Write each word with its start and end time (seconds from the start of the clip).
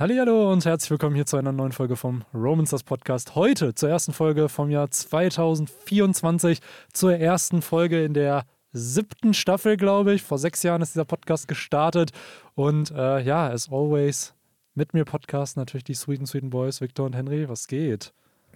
Hallo 0.00 0.50
und 0.50 0.64
herzlich 0.64 0.90
willkommen 0.92 1.14
hier 1.14 1.26
zu 1.26 1.36
einer 1.36 1.52
neuen 1.52 1.72
Folge 1.72 1.94
vom 1.94 2.24
Romans 2.32 2.70
das 2.70 2.82
Podcast. 2.82 3.34
Heute 3.34 3.74
zur 3.74 3.90
ersten 3.90 4.14
Folge 4.14 4.48
vom 4.48 4.70
Jahr 4.70 4.90
2024, 4.90 6.60
zur 6.94 7.16
ersten 7.16 7.60
Folge 7.60 8.02
in 8.02 8.14
der 8.14 8.46
siebten 8.72 9.34
Staffel, 9.34 9.76
glaube 9.76 10.14
ich. 10.14 10.22
Vor 10.22 10.38
sechs 10.38 10.62
Jahren 10.62 10.80
ist 10.80 10.94
dieser 10.94 11.04
Podcast 11.04 11.48
gestartet 11.48 12.12
und 12.54 12.90
äh, 12.92 13.20
ja, 13.20 13.50
as 13.50 13.70
always 13.70 14.32
mit 14.74 14.94
mir 14.94 15.04
Podcast 15.04 15.58
natürlich 15.58 15.84
die 15.84 15.92
Sweeten 15.92 16.24
Sweeten 16.24 16.48
Boys, 16.48 16.80
Victor 16.80 17.04
und 17.04 17.14
Henry. 17.14 17.46
Was 17.50 17.68
geht? 17.68 18.14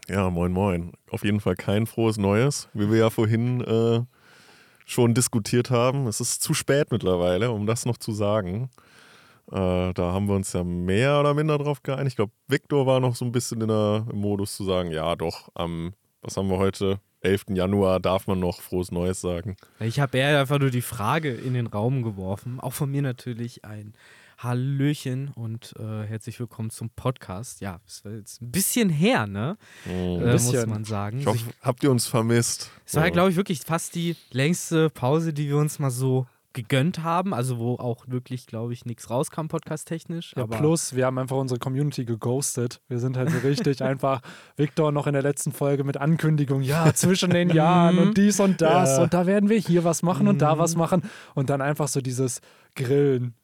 Ja, 0.09 0.31
moin 0.31 0.51
moin. 0.51 0.93
Auf 1.11 1.25
jeden 1.25 1.41
Fall 1.41 1.57
kein 1.57 1.85
frohes 1.85 2.17
Neues, 2.17 2.71
wie 2.73 2.91
wir 2.91 2.97
ja 2.97 3.11
vorhin 3.11 3.61
äh, 3.61 4.01
schon 4.87 5.13
diskutiert 5.13 5.69
haben. 5.69 6.07
Es 6.07 6.21
ist 6.21 6.43
zu 6.43 6.55
spät 6.55 6.91
mittlerweile, 6.91 7.51
um 7.51 7.67
das 7.67 7.85
noch 7.85 7.99
zu 7.99 8.13
sagen. 8.13 8.71
Äh, 9.51 9.93
da 9.93 10.13
haben 10.13 10.27
wir 10.27 10.35
uns 10.35 10.53
ja 10.53 10.65
mehr 10.65 11.21
oder 11.21 11.35
minder 11.35 11.59
drauf 11.59 11.83
geeinigt. 11.83 12.13
Ich 12.13 12.17
glaube, 12.17 12.33
Viktor 12.49 12.87
war 12.87 13.01
noch 13.01 13.15
so 13.15 13.25
ein 13.25 13.33
bisschen 13.33 13.61
in 13.61 13.69
der, 13.69 14.07
im 14.11 14.19
Modus 14.19 14.57
zu 14.57 14.65
sagen, 14.65 14.91
ja 14.91 15.16
doch, 15.16 15.48
am, 15.55 15.95
was 16.23 16.37
haben 16.37 16.48
wir 16.48 16.59
heute? 16.59 17.01
11. 17.21 17.45
Januar 17.55 18.01
darf 18.01 18.27
man 18.27 18.38
noch 18.38 18.61
frohes 18.61 18.93
Neues 18.93 19.21
sagen. 19.21 19.57
Ich 19.80 19.99
habe 19.99 20.19
eher 20.19 20.38
einfach 20.38 20.59
nur 20.59 20.71
die 20.71 20.83
Frage 20.83 21.33
in 21.33 21.55
den 21.55 21.66
Raum 21.66 22.02
geworfen. 22.02 22.61
Auch 22.61 22.75
von 22.75 22.91
mir 22.91 23.01
natürlich 23.01 23.65
ein 23.65 23.95
Hallöchen 24.38 25.29
und 25.35 25.74
äh, 25.79 26.07
herzlich 26.07 26.38
willkommen 26.38 26.69
zum 26.69 26.91
Podcast. 26.91 27.61
Ja, 27.61 27.80
es 27.87 28.05
war 28.05 28.13
jetzt 28.13 28.43
ein 28.43 28.51
bisschen 28.51 28.91
her, 28.91 29.27
ne? 29.27 29.57
Oh. 29.88 30.21
Äh, 30.21 30.33
muss 30.33 30.66
man 30.66 30.85
sagen. 30.85 31.21
Ich 31.21 31.27
hoffe, 31.27 31.51
habt 31.63 31.83
ihr 31.83 31.91
uns 31.91 32.07
vermisst? 32.07 32.71
Es 32.85 32.95
war, 32.95 33.05
ja. 33.05 33.11
glaube 33.11 33.30
ich, 33.30 33.37
wirklich 33.37 33.61
fast 33.61 33.95
die 33.95 34.16
längste 34.30 34.91
Pause, 34.91 35.33
die 35.33 35.49
wir 35.49 35.57
uns 35.57 35.79
mal 35.79 35.91
so 35.91 36.27
gegönnt 36.55 37.03
haben, 37.03 37.35
also 37.35 37.59
wo 37.59 37.75
auch 37.75 38.05
wirklich, 38.09 38.47
glaube 38.47 38.73
ich, 38.73 38.87
nichts 38.87 39.11
rauskam, 39.11 39.49
podcast-technisch. 39.49 40.33
Ja, 40.37 40.47
plus, 40.47 40.95
wir 40.97 41.07
haben 41.07 41.19
einfach 41.19 41.37
unsere 41.37 41.59
Community 41.59 42.05
geghostet. 42.05 42.80
Wir 42.89 42.99
sind 42.99 43.17
halt 43.17 43.30
so 43.30 43.39
richtig 43.39 43.83
einfach, 43.83 44.23
Victor 44.57 44.93
noch 44.93 45.07
in 45.07 45.13
der 45.13 45.23
letzten 45.23 45.52
Folge 45.52 45.85
mit 45.85 45.99
Ankündigung, 45.99 46.63
ja, 46.63 46.95
zwischen 46.95 47.30
den 47.30 47.51
Jahren 47.55 47.99
und 47.99 48.16
dies 48.16 48.41
und 48.41 48.63
das 48.63 48.96
ja. 48.96 49.02
und 49.02 49.13
da 49.13 49.27
werden 49.27 49.51
wir 49.51 49.59
hier 49.59 49.85
was 49.85 50.02
machen 50.02 50.29
und 50.29 50.41
da 50.41 50.59
was 50.59 50.74
mhm. 50.74 50.79
machen 50.80 51.02
und 51.35 51.51
dann 51.51 51.61
einfach 51.61 51.88
so 51.88 52.01
dieses 52.01 52.41
Grillen 52.74 53.35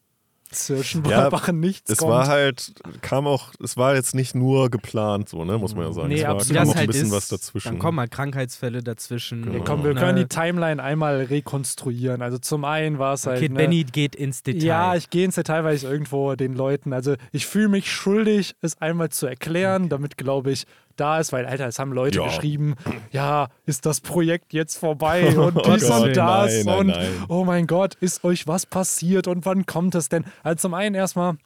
zwischen 0.51 1.03
ja, 1.05 1.29
nichts 1.51 1.89
es 1.89 1.97
kommt. 1.99 2.11
war 2.11 2.27
halt, 2.27 2.73
kam 3.01 3.25
auch, 3.25 3.53
es 3.63 3.77
war 3.77 3.95
jetzt 3.95 4.13
nicht 4.13 4.35
nur 4.35 4.69
geplant, 4.69 5.29
so, 5.29 5.45
ne, 5.45 5.57
muss 5.57 5.75
man 5.75 5.85
ja 5.85 5.93
sagen. 5.93 6.09
Nee, 6.09 6.21
es 6.21 6.27
war, 6.27 6.37
kam 6.37 6.67
auch 6.67 6.71
ein 6.71 6.77
halt 6.77 6.87
bisschen 6.87 7.07
ist, 7.07 7.13
was 7.13 7.27
dazwischen. 7.29 7.69
Dann 7.69 7.79
kommen 7.79 7.99
halt 7.99 8.11
Krankheitsfälle 8.11 8.83
dazwischen. 8.83 9.43
Genau. 9.43 9.57
Ja, 9.57 9.63
komm, 9.65 9.83
wir 9.83 9.95
können 9.95 10.17
die 10.17 10.25
Timeline 10.25 10.81
einmal 10.81 11.23
rekonstruieren. 11.23 12.21
Also 12.21 12.37
zum 12.37 12.65
einen 12.65 12.99
war 12.99 13.13
es 13.13 13.25
halt. 13.25 13.37
Okay, 13.37 13.49
ne, 13.49 13.55
Benny 13.55 13.83
geht 13.83 14.15
ins 14.15 14.43
Detail. 14.43 14.63
Ja, 14.63 14.95
ich 14.95 15.09
gehe 15.09 15.25
ins 15.25 15.35
Detail, 15.35 15.63
weil 15.63 15.75
ich 15.75 15.83
irgendwo 15.83 16.35
den 16.35 16.53
Leuten, 16.53 16.93
also 16.93 17.15
ich 17.31 17.45
fühle 17.45 17.69
mich 17.69 17.91
schuldig, 17.91 18.55
es 18.61 18.81
einmal 18.81 19.09
zu 19.09 19.27
erklären, 19.27 19.83
okay. 19.83 19.89
damit 19.89 20.17
glaube 20.17 20.51
ich, 20.51 20.65
da 21.01 21.19
ist, 21.19 21.33
weil, 21.33 21.45
Alter, 21.45 21.67
es 21.67 21.79
haben 21.79 21.91
Leute 21.91 22.19
ja. 22.19 22.25
geschrieben, 22.25 22.75
ja, 23.11 23.49
ist 23.65 23.85
das 23.85 23.99
Projekt 23.99 24.53
jetzt 24.53 24.77
vorbei 24.77 25.35
und 25.37 25.65
dies 25.65 25.89
oh 25.89 26.03
und 26.03 26.15
das 26.15 26.63
nein, 26.63 26.79
und 26.79 26.87
nein, 26.87 26.97
nein. 26.97 27.25
oh 27.27 27.43
mein 27.43 27.67
Gott, 27.67 27.95
ist 27.95 28.23
euch 28.23 28.47
was 28.47 28.65
passiert 28.65 29.27
und 29.27 29.45
wann 29.45 29.65
kommt 29.65 29.95
es 29.95 30.09
denn? 30.09 30.25
Also 30.43 30.61
zum 30.61 30.73
einen 30.73 30.95
erstmal, 30.95 31.37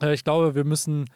äh, 0.00 0.14
ich 0.14 0.24
glaube, 0.24 0.54
wir 0.54 0.64
müssen 0.64 1.10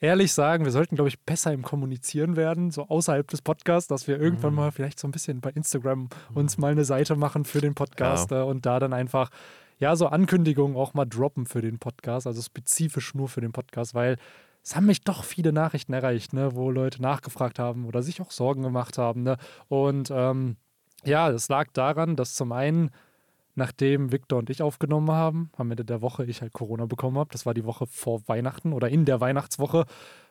ehrlich 0.00 0.32
sagen, 0.32 0.64
wir 0.64 0.72
sollten, 0.72 0.94
glaube 0.94 1.08
ich, 1.08 1.20
besser 1.20 1.52
im 1.52 1.62
Kommunizieren 1.62 2.36
werden, 2.36 2.70
so 2.70 2.88
außerhalb 2.88 3.26
des 3.28 3.42
Podcasts, 3.42 3.88
dass 3.88 4.06
wir 4.08 4.20
irgendwann 4.20 4.50
mhm. 4.50 4.56
mal 4.56 4.72
vielleicht 4.72 4.98
so 4.98 5.08
ein 5.08 5.12
bisschen 5.12 5.40
bei 5.40 5.50
Instagram 5.50 6.08
uns 6.34 6.58
mal 6.58 6.72
eine 6.72 6.84
Seite 6.84 7.16
machen 7.16 7.44
für 7.44 7.60
den 7.60 7.74
Podcast 7.74 8.30
ja. 8.30 8.42
und 8.42 8.66
da 8.66 8.78
dann 8.78 8.92
einfach 8.92 9.30
ja, 9.78 9.96
so 9.96 10.06
Ankündigungen 10.06 10.76
auch 10.76 10.94
mal 10.94 11.06
droppen 11.06 11.44
für 11.44 11.60
den 11.60 11.80
Podcast, 11.80 12.28
also 12.28 12.40
spezifisch 12.40 13.14
nur 13.14 13.28
für 13.28 13.40
den 13.40 13.50
Podcast, 13.50 13.94
weil 13.94 14.16
es 14.62 14.76
haben 14.76 14.86
mich 14.86 15.02
doch 15.02 15.24
viele 15.24 15.52
Nachrichten 15.52 15.92
erreicht, 15.92 16.32
ne, 16.32 16.54
wo 16.54 16.70
Leute 16.70 17.02
nachgefragt 17.02 17.58
haben 17.58 17.84
oder 17.84 18.02
sich 18.02 18.20
auch 18.20 18.30
Sorgen 18.30 18.62
gemacht 18.62 18.96
haben. 18.96 19.22
Ne? 19.22 19.36
Und 19.68 20.10
ähm, 20.12 20.56
ja, 21.04 21.30
es 21.30 21.48
lag 21.48 21.68
daran, 21.72 22.14
dass 22.14 22.34
zum 22.34 22.52
einen, 22.52 22.90
nachdem 23.56 24.12
Victor 24.12 24.38
und 24.38 24.50
ich 24.50 24.62
aufgenommen 24.62 25.10
haben, 25.10 25.50
am 25.56 25.70
Ende 25.70 25.84
der 25.84 26.00
Woche 26.00 26.24
ich 26.24 26.42
halt 26.42 26.52
Corona 26.52 26.86
bekommen 26.86 27.18
habe. 27.18 27.30
Das 27.32 27.44
war 27.44 27.54
die 27.54 27.64
Woche 27.64 27.86
vor 27.86 28.22
Weihnachten 28.28 28.72
oder 28.72 28.88
in 28.88 29.04
der 29.04 29.20
Weihnachtswoche, 29.20 29.84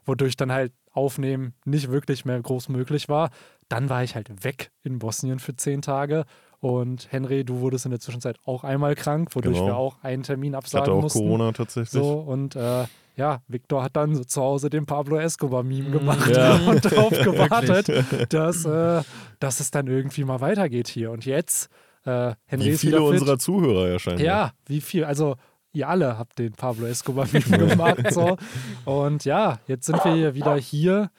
wodurch 0.06 0.38
dann 0.38 0.51
halt 0.51 0.72
Aufnehmen 0.94 1.53
nicht 1.66 1.91
wirklich 1.91 2.23
mehr 2.23 2.39
groß 2.41 2.69
möglich 2.69 3.09
war. 3.09 3.31
Dann 3.67 3.89
war 3.89 4.03
ich 4.03 4.16
halt 4.16 4.45
weg 4.45 4.72
in 4.81 5.00
Bosnien 5.00 5.39
für 5.39 5.56
zehn 5.56 5.81
Tage. 5.81 6.25
Und 6.61 7.11
Henry, 7.11 7.44
du 7.44 7.59
wurdest 7.59 7.85
in 7.85 7.91
der 7.91 8.00
Zwischenzeit 8.00 8.38
auch 8.45 8.63
einmal 8.63 8.95
krank, 8.95 9.35
wodurch 9.35 9.57
genau. 9.57 9.67
wir 9.67 9.75
auch 9.75 10.03
einen 10.03 10.23
Termin 10.23 10.56
absagen 10.56 10.85
ich 10.85 10.89
hatte 10.89 10.97
auch 10.97 11.01
mussten. 11.01 11.19
Corona 11.19 11.51
tatsächlich. 11.51 11.89
So, 11.89 12.19
und 12.19 12.56
äh, 12.56 12.85
ja, 13.21 13.43
Victor 13.47 13.83
hat 13.83 13.95
dann 13.95 14.15
so 14.15 14.23
zu 14.23 14.41
Hause 14.41 14.71
den 14.71 14.87
Pablo 14.87 15.17
Escobar-Meme 15.17 15.89
mhm. 15.89 15.91
gemacht 15.91 16.35
ja. 16.35 16.55
und 16.67 16.83
darauf 16.83 17.11
gewartet, 17.23 18.33
dass, 18.33 18.65
äh, 18.65 19.03
dass 19.39 19.59
es 19.59 19.69
dann 19.69 19.85
irgendwie 19.85 20.23
mal 20.23 20.41
weitergeht 20.41 20.87
hier. 20.87 21.11
Und 21.11 21.25
jetzt, 21.25 21.69
äh, 22.05 22.33
Henry 22.45 22.73
Wie 22.73 22.77
viele 22.77 23.03
unserer 23.03 23.37
Zuhörer 23.37 23.89
erscheinen. 23.89 24.21
Ja, 24.21 24.53
wie 24.65 24.81
viel. 24.81 25.03
Also, 25.03 25.35
ihr 25.71 25.87
alle 25.87 26.17
habt 26.17 26.39
den 26.39 26.53
Pablo 26.53 26.87
Escobar-Meme 26.87 27.67
gemacht. 27.69 28.11
So. 28.11 28.37
Und 28.85 29.23
ja, 29.23 29.59
jetzt 29.67 29.85
sind 29.85 30.03
wir 30.03 30.13
hier 30.15 30.33
wieder 30.33 30.57
hier 30.57 31.11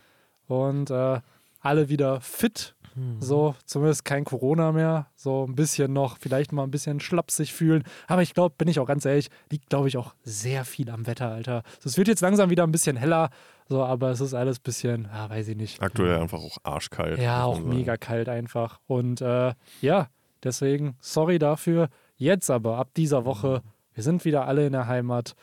und 0.48 0.90
äh, 0.90 1.20
alle 1.60 1.88
wieder 1.88 2.20
fit 2.20 2.74
hm. 2.94 3.20
So, 3.20 3.54
zumindest 3.64 4.04
kein 4.04 4.24
Corona 4.24 4.72
mehr. 4.72 5.06
So 5.14 5.46
ein 5.46 5.54
bisschen 5.54 5.92
noch, 5.92 6.18
vielleicht 6.18 6.52
mal 6.52 6.64
ein 6.64 6.70
bisschen 6.70 7.00
schlappsig 7.00 7.52
fühlen. 7.52 7.84
Aber 8.06 8.22
ich 8.22 8.34
glaube, 8.34 8.54
bin 8.58 8.68
ich 8.68 8.78
auch 8.78 8.86
ganz 8.86 9.04
ehrlich, 9.04 9.28
liegt, 9.50 9.70
glaube 9.70 9.88
ich, 9.88 9.96
auch 9.96 10.14
sehr 10.24 10.64
viel 10.64 10.90
am 10.90 11.06
Wetter, 11.06 11.30
Alter. 11.30 11.62
So, 11.80 11.88
es 11.88 11.96
wird 11.96 12.08
jetzt 12.08 12.20
langsam 12.20 12.50
wieder 12.50 12.64
ein 12.64 12.72
bisschen 12.72 12.96
heller, 12.96 13.30
so, 13.68 13.82
aber 13.82 14.10
es 14.10 14.20
ist 14.20 14.34
alles 14.34 14.58
ein 14.58 14.62
bisschen, 14.64 15.06
ah, 15.06 15.30
weiß 15.30 15.48
ich 15.48 15.56
nicht. 15.56 15.80
Aktuell 15.80 16.20
einfach 16.20 16.40
auch 16.40 16.58
arschkalt. 16.62 17.18
Ja, 17.18 17.44
auch 17.44 17.60
mega 17.60 17.96
kalt 17.96 18.28
einfach. 18.28 18.80
Und 18.86 19.20
äh, 19.20 19.54
ja, 19.80 20.08
deswegen, 20.42 20.96
sorry 21.00 21.38
dafür. 21.38 21.88
Jetzt 22.16 22.50
aber, 22.50 22.78
ab 22.78 22.90
dieser 22.94 23.24
Woche, 23.24 23.62
wir 23.94 24.02
sind 24.02 24.24
wieder 24.24 24.46
alle 24.46 24.66
in 24.66 24.72
der 24.72 24.86
Heimat. 24.86 25.34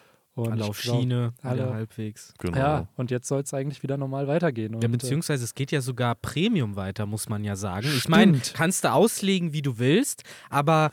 Und 0.44 0.54
alle 0.54 0.66
auf 0.66 0.80
Schiene, 0.80 1.34
alle 1.42 1.74
halbwegs. 1.74 2.34
Genau. 2.40 2.58
Ja, 2.58 2.88
und 2.96 3.12
jetzt 3.12 3.28
soll 3.28 3.42
es 3.42 3.54
eigentlich 3.54 3.84
wieder 3.84 3.98
normal 3.98 4.28
weitergehen. 4.28 4.76
Und 4.76 4.84
ja, 4.84 4.90
äh, 4.90 4.92
beziehungsweise 4.92 5.44
es 5.44 5.56
geht 5.56 5.72
ja 5.72 5.82
sogar 5.82 6.16
Premium 6.16 6.76
weiter, 6.76 7.06
muss 7.06 7.30
man 7.30 7.44
ja 7.44 7.56
sagen. 7.56 7.88
Stimmt. 7.88 7.98
Ich 7.98 8.10
meine, 8.10 8.40
kannst 8.54 8.84
du 8.84 8.92
auslegen, 8.92 9.54
wie 9.54 9.62
du 9.62 9.80
willst, 9.80 10.24
aber 10.50 10.92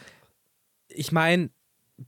ich 0.88 1.12
meine, 1.12 1.50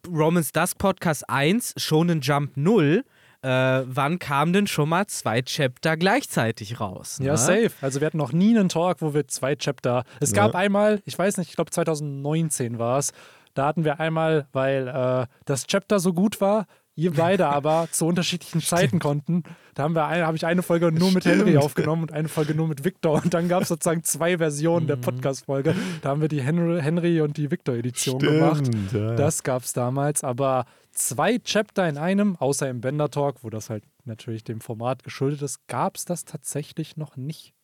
Romans 0.07 0.53
Das 0.53 0.75
Podcast 0.75 1.29
1, 1.29 1.75
Shonen 1.77 2.21
Jump 2.21 2.57
0, 2.57 3.05
äh, 3.41 3.49
wann 3.49 4.19
kamen 4.19 4.53
denn 4.53 4.67
schon 4.67 4.89
mal 4.89 5.07
zwei 5.07 5.43
Chapter 5.43 5.97
gleichzeitig 5.97 6.81
raus? 6.81 7.21
Ne? 7.21 7.27
Ja, 7.27 7.37
safe. 7.37 7.71
Also 7.81 8.01
wir 8.01 8.07
hatten 8.07 8.19
noch 8.19 8.33
nie 8.33 8.57
einen 8.57 8.69
Talk, 8.69 9.01
wo 9.01 9.15
wir 9.15 9.29
zwei 9.29 9.55
Chapter. 9.55 10.05
Es 10.21 10.33
ja. 10.33 10.37
gab 10.45 10.55
einmal, 10.55 11.01
ich 11.05 11.17
weiß 11.17 11.37
nicht, 11.37 11.51
ich 11.51 11.57
glaube 11.57 11.71
2019 11.71 12.79
war 12.79 12.99
es. 12.99 13.13
Da 13.55 13.67
hatten 13.67 13.85
wir 13.85 14.01
einmal, 14.01 14.47
weil 14.53 14.89
äh, 14.89 15.27
das 15.45 15.67
Chapter 15.67 16.01
so 16.01 16.13
gut 16.13 16.41
war, 16.41 16.67
ihr 16.99 17.13
beide 17.13 17.47
aber 17.47 17.87
zu 17.93 18.07
unterschiedlichen 18.07 18.61
Zeiten 18.61 18.99
konnten. 18.99 19.45
Da 19.75 19.85
haben 19.85 19.95
wir 19.95 20.09
habe 20.09 20.37
ich 20.37 20.45
eine 20.45 20.63
Folge 20.63 20.91
nur 20.91 21.13
mit 21.13 21.25
Henry 21.25 21.57
aufgenommen 21.57 22.03
und 22.03 22.13
eine 22.13 22.29
Folge 22.29 22.57
nur 22.57 22.67
mit 22.67 22.85
Victor. 22.85 23.23
Und 23.23 23.33
dann 23.33 23.49
gab 23.49 23.63
es 23.63 23.69
sozusagen 23.69 24.03
zwei 24.03 24.39
Versionen 24.39 24.85
mhm. 24.85 24.89
der 24.89 24.97
Podcast-Folge. 24.97 25.77
Da 26.03 26.09
haben 26.09 26.21
wir 26.21 26.29
die 26.29 26.43
Henry, 26.43 26.83
Henry 26.83 27.21
und 27.21 27.37
die 27.37 27.53
Victor-Edition 27.53 28.19
gemacht. 28.19 28.69
Ja. 28.93 29.15
Das 29.15 29.45
gab 29.45 29.63
es 29.63 29.73
damals. 29.73 30.25
Aber 30.25 30.67
zwei 30.91 31.39
Chapter 31.39 31.89
in 31.89 31.99
einem, 31.99 32.35
außer 32.35 32.69
im 32.69 32.81
Bender 32.81 33.11
Talk, 33.11 33.45
wo 33.45 33.51
das 33.51 33.71
halt 33.71 33.85
natürlich 34.05 34.43
dem 34.43 34.61
Format 34.61 35.05
geschuldet 35.05 35.43
ist, 35.43 35.69
gab 35.69 35.97
es 35.97 36.05
das 36.05 36.25
tatsächlich 36.25 36.97
noch 36.97 37.17
nicht. 37.17 37.55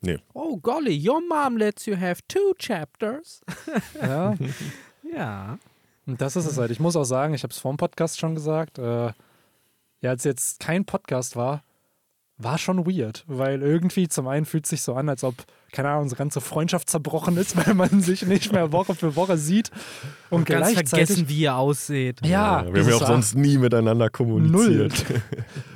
Nee. 0.00 0.18
Oh 0.32 0.56
golly, 0.58 0.96
your 1.08 1.20
mom 1.28 1.56
lets 1.56 1.86
you 1.86 1.96
have 1.98 2.22
two 2.28 2.54
chapters. 2.56 3.40
ja. 4.00 4.34
ja. 5.12 5.58
Und 6.10 6.20
das 6.20 6.34
ist 6.34 6.46
es 6.46 6.58
halt. 6.58 6.72
Ich 6.72 6.80
muss 6.80 6.96
auch 6.96 7.04
sagen, 7.04 7.34
ich 7.34 7.44
habe 7.44 7.52
es 7.52 7.60
vor 7.60 7.72
dem 7.72 7.76
Podcast 7.76 8.18
schon 8.18 8.34
gesagt, 8.34 8.80
äh, 8.80 9.12
ja, 10.00 10.10
als 10.10 10.24
jetzt 10.24 10.58
kein 10.58 10.84
Podcast 10.84 11.36
war, 11.36 11.62
war 12.36 12.58
schon 12.58 12.84
weird, 12.84 13.22
weil 13.28 13.62
irgendwie 13.62 14.08
zum 14.08 14.26
einen 14.26 14.44
fühlt 14.44 14.64
es 14.64 14.70
sich 14.70 14.82
so 14.82 14.94
an, 14.94 15.08
als 15.08 15.22
ob, 15.22 15.36
keine 15.70 15.90
Ahnung, 15.90 16.02
unsere 16.04 16.18
ganze 16.18 16.40
Freundschaft 16.40 16.90
zerbrochen 16.90 17.36
ist, 17.36 17.56
weil 17.64 17.74
man 17.74 18.00
sich 18.00 18.26
nicht 18.26 18.52
mehr 18.52 18.72
Woche 18.72 18.96
für 18.96 19.14
Woche 19.14 19.36
sieht. 19.36 19.70
Und, 20.30 20.40
und 20.40 20.48
ganz 20.48 20.72
vergessen, 20.72 21.28
wie 21.28 21.42
ihr 21.42 21.54
aussieht. 21.54 22.26
Ja. 22.26 22.64
ja 22.64 22.74
wir 22.74 22.82
haben 22.82 22.90
ja 22.90 22.96
auch 22.96 23.06
sonst 23.06 23.36
nie 23.36 23.58
miteinander 23.58 24.10
kommuniziert. 24.10 25.04
Null. 25.08 25.22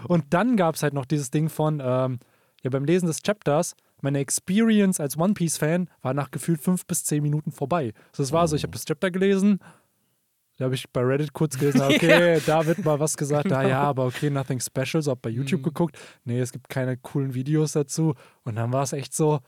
Und 0.08 0.24
dann 0.30 0.56
gab 0.56 0.74
es 0.74 0.82
halt 0.82 0.94
noch 0.94 1.04
dieses 1.04 1.30
Ding 1.30 1.48
von, 1.48 1.80
ähm, 1.80 2.18
ja, 2.64 2.70
beim 2.70 2.84
Lesen 2.84 3.06
des 3.06 3.22
Chapters, 3.22 3.76
meine 4.00 4.18
Experience 4.18 4.98
als 4.98 5.16
One 5.16 5.34
Piece-Fan 5.34 5.88
war 6.02 6.12
nach 6.12 6.32
gefühlt 6.32 6.60
fünf 6.60 6.86
bis 6.86 7.04
zehn 7.04 7.22
Minuten 7.22 7.52
vorbei. 7.52 7.92
Also 8.10 8.24
es 8.24 8.32
war 8.32 8.48
so, 8.48 8.56
ich 8.56 8.64
habe 8.64 8.72
das 8.72 8.84
Chapter 8.84 9.12
gelesen, 9.12 9.60
da 10.56 10.66
habe 10.66 10.74
ich 10.74 10.88
bei 10.90 11.00
Reddit 11.00 11.32
kurz 11.32 11.58
gelesen, 11.58 11.82
okay, 11.88 12.34
ja. 12.34 12.40
da 12.46 12.66
wird 12.66 12.84
mal 12.84 13.00
was 13.00 13.16
gesagt, 13.16 13.44
genau. 13.44 13.62
da 13.62 13.68
ja, 13.68 13.82
aber 13.82 14.06
okay, 14.06 14.30
nothing 14.30 14.60
special. 14.60 15.02
So, 15.02 15.10
hab 15.12 15.22
bei 15.22 15.30
YouTube 15.30 15.60
mhm. 15.60 15.64
geguckt, 15.64 15.98
nee, 16.24 16.40
es 16.40 16.52
gibt 16.52 16.68
keine 16.68 16.96
coolen 16.96 17.34
Videos 17.34 17.72
dazu. 17.72 18.14
Und 18.44 18.56
dann 18.56 18.72
war 18.72 18.82
es 18.82 18.92
echt 18.92 19.14
so, 19.14 19.40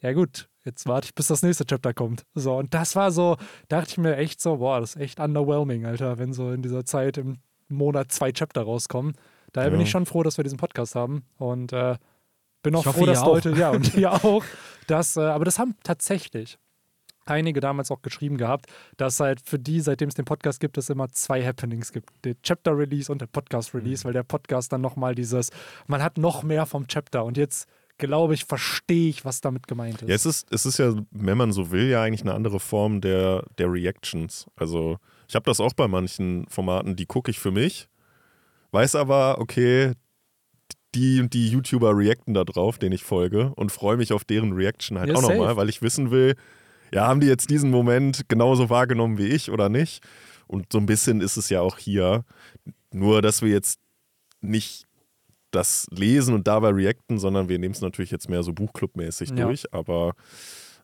ja 0.00 0.12
gut, 0.12 0.48
jetzt 0.64 0.86
warte 0.86 1.06
ich, 1.06 1.14
bis 1.14 1.28
das 1.28 1.42
nächste 1.42 1.64
Chapter 1.64 1.94
kommt. 1.94 2.24
So, 2.34 2.56
und 2.56 2.74
das 2.74 2.96
war 2.96 3.12
so, 3.12 3.36
dachte 3.68 3.90
ich 3.90 3.98
mir 3.98 4.16
echt 4.16 4.40
so, 4.40 4.56
boah, 4.56 4.80
das 4.80 4.96
ist 4.96 5.00
echt 5.00 5.20
underwhelming, 5.20 5.86
Alter, 5.86 6.18
wenn 6.18 6.32
so 6.32 6.50
in 6.50 6.62
dieser 6.62 6.84
Zeit 6.84 7.18
im 7.18 7.38
Monat 7.68 8.10
zwei 8.10 8.32
Chapter 8.32 8.62
rauskommen. 8.62 9.14
Daher 9.52 9.68
ja. 9.68 9.76
bin 9.76 9.80
ich 9.80 9.90
schon 9.90 10.06
froh, 10.06 10.22
dass 10.22 10.38
wir 10.38 10.44
diesen 10.44 10.58
Podcast 10.58 10.94
haben 10.94 11.24
und 11.36 11.72
äh, 11.72 11.96
bin 12.62 12.74
auch 12.74 12.84
froh, 12.84 13.06
dass 13.06 13.24
Leute, 13.24 13.50
ja, 13.52 13.70
und 13.70 13.94
ihr 13.96 14.12
auch, 14.12 14.44
dass, 14.86 15.16
äh, 15.16 15.20
aber 15.20 15.44
das 15.44 15.58
haben 15.58 15.76
tatsächlich 15.82 16.58
einige 17.24 17.60
damals 17.60 17.90
auch 17.90 18.02
geschrieben 18.02 18.36
gehabt, 18.36 18.66
dass 18.96 19.20
halt 19.20 19.40
für 19.44 19.58
die, 19.58 19.80
seitdem 19.80 20.08
es 20.08 20.14
den 20.14 20.24
Podcast 20.24 20.60
gibt, 20.60 20.78
es 20.78 20.90
immer 20.90 21.08
zwei 21.10 21.44
Happenings 21.44 21.92
gibt. 21.92 22.10
Der 22.24 22.40
Chapter-Release 22.42 23.10
und 23.10 23.20
der 23.20 23.26
Podcast-Release, 23.26 24.02
mhm. 24.02 24.04
weil 24.06 24.12
der 24.12 24.22
Podcast 24.22 24.72
dann 24.72 24.80
nochmal 24.80 25.14
dieses, 25.14 25.50
man 25.86 26.02
hat 26.02 26.18
noch 26.18 26.42
mehr 26.42 26.66
vom 26.66 26.86
Chapter 26.86 27.24
und 27.24 27.36
jetzt 27.36 27.68
glaube 27.98 28.34
ich, 28.34 28.44
verstehe 28.44 29.10
ich, 29.10 29.24
was 29.24 29.40
damit 29.40 29.68
gemeint 29.68 30.02
ist. 30.02 30.08
Ja, 30.08 30.14
es 30.14 30.26
ist, 30.26 30.52
es 30.52 30.66
ist 30.66 30.78
ja, 30.78 30.94
wenn 31.10 31.38
man 31.38 31.52
so 31.52 31.70
will, 31.70 31.88
ja 31.88 32.02
eigentlich 32.02 32.22
eine 32.22 32.34
andere 32.34 32.58
Form 32.58 33.00
der, 33.00 33.44
der 33.58 33.70
Reactions. 33.70 34.46
Also 34.56 34.98
ich 35.28 35.34
habe 35.34 35.44
das 35.44 35.60
auch 35.60 35.72
bei 35.72 35.86
manchen 35.86 36.46
Formaten, 36.48 36.96
die 36.96 37.06
gucke 37.06 37.30
ich 37.30 37.38
für 37.38 37.52
mich, 37.52 37.88
weiß 38.72 38.96
aber, 38.96 39.38
okay, 39.38 39.92
die 40.94 41.20
und 41.20 41.32
die 41.32 41.48
YouTuber 41.50 41.96
reacten 41.96 42.34
da 42.34 42.44
drauf, 42.44 42.78
denen 42.78 42.92
ich 42.92 43.04
folge 43.04 43.52
und 43.54 43.72
freue 43.72 43.96
mich 43.96 44.12
auf 44.12 44.24
deren 44.24 44.52
Reaction 44.52 44.98
halt 44.98 45.10
ja, 45.10 45.14
auch 45.14 45.22
nochmal, 45.22 45.56
weil 45.56 45.68
ich 45.68 45.80
wissen 45.80 46.10
will, 46.10 46.34
ja, 46.92 47.06
haben 47.06 47.20
die 47.20 47.26
jetzt 47.26 47.50
diesen 47.50 47.70
Moment 47.70 48.28
genauso 48.28 48.70
wahrgenommen 48.70 49.18
wie 49.18 49.28
ich 49.28 49.50
oder 49.50 49.68
nicht? 49.68 50.04
Und 50.46 50.72
so 50.72 50.78
ein 50.78 50.86
bisschen 50.86 51.20
ist 51.20 51.36
es 51.36 51.48
ja 51.48 51.60
auch 51.60 51.78
hier. 51.78 52.24
Nur, 52.92 53.22
dass 53.22 53.40
wir 53.40 53.50
jetzt 53.50 53.80
nicht 54.40 54.86
das 55.50 55.86
lesen 55.90 56.34
und 56.34 56.46
dabei 56.46 56.70
reacten, 56.70 57.18
sondern 57.18 57.48
wir 57.48 57.58
nehmen 57.58 57.74
es 57.74 57.80
natürlich 57.80 58.10
jetzt 58.10 58.28
mehr 58.28 58.42
so 58.42 58.52
Buchclub-mäßig 58.52 59.30
ja. 59.30 59.46
durch. 59.46 59.72
Aber 59.72 60.14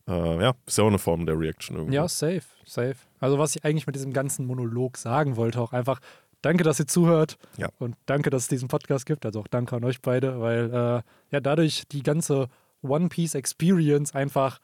äh, 0.07 0.43
ja, 0.43 0.55
ist 0.67 0.79
ja 0.79 0.85
auch 0.85 0.89
eine 0.89 0.99
Form 0.99 1.27
der 1.27 1.39
Reaction 1.39 1.77
irgendwie. 1.77 1.97
Ja, 1.97 2.09
safe, 2.09 2.43
safe. 2.65 2.97
Also, 3.21 3.39
was 3.39 3.57
ich 3.57 3.65
eigentlich 3.65 3.87
mit 3.87 3.97
diesem 3.97 4.13
ganzen 4.13 4.47
Monolog 4.47 4.97
sagen 4.97 5.37
wollte, 5.37 5.61
auch 5.61 5.73
einfach, 5.73 6.01
danke, 6.43 6.65
dass 6.65 6.79
ihr 6.79 6.87
zuhört 6.87 7.37
ja. 7.57 7.69
und 7.79 7.97
danke, 8.07 8.31
dass 8.31 8.43
es 8.43 8.49
diesen 8.49 8.69
Podcast 8.69 9.07
gibt. 9.07 9.27
Also 9.27 9.41
auch 9.41 9.49
danke 9.49 9.77
an 9.77 9.85
euch 9.85 10.01
beide, 10.01 10.41
weil 10.41 10.73
äh, 10.73 11.03
ja 11.31 11.41
dadurch 11.41 11.85
die 11.91 12.03
ganze 12.03 12.49
One 12.83 13.09
Piece 13.09 13.35
Experience 13.35 14.15
einfach 14.15 14.61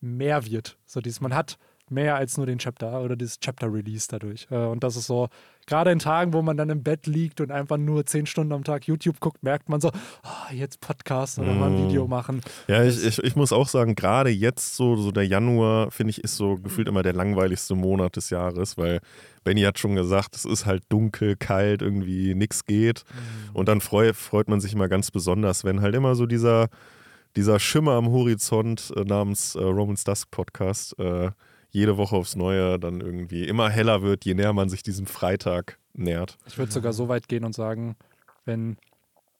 mehr 0.00 0.46
wird. 0.46 0.76
So 0.86 1.00
dieses, 1.00 1.20
man 1.20 1.34
hat 1.34 1.58
mehr 1.90 2.16
als 2.16 2.36
nur 2.36 2.46
den 2.46 2.58
Chapter 2.58 3.02
oder 3.02 3.16
das 3.16 3.38
Chapter 3.40 3.72
Release 3.72 4.08
dadurch. 4.10 4.46
Äh, 4.50 4.56
und 4.56 4.84
das 4.84 4.96
ist 4.96 5.06
so, 5.06 5.28
gerade 5.66 5.90
in 5.90 5.98
Tagen, 5.98 6.32
wo 6.32 6.42
man 6.42 6.56
dann 6.56 6.70
im 6.70 6.82
Bett 6.82 7.06
liegt 7.06 7.40
und 7.40 7.50
einfach 7.50 7.76
nur 7.76 8.06
zehn 8.06 8.26
Stunden 8.26 8.52
am 8.52 8.64
Tag 8.64 8.86
YouTube 8.86 9.20
guckt, 9.20 9.42
merkt 9.42 9.68
man 9.68 9.80
so, 9.80 9.90
oh, 10.24 10.54
jetzt 10.54 10.80
Podcast 10.80 11.38
oder 11.38 11.52
mm. 11.52 11.58
mal 11.58 11.70
ein 11.70 11.88
Video 11.88 12.06
mm. 12.06 12.10
machen. 12.10 12.40
Ja, 12.66 12.84
ich, 12.84 13.04
ich, 13.04 13.18
ich 13.18 13.36
muss 13.36 13.52
auch 13.52 13.68
sagen, 13.68 13.94
gerade 13.94 14.30
jetzt 14.30 14.76
so, 14.76 14.96
so 14.96 15.12
der 15.12 15.26
Januar, 15.26 15.90
finde 15.90 16.10
ich, 16.10 16.24
ist 16.24 16.36
so 16.36 16.56
gefühlt 16.56 16.88
immer 16.88 17.02
der 17.02 17.12
langweiligste 17.12 17.74
Monat 17.74 18.16
des 18.16 18.30
Jahres, 18.30 18.76
weil 18.76 19.00
Benny 19.44 19.62
hat 19.62 19.78
schon 19.78 19.94
gesagt, 19.94 20.36
es 20.36 20.44
ist 20.44 20.66
halt 20.66 20.82
dunkel, 20.88 21.36
kalt, 21.36 21.82
irgendwie 21.82 22.34
nichts 22.34 22.64
geht. 22.64 23.04
Mm. 23.04 23.56
Und 23.56 23.68
dann 23.68 23.80
freu, 23.80 24.12
freut 24.12 24.48
man 24.48 24.60
sich 24.60 24.72
immer 24.72 24.88
ganz 24.88 25.10
besonders, 25.10 25.64
wenn 25.64 25.80
halt 25.80 25.94
immer 25.94 26.14
so 26.14 26.26
dieser 26.26 26.68
dieser 27.38 27.60
Schimmer 27.60 27.92
am 27.92 28.10
Horizont 28.10 28.92
äh, 28.96 29.04
namens 29.04 29.54
äh, 29.54 29.62
Romans 29.62 30.02
Dusk 30.02 30.32
Podcast 30.32 30.98
äh, 30.98 31.30
jede 31.70 31.96
Woche 31.96 32.16
aufs 32.16 32.34
Neue 32.34 32.80
dann 32.80 33.00
irgendwie 33.00 33.44
immer 33.44 33.70
heller 33.70 34.02
wird, 34.02 34.24
je 34.24 34.34
näher 34.34 34.52
man 34.52 34.68
sich 34.68 34.82
diesem 34.82 35.06
Freitag 35.06 35.78
nähert. 35.92 36.36
Ich 36.48 36.58
würde 36.58 36.72
sogar 36.72 36.92
so 36.92 37.08
weit 37.08 37.28
gehen 37.28 37.44
und 37.44 37.54
sagen, 37.54 37.94
wenn 38.44 38.76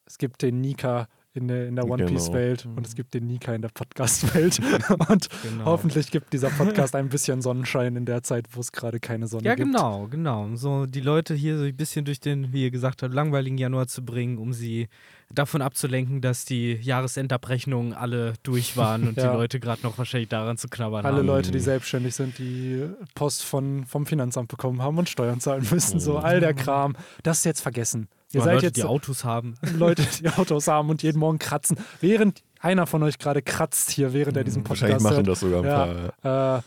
es 0.07 0.17
gibt 0.17 0.43
den 0.43 0.61
Nika 0.61 1.09
in 1.35 1.49
der, 1.49 1.67
in 1.67 1.75
der 1.75 1.91
One 1.91 2.05
genau. 2.05 2.77
und 2.77 2.87
es 2.87 2.95
gibt 2.95 3.15
den 3.15 3.27
Nika 3.27 3.53
in 3.53 3.63
der 3.63 3.69
Podcast-Welt. 3.69 4.61
und 5.09 5.29
genau. 5.43 5.65
hoffentlich 5.65 6.13
gibt 6.13 6.33
dieser 6.33 6.51
Podcast 6.51 6.95
ein 6.95 7.09
bisschen 7.11 7.43
Sonnenschein 7.43 7.97
in 7.97 8.05
der 8.05 8.23
Zeit, 8.23 8.47
wo 8.53 8.61
es 8.61 8.71
gerade 8.71 9.01
keine 9.01 9.27
Sonne 9.27 9.45
ja, 9.45 9.57
gibt. 9.57 9.75
Ja, 9.75 9.81
genau, 9.81 10.07
genau. 10.07 10.55
So 10.55 10.87
die 10.87 11.01
Leute 11.01 11.35
hier 11.35 11.59
so 11.59 11.65
ein 11.65 11.77
bisschen 11.77 12.05
durch 12.05 12.21
den, 12.21 12.53
wie 12.53 12.63
ihr 12.63 12.71
gesagt 12.71 13.03
habt, 13.03 13.13
langweiligen 13.13 13.59
Januar 13.59 13.89
zu 13.89 14.05
bringen, 14.05 14.39
um 14.39 14.53
sie 14.53 14.89
davon 15.31 15.63
abzulenken, 15.63 16.21
dass 16.21 16.45
die 16.45 16.75
Jahresendabrechnungen 16.75 17.93
alle 17.93 18.35
durch 18.43 18.77
waren 18.77 19.09
und 19.09 19.17
ja. 19.17 19.31
die 19.31 19.37
Leute 19.37 19.61
gerade 19.61 19.83
noch 19.83 19.99
wahrscheinlich 19.99 20.29
daran 20.29 20.57
zu 20.57 20.69
knabbern 20.69 21.05
alle 21.05 21.19
haben. 21.19 21.29
Alle 21.29 21.37
Leute, 21.37 21.51
die 21.51 21.61
selbstständig 21.61 22.15
sind, 22.15 22.39
die 22.39 22.87
Post 23.15 23.45
von, 23.45 23.85
vom 23.85 24.07
Finanzamt 24.07 24.49
bekommen 24.49 24.83
haben 24.83 24.99
und 24.99 25.09
Steuern 25.09 25.41
zahlen 25.41 25.67
müssen. 25.71 26.01
So 26.01 26.19
all 26.19 26.41
der 26.41 26.55
Kram. 26.55 26.97
Das 27.23 27.39
ist 27.39 27.45
jetzt 27.45 27.61
vergessen. 27.61 28.09
Ihr 28.33 28.43
seid 28.43 28.55
Leute, 28.55 28.67
jetzt 28.67 28.77
die 28.77 28.85
Autos 28.85 29.25
haben. 29.25 29.55
Leute, 29.77 30.03
die 30.21 30.29
Autos 30.29 30.69
haben 30.69 30.91
und 30.91 31.03
jeden 31.03 31.19
Morgen 31.19 31.39
kratzen. 31.39 31.79
Während 32.01 32.43
einer 32.61 32.87
von 32.87 33.03
euch 33.03 33.19
gerade 33.19 33.41
kratzt 33.43 33.91
hier, 33.91 34.13
während 34.13 34.37
er 34.37 34.45
diesen 34.45 34.65
Podcast 34.65 34.93
Wahrscheinlich 34.93 35.17
machen 35.17 35.25
das 35.25 35.41
sogar 35.41 35.63
ein 35.63 35.65
ja, 35.65 36.13
paar. 36.23 36.59
Äh, 36.59 36.63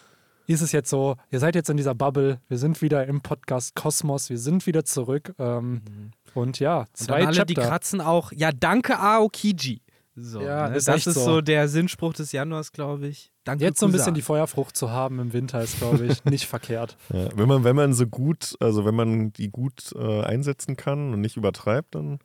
ist 0.47 0.61
es 0.61 0.71
jetzt 0.71 0.89
so, 0.89 1.15
ihr 1.29 1.39
seid 1.39 1.55
jetzt 1.55 1.69
in 1.69 1.77
dieser 1.77 1.95
Bubble, 1.95 2.39
wir 2.47 2.57
sind 2.57 2.81
wieder 2.81 3.05
im 3.07 3.21
Podcast 3.21 3.75
Kosmos, 3.75 4.29
wir 4.29 4.37
sind 4.37 4.65
wieder 4.65 4.83
zurück. 4.83 5.33
Ähm, 5.39 5.73
mhm. 5.73 6.11
Und 6.33 6.59
ja, 6.59 6.85
zwei 6.93 7.21
und 7.21 7.27
alle, 7.27 7.37
Chapter. 7.37 7.45
die 7.45 7.53
kratzen 7.55 8.01
auch, 8.01 8.31
ja, 8.31 8.51
danke 8.51 8.99
Aokiji. 8.99 9.81
So, 10.15 10.41
ja, 10.41 10.69
ne? 10.69 10.75
ist 10.75 10.87
das 10.87 11.07
ist 11.07 11.15
so. 11.15 11.23
so. 11.23 11.41
der 11.41 11.67
Sinnspruch 11.67 12.13
des 12.13 12.31
Januars, 12.31 12.73
glaube 12.73 13.07
ich. 13.07 13.31
Danke, 13.43 13.63
Jetzt 13.63 13.79
so 13.79 13.85
ein 13.85 13.91
bisschen 13.91 14.13
die 14.13 14.21
Feuerfrucht 14.21 14.75
zu 14.75 14.91
haben 14.91 15.19
im 15.19 15.33
Winter 15.33 15.61
ist, 15.61 15.79
glaube 15.79 16.05
ich, 16.05 16.25
nicht 16.25 16.45
verkehrt. 16.45 16.97
Ja, 17.13 17.29
wenn 17.35 17.47
man, 17.47 17.63
wenn 17.63 17.75
man 17.75 17.93
so 17.93 18.05
gut, 18.05 18.55
also 18.59 18.85
wenn 18.85 18.95
man 18.95 19.31
die 19.33 19.49
gut 19.49 19.93
äh, 19.95 20.21
einsetzen 20.23 20.75
kann 20.75 21.13
und 21.13 21.21
nicht 21.21 21.37
übertreibt, 21.37 21.95
dann, 21.95 22.19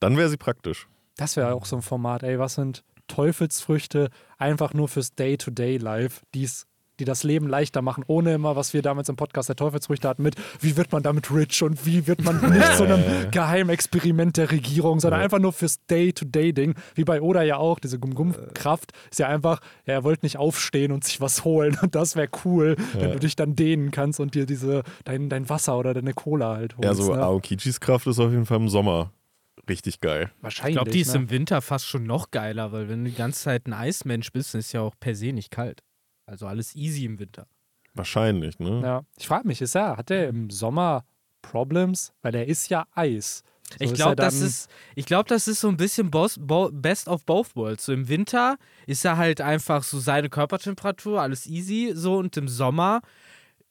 dann 0.00 0.16
wäre 0.16 0.28
sie 0.28 0.38
praktisch. 0.38 0.88
Das 1.16 1.36
wäre 1.36 1.54
auch 1.54 1.66
so 1.66 1.76
ein 1.76 1.82
Format, 1.82 2.22
ey, 2.22 2.38
was 2.38 2.54
sind 2.54 2.84
Teufelsfrüchte 3.06 4.10
einfach 4.38 4.72
nur 4.72 4.88
fürs 4.88 5.14
Day-to-Day-Life, 5.14 6.22
die 6.34 6.44
es 6.44 6.67
die 6.98 7.04
das 7.04 7.22
Leben 7.22 7.48
leichter 7.48 7.82
machen, 7.82 8.04
ohne 8.06 8.34
immer, 8.34 8.56
was 8.56 8.74
wir 8.74 8.82
damals 8.82 9.08
im 9.08 9.16
Podcast 9.16 9.48
der 9.48 9.56
Teufelsfrüchte 9.56 10.08
hatten, 10.08 10.22
mit 10.22 10.36
wie 10.60 10.76
wird 10.76 10.92
man 10.92 11.02
damit 11.02 11.32
rich 11.32 11.62
und 11.62 11.86
wie 11.86 12.06
wird 12.06 12.24
man 12.24 12.40
nicht 12.50 12.76
zu 12.76 12.84
einem 12.84 13.30
Geheimexperiment 13.30 14.36
der 14.36 14.50
Regierung, 14.50 15.00
sondern 15.00 15.20
einfach 15.20 15.38
nur 15.38 15.52
fürs 15.52 15.84
Day-to-Day-Ding, 15.86 16.74
wie 16.94 17.04
bei 17.04 17.20
Oda 17.20 17.42
ja 17.42 17.56
auch, 17.56 17.78
diese 17.78 17.98
Gum-Gum-Kraft 17.98 18.92
ist 19.10 19.18
ja 19.18 19.28
einfach, 19.28 19.60
ja, 19.86 19.94
er 19.94 20.04
wollte 20.04 20.24
nicht 20.24 20.38
aufstehen 20.38 20.92
und 20.92 21.04
sich 21.04 21.20
was 21.20 21.44
holen 21.44 21.78
und 21.82 21.94
das 21.94 22.16
wäre 22.16 22.28
cool, 22.44 22.76
ja. 22.94 23.00
wenn 23.00 23.12
du 23.12 23.18
dich 23.18 23.36
dann 23.36 23.54
dehnen 23.56 23.90
kannst 23.90 24.20
und 24.20 24.34
dir 24.34 24.46
diese, 24.46 24.82
dein, 25.04 25.28
dein 25.28 25.48
Wasser 25.48 25.78
oder 25.78 25.94
deine 25.94 26.14
Cola 26.14 26.56
halt 26.56 26.76
holst. 26.76 26.84
Ja, 26.84 26.94
so 26.94 27.14
ne? 27.14 27.22
Aokichis 27.22 27.80
Kraft 27.80 28.06
ist 28.06 28.18
auf 28.18 28.30
jeden 28.30 28.46
Fall 28.46 28.58
im 28.58 28.68
Sommer 28.68 29.12
richtig 29.68 30.00
geil. 30.00 30.30
Wahrscheinlich. 30.40 30.76
Ich 30.76 30.76
glaube, 30.76 30.90
die 30.90 31.00
ist 31.00 31.14
ne? 31.14 31.20
im 31.20 31.30
Winter 31.30 31.60
fast 31.60 31.86
schon 31.86 32.04
noch 32.04 32.30
geiler, 32.30 32.72
weil 32.72 32.88
wenn 32.88 33.04
du 33.04 33.10
die 33.10 33.16
ganze 33.16 33.44
Zeit 33.44 33.66
ein 33.66 33.72
Eismensch 33.72 34.32
bist, 34.32 34.54
ist 34.54 34.72
ja 34.72 34.80
auch 34.80 34.94
per 34.98 35.14
se 35.14 35.32
nicht 35.32 35.50
kalt. 35.50 35.82
Also 36.28 36.46
alles 36.46 36.76
easy 36.76 37.06
im 37.06 37.18
Winter. 37.18 37.46
Wahrscheinlich, 37.94 38.58
ne? 38.58 38.82
Ja. 38.82 39.02
Ich 39.16 39.26
frage 39.26 39.48
mich, 39.48 39.62
ist 39.62 39.74
er, 39.74 39.96
hat 39.96 40.10
er 40.10 40.28
im 40.28 40.50
Sommer 40.50 41.04
Problems? 41.40 42.12
Weil 42.20 42.34
er 42.34 42.46
ist 42.46 42.68
ja 42.68 42.86
Eis. 42.94 43.42
So 43.78 43.84
ich 43.84 43.94
glaube, 43.94 44.16
das 44.16 44.40
ist, 44.40 44.70
ich 44.94 45.06
glaube, 45.06 45.28
das 45.28 45.48
ist 45.48 45.60
so 45.60 45.68
ein 45.68 45.76
bisschen 45.76 46.10
Boss, 46.10 46.38
Bo, 46.40 46.70
Best 46.72 47.08
of 47.08 47.24
Both 47.24 47.56
Worlds. 47.56 47.84
So 47.84 47.92
im 47.92 48.08
Winter 48.08 48.56
ist 48.86 49.04
er 49.04 49.16
halt 49.16 49.40
einfach 49.40 49.82
so 49.82 49.98
seine 49.98 50.28
Körpertemperatur, 50.28 51.20
alles 51.20 51.46
easy, 51.46 51.92
so 51.94 52.16
und 52.16 52.36
im 52.36 52.48
Sommer 52.48 53.00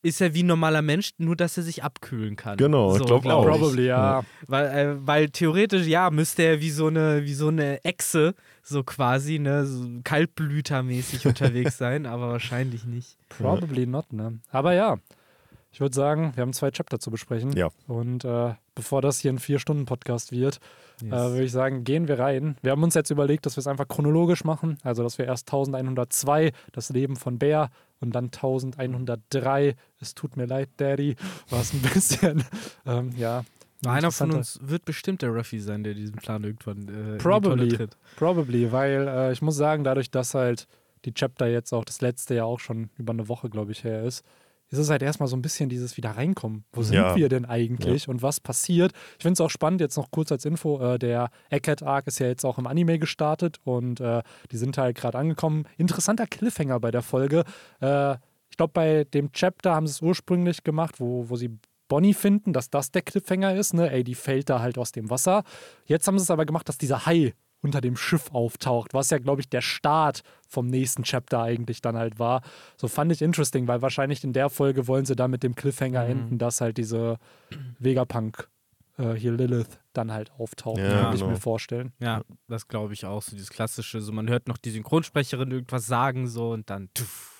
ist 0.07 0.21
er 0.21 0.33
wie 0.33 0.43
ein 0.43 0.47
normaler 0.47 0.81
Mensch, 0.81 1.11
nur 1.17 1.35
dass 1.35 1.57
er 1.57 1.63
sich 1.63 1.83
abkühlen 1.83 2.35
kann. 2.35 2.57
Genau, 2.57 2.91
so, 2.91 3.01
ich 3.01 3.05
glaube 3.05 3.23
glaub 3.23 3.45
auch. 3.45 3.49
Probably, 3.49 3.87
ja. 3.87 4.23
Weil, 4.47 4.65
äh, 4.65 4.95
weil 5.05 5.29
theoretisch, 5.29 5.85
ja, 5.85 6.09
müsste 6.09 6.43
er 6.43 6.61
wie 6.61 6.69
so 6.69 6.87
eine, 6.87 7.23
wie 7.23 7.33
so 7.33 7.49
eine 7.49 7.83
Echse, 7.83 8.33
so 8.63 8.83
quasi, 8.83 9.39
ne, 9.39 9.65
so 9.65 9.85
kaltblütermäßig 10.03 11.27
unterwegs 11.27 11.77
sein, 11.77 12.05
aber 12.05 12.29
wahrscheinlich 12.29 12.85
nicht. 12.85 13.17
Probably 13.29 13.81
ja. 13.81 13.87
not, 13.87 14.13
ne. 14.13 14.39
Aber 14.49 14.73
ja, 14.73 14.97
ich 15.71 15.81
würde 15.81 15.93
sagen, 15.93 16.31
wir 16.35 16.41
haben 16.41 16.53
zwei 16.53 16.71
Chapter 16.71 16.99
zu 16.99 17.11
besprechen. 17.11 17.51
Ja. 17.51 17.69
Und 17.87 18.25
äh, 18.25 18.55
bevor 18.73 19.01
das 19.01 19.19
hier 19.19 19.31
ein 19.31 19.39
Vier-Stunden-Podcast 19.39 20.31
wird, 20.31 20.59
yes. 21.01 21.11
äh, 21.11 21.31
würde 21.31 21.43
ich 21.43 21.51
sagen, 21.51 21.83
gehen 21.83 22.07
wir 22.07 22.17
rein. 22.17 22.57
Wir 22.61 22.71
haben 22.71 22.81
uns 22.81 22.95
jetzt 22.95 23.11
überlegt, 23.11 23.45
dass 23.45 23.57
wir 23.57 23.59
es 23.61 23.67
einfach 23.67 23.87
chronologisch 23.87 24.43
machen. 24.43 24.77
Also, 24.83 25.03
dass 25.03 25.17
wir 25.17 25.25
erst 25.25 25.49
1102, 25.49 26.51
das 26.71 26.89
Leben 26.89 27.15
von 27.15 27.37
Bär, 27.37 27.69
und 27.99 28.11
dann 28.13 28.25
1103, 28.25 29.75
es 29.99 30.15
tut 30.15 30.37
mir 30.37 30.45
leid, 30.45 30.69
Daddy, 30.77 31.15
war 31.49 31.61
es 31.61 31.73
ein 31.73 31.81
bisschen, 31.81 32.43
ähm, 32.85 33.11
ja. 33.17 33.43
Einer 33.85 34.11
von 34.11 34.31
uns 34.31 34.59
wird 34.63 34.85
bestimmt 34.85 35.21
der 35.21 35.29
Ruffy 35.29 35.59
sein, 35.59 35.83
der 35.83 35.93
diesen 35.93 36.15
Plan 36.15 36.43
irgendwann 36.43 36.87
äh, 36.87 37.17
probably. 37.17 37.87
Probably, 38.15 38.71
weil 38.71 39.07
äh, 39.07 39.31
ich 39.31 39.43
muss 39.43 39.55
sagen, 39.55 39.83
dadurch, 39.83 40.09
dass 40.09 40.33
halt 40.33 40.67
die 41.05 41.13
Chapter 41.13 41.47
jetzt 41.47 41.73
auch 41.73 41.85
das 41.85 42.01
letzte 42.01 42.33
ja 42.33 42.43
auch 42.43 42.59
schon 42.59 42.89
über 42.97 43.13
eine 43.13 43.27
Woche, 43.27 43.49
glaube 43.49 43.71
ich, 43.71 43.83
her 43.83 44.03
ist, 44.03 44.25
ist 44.69 44.79
es 44.79 44.89
halt 44.89 45.01
erstmal 45.01 45.27
so 45.27 45.35
ein 45.35 45.41
bisschen 45.41 45.69
dieses 45.69 45.97
wieder 45.97 46.11
reinkommen. 46.11 46.65
Wo 46.71 46.83
sind 46.83 46.95
ja. 46.95 47.15
wir 47.15 47.29
denn 47.29 47.45
eigentlich 47.45 48.05
ja. 48.05 48.09
und 48.11 48.21
was 48.21 48.39
passiert? 48.39 48.91
Ich 49.17 49.23
finde 49.23 49.33
es 49.33 49.41
auch 49.41 49.49
spannend, 49.49 49.81
jetzt 49.81 49.97
noch 49.97 50.11
kurz 50.11 50.31
als 50.31 50.45
Info, 50.45 50.79
äh, 50.81 50.99
der 50.99 51.29
Eckhead 51.49 51.83
Arc 51.83 52.07
ist 52.07 52.19
ja 52.19 52.27
jetzt 52.27 52.45
auch 52.45 52.57
im 52.57 52.67
Anime 52.67 52.99
gestartet 52.99 53.59
und 53.63 53.99
äh, 53.99 54.21
die 54.51 54.57
sind 54.57 54.77
halt 54.77 54.97
gerade 54.97 55.17
angekommen. 55.17 55.65
Interessanter 55.77 56.27
Cliffhanger 56.27 56.79
bei 56.79 56.91
der 56.91 57.01
Folge. 57.01 57.43
Äh, 57.81 58.15
ich 58.49 58.57
glaube, 58.57 58.73
bei 58.73 59.03
dem 59.03 59.31
Chapter 59.31 59.75
haben 59.75 59.87
sie 59.87 59.91
es 59.91 60.01
ursprünglich 60.01 60.63
gemacht, 60.63 60.99
wo, 60.99 61.29
wo 61.29 61.35
sie 61.35 61.57
Bonnie 61.87 62.13
finden, 62.13 62.53
dass 62.53 62.69
das 62.69 62.91
der 62.91 63.01
Cliffhanger 63.01 63.55
ist. 63.55 63.73
Ne? 63.73 63.89
Ey, 63.91 64.03
die 64.03 64.15
fällt 64.15 64.49
da 64.49 64.59
halt 64.59 64.77
aus 64.77 64.91
dem 64.91 65.09
Wasser. 65.09 65.43
Jetzt 65.85 66.07
haben 66.07 66.17
sie 66.17 66.23
es 66.23 66.31
aber 66.31 66.45
gemacht, 66.45 66.67
dass 66.67 66.77
dieser 66.77 67.05
Hai 67.05 67.33
unter 67.61 67.81
dem 67.81 67.97
Schiff 67.97 68.31
auftaucht, 68.31 68.93
was 68.93 69.09
ja, 69.09 69.17
glaube 69.17 69.41
ich, 69.41 69.49
der 69.49 69.61
Start 69.61 70.21
vom 70.47 70.67
nächsten 70.67 71.03
Chapter 71.03 71.41
eigentlich 71.41 71.81
dann 71.81 71.97
halt 71.97 72.19
war. 72.19 72.41
So 72.77 72.87
fand 72.87 73.11
ich 73.11 73.21
interesting, 73.21 73.67
weil 73.67 73.81
wahrscheinlich 73.81 74.23
in 74.23 74.33
der 74.33 74.49
Folge 74.49 74.87
wollen 74.87 75.05
sie 75.05 75.15
da 75.15 75.27
mit 75.27 75.43
dem 75.43 75.55
Cliffhanger 75.55 76.05
mhm. 76.05 76.11
enden, 76.11 76.37
dass 76.37 76.61
halt 76.61 76.77
diese 76.77 77.17
Vegapunk 77.79 78.47
äh, 78.97 79.13
hier 79.13 79.31
Lilith 79.31 79.79
dann 79.93 80.11
halt 80.11 80.31
auftauchen, 80.37 80.83
Ja, 80.83 81.01
könnte 81.01 81.15
ich 81.15 81.21
genau. 81.21 81.31
mir 81.31 81.39
vorstellen. 81.39 81.93
Ja, 81.99 82.21
das 82.47 82.67
glaube 82.67 82.93
ich 82.93 83.05
auch. 83.05 83.21
So 83.21 83.31
dieses 83.31 83.49
klassische, 83.49 84.01
so 84.01 84.11
man 84.11 84.29
hört 84.29 84.47
noch 84.47 84.57
die 84.57 84.71
Synchronsprecherin 84.71 85.51
irgendwas 85.51 85.87
sagen 85.87 86.27
so 86.27 86.51
und 86.51 86.69
dann. 86.69 86.89
Tuff. 86.93 87.36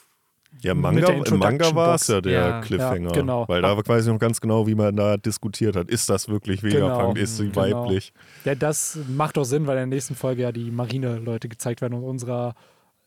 Ja, 0.61 0.73
Manga, 0.73 1.05
der 1.07 1.25
im 1.27 1.37
Manga 1.39 1.75
war 1.75 1.95
es 1.95 2.07
ja 2.07 2.19
der 2.21 2.31
Ja. 2.31 2.61
Cliffhanger. 2.61 3.09
Ja, 3.09 3.15
genau. 3.21 3.45
Weil 3.47 3.61
da 3.61 3.77
weiß 3.77 4.05
ich 4.07 4.11
noch 4.11 4.19
ganz 4.19 4.41
genau, 4.41 4.65
wie 4.65 4.75
man 4.75 4.95
da 4.95 5.17
diskutiert 5.17 5.75
hat. 5.75 5.89
Ist 5.89 6.09
das 6.09 6.29
wirklich 6.29 6.63
Vegapunk? 6.63 7.15
Genau. 7.15 7.23
Ist 7.23 7.37
sie 7.37 7.49
Genau. 7.49 7.83
weiblich? 7.83 8.11
Ja, 8.45 8.55
das 8.55 8.97
macht 9.07 9.37
doch 9.37 9.43
Sinn, 9.43 9.67
weil 9.67 9.73
in 9.77 9.89
der 9.89 9.95
nächsten 9.97 10.15
Folge 10.15 10.43
ja 10.43 10.51
die 10.51 10.71
Marine-Leute 10.71 11.47
gezeigt 11.49 11.81
werden 11.81 11.93
und 11.93 12.03
unserer 12.03 12.55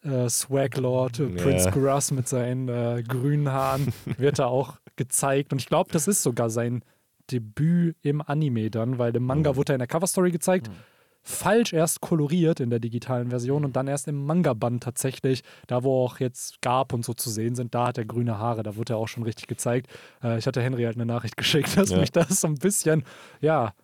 äh, 0.04 0.28
Swag-Lord 0.28 1.18
äh, 1.20 1.26
Ja. 1.28 1.42
Prince 1.42 1.70
Grass 1.72 2.10
mit 2.12 2.28
seinen 2.28 2.68
äh, 2.68 3.02
grünen 3.06 3.50
Haaren 3.50 3.88
wird 4.18 4.38
da 4.38 4.46
auch 4.46 4.76
gezeigt. 4.96 5.52
Und 5.52 5.60
ich 5.60 5.66
glaube, 5.66 5.90
das 5.92 6.08
ist 6.08 6.22
sogar 6.22 6.50
sein 6.50 6.82
Debüt 7.30 7.96
im 8.02 8.22
Anime 8.22 8.70
dann, 8.70 8.98
weil 8.98 9.14
im 9.14 9.22
Mhm. 9.22 9.26
Manga 9.28 9.56
wurde 9.56 9.72
er 9.72 9.76
in 9.76 9.78
der 9.80 9.88
Coverstory 9.88 10.30
gezeigt. 10.30 10.70
Falsch 11.22 11.72
erst 11.72 12.00
koloriert 12.00 12.60
in 12.60 12.70
der 12.70 12.78
digitalen 12.80 13.30
Version 13.30 13.64
und 13.64 13.76
dann 13.76 13.88
erst 13.88 14.08
im 14.08 14.24
Manga-Band 14.24 14.82
tatsächlich, 14.82 15.42
da 15.66 15.84
wo 15.84 16.04
auch 16.04 16.18
jetzt 16.18 16.62
Gab 16.62 16.92
und 16.92 17.04
so 17.04 17.12
zu 17.14 17.28
sehen 17.30 17.54
sind, 17.54 17.74
da 17.74 17.88
hat 17.88 17.98
er 17.98 18.04
grüne 18.06 18.38
Haare, 18.38 18.62
da 18.62 18.76
wurde 18.76 18.94
er 18.94 18.96
auch 18.96 19.08
schon 19.08 19.22
richtig 19.22 19.46
gezeigt. 19.46 19.90
Äh, 20.22 20.38
ich 20.38 20.46
hatte 20.46 20.62
Henry 20.62 20.84
halt 20.84 20.96
eine 20.96 21.06
Nachricht 21.06 21.36
geschickt, 21.36 21.76
dass 21.76 21.90
Ja. 21.90 21.98
mich 21.98 22.10
das 22.12 22.40
so 22.40 22.46
ein 22.48 22.54
bisschen, 22.56 23.04
ja, 23.40 23.74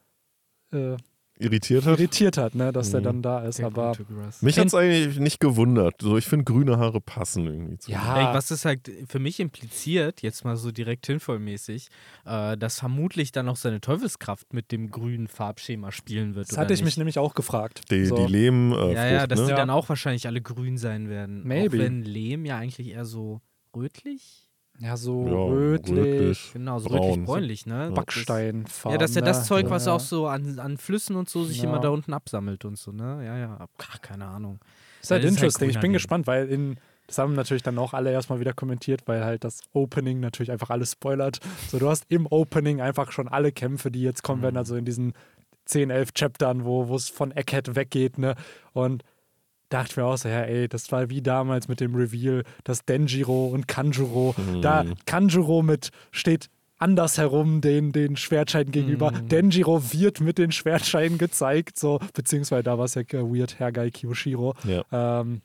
äh, 0.73 0.97
Irritiert 1.38 1.85
hat? 1.85 1.99
irritiert 1.99 2.37
hat, 2.38 2.55
ne, 2.55 2.73
dass 2.73 2.90
der 2.90 3.00
Mhm. 3.00 3.05
dann 3.05 3.23
da 3.23 3.40
ist. 3.40 3.59
Der 3.59 3.66
Aber. 3.66 3.93
Mich 4.40 4.59
hat 4.59 4.66
es 4.69 4.75
eigentlich 4.75 5.19
nicht 5.19 5.38
gewundert. 5.40 5.97
So, 6.00 6.16
ich 6.16 6.25
finde, 6.25 6.45
grüne 6.45 6.78
Haare 6.78 7.00
passen 7.00 7.47
irgendwie 7.47 7.78
zu. 7.78 7.90
ja, 7.90 8.31
Ey, 8.31 8.35
was 8.35 8.47
das 8.49 8.64
halt 8.64 8.90
für 9.07 9.19
mich 9.19 9.38
impliziert, 9.40 10.23
jetzt 10.23 10.45
mal 10.45 10.57
so 10.57 10.73
direkt 10.73 11.07
hinvollmäßig, 11.07 11.88
äh, 12.25 12.57
dass 12.57 12.78
vermutlich 12.78 13.33
dann 13.33 13.49
auch 13.49 13.57
seine 13.57 13.81
Teufelskraft 13.81 14.52
mit 14.55 14.73
dem 14.73 14.90
grünen 14.90 15.28
Farbschema 15.28 15.93
spielen 15.93 16.35
wird. 16.35 16.49
das 16.49 16.55
oder 16.55 16.62
hatte 16.62 16.75
ich 16.75 16.83
mich 16.85 16.97
nämlich 16.97 17.19
auch 17.19 17.35
gefragt. 17.35 17.83
Die, 17.90 18.07
so. 18.07 18.16
die 18.16 18.33
Lehm. 18.33 18.73
Äh, 18.73 18.93
Ja, 18.95 19.07
ja, 19.07 19.19
Frucht, 19.21 19.31
dass 19.33 19.40
ne? 19.40 19.45
die 19.47 19.50
Ja. 19.50 19.57
dann 19.57 19.71
auch 19.71 19.88
wahrscheinlich 19.88 20.26
alle 20.26 20.40
grün 20.40 20.78
sein 20.78 21.09
werden. 21.09 21.43
Maybe. 21.47 21.76
Auch 21.76 21.81
wenn 21.83 22.02
Lehm 22.02 22.45
ja 22.47 22.57
eigentlich 22.59 22.88
eher 22.88 23.05
so 23.05 23.40
rötlich. 23.75 24.45
Ja, 24.78 24.97
so 24.97 25.26
Ja, 25.26 25.35
rötlich, 25.35 25.97
rötlich. 25.97 26.50
Genau, 26.52 26.78
so 26.78 26.88
Braun. 26.88 26.99
rötlich-bräunlich, 27.00 27.66
ne? 27.66 27.90
Backsteinfarben. 27.95 28.92
Ja, 28.92 28.99
das 28.99 29.11
ist 29.11 29.16
ja 29.16 29.23
das 29.23 29.47
Zeug, 29.47 29.71
was 29.71 29.87
ja. 29.87 29.92
auch 29.95 30.00
so 30.00 30.26
an, 30.26 30.59
an 30.59 30.76
Flüssen 30.78 31.16
und 31.16 31.28
so 31.28 31.45
sich 31.45 31.59
Ja. 31.59 31.64
immer 31.64 31.78
da 31.80 31.88
unten 31.90 32.12
absammelt 32.12 32.64
und 32.64 32.78
so, 32.78 32.92
ne? 32.92 33.25
Ja, 33.25 33.37
ja. 33.38 33.68
Ach, 33.78 34.00
keine 34.00 34.26
Ahnung. 34.26 34.59
Ist 35.02 35.11
halt 35.11 35.23
Das 35.25 35.30
ist 35.30 35.37
halt 35.37 35.45
interesting. 35.45 35.71
ich 35.71 35.80
bin 35.80 35.92
gespannt, 35.92 36.26
weil 36.26 36.49
in. 36.49 36.76
Das 37.09 37.18
haben 37.18 37.35
natürlich 37.35 37.62
dann 37.62 37.78
auch 37.78 37.95
alle 37.95 38.11
erstmal 38.11 38.40
wieder 38.40 38.52
kommentiert, 38.52 39.02
weil 39.06 39.25
halt 39.25 39.45
das 39.45 39.61
Opening 39.73 40.18
natürlich 40.18 40.50
einfach 40.50 40.71
alles 40.71 40.90
spoilert. 40.90 41.38
So, 41.68 41.78
du 41.78 41.88
hast 41.88 42.04
im 42.09 42.26
Opening 42.26 42.80
einfach 42.80 43.12
schon 43.12 43.28
alle 43.28 43.52
Kämpfe, 43.52 43.92
die 43.92 44.02
jetzt 44.02 44.25
kommen 44.25 44.40
Mhm. 44.40 44.42
werden, 44.42 44.56
also 44.56 44.75
in 44.75 44.85
diesen 44.85 45.12
10, 45.66 45.90
11 45.90 46.14
Chaptern, 46.14 46.64
wo 46.64 46.88
wo 46.88 46.97
es 46.97 47.09
von 47.09 47.30
Egghead 47.30 47.76
weggeht, 47.76 48.18
ne? 48.18 48.35
Und 48.73 49.04
dachte 49.68 49.90
ich 49.90 49.96
mir 49.96 50.04
auch 50.04 50.16
so, 50.16 50.28
ja, 50.28 50.42
ey, 50.42 50.68
das 50.68 50.92
war 50.92 51.11
wie 51.11 51.23
damals 51.23 51.68
mit 51.68 51.80
dem 51.80 51.94
Reveal, 51.94 52.44
dass 52.64 52.85
Denjiro 52.85 53.46
und 53.49 53.66
Kanjuro, 53.68 54.35
da 54.62 54.85
Kanjuro 55.06 55.62
mit 55.62 55.90
steht 56.12 56.49
anders 56.78 57.18
herum 57.18 57.61
den, 57.61 57.92
den 57.92 58.16
Schwertscheiden 58.16 58.70
gegenüber. 58.70 59.11
Mhm. 59.11 59.28
Denjiro 59.28 59.92
wird 59.92 60.20
mit 60.20 60.38
den 60.38 60.52
Schwertscheiden 60.52 61.18
gezeigt, 61.18 61.78
so, 61.78 62.00
beziehungsweise 62.12 62.62
da 62.62 62.78
war 62.78 62.85
es 62.85 62.94
ja 62.94 63.02
weird, 63.12 63.58
Hergai 63.58 63.90
Kiyoshiro. 63.90 64.54
Ja. 64.64 65.20
Ähm, 65.20 65.40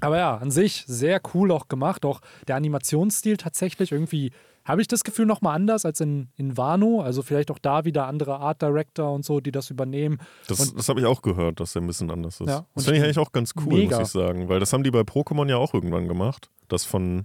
aber 0.00 0.18
ja, 0.18 0.36
an 0.36 0.50
sich 0.50 0.84
sehr 0.86 1.20
cool 1.34 1.50
auch 1.50 1.66
gemacht. 1.68 2.04
Auch 2.04 2.20
der 2.46 2.56
Animationsstil 2.56 3.36
tatsächlich 3.36 3.90
irgendwie, 3.90 4.30
habe 4.68 4.80
ich 4.82 4.86
das 4.88 5.02
Gefühl, 5.02 5.26
nochmal 5.26 5.56
anders 5.56 5.84
als 5.84 6.00
in, 6.00 6.28
in 6.36 6.56
Wano. 6.56 7.00
Also 7.00 7.22
vielleicht 7.22 7.50
auch 7.50 7.58
da 7.58 7.84
wieder 7.84 8.06
andere 8.06 8.38
Art 8.38 8.60
Director 8.62 9.12
und 9.12 9.24
so, 9.24 9.40
die 9.40 9.50
das 9.50 9.70
übernehmen. 9.70 10.18
Das, 10.46 10.60
Und- 10.60 10.78
das 10.78 10.88
habe 10.88 11.00
ich 11.00 11.06
auch 11.06 11.22
gehört, 11.22 11.58
dass 11.58 11.72
der 11.72 11.82
ein 11.82 11.86
bisschen 11.86 12.10
anders 12.10 12.40
ist. 12.40 12.48
Ja, 12.48 12.66
das 12.74 12.84
finde 12.84 12.98
ich 12.98 13.04
eigentlich 13.04 13.18
auch 13.18 13.32
ganz 13.32 13.54
cool, 13.56 13.74
mega. 13.74 13.98
muss 13.98 14.08
ich 14.08 14.12
sagen. 14.12 14.48
Weil 14.48 14.60
das 14.60 14.72
haben 14.72 14.84
die 14.84 14.90
bei 14.90 15.00
Pokémon 15.00 15.48
ja 15.48 15.56
auch 15.56 15.74
irgendwann 15.74 16.06
gemacht. 16.06 16.50
Das 16.68 16.84
von 16.84 17.24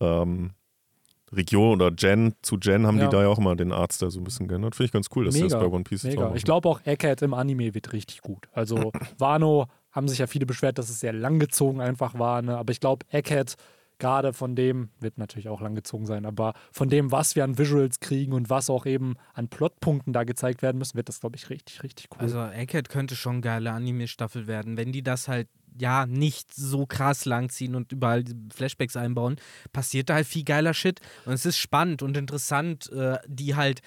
ähm, 0.00 0.52
Region 1.32 1.80
oder 1.80 1.90
Gen 1.90 2.34
zu 2.42 2.58
Gen 2.58 2.86
haben 2.86 2.98
Ja. 2.98 3.06
die 3.06 3.10
da 3.16 3.22
ja 3.22 3.28
auch 3.28 3.38
mal 3.38 3.56
den 3.56 3.72
Arzt 3.72 4.02
da 4.02 4.10
so 4.10 4.20
ein 4.20 4.24
bisschen 4.24 4.48
geändert. 4.48 4.74
Finde 4.76 4.86
ich 4.86 4.92
ganz 4.92 5.08
cool, 5.16 5.24
dass 5.24 5.34
die 5.34 5.42
das 5.42 5.52
bei 5.52 5.66
One 5.66 5.84
Piece 5.84 6.04
Mega. 6.04 6.32
Ich 6.34 6.44
glaube 6.44 6.68
auch 6.68 6.80
Egghead 6.84 7.22
im 7.22 7.34
Anime 7.34 7.74
wird 7.74 7.92
richtig 7.92 8.20
gut. 8.20 8.48
Also 8.52 8.92
Wano 9.18 9.66
haben 9.90 10.08
sich 10.08 10.18
ja 10.18 10.26
viele 10.26 10.46
beschwert, 10.46 10.78
dass 10.78 10.88
es 10.90 11.00
sehr 11.00 11.12
langgezogen 11.12 11.80
einfach 11.80 12.18
war. 12.18 12.42
Ne? 12.42 12.56
Aber 12.56 12.70
ich 12.70 12.80
glaube, 12.80 13.04
Egghead, 13.10 13.56
gerade 14.02 14.32
von 14.32 14.56
dem, 14.56 14.88
wird 14.98 15.16
natürlich 15.16 15.48
auch 15.48 15.60
langgezogen 15.60 16.06
sein, 16.06 16.26
aber 16.26 16.54
von 16.72 16.88
dem, 16.88 17.12
was 17.12 17.36
wir 17.36 17.44
an 17.44 17.56
Visuals 17.56 18.00
kriegen 18.00 18.32
und 18.32 18.50
was 18.50 18.68
auch 18.68 18.84
eben 18.84 19.14
an 19.32 19.46
Plotpunkten 19.46 20.12
da 20.12 20.24
gezeigt 20.24 20.60
werden 20.60 20.78
müssen, 20.78 20.96
wird 20.96 21.08
das, 21.08 21.20
glaube 21.20 21.36
ich, 21.36 21.48
richtig, 21.50 21.84
richtig 21.84 22.08
cool. 22.10 22.18
Also 22.18 22.44
Egghead 22.44 22.88
könnte 22.88 23.14
schon 23.14 23.42
geile 23.42 23.70
Anime-Staffel 23.70 24.48
werden, 24.48 24.76
wenn 24.76 24.90
die 24.90 25.04
das 25.04 25.28
halt 25.28 25.46
ja 25.78 26.04
nicht 26.04 26.52
so 26.52 26.84
krass 26.84 27.26
langziehen 27.26 27.76
und 27.76 27.92
überall 27.92 28.24
Flashbacks 28.52 28.96
einbauen, 28.96 29.36
passiert 29.72 30.10
da 30.10 30.14
halt 30.14 30.26
viel 30.26 30.44
geiler 30.44 30.74
Shit 30.74 31.00
und 31.24 31.34
es 31.34 31.46
ist 31.46 31.58
spannend 31.58 32.02
und 32.02 32.16
interessant, 32.16 32.90
äh, 32.90 33.18
die 33.28 33.54
halt 33.54 33.82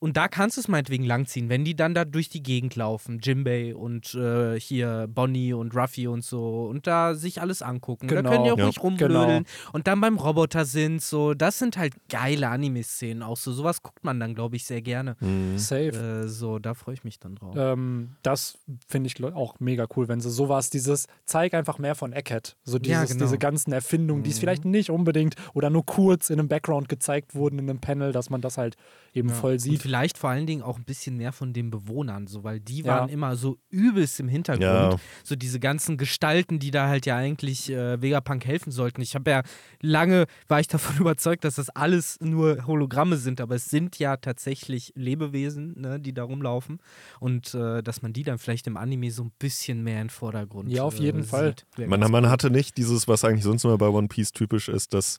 und 0.00 0.16
da 0.16 0.28
kannst 0.28 0.56
du 0.56 0.60
es 0.60 0.68
meinetwegen 0.68 1.04
langziehen, 1.04 1.48
wenn 1.48 1.64
die 1.64 1.74
dann 1.74 1.94
da 1.94 2.04
durch 2.04 2.28
die 2.28 2.42
Gegend 2.42 2.76
laufen, 2.76 3.18
Jimbei 3.20 3.74
und 3.74 4.14
äh, 4.14 4.58
hier 4.60 5.06
Bonnie 5.08 5.52
und 5.52 5.74
Ruffy 5.74 6.06
und 6.08 6.24
so 6.24 6.66
und 6.66 6.86
da 6.86 7.14
sich 7.14 7.40
alles 7.40 7.62
angucken. 7.62 8.08
Da 8.08 8.16
Genau. 8.16 8.30
können 8.30 8.44
die 8.44 8.52
auch 8.52 8.58
Ja. 8.58 8.64
ruhig 8.66 8.82
rumblödeln 8.82 9.44
und 9.72 9.86
dann 9.86 10.00
beim 10.00 10.16
Roboter 10.18 10.64
sind, 10.64 11.02
so, 11.02 11.34
das 11.34 11.58
sind 11.58 11.76
halt 11.76 11.94
geile 12.08 12.48
Anime-Szenen 12.48 13.22
auch 13.22 13.36
so. 13.36 13.52
Sowas 13.52 13.82
guckt 13.82 14.04
man 14.04 14.20
dann, 14.20 14.34
glaube 14.34 14.56
ich, 14.56 14.64
sehr 14.64 14.82
gerne. 14.82 15.16
Mhm. 15.20 15.58
Safe. 15.58 15.88
Äh, 16.24 16.28
so, 16.28 16.58
da 16.58 16.74
freue 16.74 16.94
ich 16.94 17.04
mich 17.04 17.18
dann 17.18 17.34
drauf. 17.34 17.54
Ähm, 17.56 18.10
das 18.22 18.58
finde 18.86 19.08
ich 19.08 19.22
auch 19.24 19.58
mega 19.60 19.86
cool, 19.96 20.08
wenn 20.08 20.20
sie 20.20 20.30
sowas, 20.30 20.70
dieses, 20.70 21.06
zeig 21.24 21.54
einfach 21.54 21.78
mehr 21.78 21.94
von 21.94 22.12
Egghead. 22.12 22.56
So 22.64 22.78
dieses, 22.78 22.92
Ja, 23.00 23.04
genau. 23.06 23.24
diese 23.24 23.38
ganzen 23.38 23.72
Erfindungen, 23.72 24.22
die 24.22 24.30
es 24.30 24.36
Mhm. 24.36 24.40
vielleicht 24.40 24.64
nicht 24.64 24.90
unbedingt 24.90 25.34
oder 25.54 25.70
nur 25.70 25.84
kurz 25.84 26.30
in 26.30 26.38
einem 26.38 26.48
Background 26.48 26.88
gezeigt 26.88 27.34
wurden, 27.34 27.58
in 27.58 27.68
einem 27.68 27.80
Panel, 27.80 28.12
dass 28.12 28.30
man 28.30 28.40
das 28.40 28.58
halt 28.58 28.76
eben 29.18 29.28
voll 29.30 29.52
Und 29.52 29.58
sieht. 29.58 29.82
vielleicht 29.82 30.18
vor 30.18 30.30
allen 30.30 30.46
Dingen 30.46 30.62
auch 30.62 30.78
ein 30.78 30.84
bisschen 30.84 31.16
mehr 31.16 31.32
von 31.32 31.52
den 31.52 31.70
Bewohnern, 31.70 32.26
so, 32.26 32.44
weil 32.44 32.60
die 32.60 32.82
Ja. 32.82 32.86
waren 33.00 33.08
immer 33.08 33.36
so 33.36 33.58
übelst 33.70 34.18
im 34.20 34.28
Hintergrund. 34.28 34.62
Ja. 34.94 34.96
So 35.24 35.36
diese 35.36 35.60
ganzen 35.60 35.96
Gestalten, 35.98 36.58
die 36.58 36.70
da 36.70 36.88
halt 36.88 37.06
ja 37.06 37.16
eigentlich 37.16 37.70
äh, 37.70 38.00
Vegapunk 38.00 38.44
helfen 38.46 38.70
sollten. 38.70 39.00
Ich 39.02 39.14
habe 39.14 39.30
ja 39.30 39.42
lange, 39.82 40.26
war 40.48 40.60
ich 40.60 40.68
davon 40.68 40.96
überzeugt, 40.98 41.44
dass 41.44 41.56
das 41.56 41.68
alles 41.70 42.18
nur 42.20 42.66
Hologramme 42.66 43.16
sind, 43.16 43.40
aber 43.40 43.56
es 43.56 43.68
sind 43.70 43.98
ja 43.98 44.16
tatsächlich 44.16 44.92
Lebewesen, 44.94 45.80
ne, 45.80 46.00
die 46.00 46.14
da 46.14 46.22
rumlaufen. 46.24 46.78
Und 47.20 47.54
äh, 47.54 47.82
dass 47.82 48.02
man 48.02 48.12
die 48.12 48.22
dann 48.22 48.38
vielleicht 48.38 48.66
im 48.66 48.76
Anime 48.76 49.10
so 49.10 49.24
ein 49.24 49.32
bisschen 49.38 49.82
mehr 49.82 50.00
in 50.00 50.04
den 50.04 50.10
Vordergrund 50.10 50.70
Ja, 50.70 50.84
auf 50.84 50.98
jeden 50.98 51.20
äh, 51.20 51.24
Fall. 51.24 51.54
Man, 51.76 52.00
man 52.10 52.28
hatte 52.28 52.50
nicht 52.50 52.76
dieses, 52.76 53.08
was 53.08 53.24
eigentlich 53.24 53.44
sonst 53.44 53.64
immer 53.64 53.78
bei 53.78 53.88
One 53.88 54.08
Piece 54.08 54.32
typisch 54.32 54.68
ist, 54.68 54.94
dass 54.94 55.18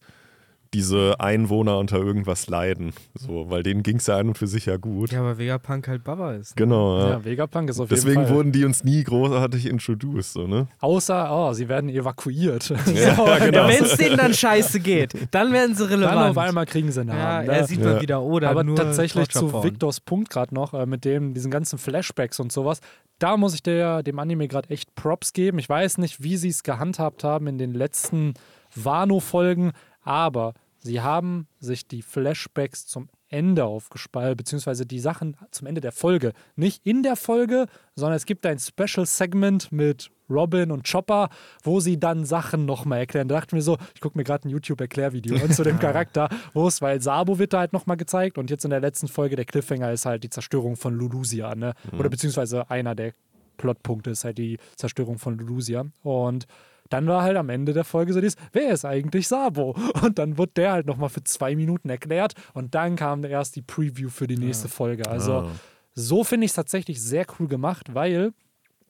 diese 0.73 1.19
Einwohner 1.19 1.77
unter 1.79 1.97
irgendwas 1.97 2.47
leiden. 2.47 2.93
So, 3.15 3.49
weil 3.49 3.63
denen 3.63 3.81
ging 3.81 3.97
es 3.97 4.07
ja 4.07 4.17
an 4.17 4.27
und 4.29 4.37
für 4.37 4.45
sich 4.47 4.67
ja 4.67 4.77
gut. 4.77 5.11
Ja, 5.11 5.19
aber 5.21 5.37
Vegapunk 5.39 5.87
halt 5.87 6.03
Baba 6.03 6.33
ist. 6.33 6.51
ne? 6.51 6.55
Genau, 6.63 6.99
ja. 6.99 7.09
Ja, 7.09 7.25
Vegapunk 7.25 7.69
ist 7.69 7.79
auf 7.79 7.89
Deswegen 7.89 8.19
jeden 8.19 8.27
Fall. 8.27 8.35
wurden 8.35 8.51
die 8.51 8.65
uns 8.65 8.83
nie 8.83 9.03
großartig 9.03 9.65
introduced, 9.65 10.33
so, 10.33 10.45
ne? 10.47 10.67
Außer, 10.79 11.29
oh, 11.31 11.53
sie 11.53 11.67
werden 11.67 11.89
evakuiert. 11.89 12.69
Ja, 12.69 12.77
so, 13.15 13.23
genau. 13.25 13.63
Ja, 13.63 13.67
wenn 13.67 13.83
es 13.83 13.97
denen 13.97 14.17
dann 14.17 14.33
scheiße 14.33 14.79
geht, 14.79 15.13
dann 15.31 15.51
werden 15.51 15.75
sie 15.75 15.89
relevant. 15.89 16.15
Dann 16.15 16.29
auf 16.29 16.37
einmal 16.37 16.65
kriegen 16.65 16.91
sie 16.91 17.01
einen 17.01 17.09
ja, 17.09 17.15
Namen. 17.15 17.49
er 17.49 17.61
ne? 17.61 17.67
sieht 17.67 17.83
man 17.83 17.95
Ja. 17.95 18.01
wieder, 18.01 18.21
oder 18.21 18.49
Aber 18.51 18.63
nur 18.63 18.75
tatsächlich 18.75 19.29
zu. 19.29 19.63
Victors 19.63 19.99
Punkt 19.99 20.29
gerade 20.29 20.53
noch, 20.53 20.73
äh, 20.75 20.85
mit 20.85 21.03
dem, 21.03 21.33
diesen 21.33 21.49
ganzen 21.49 21.79
Flashbacks 21.79 22.39
und 22.39 22.51
sowas, 22.51 22.79
da 23.17 23.35
muss 23.37 23.53
ich 23.53 23.63
der, 23.63 24.03
dem 24.03 24.19
Anime 24.19 24.47
gerade 24.47 24.69
echt 24.69 24.93
Props 24.95 25.33
geben. 25.33 25.59
Ich 25.59 25.67
weiß 25.67 25.97
nicht, 25.97 26.21
wie 26.23 26.37
sie 26.37 26.49
es 26.49 26.63
gehandhabt 26.63 27.23
haben 27.23 27.47
in 27.47 27.57
den 27.57 27.73
letzten 27.73 28.35
Wano-Folgen, 28.75 29.71
aber 30.09 30.55
sie 30.79 31.01
haben 31.01 31.47
sich 31.59 31.87
die 31.87 32.01
Flashbacks 32.01 32.87
zum 32.87 33.09
Ende 33.27 33.65
aufgespalten, 33.65 34.37
beziehungsweise 34.37 34.87
die 34.87 34.99
Sachen 34.99 35.37
zum 35.51 35.67
Ende 35.67 35.81
der 35.81 35.91
Folge. 35.91 36.33
Nicht 36.55 36.83
in 36.83 37.03
der 37.03 37.15
Folge, 37.15 37.67
sondern 37.95 38.15
es 38.15 38.25
gibt 38.25 38.43
ein 38.47 38.57
Special 38.57 39.05
Segment 39.05 39.71
mit 39.71 40.09
Robin 40.27 40.71
und 40.71 40.89
Chopper, 40.89 41.29
wo 41.61 41.79
sie 41.79 41.99
dann 41.99 42.25
Sachen 42.25 42.65
nochmal 42.65 42.99
erklären. 42.99 43.27
Da 43.27 43.35
dachte 43.35 43.49
ich 43.49 43.53
mir 43.53 43.61
so, 43.61 43.77
ich 43.93 44.01
gucke 44.01 44.17
mir 44.17 44.23
gerade 44.23 44.47
ein 44.47 44.51
YouTube-Erklärvideo 44.51 45.47
zu 45.49 45.63
dem 45.63 45.77
Charakter, 45.79 46.27
wo 46.55 46.67
es, 46.67 46.81
weil 46.81 46.99
Sabo 47.01 47.37
wird 47.37 47.53
da 47.53 47.59
halt 47.59 47.73
nochmal 47.73 47.97
gezeigt 47.97 48.39
und 48.39 48.49
jetzt 48.49 48.63
in 48.63 48.71
der 48.71 48.79
letzten 48.79 49.07
Folge 49.07 49.35
der 49.35 49.45
Cliffhanger 49.45 49.91
ist 49.91 50.07
halt 50.07 50.23
die 50.23 50.31
Zerstörung 50.31 50.75
von 50.75 50.95
Lulusia, 50.95 51.53
ne? 51.53 51.75
Oder 51.99 52.09
beziehungsweise 52.09 52.67
einer 52.71 52.95
der 52.95 53.13
Plotpunkte 53.57 54.09
ist 54.09 54.23
halt 54.23 54.39
die 54.39 54.57
Zerstörung 54.75 55.19
von 55.19 55.37
Lulusia. 55.37 55.85
Und 56.01 56.47
dann 56.89 57.07
war 57.07 57.21
halt 57.23 57.37
am 57.37 57.49
Ende 57.49 57.73
der 57.73 57.83
Folge 57.83 58.13
so 58.13 58.21
dies, 58.21 58.35
wer 58.51 58.71
ist 58.71 58.85
eigentlich 58.85 59.27
Sabo? 59.27 59.75
Und 60.01 60.19
dann 60.19 60.37
wurde 60.37 60.51
der 60.55 60.71
halt 60.73 60.85
nochmal 60.87 61.09
für 61.09 61.23
zwei 61.23 61.55
Minuten 61.55 61.89
erklärt 61.89 62.33
und 62.53 62.75
dann 62.75 62.95
kam 62.95 63.23
erst 63.23 63.55
die 63.55 63.61
Preview 63.61 64.09
für 64.09 64.27
die 64.27 64.37
nächste 64.37 64.67
Folge. 64.69 65.07
Also 65.09 65.33
Ah. 65.33 65.51
so 65.93 66.23
finde 66.23 66.45
ich 66.45 66.51
es 66.51 66.55
tatsächlich 66.55 67.01
sehr 67.01 67.25
cool 67.39 67.47
gemacht, 67.47 67.93
weil 67.93 68.31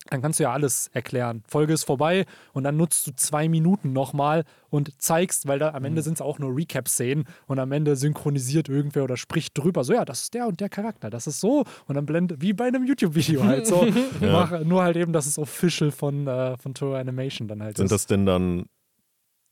dann 0.10 0.22
kannst 0.22 0.40
du 0.40 0.44
ja 0.44 0.52
alles 0.52 0.90
erklären. 0.94 1.44
Folge 1.48 1.74
ist 1.74 1.84
vorbei 1.84 2.26
und 2.54 2.64
dann 2.64 2.78
nutzt 2.78 3.08
du 3.08 3.12
zwei 3.16 3.48
Minuten 3.48 3.94
nochmal 3.94 4.44
und 4.70 5.02
zeigst, 5.02 5.48
weil 5.48 5.60
da 5.60 5.74
am 5.74 5.86
Ende 5.86 6.02
mhm. 6.02 6.04
sind 6.04 6.14
es 6.16 6.22
auch 6.22 6.40
nur 6.40 6.56
Recap-Szenen 6.56 7.26
und 7.48 7.60
am 7.60 7.72
Ende 7.72 7.96
synchronisiert 7.96 8.70
irgendwer 8.70 9.04
oder 9.04 9.18
spricht 9.18 9.58
drüber, 9.58 9.84
so 9.84 9.94
ja, 9.94 10.06
das 10.06 10.24
ist 10.24 10.34
der 10.34 10.48
und 10.48 10.60
der 10.60 10.70
Charakter, 10.70 11.10
das 11.10 11.28
ist 11.28 11.40
so 11.40 11.66
und 11.88 11.96
dann 11.96 12.06
blendet, 12.06 12.42
wie 12.42 12.54
bei 12.54 12.66
einem 12.66 12.86
YouTube-Video 12.86 13.44
halt 13.44 13.68
so, 13.68 13.86
ja. 14.22 14.32
Mach, 14.32 14.60
nur 14.64 14.84
halt 14.84 14.98
eben, 14.98 15.14
das 15.14 15.28
ist 15.28 15.38
official 15.38 15.92
von, 15.92 16.28
äh, 16.28 16.58
von 16.58 16.74
Tour 16.74 16.98
Animation 16.98 17.48
dann 17.48 17.64
halt 17.64 17.78
Sind 17.78 17.86
ist. 17.86 17.92
das 17.92 18.06
denn 18.06 18.26
dann 18.26 18.66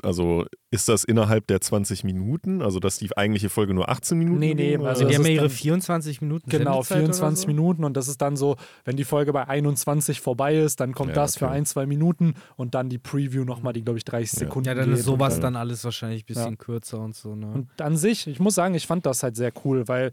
also 0.03 0.45
ist 0.69 0.89
das 0.89 1.03
innerhalb 1.03 1.47
der 1.47 1.59
20 1.59 2.03
Minuten? 2.03 2.61
Also 2.61 2.79
dass 2.79 2.97
die 2.97 3.15
eigentliche 3.17 3.49
Folge 3.49 3.73
nur 3.73 3.89
18 3.89 4.17
Minuten 4.17 4.39
Nee, 4.39 4.53
nee, 4.53 4.77
also 4.77 5.07
die 5.07 5.15
haben 5.15 5.25
ja 5.25 5.31
ihre 5.31 5.49
24 5.49 6.21
Minuten 6.21 6.49
Genau, 6.49 6.83
24 6.83 7.43
so? 7.43 7.47
Minuten 7.47 7.83
und 7.83 7.97
das 7.97 8.07
ist 8.07 8.21
dann 8.21 8.37
so, 8.37 8.57
wenn 8.85 8.95
die 8.95 9.05
Folge 9.05 9.33
bei 9.33 9.47
21 9.47 10.21
vorbei 10.21 10.55
ist, 10.57 10.79
dann 10.79 10.93
kommt 10.93 11.09
ja, 11.09 11.15
das 11.15 11.35
okay. 11.35 11.45
für 11.45 11.51
ein, 11.51 11.65
zwei 11.65 11.85
Minuten 11.85 12.35
und 12.55 12.75
dann 12.75 12.89
die 12.89 12.99
Preview 12.99 13.43
nochmal, 13.43 13.73
die 13.73 13.83
glaube 13.83 13.97
ich 13.97 14.05
30 14.05 14.33
ja. 14.33 14.39
Sekunden 14.45 14.67
Ja, 14.67 14.75
dann 14.75 14.91
ist 14.93 15.03
sowas 15.03 15.35
dann, 15.35 15.53
dann 15.53 15.55
alles 15.55 15.83
wahrscheinlich 15.83 16.23
ein 16.23 16.27
bisschen 16.27 16.51
ja. 16.51 16.55
kürzer 16.57 16.99
und 16.99 17.15
so. 17.15 17.35
Ne? 17.35 17.47
Und 17.47 17.81
an 17.81 17.97
sich, 17.97 18.27
ich 18.27 18.39
muss 18.39 18.55
sagen, 18.55 18.75
ich 18.75 18.85
fand 18.85 19.05
das 19.05 19.23
halt 19.23 19.35
sehr 19.35 19.51
cool, 19.63 19.87
weil 19.87 20.11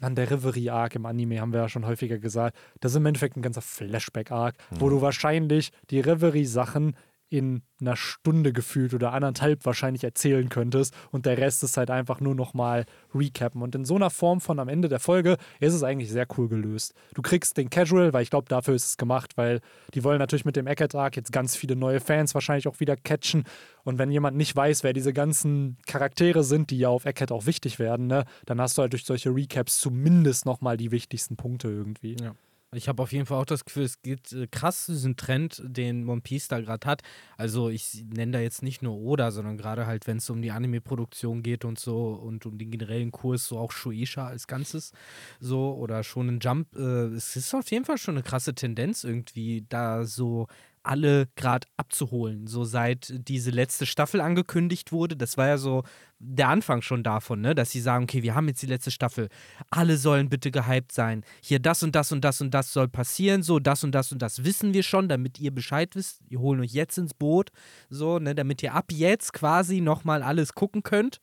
an 0.00 0.14
der 0.14 0.30
Reverie-Arc 0.30 0.94
im 0.94 1.06
Anime 1.06 1.40
haben 1.40 1.52
wir 1.52 1.60
ja 1.60 1.68
schon 1.68 1.86
häufiger 1.86 2.18
gesagt, 2.18 2.56
das 2.80 2.92
ist 2.92 2.96
im 2.96 3.06
Endeffekt 3.06 3.36
ein 3.36 3.42
ganzer 3.42 3.62
Flashback-Arc, 3.62 4.56
mhm. 4.70 4.80
wo 4.80 4.88
du 4.88 5.00
wahrscheinlich 5.00 5.70
die 5.90 6.00
Reverie-Sachen 6.00 6.96
in 7.32 7.62
einer 7.80 7.96
Stunde 7.96 8.52
gefühlt 8.52 8.92
oder 8.92 9.12
anderthalb 9.14 9.64
wahrscheinlich 9.64 10.04
erzählen 10.04 10.50
könntest 10.50 10.94
und 11.10 11.24
der 11.24 11.38
Rest 11.38 11.64
ist 11.64 11.78
halt 11.78 11.90
einfach 11.90 12.20
nur 12.20 12.34
nochmal 12.34 12.84
recappen. 13.14 13.62
Und 13.62 13.74
in 13.74 13.86
so 13.86 13.96
einer 13.96 14.10
Form 14.10 14.40
von 14.40 14.58
am 14.58 14.68
Ende 14.68 14.88
der 14.88 15.00
Folge 15.00 15.38
ist 15.58 15.72
es 15.72 15.82
eigentlich 15.82 16.10
sehr 16.10 16.26
cool 16.36 16.48
gelöst. 16.48 16.94
Du 17.14 17.22
kriegst 17.22 17.56
den 17.56 17.70
Casual, 17.70 18.12
weil 18.12 18.22
ich 18.22 18.30
glaube, 18.30 18.48
dafür 18.48 18.74
ist 18.74 18.84
es 18.84 18.96
gemacht, 18.98 19.36
weil 19.36 19.60
die 19.94 20.04
wollen 20.04 20.18
natürlich 20.18 20.44
mit 20.44 20.56
dem 20.56 20.66
Eckert 20.66 20.94
Arc 20.94 21.16
jetzt 21.16 21.32
ganz 21.32 21.56
viele 21.56 21.74
neue 21.74 22.00
Fans 22.00 22.34
wahrscheinlich 22.34 22.68
auch 22.68 22.80
wieder 22.80 22.96
catchen. 22.96 23.44
Und 23.82 23.98
wenn 23.98 24.10
jemand 24.10 24.36
nicht 24.36 24.54
weiß, 24.54 24.84
wer 24.84 24.92
diese 24.92 25.14
ganzen 25.14 25.78
Charaktere 25.86 26.44
sind, 26.44 26.70
die 26.70 26.78
ja 26.78 26.90
auf 26.90 27.06
Eckert 27.06 27.32
auch 27.32 27.46
wichtig 27.46 27.78
werden, 27.78 28.08
ne, 28.08 28.24
dann 28.44 28.60
hast 28.60 28.76
du 28.76 28.82
halt 28.82 28.92
durch 28.92 29.04
solche 29.04 29.34
Recaps 29.34 29.78
zumindest 29.78 30.44
nochmal 30.44 30.76
die 30.76 30.90
wichtigsten 30.90 31.36
Punkte 31.36 31.68
irgendwie. 31.68 32.16
Ja. 32.20 32.34
Ich 32.74 32.88
habe 32.88 33.02
auf 33.02 33.12
jeden 33.12 33.26
Fall 33.26 33.38
auch 33.38 33.44
das 33.44 33.66
Gefühl, 33.66 33.82
es 33.82 34.00
geht 34.00 34.32
äh, 34.32 34.46
krass 34.46 34.86
diesen 34.86 35.16
Trend, 35.16 35.62
den 35.62 36.08
One 36.08 36.22
Piece 36.22 36.48
da 36.48 36.58
gerade 36.58 36.86
hat. 36.86 37.02
Also 37.36 37.68
ich 37.68 38.04
nenne 38.08 38.32
da 38.32 38.40
jetzt 38.40 38.62
nicht 38.62 38.82
nur 38.82 38.96
Oda, 38.96 39.30
sondern 39.30 39.58
gerade 39.58 39.86
halt, 39.86 40.06
wenn 40.06 40.16
es 40.16 40.30
um 40.30 40.40
die 40.40 40.52
Anime-Produktion 40.52 41.42
geht 41.42 41.66
und 41.66 41.78
so 41.78 42.14
und 42.14 42.46
um 42.46 42.56
den 42.56 42.70
generellen 42.70 43.12
Kurs, 43.12 43.46
so 43.46 43.58
auch 43.58 43.72
Shueisha 43.72 44.26
als 44.26 44.46
Ganzes 44.46 44.92
so 45.38 45.74
oder 45.74 46.02
schon 46.02 46.28
ein 46.28 46.38
Jump. 46.40 46.74
Äh, 46.74 47.08
es 47.14 47.36
ist 47.36 47.54
auf 47.54 47.70
jeden 47.70 47.84
Fall 47.84 47.98
schon 47.98 48.14
eine 48.14 48.22
krasse 48.22 48.54
Tendenz 48.54 49.04
irgendwie, 49.04 49.66
da 49.68 50.06
so 50.06 50.46
alle 50.82 51.28
gerade 51.36 51.66
abzuholen. 51.76 52.46
So 52.46 52.64
seit 52.64 53.12
diese 53.28 53.50
letzte 53.50 53.86
Staffel 53.86 54.20
angekündigt 54.20 54.92
wurde, 54.92 55.16
das 55.16 55.36
war 55.36 55.48
ja 55.48 55.58
so 55.58 55.82
der 56.18 56.48
Anfang 56.48 56.82
schon 56.82 57.02
davon, 57.02 57.40
ne, 57.40 57.54
dass 57.54 57.70
sie 57.70 57.80
sagen, 57.80 58.04
okay, 58.04 58.22
wir 58.22 58.34
haben 58.34 58.46
jetzt 58.46 58.62
die 58.62 58.66
letzte 58.66 58.90
Staffel, 58.90 59.28
alle 59.70 59.96
sollen 59.96 60.28
bitte 60.28 60.50
gehypt 60.50 60.92
sein. 60.92 61.24
Hier 61.42 61.58
das 61.58 61.82
und 61.82 61.96
das 61.96 62.12
und 62.12 62.24
das 62.24 62.40
und 62.40 62.52
das 62.52 62.72
soll 62.72 62.88
passieren, 62.88 63.42
so 63.42 63.58
das 63.58 63.82
und 63.82 63.92
das 63.92 64.12
und 64.12 64.22
das 64.22 64.44
wissen 64.44 64.72
wir 64.72 64.82
schon, 64.82 65.08
damit 65.08 65.40
ihr 65.40 65.52
Bescheid 65.52 65.94
wisst. 65.96 66.20
Wir 66.28 66.40
holen 66.40 66.60
euch 66.60 66.72
jetzt 66.72 66.96
ins 66.98 67.14
Boot, 67.14 67.50
so, 67.90 68.18
ne, 68.18 68.34
damit 68.34 68.62
ihr 68.62 68.74
ab 68.74 68.92
jetzt 68.92 69.32
quasi 69.32 69.80
nochmal 69.80 70.22
alles 70.22 70.54
gucken 70.54 70.82
könnt. 70.82 71.20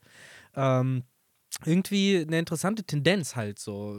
Ähm, 0.54 1.04
irgendwie 1.64 2.18
eine 2.18 2.38
interessante 2.38 2.84
Tendenz 2.84 3.36
halt 3.36 3.58
so. 3.58 3.96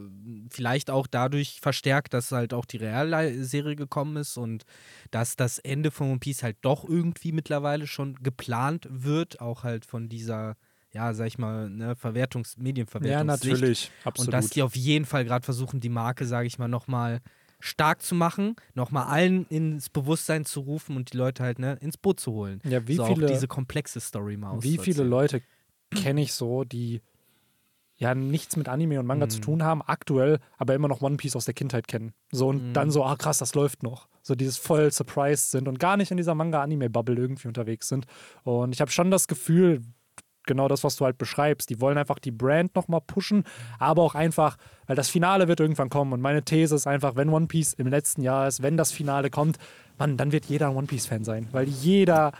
Vielleicht 0.49 0.89
auch 0.89 1.07
dadurch 1.07 1.59
verstärkt, 1.61 2.13
dass 2.13 2.31
halt 2.31 2.53
auch 2.53 2.65
die 2.65 2.77
Realserie 2.77 3.75
gekommen 3.75 4.17
ist 4.17 4.37
und 4.37 4.63
dass 5.11 5.35
das 5.35 5.59
Ende 5.59 5.91
von 5.91 6.09
One 6.11 6.19
Piece 6.19 6.43
halt 6.43 6.57
doch 6.61 6.87
irgendwie 6.87 7.31
mittlerweile 7.31 7.87
schon 7.87 8.15
geplant 8.15 8.87
wird, 8.89 9.41
auch 9.41 9.63
halt 9.63 9.85
von 9.85 10.09
dieser, 10.09 10.55
ja, 10.93 11.13
sag 11.13 11.27
ich 11.27 11.37
mal, 11.37 11.69
ne, 11.69 11.93
Verwertungs-, 11.95 12.57
Medienverwertungs- 12.57 13.07
Ja, 13.07 13.23
natürlich, 13.23 13.91
absolut. 14.03 14.27
Und 14.27 14.33
dass 14.33 14.49
die 14.49 14.61
auf 14.63 14.75
jeden 14.75 15.05
Fall 15.05 15.25
gerade 15.25 15.43
versuchen, 15.43 15.79
die 15.79 15.89
Marke, 15.89 16.25
sag 16.25 16.45
ich 16.45 16.57
mal, 16.57 16.67
nochmal 16.67 17.19
stark 17.59 18.01
zu 18.01 18.15
machen, 18.15 18.55
nochmal 18.73 19.05
allen 19.07 19.45
ins 19.47 19.89
Bewusstsein 19.89 20.45
zu 20.45 20.61
rufen 20.61 20.95
und 20.95 21.13
die 21.13 21.17
Leute 21.17 21.43
halt 21.43 21.59
ne, 21.59 21.77
ins 21.81 21.97
Boot 21.97 22.19
zu 22.19 22.31
holen. 22.31 22.61
Ja, 22.63 22.87
wie 22.87 22.95
so 22.95 23.05
viele, 23.05 23.25
auch 23.25 23.29
diese 23.29 23.47
komplexe 23.47 23.99
Story 23.99 24.35
mal 24.37 24.61
Wie 24.63 24.77
viele 24.77 25.03
Leute 25.03 25.43
kenne 25.91 26.21
ich 26.21 26.33
so, 26.33 26.63
die 26.63 27.01
ja 28.01 28.15
nichts 28.15 28.57
mit 28.57 28.67
Anime 28.67 28.99
und 28.99 29.05
Manga 29.05 29.25
mhm. 29.25 29.29
zu 29.29 29.39
tun 29.39 29.63
haben, 29.63 29.81
aktuell 29.81 30.39
aber 30.57 30.73
immer 30.73 30.87
noch 30.87 31.01
One 31.01 31.17
Piece 31.17 31.35
aus 31.35 31.45
der 31.45 31.53
Kindheit 31.53 31.87
kennen. 31.87 32.13
So 32.31 32.47
und 32.47 32.69
mhm. 32.69 32.73
dann 32.73 32.89
so, 32.91 33.05
ah 33.05 33.15
krass, 33.15 33.37
das 33.37 33.53
läuft 33.53 33.83
noch. 33.83 34.07
So 34.23 34.33
dieses 34.33 34.57
voll 34.57 34.91
surprised 34.91 35.51
sind 35.51 35.67
und 35.67 35.79
gar 35.79 35.97
nicht 35.97 36.11
in 36.11 36.17
dieser 36.17 36.35
Manga-Anime-Bubble 36.35 37.15
irgendwie 37.15 37.47
unterwegs 37.47 37.87
sind. 37.87 38.05
Und 38.43 38.73
ich 38.73 38.81
habe 38.81 38.89
schon 38.91 39.11
das 39.11 39.27
Gefühl, 39.27 39.81
genau 40.47 40.67
das, 40.67 40.83
was 40.83 40.95
du 40.95 41.05
halt 41.05 41.19
beschreibst. 41.19 41.69
Die 41.69 41.79
wollen 41.79 41.97
einfach 41.97 42.17
die 42.17 42.31
Brand 42.31 42.75
nochmal 42.75 43.01
pushen, 43.01 43.43
aber 43.77 44.01
auch 44.01 44.15
einfach, 44.15 44.57
weil 44.87 44.95
das 44.95 45.09
Finale 45.09 45.47
wird 45.47 45.59
irgendwann 45.59 45.89
kommen. 45.89 46.11
Und 46.11 46.21
meine 46.21 46.43
These 46.43 46.75
ist 46.75 46.87
einfach, 46.87 47.15
wenn 47.15 47.29
One 47.29 47.45
Piece 47.45 47.73
im 47.73 47.87
letzten 47.87 48.23
Jahr 48.23 48.47
ist, 48.47 48.63
wenn 48.63 48.77
das 48.77 48.91
Finale 48.91 49.29
kommt, 49.29 49.57
Mann, 49.99 50.17
dann 50.17 50.31
wird 50.31 50.45
jeder 50.45 50.69
ein 50.69 50.75
One 50.75 50.87
Piece-Fan 50.87 51.23
sein, 51.23 51.47
weil 51.51 51.67
jeder 51.67 52.31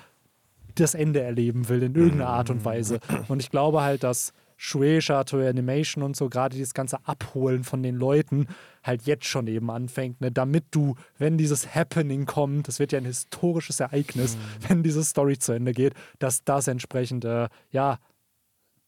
das 0.74 0.96
Ende 0.96 1.22
erleben 1.22 1.70
will 1.70 1.84
in 1.84 1.94
irgendeiner 1.94 2.30
Art 2.30 2.50
und 2.50 2.66
Weise. 2.66 3.00
Und 3.28 3.42
ich 3.42 3.52
glaube 3.52 3.82
halt, 3.84 4.04
dass 4.04 4.34
Shueisha, 4.64 5.24
Toei 5.24 5.50
Animation 5.50 6.04
und 6.04 6.16
so, 6.16 6.30
gerade 6.30 6.56
dieses 6.56 6.76
ganze 6.76 7.00
Abholen 7.08 7.64
von 7.64 7.82
den 7.82 7.96
Leuten 7.96 8.46
halt 8.84 9.08
jetzt 9.08 9.26
schon 9.26 9.48
eben 9.48 9.72
anfängt, 9.72 10.22
ne? 10.22 10.32
damit 10.32 10.66
du, 10.70 10.94
wenn 11.18 11.40
dieses 11.40 11.74
Happening 11.74 12.28
kommt, 12.28 12.68
das 12.68 12.78
wird 12.78 12.92
ja 12.92 13.00
ein 13.00 13.06
historisches 13.06 13.80
Ereignis, 13.80 14.36
mhm. 14.36 14.40
wenn 14.68 14.84
diese 14.84 15.04
Story 15.04 15.40
zu 15.40 15.54
Ende 15.54 15.72
geht, 15.72 15.96
dass 16.20 16.44
das 16.44 16.68
entsprechend, 16.68 17.26
äh, 17.26 17.50
ja, 17.72 17.98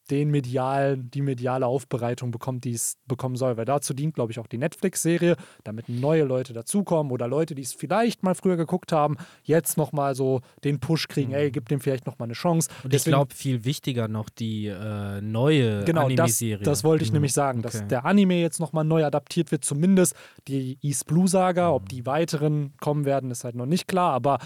den 0.09 0.31
medialen, 0.31 1.09
die 1.11 1.21
mediale 1.21 1.65
Aufbereitung 1.65 2.31
bekommt, 2.31 2.65
die 2.65 2.73
es 2.73 2.97
bekommen 3.07 3.35
soll. 3.35 3.55
Weil 3.57 3.65
dazu 3.65 3.93
dient, 3.93 4.15
glaube 4.15 4.31
ich, 4.31 4.39
auch 4.39 4.47
die 4.47 4.57
Netflix-Serie, 4.57 5.37
damit 5.63 5.87
neue 5.87 6.23
Leute 6.23 6.53
dazukommen 6.53 7.11
oder 7.11 7.27
Leute, 7.27 7.55
die 7.55 7.61
es 7.61 7.73
vielleicht 7.73 8.23
mal 8.23 8.35
früher 8.35 8.57
geguckt 8.57 8.91
haben, 8.91 9.17
jetzt 9.43 9.77
nochmal 9.77 10.15
so 10.15 10.41
den 10.63 10.79
Push 10.79 11.07
kriegen, 11.07 11.29
mhm. 11.29 11.35
ey, 11.35 11.51
gib 11.51 11.69
dem 11.69 11.79
vielleicht 11.79 12.05
nochmal 12.05 12.27
eine 12.27 12.33
Chance. 12.33 12.69
Und 12.83 12.91
Deswegen, 12.91 13.13
ich 13.13 13.17
glaube, 13.17 13.33
viel 13.33 13.63
wichtiger 13.63 14.07
noch 14.07 14.29
die 14.29 14.67
äh, 14.67 15.21
neue 15.21 15.85
genau, 15.85 16.05
Anime-Serie. 16.05 16.63
Das, 16.63 16.79
das 16.79 16.83
wollte 16.83 17.03
ich 17.03 17.11
mhm. 17.11 17.15
nämlich 17.15 17.33
sagen, 17.33 17.61
dass 17.61 17.75
okay. 17.75 17.87
der 17.87 18.05
Anime 18.05 18.41
jetzt 18.41 18.59
nochmal 18.59 18.83
neu 18.83 19.05
adaptiert 19.05 19.51
wird, 19.51 19.63
zumindest 19.63 20.15
die 20.47 20.77
East 20.81 21.05
Blue 21.07 21.27
Saga. 21.27 21.69
Mhm. 21.69 21.75
Ob 21.75 21.89
die 21.89 22.05
weiteren 22.05 22.73
kommen 22.79 23.05
werden, 23.05 23.31
ist 23.31 23.43
halt 23.45 23.55
noch 23.55 23.65
nicht 23.65 23.87
klar, 23.87 24.13
aber 24.13 24.39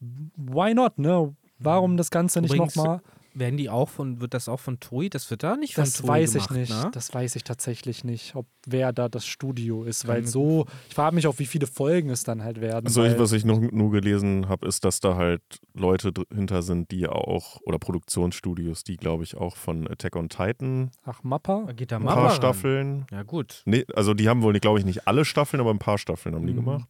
why 0.00 0.74
not, 0.74 0.98
ne? 0.98 1.34
Warum 1.58 1.96
das 1.96 2.10
Ganze 2.10 2.40
nicht 2.40 2.56
nochmal? 2.56 3.00
Werden 3.36 3.56
die 3.56 3.68
auch 3.68 3.88
von, 3.88 4.20
wird 4.20 4.32
das 4.32 4.48
auch 4.48 4.60
von 4.60 4.78
Toei? 4.78 5.08
Das 5.08 5.28
wird 5.28 5.42
da 5.42 5.56
nicht 5.56 5.74
von 5.74 5.84
das 5.84 5.94
Toei 5.94 6.22
weiß 6.22 6.34
gemacht, 6.34 6.50
ich 6.52 6.56
nicht. 6.56 6.70
Ne? 6.70 6.90
Das 6.92 7.12
weiß 7.12 7.34
ich 7.34 7.42
tatsächlich 7.42 8.04
nicht, 8.04 8.36
ob 8.36 8.46
wer 8.64 8.92
da 8.92 9.08
das 9.08 9.26
Studio 9.26 9.82
ist, 9.82 10.06
weil 10.06 10.24
so, 10.24 10.66
ich 10.88 10.94
frage 10.94 11.16
mich 11.16 11.26
auch, 11.26 11.38
wie 11.40 11.46
viele 11.46 11.66
Folgen 11.66 12.10
es 12.10 12.22
dann 12.22 12.44
halt 12.44 12.60
werden. 12.60 12.86
Also 12.86 13.02
ich, 13.02 13.18
was 13.18 13.32
ich 13.32 13.44
noch 13.44 13.60
nur 13.60 13.90
gelesen 13.90 14.48
habe, 14.48 14.68
ist, 14.68 14.84
dass 14.84 15.00
da 15.00 15.16
halt 15.16 15.42
Leute 15.74 16.12
hinter 16.32 16.62
sind, 16.62 16.92
die 16.92 17.08
auch, 17.08 17.60
oder 17.62 17.80
Produktionsstudios, 17.80 18.84
die 18.84 18.96
glaube 18.96 19.24
ich 19.24 19.36
auch 19.36 19.56
von 19.56 19.88
Attack 19.88 20.14
on 20.14 20.28
Titan. 20.28 20.92
Ach, 21.04 21.24
Mappa? 21.24 21.72
Geht 21.72 21.90
da 21.90 21.96
ein 21.96 22.04
paar 22.04 22.16
Mappa 22.16 22.34
Staffeln. 22.36 23.06
Ran. 23.10 23.18
Ja, 23.18 23.22
gut. 23.24 23.62
Nee, 23.64 23.84
also 23.94 24.14
die 24.14 24.28
haben 24.28 24.42
wohl, 24.42 24.52
glaube 24.60 24.78
ich, 24.78 24.84
nicht 24.84 25.08
alle 25.08 25.24
Staffeln, 25.24 25.60
aber 25.60 25.70
ein 25.70 25.80
paar 25.80 25.98
Staffeln 25.98 26.36
haben 26.36 26.46
die 26.46 26.52
mhm. 26.52 26.64
gemacht. 26.64 26.88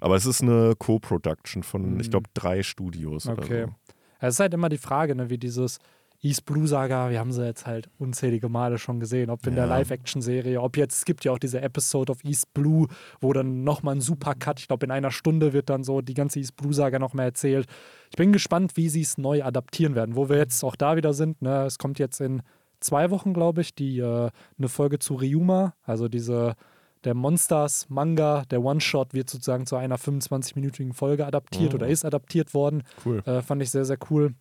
Aber 0.00 0.16
es 0.16 0.26
ist 0.26 0.42
eine 0.42 0.74
Co-Production 0.78 1.62
von, 1.62 1.94
mhm. 1.94 2.00
ich 2.00 2.10
glaube, 2.10 2.30
drei 2.32 2.62
Studios 2.62 3.26
okay. 3.26 3.64
oder 3.64 3.66
so. 3.66 3.74
Es 4.18 4.34
ist 4.34 4.40
halt 4.40 4.54
immer 4.54 4.68
die 4.68 4.78
Frage, 4.78 5.14
ne, 5.14 5.30
wie 5.30 5.38
dieses 5.38 5.78
East 6.20 6.46
Blue 6.46 6.66
Saga, 6.66 7.10
wir 7.10 7.20
haben 7.20 7.32
sie 7.32 7.46
jetzt 7.46 7.66
halt 7.66 7.88
unzählige 7.98 8.48
Male 8.48 8.78
schon 8.78 8.98
gesehen, 8.98 9.30
ob 9.30 9.46
in 9.46 9.54
ja. 9.54 9.60
der 9.60 9.66
Live-Action-Serie, 9.66 10.60
ob 10.60 10.76
jetzt, 10.76 10.96
es 10.96 11.04
gibt 11.04 11.24
ja 11.24 11.30
auch 11.30 11.38
diese 11.38 11.60
Episode 11.60 12.10
of 12.10 12.24
East 12.24 12.52
Blue, 12.54 12.88
wo 13.20 13.32
dann 13.32 13.62
nochmal 13.62 13.94
ein 13.94 14.00
Super-Cut, 14.00 14.58
ich 14.58 14.66
glaube 14.66 14.84
in 14.84 14.90
einer 14.90 15.12
Stunde 15.12 15.52
wird 15.52 15.70
dann 15.70 15.84
so 15.84 16.00
die 16.00 16.14
ganze 16.14 16.40
East 16.40 16.56
Blue 16.56 16.74
Saga 16.74 16.98
nochmal 16.98 17.26
erzählt. 17.26 17.68
Ich 18.10 18.16
bin 18.16 18.32
gespannt, 18.32 18.76
wie 18.76 18.88
sie 18.88 19.02
es 19.02 19.16
neu 19.16 19.44
adaptieren 19.44 19.94
werden, 19.94 20.16
wo 20.16 20.28
wir 20.28 20.38
jetzt 20.38 20.64
auch 20.64 20.74
da 20.74 20.96
wieder 20.96 21.12
sind. 21.12 21.40
Ne? 21.40 21.64
Es 21.66 21.78
kommt 21.78 22.00
jetzt 22.00 22.20
in 22.20 22.42
zwei 22.80 23.10
Wochen, 23.10 23.32
glaube 23.32 23.60
ich, 23.60 23.74
die, 23.74 24.00
äh, 24.00 24.30
eine 24.58 24.68
Folge 24.68 24.98
zu 24.98 25.14
Ryuma, 25.14 25.74
also 25.84 26.08
diese 26.08 26.54
der 27.04 27.14
Monsters 27.14 27.88
Manga, 27.88 28.44
der 28.50 28.62
One-Shot 28.62 29.14
wird 29.14 29.30
sozusagen 29.30 29.66
zu 29.66 29.76
einer 29.76 29.98
25-minütigen 29.98 30.92
Folge 30.92 31.26
adaptiert 31.26 31.72
oh. 31.72 31.76
oder 31.76 31.88
ist 31.88 32.04
adaptiert 32.04 32.54
worden. 32.54 32.82
Cool. 33.04 33.22
Äh, 33.24 33.42
fand 33.42 33.62
ich 33.62 33.70
sehr, 33.70 33.84
sehr 33.84 33.98
cool. 34.10 34.34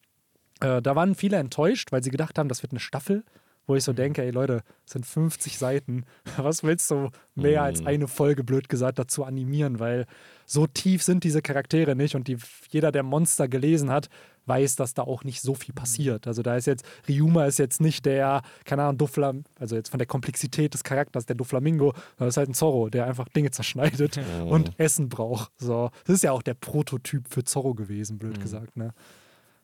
Äh, 0.59 0.81
da 0.81 0.95
waren 0.95 1.15
viele 1.15 1.37
enttäuscht, 1.37 1.91
weil 1.91 2.03
sie 2.03 2.09
gedacht 2.09 2.37
haben, 2.37 2.49
das 2.49 2.63
wird 2.63 2.71
eine 2.71 2.79
Staffel, 2.79 3.23
wo 3.67 3.75
ich 3.75 3.83
so 3.83 3.91
mhm. 3.91 3.97
denke, 3.97 4.23
ey 4.23 4.31
Leute, 4.31 4.61
es 4.85 4.93
sind 4.93 5.05
50 5.05 5.57
Seiten. 5.57 6.05
Was 6.37 6.63
willst 6.63 6.89
du 6.89 7.09
mehr 7.35 7.63
als 7.63 7.81
mhm. 7.81 7.87
eine 7.87 8.07
Folge, 8.07 8.43
blöd 8.43 8.69
gesagt, 8.69 8.97
dazu 8.97 9.23
animieren? 9.23 9.79
Weil 9.79 10.05
so 10.45 10.65
tief 10.65 11.03
sind 11.03 11.23
diese 11.23 11.41
Charaktere 11.41 11.95
nicht 11.95 12.15
und 12.15 12.27
die, 12.27 12.37
jeder, 12.69 12.91
der 12.91 13.03
Monster 13.03 13.47
gelesen 13.47 13.91
hat, 13.91 14.09
weiß, 14.47 14.75
dass 14.75 14.93
da 14.93 15.03
auch 15.03 15.23
nicht 15.23 15.41
so 15.41 15.53
viel 15.53 15.73
passiert. 15.73 16.27
Also 16.27 16.41
da 16.41 16.55
ist 16.55 16.67
jetzt, 16.67 16.85
Ryuma 17.07 17.45
ist 17.45 17.59
jetzt 17.59 17.81
nicht 17.81 18.05
der, 18.05 18.41
keine 18.65 18.83
Ahnung, 18.83 18.97
Doflam, 18.97 19.43
also 19.59 19.75
jetzt 19.75 19.89
von 19.89 19.97
der 19.97 20.07
Komplexität 20.07 20.73
des 20.73 20.83
Charakters, 20.83 21.25
der 21.25 21.35
Doflamingo, 21.35 21.93
das 22.17 22.29
ist 22.29 22.37
halt 22.37 22.49
ein 22.49 22.53
Zorro, 22.53 22.89
der 22.89 23.05
einfach 23.05 23.27
Dinge 23.29 23.51
zerschneidet 23.51 24.19
oh. 24.41 24.47
und 24.47 24.79
Essen 24.79 25.09
braucht. 25.09 25.51
So, 25.57 25.91
das 26.05 26.15
ist 26.15 26.23
ja 26.23 26.31
auch 26.31 26.41
der 26.41 26.53
Prototyp 26.53 27.27
für 27.29 27.43
Zorro 27.43 27.73
gewesen, 27.73 28.17
blöd 28.17 28.37
mhm. 28.37 28.41
gesagt. 28.41 28.77
Ne? 28.77 28.93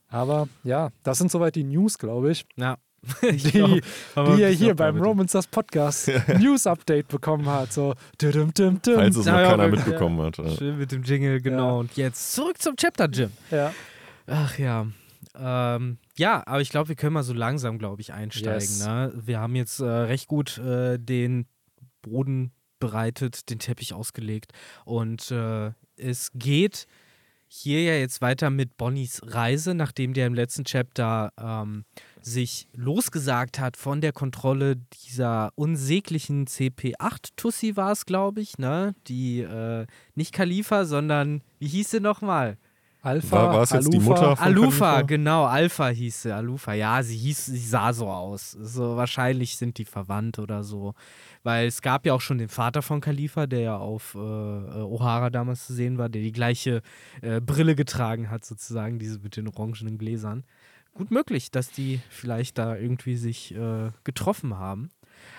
Aber 0.10 0.48
ja, 0.64 0.92
das 1.04 1.18
sind 1.18 1.32
soweit 1.32 1.56
die 1.56 1.64
News, 1.64 1.98
glaube 1.98 2.32
ich. 2.32 2.46
Ja. 2.56 2.78
die, 3.22 3.82
die 4.16 4.42
er 4.42 4.50
hier 4.50 4.76
beim 4.76 4.98
Romans 5.02 5.34
das 5.34 5.46
Podcast 5.46 6.10
News 6.40 6.66
Update 6.66 7.10
bekommen 7.10 7.46
hat. 7.48 7.74
So, 7.74 7.96
düm, 8.22 8.54
düm, 8.54 8.82
düm. 8.82 8.96
Falls 8.96 9.18
es 9.18 9.26
noch 9.26 9.34
ja, 9.34 9.50
keiner 9.50 9.68
mitbekommen 9.68 10.22
hat. 10.22 10.38
Schön 10.58 10.78
mit 10.78 10.92
dem 10.92 11.04
Jingle, 11.04 11.42
genau. 11.42 11.68
Ja. 11.68 11.80
Und 11.80 11.98
jetzt 11.98 12.34
zurück 12.34 12.62
zum 12.62 12.78
Chapter 12.78 13.10
Jim. 13.10 13.32
Ja. 13.52 13.74
Ach 14.28 14.58
ja. 14.58 14.88
Ähm, 15.36 15.98
ja, 16.18 16.44
aber 16.46 16.62
ich 16.62 16.70
glaube, 16.70 16.90
wir 16.90 16.96
können 16.96 17.14
mal 17.14 17.24
so 17.24 17.34
langsam, 17.34 17.80
glaube 17.80 18.02
ich, 18.02 18.14
einsteigen. 18.14 18.60
Yes. 18.60 18.86
Ne? 18.86 19.14
Wir 19.16 19.40
haben 19.40 19.56
jetzt 19.56 19.80
äh, 19.80 19.86
recht 19.86 20.28
gut 20.28 20.58
äh, 20.58 20.98
den 21.00 21.48
Boden 22.02 22.52
bereitet, 22.80 23.50
den 23.50 23.60
Teppich 23.60 23.94
ausgelegt. 23.94 24.52
Und 24.86 25.32
äh, 25.32 25.72
es 25.96 26.32
geht 26.34 26.88
hier 27.56 27.84
ja 27.84 27.94
jetzt 27.94 28.22
weiter 28.22 28.50
mit 28.50 28.78
Bonnies 28.78 29.22
Reise, 29.24 29.76
nachdem 29.76 30.14
der 30.14 30.26
im 30.26 30.34
letzten 30.34 30.66
Chapter 30.66 31.32
ähm, 31.38 31.86
sich 32.20 32.68
losgesagt 32.74 33.60
hat 33.60 33.78
von 33.78 34.02
der 34.02 34.12
Kontrolle 34.12 34.78
dieser 35.06 35.52
unsäglichen 35.56 36.48
CP8-Tussi 36.48 37.78
war 37.78 37.92
es, 37.92 38.08
glaube 38.08 38.42
ich, 38.42 38.58
ne? 38.58 38.96
Die 39.08 39.42
äh, 39.42 39.86
nicht 40.16 40.34
Khalifa, 40.34 40.86
sondern 40.86 41.42
wie 41.60 41.68
hieß 41.68 41.92
sie 41.92 42.00
nochmal? 42.00 42.58
Alpha, 43.04 43.36
war, 43.36 43.54
war 43.54 43.62
es 43.64 43.72
jetzt 43.72 43.92
die 43.92 44.00
Mutter 44.00 44.38
von 44.38 44.46
Alufa, 44.46 44.92
Khalifa? 44.92 45.02
genau, 45.02 45.44
Alpha 45.44 45.90
hieß 45.90 46.22
sie, 46.22 46.34
Alufa. 46.34 46.72
Ja, 46.74 47.04
sie 47.04 47.18
hieß, 47.18 47.48
sie 47.48 47.58
sah 47.58 47.92
so 47.92 48.08
aus. 48.08 48.52
So, 48.52 48.96
wahrscheinlich 48.96 49.58
sind 49.58 49.78
die 49.78 49.84
verwandt 49.84 50.40
oder 50.40 50.64
so. 50.64 50.94
Weil 51.44 51.68
es 51.68 51.82
gab 51.82 52.06
ja 52.06 52.14
auch 52.14 52.22
schon 52.22 52.38
den 52.38 52.48
Vater 52.48 52.82
von 52.82 53.02
Khalifa, 53.02 53.46
der 53.46 53.60
ja 53.60 53.78
auf 53.78 54.16
äh, 54.16 54.18
O'Hara 54.18 55.32
damals 55.32 55.68
zu 55.68 55.74
sehen 55.74 55.98
war, 55.98 56.08
der 56.08 56.22
die 56.22 56.32
gleiche 56.32 56.82
äh, 57.22 57.42
Brille 57.42 57.76
getragen 57.76 58.32
hat, 58.32 58.46
sozusagen, 58.46 59.00
diese 59.00 59.20
mit 59.20 59.36
den 59.36 59.50
orangenen 59.50 59.98
Gläsern. 59.98 60.46
Gut 60.94 61.12
möglich, 61.12 61.52
dass 61.52 61.72
die 61.72 62.00
vielleicht 62.10 62.58
da 62.58 62.78
irgendwie 62.78 63.18
sich 63.18 63.54
äh, 63.54 63.92
getroffen 64.06 64.58
haben. 64.58 64.92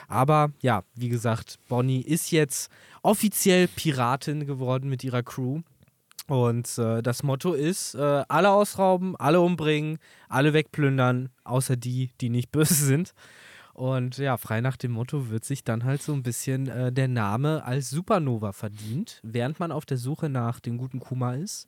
Aber 0.07 0.53
ja, 0.61 0.83
wie 0.95 1.09
gesagt, 1.09 1.59
Bonnie 1.69 2.03
ist 2.03 2.31
jetzt 2.31 2.71
offiziell 3.03 3.69
Piratin 3.69 4.47
geworden 4.47 4.91
mit 4.91 5.03
ihrer 5.03 5.23
Crew. 5.23 5.63
Und 6.27 6.79
äh, 6.79 7.03
das 7.03 7.23
Motto 7.23 7.53
ist, 7.53 7.95
äh, 7.95 8.25
alle 8.29 8.51
ausrauben, 8.51 9.15
alle 9.17 9.41
umbringen, 9.41 9.99
alle 10.29 10.53
wegplündern, 10.53 11.29
außer 11.45 11.77
die, 11.77 12.11
die 12.21 12.31
nicht 12.31 12.51
böse 12.53 12.75
sind. 12.75 13.15
Und 13.75 14.19
ja, 14.19 14.37
frei 14.37 14.61
nach 14.61 14.77
dem 14.77 14.93
Motto 14.93 15.31
wird 15.31 15.45
sich 15.45 15.65
dann 15.65 15.85
halt 15.85 16.01
so 16.01 16.13
ein 16.13 16.23
bisschen 16.23 16.69
äh, 16.69 16.93
der 16.93 17.09
Name 17.09 17.65
als 17.65 17.91
Supernova 17.91 18.53
verdient, 18.53 19.21
während 19.25 19.59
man 19.59 19.73
auf 19.73 19.85
der 19.85 19.99
Suche 19.99 20.29
nach 20.29 20.61
dem 20.61 20.79
guten 20.79 21.01
Kuma 21.01 21.35
ist. 21.35 21.67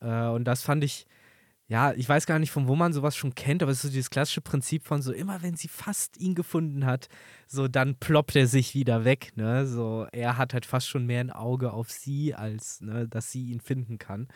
Äh, 0.00 0.26
und 0.26 0.44
das 0.44 0.62
fand 0.62 0.82
ich 0.82 1.06
ja, 1.66 1.94
ich 1.94 2.06
weiß 2.06 2.26
gar 2.26 2.38
nicht, 2.38 2.50
von 2.50 2.68
wo 2.68 2.76
man 2.76 2.92
sowas 2.92 3.16
schon 3.16 3.34
kennt, 3.34 3.62
aber 3.62 3.72
es 3.72 3.78
ist 3.78 3.82
so 3.84 3.88
dieses 3.88 4.10
klassische 4.10 4.42
Prinzip 4.42 4.84
von 4.84 5.00
so, 5.00 5.12
immer 5.12 5.42
wenn 5.42 5.56
sie 5.56 5.68
fast 5.68 6.18
ihn 6.18 6.34
gefunden 6.34 6.84
hat, 6.84 7.08
so 7.46 7.68
dann 7.68 7.96
ploppt 7.96 8.36
er 8.36 8.46
sich 8.46 8.74
wieder 8.74 9.04
weg, 9.06 9.32
ne? 9.36 9.66
So, 9.66 10.06
er 10.12 10.36
hat 10.36 10.52
halt 10.52 10.66
fast 10.66 10.88
schon 10.88 11.06
mehr 11.06 11.20
ein 11.20 11.30
Auge 11.30 11.72
auf 11.72 11.90
sie, 11.90 12.34
als 12.34 12.82
ne, 12.82 13.08
dass 13.08 13.32
sie 13.32 13.50
ihn 13.50 13.60
finden 13.60 13.96
kann. 13.96 14.28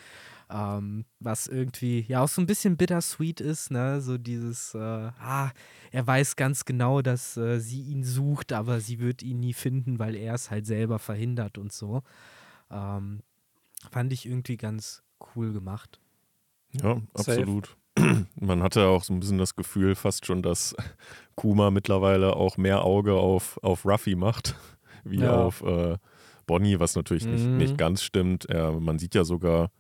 Ähm, 0.51 1.05
was 1.21 1.49
irgendwie 1.49 2.01
ja 2.09 2.23
auch 2.23 2.29
so 2.29 2.41
ein 2.41 2.47
bisschen 2.47 2.79
bittersweet 2.79 3.43
ist, 3.43 3.71
ne? 3.71 4.01
So 4.01 4.17
dieses, 4.17 4.75
äh, 4.75 4.79
ah, 4.79 5.51
er 5.91 6.07
weiß 6.07 6.37
ganz 6.37 6.65
genau, 6.65 7.03
dass 7.03 7.37
äh, 7.37 7.61
sie 7.61 7.83
ihn 7.83 8.05
sucht, 8.05 8.55
aber 8.55 8.81
sie 8.81 9.01
wird 9.01 9.23
ihn 9.23 9.41
nie 9.41 9.53
finden, 9.53 9.99
weil 9.99 10.15
er 10.17 10.33
es 10.33 10.51
halt 10.51 10.65
selber 10.65 10.99
verhindert 10.99 11.59
und 11.59 11.75
so. 11.75 12.03
Ähm, 12.71 13.21
fand 13.91 14.15
ich 14.15 14.25
irgendwie 14.25 14.57
ganz 14.57 15.03
cool 15.37 15.53
gemacht. 15.53 16.01
Ja, 16.73 17.01
absolut. 17.15 17.77
Safe. 17.99 18.27
Man 18.41 18.63
hatte 18.63 18.87
auch 18.87 19.03
so 19.05 19.13
ein 19.13 19.21
bisschen 19.21 19.39
das 19.39 19.57
Gefühl 19.57 19.95
fast 19.95 20.27
schon, 20.27 20.43
dass 20.43 20.75
Kuma 21.35 21.71
mittlerweile 21.71 22.37
auch 22.37 22.57
mehr 22.57 22.85
Auge 22.85 23.15
auf, 23.15 23.59
auf 23.63 23.85
Ruffy 23.85 24.15
macht, 24.15 24.55
wie 25.05 25.21
ja. 25.21 25.37
auf 25.37 25.63
äh, 25.63 25.97
Bonnie, 26.47 26.81
was 26.81 26.97
natürlich 26.97 27.25
mhm. 27.25 27.33
nicht, 27.33 27.47
nicht 27.49 27.79
ganz 27.79 28.03
stimmt. 28.03 28.47
Er, 28.47 28.73
man 28.73 28.99
sieht 28.99 29.15
ja 29.15 29.25
sogar 29.25 29.71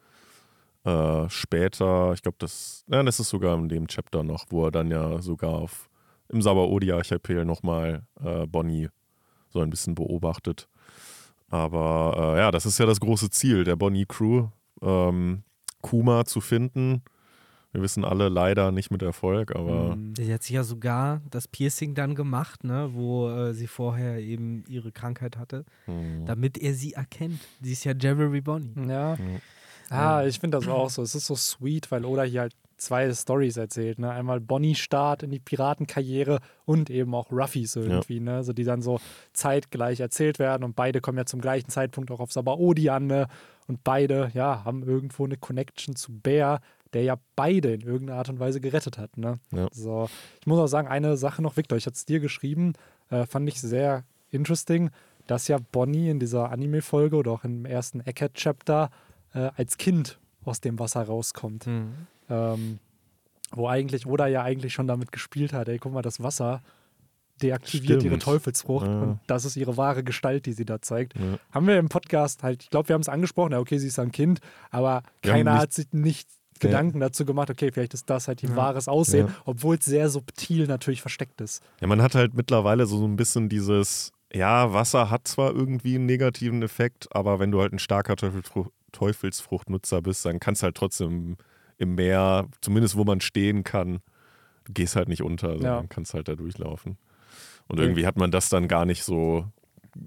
äh, 0.84 1.28
später, 1.28 2.12
ich 2.14 2.22
glaube, 2.22 2.36
das, 2.38 2.84
ja, 2.90 3.02
das 3.02 3.20
ist 3.20 3.30
sogar 3.30 3.56
in 3.56 3.68
dem 3.68 3.88
Chapter 3.88 4.22
noch, 4.22 4.46
wo 4.50 4.66
er 4.66 4.70
dann 4.70 4.90
ja 4.90 5.20
sogar 5.20 5.50
auf 5.50 5.88
im 6.28 6.42
Sabaody-Archipel 6.42 7.44
nochmal 7.44 8.02
äh, 8.22 8.46
Bonnie 8.46 8.88
so 9.48 9.60
ein 9.60 9.70
bisschen 9.70 9.94
beobachtet. 9.94 10.68
Aber 11.48 12.34
äh, 12.36 12.38
ja, 12.38 12.50
das 12.50 12.66
ist 12.66 12.78
ja 12.78 12.86
das 12.86 13.00
große 13.00 13.30
Ziel 13.30 13.64
der 13.64 13.76
Bonnie-Crew. 13.76 14.48
Ähm, 14.82 15.42
Kuma 15.80 16.24
zu 16.24 16.40
finden. 16.40 17.02
Wir 17.72 17.82
wissen 17.82 18.04
alle 18.04 18.30
leider 18.30 18.72
nicht 18.72 18.90
mit 18.90 19.02
Erfolg, 19.02 19.54
aber. 19.54 19.96
Mhm. 19.96 20.14
Sie 20.16 20.32
hat 20.32 20.42
sich 20.42 20.54
ja 20.54 20.64
sogar 20.64 21.20
das 21.30 21.46
Piercing 21.46 21.94
dann 21.94 22.14
gemacht, 22.14 22.64
ne, 22.64 22.90
wo 22.92 23.28
äh, 23.28 23.52
sie 23.52 23.66
vorher 23.66 24.18
eben 24.18 24.64
ihre 24.68 24.90
Krankheit 24.90 25.36
hatte, 25.36 25.64
mhm. 25.86 26.24
damit 26.24 26.56
er 26.56 26.72
sie 26.72 26.94
erkennt. 26.94 27.40
Sie 27.60 27.72
ist 27.72 27.84
ja 27.84 27.92
Jerry 27.98 28.40
Bonnie. 28.40 28.72
Ja. 28.88 29.16
Mhm. 29.16 29.40
Ah, 29.90 30.24
ich 30.24 30.38
finde 30.38 30.58
das 30.58 30.68
auch 30.68 30.90
so. 30.90 31.02
Es 31.02 31.14
ist 31.14 31.26
so 31.26 31.34
sweet, 31.34 31.90
weil 31.90 32.04
Oda 32.04 32.22
hier 32.22 32.42
halt 32.42 32.54
zwei 32.76 33.12
Stories 33.12 33.56
erzählt. 33.56 33.98
Ne? 33.98 34.10
Einmal 34.10 34.40
Bonnie 34.40 34.74
Start 34.74 35.22
in 35.22 35.30
die 35.30 35.40
Piratenkarriere 35.40 36.40
und 36.64 36.90
eben 36.90 37.14
auch 37.14 37.30
Ruffys 37.32 37.76
irgendwie, 37.76 38.18
ja. 38.18 38.22
ne? 38.22 38.44
So, 38.44 38.52
die 38.52 38.64
dann 38.64 38.82
so 38.82 39.00
zeitgleich 39.32 40.00
erzählt 40.00 40.38
werden 40.38 40.64
und 40.64 40.76
beide 40.76 41.00
kommen 41.00 41.18
ja 41.18 41.26
zum 41.26 41.40
gleichen 41.40 41.70
Zeitpunkt 41.70 42.10
auch 42.10 42.20
auf 42.20 42.32
Sabaody 42.32 42.88
an, 42.90 43.06
ne? 43.06 43.26
Und 43.68 43.84
beide, 43.84 44.30
ja, 44.34 44.64
haben 44.64 44.82
irgendwo 44.82 45.24
eine 45.24 45.36
Connection 45.36 45.94
zu 45.94 46.12
Bär, 46.12 46.60
der 46.94 47.02
ja 47.02 47.16
beide 47.36 47.72
in 47.74 47.82
irgendeiner 47.82 48.18
Art 48.18 48.30
und 48.30 48.40
Weise 48.40 48.60
gerettet 48.60 48.98
hat. 48.98 49.16
Ne? 49.16 49.38
Ja. 49.52 49.68
So, 49.70 50.08
ich 50.40 50.46
muss 50.46 50.58
auch 50.58 50.66
sagen, 50.66 50.88
eine 50.88 51.16
Sache 51.16 51.42
noch, 51.42 51.56
Victor, 51.56 51.76
ich 51.76 51.86
hatte 51.86 51.94
es 51.94 52.06
dir 52.06 52.18
geschrieben, 52.18 52.72
äh, 53.10 53.26
fand 53.26 53.46
ich 53.48 53.60
sehr 53.60 54.04
interesting, 54.30 54.90
dass 55.26 55.48
ja 55.48 55.58
Bonnie 55.72 56.08
in 56.08 56.18
dieser 56.18 56.50
Anime-Folge 56.50 57.16
oder 57.16 57.32
auch 57.32 57.44
im 57.44 57.66
ersten 57.66 58.00
Eckhead-Chapter 58.00 58.90
äh, 59.34 59.50
als 59.56 59.76
Kind 59.76 60.18
aus 60.44 60.60
dem 60.60 60.78
Wasser 60.78 61.02
rauskommt. 61.02 61.66
Mhm. 61.66 61.92
Ähm, 62.30 62.78
wo 63.50 63.68
eigentlich, 63.68 64.06
Oda 64.06 64.26
ja 64.26 64.42
eigentlich 64.42 64.72
schon 64.72 64.86
damit 64.86 65.12
gespielt 65.12 65.52
hat, 65.52 65.68
ey, 65.68 65.78
guck 65.78 65.92
mal, 65.92 66.02
das 66.02 66.22
Wasser 66.22 66.62
deaktiviert 67.42 68.00
Stimmt. 68.00 68.04
ihre 68.04 68.18
Teufelsfrucht 68.18 68.86
ja. 68.86 69.02
und 69.02 69.20
das 69.26 69.44
ist 69.44 69.56
ihre 69.56 69.76
wahre 69.76 70.04
Gestalt, 70.04 70.46
die 70.46 70.52
sie 70.52 70.64
da 70.64 70.80
zeigt. 70.80 71.14
Ja. 71.16 71.38
Haben 71.52 71.66
wir 71.66 71.78
im 71.78 71.88
Podcast 71.88 72.42
halt, 72.42 72.62
ich 72.62 72.70
glaube, 72.70 72.88
wir 72.88 72.94
haben 72.94 73.02
es 73.02 73.08
angesprochen, 73.08 73.52
ja, 73.52 73.58
okay, 73.58 73.78
sie 73.78 73.88
ist 73.88 73.98
ein 73.98 74.12
Kind, 74.12 74.40
aber 74.70 75.02
wir 75.22 75.32
keiner 75.32 75.58
hat 75.58 75.72
sich 75.72 75.86
nicht 75.92 76.28
Gedanken 76.60 77.00
dazu 77.00 77.24
gemacht, 77.24 77.50
okay, 77.50 77.70
vielleicht 77.72 77.94
ist 77.94 78.10
das 78.10 78.28
halt 78.28 78.42
ihr 78.42 78.56
wahres 78.56 78.88
Aussehen, 78.88 79.28
obwohl 79.44 79.76
es 79.76 79.84
sehr 79.84 80.08
subtil 80.08 80.66
natürlich 80.66 81.00
versteckt 81.00 81.40
ist. 81.40 81.62
Ja, 81.80 81.86
man 81.86 82.02
hat 82.02 82.14
halt 82.14 82.34
mittlerweile 82.34 82.86
so 82.86 83.04
ein 83.06 83.16
bisschen 83.16 83.48
dieses, 83.48 84.12
ja, 84.32 84.72
Wasser 84.72 85.10
hat 85.10 85.28
zwar 85.28 85.54
irgendwie 85.54 85.94
einen 85.94 86.06
negativen 86.06 86.62
Effekt, 86.62 87.08
aber 87.14 87.38
wenn 87.38 87.50
du 87.50 87.60
halt 87.60 87.72
ein 87.72 87.78
starker 87.78 88.16
Teufelsfrucht, 88.16 88.72
Teufelsfruchtnutzer 88.92 90.00
bist, 90.02 90.24
dann 90.24 90.40
kannst 90.40 90.62
du 90.62 90.64
halt 90.64 90.76
trotzdem 90.76 91.36
im 91.76 91.94
Meer, 91.94 92.48
zumindest 92.60 92.96
wo 92.96 93.04
man 93.04 93.20
stehen 93.20 93.62
kann, 93.62 94.00
gehst 94.68 94.96
halt 94.96 95.08
nicht 95.08 95.22
unter, 95.22 95.52
sondern 95.52 95.82
ja. 95.82 95.86
kannst 95.88 96.14
halt 96.14 96.28
da 96.28 96.34
durchlaufen. 96.34 96.96
Und 97.68 97.78
irgendwie 97.78 98.06
hat 98.06 98.16
man 98.16 98.30
das 98.30 98.48
dann 98.48 98.66
gar 98.66 98.86
nicht 98.86 99.04
so, 99.04 99.44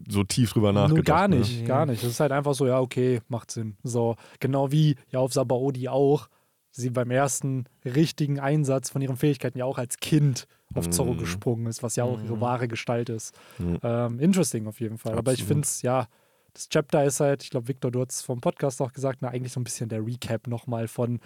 so 0.08 0.24
tief 0.24 0.54
drüber 0.54 0.74
nachgedacht. 0.74 0.96
Nur 0.96 1.04
gar 1.04 1.28
ne? 1.28 1.38
nicht, 1.38 1.62
ne? 1.62 1.68
gar 1.68 1.86
nicht. 1.86 2.04
Es 2.04 2.10
ist 2.10 2.20
halt 2.20 2.32
einfach 2.32 2.54
so, 2.54 2.68
ja, 2.68 2.80
okay, 2.80 3.22
macht 3.28 3.52
Sinn. 3.52 3.78
So, 3.84 4.16
genau 4.40 4.72
wie 4.72 4.96
ja 5.10 5.20
auf 5.20 5.34
Sabaody 5.34 5.88
auch, 5.88 6.28
sie 6.72 6.90
beim 6.90 7.12
ersten 7.12 7.66
richtigen 7.86 8.40
Einsatz 8.40 8.90
von 8.90 9.02
ihren 9.02 9.18
Fähigkeiten 9.18 9.58
ja 9.58 9.66
auch 9.66 9.78
als 9.78 9.98
Kind 9.98 10.48
auf 10.74 10.90
Zorro 10.90 11.14
mm. 11.14 11.18
gesprungen 11.18 11.66
ist, 11.68 11.84
was 11.84 11.98
ja 11.98 12.06
auch 12.06 12.22
ihre 12.24 12.38
mhm. 12.38 12.42
wahre 12.42 12.68
Gestalt 12.70 13.10
ist. 13.10 13.38
Mm. 13.58 13.76
Ähm, 13.84 14.20
interesting 14.20 14.68
auf 14.68 14.80
jeden 14.80 14.98
Fall. 14.98 15.12
Absolut. 15.12 15.28
Aber 15.28 15.34
ich 15.34 15.44
finde 15.44 15.64
es, 15.64 15.82
ja, 15.82 16.08
das 16.54 16.70
Chapter 16.70 17.04
ist 17.04 17.20
halt, 17.20 17.44
ich 17.44 17.50
glaube, 17.50 17.68
Victor, 17.68 17.92
du 17.92 18.00
hast 18.00 18.12
es 18.12 18.22
vom 18.22 18.40
Podcast 18.40 18.82
auch 18.82 18.94
gesagt, 18.94 19.20
na, 19.22 19.30
eigentlich 19.30 19.52
so 19.52 19.60
ein 19.60 19.66
bisschen 19.66 19.90
der 19.90 20.06
Recap 20.06 20.48
nochmal 20.48 20.88
von, 20.88 21.20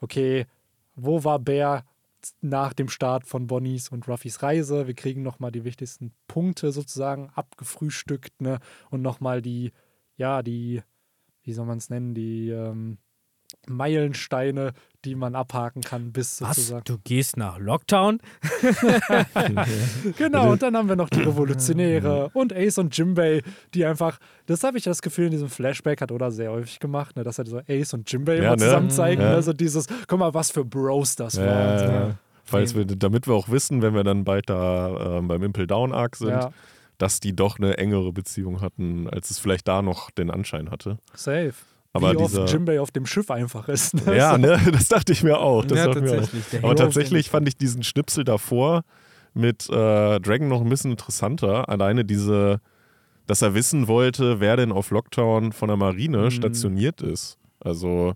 okay, 0.00 0.46
wo 0.94 1.24
war 1.24 1.38
Bär 1.38 1.84
nach 2.40 2.72
dem 2.72 2.88
Start 2.88 3.26
von 3.26 3.46
Bonnies 3.46 3.88
und 3.88 4.08
Ruffys 4.08 4.42
Reise. 4.42 4.86
Wir 4.86 4.94
kriegen 4.94 5.22
nochmal 5.22 5.52
die 5.52 5.64
wichtigsten 5.64 6.12
Punkte 6.26 6.72
sozusagen 6.72 7.30
abgefrühstückt, 7.34 8.40
ne? 8.40 8.58
Und 8.90 9.02
nochmal 9.02 9.42
die, 9.42 9.72
ja, 10.16 10.42
die, 10.42 10.82
wie 11.42 11.52
soll 11.52 11.66
man 11.66 11.78
es 11.78 11.90
nennen, 11.90 12.14
die, 12.14 12.50
ähm, 12.50 12.98
Meilensteine, 13.68 14.72
die 15.04 15.14
man 15.14 15.34
abhaken 15.34 15.82
kann, 15.82 16.12
bis 16.12 16.40
Was? 16.42 16.56
sozusagen. 16.56 16.84
Du 16.84 16.98
gehst 17.04 17.36
nach 17.36 17.58
Lockdown? 17.58 18.18
genau, 20.18 20.52
und 20.52 20.62
dann 20.62 20.76
haben 20.76 20.88
wir 20.88 20.96
noch 20.96 21.08
die 21.10 21.20
Revolutionäre 21.26 22.30
und 22.32 22.52
Ace 22.54 22.78
und 22.78 22.96
Jimbei, 22.96 23.42
die 23.74 23.84
einfach, 23.84 24.18
das 24.46 24.64
habe 24.64 24.78
ich 24.78 24.84
das 24.84 25.02
Gefühl 25.02 25.26
in 25.26 25.30
diesem 25.32 25.48
Flashback 25.48 26.00
hat 26.00 26.12
oder 26.12 26.30
sehr 26.30 26.50
häufig 26.50 26.80
gemacht, 26.80 27.16
ne, 27.16 27.22
dass 27.24 27.38
er 27.38 27.46
so 27.46 27.60
Ace 27.68 27.94
und 27.94 28.10
Jimbei 28.10 28.36
Ja, 28.36 28.42
immer 28.44 28.50
ne? 28.52 28.58
zusammen 28.58 28.90
zeigen. 28.90 29.22
Ja. 29.22 29.30
Also 29.30 29.52
dieses, 29.52 29.86
guck 30.06 30.18
mal, 30.18 30.34
was 30.34 30.50
für 30.50 30.64
Bros 30.64 31.16
das 31.16 31.36
waren. 31.36 31.46
Ja, 31.48 32.08
So. 32.10 32.14
Falls 32.48 32.74
wir, 32.76 32.84
damit 32.86 33.26
wir 33.26 33.34
auch 33.34 33.48
wissen, 33.48 33.82
wenn 33.82 33.94
wir 33.94 34.04
dann 34.04 34.22
bald 34.24 34.48
da 34.48 35.18
ähm, 35.18 35.26
beim 35.28 35.42
Impel 35.42 35.66
Down 35.66 35.92
Arc 35.92 36.14
sind, 36.16 36.28
Ja. 36.30 36.50
dass 36.98 37.18
die 37.18 37.34
doch 37.34 37.58
eine 37.58 37.76
engere 37.78 38.12
Beziehung 38.12 38.60
hatten, 38.60 39.08
als 39.10 39.30
es 39.30 39.40
vielleicht 39.40 39.66
da 39.66 39.82
noch 39.82 40.10
den 40.12 40.30
Anschein 40.30 40.70
hatte. 40.70 40.98
Safe. 41.14 41.54
Aber 41.96 42.12
Wie 42.12 42.16
dieser- 42.16 42.44
oft 42.44 42.52
Jimbei 42.52 42.80
auf 42.80 42.90
dem 42.90 43.06
Schiff 43.06 43.30
einfach 43.30 43.68
ist. 43.68 43.94
Ne? 44.06 44.16
Ja, 44.16 44.38
ne, 44.38 44.58
das 44.72 44.88
dachte 44.88 45.12
ich 45.12 45.22
mir 45.22 45.38
auch. 45.38 45.64
Das 45.64 45.78
Ja, 45.78 45.86
dachte 45.86 45.98
ich 46.00 46.04
mir 46.04 46.10
auch. 46.12 46.20
tatsächlich, 46.22 46.64
Aber 46.64 46.76
tatsächlich 46.76 47.30
fand 47.30 47.48
ich 47.48 47.56
diesen 47.56 47.82
Schnipsel 47.82 48.24
davor 48.24 48.82
mit 49.34 49.68
äh, 49.68 50.20
Dragon 50.20 50.48
noch 50.48 50.60
ein 50.62 50.68
bisschen 50.68 50.92
interessanter. 50.92 51.68
Alleine 51.68 52.04
diese, 52.04 52.60
dass 53.26 53.42
er 53.42 53.54
wissen 53.54 53.86
wollte, 53.88 54.40
wer 54.40 54.56
denn 54.56 54.72
auf 54.72 54.90
Lockdown 54.90 55.52
von 55.52 55.68
der 55.68 55.76
Marine 55.76 56.18
Mhm. 56.24 56.30
stationiert 56.30 57.02
ist. 57.02 57.36
Also 57.60 58.14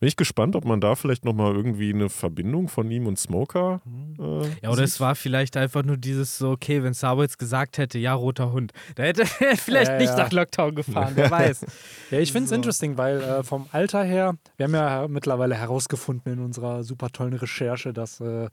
bin 0.00 0.08
ich 0.08 0.16
gespannt, 0.16 0.54
ob 0.54 0.64
man 0.64 0.80
da 0.80 0.94
vielleicht 0.94 1.24
nochmal 1.24 1.54
irgendwie 1.54 1.92
eine 1.92 2.08
Verbindung 2.08 2.68
von 2.68 2.90
ihm 2.90 3.06
und 3.06 3.18
Smoker. 3.18 3.80
Äh, 4.18 4.46
Ja, 4.62 4.70
oder 4.70 4.82
es 4.84 5.00
war 5.00 5.14
vielleicht 5.14 5.56
einfach 5.56 5.82
nur 5.82 5.96
dieses 5.96 6.38
so, 6.38 6.50
okay, 6.50 6.82
wenn 6.82 6.94
Sabo 6.94 7.22
jetzt 7.22 7.38
gesagt 7.38 7.78
hätte, 7.78 7.98
ja, 7.98 8.14
roter 8.14 8.52
Hund, 8.52 8.72
da 8.94 9.02
hätte 9.02 9.22
er 9.40 9.56
vielleicht 9.56 9.90
Ja, 9.90 9.98
nicht 9.98 10.10
ja. 10.10 10.16
nach 10.16 10.30
Lockdown 10.32 10.74
gefahren, 10.76 11.12
wer 11.16 11.30
weiß. 11.32 11.66
Ja, 12.10 12.18
ich 12.20 12.30
finde 12.32 12.44
es 12.44 12.50
So. 12.50 12.54
interesting, 12.56 12.96
weil 12.96 13.20
äh, 13.20 13.42
vom 13.42 13.66
Alter 13.72 14.04
her, 14.04 14.36
wir 14.56 14.64
haben 14.64 14.74
ja 14.74 15.08
mittlerweile 15.08 15.54
herausgefunden 15.56 16.32
in 16.32 16.38
unserer 16.40 16.84
super 16.84 17.10
tollen 17.10 17.34
Recherche, 17.34 17.92
dass 17.92 18.20
äh, 18.20 18.48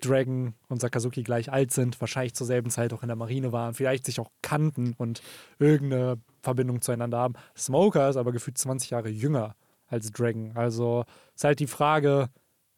Dragon 0.00 0.54
und 0.68 0.80
Sakazuki 0.80 1.22
gleich 1.22 1.52
alt 1.52 1.72
sind, 1.72 2.00
wahrscheinlich 2.00 2.34
zur 2.34 2.46
selben 2.46 2.70
Zeit 2.70 2.92
auch 2.92 3.02
in 3.02 3.08
der 3.08 3.16
Marine 3.16 3.52
waren, 3.52 3.74
vielleicht 3.74 4.06
sich 4.06 4.20
auch 4.20 4.30
kannten 4.42 4.94
und 4.96 5.20
irgendeine 5.58 6.18
Verbindung 6.40 6.80
zueinander 6.80 7.18
haben. 7.18 7.34
Smoker 7.56 8.08
ist 8.08 8.16
aber 8.16 8.32
gefühlt 8.32 8.56
20 8.56 8.90
Jahre 8.90 9.08
jünger 9.08 9.54
als 9.88 10.10
Dragon. 10.12 10.52
Also 10.54 11.04
ist 11.34 11.44
halt 11.44 11.60
die 11.60 11.66
Frage, 11.66 12.28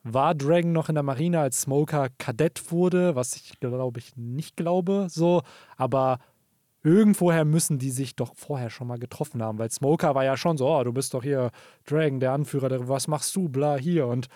war 0.03 0.35
Dragon 0.35 0.73
noch 0.73 0.89
in 0.89 0.95
der 0.95 1.05
Marine, 1.05 1.41
als 1.41 1.63
Smoker 1.63 2.09
Kadett 2.19 2.71
wurde, 2.73 3.15
was 3.15 3.37
ich 3.37 3.61
glaube 3.61 3.99
ich 3.99 4.17
nicht 4.17 4.57
glaube, 4.57 5.07
so, 5.11 5.43
aber 5.77 6.19
irgendwoher 6.83 7.45
müssen 7.45 7.79
die 7.79 7.91
sich 7.91 8.17
doch 8.17 8.35
vorher 8.35 8.71
schon 8.71 8.87
mal 8.87 8.99
getroffen 8.99 9.43
haben, 9.43 9.59
weil 9.59 9.71
Smoker 9.71 10.15
war 10.15 10.25
ja 10.25 10.37
schon 10.39 10.57
so, 10.57 10.67
oh, 10.69 10.83
du 10.83 10.93
bist 10.93 11.13
doch 11.13 11.23
hier 11.23 11.51
Dragon, 11.87 12.21
der 12.21 12.33
Anführer, 12.33 12.71
der, 12.71 12.89
was 12.89 13.07
machst 13.09 13.37
du, 13.37 13.49
bla, 13.51 13.77
hier 13.77 14.07
und 14.07 14.29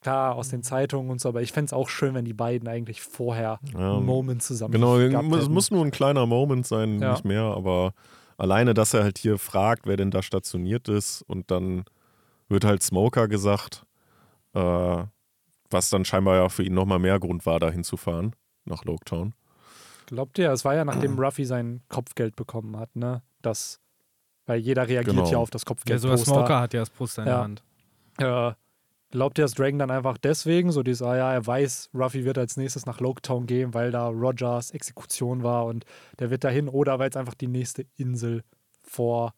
klar, 0.00 0.34
aus 0.36 0.48
den 0.48 0.62
Zeitungen 0.62 1.10
und 1.10 1.20
so, 1.20 1.28
aber 1.28 1.42
ich 1.42 1.52
fände 1.52 1.66
es 1.66 1.72
auch 1.74 1.88
schön, 1.90 2.14
wenn 2.14 2.24
die 2.24 2.32
beiden 2.32 2.66
eigentlich 2.68 3.02
vorher 3.02 3.58
Ja. 3.74 3.96
einen 3.96 4.06
Moment 4.06 4.42
zusammen 4.42 4.72
Genau, 4.72 4.96
es 4.98 5.48
muss 5.50 5.70
nur 5.70 5.84
ein 5.84 5.90
kleiner 5.90 6.24
Moment 6.26 6.66
sein, 6.66 7.00
Ja. 7.00 7.12
nicht 7.12 7.24
mehr, 7.26 7.42
aber 7.42 7.92
alleine, 8.38 8.72
dass 8.72 8.94
er 8.94 9.02
halt 9.02 9.18
hier 9.18 9.36
fragt, 9.36 9.86
wer 9.86 9.96
denn 9.98 10.10
da 10.10 10.22
stationiert 10.22 10.88
ist 10.88 11.22
und 11.22 11.50
dann 11.50 11.84
wird 12.48 12.64
halt 12.64 12.82
Smoker 12.82 13.28
gesagt, 13.28 13.86
äh, 14.54 15.04
was 15.70 15.90
dann 15.90 16.04
scheinbar 16.04 16.36
ja 16.36 16.48
für 16.48 16.62
ihn 16.62 16.74
nochmal 16.74 16.98
mehr 16.98 17.18
Grund 17.18 17.44
war, 17.46 17.58
da 17.58 17.70
hinzufahren, 17.70 18.34
nach 18.64 18.84
Loketown. 18.84 19.34
Glaubt 20.06 20.38
ihr, 20.38 20.50
es 20.52 20.64
war 20.64 20.74
ja 20.74 20.84
nachdem 20.84 21.18
Ruffy 21.18 21.44
sein 21.44 21.82
Kopfgeld 21.88 22.36
bekommen 22.36 22.76
hat, 22.76 22.94
ne? 22.94 23.22
Das, 23.42 23.80
weil 24.46 24.60
jeder 24.60 24.86
reagiert 24.88 25.14
Genau. 25.16 25.30
ja 25.30 25.38
auf 25.38 25.50
das 25.50 25.62
Ja, 25.62 25.66
Kopfgeld. 25.66 26.00
sogar 26.00 26.18
Smoker 26.18 26.60
hat 26.60 26.74
ja 26.74 26.80
das 26.80 26.90
Poster 26.90 27.22
in 27.22 27.28
Ja. 27.28 27.34
der 27.34 27.42
Hand. 27.42 27.62
Äh, 28.18 28.54
glaubt 29.10 29.38
ihr, 29.38 29.44
dass 29.44 29.52
Dragon 29.54 29.78
dann 29.80 29.90
einfach 29.90 30.16
deswegen, 30.18 30.70
so 30.70 30.82
dieses, 30.84 31.02
ah 31.02 31.16
ja, 31.16 31.32
er 31.32 31.44
weiß, 31.46 31.90
Ruffy 31.94 32.24
wird 32.24 32.38
als 32.38 32.56
nächstes 32.56 32.86
nach 32.86 33.00
Loketown 33.00 33.46
gehen, 33.46 33.74
weil 33.74 33.90
da 33.90 34.08
Rogers 34.08 34.70
Exekution 34.70 35.42
war 35.42 35.66
und 35.66 35.84
der 36.20 36.30
wird 36.30 36.44
dahin, 36.44 36.68
oder 36.68 36.98
weil 37.00 37.10
es 37.10 37.16
einfach 37.16 37.34
die 37.34 37.48
nächste 37.48 37.84
Insel 37.96 38.42
vor 38.82 39.34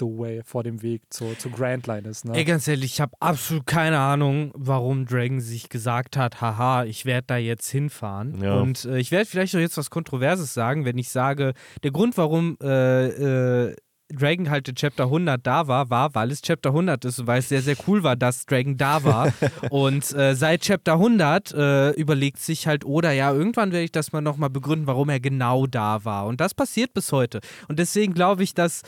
the 0.00 0.06
way, 0.06 0.42
vor 0.44 0.64
dem 0.64 0.82
Weg 0.82 1.02
zur, 1.10 1.38
zur 1.38 1.52
Grand 1.52 1.86
Line 1.86 2.08
ist, 2.08 2.24
ne? 2.24 2.34
Ey, 2.34 2.44
ganz 2.44 2.66
ehrlich, 2.66 2.94
ich 2.94 3.00
habe 3.00 3.12
absolut 3.20 3.66
keine 3.66 3.98
Ahnung, 3.98 4.50
warum 4.54 5.06
Dragon 5.06 5.40
sich 5.40 5.68
gesagt 5.68 6.16
hat, 6.16 6.40
haha, 6.40 6.84
ich 6.84 7.04
werde 7.04 7.26
da 7.28 7.36
jetzt 7.36 7.68
hinfahren. 7.70 8.42
Ja. 8.42 8.60
Und 8.60 8.84
äh, 8.86 8.98
ich 8.98 9.10
werde 9.12 9.26
vielleicht 9.26 9.54
auch 9.54 9.60
jetzt 9.60 9.76
was 9.76 9.90
Kontroverses 9.90 10.52
sagen, 10.54 10.84
wenn 10.84 10.98
ich 10.98 11.10
sage, 11.10 11.52
der 11.82 11.90
Grund, 11.90 12.16
warum 12.16 12.56
äh, 12.62 13.68
äh, 13.68 13.76
Dragon 14.12 14.50
halt 14.50 14.68
in 14.68 14.74
Chapter 14.74 15.04
100 15.04 15.46
da 15.46 15.68
war, 15.68 15.90
war, 15.90 16.14
weil 16.14 16.30
es 16.30 16.42
Chapter 16.42 16.70
100 16.70 17.04
ist 17.04 17.20
und 17.20 17.26
weil 17.26 17.38
es 17.38 17.48
sehr, 17.48 17.62
sehr 17.62 17.76
cool 17.86 18.02
war, 18.02 18.16
dass 18.16 18.46
Dragon 18.46 18.76
da 18.76 19.04
war. 19.04 19.32
und 19.70 20.12
äh, 20.14 20.34
seit 20.34 20.62
Chapter 20.62 20.94
100 20.94 21.52
äh, 21.52 21.90
überlegt 21.92 22.38
sich 22.38 22.66
halt, 22.66 22.84
oder 22.84 23.12
ja, 23.12 23.32
irgendwann 23.32 23.72
werde 23.72 23.84
ich 23.84 23.92
das 23.92 24.12
mal 24.12 24.20
nochmal 24.20 24.50
begründen, 24.50 24.86
warum 24.86 25.08
er 25.08 25.20
genau 25.20 25.66
da 25.66 26.04
war. 26.04 26.26
Und 26.26 26.40
das 26.40 26.54
passiert 26.54 26.92
bis 26.94 27.12
heute. 27.12 27.40
Und 27.68 27.78
deswegen 27.78 28.14
glaube 28.14 28.42
ich, 28.42 28.54
dass 28.54 28.82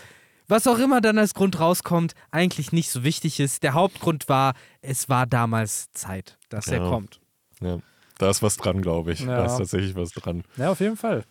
was 0.52 0.66
auch 0.66 0.78
immer 0.78 1.00
dann 1.00 1.18
als 1.18 1.34
Grund 1.34 1.58
rauskommt, 1.58 2.12
eigentlich 2.30 2.70
nicht 2.72 2.90
so 2.90 3.02
wichtig 3.02 3.40
ist. 3.40 3.62
Der 3.62 3.72
Hauptgrund 3.74 4.28
war, 4.28 4.54
es 4.82 5.08
war 5.08 5.26
damals 5.26 5.90
Zeit, 5.92 6.38
dass 6.50 6.68
er 6.68 6.82
Ja. 6.82 6.88
kommt. 6.88 7.20
Ja. 7.60 7.78
Da 8.18 8.30
ist 8.30 8.42
was 8.42 8.56
dran, 8.56 8.82
glaube 8.82 9.12
ich. 9.12 9.20
Ja. 9.20 9.38
Da 9.38 9.46
ist 9.46 9.56
tatsächlich 9.56 9.96
was 9.96 10.10
dran. 10.10 10.44
Ja, 10.56 10.70
auf 10.70 10.80
jeden 10.80 10.96
Fall. 10.96 11.24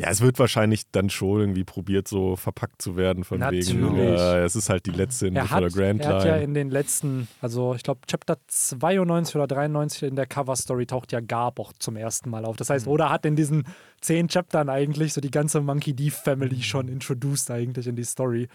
Ja, 0.00 0.10
es 0.10 0.20
wird 0.20 0.38
wahrscheinlich 0.38 0.84
dann 0.92 1.10
schon 1.10 1.40
irgendwie 1.40 1.64
probiert, 1.64 2.06
so 2.06 2.36
verpackt 2.36 2.80
zu 2.80 2.96
werden, 2.96 3.24
von 3.24 3.40
wegen, 3.40 3.80
Natürlich. 3.80 4.20
äh, 4.20 4.44
es 4.44 4.54
ist 4.54 4.70
halt 4.70 4.86
die 4.86 4.92
letzte 4.92 5.26
hat, 5.34 5.60
der 5.60 5.70
Grand 5.70 6.02
er 6.02 6.08
hat 6.08 6.24
ja 6.24 6.34
Line. 6.34 6.44
in 6.44 6.54
den 6.54 6.70
letzten, 6.70 7.26
also 7.40 7.74
ich 7.74 7.82
glaube 7.82 8.02
Chapter 8.06 8.38
92 8.46 9.34
oder 9.34 9.48
93 9.48 10.04
in 10.04 10.14
der 10.14 10.26
Cover-Story 10.26 10.86
taucht 10.86 11.10
ja 11.10 11.18
Garb 11.18 11.58
auch 11.58 11.72
zum 11.80 11.96
ersten 11.96 12.30
Mal 12.30 12.44
auf. 12.44 12.56
Das 12.56 12.70
heißt, 12.70 12.86
Oda 12.86 13.10
hat 13.10 13.26
in 13.26 13.34
diesen 13.34 13.66
zehn 14.00 14.28
Chaptern 14.28 14.68
eigentlich 14.68 15.14
so 15.14 15.20
die 15.20 15.32
ganze 15.32 15.60
Monkey 15.60 15.94
D 15.94 16.10
Family 16.10 16.62
schon 16.62 16.86
introduced 16.86 17.50
eigentlich 17.50 17.88
in 17.88 17.96
die 17.96 18.04
Story. 18.04 18.48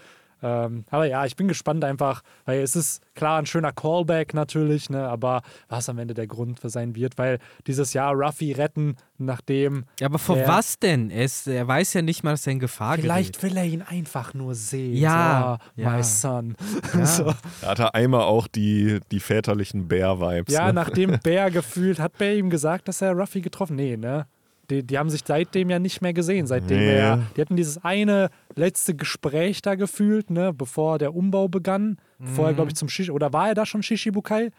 Ähm, 0.44 0.84
aber 0.90 1.06
ja, 1.06 1.24
ich 1.24 1.36
bin 1.36 1.48
gespannt 1.48 1.84
einfach, 1.84 2.22
weil 2.44 2.60
es 2.60 2.76
ist 2.76 3.00
klar 3.14 3.38
ein 3.38 3.46
schöner 3.46 3.72
Callback 3.72 4.34
natürlich, 4.34 4.90
ne, 4.90 5.08
aber 5.08 5.40
was 5.68 5.88
am 5.88 5.98
Ende 5.98 6.12
der 6.12 6.26
Grund 6.26 6.60
für 6.60 6.68
sein 6.68 6.94
wird, 6.94 7.16
weil 7.16 7.38
dieses 7.66 7.94
Jahr 7.94 8.12
Ruffy 8.12 8.52
retten, 8.52 8.96
nachdem 9.16 9.84
Ja, 10.00 10.08
aber 10.08 10.18
vor 10.18 10.36
was 10.46 10.78
denn? 10.78 11.10
Er, 11.10 11.24
ist, 11.24 11.46
er 11.46 11.66
weiß 11.66 11.94
ja 11.94 12.02
nicht 12.02 12.24
mal, 12.24 12.32
dass 12.32 12.46
er 12.46 12.52
in 12.52 12.58
Gefahr 12.58 12.96
vielleicht 12.96 13.40
gerät. 13.40 13.52
will 13.52 13.56
er 13.56 13.64
ihn 13.64 13.82
einfach 13.82 14.34
nur 14.34 14.54
sehen. 14.54 14.96
Ja, 14.96 15.58
so, 15.76 15.82
ja. 15.82 15.90
my 15.90 16.02
son. 16.02 16.56
Ja. 16.92 17.06
so. 17.06 17.34
Da 17.62 17.68
hat 17.68 17.78
er 17.78 17.94
einmal 17.94 18.22
auch 18.22 18.46
die, 18.46 19.00
die 19.10 19.20
väterlichen 19.20 19.88
Bär-Vibes. 19.88 20.52
Ja, 20.52 20.66
ne? 20.66 20.74
nachdem 20.74 21.18
Bär 21.22 21.50
gefühlt, 21.50 22.00
hat 22.00 22.18
Bär 22.18 22.36
ihm 22.36 22.50
gesagt, 22.50 22.88
dass 22.88 23.00
er 23.00 23.12
Ruffy 23.12 23.40
getroffen 23.40 23.76
Nee, 23.76 23.96
ne? 23.96 24.26
Die, 24.70 24.82
die 24.82 24.98
haben 24.98 25.10
sich 25.10 25.22
seitdem 25.26 25.70
ja 25.70 25.78
nicht 25.78 26.00
mehr 26.00 26.12
gesehen. 26.14 26.46
Seitdem 26.46 26.78
Nee. 26.78 26.96
er, 26.96 27.22
die 27.36 27.40
hatten 27.40 27.56
dieses 27.56 27.84
eine 27.84 28.30
letzte 28.56 28.94
Gespräch 28.94 29.60
da 29.62 29.74
gefühlt, 29.74 30.30
ne, 30.30 30.52
bevor 30.52 30.98
der 30.98 31.14
Umbau 31.14 31.48
begann. 31.48 31.98
Bevor 32.18 32.44
Mhm. 32.44 32.50
er, 32.50 32.54
glaube 32.54 32.70
ich, 32.70 32.76
zum 32.76 32.88
Shishi, 32.88 33.10
oder 33.10 33.32
war 33.32 33.48
er 33.48 33.54
da 33.54 33.66
schon 33.66 33.82
Shishibukai? 33.82 34.50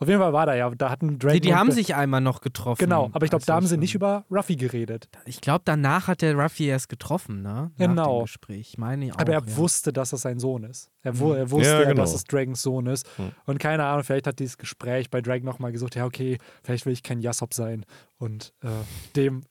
Auf 0.00 0.06
jeden 0.08 0.20
Fall 0.20 0.32
war 0.32 0.46
da 0.46 0.54
ja. 0.54 0.70
Da 0.70 0.90
hatten 0.90 1.18
Dragon 1.18 1.34
Die, 1.34 1.40
die 1.40 1.48
und 1.50 1.58
haben 1.58 1.70
sich 1.72 1.94
einmal 1.94 2.20
noch 2.20 2.40
getroffen. 2.40 2.78
Genau, 2.78 3.10
aber 3.12 3.24
ich 3.24 3.30
glaube, 3.30 3.40
als 3.40 3.46
da 3.46 3.54
haben 3.56 3.66
sie 3.66 3.76
nicht 3.76 3.94
über 3.96 4.24
Ruffy 4.30 4.54
geredet. 4.56 5.08
Ich 5.24 5.40
glaube, 5.40 5.62
danach 5.64 6.06
hat 6.06 6.22
der 6.22 6.34
Ruffy 6.36 6.66
erst 6.66 6.88
getroffen, 6.88 7.42
ne? 7.42 7.70
Nach 7.76 7.86
Genau. 7.86 8.18
dem 8.20 8.24
Gespräch. 8.26 8.68
Ich 8.70 8.78
meine 8.78 9.12
auch, 9.12 9.18
Aber 9.18 9.32
er 9.32 9.40
ja. 9.44 9.56
wusste, 9.56 9.92
dass 9.92 10.10
das 10.10 10.20
sein 10.20 10.38
Sohn 10.38 10.62
ist. 10.64 10.90
Er, 11.02 11.18
wu 11.18 11.32
er 11.32 11.50
wusste 11.50 11.68
Ja, 11.72 11.80
ja, 11.80 11.88
genau. 11.88 12.02
dass 12.02 12.14
es 12.14 12.22
Dragons 12.24 12.62
Sohn 12.62 12.86
ist. 12.86 13.08
Hm. 13.16 13.32
Und 13.46 13.58
keine 13.58 13.84
Ahnung, 13.84 14.04
vielleicht 14.04 14.26
hat 14.28 14.38
dieses 14.38 14.56
Gespräch 14.56 15.10
bei 15.10 15.20
Dragon 15.20 15.44
nochmal 15.44 15.72
gesagt, 15.72 15.96
ja, 15.96 16.04
okay, 16.04 16.38
vielleicht 16.62 16.86
will 16.86 16.92
ich 16.92 17.02
kein 17.02 17.20
Yasop 17.20 17.52
sein. 17.52 17.84
Und 18.18 18.52
äh, 18.62 18.68
dem 19.16 19.42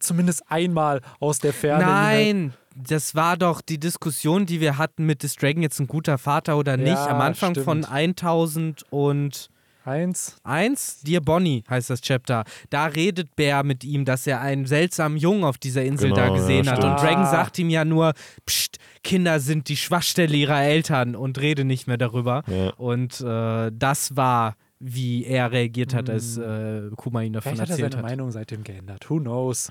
zumindest 0.00 0.42
einmal 0.50 1.00
aus 1.20 1.38
der 1.38 1.52
Ferne. 1.52 1.86
halt- 1.86 1.94
Nein, 2.36 2.54
das 2.76 3.14
war 3.14 3.36
doch 3.36 3.60
die 3.60 3.78
Diskussion, 3.78 4.44
die 4.44 4.60
wir 4.60 4.76
hatten 4.76 5.06
mit 5.06 5.22
ist 5.24 5.40
Dragon 5.40 5.62
jetzt 5.62 5.78
ein 5.78 5.86
guter 5.86 6.18
Vater 6.18 6.58
oder 6.58 6.76
nicht. 6.76 6.88
Ja, 6.88 7.06
Am 7.06 7.20
Anfang 7.20 7.54
von 7.54 7.84
stimmt. 7.84 7.92
1001, 7.92 9.48
Eins. 10.42 11.00
Dear 11.02 11.20
Bonnie 11.20 11.62
heißt 11.68 11.90
das 11.90 12.00
Chapter. 12.00 12.44
Da 12.70 12.86
redet 12.86 13.36
Bär 13.36 13.62
mit 13.62 13.84
ihm, 13.84 14.04
dass 14.04 14.26
er 14.26 14.40
einen 14.40 14.66
seltsamen 14.66 15.18
Jungen 15.18 15.44
auf 15.44 15.58
dieser 15.58 15.84
Insel 15.84 16.10
Genau, 16.10 16.16
da 16.20 16.26
ja, 16.28 16.34
gesehen 16.34 16.70
hat. 16.70 16.82
Und. 16.82 16.96
Dragon 17.00 17.24
Ah. 17.24 17.30
sagt 17.30 17.58
ihm 17.58 17.68
ja 17.70 17.84
nur, 17.84 18.14
Psst, 18.46 18.78
Kinder 19.02 19.40
sind 19.40 19.68
die 19.68 19.76
Schwachstelle 19.76 20.36
ihrer 20.36 20.62
Eltern 20.62 21.14
und 21.16 21.38
rede 21.40 21.64
nicht 21.64 21.86
mehr 21.86 21.98
darüber. 21.98 22.42
Ja. 22.46 22.70
Und 22.76 23.20
äh, 23.20 23.70
das 23.72 24.16
war, 24.16 24.56
wie 24.80 25.24
er 25.24 25.52
reagiert 25.52 25.94
hat, 25.94 26.08
als 26.10 26.36
äh, 26.38 26.90
Kuma 26.96 27.22
ihn 27.22 27.32
davon 27.32 27.52
Vielleicht 27.52 27.62
hat 27.62 27.68
er 27.68 27.72
erzählt 27.84 27.92
seine 27.92 28.02
hat. 28.04 28.10
Meinung 28.10 28.30
seitdem 28.30 28.64
geändert. 28.64 29.08
Who 29.10 29.18
knows? 29.20 29.70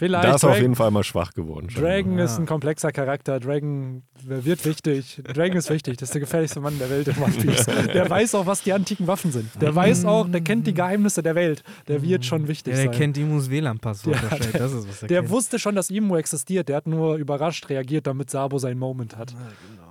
Vielleicht. 0.00 0.24
Da 0.24 0.34
ist 0.34 0.42
er 0.42 0.48
auf 0.48 0.54
Dragon- 0.54 0.62
jeden 0.62 0.76
Fall 0.76 0.90
mal 0.90 1.04
schwach 1.04 1.32
geworden. 1.34 1.68
Dragon 1.68 2.16
Ja. 2.16 2.24
ist 2.24 2.38
ein 2.38 2.46
komplexer 2.46 2.90
Charakter. 2.90 3.38
Dragon 3.38 4.02
wird 4.24 4.64
wichtig. 4.64 5.20
Dragon 5.24 5.58
ist 5.58 5.68
wichtig. 5.68 5.98
Das 5.98 6.08
ist 6.08 6.14
der 6.14 6.22
gefährlichste 6.22 6.58
Mann 6.60 6.78
der 6.78 6.88
Welt 6.88 7.06
in 7.08 7.18
One 7.22 7.32
Piece. 7.34 7.66
Der 7.92 8.08
weiß 8.08 8.34
auch, 8.34 8.46
was 8.46 8.62
die 8.62 8.72
antiken 8.72 9.06
Waffen 9.06 9.30
sind. 9.30 9.50
Der 9.60 9.74
weiß 9.74 10.06
auch, 10.06 10.26
der 10.26 10.40
kennt 10.40 10.66
die 10.66 10.72
Geheimnisse 10.72 11.22
der 11.22 11.34
Welt. 11.34 11.62
Der 11.86 12.02
wird 12.02 12.24
schon 12.24 12.48
wichtig 12.48 12.72
Der 12.74 12.84
sein. 12.84 12.92
kennt 12.92 13.18
Imus 13.18 13.50
WLAN-Passwort 13.50 14.16
Ja, 14.16 14.22
wahrscheinlich. 14.22 14.52
Das 14.52 14.72
ist, 14.72 14.88
was 14.88 15.02
er 15.02 15.08
Der 15.08 15.20
kennt. 15.20 15.30
wusste 15.30 15.58
schon, 15.58 15.74
dass 15.74 15.90
Imu 15.90 16.16
existiert. 16.16 16.70
Der 16.70 16.76
hat 16.76 16.86
nur 16.86 17.16
überrascht 17.16 17.68
reagiert, 17.68 18.06
damit 18.06 18.30
Sabo 18.30 18.58
seinen 18.58 18.78
Moment 18.78 19.18
hat. 19.18 19.34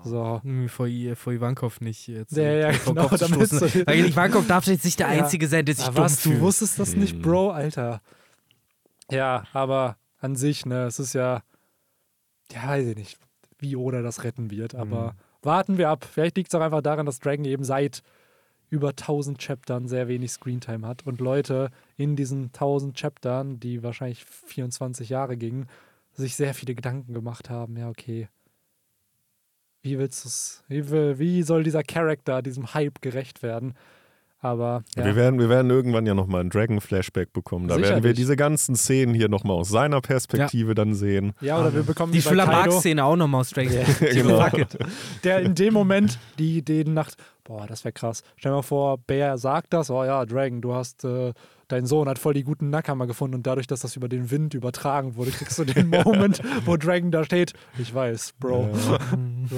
So. 0.03 0.39
Hm, 0.43 0.69
vor, 0.69 0.87
vor 1.15 1.33
Ivankov 1.33 1.81
nicht 1.81 2.07
jetzt. 2.07 2.35
Ja, 2.35 2.43
ja, 2.51 2.71
vor 2.73 2.95
genau. 2.95 3.09
Damit 3.15 3.47
so- 3.49 3.61
Weil 3.85 4.05
Ivankov 4.05 4.47
darf 4.47 4.65
jetzt 4.65 4.85
nicht 4.85 4.97
der 4.99 5.13
Ja. 5.13 5.23
Einzige 5.23 5.47
sein, 5.47 5.65
der 5.65 5.75
sich 5.75 5.85
dumm 5.85 5.97
was, 5.97 6.23
du 6.23 6.39
wusstest 6.39 6.79
das 6.79 6.95
nicht, 6.95 7.13
Hm. 7.13 7.21
Bro, 7.21 7.51
Alter. 7.51 8.01
Ja, 9.11 9.43
aber 9.53 9.97
an 10.19 10.35
sich, 10.35 10.65
ne, 10.65 10.85
es 10.85 10.99
ist 10.99 11.13
ja, 11.13 11.41
ja, 12.51 12.67
weiß 12.67 12.87
ich 12.87 12.95
nicht, 12.95 13.19
wie 13.57 13.75
Oda 13.75 14.01
das 14.01 14.23
retten 14.23 14.51
wird, 14.51 14.75
aber 14.75 15.11
Hm. 15.11 15.17
warten 15.41 15.77
wir 15.77 15.89
ab. 15.89 16.05
Vielleicht 16.09 16.37
liegt 16.37 16.51
es 16.51 16.55
auch 16.55 16.63
einfach 16.63 16.81
daran, 16.81 17.05
dass 17.05 17.19
Dragon 17.19 17.45
eben 17.45 17.63
seit 17.63 18.03
über 18.69 18.95
1000 18.95 19.39
Chaptern 19.39 19.87
sehr 19.87 20.07
wenig 20.07 20.31
Screentime 20.31 20.85
hat 20.85 21.05
und 21.05 21.19
Leute 21.21 21.71
in 21.97 22.15
diesen 22.15 22.51
1000 22.53 22.95
Chaptern, 22.97 23.59
die 23.59 23.81
wahrscheinlich 23.81 24.23
24 24.25 25.09
Jahre 25.09 25.37
gingen, 25.37 25.67
sich 26.13 26.35
sehr 26.35 26.53
viele 26.53 26.75
Gedanken 26.75 27.13
gemacht 27.13 27.49
haben. 27.49 27.77
Ja, 27.77 27.89
okay. 27.89 28.27
Wie 29.81 29.97
willst 29.97 30.25
du 30.25 30.27
es, 30.27 30.63
wie, 30.67 30.89
will- 30.89 31.19
wie 31.19 31.41
soll 31.43 31.63
dieser 31.63 31.83
Charakter 31.83 32.41
diesem 32.41 32.73
Hype 32.73 33.01
gerecht 33.01 33.41
werden? 33.41 33.73
Aber 34.41 34.83
ja. 34.95 35.03
Wir, 35.03 35.15
werden, 35.15 35.39
wir 35.39 35.49
werden 35.49 35.69
irgendwann 35.69 36.05
ja 36.05 36.13
nochmal 36.13 36.41
ein 36.41 36.49
Dragon-Flashback 36.49 37.33
bekommen. 37.33 37.67
Da 37.67 37.75
werden 37.75 37.81
wir 37.81 37.95
Sicherlich. 37.95 38.17
diese 38.17 38.35
ganzen 38.37 38.75
Szenen 38.75 39.13
hier 39.13 39.27
nochmal 39.27 39.57
aus 39.57 39.69
seiner 39.69 39.99
Perspektive 39.99 40.75
dann 40.75 40.93
sehen. 40.93 41.33
Ja, 41.41 41.59
oder 41.59 41.73
wir 41.73 41.83
bekommen 41.83 42.13
Die 42.13 42.19
Kaido, 42.19 42.35
Schlamark-Szene 42.35 43.03
auch 43.03 43.17
nochmal 43.17 43.41
aus 43.41 43.49
Dragon 43.49 43.73
Ball. 43.73 44.09
genau. 44.13 44.47
Der 45.23 45.41
in 45.41 45.55
dem 45.55 45.73
Moment 45.73 46.19
die 46.37 46.57
Idee 46.57 46.85
Nacht, 46.85 47.17
boah, 47.49 47.65
das 47.65 47.83
wäre 47.83 47.93
krass. 47.93 48.21
Stell 48.37 48.51
dir 48.51 48.57
mal 48.57 48.61
vor, 48.61 48.99
Bär 48.99 49.39
sagt 49.39 49.73
das, 49.73 49.89
oh 49.89 50.03
ja, 50.03 50.23
Dragon, 50.23 50.61
du 50.61 50.75
hast, 50.75 51.03
äh, 51.03 51.33
dein 51.67 51.87
Sohn 51.87 52.07
hat 52.07 52.19
voll 52.19 52.35
die 52.35 52.43
guten 52.43 52.69
Nackheimer 52.69 53.07
gefunden 53.07 53.37
und 53.37 53.47
dadurch, 53.47 53.65
dass 53.65 53.79
das 53.79 53.95
über 53.95 54.07
den 54.07 54.29
Wind 54.29 54.53
übertragen 54.53 55.15
wurde, 55.15 55.31
kriegst 55.31 55.57
du 55.57 55.65
den 55.65 55.89
Moment, 56.05 56.41
wo 56.65 56.77
Dragon 56.77 57.09
da 57.09 57.23
steht. 57.23 57.53
Ich 57.79 57.93
weiß, 57.93 58.33
Bro. 58.39 58.69
So. 59.49 59.57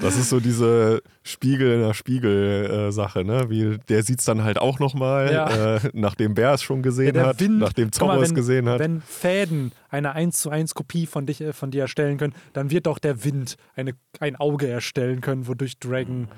Das 0.00 0.16
ist 0.16 0.28
so 0.28 0.38
diese 0.38 1.02
Spiegel 1.24 1.72
in 1.72 1.80
der 1.80 1.94
Spiegel-Sache, 1.94 3.24
ne? 3.24 3.50
Wie, 3.50 3.76
der 3.88 4.04
sieht 4.04 4.20
es 4.20 4.24
dann 4.24 4.44
halt 4.44 4.58
auch 4.58 4.78
nochmal, 4.78 5.32
Ja. 5.32 5.76
äh, 5.76 5.80
nachdem 5.94 6.34
Bär 6.34 6.52
es 6.52 6.62
schon 6.62 6.80
gesehen 6.80 7.14
der 7.14 7.26
hat, 7.26 7.40
Wind- 7.40 7.58
nachdem 7.58 7.90
Zorro 7.90 8.20
es 8.22 8.32
gesehen 8.34 8.68
hat. 8.68 8.78
Wenn 8.78 9.00
Fäden 9.00 9.72
eine 9.90 10.12
1 10.12 10.40
zu 10.40 10.50
1 10.50 10.74
Kopie 10.74 11.06
von, 11.06 11.26
dich, 11.26 11.40
äh, 11.40 11.52
von 11.52 11.72
dir 11.72 11.82
erstellen 11.82 12.18
können, 12.18 12.34
dann 12.52 12.70
wird 12.70 12.86
doch 12.86 13.00
der 13.00 13.24
Wind 13.24 13.56
eine, 13.74 13.94
ein 14.20 14.36
Auge 14.36 14.68
erstellen 14.68 15.20
können, 15.22 15.48
wodurch 15.48 15.80
Dragon. 15.80 16.28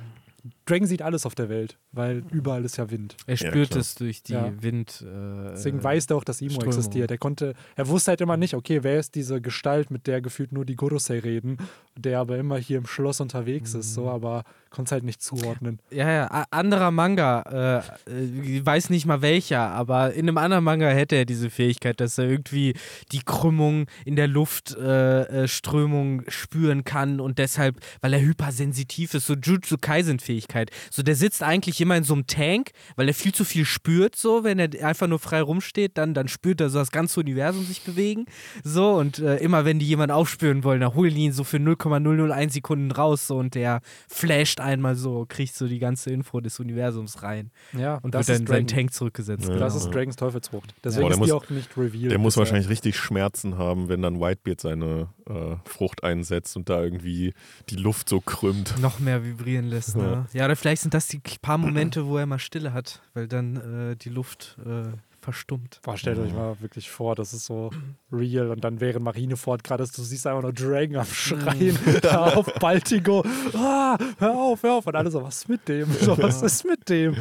Dragon 0.69 0.87
sieht 0.87 1.03
alles 1.03 1.25
auf 1.27 1.35
der 1.35 1.49
Welt, 1.49 1.79
weil 1.93 2.23
überall 2.31 2.65
ist 2.65 2.77
ja 2.77 2.91
Wind. 2.91 3.17
Er 3.27 3.37
spürt 3.37 3.71
klar. 3.71 3.81
es 3.81 3.95
durch 3.95 4.23
die 4.23 4.33
Ja. 4.35 4.53
Wind. 4.61 5.03
Äh, 5.07 5.51
Deswegen 5.53 5.83
weiß 5.83 6.07
er 6.07 6.17
auch, 6.17 6.25
dass 6.25 6.41
Imo 6.41 6.53
Strömung. 6.55 6.69
existiert. 6.75 7.11
Er 7.11 7.19
konnte, 7.19 7.55
er 7.77 7.89
wusste 7.89 8.11
halt 8.13 8.21
immer 8.21 8.37
nicht, 8.37 8.55
okay, 8.55 8.81
wer 8.83 8.99
ist 8.99 9.15
diese 9.15 9.41
Gestalt, 9.41 9.91
mit 9.91 10.07
der 10.07 10.21
gefühlt 10.21 10.53
nur 10.53 10.65
die 10.65 10.77
Gorosei 10.77 11.19
reden, 11.21 11.57
der 11.97 12.21
aber 12.21 12.37
immer 12.39 12.59
hier 12.59 12.79
im 12.79 12.87
Schloss 12.87 13.21
unterwegs 13.21 13.75
ist, 13.75 13.91
Mhm. 13.91 13.95
so, 13.95 14.11
aber 14.11 14.45
konnte 14.71 14.89
es 14.89 14.93
halt 14.93 15.05
nicht 15.05 15.23
zuordnen. 15.23 15.79
Ja, 15.91 16.11
ja, 16.11 16.45
anderer 16.51 16.91
Manga, 16.91 17.83
äh, 18.07 18.11
äh, 18.13 18.25
ich 18.59 18.67
weiß 18.67 18.91
nicht 18.91 19.07
mal 19.07 19.23
welcher, 19.23 19.61
aber 19.71 20.13
in 20.13 20.29
einem 20.29 20.37
anderen 20.39 20.65
Manga 20.65 20.89
hätte 20.91 21.17
er 21.17 21.25
diese 21.25 21.49
Fähigkeit, 21.51 22.01
dass 22.01 22.19
er 22.19 22.27
irgendwie 22.29 22.75
die 23.13 23.21
Krümmung 23.25 23.87
in 24.05 24.17
der 24.17 24.29
Luftströmung 24.29 25.25
äh, 25.45 25.49
Strömung 25.49 26.23
spüren 26.29 26.85
kann 26.85 27.21
und 27.21 27.39
deshalb, 27.39 27.77
weil 28.01 28.13
er 28.13 28.21
hypersensitiv 28.21 29.15
ist, 29.15 29.27
so 29.27 29.35
Jujutsu 29.35 29.77
Kaisen-Fähigkeit. 29.81 30.58
So, 30.91 31.03
der 31.03 31.15
sitzt 31.15 31.43
eigentlich 31.43 31.81
immer 31.81 31.97
in 31.97 32.05
so 32.05 32.15
einem 32.15 32.27
Tank, 32.27 32.71
weil 32.97 33.09
er 33.09 33.15
viel 33.15 33.33
zu 33.33 33.45
viel 33.45 33.65
spürt, 33.65 34.17
so, 34.17 34.45
wenn 34.45 34.59
er 34.59 34.69
einfach 34.87 35.07
nur 35.07 35.19
frei 35.19 35.41
rumsteht, 35.43 35.97
dann, 35.99 36.15
dann 36.15 36.29
spürt 36.29 36.61
er 36.61 36.71
so 36.71 36.79
das 36.79 36.91
ganze 36.91 37.21
Universum 37.21 37.65
sich 37.65 37.83
bewegen. 37.83 38.27
So, 38.65 38.93
und 38.95 39.19
äh, 39.19 39.37
immer 39.37 39.65
wenn 39.65 39.79
die 39.79 39.87
jemanden 39.87 40.13
aufspüren 40.15 40.65
wollen, 40.65 40.81
dann 40.81 40.95
holen 40.95 41.15
die 41.15 41.25
ihn 41.25 41.33
so 41.33 41.45
für 41.45 41.59
0,001 41.59 42.53
Sekunden 42.55 42.91
raus, 42.91 43.27
so, 43.27 43.39
und 43.39 43.55
der 43.55 43.81
flasht 44.09 44.61
einmal 44.61 44.95
so, 44.97 45.27
kriegt 45.29 45.55
so 45.55 45.67
die 45.69 45.79
ganze 45.79 46.11
Info 46.11 46.41
des 46.41 46.59
Universums 46.61 47.23
rein 47.23 47.51
Ja, 47.73 47.97
und 48.03 48.15
das 48.15 48.29
wird 48.29 48.41
ist 48.41 48.41
dann 48.41 48.47
seinen 48.57 48.67
Dragon. 48.67 48.79
Tank 48.79 48.93
zurückgesetzt. 48.95 49.49
Ja. 49.49 49.57
Das 49.59 49.75
ist 49.75 49.91
Dragons 49.91 50.17
Teufelsfrucht. 50.17 50.75
Deswegen 50.85 51.03
Boah, 51.03 51.09
der 51.11 51.19
ist 51.19 51.27
die 51.27 51.33
muss- 51.33 51.43
auch 51.45 51.51
nicht 51.51 51.77
revealed. 51.77 52.11
Der 52.11 52.19
muss 52.19 52.37
wahrscheinlich 52.37 52.69
richtig 52.69 52.97
Schmerzen 52.97 53.59
haben, 53.59 53.89
wenn 53.89 54.03
dann 54.03 54.21
Whitebeard 54.21 54.61
seine 54.61 55.09
äh, 55.29 55.57
Frucht 55.65 56.03
einsetzt 56.05 56.57
und 56.57 56.69
da 56.69 56.83
irgendwie 56.83 57.35
die 57.69 57.77
Luft 57.77 58.09
so 58.09 58.21
krümmt. 58.21 58.75
noch 58.81 58.99
mehr 58.99 59.25
vibrieren 59.25 59.67
lässt. 59.67 59.97
Ne? 59.97 60.27
Ja, 60.33 60.48
oder 60.49 60.57
vielleicht 60.57 60.81
sind 60.81 60.95
das 60.95 61.09
die 61.09 61.21
paar 61.43 61.59
Momente, 61.59 62.07
wo 62.07 62.17
er 62.17 62.25
mal 62.25 62.39
Stille 62.39 62.73
hat, 62.73 63.03
weil 63.13 63.29
dann 63.29 63.91
äh, 63.93 63.97
die 63.97 64.09
Luft 64.09 64.57
äh, 64.65 64.97
verstummt. 65.21 65.81
Boah, 65.83 65.99
stellt 65.99 66.19
euch 66.19 66.33
mal 66.33 66.59
wirklich 66.61 66.89
vor, 66.89 67.15
das 67.15 67.35
ist 67.35 67.45
so 67.45 67.71
real 68.11 68.49
und 68.51 68.65
dann 68.65 68.81
während 68.81 69.05
Marineford 69.05 69.63
gerade 69.63 69.83
ist, 69.83 69.99
du 69.99 70.03
siehst 70.03 70.27
einfach 70.27 70.41
nur 70.41 70.55
Dragon 70.55 70.97
am 70.97 71.05
Schreien 71.07 71.79
da 72.03 72.35
auf 72.35 72.47
Baltigo. 72.55 73.23
Ah, 73.55 73.99
hör 74.19 74.35
auf, 74.39 74.63
hör 74.63 74.73
auf. 74.75 74.87
Und 74.87 74.97
alle 74.97 75.11
so, 75.11 75.23
was 75.23 75.37
ist 75.39 75.49
mit 75.51 75.69
dem? 75.69 75.93
So, 75.93 76.17
was 76.23 76.41
ist 76.41 76.65
mit 76.65 76.89
dem? 76.89 77.15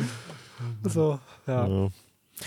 So, 0.84 1.20
ja. 1.48 1.68
Ja. 1.68 1.90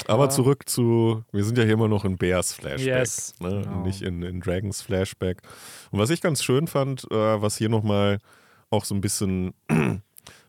Aber 0.07 0.25
Ja. 0.25 0.31
zurück 0.31 0.67
zu, 0.69 1.25
wir 1.33 1.45
sind 1.45 1.59
ja 1.59 1.65
hier 1.65 1.75
immer 1.75 1.89
noch 1.89 2.05
in 2.07 2.17
Bears 2.17 2.55
Flashback, 2.55 2.87
Yes. 2.87 3.35
ne? 3.41 3.63
Genau. 3.65 3.83
nicht 3.83 4.01
in, 4.01 4.23
in 4.23 4.41
Dragons 4.41 4.81
Flashback. 4.81 5.43
Und 5.91 5.99
was 5.99 6.09
ich 6.11 6.21
ganz 6.23 6.43
schön 6.43 6.69
fand, 6.69 7.05
äh, 7.11 7.43
was 7.43 7.57
hier 7.57 7.69
nochmal 7.69 8.19
auch 8.71 8.85
so 8.87 8.95
ein 8.95 9.01
bisschen 9.03 9.53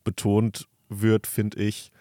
betont 0.03 0.67
wird, 0.89 1.27
finde 1.27 1.59
ich, 1.59 1.91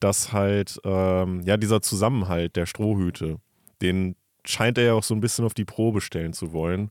dass 0.00 0.32
halt, 0.32 0.80
ähm, 0.84 1.42
ja, 1.42 1.56
dieser 1.56 1.82
Zusammenhalt 1.82 2.56
der 2.56 2.66
Strohhüte, 2.66 3.38
den 3.82 4.16
scheint 4.44 4.78
er 4.78 4.84
ja 4.84 4.92
auch 4.94 5.02
so 5.02 5.14
ein 5.14 5.20
bisschen 5.20 5.44
auf 5.44 5.54
die 5.54 5.64
Probe 5.64 6.00
stellen 6.00 6.32
zu 6.32 6.52
wollen, 6.52 6.90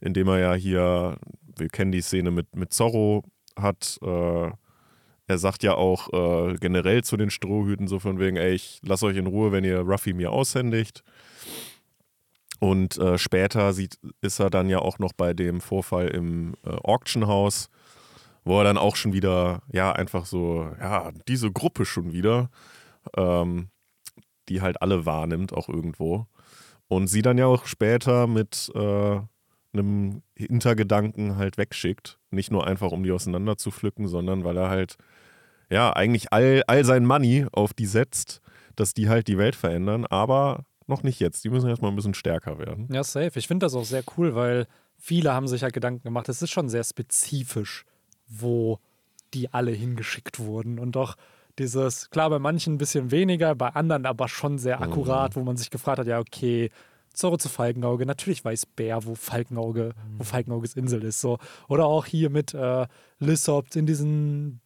indem 0.00 0.28
er 0.28 0.38
ja 0.38 0.54
hier, 0.54 1.18
wir 1.56 1.68
kennen 1.68 1.92
die 1.92 2.00
Szene 2.00 2.30
mit, 2.30 2.54
mit 2.54 2.72
Zorro, 2.72 3.24
hat, 3.58 3.98
äh, 4.02 4.50
er 5.28 5.38
sagt 5.38 5.62
ja 5.62 5.74
auch 5.74 6.12
äh, 6.12 6.54
generell 6.54 7.02
zu 7.02 7.16
den 7.16 7.30
Strohhüten 7.30 7.88
so 7.88 7.98
von 7.98 8.18
wegen, 8.20 8.36
ey, 8.36 8.54
ich 8.54 8.80
lass 8.84 9.02
euch 9.02 9.16
in 9.16 9.26
Ruhe, 9.26 9.50
wenn 9.50 9.64
ihr 9.64 9.80
Ruffy 9.80 10.12
mir 10.12 10.30
aushändigt. 10.30 11.02
Und 12.60 12.96
äh, 12.98 13.18
später 13.18 13.72
sieht, 13.72 13.98
ist 14.20 14.38
er 14.38 14.50
dann 14.50 14.68
ja 14.68 14.78
auch 14.78 14.98
noch 14.98 15.12
bei 15.12 15.34
dem 15.34 15.60
Vorfall 15.60 16.08
im 16.08 16.54
äh, 16.64 16.70
Auction-Haus, 16.70 17.68
wo 18.46 18.60
er 18.60 18.64
dann 18.64 18.78
auch 18.78 18.94
schon 18.94 19.12
wieder, 19.12 19.60
ja, 19.72 19.90
einfach 19.90 20.24
so, 20.24 20.70
ja, 20.80 21.10
diese 21.26 21.50
Gruppe 21.50 21.84
schon 21.84 22.12
wieder, 22.12 22.48
ähm, 23.16 23.70
die 24.48 24.62
halt 24.62 24.80
alle 24.80 25.04
wahrnimmt, 25.04 25.52
auch 25.52 25.68
irgendwo. 25.68 26.28
Und 26.86 27.08
sie 27.08 27.22
dann 27.22 27.38
ja 27.38 27.46
auch 27.46 27.66
später 27.66 28.28
mit 28.28 28.70
äh, 28.76 29.18
einem 29.72 30.22
Hintergedanken 30.36 31.36
halt 31.36 31.58
wegschickt. 31.58 32.20
Nicht 32.30 32.52
nur 32.52 32.64
einfach, 32.68 32.92
um 32.92 33.02
die 33.02 33.10
auseinander 33.10 33.56
zu 33.56 33.72
pflücken, 33.72 34.06
sondern 34.06 34.44
weil 34.44 34.56
er 34.56 34.70
halt, 34.70 34.96
ja, 35.68 35.92
eigentlich 35.92 36.32
all, 36.32 36.62
all 36.68 36.84
sein 36.84 37.04
Money 37.04 37.46
auf 37.50 37.74
die 37.74 37.86
setzt, 37.86 38.40
dass 38.76 38.94
die 38.94 39.08
halt 39.08 39.26
die 39.26 39.38
Welt 39.38 39.56
verändern, 39.56 40.06
aber 40.06 40.64
noch 40.86 41.02
nicht 41.02 41.18
jetzt. 41.18 41.42
Die 41.42 41.50
müssen 41.50 41.68
erstmal 41.68 41.90
ein 41.90 41.96
bisschen 41.96 42.14
stärker 42.14 42.60
werden. 42.60 42.86
Ja, 42.92 43.02
safe. 43.02 43.40
Ich 43.40 43.48
finde 43.48 43.66
das 43.66 43.74
auch 43.74 43.84
sehr 43.84 44.04
cool, 44.16 44.36
weil 44.36 44.68
viele 44.96 45.32
haben 45.32 45.48
sich 45.48 45.62
ja 45.62 45.70
Gedanken 45.70 46.04
gemacht. 46.04 46.28
Es 46.28 46.42
ist 46.42 46.52
schon 46.52 46.68
sehr 46.68 46.84
spezifisch, 46.84 47.84
wo 48.28 48.78
die 49.34 49.52
alle 49.52 49.72
hingeschickt 49.72 50.38
wurden. 50.38 50.78
Und 50.78 50.92
doch 50.92 51.16
dieses, 51.58 52.10
klar, 52.10 52.30
bei 52.30 52.38
manchen 52.38 52.74
ein 52.74 52.78
bisschen 52.78 53.10
weniger, 53.10 53.54
bei 53.54 53.68
anderen 53.70 54.06
aber 54.06 54.28
schon 54.28 54.58
sehr 54.58 54.80
akkurat, 54.80 55.36
wo 55.36 55.42
man 55.42 55.56
sich 55.56 55.70
gefragt 55.70 55.98
hat, 55.98 56.06
ja, 56.06 56.18
okay, 56.18 56.70
Zorro 57.12 57.38
zu 57.38 57.48
Falkenauge, 57.48 58.04
natürlich 58.04 58.44
weiß 58.44 58.66
Bär, 58.66 59.04
wo 59.06 59.14
Falkenauge, 59.14 59.94
wo 60.18 60.24
Falkenauges 60.24 60.76
Insel 60.76 61.02
ist. 61.02 61.20
So. 61.20 61.38
Oder 61.66 61.86
auch 61.86 62.04
hier 62.04 62.28
mit 62.28 62.52
äh, 62.52 62.86
Lissop 63.18 63.74
in 63.74 63.86
diesen 63.86 64.60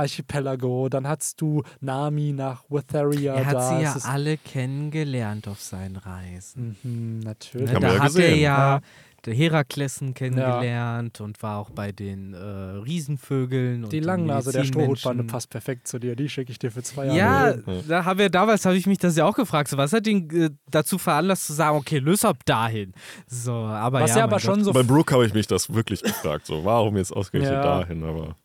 Archipelago, 0.00 0.88
dann 0.88 1.06
hattest 1.06 1.40
du 1.42 1.62
Nami 1.80 2.32
nach 2.32 2.64
Witheria 2.70 3.34
er 3.34 3.46
hat 3.46 3.54
da. 3.54 3.76
sie 3.76 3.82
ja 3.82 3.96
alle 4.04 4.38
kennengelernt 4.38 5.46
auf 5.46 5.60
seinen 5.60 5.96
Reisen. 5.96 6.76
Mhm, 6.82 7.18
natürlich. 7.20 7.68
Ne, 7.68 7.74
Haben 7.74 7.82
wir 7.82 7.88
da 7.88 7.94
ja 7.94 8.00
hat 8.00 8.02
er 8.02 8.06
gesehen. 8.06 8.40
ja 8.40 8.74
Ja. 8.76 8.80
Der 9.26 9.34
Heraklessen 9.34 10.14
kennengelernt 10.14 11.20
und 11.20 11.42
war 11.42 11.58
auch 11.58 11.70
bei 11.70 11.92
den 11.92 12.34
äh, 12.34 12.38
Riesenvögeln. 12.38 13.84
und 13.84 13.92
Die 13.92 14.00
Langnase 14.00 14.52
der 14.52 14.64
Strohhutbande 14.64 15.24
passt 15.24 15.50
perfekt 15.50 15.88
zu 15.88 15.98
dir. 15.98 16.16
Die 16.16 16.28
schicke 16.28 16.52
ich 16.52 16.58
dir 16.58 16.70
für 16.70 16.82
zwei 16.82 17.06
Jahre. 17.06 17.62
Ja, 17.66 17.72
Ja. 17.72 17.82
da 17.88 18.04
haben 18.04 18.18
wir 18.18 18.30
damals 18.30 18.64
habe 18.64 18.76
ich 18.76 18.86
mich 18.86 18.98
das 18.98 19.16
ja 19.16 19.24
auch 19.26 19.34
gefragt. 19.36 19.68
So, 19.68 19.76
was 19.76 19.92
hat 19.92 20.06
ihn 20.06 20.28
äh, 20.30 20.50
dazu 20.70 20.98
veranlasst 20.98 21.46
zu 21.46 21.52
sagen, 21.52 21.76
okay, 21.76 21.98
Lysop 21.98 22.44
dahin. 22.44 22.92
So, 23.26 23.52
aber 23.52 24.00
Was 24.00 24.10
ja, 24.10 24.18
ja 24.18 24.24
aber 24.24 24.40
schon 24.40 24.56
Gott. 24.56 24.64
so, 24.64 24.72
Bei 24.72 24.82
Brooke 24.82 25.12
habe 25.14 25.26
ich 25.26 25.34
mich 25.34 25.46
das 25.46 25.72
wirklich 25.72 26.02
gefragt, 26.02 26.46
so 26.46 26.64
warum 26.64 26.96
jetzt 26.96 27.12
ausgerechnet 27.14 27.52
Ja. 27.54 27.62
dahin, 27.80 28.02
aber 28.04 28.36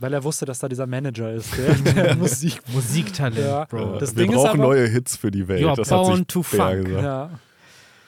weil 0.00 0.12
er 0.12 0.24
wusste, 0.24 0.44
dass 0.44 0.58
da 0.58 0.68
dieser 0.68 0.86
Manager 0.88 1.32
ist, 1.32 1.56
der, 1.56 1.74
der 1.94 2.16
Musik. 2.16 2.60
Musiktalent, 2.74 3.38
Ja. 3.38 3.64
Bro. 3.64 3.98
Das 3.98 4.14
wir 4.16 4.24
Ding 4.24 4.32
ist 4.32 4.36
brauchen 4.42 4.60
aber- 4.60 4.68
neue 4.74 4.88
Hits 4.88 5.16
für 5.16 5.30
die 5.30 5.46
Welt. 5.46 5.60
You 5.62 5.68
are 5.68 5.76
das 5.76 5.90
hat 5.90 6.00
sich 6.00 6.08
born 6.14 6.26
to 6.26 6.42
funk. 6.42 6.84
gesagt. 6.86 7.04
Ja. 7.04 7.30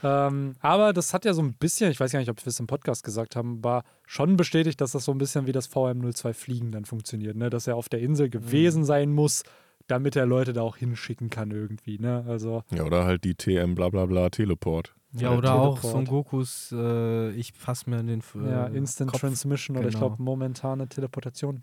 Ähm, 0.05 0.55
aber 0.61 0.93
das 0.93 1.15
hat 1.15 1.25
ja 1.25 1.33
so 1.33 1.43
ein 1.43 1.55
bisschen, 1.55 1.91
ich 1.91 1.99
weiß 1.99 2.13
gar 2.13 2.19
nicht, 2.19 2.29
ob 2.29 2.45
wir 2.45 2.49
es 2.49 2.61
im 2.61 2.67
Podcast 2.67 3.03
gesagt 3.05 3.37
haben, 3.37 3.65
war 3.65 3.85
schon 4.07 4.37
bestätigt, 4.37 4.81
dass 4.81 4.93
das 4.93 5.07
so 5.07 5.13
ein 5.13 5.19
bisschen 5.19 5.47
wie 5.47 5.53
das 5.53 5.71
VM02 5.71 6.35
Fliegen 6.35 6.73
dann 6.73 6.85
funktioniert, 6.85 7.37
ne? 7.37 7.49
dass 7.49 7.67
er 7.67 7.77
auf 7.77 7.89
der 7.89 8.01
Insel 8.01 8.29
gewesen 8.29 8.85
sein 8.85 9.13
muss, 9.13 9.45
damit 9.87 10.15
er 10.15 10.27
Leute 10.27 10.53
da 10.53 10.61
auch 10.61 10.77
hinschicken 10.77 11.31
kann 11.31 11.51
irgendwie. 11.51 11.99
Ne? 11.99 12.25
Also, 12.29 12.63
Ja, 12.71 12.85
oder 12.85 13.05
halt 13.05 13.25
die 13.25 13.35
TM 13.35 13.75
blablabla 13.75 14.29
Teleport. 14.29 14.95
Ja, 15.13 15.31
oder, 15.31 15.39
oder 15.39 15.55
auch 15.55 15.79
Son 15.81 16.05
Gokus, 16.05 16.75
äh, 16.77 17.31
ich 17.31 17.53
fasse 17.53 17.89
mir 17.89 18.01
in 18.01 18.09
den 18.09 18.21
äh, 18.21 18.51
Ja, 18.51 18.67
Instant 18.67 19.13
Kopf. 19.13 19.21
Transmission 19.21 19.77
oder 19.77 19.87
genau. 19.87 19.95
ich 19.95 20.01
glaube 20.01 20.23
momentane 20.23 20.89
Teleportation. 20.89 21.63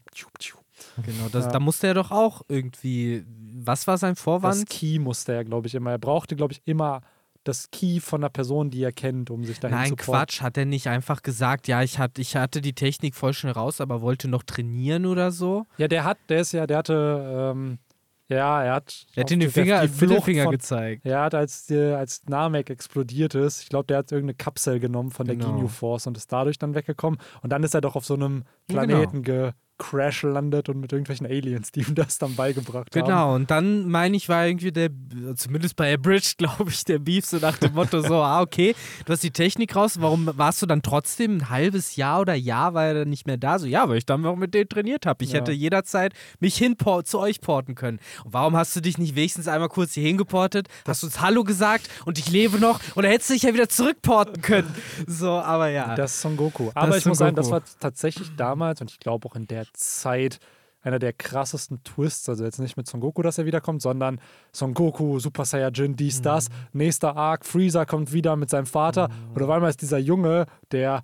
Genau, 1.05 1.28
das, 1.32 1.45
ja. 1.45 1.51
da 1.51 1.59
musste 1.59 1.88
er 1.88 1.93
doch 1.93 2.11
auch 2.11 2.43
irgendwie, 2.47 3.26
was 3.28 3.88
war 3.88 3.97
sein 3.97 4.15
Vorwand? 4.15 4.61
Das 4.61 4.65
Key 4.65 4.99
musste 4.99 5.34
er, 5.34 5.43
glaube 5.43 5.68
ich, 5.68 5.76
immer. 5.76 5.91
Er 5.91 5.99
brauchte, 5.99 6.36
glaube 6.36 6.53
ich, 6.53 6.61
immer 6.65 7.01
das 7.43 7.71
Key 7.71 7.99
von 7.99 8.21
einer 8.21 8.29
Person, 8.29 8.69
die 8.69 8.83
er 8.83 8.91
kennt, 8.91 9.29
um 9.29 9.43
sich 9.43 9.59
dahin 9.59 9.77
Nein, 9.77 9.87
zu 9.89 9.95
Nein, 9.95 10.05
Quatsch. 10.05 10.41
Hat 10.41 10.57
er 10.57 10.65
nicht 10.65 10.87
einfach 10.87 11.23
gesagt, 11.23 11.67
ja, 11.67 11.81
ich, 11.81 11.97
hat, 11.99 12.19
ich 12.19 12.35
hatte 12.35 12.61
die 12.61 12.73
Technik 12.73 13.15
voll 13.15 13.33
schnell 13.33 13.53
raus, 13.53 13.81
aber 13.81 14.01
wollte 14.01 14.27
noch 14.27 14.43
trainieren 14.43 15.05
oder 15.05 15.31
so? 15.31 15.65
Ja, 15.77 15.87
der 15.87 16.03
hat, 16.03 16.17
der 16.29 16.41
ist 16.41 16.51
ja, 16.51 16.67
der 16.67 16.77
hatte, 16.77 17.53
ähm, 17.55 17.79
ja, 18.27 18.63
er 18.63 18.73
hat. 18.75 19.05
Er 19.15 19.23
hat 19.23 19.31
ihn 19.31 19.41
den 19.41 19.51
Finger, 19.51 19.85
die 19.85 20.05
Mittelfinger 20.05 20.43
von, 20.43 20.51
gezeigt. 20.53 21.05
Er 21.05 21.21
hat, 21.21 21.35
als, 21.35 21.69
als 21.69 22.21
Namek 22.27 22.69
explodiert 22.69 23.35
ist, 23.35 23.63
ich 23.63 23.69
glaube, 23.69 23.87
der 23.87 23.97
hat 23.97 24.11
irgendeine 24.11 24.35
Kapsel 24.35 24.79
genommen 24.79 25.11
von 25.11 25.27
der 25.27 25.35
genau. 25.35 25.53
Ginyu 25.53 25.67
Force 25.67 26.07
und 26.07 26.15
ist 26.15 26.31
dadurch 26.31 26.57
dann 26.57 26.73
weggekommen. 26.73 27.19
Und 27.41 27.51
dann 27.51 27.63
ist 27.63 27.73
er 27.73 27.81
doch 27.81 27.95
auf 27.95 28.05
so 28.05 28.13
einem 28.13 28.43
genau. 28.67 28.83
Planeten 28.83 29.23
genau. 29.23 29.51
Crash 29.82 30.21
landet 30.21 30.69
und 30.69 30.79
mit 30.79 30.91
irgendwelchen 30.91 31.25
Aliens, 31.25 31.71
die 31.71 31.82
ihm 31.82 31.95
das 31.95 32.19
dann 32.19 32.36
beigebracht 32.36 32.91
genau, 32.91 33.05
haben. 33.05 33.11
Genau, 33.11 33.36
und 33.36 33.51
dann 33.51 33.89
meine 33.89 34.15
ich, 34.15 34.29
war 34.29 34.45
irgendwie 34.45 34.71
der, 34.71 34.89
zumindest 35.36 35.75
bei 35.75 35.93
Abridged, 35.93 36.38
glaube 36.38 36.69
ich, 36.69 36.86
der 36.86 36.99
Beef 36.99 37.25
so 37.25 37.38
nach 37.38 37.57
dem 37.57 37.73
Motto: 37.73 38.01
so, 38.01 38.15
ah, 38.15 38.41
okay, 38.41 38.75
du 39.05 39.13
hast 39.13 39.23
die 39.23 39.32
Technik 39.32 39.75
raus, 39.75 39.99
warum 39.99 40.29
warst 40.36 40.61
du 40.61 40.67
dann 40.67 40.84
trotzdem 40.84 41.38
ein 41.38 41.49
halbes 41.49 41.95
Jahr 41.95 42.21
oder 42.21 42.36
Jahr, 42.36 42.75
war 42.75 42.86
er 42.86 42.93
dann 42.93 43.09
nicht 43.09 43.25
mehr 43.25 43.38
da? 43.38 43.57
So, 43.57 43.65
ja, 43.65 43.89
weil 43.89 43.97
ich 43.97 44.05
dann 44.05 44.23
auch 44.25 44.36
mit 44.36 44.53
denen 44.53 44.69
trainiert 44.69 45.07
habe. 45.07 45.23
Ich 45.23 45.32
ja. 45.32 45.39
hätte 45.39 45.51
jederzeit 45.51 46.13
mich 46.39 46.55
hin 46.55 46.77
zu 47.03 47.19
euch 47.19 47.41
porten 47.41 47.73
können. 47.73 47.99
Und 48.23 48.34
warum 48.34 48.55
hast 48.55 48.75
du 48.75 48.82
dich 48.82 48.99
nicht 48.99 49.15
wenigstens 49.15 49.47
einmal 49.47 49.69
kurz 49.69 49.93
hier 49.93 50.03
hingeportet, 50.03 50.67
hast 50.86 51.03
uns 51.03 51.21
Hallo 51.21 51.43
gesagt 51.43 51.89
und 52.05 52.19
ich 52.19 52.29
lebe 52.29 52.59
noch 52.59 52.79
und 52.95 53.03
dann 53.03 53.11
hättest 53.11 53.32
du 53.32 53.34
dich 53.34 53.43
ja 53.43 53.53
wieder 53.53 53.69
zurückporten 53.69 54.41
können. 54.41 54.73
So, 55.07 55.32
aber 55.32 55.69
ja. 55.69 55.95
Das 55.95 56.13
ist 56.13 56.21
Son 56.21 56.38
Goku. 56.38 56.69
Aber 56.75 56.97
ich 56.97 57.05
muss 57.05 57.17
sagen, 57.17 57.36
das 57.36 57.49
war 57.49 57.63
tatsächlich 57.79 58.29
damals 58.36 58.82
und 58.82 58.91
ich 58.91 58.99
glaube 58.99 59.27
auch 59.27 59.36
in 59.36 59.47
der 59.47 59.65
Zeit 59.74 60.39
einer 60.82 60.99
der 60.99 61.13
krassesten 61.13 61.84
Twists. 61.84 62.28
Also 62.28 62.43
jetzt 62.43 62.59
nicht 62.59 62.78
mit 62.78 62.88
Son 62.88 63.01
Goku, 63.01 63.22
dass 63.22 63.38
er 63.38 63.45
wiederkommt, 63.45 63.82
sondern 63.82 64.19
Son 64.51 64.74
Goku, 64.74 65.19
Super 65.19 65.45
Saiyajin, 65.45 65.95
dies, 65.95 66.19
mhm. 66.19 66.24
das. 66.24 66.49
Nächster 66.74 67.15
Arc, 67.15 67.45
Freezer 67.45 67.86
kommt 67.86 68.13
wieder 68.13 68.36
mit 68.36 68.49
seinem 68.49 68.65
Vater. 68.65 69.09
Mhm. 69.09 69.36
Und 69.36 69.43
auf 69.43 69.49
einmal 69.49 69.69
ist 69.69 69.82
dieser 69.82 69.99
Junge, 69.99 70.45
der 70.72 71.03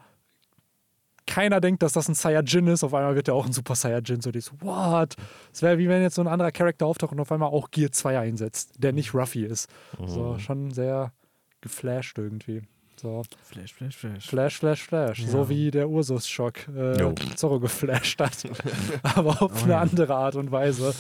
keiner 1.28 1.59
denkt, 1.59 1.84
dass 1.84 1.93
das 1.93 2.07
ein 2.07 2.15
Saiyajin 2.15 2.68
ist. 2.68 2.84
Auf 2.84 2.93
einmal 2.93 3.15
wird 3.15 3.28
er 3.28 3.36
auch 3.36 3.45
ein 3.45 3.51
Super 3.51 3.76
Saiyajin. 3.76 4.22
So 4.22 4.32
dieses, 4.32 4.51
what? 4.61 5.15
Es 5.53 5.61
wäre 5.61 5.78
wie 5.78 5.88
wenn 5.89 6.01
jetzt 6.01 6.15
so 6.15 6.22
ein 6.22 6.28
anderer 6.28 6.51
Charakter 6.51 6.86
auftaucht 6.86 7.11
und 7.11 7.20
auf 7.20 7.32
einmal 7.32 7.49
auch 7.49 7.70
Gear 7.70 7.91
2 7.91 8.20
einsetzt, 8.20 8.76
der 8.78 8.93
nicht 8.93 9.13
Ruffy 9.13 9.43
ist. 9.43 9.70
Mhm. 9.99 10.07
So, 10.07 10.39
schon 10.39 10.72
sehr 10.72 11.11
geflasht 11.61 12.18
irgendwie. 12.18 12.63
So. 13.00 13.24
Flash, 13.43 13.74
Flash, 13.74 13.98
Flash. 13.98 14.28
Flash, 14.28 14.58
Flash, 14.58 14.84
Flash. 14.84 15.20
Ja. 15.20 15.28
So 15.28 15.50
wie 15.50 15.72
der 15.72 15.89
Ursus-Schock 15.89 16.68
äh, 16.70 17.14
Zorro 17.36 17.60
geflasht 17.60 18.20
hat. 18.20 18.38
aber 19.04 19.41
auf 19.41 19.52
oh, 19.54 19.64
eine 19.64 19.74
ja. 19.74 19.82
andere 19.82 20.16
Art 20.16 20.36
und 20.36 20.52
Weise. 20.52 20.93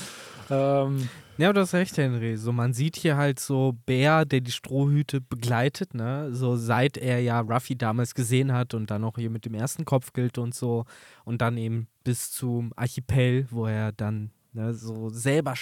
Ähm, 0.49 1.09
ja, 1.37 1.53
du 1.53 1.61
hast 1.61 1.73
recht, 1.73 1.97
Henry. 1.97 2.35
So, 2.37 2.51
man 2.51 2.73
sieht 2.73 2.95
hier 2.95 3.15
halt 3.15 3.39
so 3.39 3.75
Bär, 3.85 4.25
der 4.25 4.41
die 4.41 4.51
Strohhüte 4.51 5.21
begleitet, 5.21 5.93
ne? 5.93 6.33
So 6.33 6.55
seit 6.55 6.97
er 6.97 7.19
ja 7.19 7.41
Ruffy 7.41 7.75
damals 7.75 8.15
gesehen 8.15 8.53
hat 8.53 8.73
und 8.73 8.89
dann 8.89 9.03
auch 9.03 9.17
hier 9.17 9.29
mit 9.29 9.45
dem 9.45 9.53
ersten 9.53 9.85
Kopfgeld 9.85 10.37
und 10.39 10.55
so. 10.55 10.85
Und 11.25 11.41
dann 11.41 11.57
eben 11.57 11.87
bis 12.03 12.31
zum 12.31 12.73
Archipel, 12.75 13.45
wo 13.51 13.67
er 13.67 13.91
dann 13.91 14.31
ne, 14.53 14.73
so 14.73 15.09
selber 15.09 15.53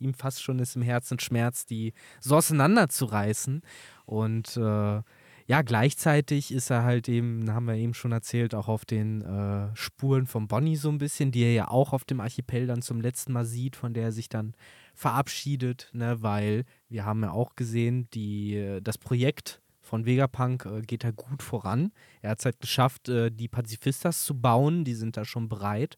ihm 0.00 0.14
fast 0.14 0.42
schon 0.42 0.58
ist 0.58 0.74
im 0.74 0.82
Herzen 0.82 1.20
Schmerz, 1.20 1.64
die 1.64 1.92
so 2.20 2.36
auseinanderzureißen. 2.36 3.62
Und 4.04 4.56
äh, 4.56 5.02
ja, 5.48 5.62
gleichzeitig 5.62 6.52
ist 6.52 6.68
er 6.68 6.84
halt 6.84 7.08
eben, 7.08 7.50
haben 7.50 7.64
wir 7.64 7.74
eben 7.74 7.94
schon 7.94 8.12
erzählt, 8.12 8.54
auch 8.54 8.68
auf 8.68 8.84
den 8.84 9.22
äh, 9.22 9.74
Spuren 9.74 10.26
von 10.26 10.46
Bonnie 10.46 10.76
so 10.76 10.90
ein 10.90 10.98
bisschen, 10.98 11.32
die 11.32 11.42
er 11.42 11.54
ja 11.54 11.68
auch 11.68 11.94
auf 11.94 12.04
dem 12.04 12.20
Archipel 12.20 12.66
dann 12.66 12.82
zum 12.82 13.00
letzten 13.00 13.32
Mal 13.32 13.46
sieht, 13.46 13.74
von 13.74 13.94
der 13.94 14.04
er 14.04 14.12
sich 14.12 14.28
dann 14.28 14.52
verabschiedet, 14.94 15.88
ne, 15.94 16.20
weil 16.20 16.66
wir 16.90 17.06
haben 17.06 17.22
ja 17.22 17.30
auch 17.30 17.56
gesehen, 17.56 18.10
die, 18.12 18.56
äh, 18.56 18.82
das 18.82 18.98
Projekt 18.98 19.62
von 19.80 20.04
Vegapunk 20.04 20.66
äh, 20.66 20.82
geht 20.82 21.02
da 21.02 21.12
gut 21.12 21.42
voran. 21.42 21.92
Er 22.20 22.32
hat 22.32 22.40
es 22.40 22.44
halt 22.44 22.60
geschafft, 22.60 23.08
äh, 23.08 23.30
die 23.30 23.48
Pazifistas 23.48 24.24
zu 24.24 24.38
bauen, 24.38 24.84
die 24.84 24.94
sind 24.94 25.16
da 25.16 25.24
schon 25.24 25.48
bereit. 25.48 25.96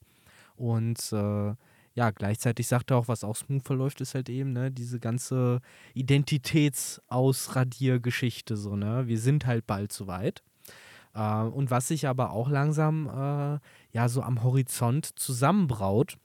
Und 0.55 1.13
äh, 1.13 1.55
ja, 2.01 2.11
gleichzeitig 2.13 2.67
sagt 2.67 2.91
er 2.91 2.97
auch, 2.97 3.09
was 3.09 3.25
auch 3.25 3.37
smooth 3.37 3.63
verläuft, 3.63 4.01
ist 4.01 4.15
halt 4.15 4.31
eben, 4.31 4.55
ne, 4.55 4.71
diese 4.71 4.99
ganze 4.99 5.61
Identitätsausradiergeschichte, 5.93 8.57
so, 8.57 8.75
ne? 8.75 9.07
Wir 9.07 9.19
sind 9.19 9.45
halt 9.45 9.67
bald 9.67 9.93
soweit. 9.93 10.43
Äh, 11.15 11.43
und 11.43 11.71
was 11.71 11.89
sich 11.89 12.09
aber 12.09 12.31
auch 12.31 12.49
langsam 12.49 13.07
äh, 13.07 13.59
ja 13.93 14.09
so 14.09 14.23
am 14.23 14.43
Horizont 14.43 15.11
zusammenbraut 15.19 16.17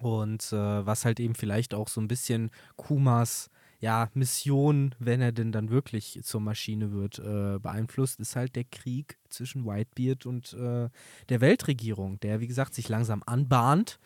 und 0.00 0.50
äh, 0.50 0.86
was 0.86 1.04
halt 1.04 1.20
eben 1.20 1.34
vielleicht 1.34 1.74
auch 1.74 1.88
so 1.88 2.00
ein 2.00 2.08
bisschen 2.08 2.50
Kumas 2.76 3.50
ja, 3.80 4.08
Mission, 4.14 4.94
wenn 4.98 5.20
er 5.20 5.32
denn 5.32 5.52
dann 5.52 5.68
wirklich 5.68 6.20
zur 6.22 6.40
Maschine 6.40 6.92
wird, 6.92 7.18
äh, 7.18 7.58
beeinflusst, 7.58 8.18
ist 8.18 8.36
halt 8.36 8.56
der 8.56 8.64
Krieg 8.64 9.18
zwischen 9.28 9.66
Whitebeard 9.66 10.24
und 10.24 10.54
äh, 10.54 10.88
der 11.28 11.40
Weltregierung, 11.42 12.18
der, 12.20 12.40
wie 12.40 12.46
gesagt, 12.46 12.72
sich 12.74 12.88
langsam 12.88 13.22
anbahnt. 13.26 13.98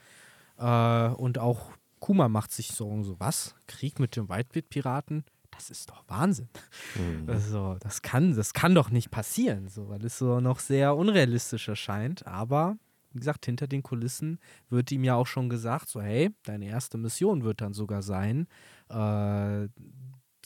Äh, 0.58 1.08
und 1.08 1.38
auch 1.38 1.70
Kuma 2.00 2.28
macht 2.28 2.52
sich 2.52 2.68
Sorgen, 2.68 3.04
so 3.04 3.18
was? 3.18 3.54
Krieg 3.66 3.98
mit 3.98 4.16
den 4.16 4.28
Whitebeard-Piraten? 4.28 5.24
Das 5.50 5.70
ist 5.70 5.90
doch 5.90 6.04
Wahnsinn. 6.08 6.48
Mhm. 6.94 7.28
Also, 7.28 7.76
das 7.80 8.02
kann, 8.02 8.36
das 8.36 8.52
kann 8.52 8.74
doch 8.74 8.90
nicht 8.90 9.10
passieren, 9.10 9.68
so, 9.68 9.88
weil 9.88 10.04
es 10.04 10.18
so 10.18 10.40
noch 10.40 10.60
sehr 10.60 10.96
unrealistisch 10.96 11.68
erscheint. 11.68 12.26
Aber, 12.26 12.76
wie 13.12 13.18
gesagt, 13.18 13.46
hinter 13.46 13.66
den 13.66 13.82
Kulissen 13.82 14.38
wird 14.68 14.92
ihm 14.92 15.04
ja 15.04 15.14
auch 15.14 15.26
schon 15.26 15.48
gesagt, 15.48 15.88
so, 15.88 16.00
hey, 16.00 16.30
deine 16.44 16.66
erste 16.66 16.98
Mission 16.98 17.42
wird 17.42 17.60
dann 17.60 17.72
sogar 17.72 18.02
sein, 18.02 18.46
äh, 18.88 19.68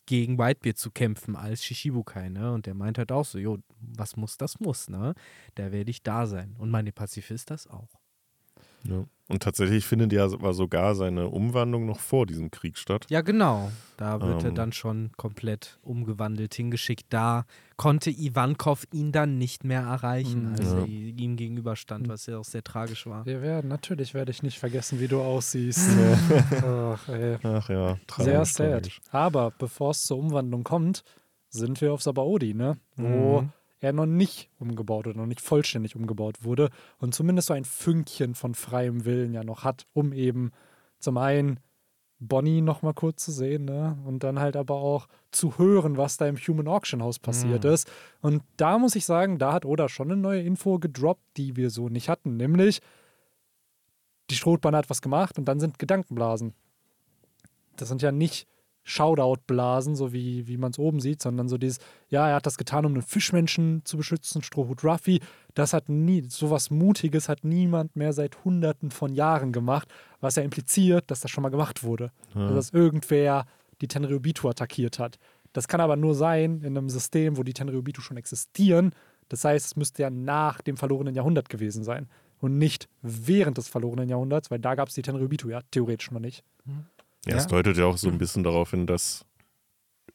gegen 0.07 0.39
Whitebeard 0.39 0.77
zu 0.77 0.91
kämpfen 0.91 1.37
als 1.37 1.65
Shishibukai, 1.65 2.31
ne? 2.31 2.53
Und 2.53 2.67
der 2.67 2.75
meint 2.75 2.99
halt 2.99 3.13
auch 3.13 3.25
so, 3.25 3.39
jo, 3.39 3.59
was 3.81 4.17
muss, 4.17 4.37
das 4.39 4.59
muss, 4.59 4.89
ne? 4.89 5.15
Da 5.55 5.71
werde 5.71 5.91
ich 5.91 6.03
da 6.03 6.27
sein. 6.27 6.57
Und 6.59 6.71
meine 6.71 6.91
Pazifist 6.93 7.51
das 7.51 7.69
auch. 7.69 8.01
Ja. 8.85 9.05
Und 9.31 9.45
tatsächlich 9.45 9.87
findet 9.87 10.13
ja 10.13 10.29
sogar 10.29 10.97
seine 10.97 11.29
Umwandlung 11.29 11.87
noch 11.87 12.01
vor 12.01 12.27
diesem 12.27 12.51
Krieg 12.51 12.77
statt. 12.77 13.07
Ja, 13.11 13.21
genau. 13.21 13.71
Da 13.97 14.21
wird 14.21 14.41
ähm. 14.41 14.47
er 14.47 14.53
dann 14.53 14.73
schon 14.73 15.11
komplett 15.17 15.79
umgewandelt, 15.83 16.53
hingeschickt. 16.55 17.07
Da 17.11 17.45
konnte 17.77 18.11
Ivankov 18.11 18.87
ihn 18.93 19.13
dann 19.13 19.39
nicht 19.39 19.63
mehr 19.63 19.83
erreichen, 19.83 20.49
mhm. 20.49 20.53
als 20.57 20.73
ja. 20.73 20.79
er 20.79 20.87
ihm 20.87 21.37
gegenüberstand, 21.37 22.09
was 22.09 22.27
ja 22.27 22.39
auch 22.39 22.45
sehr 22.45 22.65
tragisch 22.65 23.07
war. 23.07 23.25
Wir 23.25 23.41
werden, 23.41 23.69
natürlich 23.69 24.15
werde 24.15 24.33
ich 24.33 24.43
nicht 24.43 24.59
vergessen, 24.59 24.99
wie 24.99 25.09
du 25.09 25.21
aussiehst. 25.21 25.91
Ach, 26.63 27.09
Ach, 27.43 27.69
ja, 27.69 27.97
tragisch, 28.09 28.25
Sehr 28.25 28.45
sad. 28.45 28.71
Tragisch. 28.73 29.01
Aber 29.13 29.53
bevor 29.53 29.93
es 29.93 30.03
zur 30.03 30.19
Umwandlung 30.19 30.65
kommt, 30.65 31.05
sind 31.51 31.81
wir 31.81 31.93
auf 31.93 32.03
Sabaody, 32.03 32.55
ne? 32.55 32.79
Wo 32.97 33.43
mhm 33.43 33.53
er 33.81 33.93
noch 33.93 34.07
nicht 34.07 34.51
umgebaut 34.59 35.07
oder 35.07 35.19
noch 35.19 35.27
nicht 35.27 35.41
vollständig 35.41 35.97
umgebaut 35.97 36.45
wurde 36.45 36.71
und 36.99 37.15
zumindest 37.15 37.49
so 37.49 37.55
ein 37.55 37.65
Fünkchen 37.65 38.35
von 38.35 38.55
freiem 38.55 39.05
Willen 39.05 39.33
ja 39.33 39.43
noch 39.43 39.65
hat, 39.65 39.87
um 39.93 40.13
eben 40.13 40.53
zum 40.99 41.17
einen 41.17 41.61
Bonnie 42.21 42.61
noch 42.61 42.83
mal 42.83 42.93
kurz 42.93 43.25
zu 43.25 43.33
sehen 43.33 43.65
ne? 43.65 43.99
und 44.05 44.23
dann 44.23 44.39
halt 44.39 44.55
aber 44.55 44.75
auch 44.75 45.09
zu 45.33 45.57
hören, 45.57 45.97
was 45.97 46.19
da 46.19 46.27
im 46.27 46.37
Human 46.37 46.69
Auction 46.69 47.03
House 47.03 47.19
passiert 47.19 47.65
mhm. 47.65 47.71
ist. 47.71 47.91
Und 48.21 48.43
da 48.59 48.79
muss 48.79 48.95
ich 48.95 49.07
sagen, 49.07 49.39
da 49.39 49.55
hat 49.55 49.65
Oda 49.65 49.89
schon 49.89 50.13
eine 50.13 50.21
neue 50.21 50.43
Info 50.43 50.79
gedroppt, 50.79 51.25
die 51.39 51.57
wir 51.57 51.71
so 51.71 51.89
nicht 51.89 52.11
hatten, 52.11 52.37
nämlich 52.37 52.81
die 54.29 54.37
Strohbahn 54.37 54.77
hat 54.77 54.91
was 54.91 55.03
gemacht 55.03 55.39
und 55.39 55.47
dann 55.47 55.59
sind 55.59 55.79
Gedankenblasen. 55.79 56.53
Das 57.77 57.89
sind 57.89 58.03
ja 58.03 58.13
nicht 58.13 58.47
Shoutout-Blasen, 58.85 59.95
so 59.95 60.13
wie, 60.13 60.47
wie 60.47 60.57
man 60.57 60.73
es 60.73 60.79
oben 60.79 61.01
sieht, 61.01 61.23
sondern 61.23 61.49
so 61.49 61.59
dieses, 61.59 61.79
ja, 62.09 62.29
er 62.29 62.37
hat 62.37 62.47
das 62.47 62.59
getan, 62.59 62.87
um 62.87 62.93
einen 62.93 63.03
Fischmenschen 63.03 63.83
zu 63.85 63.97
beschützen, 63.97 64.43
Strohhut 64.43 64.83
Ruffy. 64.85 65.21
Das 65.55 65.73
hat 65.73 65.89
nie, 65.89 66.25
sowas 66.29 66.71
Mutiges 66.71 67.29
hat 67.29 67.45
niemand 67.45 67.97
mehr 67.97 68.13
seit 68.13 68.45
hunderten 68.45 68.91
von 68.91 69.15
Jahren 69.15 69.53
gemacht, 69.53 69.89
was 70.21 70.37
ja 70.37 70.43
impliziert, 70.43 71.11
dass 71.11 71.21
das 71.21 71.31
schon 71.31 71.43
mal 71.43 71.51
gemacht 71.51 71.83
wurde. 71.83 72.11
Ja. 72.35 72.43
Also, 72.43 72.55
dass 72.55 72.71
irgendwer 72.71 73.47
die 73.81 73.89
Tenryubitu 73.89 74.49
attackiert 74.49 74.99
hat. 74.99 75.19
Das 75.53 75.69
kann 75.69 75.81
aber 75.81 75.97
nur 75.97 76.15
sein 76.15 76.61
in 76.61 76.77
einem 76.77 76.89
System, 76.89 77.37
wo 77.37 77.43
die 77.43 77.55
Tenryubitu 77.55 78.01
schon 78.01 78.17
existieren. 78.17 78.93
Das 79.29 79.45
heißt, 79.45 79.67
es 79.67 79.77
müsste 79.77 80.03
ja 80.03 80.11
nach 80.11 80.61
dem 80.61 80.77
verlorenen 80.77 81.15
Jahrhundert 81.15 81.49
gewesen 81.49 81.85
sein 81.85 82.09
und 82.41 82.59
nicht 82.59 82.89
während 83.03 83.59
des 83.59 83.69
verlorenen 83.69 84.09
Jahrhunderts, 84.09 84.51
weil 84.51 84.59
da 84.59 84.75
gab 84.75 84.89
es 84.89 84.95
die 84.95 85.03
Tenryubitu 85.03 85.49
ja 85.49 85.61
theoretisch 85.71 86.11
noch 86.11 86.21
nicht. 86.21 86.45
Mhm. 86.65 86.87
Ja, 87.27 87.37
es 87.37 87.47
deutet 87.47 87.77
ja 87.77 87.85
auch 87.85 87.99
so 87.99 88.09
ein 88.09 88.19
bisschen 88.19 88.43
darauf 88.43 88.71
hin, 88.71 88.87
dass 88.87 89.27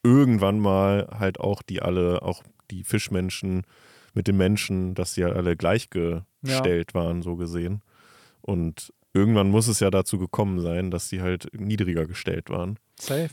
irgendwann 0.04 0.60
mal 0.60 1.08
halt 1.20 1.40
auch 1.40 1.62
die 1.62 1.82
alle, 1.82 2.22
auch 2.22 2.44
die 2.72 2.84
Fischmenschen 2.84 3.64
mit 4.14 4.28
den 4.28 4.38
Menschen, 4.38 4.96
dass 4.96 5.14
sie 5.14 5.22
ja 5.22 5.30
alle 5.30 5.56
gleichgestellt 5.56 6.92
ja. 6.94 7.00
waren, 7.00 7.22
so 7.22 7.36
gesehen. 7.36 7.82
Und 8.42 8.94
irgendwann 9.14 9.50
muss 9.50 9.68
es 9.68 9.80
ja 9.80 9.90
dazu 9.90 10.18
gekommen 10.18 10.60
sein, 10.60 10.92
dass 10.92 11.10
sie 11.10 11.22
halt 11.22 11.50
niedriger 11.54 12.06
gestellt 12.06 12.50
waren. 12.50 12.80
Safe. 13.00 13.32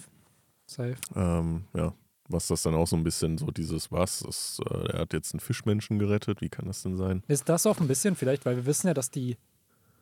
Safe. 0.66 0.96
Ähm, 1.14 1.64
ja. 1.74 1.94
Was 2.28 2.46
das 2.48 2.62
dann 2.62 2.74
auch 2.74 2.86
so 2.86 2.96
ein 2.96 3.04
bisschen 3.04 3.36
so 3.36 3.50
dieses, 3.50 3.92
was, 3.92 4.20
das, 4.20 4.60
äh, 4.70 4.92
er 4.92 5.00
hat 5.00 5.12
jetzt 5.12 5.34
einen 5.34 5.40
Fischmenschen 5.40 5.98
gerettet, 5.98 6.40
wie 6.40 6.48
kann 6.48 6.66
das 6.66 6.82
denn 6.82 6.96
sein? 6.96 7.22
Ist 7.28 7.48
das 7.48 7.66
auch 7.66 7.78
ein 7.80 7.88
bisschen 7.88 8.16
vielleicht, 8.16 8.46
weil 8.46 8.56
wir 8.56 8.66
wissen 8.66 8.86
ja, 8.86 8.94
dass 8.94 9.10
die 9.10 9.36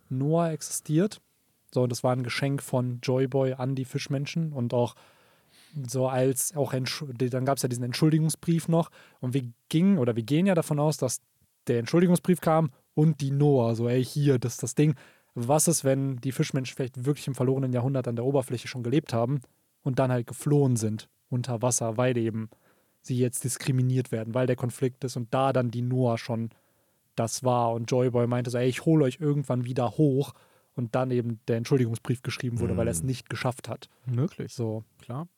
Noah 0.09 0.51
existiert. 0.51 1.21
So, 1.73 1.87
das 1.87 2.03
war 2.03 2.13
ein 2.13 2.23
Geschenk 2.23 2.63
von 2.63 3.01
Joyboy 3.03 3.55
an 3.55 3.75
die 3.75 3.85
Fischmenschen 3.85 4.53
und 4.53 4.75
auch 4.75 4.95
so 5.87 6.09
als 6.09 6.55
auch 6.57 6.73
dann 6.73 7.45
gab 7.45 7.57
es 7.57 7.63
ja 7.63 7.69
diesen 7.69 7.85
Entschuldigungsbrief 7.85 8.69
noch 8.69 8.91
und 9.21 9.35
wir 9.35 9.45
gingen 9.69 9.99
oder 9.99 10.17
wir 10.17 10.25
gehen 10.25 10.47
ja 10.47 10.55
davon 10.55 10.81
aus, 10.81 10.97
dass 10.97 11.21
der 11.67 11.79
Entschuldigungsbrief 11.79 12.41
kam 12.41 12.71
und 12.95 13.21
die 13.21 13.31
Noah, 13.31 13.75
so 13.75 13.89
ey 13.89 14.05
hier, 14.05 14.39
das 14.39 14.55
ist 14.55 14.63
das 14.63 14.75
Ding. 14.75 14.95
Was 15.35 15.69
ist, 15.69 15.85
wenn 15.85 16.17
die 16.17 16.33
Fischmenschen 16.33 16.75
vielleicht 16.75 17.05
wirklich 17.05 17.29
im 17.29 17.37
verlorenen 17.37 17.73
Jahrhundert 17.73 18.09
an 18.09 18.17
der 18.17 18.25
Oberfläche 18.25 18.67
schon 18.67 18.83
gelebt 18.83 19.13
haben 19.13 19.41
und 19.83 19.99
dann 19.99 20.11
halt 20.11 20.27
geflohen 20.27 20.77
sind 20.77 21.09
unter 21.29 21.63
Wasser, 21.63 21.97
weil 21.97 22.17
eben 22.17 22.51
sie 23.01 23.17
jetzt 23.17 23.45
diskriminiert 23.45 24.11
werden, 24.11 24.35
weil 24.35 24.47
der 24.47 24.57
Konflikt 24.57 25.05
ist 25.05 25.17
und 25.17 25.33
da 25.33 25.53
dann 25.53 25.71
die 25.71 25.83
Noah 25.83 26.19
schon 26.19 26.51
das 27.15 27.45
war 27.45 27.73
und 27.73 27.91
Joyboy 27.91 28.27
meinte 28.27 28.51
so, 28.51 28.59
ey, 28.59 28.69
ich 28.69 28.85
hole 28.85 29.05
euch 29.05 29.19
irgendwann 29.21 29.65
wieder 29.65 29.93
hoch 29.93 30.33
und 30.81 30.95
dann 30.95 31.11
eben 31.11 31.41
der 31.47 31.59
Entschuldigungsbrief 31.59 32.23
geschrieben 32.23 32.59
wurde, 32.59 32.73
mhm. 32.73 32.79
weil 32.79 32.89
er 32.89 32.93
es 32.93 33.03
nicht 33.03 33.29
geschafft 33.29 33.69
hat. 33.69 33.89
Möglich. 34.07 34.53
So. 34.55 34.85
Klar. 35.01 35.29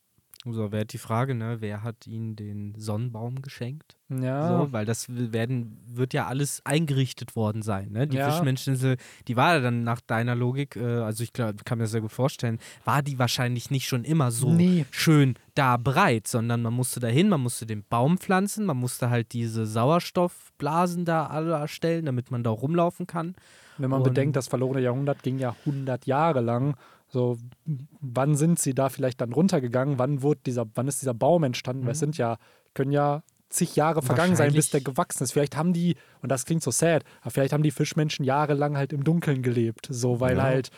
So 0.44 0.72
wäre 0.72 0.84
die 0.84 0.98
Frage, 0.98 1.36
ne, 1.36 1.58
wer 1.60 1.84
hat 1.84 2.06
ihnen 2.08 2.34
den 2.34 2.74
Sonnenbaum 2.76 3.42
geschenkt? 3.42 3.96
Ja. 4.08 4.48
So, 4.48 4.72
weil 4.72 4.84
das 4.84 5.06
werden, 5.08 5.80
wird 5.86 6.14
ja 6.14 6.26
alles 6.26 6.62
eingerichtet 6.66 7.36
worden 7.36 7.62
sein. 7.62 7.92
Ne? 7.92 8.08
Die 8.08 8.16
ja. 8.16 8.28
Fischmenscheninsel, 8.28 8.96
die 9.28 9.36
war 9.36 9.60
dann 9.60 9.84
nach 9.84 10.00
deiner 10.00 10.34
Logik, 10.34 10.74
äh, 10.74 10.80
also 10.80 11.22
ich 11.22 11.32
glaub, 11.32 11.64
kann 11.64 11.78
mir 11.78 11.84
das 11.84 11.92
sehr 11.92 12.00
gut 12.00 12.10
vorstellen, 12.10 12.58
war 12.84 13.02
die 13.02 13.20
wahrscheinlich 13.20 13.70
nicht 13.70 13.86
schon 13.86 14.04
immer 14.04 14.32
so 14.32 14.52
nee. 14.52 14.84
schön 14.90 15.34
da 15.54 15.76
breit, 15.76 16.26
sondern 16.26 16.62
man 16.62 16.74
musste 16.74 16.98
dahin, 16.98 17.28
man 17.28 17.40
musste 17.40 17.64
den 17.64 17.84
Baum 17.88 18.18
pflanzen, 18.18 18.66
man 18.66 18.78
musste 18.78 19.10
halt 19.10 19.32
diese 19.32 19.64
Sauerstoffblasen 19.64 21.04
da 21.04 21.26
alle 21.26 21.52
erstellen, 21.52 22.04
damit 22.04 22.32
man 22.32 22.42
da 22.42 22.50
rumlaufen 22.50 23.06
kann. 23.06 23.36
Wenn 23.78 23.90
man 23.90 24.02
Und 24.02 24.08
bedenkt, 24.08 24.36
das 24.36 24.48
verlorene 24.48 24.80
Jahrhundert 24.80 25.22
ging 25.22 25.38
ja 25.38 25.56
100 25.64 26.06
Jahre 26.06 26.40
lang 26.40 26.76
so, 27.12 27.36
wann 28.00 28.36
sind 28.36 28.58
sie 28.58 28.74
da 28.74 28.88
vielleicht 28.88 29.20
dann 29.20 29.32
runtergegangen? 29.34 29.98
Wann 29.98 30.22
wurde 30.22 30.40
dieser, 30.46 30.64
wann 30.74 30.88
ist 30.88 31.02
dieser 31.02 31.12
Baum 31.12 31.44
entstanden? 31.44 31.82
Mhm. 31.82 31.86
Weil 31.86 31.92
es 31.92 31.98
mhm. 31.98 32.06
sind 32.06 32.18
ja, 32.18 32.38
können 32.72 32.90
ja 32.90 33.22
zig 33.50 33.76
Jahre 33.76 34.00
vergangen 34.00 34.34
sein, 34.34 34.54
bis 34.54 34.70
der 34.70 34.80
gewachsen 34.80 35.22
ist. 35.22 35.32
Vielleicht 35.32 35.54
haben 35.54 35.74
die, 35.74 35.96
und 36.22 36.32
das 36.32 36.46
klingt 36.46 36.62
so 36.62 36.70
sad, 36.70 37.04
aber 37.20 37.30
vielleicht 37.30 37.52
haben 37.52 37.62
die 37.62 37.70
Fischmenschen 37.70 38.24
jahrelang 38.24 38.78
halt 38.78 38.94
im 38.94 39.04
Dunkeln 39.04 39.42
gelebt. 39.42 39.88
So, 39.90 40.20
weil 40.20 40.38
ja. 40.38 40.42
halt 40.42 40.70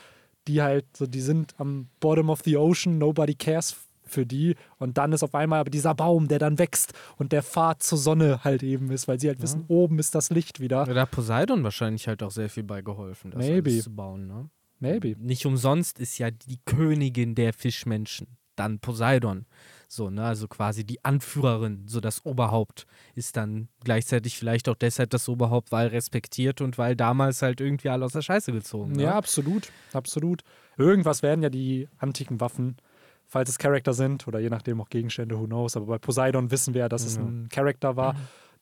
die 0.48 0.60
halt, 0.60 0.84
so, 0.96 1.06
die 1.06 1.20
sind 1.20 1.54
am 1.58 1.86
Bottom 2.00 2.30
of 2.30 2.40
the 2.44 2.56
Ocean, 2.56 2.98
nobody 2.98 3.34
cares 3.34 3.76
für 4.04 4.26
die. 4.26 4.56
Und 4.78 4.98
dann 4.98 5.12
ist 5.12 5.22
auf 5.22 5.34
einmal 5.34 5.60
aber 5.60 5.70
dieser 5.70 5.94
Baum, 5.94 6.28
der 6.28 6.38
dann 6.38 6.58
wächst 6.58 6.92
und 7.16 7.32
der 7.32 7.42
Pfad 7.42 7.82
zur 7.82 7.98
Sonne 7.98 8.44
halt 8.44 8.62
eben 8.62 8.90
ist, 8.90 9.08
weil 9.08 9.20
sie 9.20 9.28
halt 9.28 9.38
ja. 9.38 9.44
wissen, 9.44 9.64
oben 9.68 9.98
ist 9.98 10.14
das 10.14 10.30
Licht 10.30 10.60
wieder. 10.60 10.86
Ja, 10.86 10.94
da 10.94 11.02
hat 11.02 11.10
Poseidon 11.10 11.64
wahrscheinlich 11.64 12.08
halt 12.08 12.22
auch 12.22 12.30
sehr 12.30 12.48
viel 12.48 12.64
bei 12.64 12.82
geholfen, 12.82 13.30
das 13.30 13.46
Maybe. 13.46 13.78
zu 13.80 13.94
bauen, 13.94 14.26
ne? 14.26 14.50
Maybe. 14.80 15.16
Nicht 15.18 15.46
umsonst 15.46 15.98
ist 15.98 16.18
ja 16.18 16.30
die 16.30 16.58
Königin 16.64 17.34
der 17.34 17.52
Fischmenschen 17.52 18.36
dann 18.56 18.78
Poseidon. 18.78 19.46
So, 19.88 20.10
ne, 20.10 20.24
also 20.24 20.48
quasi 20.48 20.84
die 20.84 21.04
Anführerin, 21.04 21.84
so 21.86 22.00
das 22.00 22.24
Oberhaupt 22.24 22.86
ist 23.14 23.36
dann 23.36 23.68
gleichzeitig 23.84 24.36
vielleicht 24.36 24.68
auch 24.68 24.74
deshalb 24.74 25.10
das 25.10 25.28
Oberhaupt, 25.28 25.70
weil 25.72 25.88
respektiert 25.88 26.60
und 26.60 26.78
weil 26.78 26.96
damals 26.96 27.42
halt 27.42 27.60
irgendwie 27.60 27.90
alle 27.90 28.04
aus 28.04 28.12
der 28.12 28.22
Scheiße 28.22 28.52
gezogen. 28.52 28.92
Ne? 28.92 29.04
Ja, 29.04 29.14
absolut, 29.14 29.70
absolut. 29.92 30.42
Irgendwas 30.76 31.22
werden 31.22 31.42
ja 31.42 31.50
die 31.50 31.88
antiken 31.98 32.40
Waffen, 32.40 32.76
falls 33.26 33.48
es 33.48 33.58
Charakter 33.58 33.92
sind 33.92 34.26
oder 34.28 34.38
je 34.38 34.50
nachdem 34.50 34.80
auch 34.80 34.88
Gegenstände, 34.88 35.38
who 35.38 35.46
knows. 35.46 35.76
Aber 35.76 35.86
bei 35.86 35.98
Poseidon 35.98 36.50
wissen 36.50 36.74
wir 36.74 36.82
ja, 36.82 36.88
dass 36.88 37.04
es 37.04 37.16
ein 37.16 37.48
Charakter 37.50 37.96
war, 37.96 38.14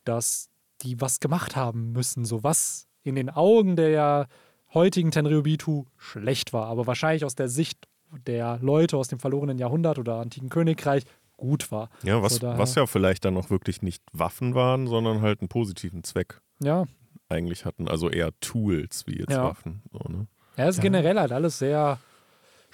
dass 0.03 0.49
die 0.81 0.99
was 0.99 1.19
gemacht 1.19 1.55
haben 1.55 1.91
müssen. 1.91 2.25
So 2.25 2.43
was 2.43 2.87
in 3.03 3.15
den 3.15 3.29
Augen 3.29 3.75
der 3.75 4.27
heutigen 4.73 5.11
Tenryubitu 5.11 5.85
schlecht 5.97 6.53
war, 6.53 6.67
aber 6.67 6.87
wahrscheinlich 6.87 7.25
aus 7.25 7.35
der 7.35 7.47
Sicht 7.47 7.87
der 8.27 8.59
Leute 8.61 8.97
aus 8.97 9.07
dem 9.07 9.19
verlorenen 9.19 9.57
Jahrhundert 9.57 9.99
oder 9.99 10.17
antiken 10.17 10.49
Königreich 10.49 11.03
gut 11.37 11.71
war. 11.71 11.89
Ja, 12.03 12.21
was, 12.21 12.35
so 12.35 12.47
was 12.47 12.75
ja 12.75 12.85
vielleicht 12.85 13.25
dann 13.25 13.37
auch 13.37 13.49
wirklich 13.49 13.81
nicht 13.81 14.03
Waffen 14.11 14.55
waren, 14.55 14.87
sondern 14.87 15.21
halt 15.21 15.41
einen 15.41 15.49
positiven 15.49 16.03
Zweck 16.03 16.41
ja. 16.59 16.85
eigentlich 17.29 17.65
hatten. 17.65 17.87
Also 17.87 18.09
eher 18.09 18.31
Tools 18.39 19.05
wie 19.07 19.17
jetzt 19.19 19.31
ja. 19.31 19.43
Waffen. 19.43 19.81
So, 19.91 19.99
ne? 20.09 20.27
Ja, 20.57 20.65
es 20.65 20.75
ist 20.75 20.77
ja. 20.77 20.83
generell 20.83 21.19
halt 21.19 21.31
alles 21.31 21.59
sehr 21.59 21.99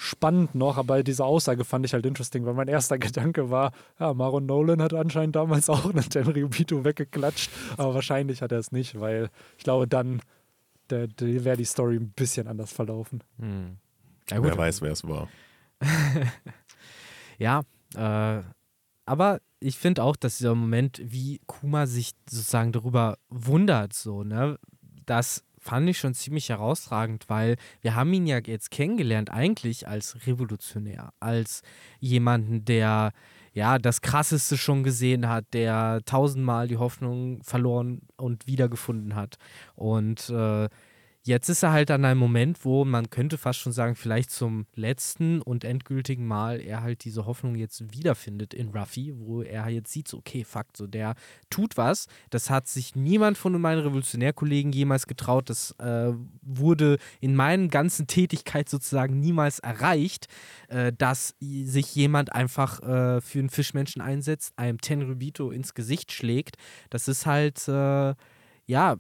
spannend 0.01 0.55
noch, 0.55 0.77
aber 0.77 1.03
diese 1.03 1.25
Aussage 1.25 1.65
fand 1.65 1.85
ich 1.85 1.91
halt 1.91 2.05
interesting, 2.05 2.45
weil 2.45 2.53
mein 2.53 2.69
erster 2.69 2.97
Gedanke 2.99 3.49
war, 3.49 3.73
ja, 3.99 4.13
Maron 4.13 4.45
Nolan 4.45 4.81
hat 4.81 4.93
anscheinend 4.93 5.35
damals 5.35 5.69
auch 5.69 5.89
einen 5.89 6.09
Tenryubito 6.09 6.85
weggeklatscht, 6.85 7.51
aber 7.75 7.95
wahrscheinlich 7.95 8.41
hat 8.41 8.53
er 8.53 8.59
es 8.59 8.71
nicht, 8.71 8.99
weil 9.01 9.29
ich 9.57 9.65
glaube, 9.65 9.89
dann 9.89 10.21
da, 10.87 11.05
da 11.05 11.25
wäre 11.25 11.57
die 11.57 11.65
Story 11.65 11.97
ein 11.97 12.11
bisschen 12.11 12.47
anders 12.47 12.71
verlaufen. 12.71 13.21
Hm. 13.39 13.77
Ja, 14.31 14.41
wer 14.41 14.57
weiß, 14.57 14.81
wer 14.81 14.93
es 14.93 15.05
war. 15.05 15.27
ja, 17.37 17.61
äh, 17.95 18.41
aber 19.05 19.41
ich 19.59 19.77
finde 19.77 20.03
auch, 20.03 20.15
dass 20.15 20.37
dieser 20.37 20.55
Moment, 20.55 21.01
wie 21.03 21.41
Kuma 21.45 21.87
sich 21.87 22.11
sozusagen 22.29 22.71
darüber 22.71 23.17
wundert, 23.27 23.91
so, 23.91 24.23
ne, 24.23 24.57
das 25.05 25.43
fand 25.59 25.89
ich 25.89 25.97
schon 25.97 26.13
ziemlich 26.13 26.49
herausragend, 26.49 27.25
weil 27.27 27.57
wir 27.81 27.95
haben 27.95 28.11
ihn 28.13 28.27
ja 28.27 28.39
jetzt 28.39 28.71
kennengelernt 28.71 29.29
eigentlich 29.29 29.87
als 29.87 30.25
Revolutionär, 30.25 31.13
als 31.19 31.61
jemanden, 31.99 32.65
der 32.65 33.11
ja 33.53 33.77
das 33.77 34.01
Krasseste 34.01 34.57
schon 34.57 34.83
gesehen 34.83 35.27
hat, 35.27 35.45
der 35.53 36.01
tausendmal 36.05 36.67
die 36.67 36.77
Hoffnung 36.77 37.43
verloren 37.43 38.01
und 38.17 38.47
wiedergefunden 38.47 39.15
hat. 39.15 39.37
Und 39.75 40.29
äh, 40.29 40.69
Jetzt 41.29 41.47
ist 41.47 41.61
er 41.61 41.71
halt 41.71 41.91
an 41.91 42.05
einem 42.05 42.19
Moment, 42.19 42.65
wo 42.65 42.85
man 42.85 43.11
könnte 43.11 43.37
fast 43.37 43.59
schon 43.59 43.71
sagen, 43.71 43.93
vielleicht 43.93 44.31
zum 44.31 44.65
letzten 44.73 45.43
und 45.43 45.63
endgültigen 45.63 46.25
Mal 46.25 46.59
er 46.59 46.81
halt 46.81 47.03
diese 47.05 47.27
Hoffnung 47.27 47.53
jetzt 47.53 47.93
wiederfindet 47.93 48.55
in 48.55 48.69
Ruffy, 48.69 49.13
wo 49.15 49.43
er 49.43 49.69
jetzt 49.69 49.91
sieht, 49.91 50.07
so, 50.07 50.17
okay, 50.17 50.43
fuck, 50.43 50.65
so 50.75 50.87
der 50.87 51.13
tut 51.51 51.77
was. 51.77 52.07
Das 52.31 52.49
hat 52.49 52.67
sich 52.67 52.95
niemand 52.95 53.37
von 53.37 53.61
meinen 53.61 53.83
Revolutionärkollegen 53.83 54.71
jemals 54.71 55.05
getraut. 55.05 55.51
Das 55.51 55.75
äh, 55.77 56.13
wurde 56.41 56.97
in 57.21 57.35
meinen 57.35 57.69
ganzen 57.69 58.07
Tätigkeit 58.07 58.67
sozusagen 58.67 59.19
niemals 59.19 59.59
erreicht, 59.59 60.29
äh, 60.67 60.91
dass 60.97 61.35
sich 61.39 61.93
jemand 61.93 62.33
einfach 62.33 62.81
äh, 62.81 63.21
für 63.21 63.37
einen 63.37 63.51
Fischmenschen 63.51 64.01
einsetzt, 64.01 64.57
einem 64.57 64.81
Tenrubito 64.81 65.51
ins 65.51 65.75
Gesicht 65.75 66.11
schlägt. 66.11 66.55
Das 66.89 67.07
ist 67.07 67.27
halt, 67.27 67.67
äh, 67.67 68.15
ja, 68.65 68.97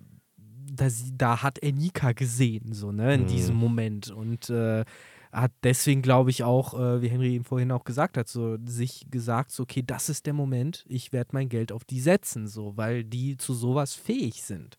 da, 0.73 0.87
da 1.13 1.43
hat 1.43 1.59
er 1.59 1.71
Nika 1.71 2.11
gesehen, 2.13 2.73
so, 2.73 2.91
ne, 2.91 3.15
in 3.15 3.23
mhm. 3.23 3.27
diesem 3.27 3.55
Moment. 3.55 4.11
Und 4.11 4.49
äh, 4.49 4.85
hat 5.31 5.51
deswegen, 5.63 6.01
glaube 6.01 6.31
ich, 6.31 6.43
auch, 6.43 6.73
äh, 6.73 7.01
wie 7.01 7.09
Henry 7.09 7.35
eben 7.35 7.43
vorhin 7.43 7.71
auch 7.71 7.83
gesagt 7.83 8.17
hat, 8.17 8.27
so 8.27 8.57
sich 8.65 9.05
gesagt, 9.11 9.51
so, 9.51 9.63
okay, 9.63 9.83
das 9.85 10.09
ist 10.09 10.25
der 10.25 10.33
Moment, 10.33 10.85
ich 10.87 11.13
werde 11.13 11.29
mein 11.33 11.49
Geld 11.49 11.71
auf 11.71 11.83
die 11.83 11.99
setzen, 11.99 12.47
so, 12.47 12.75
weil 12.77 13.03
die 13.03 13.37
zu 13.37 13.53
sowas 13.53 13.93
fähig 13.93 14.41
sind. 14.43 14.77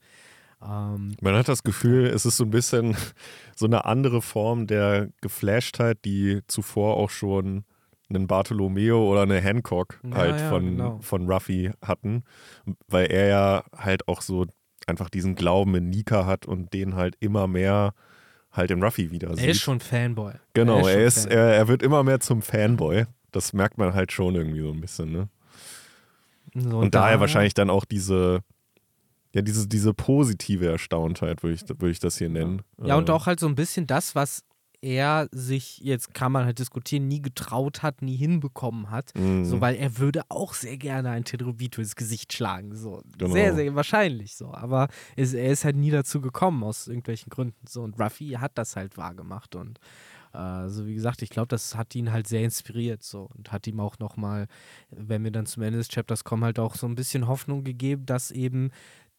Ähm, 0.63 1.17
Man 1.21 1.35
hat 1.37 1.49
das 1.49 1.63
Gefühl, 1.63 2.07
es 2.07 2.27
ist 2.27 2.37
so 2.37 2.45
ein 2.45 2.51
bisschen 2.51 2.97
so 3.57 3.67
eine 3.67 3.85
andere 3.85 4.23
Form 4.23 4.67
der 4.67 5.11
Geflashtheit, 5.21 6.05
die 6.05 6.41
zuvor 6.47 6.97
auch 6.97 7.11
schon 7.11 7.65
einen 8.09 8.27
Bartolomeo 8.27 9.09
oder 9.09 9.23
eine 9.23 9.41
Hancock 9.41 10.01
ja, 10.03 10.17
halt 10.17 10.41
ja, 10.41 10.49
von, 10.49 10.65
genau. 10.65 10.99
von 11.01 11.31
Ruffy 11.31 11.71
hatten, 11.81 12.25
weil 12.89 13.07
er 13.07 13.29
ja 13.29 13.65
halt 13.77 14.09
auch 14.09 14.21
so 14.21 14.47
einfach 14.91 15.09
diesen 15.09 15.35
Glauben 15.35 15.75
in 15.75 15.89
Nika 15.89 16.27
hat 16.27 16.47
und 16.47 16.73
den 16.75 16.95
halt 16.95 17.17
immer 17.21 17.47
mehr 17.47 17.95
halt 18.53 18.71
in 18.71 18.83
Ruffy 18.83 19.11
wieder 19.11 19.35
sieht. 19.37 19.45
Er 19.45 19.51
ist 19.53 19.61
schon 19.61 19.81
Fanboy. 19.81 20.35
Genau, 20.55 20.87
er, 20.87 21.05
ist, 21.05 21.17
er, 21.19 21.25
ist 21.25 21.27
er, 21.27 21.55
er, 21.55 21.69
wird 21.69 21.83
immer 21.83 22.03
mehr 22.03 22.21
zum 22.21 22.43
Fanboy. 22.43 23.07
Das 23.33 23.53
merkt 23.53 23.79
man 23.79 23.95
halt 23.95 24.13
schon 24.13 24.35
irgendwie 24.35 24.61
so 24.61 24.73
ein 24.73 24.81
bisschen, 24.81 25.13
ne? 25.13 25.29
So, 26.55 26.79
und 26.79 26.95
da 26.95 27.03
daher 27.03 27.21
wahrscheinlich 27.21 27.55
dann 27.55 27.71
auch 27.71 27.85
diese, 27.85 28.41
ja, 29.33 29.43
diese, 29.43 29.69
diese 29.69 29.95
positive 29.95 30.67
Erstauntheit, 30.67 31.43
würde 31.45 31.55
ich, 31.55 31.69
würd 31.69 31.93
ich 31.93 32.01
das 32.01 32.19
hier 32.19 32.29
nennen. 32.29 32.63
Ja, 32.83 32.97
und 32.97 33.09
äh. 33.09 33.13
auch 33.13 33.27
halt 33.27 33.39
so 33.39 33.47
ein 33.47 33.55
bisschen 33.55 33.87
das, 33.87 34.17
was 34.17 34.43
er 34.83 35.29
sich, 35.33 35.79
jetzt 35.79 36.15
kann 36.15 36.33
man 36.33 36.45
halt 36.45 36.59
diskutieren, 36.59 37.07
nie 37.07 37.21
getraut 37.21 37.83
hat, 37.83 38.03
nie 38.03 38.17
hinbekommen 38.17 38.91
hat. 38.91 39.13
Mhm. 39.17 39.45
So, 39.45 39.61
weil 39.61 39.77
er 39.77 39.99
würde 39.99 40.23
auch 40.29 40.55
sehr 40.55 40.79
gerne 40.79 41.11
ein 41.11 41.25
Tedrovito 41.25 41.81
ins 41.81 41.97
Gesicht 41.97 42.33
schlagen. 42.33 42.75
So. 42.75 43.03
Genau. 43.19 43.33
Sehr, 43.33 43.55
sehr 43.55 43.75
wahrscheinlich 43.75 44.37
so. 44.37 44.53
Aber 44.55 44.89
es, 45.17 45.35
er 45.35 45.51
ist 45.51 45.65
halt 45.65 45.77
nie 45.77 45.91
dazu 45.91 46.21
gekommen, 46.21 46.63
aus 46.63 46.87
irgendwelchen 46.89 47.31
Gründen. 47.31 47.67
So. 47.69 47.83
Und 47.83 48.01
Ruffy 48.01 48.31
hat 48.39 48.53
das 48.57 48.77
halt 48.77 48.97
wahrgemacht. 48.97 49.55
Und 49.55 49.79
äh, 50.33 50.69
so 50.69 50.87
wie 50.87 50.95
gesagt, 50.95 51.21
ich 51.23 51.31
glaube, 51.31 51.49
das 51.49 51.75
hat 51.77 51.95
ihn 51.95 52.11
halt 52.11 52.27
sehr 52.27 52.43
inspiriert. 52.43 53.03
So. 53.03 53.29
Und 53.37 53.53
hat 53.53 53.67
ihm 53.67 53.81
auch 53.81 53.99
nochmal, 53.99 54.47
wenn 54.91 55.25
wir 55.25 55.31
dann 55.31 55.47
zum 55.47 55.63
Ende 55.63 55.79
des 55.79 55.89
Chapters 55.89 56.25
kommen, 56.25 56.45
halt 56.45 56.59
auch 56.59 56.75
so 56.75 56.87
ein 56.87 56.95
bisschen 56.95 57.29
Hoffnung 57.29 57.65
gegeben, 57.65 58.07
dass 58.07 58.31
eben 58.31 58.71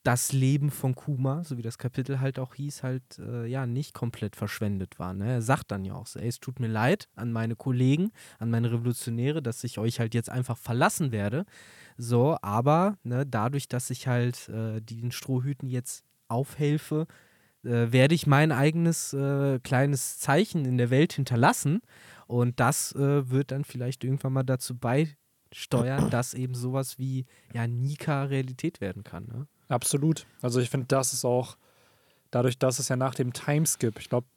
das 0.03 0.31
Leben 0.31 0.71
von 0.71 0.95
Kuma, 0.95 1.43
so 1.43 1.57
wie 1.57 1.61
das 1.61 1.77
Kapitel 1.77 2.19
halt 2.19 2.39
auch 2.39 2.55
hieß, 2.55 2.81
halt 2.81 3.19
äh, 3.19 3.45
ja 3.45 3.65
nicht 3.65 3.93
komplett 3.93 4.35
verschwendet 4.35 4.97
war. 4.97 5.13
Ne? 5.13 5.33
Er 5.33 5.41
sagt 5.41 5.71
dann 5.71 5.85
ja 5.85 5.93
auch 5.93 6.07
so, 6.07 6.19
ey, 6.19 6.27
es 6.27 6.39
tut 6.39 6.59
mir 6.59 6.67
leid 6.67 7.07
an 7.15 7.31
meine 7.31 7.55
Kollegen, 7.55 8.11
an 8.39 8.49
meine 8.49 8.71
Revolutionäre, 8.71 9.41
dass 9.41 9.63
ich 9.63 9.77
euch 9.77 9.99
halt 9.99 10.15
jetzt 10.15 10.29
einfach 10.29 10.57
verlassen 10.57 11.11
werde. 11.11 11.45
So, 11.97 12.37
aber 12.41 12.97
ne, 13.03 13.25
dadurch, 13.27 13.67
dass 13.67 13.91
ich 13.91 14.07
halt 14.07 14.49
äh, 14.49 14.81
den 14.81 15.11
Strohhüten 15.11 15.69
jetzt 15.69 16.03
aufhelfe, 16.27 17.05
äh, 17.63 17.91
werde 17.91 18.15
ich 18.15 18.25
mein 18.25 18.51
eigenes 18.51 19.13
äh, 19.13 19.59
kleines 19.59 20.17
Zeichen 20.17 20.65
in 20.65 20.77
der 20.79 20.89
Welt 20.89 21.13
hinterlassen. 21.13 21.81
Und 22.25 22.59
das 22.59 22.93
äh, 22.95 23.29
wird 23.29 23.51
dann 23.51 23.65
vielleicht 23.65 24.03
irgendwann 24.03 24.33
mal 24.33 24.43
dazu 24.43 24.75
beisteuern, 24.77 26.09
dass 26.09 26.33
eben 26.33 26.55
sowas 26.55 26.97
wie 26.97 27.25
ja, 27.53 27.67
Nika 27.67 28.23
Realität 28.23 28.81
werden 28.81 29.03
kann. 29.03 29.27
Ne? 29.27 29.47
Absolut. 29.71 30.25
Also 30.41 30.59
ich 30.59 30.69
finde, 30.69 30.87
das 30.87 31.13
ist 31.13 31.23
auch 31.23 31.55
dadurch, 32.29 32.57
dass 32.57 32.79
es 32.79 32.89
ja 32.89 32.95
nach 32.97 33.15
dem 33.15 33.33
Timeskip, 33.33 33.99
ich 33.99 34.09
glaube 34.09 34.27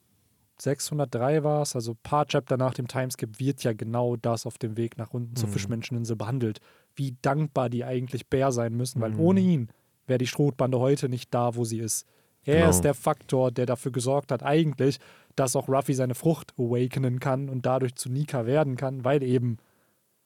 603 0.57 1.43
war 1.43 1.63
es, 1.63 1.75
also 1.75 1.91
ein 1.91 1.99
paar 2.01 2.25
Chapter 2.25 2.55
nach 2.55 2.73
dem 2.73 2.87
Timeskip, 2.87 3.39
wird 3.39 3.63
ja 3.63 3.73
genau 3.73 4.15
das 4.15 4.45
auf 4.45 4.57
dem 4.57 4.77
Weg 4.77 4.97
nach 4.97 5.13
unten 5.13 5.31
mhm. 5.31 5.35
zur 5.35 5.49
Fischmenscheninsel 5.49 6.15
behandelt. 6.15 6.61
Wie 6.95 7.17
dankbar 7.21 7.69
die 7.69 7.83
eigentlich 7.83 8.27
Bär 8.27 8.53
sein 8.53 8.73
müssen, 8.73 9.01
weil 9.01 9.11
mhm. 9.11 9.19
ohne 9.19 9.39
ihn 9.41 9.69
wäre 10.07 10.19
die 10.19 10.27
Strohbande 10.27 10.79
heute 10.79 11.09
nicht 11.09 11.33
da, 11.33 11.55
wo 11.55 11.65
sie 11.65 11.79
ist. 11.79 12.07
Er 12.45 12.59
genau. 12.59 12.69
ist 12.69 12.81
der 12.81 12.93
Faktor, 12.93 13.51
der 13.51 13.65
dafür 13.65 13.91
gesorgt 13.91 14.31
hat, 14.31 14.43
eigentlich, 14.43 14.99
dass 15.35 15.55
auch 15.55 15.67
Ruffy 15.67 15.93
seine 15.93 16.15
Frucht 16.15 16.53
awakenen 16.57 17.19
kann 17.19 17.49
und 17.49 17.65
dadurch 17.65 17.95
zu 17.95 18.09
Nika 18.09 18.45
werden 18.45 18.77
kann, 18.77 19.03
weil 19.03 19.23
eben 19.23 19.57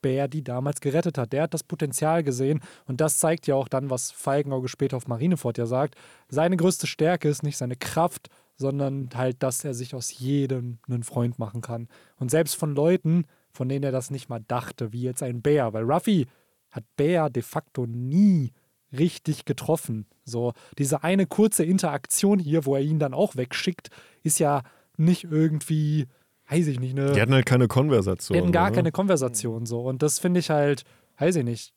Bär 0.02 0.28
die 0.28 0.44
damals 0.44 0.82
gerettet 0.82 1.18
hat. 1.18 1.34
Der 1.34 1.44
hat 1.44 1.54
das 1.54 1.64
Potenzial 1.64 2.24
gesehen 2.24 2.62
und 2.86 3.02
das 3.02 3.20
zeigt 3.20 3.48
ja 3.48 3.56
auch 3.56 3.68
dann, 3.68 3.90
was 3.90 4.12
Falkenauge 4.12 4.68
später 4.68 4.98
auf 4.98 5.08
Marineford 5.08 5.58
ja 5.58 5.66
sagt. 5.66 5.96
Seine 6.30 6.58
größte 6.58 6.88
Stärke 6.88 7.30
ist 7.30 7.44
nicht 7.44 7.58
seine 7.58 7.76
Kraft, 7.76 8.30
sondern 8.56 9.10
halt, 9.16 9.42
dass 9.42 9.64
er 9.64 9.74
sich 9.74 9.96
aus 9.96 10.20
jedem 10.20 10.80
einen 10.88 11.04
Freund 11.04 11.40
machen 11.40 11.62
kann. 11.62 11.88
Und 12.18 12.30
selbst 12.30 12.56
von 12.56 12.76
Leuten, 12.76 13.26
von 13.52 13.70
denen 13.70 13.84
er 13.84 13.92
das 13.92 14.12
nicht 14.12 14.30
mal 14.30 14.44
dachte, 14.48 14.92
wie 14.92 15.02
jetzt 15.02 15.24
ein 15.24 15.42
Bär, 15.42 15.74
weil 15.74 15.90
Ruffy 15.90 16.28
hat 16.72 16.84
Bär 16.98 17.30
de 17.30 17.42
facto 17.42 17.86
nie 17.88 18.52
richtig 18.92 19.46
getroffen. 19.46 20.08
So, 20.26 20.54
diese 20.78 21.04
eine 21.04 21.26
kurze 21.26 21.64
Interaktion 21.64 22.40
hier, 22.40 22.66
wo 22.66 22.76
er 22.76 22.82
ihn 22.82 23.00
dann 23.00 23.14
auch 23.14 23.36
wegschickt, 23.36 23.90
ist 24.24 24.40
ja 24.40 24.64
nicht 24.98 25.24
irgendwie 25.24 26.08
weiß 26.50 26.68
ich 26.68 26.80
nicht, 26.80 26.96
ne? 26.96 27.12
Die 27.14 27.22
hatten 27.22 27.34
halt 27.34 27.46
keine 27.46 27.68
Konversation. 27.68 28.36
Die 28.36 28.42
hatten 28.42 28.52
gar 28.52 28.70
ne? 28.70 28.76
keine 28.76 28.92
Konversation 28.92 29.66
so. 29.66 29.82
Und 29.82 30.02
das 30.02 30.20
finde 30.20 30.40
ich 30.40 30.50
halt, 30.50 30.84
weiß 31.18 31.36
ich 31.38 31.44
nicht, 31.44 31.74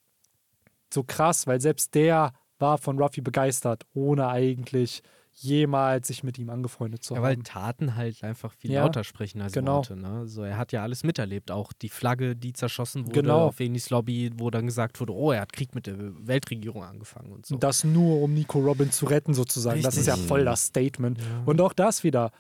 so 0.93 1.03
krass, 1.05 1.47
weil 1.47 1.61
selbst 1.61 1.95
der 1.95 2.33
war 2.59 2.79
von 2.79 2.99
Ruffy 2.99 3.21
begeistert, 3.21 3.85
ohne 3.93 4.29
eigentlich 4.29 5.03
jemals 5.35 6.09
sich 6.09 6.23
mit 6.23 6.39
ihm 6.39 6.51
angefreundet 6.51 7.03
zu 7.03 7.15
ja, 7.15 7.19
haben. 7.19 7.25
weil 7.25 7.37
Taten 7.39 7.97
halt 7.97 8.23
einfach 8.23 8.53
viel 8.53 8.71
ja, 8.71 8.85
lauter 8.85 9.03
sprechen 9.03 9.41
als 9.41 9.53
genau. 9.53 9.77
Worte. 9.77 9.97
Ne? 9.97 10.27
So, 10.27 10.43
er 10.43 10.59
hat 10.59 10.73
ja 10.73 10.83
alles 10.83 11.05
miterlebt, 11.05 11.51
auch 11.51 11.73
die 11.73 11.89
Flagge, 11.89 12.37
die 12.37 12.53
zerschossen 12.53 13.07
wurde 13.07 13.23
genau. 13.23 13.47
auf 13.47 13.59
Venis 13.59 13.89
Lobby, 13.89 14.31
wo 14.37 14.51
dann 14.51 14.67
gesagt 14.67 15.01
wurde, 15.01 15.15
oh, 15.15 15.33
er 15.33 15.41
hat 15.41 15.53
Krieg 15.53 15.75
mit 15.75 15.87
der 15.87 15.97
Weltregierung 15.99 16.85
angefangen 16.85 17.33
und 17.33 17.47
so. 17.47 17.57
Das 17.57 17.83
nur, 17.83 18.21
um 18.21 18.35
Nico 18.35 18.59
Robin 18.59 18.91
zu 18.91 19.07
retten 19.07 19.33
sozusagen. 19.33 19.77
Richtig. 19.77 19.87
Das 19.87 19.97
ist 19.97 20.07
ja 20.07 20.17
voll 20.17 20.45
das 20.45 20.67
Statement. 20.67 21.19
Ja. 21.19 21.25
Und 21.47 21.61
auch 21.63 21.73
das 21.73 22.05
wieder, 22.05 22.31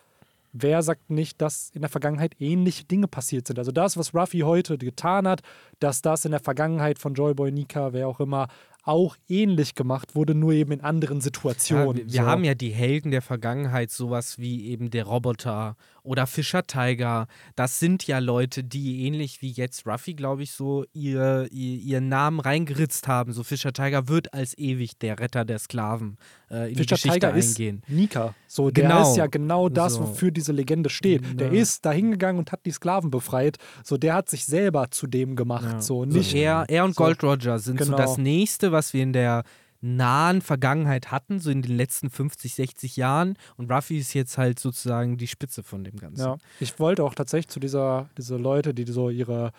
wer 0.52 0.82
sagt 0.82 1.10
nicht, 1.10 1.40
dass 1.40 1.70
in 1.70 1.80
der 1.80 1.90
Vergangenheit 1.90 2.34
ähnliche 2.38 2.84
Dinge 2.84 3.08
passiert 3.08 3.46
sind? 3.46 3.58
Also 3.58 3.72
das, 3.72 3.96
was 3.96 4.14
Ruffy 4.14 4.40
heute 4.40 4.78
getan 4.78 5.26
hat, 5.26 5.40
dass 5.80 6.02
das 6.02 6.24
in 6.24 6.30
der 6.30 6.40
Vergangenheit 6.40 6.98
von 6.98 7.14
Joyboy, 7.14 7.50
Nika, 7.50 7.92
wer 7.92 8.08
auch 8.08 8.20
immer, 8.20 8.48
auch 8.84 9.16
ähnlich 9.28 9.74
gemacht 9.74 10.14
wurde, 10.14 10.34
nur 10.34 10.52
eben 10.52 10.72
in 10.72 10.80
anderen 10.80 11.20
Situationen. 11.20 11.96
Ja, 11.96 12.04
wir, 12.04 12.12
wir 12.12 12.26
haben 12.26 12.44
ja 12.44 12.54
die 12.54 12.70
Helden 12.70 13.10
der 13.10 13.22
Vergangenheit, 13.22 13.90
sowas 13.90 14.38
wie 14.38 14.66
eben 14.66 14.90
der 14.90 15.04
Roboter 15.04 15.76
oder 16.02 16.26
Fischer 16.26 16.66
Tiger. 16.66 17.26
Das 17.54 17.78
sind 17.78 18.06
ja 18.06 18.18
Leute, 18.18 18.64
die 18.64 19.06
ähnlich 19.06 19.42
wie 19.42 19.50
jetzt 19.50 19.86
Ruffy, 19.86 20.14
glaube 20.14 20.42
ich, 20.42 20.52
so 20.52 20.84
ihr, 20.92 21.48
ihr, 21.50 21.78
ihren 21.78 22.08
Namen 22.08 22.40
reingeritzt 22.40 23.08
haben. 23.08 23.32
So 23.32 23.42
Fischer 23.42 23.72
Tiger 23.72 24.08
wird 24.08 24.34
als 24.34 24.56
ewig 24.58 24.98
der 24.98 25.18
Retter 25.18 25.44
der 25.44 25.58
Sklaven 25.58 26.18
äh, 26.50 26.70
in 26.70 26.76
Fischer 26.76 26.96
die 26.96 27.02
Geschichte 27.02 27.20
Tiger 27.20 27.32
eingehen. 27.32 27.82
Ist 27.86 27.94
Nika. 27.94 28.34
So, 28.46 28.70
der 28.70 28.84
genau. 28.84 29.10
ist 29.10 29.16
ja 29.16 29.26
genau 29.26 29.68
das, 29.68 29.94
so. 29.94 30.00
wofür 30.00 30.30
diese 30.30 30.52
Legende 30.52 30.90
steht. 30.90 31.22
Genau. 31.22 31.36
Der 31.36 31.52
ist 31.52 31.84
da 31.84 31.92
hingegangen 31.92 32.38
und 32.38 32.52
hat 32.52 32.66
die 32.66 32.72
Sklaven 32.72 33.10
befreit. 33.10 33.58
So, 33.84 33.96
der 33.96 34.14
hat 34.14 34.28
sich 34.28 34.44
selber 34.44 34.90
zu 34.90 35.06
dem 35.06 35.36
gemacht. 35.36 35.64
Ja. 35.64 35.80
So, 35.80 36.04
nicht, 36.04 36.34
er, 36.34 36.64
er 36.68 36.84
und 36.84 36.94
so. 36.94 37.04
Gold 37.04 37.22
Roger 37.22 37.58
sind 37.58 37.76
genau. 37.76 37.92
so 37.92 37.96
das 37.96 38.18
nächste, 38.18 38.72
was 38.72 38.92
wir 38.92 39.02
in 39.02 39.12
der 39.12 39.44
nahen 39.82 40.40
Vergangenheit 40.40 41.10
hatten, 41.10 41.40
so 41.40 41.50
in 41.50 41.60
den 41.60 41.76
letzten 41.76 42.08
50, 42.08 42.54
60 42.54 42.96
Jahren. 42.96 43.36
Und 43.56 43.70
Ruffy 43.70 43.98
ist 43.98 44.14
jetzt 44.14 44.38
halt 44.38 44.58
sozusagen 44.58 45.18
die 45.18 45.26
Spitze 45.26 45.62
von 45.62 45.84
dem 45.84 45.96
Ganzen. 45.96 46.24
Ja, 46.24 46.36
ich 46.60 46.78
wollte 46.78 47.04
auch 47.04 47.14
tatsächlich 47.14 47.48
zu 47.48 47.60
dieser, 47.60 48.08
diese 48.16 48.36
Leute, 48.36 48.74
die 48.74 48.84
so 48.84 49.10
ihre, 49.10 49.50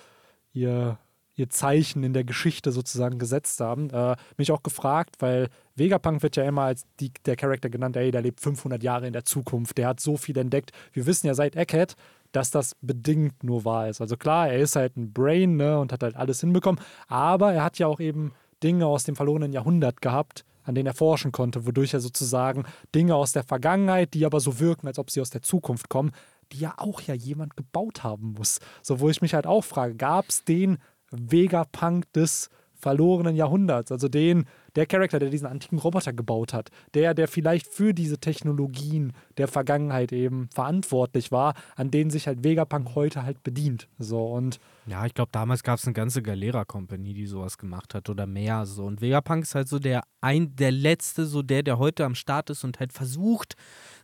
ihr, 0.54 0.98
ihr 1.36 1.50
Zeichen 1.50 2.04
in 2.04 2.14
der 2.14 2.24
Geschichte 2.24 2.72
sozusagen 2.72 3.20
gesetzt 3.20 3.60
haben, 3.60 3.90
äh, 3.90 4.16
mich 4.38 4.52
auch 4.54 4.64
gefragt, 4.64 5.18
weil 5.20 5.50
Vegapunk 5.76 6.24
wird 6.24 6.38
ja 6.38 6.46
immer 6.46 6.64
als 6.64 6.86
die, 7.02 7.12
der 7.26 7.36
Charakter 7.36 7.70
genannt, 7.70 7.98
ey, 7.98 8.10
der 8.12 8.22
lebt 8.22 8.40
500 8.40 8.82
Jahre 8.82 9.08
in 9.08 9.14
der 9.14 9.26
Zukunft, 9.26 9.78
der 9.78 9.90
hat 9.90 10.00
so 10.00 10.16
viel 10.16 10.38
entdeckt. 10.38 10.72
Wir 10.94 11.06
wissen 11.06 11.28
ja 11.28 11.34
seit 11.34 11.58
Egghead, 11.58 11.96
dass 12.32 12.50
das 12.50 12.76
bedingt 12.82 13.44
nur 13.44 13.66
wahr 13.66 13.90
ist. 13.90 14.00
Also 14.00 14.16
klar, 14.16 14.50
er 14.50 14.60
ist 14.60 14.78
halt 14.78 14.96
ein 14.96 15.12
Brain 15.12 15.58
ne, 15.58 15.80
und 15.80 15.92
hat 15.92 16.02
halt 16.02 16.16
alles 16.16 16.40
hinbekommen, 16.40 16.82
aber 17.08 17.54
er 17.54 17.64
hat 17.64 17.78
ja 17.78 17.88
auch 17.88 18.00
eben 18.00 18.32
Dinge 18.64 18.86
aus 18.86 19.04
dem 19.04 19.16
verlorenen 19.16 19.54
Jahrhundert 19.54 20.02
gehabt, 20.02 20.46
an 20.64 20.76
denen 20.76 20.88
er 20.88 20.94
forschen 20.94 21.32
konnte, 21.32 21.66
wodurch 21.66 21.94
er 21.94 22.00
sozusagen 22.00 22.64
Dinge 22.96 23.16
aus 23.16 23.34
der 23.34 23.44
Vergangenheit, 23.44 24.14
die 24.14 24.26
aber 24.26 24.40
so 24.40 24.60
wirken, 24.60 24.88
als 24.88 25.00
ob 25.00 25.12
sie 25.12 25.22
aus 25.22 25.30
der 25.30 25.42
Zukunft 25.42 25.90
kommen, 25.90 26.12
die 26.52 26.60
ja 26.60 26.74
auch 26.78 27.02
ja 27.02 27.14
jemand 27.14 27.58
gebaut 27.58 28.04
haben 28.04 28.34
muss. 28.38 28.60
So, 28.82 29.00
wo 29.00 29.10
ich 29.10 29.22
mich 29.22 29.34
halt 29.34 29.48
auch 29.48 29.64
frage, 29.64 29.96
gab 29.96 30.30
es 30.30 30.46
den 30.46 30.78
Vegapunk 31.12 32.12
des 32.14 32.50
verlorenen 32.74 33.36
Jahrhunderts, 33.36 33.92
also 33.92 34.08
den, 34.08 34.46
der 34.76 34.86
Charakter, 34.86 35.20
der 35.20 35.30
diesen 35.30 35.48
antiken 35.48 35.80
Roboter 35.80 36.14
gebaut 36.14 36.54
hat, 36.54 36.70
der, 36.94 37.14
der 37.14 37.28
vielleicht 37.28 37.68
für 37.68 37.94
diese 37.94 38.18
Technologien 38.18 39.14
der 39.38 39.48
Vergangenheit 39.48 40.12
eben 40.12 40.50
verantwortlich 40.54 41.32
war, 41.32 41.54
an 41.76 41.92
denen 41.92 42.10
sich 42.10 42.28
halt 42.28 42.44
Vegapunk 42.44 42.96
heute 42.96 43.24
halt 43.24 43.44
bedient. 43.44 43.88
So 44.00 44.26
und 44.26 44.60
ja, 44.86 45.06
ich 45.06 45.14
glaube, 45.14 45.30
damals 45.32 45.64
gab 45.64 45.80
es 45.80 45.86
eine 45.86 45.94
ganze 45.94 46.22
Galera-Company, 46.22 47.14
die 47.14 47.26
sowas 47.26 47.58
gemacht 47.58 47.94
hat 47.94 48.10
oder 48.10 48.26
mehr. 48.28 48.66
So. 48.66 48.84
Und 48.84 49.02
Vegapunk 49.02 49.44
ist 49.44 49.56
halt 49.56 49.70
so 49.70 49.80
der 49.80 50.04
ein, 50.20 50.56
der 50.56 50.72
letzte, 50.72 51.26
so 51.26 51.42
der, 51.42 51.64
der 51.64 51.78
heute 51.78 52.04
am 52.04 52.16
Start 52.16 52.50
ist 52.50 52.64
und 52.64 52.80
halt 52.80 52.92
versucht, 52.92 53.56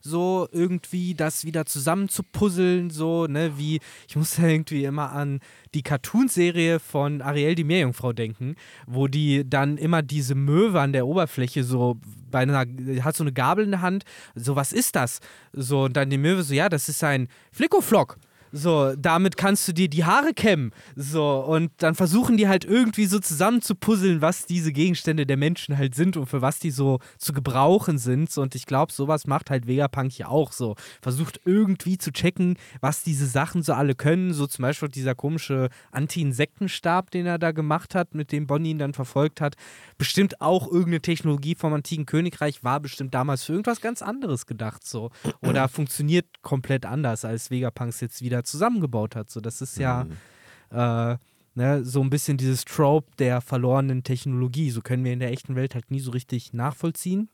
so 0.02 0.48
irgendwie 0.52 1.14
das 1.14 1.46
wieder 1.46 1.66
zusammenzupuzzeln, 1.66 2.90
so, 2.90 3.28
ne, 3.28 3.58
wie, 3.58 3.80
ich 4.08 4.16
muss 4.16 4.38
irgendwie 4.38 4.84
immer 4.84 5.12
an 5.12 5.40
die 5.74 5.84
Cartoonserie 5.84 6.80
von 6.80 7.22
Ariel 7.22 7.56
die 7.56 7.64
Meerjungfrau 7.64 8.14
denken, 8.14 8.56
wo 8.88 9.08
die 9.08 9.48
dann 9.48 9.78
immer 9.78 10.02
diese 10.02 10.36
Möwe 10.36 10.80
an 10.80 10.94
der 10.94 11.08
Oberfläche 11.08 11.64
so 11.64 12.00
bei 12.30 12.40
einer, 12.40 12.66
hat 13.04 13.16
so 13.16 13.24
eine 13.24 13.34
Gabel 13.34 13.66
in 13.66 13.72
der 13.72 13.82
Hand, 13.82 14.04
so, 14.36 14.56
was 14.56 14.74
ist 14.74 14.96
das? 14.96 15.20
So, 15.54 15.84
und 15.84 15.98
dann 15.98 16.10
die 16.10 16.18
Möwe 16.18 16.44
so, 16.44 16.54
ja, 16.54 16.70
das 16.70 16.90
ist 16.90 17.04
ein 17.04 17.28
Flickoflock. 17.52 18.18
So, 18.52 18.96
damit 18.96 19.38
kannst 19.38 19.68
du 19.68 19.74
dir 19.74 19.90
die 19.90 20.06
Haare 20.06 20.34
kämmen. 20.34 20.72
So, 20.96 21.40
und 21.40 21.72
dann 21.78 21.96
versuchen 21.96 22.38
die 22.38 22.48
halt 22.48 22.66
irgendwie 22.66 23.06
so 23.06 23.20
zusammen 23.20 23.62
zu 23.62 23.76
puzzeln, 23.76 24.22
was 24.22 24.46
diese 24.46 24.72
Gegenstände 24.72 25.26
der 25.26 25.38
Menschen 25.38 25.78
halt 25.78 25.96
sind 25.96 26.18
und 26.18 26.26
für 26.26 26.42
was 26.42 26.60
die 26.60 26.72
so 26.72 27.00
zu 27.18 27.34
gebrauchen 27.34 27.98
sind. 27.98 28.36
Und 28.38 28.56
ich 28.56 28.66
glaube, 28.66 28.92
sowas 28.92 29.28
macht 29.28 29.50
halt 29.50 29.68
Vegapunk 29.68 30.18
ja 30.18 30.28
auch 30.28 30.52
so. 30.52 30.76
Versucht 31.02 31.42
irgendwie 31.46 31.98
zu 31.98 32.12
checken, 32.12 32.58
was 32.82 33.04
diese 33.04 33.28
Sachen 33.28 33.62
so 33.64 33.74
alle 33.74 33.96
können. 33.96 34.34
So 34.34 34.48
zum 34.48 34.64
Beispiel 34.64 34.90
dieser 34.90 35.16
komische 35.16 35.70
Anti-Insektenstab, 35.92 37.12
den 37.12 37.26
er 37.26 37.38
da 37.38 37.52
gemacht 37.52 37.96
hat, 37.96 38.16
mit 38.16 38.32
dem 38.32 38.48
Bonnie 38.48 38.72
ihn 38.72 38.80
dann 38.80 38.94
verfolgt 38.94 39.42
hat. 39.42 39.56
Bestimmt 39.98 40.42
auch 40.42 40.68
irgendeine 40.68 41.02
Technologie 41.02 41.56
vom 41.56 41.74
antiken 41.74 42.06
Königreich, 42.06 42.64
war 42.64 42.80
bestimmt 42.80 43.14
damals 43.14 43.44
für 43.44 43.54
irgendwas 43.54 43.82
ganz 43.82 44.02
anderes 44.02 44.46
gedacht. 44.46 44.86
So. 44.86 45.12
Oder 45.42 45.68
funktioniert 45.68 46.26
komplett 46.42 46.86
anders, 46.86 47.26
als 47.26 47.52
Vegapunks 47.52 48.00
jetzt 48.02 48.22
wieder 48.22 48.39
wieder 48.40 48.44
zusammengebaut 48.44 49.16
hat. 49.16 49.30
So, 49.30 49.40
das 49.42 49.62
ist 49.62 49.78
ja 49.78 50.06
mhm. 50.06 50.78
äh, 50.78 51.18
ne, 51.56 51.84
so 51.84 52.02
ein 52.02 52.10
bisschen 52.10 52.38
dieses 52.38 52.66
Trope 52.66 53.12
der 53.18 53.42
verlorenen 53.42 54.04
Technologie. 54.04 54.72
So 54.72 54.82
können 54.82 55.04
wir 55.04 55.14
in 55.14 55.20
der 55.20 55.32
echten 55.32 55.56
Welt 55.56 55.76
halt 55.76 55.92
nie 55.92 56.00
so 56.00 56.12
richtig 56.12 56.54
nachvollziehen. 56.54 57.30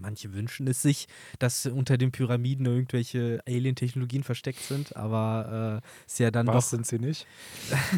Manche 0.00 0.34
wünschen 0.34 0.66
es 0.66 0.82
sich, 0.82 1.06
dass 1.38 1.66
unter 1.66 1.96
den 1.96 2.10
Pyramiden 2.12 2.66
irgendwelche 2.66 3.40
Alien-Technologien 3.46 4.22
versteckt 4.24 4.60
sind, 4.60 4.96
aber 4.96 5.80
äh, 5.82 6.06
ist 6.06 6.18
ja 6.18 6.30
dann 6.30 6.46
Was 6.48 6.54
doch. 6.66 6.70
sind 6.70 6.86
sie 6.86 6.98
nicht? 6.98 7.26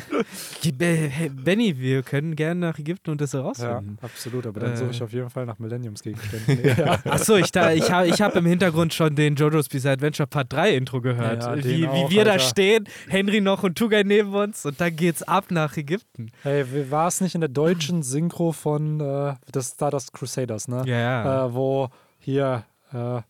Hey, 0.78 1.28
Benny, 1.30 1.78
wir 1.78 2.03
können 2.03 2.36
gerne 2.36 2.61
nach 2.61 2.78
Ägypten 2.78 3.11
und 3.11 3.20
das 3.20 3.32
Ja, 3.32 3.40
herausfinden. 3.40 3.99
absolut. 4.03 4.47
Aber 4.47 4.61
dann 4.61 4.72
Äh. 4.72 4.76
suche 4.76 4.90
ich 4.90 5.03
auf 5.03 5.12
jeden 5.12 5.30
Fall 5.30 5.47
nach 5.47 5.59
Millenniumsgegenständen. 5.59 6.64
ja. 6.76 6.99
Achso, 7.05 7.36
ich, 7.36 7.53
da, 7.53 7.72
ich 7.72 7.90
habe 7.90 8.09
ich 8.09 8.20
hab 8.20 8.34
im 8.36 8.47
Hintergrund 8.47 8.92
schon 8.94 9.14
den 9.14 9.34
JoJo's 9.36 9.68
Bizarre 9.68 9.94
Adventure 9.94 10.26
Part 10.26 10.53
3 10.53 10.74
Intro 10.76 11.01
gehört. 11.01 11.42
Ja, 11.42 11.55
ja, 11.57 11.64
wie, 11.64 11.86
auch, 11.86 12.11
wir 12.11 12.24
da 12.24 12.32
Alter. 12.32 12.44
stehen, 12.44 12.88
Henry 13.09 13.40
noch 13.40 13.62
und 13.62 13.76
Tugay 13.78 14.05
neben 14.05 14.34
uns 14.34 14.66
und 14.66 14.80
dann 14.80 14.94
geht's 14.97 15.22
ab 15.22 15.51
nach 15.51 15.76
Ägypten. 15.76 16.30
Hey, 16.42 16.64
war 16.90 17.09
es 17.09 17.20
nicht 17.20 17.34
in 17.34 17.40
der 17.40 17.49
deutschen 17.49 18.03
Synchro 18.03 18.53
von 18.53 19.01
äh, 19.01 19.34
das 19.53 19.70
Stardust 19.72 20.12
Crusaders, 20.12 20.68
ne? 20.68 20.82
Ja, 20.86 20.99
ja. 20.99 21.47
Äh, 21.47 21.55
wo 21.55 21.86
hier 22.26 22.64
äh, 22.92 23.22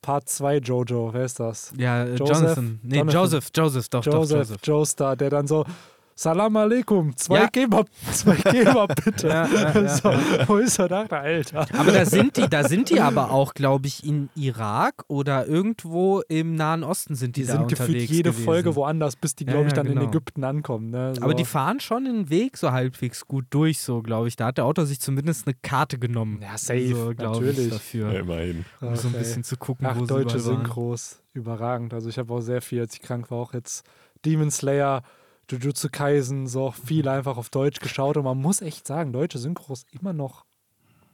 Part 0.00 0.28
2 0.30 0.56
Jojo, 0.58 1.12
wer 1.12 1.26
ist 1.26 1.38
das? 1.38 1.72
ja, 1.76 2.04
äh, 2.04 2.14
Joseph? 2.14 2.38
Jonathan. 2.38 2.80
Nee, 2.82 2.96
Jonathan. 2.96 3.20
Joseph, 3.20 3.48
Joseph, 3.54 3.88
doch, 3.90 4.04
Joseph, 4.04 4.28
doch, 4.30 4.38
Joseph. 4.38 4.60
Joestar, 4.64 5.16
der 5.16 5.28
dann 5.28 5.46
so 5.46 5.66
Salam 6.22 6.54
alaikum, 6.54 7.16
zwei 7.16 7.38
Ja. 7.38 7.46
Geber, 7.46 7.86
zwei 8.12 8.34
Geber 8.36 8.86
bitte. 8.88 9.26
Ja, 9.28 9.46
ja, 9.46 9.72
ja, 9.72 9.88
so, 9.88 10.10
wo 10.48 10.58
ist 10.58 10.78
er 10.78 10.88
da, 10.88 11.04
Alter? 11.04 11.66
Aber 11.78 11.92
da 11.92 12.04
sind 12.04 12.36
die, 12.36 12.46
da 12.46 12.68
sind 12.68 12.90
die 12.90 13.00
aber 13.00 13.30
auch, 13.30 13.54
glaube 13.54 13.86
ich, 13.86 14.04
in 14.04 14.28
Irak 14.34 15.04
oder 15.08 15.46
irgendwo 15.46 16.20
im 16.28 16.56
Nahen 16.56 16.84
Osten 16.84 17.14
sind 17.14 17.36
die, 17.36 17.40
Die 17.40 17.46
da 17.46 17.52
sind 17.54 17.62
unterwegs 17.62 17.86
gefühlt 17.86 18.10
jede 18.10 18.30
gewesen. 18.32 18.44
Folge 18.44 18.76
woanders, 18.76 19.16
bis 19.16 19.34
die, 19.34 19.46
glaube 19.46 19.68
ich, 19.68 19.70
ja, 19.70 19.76
dann 19.76 19.86
in 19.86 19.94
genau. 19.94 20.08
Ägypten 20.08 20.44
ankommen. 20.44 20.90
Ne? 20.90 21.14
So. 21.14 21.22
Aber 21.22 21.32
die 21.32 21.46
fahren 21.46 21.80
schon 21.80 22.04
den 22.04 22.28
Weg 22.28 22.58
so 22.58 22.70
halbwegs 22.70 23.26
gut 23.26 23.46
durch, 23.48 23.80
so 23.80 24.02
glaube 24.02 24.28
ich. 24.28 24.36
Da 24.36 24.48
hat 24.48 24.58
der 24.58 24.66
Autor 24.66 24.84
sich 24.84 25.00
zumindest 25.00 25.46
eine 25.46 25.56
Karte 25.62 25.98
genommen. 25.98 26.40
Ja, 26.42 26.58
safe, 26.58 26.86
so, 26.88 27.14
glaub 27.16 27.36
Ich, 27.36 27.40
natürlich. 27.48 27.70
dafür, 27.70 28.12
Ja, 28.12 28.20
immerhin. 28.20 28.66
um 28.82 28.94
so 28.94 29.08
ein 29.08 29.14
bisschen 29.14 29.42
zu 29.42 29.56
gucken, 29.56 29.86
Ach, 29.86 29.96
wo 29.96 30.00
sie 30.00 30.06
deutsche 30.08 30.36
überall 30.36 30.52
waren. 30.52 30.64
Synchros, 30.66 31.22
überragend. 31.32 31.94
Also 31.94 32.10
ich 32.10 32.18
habe 32.18 32.30
auch 32.34 32.42
sehr 32.42 32.60
viel, 32.60 32.80
als 32.80 32.92
ich 32.92 33.00
krank 33.00 33.30
war, 33.30 33.38
auch 33.38 33.54
jetzt 33.54 33.86
Demon 34.26 34.50
Slayer, 34.50 35.02
Jujutsu 35.50 35.88
Kaisen, 35.90 36.46
so 36.46 36.64
auch 36.66 36.74
viel 36.74 37.08
einfach 37.08 37.36
auf 37.36 37.50
Deutsch 37.50 37.80
geschaut. 37.80 38.16
Und 38.16 38.24
man 38.24 38.38
muss 38.38 38.60
echt 38.62 38.86
sagen, 38.86 39.12
deutsche 39.12 39.38
Synchros 39.38 39.84
immer 39.92 40.12
noch 40.12 40.44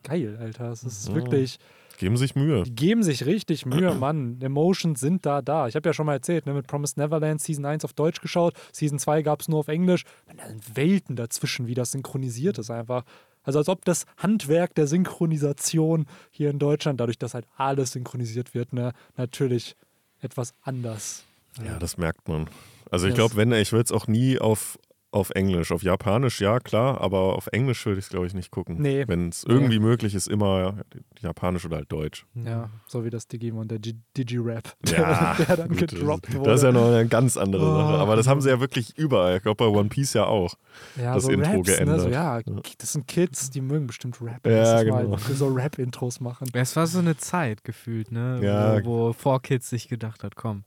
geil, 0.03 0.37
Alter. 0.41 0.70
Es 0.70 0.82
ist 0.84 1.09
Ja. 1.09 1.14
wirklich, 1.14 1.59
Geben 1.99 2.16
sich 2.18 2.34
Mühe. 2.37 2.62
die 2.64 2.74
geben 2.74 3.03
sich 3.03 3.24
richtig 3.24 3.64
Mühe, 3.64 3.95
Mann. 3.95 4.39
Emotions 4.43 5.01
sind 5.01 5.24
da, 5.24 5.41
da. 5.41 5.66
Ich 5.66 5.74
habe 5.76 5.89
ja 5.89 5.93
schon 5.95 6.05
mal 6.07 6.12
erzählt, 6.12 6.45
ne, 6.47 6.53
mit 6.53 6.66
Promised 6.66 6.99
Neverland 6.99 7.41
Season 7.41 7.64
1 7.64 7.84
auf 7.87 7.95
Deutsch 7.95 8.20
geschaut, 8.20 8.53
Season 8.72 8.99
2 8.99 9.22
gab 9.22 9.41
es 9.41 9.49
nur 9.49 9.61
auf 9.61 9.68
Englisch. 9.68 10.05
Man, 10.26 10.37
da 10.37 10.47
sind 10.47 10.76
Welten 10.76 11.16
dazwischen, 11.16 11.66
wie 11.66 11.74
das 11.74 11.93
synchronisiert 11.93 12.59
ist 12.59 12.70
einfach. 12.70 13.05
Also 13.45 13.61
als 13.61 13.68
ob 13.68 13.84
das 13.84 14.05
Handwerk 14.18 14.74
der 14.74 14.87
Synchronisation 14.89 16.07
hier 16.30 16.51
in 16.51 16.59
Deutschland, 16.59 17.01
dadurch, 17.01 17.16
dass 17.18 17.32
halt 17.34 17.47
alles 17.57 17.93
synchronisiert 17.93 18.55
wird, 18.55 18.72
ne, 18.72 18.93
natürlich 19.16 19.76
etwas 20.20 20.53
anders. 20.62 21.24
Ja, 21.64 21.78
das 21.78 21.97
merkt 21.97 22.28
man. 22.28 22.49
Also 22.91 23.07
ich 23.09 23.14
glaube, 23.14 23.37
wenn, 23.37 23.53
ich 23.53 23.72
würde 23.72 23.84
es 23.84 23.93
auch 23.93 24.07
nie 24.07 24.39
auf, 24.39 24.78
auf 25.12 25.30
Englisch. 25.30 25.72
Auf 25.72 25.82
Japanisch, 25.82 26.41
ja, 26.43 26.61
klar, 26.61 27.01
aber 27.01 27.37
auf 27.37 27.47
Englisch 27.51 27.87
würde 27.87 27.99
ich 27.99 28.05
es, 28.07 28.11
glaube 28.11 28.26
ich, 28.26 28.34
nicht 28.34 28.51
gucken. 28.51 28.76
Nee. 28.82 29.05
Wenn 29.07 29.30
es 29.30 29.45
irgendwie 29.45 29.78
möglich 29.78 30.14
ist, 30.14 30.26
immer 30.28 30.74
Japanisch 31.20 31.64
oder 31.64 31.76
halt 31.78 31.91
Deutsch. 31.91 32.26
Ja, 32.34 32.68
so 32.87 33.05
wie 33.05 33.09
das 33.11 33.26
Digimon, 33.26 33.66
der 33.66 33.78
Digi-Rap, 33.78 34.74
der, 34.82 34.99
Ja, 34.99 35.34
der 35.39 35.57
dann 35.57 35.68
gut, 35.68 35.78
gedroppt 35.78 36.34
wurde. 36.34 36.51
Das 36.51 36.61
ist 36.61 36.64
ja 36.64 36.72
noch 36.72 36.89
eine 36.89 37.07
ganz 37.09 37.37
andere 37.39 37.62
Oh. 37.64 37.76
Sache. 37.76 37.95
Aber 37.99 38.16
das 38.16 38.26
haben 38.26 38.41
sie 38.43 38.51
ja 38.51 38.61
wirklich 38.61 38.99
überall. 38.99 39.37
Ich 39.39 39.43
glaube, 39.43 39.64
bei 39.64 39.70
One 39.70 39.89
Piece 39.89 40.12
ja 40.12 40.26
auch. 40.26 40.55
ja, 41.01 41.14
das 41.14 41.24
so 41.24 41.30
Intro 41.30 41.51
Raps, 41.53 41.68
Ne? 41.68 41.74
geändert. 41.76 42.01
So, 42.03 42.09
ja, 42.09 42.41
das 42.78 42.93
sind 42.93 43.09
Kids, 43.09 43.49
die 43.51 43.62
mögen 43.62 43.87
bestimmt 43.87 44.20
Rap. 44.20 44.47
Ja, 44.47 44.82
genau. 44.82 45.09
mal 45.09 45.18
so 45.18 45.49
Rap-Intros 45.49 46.20
machen. 46.20 46.49
Es 46.53 46.76
war 46.76 46.87
so 46.87 46.99
eine 46.99 47.16
Zeit 47.16 47.64
gefühlt, 47.64 48.12
ne? 48.12 48.41
Ja. 48.43 48.84
Wo, 48.84 49.14
wo 49.18 49.30
4Kids 49.37 49.68
sich 49.70 49.89
gedacht 49.89 50.22
hat, 50.24 50.37
komm, 50.37 50.64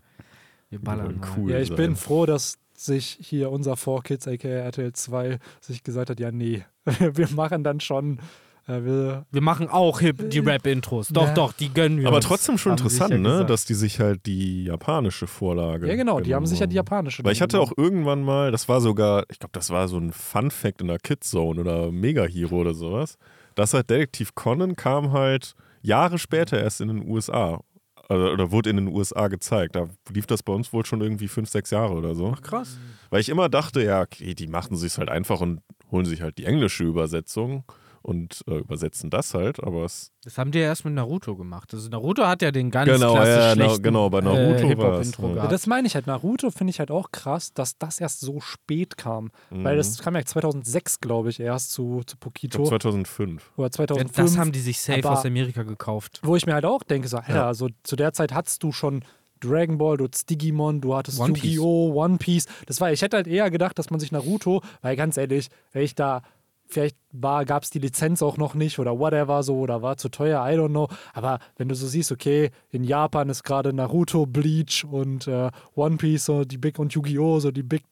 wir 0.70 0.80
ballern 0.80 1.18
mal. 1.20 1.28
Cool. 1.38 1.52
Ja, 1.52 1.60
ich 1.60 1.68
sein. 1.70 1.78
bin 1.78 1.96
froh, 1.96 2.26
dass 2.26 2.58
sich 2.76 3.18
hier 3.22 3.52
unser 3.52 3.74
4Kids, 3.74 4.32
aka 4.34 4.48
RTL 4.48 4.94
2, 4.94 5.40
sich 5.62 5.84
gesagt 5.84 6.10
hat, 6.10 6.20
ja, 6.20 6.32
nee, 6.32 6.64
wir 6.86 7.28
machen 7.32 7.64
dann 7.64 7.80
schon, 7.82 8.20
äh, 8.68 8.84
wir, 8.84 9.26
Wir 9.32 9.42
machen 9.42 9.68
auch 9.68 10.00
Hip 10.00 10.30
die 10.30 10.40
Rap-Intros. 10.40 11.10
Doch, 11.10 11.28
Ja. 11.28 11.34
doch, 11.34 11.52
die 11.54 11.74
gönnen 11.74 12.00
wir 12.00 12.08
Aber 12.08 12.18
uns. 12.18 12.26
trotzdem 12.26 12.58
schon 12.58 12.72
haben 12.74 12.78
interessant, 12.78 13.12
ja 13.12 13.18
ne? 13.18 13.30
gesagt. 13.30 13.50
dass 13.50 13.66
die 13.66 13.74
sich 13.74 14.00
halt 14.00 14.26
die 14.26 14.64
japanische 14.66 15.28
Vorlage. 15.28 15.88
ja 15.88 15.96
genau, 15.96 16.22
die 16.22 16.34
haben 16.34 16.46
sich 16.46 16.60
ja 16.60 16.68
die 16.68 16.76
japanische. 16.78 17.24
Weil 17.26 17.34
ich 17.34 17.42
hatte 17.42 17.60
auch 17.60 17.74
irgendwann 17.76 18.24
mal, 18.24 18.52
das 18.52 18.70
war 18.70 18.80
sogar, 18.80 19.26
ich 19.30 19.40
glaube, 19.40 19.52
das 19.54 19.72
war 19.72 19.88
so 19.90 19.98
ein 19.98 20.14
Fun-Fact 20.14 20.82
in 20.82 20.88
der 20.88 21.00
Kids 21.00 21.30
Zone 21.32 21.60
oder 21.60 21.92
Mega 21.92 22.24
Hero 22.24 22.58
oder 22.62 22.74
sowas, 22.74 23.18
dass 23.56 23.74
halt 23.74 23.90
Detektiv 23.90 24.36
Conan 24.36 24.76
kam 24.78 25.12
halt 25.12 25.54
Jahre 25.82 26.18
später 26.18 26.62
erst 26.62 26.80
in 26.82 26.90
den 26.90 27.10
USA. 27.10 27.62
Also, 28.10 28.32
oder 28.32 28.52
wurde 28.52 28.72
in 28.72 28.78
den 28.78 28.88
USA 28.88 29.28
gezeigt. 29.28 29.76
Da 29.76 29.88
lief 30.12 30.26
das 30.26 30.42
bei 30.42 30.52
uns 30.52 30.74
wohl 30.74 30.84
schon 30.86 31.00
irgendwie 31.00 31.28
fünf, 31.28 31.48
sechs 31.48 31.70
Jahre 31.70 31.94
oder 31.94 32.16
so. 32.16 32.34
Ach, 32.36 32.42
krass. 32.42 32.78
Weil 33.12 33.22
ich 33.22 33.30
immer 33.30 33.50
dachte, 33.50 33.84
ja, 33.84 34.02
okay, 34.02 34.34
die 34.34 34.48
machen 34.48 34.76
sich 34.76 34.98
halt 34.98 35.10
einfach 35.10 35.42
und 35.42 35.62
holen 35.92 36.06
sich 36.06 36.22
halt 36.22 36.38
die 36.40 36.46
englische 36.46 36.84
Übersetzung 36.84 37.64
und 38.02 38.44
äh, 38.48 38.58
übersetzen 38.60 39.10
das 39.10 39.34
halt, 39.34 39.62
aber 39.64 39.84
es 39.86 40.12
Das 40.24 40.38
haben 40.38 40.52
die 40.52 40.60
ja 40.60 40.66
erst 40.66 40.86
mit 40.86 40.94
Naruto 40.94 41.36
gemacht. 41.36 41.74
Also 41.74 41.90
Naruto 41.90 42.26
hat 42.26 42.42
ja 42.42 42.52
den 42.52 42.72
ganz 42.72 42.90
Genau, 42.90 43.14
klassisch 43.14 43.58
ja, 43.60 43.78
genau, 43.78 44.10
bei 44.10 44.22
Naruto 44.22 44.40
äh, 44.42 44.54
war's, 44.54 44.62
Hip-Hop-Intro 44.70 45.30
ja. 45.36 45.44
Ja, 45.44 45.48
das 45.48 45.68
meine 45.68 45.88
ich 45.88 45.96
halt. 45.96 46.08
Naruto 46.08 46.50
finde 46.52 46.72
ich 46.72 46.80
halt 46.80 46.92
auch 46.92 47.12
krass, 47.12 47.54
dass 47.54 47.78
das 47.78 48.00
erst 48.00 48.22
so 48.22 48.40
spät 48.40 48.98
kam. 48.98 49.32
Weil 49.50 49.74
Mhm. 49.76 49.78
das 49.80 49.98
kam 50.00 50.16
ja 50.16 50.24
2006, 50.26 51.00
glaube 51.02 51.30
ich, 51.30 51.40
erst 51.40 51.72
zu, 51.72 52.02
zu 52.06 52.18
Pokito. 52.18 52.58
glaub, 52.58 52.70
2005. 52.70 53.52
oder 53.58 53.68
Ja, 53.68 53.72
2005. 53.72 54.16
das 54.16 54.38
haben 54.38 54.52
die 54.52 54.60
sich 54.60 54.80
safe 54.80 55.00
aber- 55.00 55.12
aus 55.20 55.26
Amerika 55.26 55.64
gekauft. 55.64 56.20
Wo 56.24 56.36
ich 56.36 56.46
mir 56.46 56.54
halt 56.54 56.66
auch 56.66 56.84
denke, 56.84 57.08
so, 57.08 57.18
Alter, 57.18 57.36
Ja. 57.36 57.48
also 57.48 57.70
zu 57.84 57.96
der 57.96 58.14
Zeit 58.14 58.34
hattest 58.34 58.64
du 58.64 58.72
schon 58.72 59.04
Dragon 59.42 59.78
Ball, 59.78 59.96
du 59.96 60.04
hattest 60.04 60.30
Digimon, 60.30 60.82
du 60.82 60.96
hattest 60.96 61.18
One 61.20 61.32
Piece. 61.32 61.44
Yu-Gi-Oh!, 61.56 61.94
One 62.04 62.18
Piece. 62.18 62.46
Das 62.66 62.82
war, 62.82 62.92
ich 62.92 63.02
hätte 63.02 63.16
halt 63.16 63.26
eher 63.28 63.50
gedacht, 63.50 63.80
dass 63.80 63.90
man 63.90 64.00
sich 64.00 64.12
Naruto, 64.12 64.62
weil 64.82 64.98
ganz 64.98 65.16
ehrlich, 65.16 65.48
wenn 65.72 65.84
ich 65.84 65.96
da, 65.96 66.24
vielleicht 66.70 66.98
gab 67.20 67.64
es 67.64 67.72
die 67.72 67.80
Lizenz 67.80 68.22
auch 68.22 68.38
noch 68.38 68.54
nicht 68.54 68.80
oder 68.80 68.98
whatever 69.00 69.44
so 69.44 69.58
oder 69.58 69.82
war 69.82 69.98
zu 69.98 70.10
teuer, 70.10 70.46
I 70.48 70.56
don't 70.56 70.70
know. 70.70 70.88
Aber 71.14 71.40
wenn 71.58 71.68
du 71.68 71.76
so 71.76 71.88
siehst, 71.88 72.12
okay, 72.12 72.52
in 72.70 72.84
Japan 72.84 73.30
ist 73.30 73.44
gerade 73.44 73.74
Naruto, 73.74 74.26
Bleach 74.26 74.86
und 74.86 75.28
äh, 75.28 75.50
One 75.76 75.98
Piece 75.98 76.26
so 76.26 76.46
die 76.46 76.58
Big 76.58 76.78
und 76.80 76.94
Yu-Gi-Oh! 76.94 77.40
so 77.40 77.52
die 77.52 77.64
Big 77.64 77.84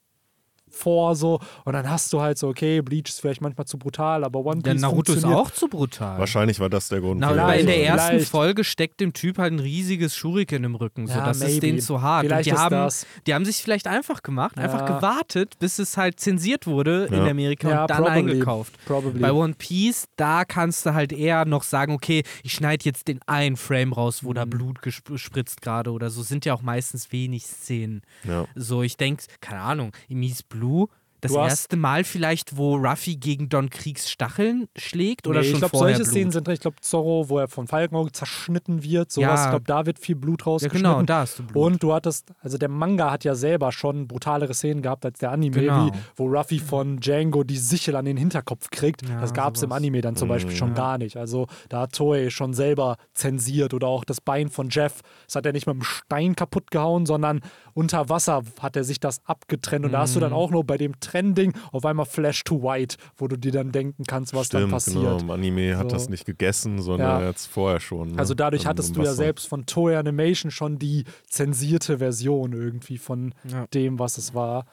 Four 0.70 1.14
so 1.16 1.40
und 1.64 1.72
dann 1.72 1.88
hast 1.88 2.12
du 2.12 2.20
halt 2.20 2.38
so, 2.38 2.48
okay, 2.48 2.80
Bleach 2.82 3.08
ist 3.08 3.20
vielleicht 3.20 3.40
manchmal 3.40 3.66
zu 3.66 3.78
brutal, 3.78 4.24
aber 4.24 4.40
One 4.44 4.62
Der 4.62 4.72
Piece 4.72 4.82
Naruto 4.82 5.12
ist 5.12 5.24
auch 5.24 5.50
zu 5.50 5.68
brutal. 5.68 6.18
Wahrscheinlich 6.18 6.60
war 6.60 6.68
das 6.68 6.88
der 6.88 7.00
Grund. 7.00 7.20
Na, 7.20 7.28
aber 7.30 7.56
in 7.56 7.66
der 7.66 7.82
ersten 7.84 8.10
vielleicht. 8.10 8.30
Folge 8.30 8.64
steckt 8.64 9.00
dem 9.00 9.12
Typ 9.12 9.38
halt 9.38 9.52
ein 9.52 9.58
riesiges 9.60 10.14
Schuriken 10.16 10.64
im 10.64 10.74
Rücken. 10.74 11.06
So, 11.06 11.14
Ja, 11.14 11.26
das 11.26 11.38
ist 11.38 11.44
maybe. 11.44 11.60
denen 11.60 11.80
zu 11.80 12.02
hart. 12.02 12.24
Und 12.30 12.44
die 12.44 12.50
ist 12.50 12.56
haben, 12.58 12.70
das. 12.74 13.06
die 13.26 13.34
haben 13.34 13.44
sich 13.44 13.56
vielleicht 13.62 13.86
einfach 13.86 14.22
gemacht, 14.22 14.58
einfach 14.58 14.88
Ja. 14.88 14.96
gewartet, 14.96 15.58
bis 15.58 15.78
es 15.78 15.96
halt 15.96 16.20
zensiert 16.20 16.66
wurde 16.66 17.06
in 17.06 17.14
Ja. 17.24 17.30
Amerika 17.30 17.68
Ja, 17.70 17.80
und 17.82 17.90
dann 17.90 17.96
probably. 18.04 18.18
eingekauft. 18.32 18.72
Probably. 18.86 19.20
Bei 19.20 19.32
One 19.32 19.54
Piece, 19.56 20.06
da 20.16 20.44
kannst 20.44 20.86
du 20.86 20.94
halt 20.94 21.12
eher 21.12 21.44
noch 21.44 21.62
sagen, 21.62 21.92
okay, 21.92 22.22
ich 22.42 22.52
schneide 22.52 22.84
jetzt 22.84 23.08
den 23.08 23.20
einen 23.26 23.56
Frame 23.56 23.92
raus, 23.92 24.24
wo 24.24 24.32
da 24.32 24.44
Mhm. 24.44 24.50
Blut 24.50 24.78
gesp- 24.80 25.18
spritzt 25.18 25.62
gerade 25.62 25.90
oder 25.92 26.10
so. 26.10 26.22
Sind 26.22 26.44
ja 26.44 26.54
auch 26.54 26.62
meistens 26.62 27.12
wenig 27.12 27.44
Szenen. 27.46 28.02
Ja. 28.24 28.46
So, 28.54 28.82
ich 28.82 28.96
denke, 28.96 29.24
keine 29.40 29.60
Ahnung, 29.60 29.92
in 30.08 30.18
Mies 30.20 30.42
Blue, 30.58 30.88
das 31.20 31.32
erste 31.32 31.76
Mal 31.76 32.04
vielleicht, 32.04 32.56
wo 32.56 32.76
Ruffy 32.76 33.16
gegen 33.16 33.48
Don 33.48 33.70
Kriegs 33.70 34.10
Stacheln 34.10 34.68
schlägt 34.76 35.26
oder 35.26 35.40
nee, 35.40 35.46
schon 35.46 35.54
ich 35.54 35.58
glaube, 35.60 35.76
vorher 35.76 35.96
solche 35.96 36.10
Blut? 36.10 36.12
Szenen 36.20 36.30
sind 36.32 36.46
drin. 36.46 36.54
Ich 36.54 36.60
glaube, 36.60 36.76
Zorro, 36.80 37.28
wo 37.28 37.38
er 37.38 37.48
vom 37.48 37.66
Falkenauge 37.66 38.12
zerschnitten 38.12 38.82
wird, 38.82 39.10
sowas. 39.10 39.26
Ja. 39.40 39.44
Ich 39.44 39.50
glaube, 39.50 39.64
da 39.66 39.86
wird 39.86 39.98
viel 39.98 40.16
Blut 40.16 40.42
Ja, 40.42 40.46
rausgeschnitten. 40.46 40.82
genau, 40.90 41.02
da 41.02 41.20
hast 41.20 41.38
du 41.38 41.42
Blut. 41.44 41.64
Und 41.64 41.82
du 41.82 41.92
hattest, 41.94 42.30
also 42.40 42.58
der 42.58 42.68
Manga 42.68 43.10
hat 43.10 43.24
ja 43.24 43.34
selber 43.34 43.72
schon 43.72 44.06
brutalere 44.08 44.54
Szenen 44.54 44.82
gehabt 44.82 45.04
als 45.04 45.18
der 45.18 45.30
Anime, 45.32 45.54
Genau. 45.60 45.86
wie, 45.86 45.90
wo 46.16 46.26
Ruffy 46.26 46.58
von 46.58 46.98
Django 47.00 47.42
die 47.44 47.56
Sichel 47.56 47.96
an 47.96 48.04
den 48.04 48.16
Hinterkopf 48.16 48.70
kriegt. 48.70 49.08
Ja, 49.08 49.20
das 49.20 49.32
gab 49.34 49.56
es 49.56 49.62
im. 49.62 49.72
Anime 49.72 50.00
dann 50.00 50.16
zum 50.16 50.28
Beispiel 50.28 50.54
schon 50.56 50.68
Ja. 50.70 50.74
gar 50.74 50.98
nicht. 50.98 51.16
Also 51.16 51.46
da 51.68 51.82
hat 51.82 51.92
Toei 51.92 52.30
schon 52.30 52.52
selber 52.54 52.96
zensiert 53.14 53.74
oder 53.74 53.86
auch 53.86 54.04
das 54.04 54.20
Bein 54.20 54.48
von 54.48 54.68
Jeff. 54.70 55.02
Das 55.26 55.36
hat 55.36 55.46
er 55.46 55.52
nicht 55.52 55.66
mit 55.66 55.74
einem 55.74 55.82
Stein 55.82 56.34
kaputt 56.36 56.70
gehauen, 56.70 57.06
sondern 57.06 57.40
unter 57.74 58.08
Wasser 58.08 58.42
hat 58.60 58.76
er 58.76 58.84
sich 58.84 58.98
das 59.00 59.20
abgetrennt. 59.24 59.84
Und 59.84 59.92
da 59.92 60.00
hast 60.00 60.14
du 60.14 60.18
Mhm. 60.18 60.22
dann 60.22 60.32
auch 60.32 60.50
nur 60.50 60.64
bei 60.64 60.76
dem 60.78 60.98
Trending 61.08 61.52
auf 61.72 61.84
einmal 61.84 62.06
Flash 62.06 62.44
to 62.44 62.62
White, 62.62 62.96
wo 63.16 63.28
du 63.28 63.36
dir 63.36 63.52
dann 63.52 63.72
denken 63.72 64.04
kannst, 64.06 64.34
was 64.34 64.48
dann 64.48 64.62
Stimmt, 64.62 64.72
passiert. 64.72 64.96
genau. 65.04 65.18
Im 65.18 65.30
Anime 65.30 65.76
hat 65.76 65.90
So. 65.90 65.96
das 65.96 66.08
nicht 66.08 66.24
gegessen, 66.26 66.80
sondern 66.82 67.20
Ja. 67.22 67.28
jetzt 67.28 67.46
vorher 67.46 67.80
schon. 67.80 68.12
Ne? 68.12 68.18
Also 68.18 68.34
dadurch 68.34 68.62
Im- 68.64 68.68
hattest 68.68 68.90
im 68.90 68.94
du 68.96 69.02
ja 69.02 69.14
selbst 69.14 69.48
von 69.48 69.66
Toei 69.66 69.96
Animation 69.98 70.50
schon 70.50 70.78
die 70.78 71.04
zensierte 71.28 71.98
Version 71.98 72.52
irgendwie 72.52 72.98
von 72.98 73.34
Ja. 73.44 73.66
dem, 73.68 73.98
was 73.98 74.18
es 74.18 74.34
war. 74.34 74.66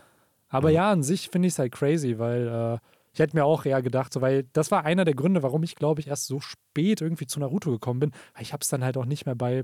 Aber 0.50 0.70
ja, 0.70 0.92
an 0.92 1.04
sich 1.04 1.30
finde 1.30 1.48
ich 1.48 1.54
es 1.56 1.60
halt 1.60 1.72
crazy, 1.74 2.18
weil 2.20 2.48
äh, 2.48 2.78
ich 3.14 3.20
hätte 3.20 3.36
mir 3.36 3.46
auch 3.46 3.66
eher 3.66 3.82
gedacht, 3.82 4.12
so, 4.14 4.22
weil 4.22 4.46
das 4.54 4.72
war 4.72 4.84
einer 4.86 5.06
der 5.06 5.14
Gründe, 5.16 5.42
warum 5.44 5.64
ich, 5.64 5.76
glaube 5.76 6.02
ich, 6.02 6.08
erst 6.08 6.28
so 6.28 6.40
spät 6.40 7.02
irgendwie 7.02 7.28
zu 7.28 7.40
Naruto 7.40 7.72
gekommen 7.72 8.00
bin, 8.00 8.12
weil 8.34 8.44
ich 8.44 8.52
habe 8.54 8.62
es 8.62 8.68
dann 8.70 8.84
halt 8.84 8.98
auch 8.98 9.06
nicht 9.06 9.26
mehr 9.26 9.36
bei 9.36 9.64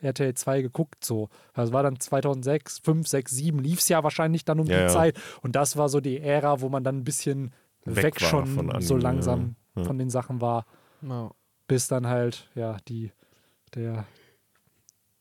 RTL 0.00 0.34
2 0.34 0.62
geguckt 0.62 1.04
so. 1.04 1.28
Das 1.54 1.72
war 1.72 1.82
dann 1.82 1.98
2006, 1.98 2.80
5, 2.80 3.06
6, 3.06 3.30
7 3.32 3.58
lief 3.58 3.78
es 3.78 3.88
ja 3.88 4.02
wahrscheinlich 4.02 4.44
dann 4.44 4.60
um 4.60 4.66
Ja, 4.66 4.76
die 4.76 4.82
ja. 4.82 4.88
Zeit 4.88 5.20
und 5.42 5.56
das 5.56 5.76
war 5.76 5.88
so 5.88 6.00
die 6.00 6.20
Ära, 6.20 6.60
wo 6.60 6.68
man 6.68 6.84
dann 6.84 6.98
ein 6.98 7.04
bisschen 7.04 7.52
Weg 7.84 8.04
weg, 8.04 8.22
war 8.22 8.28
schon 8.28 8.46
von 8.46 8.80
so 8.80 8.94
Anime, 8.94 9.00
langsam 9.02 9.56
ja. 9.74 9.82
Ja. 9.82 9.86
von 9.86 9.98
den 9.98 10.10
Sachen 10.10 10.40
war, 10.40 10.66
Ja. 11.02 11.30
bis 11.66 11.88
dann 11.88 12.06
halt, 12.06 12.48
ja, 12.54 12.78
die 12.88 13.12
der 13.74 14.06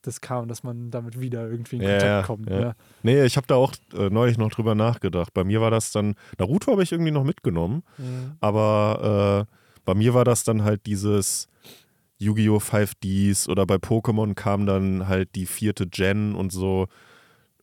das 0.04 0.20
kam, 0.20 0.50
dass 0.50 0.64
man 0.64 0.92
damit 0.92 1.20
wieder 1.20 1.50
irgendwie 1.50 1.78
in 1.78 1.82
Kontakt 1.82 2.04
ja, 2.04 2.24
kommt. 2.24 2.50
Ja. 2.50 2.60
Ne? 2.60 2.76
Nee, 3.04 3.24
ich 3.24 3.38
habe 3.38 3.48
da 3.48 3.56
auch 3.56 3.74
äh, 3.94 4.10
neulich 4.10 4.38
noch 4.38 4.52
drüber 4.52 4.76
nachgedacht. 4.76 5.34
Bei 5.34 5.46
mir 5.46 5.62
war 5.62 5.72
das 5.72 5.92
dann, 5.92 6.16
Naruto 6.38 6.74
habe 6.74 6.84
ich 6.84 6.92
irgendwie 6.92 7.12
noch 7.12 7.24
mitgenommen, 7.24 7.84
mhm. 7.98 8.34
aber 8.42 9.48
äh, 9.50 9.56
bei 9.86 9.94
mir 9.94 10.14
war 10.14 10.26
das 10.26 10.44
dann 10.44 10.64
halt 10.64 10.86
dieses 10.86 11.48
Yu-Gi-Oh! 12.24 12.58
5Ds 12.58 13.50
oder 13.50 13.66
bei 13.66 13.76
Pokémon 13.76 14.34
kam 14.34 14.66
dann 14.66 15.08
halt 15.08 15.36
die 15.36 15.46
vierte 15.46 15.88
Gen 15.88 16.36
und 16.36 16.52
so 16.52 16.88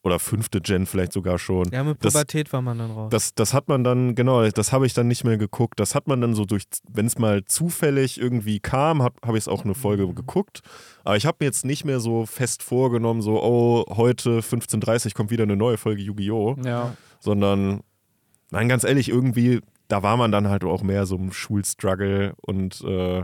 oder 0.03 0.19
fünfte 0.19 0.61
Gen 0.61 0.87
vielleicht 0.87 1.13
sogar 1.13 1.39
schon. 1.39 1.69
Ja, 1.73 1.85
mit 1.85 1.99
Pubertät 1.99 2.47
das, 2.47 2.53
war 2.53 2.63
man 2.63 2.79
dann 2.79 2.91
raus. 2.91 3.11
Das, 3.11 3.35
das 3.35 3.53
hat 3.53 3.69
man 3.69 3.85
dann, 3.85 4.15
genau, 4.15 4.49
das 4.49 4.73
habe 4.73 4.87
ich 4.87 4.95
dann 4.95 5.09
nicht 5.09 5.25
mehr 5.25 5.37
geguckt. 5.37 5.79
Das 5.79 5.95
hat 5.95 6.09
man 6.09 6.21
dann 6.21 6.35
so 6.35 6.45
durch, 6.47 6.65
wenn 6.91 7.07
es 7.07 7.19
mal 7.19 7.45
zufällig 7.45 8.19
irgendwie 8.19 8.61
kam, 8.61 9.03
habe 9.03 9.17
hab 9.23 9.35
ich 9.35 9.43
es 9.43 9.49
auch 9.49 9.65
eine 9.65 9.75
Folge 9.75 10.07
mhm. 10.07 10.15
geguckt. 10.15 10.61
Aber 11.05 11.17
ich 11.17 11.27
habe 11.27 11.39
mir 11.41 11.47
jetzt 11.47 11.65
nicht 11.65 11.85
mehr 11.85 12.01
so 12.01 12.25
fest 12.25 12.63
vorgenommen, 12.63 13.21
so, 13.21 13.43
oh, 13.43 13.85
heute 13.95 14.41
15.30 14.41 15.07
Uhr 15.07 15.13
kommt 15.13 15.31
wieder 15.31 15.43
eine 15.43 15.57
neue 15.57 15.77
Folge 15.77 16.03
Yu-Gi-Oh! 16.03 16.57
Ja. 16.65 16.97
Sondern, 17.19 17.81
nein, 18.51 18.69
ganz 18.69 18.85
ehrlich, 18.85 19.11
irgendwie, 19.11 19.61
da 19.89 20.03
war 20.03 20.17
man 20.17 20.33
dann 20.33 20.49
halt 20.49 20.65
auch 20.65 20.83
mehr 20.83 21.05
so 21.05 21.17
im 21.17 21.33
Schulstruggle 21.33 22.35
und 22.41 22.81
äh, 22.83 23.23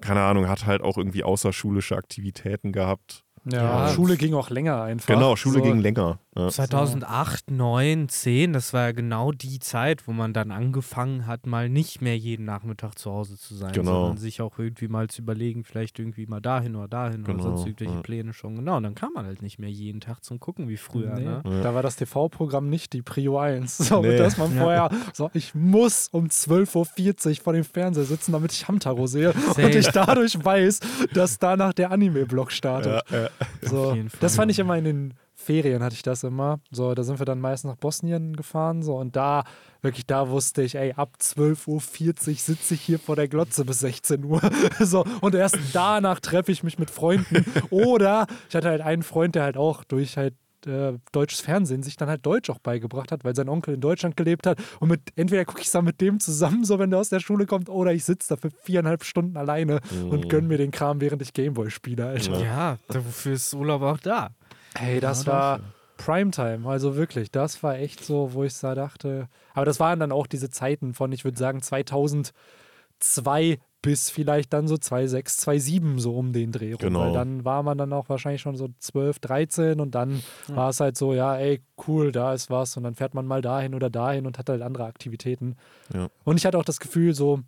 keine 0.00 0.22
Ahnung, 0.22 0.48
hat 0.48 0.66
halt 0.66 0.82
auch 0.82 0.98
irgendwie 0.98 1.24
außerschulische 1.24 1.96
Aktivitäten 1.96 2.72
gehabt. 2.72 3.25
Ja, 3.48 3.86
ja, 3.86 3.88
Schule 3.94 4.16
ging 4.16 4.34
auch 4.34 4.50
länger 4.50 4.82
einfach. 4.82 5.06
Genau, 5.06 5.36
Schule 5.36 5.58
so. 5.58 5.62
ging 5.62 5.78
länger. 5.78 6.18
Ja. 6.36 6.48
2008, 6.48 7.50
9, 7.50 8.08
10, 8.08 8.52
das 8.52 8.72
war 8.72 8.86
ja 8.86 8.92
genau 8.92 9.32
die 9.32 9.58
Zeit, 9.58 10.06
wo 10.06 10.12
man 10.12 10.34
dann 10.34 10.50
angefangen 10.50 11.26
hat, 11.26 11.46
mal 11.46 11.68
nicht 11.68 12.02
mehr 12.02 12.18
jeden 12.18 12.44
Nachmittag 12.44 12.98
zu 12.98 13.10
Hause 13.10 13.38
zu 13.38 13.54
sein, 13.54 13.72
genau. 13.72 13.92
sondern 13.92 14.16
sich 14.18 14.42
auch 14.42 14.58
irgendwie 14.58 14.88
mal 14.88 15.08
zu 15.08 15.22
überlegen, 15.22 15.64
vielleicht 15.64 15.98
irgendwie 15.98 16.26
mal 16.26 16.40
dahin 16.40 16.76
oder 16.76 16.88
dahin 16.88 17.24
genau. 17.24 17.44
oder 17.44 17.56
sonst 17.56 17.66
irgendwelche 17.66 17.94
ja. 17.94 18.02
Pläne 18.02 18.32
schon. 18.34 18.56
Genau, 18.56 18.76
und 18.76 18.82
dann 18.82 18.94
kam 18.94 19.12
man 19.14 19.24
halt 19.26 19.40
nicht 19.40 19.58
mehr 19.58 19.70
jeden 19.70 20.00
Tag 20.00 20.24
zum 20.24 20.40
Gucken 20.40 20.68
wie 20.68 20.76
früher. 20.76 21.14
Nee. 21.14 21.24
Ne? 21.24 21.42
Da 21.62 21.74
war 21.74 21.82
das 21.82 21.96
TV-Programm 21.96 22.68
nicht 22.68 22.92
die 22.92 23.02
Prio 23.02 23.38
1, 23.38 23.78
so, 23.78 24.02
nee. 24.02 24.18
dass 24.18 24.36
man 24.36 24.52
vorher 24.52 24.90
so, 25.14 25.30
ich 25.32 25.54
muss 25.54 26.08
um 26.08 26.26
12.40 26.26 27.28
Uhr 27.28 27.36
vor 27.36 27.52
dem 27.52 27.64
Fernseher 27.64 28.04
sitzen, 28.04 28.32
damit 28.32 28.52
ich 28.52 28.68
Hamtaro 28.68 29.06
sehe 29.06 29.32
Same. 29.54 29.68
und 29.68 29.74
ich 29.74 29.88
dadurch 29.88 30.44
weiß, 30.44 30.80
dass 31.14 31.38
danach 31.38 31.72
der 31.72 31.92
Anime-Blog 31.92 32.52
startet. 32.52 33.02
So, 33.62 33.96
das 34.20 34.36
fand 34.36 34.50
ich 34.50 34.58
immer 34.58 34.76
in 34.76 34.84
den 34.84 35.14
Ferien 35.46 35.82
hatte 35.82 35.94
ich 35.94 36.02
das 36.02 36.24
immer. 36.24 36.60
So, 36.70 36.94
da 36.94 37.02
sind 37.02 37.20
wir 37.20 37.26
dann 37.26 37.40
meist 37.40 37.64
nach 37.66 37.76
Bosnien 37.76 38.34
gefahren. 38.36 38.82
So, 38.82 38.96
und 38.96 39.16
da, 39.16 39.44
wirklich, 39.82 40.06
da 40.06 40.30
wusste 40.30 40.62
ich, 40.62 40.74
ey, 40.74 40.94
ab 40.94 41.16
12.40 41.20 41.68
Uhr 41.68 42.34
sitze 42.36 42.74
ich 42.74 42.80
hier 42.80 42.98
vor 42.98 43.16
der 43.16 43.28
Glotze 43.28 43.64
bis 43.64 43.80
16 43.80 44.24
Uhr. 44.24 44.40
so, 44.80 45.04
und 45.20 45.34
erst 45.34 45.58
danach 45.72 46.20
treffe 46.20 46.52
ich 46.52 46.62
mich 46.62 46.78
mit 46.78 46.90
Freunden. 46.90 47.44
Oder 47.70 48.26
ich 48.48 48.56
hatte 48.56 48.68
halt 48.68 48.80
einen 48.80 49.02
Freund, 49.02 49.34
der 49.34 49.42
halt 49.42 49.56
auch 49.56 49.84
durch 49.84 50.16
halt 50.16 50.34
äh, 50.66 50.98
deutsches 51.12 51.40
Fernsehen 51.40 51.82
sich 51.82 51.96
dann 51.96 52.08
halt 52.08 52.24
Deutsch 52.24 52.50
auch 52.50 52.58
beigebracht 52.58 53.12
hat, 53.12 53.24
weil 53.24 53.34
sein 53.34 53.48
Onkel 53.48 53.74
in 53.74 53.80
Deutschland 53.80 54.16
gelebt 54.16 54.46
hat. 54.46 54.58
Und 54.80 54.88
mit 54.88 55.00
entweder 55.16 55.44
gucke 55.44 55.60
ich 55.60 55.66
es 55.66 55.72
dann 55.72 55.84
mit 55.84 56.00
dem 56.00 56.20
zusammen, 56.20 56.64
so 56.64 56.78
wenn 56.78 56.90
der 56.90 56.98
aus 56.98 57.08
der 57.08 57.20
Schule 57.20 57.46
kommt, 57.46 57.68
oder 57.68 57.92
ich 57.92 58.04
sitze 58.04 58.34
da 58.34 58.36
für 58.36 58.50
viereinhalb 58.50 59.04
Stunden 59.04 59.36
alleine 59.36 59.80
mhm. 59.90 60.10
und 60.10 60.28
gönne 60.28 60.48
mir 60.48 60.58
den 60.58 60.70
Kram, 60.70 61.00
während 61.00 61.22
ich 61.22 61.32
Gameboy 61.32 61.70
spiele, 61.70 62.06
Alter. 62.06 62.40
Ja, 62.40 62.78
dafür 62.88 63.32
ist 63.32 63.54
Urlaub 63.54 63.82
auch 63.82 63.98
da. 63.98 64.30
Hey, 64.74 65.00
das 65.00 65.24
ja, 65.24 65.32
war 65.32 65.60
Primetime, 65.96 66.68
also 66.68 66.96
wirklich, 66.96 67.30
das 67.30 67.62
war 67.62 67.76
echt 67.78 68.04
so, 68.04 68.34
wo 68.34 68.44
ich 68.44 68.58
da 68.58 68.74
dachte. 68.74 69.28
Aber 69.54 69.64
das 69.64 69.80
waren 69.80 70.00
dann 70.00 70.12
auch 70.12 70.26
diese 70.26 70.50
Zeiten 70.50 70.94
von, 70.94 71.12
ich 71.12 71.24
würde 71.24 71.38
sagen, 71.38 71.62
2002 71.62 73.58
bis 73.86 74.10
vielleicht 74.10 74.52
dann 74.52 74.66
so 74.66 74.76
2006, 74.76 75.36
2007 75.36 76.00
so 76.00 76.16
um 76.16 76.32
den 76.32 76.50
Dreh 76.50 76.72
rum. 76.72 76.80
Genau. 76.80 77.00
Weil 77.02 77.12
dann 77.12 77.44
war 77.44 77.62
man 77.62 77.78
dann 77.78 77.92
auch 77.92 78.08
wahrscheinlich 78.08 78.42
schon 78.42 78.56
so 78.56 78.68
12, 78.80 79.20
13 79.20 79.80
und 79.80 79.94
dann 79.94 80.22
ja. 80.48 80.56
war 80.56 80.70
es 80.70 80.80
halt 80.80 80.96
so, 80.96 81.14
ja, 81.14 81.36
ey, 81.36 81.62
cool, 81.86 82.10
da 82.10 82.34
ist 82.34 82.50
was 82.50 82.76
und 82.76 82.82
dann 82.82 82.96
fährt 82.96 83.14
man 83.14 83.26
mal 83.26 83.42
dahin 83.42 83.76
oder 83.76 83.88
dahin 83.88 84.26
und 84.26 84.38
hat 84.38 84.48
halt 84.48 84.60
andere 84.60 84.86
Aktivitäten. 84.86 85.54
Ja. 85.94 86.08
Und 86.24 86.36
ich 86.36 86.44
hatte 86.44 86.58
auch 86.58 86.64
das 86.64 86.80
Gefühl, 86.80 87.14
so, 87.14 87.42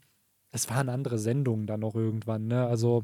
es 0.52 0.70
waren 0.70 0.88
andere 0.88 1.18
Sendungen 1.18 1.66
dann 1.66 1.80
noch 1.80 1.96
irgendwann, 1.96 2.46
ne? 2.46 2.68
Also 2.68 3.02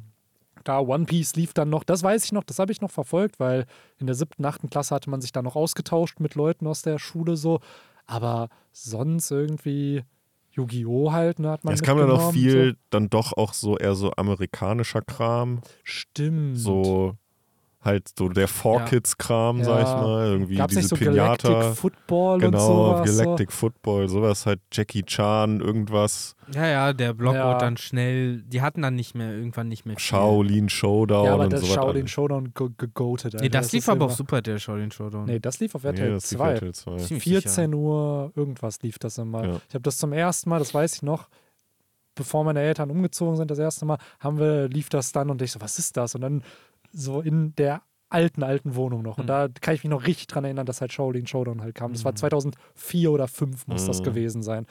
da 0.62 0.78
One 0.78 1.07
Piece 1.07 1.35
lief 1.35 1.55
dann 1.55 1.70
noch, 1.70 1.82
das 1.82 2.05
weiß 2.05 2.24
ich 2.24 2.30
noch, 2.30 2.45
das 2.45 2.61
habe 2.61 2.70
ich 2.70 2.80
noch 2.80 2.93
verfolgt, 2.93 3.41
weil 3.41 3.66
in 3.99 4.07
der 4.07 4.14
siebten, 4.14 4.45
achten 4.45 4.70
Klasse 4.70 4.95
hatte 4.95 5.11
man 5.11 5.20
sich 5.20 5.32
da 5.32 5.43
noch 5.43 5.57
ausgetauscht 5.57 6.20
mit 6.20 6.37
Leuten 6.37 6.68
aus 6.68 6.82
der 6.82 7.01
Schule 7.01 7.37
so. 7.37 7.59
Aber 8.07 8.49
sonst 8.70 9.32
irgendwie 9.32 10.05
Yu-Gi-Oh! 10.55 11.12
halt, 11.12 11.38
ne, 11.38 11.50
hat 11.50 11.64
man 11.64 11.74
Es 11.74 11.82
kam 11.82 11.98
dann 11.98 12.11
auch 12.11 12.32
viel, 12.32 12.72
so. 12.72 12.78
dann 12.90 13.11
doch 13.11 13.32
auch 13.32 13.52
so 13.52 13.76
eher 13.76 13.94
so 13.94 14.12
amerikanischer 14.16 15.02
Kram. 15.02 15.61
Stimmt. 15.82 16.59
So 16.59 17.16
halt 17.85 18.09
so 18.18 18.28
der 18.28 18.49
Four 18.49 18.85
Kids 18.87 19.16
Kram, 19.16 19.59
ja. 19.59 19.64
sag 19.64 19.80
ich 19.80 19.87
mal, 19.87 20.26
irgendwie 20.26 20.57
Gab's 20.57 20.74
diese 20.74 20.80
nicht 20.80 20.89
so 20.89 20.97
Pinata, 20.97 21.49
Galactic 21.49 21.76
Football 21.76 22.39
genau, 22.39 22.59
und 22.59 23.07
sowas, 23.07 23.18
Galactic 23.18 23.53
so. 23.53 23.57
Football, 23.59 24.09
sowas 24.09 24.47
halt 24.47 24.61
Jackie 24.72 25.03
Chan, 25.03 25.61
irgendwas. 25.61 26.37
Ja, 26.53 26.66
ja, 26.66 26.93
der 26.93 27.14
Blog 27.14 27.35
ja. 27.35 27.49
wurde 27.49 27.59
dann 27.59 27.76
schnell, 27.76 28.43
die 28.43 28.62
hatten 28.62 28.82
dann 28.82 28.95
nicht 28.95 29.14
mehr 29.14 29.32
irgendwann 29.32 29.68
nicht 29.68 29.87
mehr. 29.87 29.97
Viel. 29.97 30.05
Shaolin 30.05 30.68
Showdown 30.68 31.24
ja, 31.26 31.35
aber 31.35 31.45
und 31.45 31.53
das 31.53 31.61
sowas. 31.61 31.74
Shaolin 31.74 32.09
Showdown 32.09 32.53
gegoatet. 32.55 33.35
Nee, 33.41 33.49
das, 33.49 33.66
das 33.66 33.72
lief 33.72 33.89
aber 33.89 34.07
auf 34.07 34.14
Super, 34.14 34.43
der 34.43 34.59
Shaolin 34.59 34.91
Showdown. 34.91 35.26
Nee, 35.26 35.39
das 35.39 35.61
lief 35.61 35.74
auf 35.74 35.85
RTL 35.85 36.12
nee, 36.12 36.18
2. 36.18 36.53
RTL 36.53 36.74
2. 36.74 36.99
14 37.20 37.74
Uhr 37.74 38.32
irgendwas 38.35 38.80
lief 38.82 38.99
das 38.99 39.18
immer. 39.18 39.45
Ja. 39.45 39.61
Ich 39.68 39.74
habe 39.74 39.82
das 39.82 39.97
zum 39.97 40.12
ersten 40.12 40.51
Mal, 40.51 40.59
das 40.59 40.74
weiß 40.74 40.97
ich 40.97 41.03
noch, 41.03 41.28
bevor 42.14 42.45
meine 42.45 42.61
Eltern 42.61 42.91
umgezogen 42.91 43.37
sind, 43.37 43.51
das 43.51 43.59
erste 43.59 43.85
Mal, 43.85 43.99
haben 44.20 44.39
wir, 44.39 44.68
lief 44.68 44.89
das 44.89 45.12
dann 45.12 45.30
und 45.30 45.43
ich 45.43 45.53
so, 45.53 45.61
was 45.61 45.78
ist 45.78 45.97
das? 45.97 46.14
Und 46.14 46.20
dann 46.20 46.43
so 46.95 47.20
in 47.20 47.55
der 47.57 47.82
alten, 48.09 48.42
alten 48.42 48.76
Wohnung 48.76 49.03
noch. 49.03 49.18
Und 49.18 49.24
mhm. 49.24 49.28
da 49.28 49.49
kann 49.61 49.74
ich 49.74 49.82
mich 49.82 49.90
noch 49.90 50.07
richtig 50.07 50.28
dran 50.28 50.45
erinnern, 50.45 50.66
dass 50.66 50.80
halt 50.80 50.92
Shaolin 50.92 51.26
Showdown 51.26 51.62
halt 51.62 51.74
kam. 51.74 51.92
Das 51.92 52.05
war 52.05 52.14
2004 52.14 53.09
mhm. 53.09 53.14
oder 53.14 53.26
2005 53.26 53.66
muss 53.66 53.82
mhm. 53.82 53.86
das 53.86 54.03
gewesen 54.03 54.42
sein. 54.42 54.66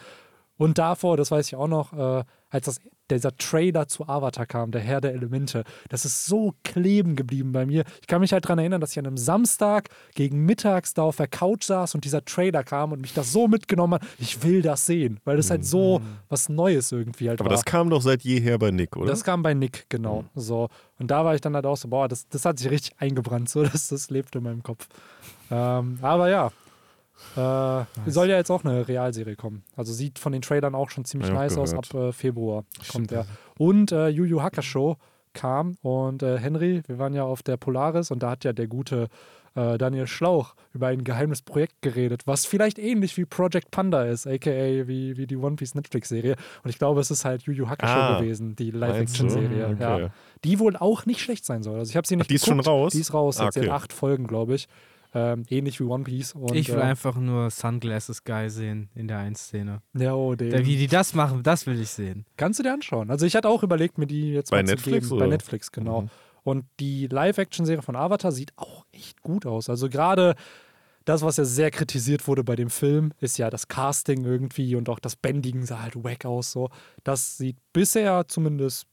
Und 0.57 0.77
davor, 0.77 1.17
das 1.17 1.31
weiß 1.31 1.47
ich 1.47 1.55
auch 1.55 1.67
noch, 1.67 1.93
äh, 1.93 2.23
als 2.49 2.65
das, 2.65 2.79
dieser 3.09 3.35
Trailer 3.35 3.87
zu 3.87 4.07
Avatar 4.07 4.45
kam, 4.45 4.71
der 4.71 4.81
Herr 4.81 5.01
der 5.01 5.13
Elemente, 5.13 5.63
das 5.89 6.05
ist 6.05 6.25
so 6.25 6.53
kleben 6.63 7.15
geblieben 7.15 7.51
bei 7.51 7.65
mir. 7.65 7.83
Ich 8.01 8.07
kann 8.07 8.21
mich 8.21 8.31
halt 8.31 8.45
daran 8.45 8.59
erinnern, 8.59 8.79
dass 8.79 8.91
ich 8.91 8.99
an 8.99 9.07
einem 9.07 9.17
Samstag 9.17 9.89
gegen 10.13 10.45
mittags 10.45 10.93
da 10.93 11.01
auf 11.03 11.17
der 11.17 11.27
Couch 11.27 11.63
saß 11.63 11.95
und 11.95 12.05
dieser 12.05 12.23
Trailer 12.23 12.63
kam 12.63 12.91
und 12.91 13.01
mich 13.01 13.13
das 13.13 13.31
so 13.31 13.47
mitgenommen 13.47 13.95
hat, 13.95 14.03
ich 14.19 14.43
will 14.43 14.61
das 14.61 14.85
sehen, 14.85 15.19
weil 15.25 15.37
das 15.37 15.49
halt 15.49 15.65
so 15.65 15.99
mhm. 15.99 16.17
was 16.29 16.47
Neues 16.49 16.91
irgendwie 16.91 17.29
halt 17.29 17.39
Aber 17.39 17.49
war. 17.49 17.55
das 17.55 17.65
kam 17.65 17.89
doch 17.89 18.01
seit 18.01 18.21
jeher 18.21 18.59
bei 18.59 18.69
Nick, 18.69 18.95
oder? 18.95 19.07
Das 19.07 19.23
kam 19.23 19.41
bei 19.41 19.55
Nick, 19.55 19.87
genau. 19.89 20.21
Mhm. 20.21 20.27
So. 20.35 20.69
Und 20.99 21.09
da 21.09 21.25
war 21.25 21.33
ich 21.33 21.41
dann 21.41 21.55
halt 21.55 21.65
auch 21.65 21.77
so, 21.77 21.87
boah, 21.87 22.07
das, 22.07 22.27
das 22.29 22.45
hat 22.45 22.59
sich 22.59 22.69
richtig 22.69 22.93
eingebrannt, 22.99 23.49
so, 23.49 23.63
das, 23.63 23.87
das 23.87 24.11
lebt 24.11 24.35
in 24.35 24.43
meinem 24.43 24.61
Kopf. 24.61 24.87
Ähm, 25.49 25.97
aber 26.01 26.29
ja, 26.29 26.51
äh, 27.35 27.39
nice. 27.39 27.85
Soll 28.07 28.29
ja 28.29 28.37
jetzt 28.37 28.51
auch 28.51 28.63
eine 28.63 28.87
Realserie 28.87 29.35
kommen. 29.35 29.63
Also 29.75 29.93
sieht 29.93 30.19
von 30.19 30.31
den 30.31 30.41
Trailern 30.41 30.75
auch 30.75 30.89
schon 30.89 31.05
ziemlich 31.05 31.29
ja, 31.29 31.35
nice 31.35 31.57
aus. 31.57 31.73
Ab 31.73 31.93
äh, 31.93 32.11
Februar 32.11 32.65
kommt 32.91 33.11
der. 33.11 33.25
Und 33.57 33.91
äh, 33.91 34.09
Yu 34.09 34.25
Yu 34.25 34.41
Hakusho 34.41 34.97
kam 35.33 35.77
und 35.81 36.23
äh, 36.23 36.37
Henry, 36.37 36.83
wir 36.87 36.99
waren 36.99 37.13
ja 37.13 37.23
auf 37.23 37.43
der 37.43 37.57
Polaris 37.57 38.11
und 38.11 38.21
da 38.23 38.31
hat 38.31 38.43
ja 38.43 38.53
der 38.53 38.67
gute 38.67 39.09
äh, 39.55 39.77
Daniel 39.77 40.07
Schlauch 40.07 40.55
über 40.73 40.87
ein 40.87 41.03
geheimes 41.03 41.41
Projekt 41.41 41.81
geredet, 41.81 42.25
was 42.25 42.45
vielleicht 42.45 42.79
ähnlich 42.79 43.17
wie 43.17 43.25
Project 43.25 43.71
Panda 43.71 44.03
ist, 44.03 44.25
aka 44.27 44.49
wie, 44.87 45.17
wie 45.17 45.27
die 45.27 45.37
One 45.37 45.55
Piece 45.55 45.75
Netflix-Serie. 45.75 46.35
Und 46.63 46.69
ich 46.69 46.79
glaube, 46.79 47.01
es 47.01 47.11
ist 47.11 47.25
halt 47.25 47.43
Yu 47.43 47.53
Yu 47.53 47.69
Hakusho 47.69 47.93
ah, 47.93 48.19
gewesen, 48.19 48.55
die 48.55 48.71
Live-Action-Serie. 48.71 49.67
Okay. 49.69 49.81
Ja. 49.81 50.09
Die 50.43 50.59
wohl 50.59 50.75
auch 50.75 51.05
nicht 51.05 51.21
schlecht 51.21 51.45
sein 51.45 51.63
soll. 51.63 51.79
Also 51.79 51.89
ich 51.89 51.97
habe 51.97 52.07
sie 52.07 52.15
nicht 52.15 52.25
Ach, 52.25 52.27
Die 52.27 52.33
geguckt. 52.35 52.47
ist 52.47 52.49
schon 52.49 52.59
raus? 52.59 52.93
Die 52.93 52.99
ist 52.99 53.13
raus, 53.13 53.39
ah, 53.39 53.45
okay. 53.45 53.59
jetzt 53.59 53.65
in 53.65 53.71
acht 53.71 53.93
Folgen, 53.93 54.27
glaube 54.27 54.55
ich. 54.55 54.67
Ähm, 55.15 55.43
ähnlich 55.49 55.79
wie 55.79 55.83
One 55.83 56.03
Piece. 56.03 56.33
Und, 56.33 56.55
ich 56.55 56.69
will 56.69 56.79
äh, 56.79 56.83
einfach 56.83 57.15
nur 57.15 57.51
Sunglasses 57.51 58.23
Guy 58.23 58.49
sehen 58.49 58.89
in 58.95 59.07
der 59.07 59.19
Ein-Szene. 59.19 59.81
Ja, 59.93 60.15
oh, 60.15 60.33
den. 60.33 60.65
Wie 60.65 60.75
die 60.75 60.87
das 60.87 61.13
machen, 61.13 61.43
das 61.43 61.67
will 61.67 61.79
ich 61.79 61.89
sehen. 61.89 62.25
Kannst 62.35 62.59
du 62.59 62.63
dir 62.63 62.73
anschauen. 62.73 63.11
Also 63.11 63.25
ich 63.25 63.35
hatte 63.35 63.47
auch 63.47 63.61
überlegt, 63.61 63.97
mir 63.97 64.07
die 64.07 64.33
jetzt 64.33 64.49
Bei 64.49 64.57
mal 64.57 64.63
Netflix, 64.63 65.07
zu 65.07 65.15
geben. 65.15 65.21
Oder? 65.21 65.25
Bei 65.25 65.31
Netflix, 65.31 65.71
genau. 65.71 66.01
Mhm. 66.01 66.09
Und 66.43 66.65
die 66.79 67.07
Live-Action-Serie 67.07 67.83
von 67.83 67.95
Avatar 67.95 68.31
sieht 68.31 68.53
auch 68.57 68.85
echt 68.91 69.21
gut 69.21 69.45
aus. 69.45 69.69
Also 69.69 69.87
gerade 69.87 70.35
das, 71.05 71.21
was 71.21 71.37
ja 71.37 71.45
sehr 71.45 71.71
kritisiert 71.71 72.27
wurde 72.27 72.43
bei 72.43 72.55
dem 72.55 72.69
Film, 72.69 73.13
ist 73.19 73.37
ja 73.37 73.49
das 73.49 73.67
Casting 73.67 74.25
irgendwie 74.25 74.75
und 74.75 74.89
auch 74.89 74.99
das 74.99 75.15
Bändigen 75.15 75.65
sah 75.65 75.81
halt 75.81 76.03
wack 76.03 76.25
aus. 76.25 76.51
So. 76.51 76.69
Das 77.03 77.37
sieht 77.37 77.57
bisher 77.71 78.27
zumindest 78.27 78.87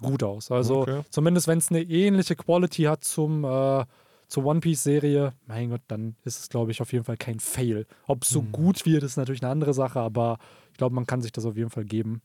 gut 0.00 0.22
aus. 0.22 0.50
Also 0.50 0.82
okay. 0.82 1.00
zumindest 1.10 1.48
wenn 1.48 1.58
es 1.58 1.70
eine 1.70 1.82
ähnliche 1.82 2.36
Quality 2.36 2.84
hat 2.84 3.04
zum 3.04 3.44
äh, 3.44 3.84
zur 4.28 4.44
One 4.44 4.60
Piece-Serie, 4.60 5.32
mein 5.46 5.70
Gott, 5.70 5.80
dann 5.88 6.14
ist 6.24 6.38
es, 6.38 6.48
glaube 6.48 6.70
ich, 6.70 6.80
auf 6.82 6.92
jeden 6.92 7.04
Fall 7.04 7.16
kein 7.16 7.40
Fail. 7.40 7.86
Ob 8.06 8.22
es 8.22 8.28
so 8.28 8.42
mhm. 8.42 8.52
gut 8.52 8.86
wird, 8.86 9.02
ist 9.02 9.16
natürlich 9.16 9.42
eine 9.42 9.50
andere 9.50 9.74
Sache, 9.74 10.00
aber 10.00 10.38
ich 10.70 10.78
glaube, 10.78 10.94
man 10.94 11.06
kann 11.06 11.22
sich 11.22 11.32
das 11.32 11.46
auf 11.46 11.56
jeden 11.56 11.70
Fall 11.70 11.84
geben. 11.84 12.20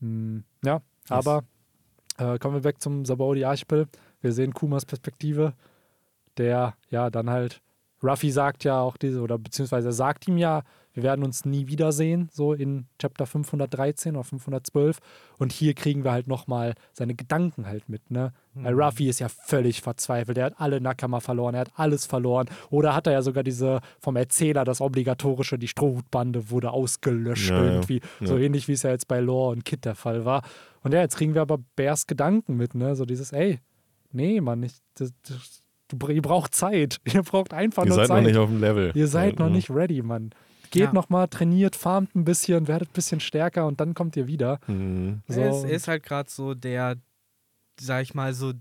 Hm, 0.00 0.44
ja, 0.64 0.74
yes. 0.74 0.82
aber 1.10 1.44
äh, 2.16 2.38
kommen 2.38 2.54
wir 2.54 2.64
weg 2.64 2.80
zum 2.80 3.04
Sabaudi 3.04 3.44
Archipel. 3.44 3.86
Wir 4.22 4.32
sehen 4.32 4.54
Kumas 4.54 4.86
Perspektive, 4.86 5.54
der 6.38 6.74
ja 6.88 7.10
dann 7.10 7.28
halt 7.28 7.62
Ruffy 8.02 8.30
sagt 8.30 8.64
ja 8.64 8.80
auch 8.80 8.96
diese, 8.96 9.20
oder 9.20 9.38
beziehungsweise 9.38 9.92
sagt 9.92 10.26
ihm 10.26 10.38
ja, 10.38 10.62
wir 10.92 11.02
werden 11.04 11.24
uns 11.24 11.44
nie 11.44 11.68
wiedersehen, 11.68 12.28
so 12.32 12.52
in 12.52 12.86
Chapter 12.98 13.26
513 13.26 14.16
oder 14.16 14.24
512. 14.24 14.98
Und 15.38 15.52
hier 15.52 15.74
kriegen 15.74 16.02
wir 16.02 16.10
halt 16.10 16.26
nochmal 16.26 16.74
seine 16.92 17.14
Gedanken 17.14 17.66
halt 17.66 17.88
mit, 17.88 18.10
ne? 18.10 18.32
Mhm. 18.54 18.64
Weil 18.64 18.74
Ruffy 18.74 19.08
ist 19.08 19.20
ja 19.20 19.28
völlig 19.28 19.82
verzweifelt. 19.82 20.36
Er 20.36 20.46
hat 20.46 20.54
alle 20.58 20.80
Nakama 20.80 21.20
verloren, 21.20 21.54
er 21.54 21.60
hat 21.60 21.72
alles 21.76 22.06
verloren. 22.06 22.48
Oder 22.70 22.94
hat 22.94 23.06
er 23.06 23.12
ja 23.12 23.22
sogar 23.22 23.44
diese 23.44 23.80
vom 24.00 24.16
Erzähler, 24.16 24.64
das 24.64 24.80
obligatorische, 24.80 25.58
die 25.58 25.68
Strohhutbande 25.68 26.50
wurde 26.50 26.72
ausgelöscht 26.72 27.50
ja, 27.50 27.62
irgendwie. 27.62 28.00
Ja. 28.20 28.26
So 28.26 28.36
ähnlich 28.38 28.66
wie 28.66 28.72
es 28.72 28.82
ja 28.82 28.90
jetzt 28.90 29.06
bei 29.06 29.20
Lore 29.20 29.52
und 29.52 29.64
Kid 29.64 29.84
der 29.84 29.94
Fall 29.94 30.24
war. 30.24 30.42
Und 30.82 30.92
ja, 30.92 31.00
jetzt 31.00 31.16
kriegen 31.16 31.34
wir 31.34 31.42
aber 31.42 31.58
Bears 31.76 32.08
Gedanken 32.08 32.56
mit, 32.56 32.74
ne? 32.74 32.96
So 32.96 33.04
dieses, 33.04 33.32
ey, 33.32 33.60
nee, 34.12 34.40
Mann, 34.40 34.62
ich, 34.64 34.74
das, 34.94 35.12
das, 35.28 35.62
ihr 36.08 36.22
braucht 36.22 36.54
Zeit. 36.54 37.00
Ihr 37.12 37.22
braucht 37.22 37.52
einfach 37.52 37.84
ihr 37.84 37.90
nur 37.90 37.98
Zeit. 37.98 38.04
Ihr 38.04 38.08
seid 38.08 38.22
noch 38.22 38.28
nicht 38.28 38.38
auf 38.38 38.48
dem 38.48 38.60
Level. 38.60 38.92
Ihr 38.94 39.06
seid 39.08 39.38
ja, 39.38 39.44
noch 39.44 39.50
nicht 39.50 39.70
ready, 39.70 40.02
Mann. 40.02 40.30
Geht 40.70 40.82
ja. 40.82 40.92
nochmal, 40.92 41.28
trainiert, 41.28 41.76
farmt 41.76 42.14
ein 42.14 42.24
bisschen, 42.24 42.68
werdet 42.68 42.90
ein 42.90 42.94
bisschen 42.94 43.20
stärker 43.20 43.66
und 43.66 43.80
dann 43.80 43.94
kommt 43.94 44.16
ihr 44.16 44.26
wieder. 44.26 44.60
Mhm. 44.66 45.22
So. 45.26 45.40
Er, 45.40 45.50
ist, 45.50 45.64
ist 45.64 45.88
halt 45.88 46.02
gerade 46.02 46.30
so 46.30 46.54
der, 46.54 46.96
sag 47.78 48.02
ich 48.02 48.14
mal, 48.14 48.32
so 48.32 48.52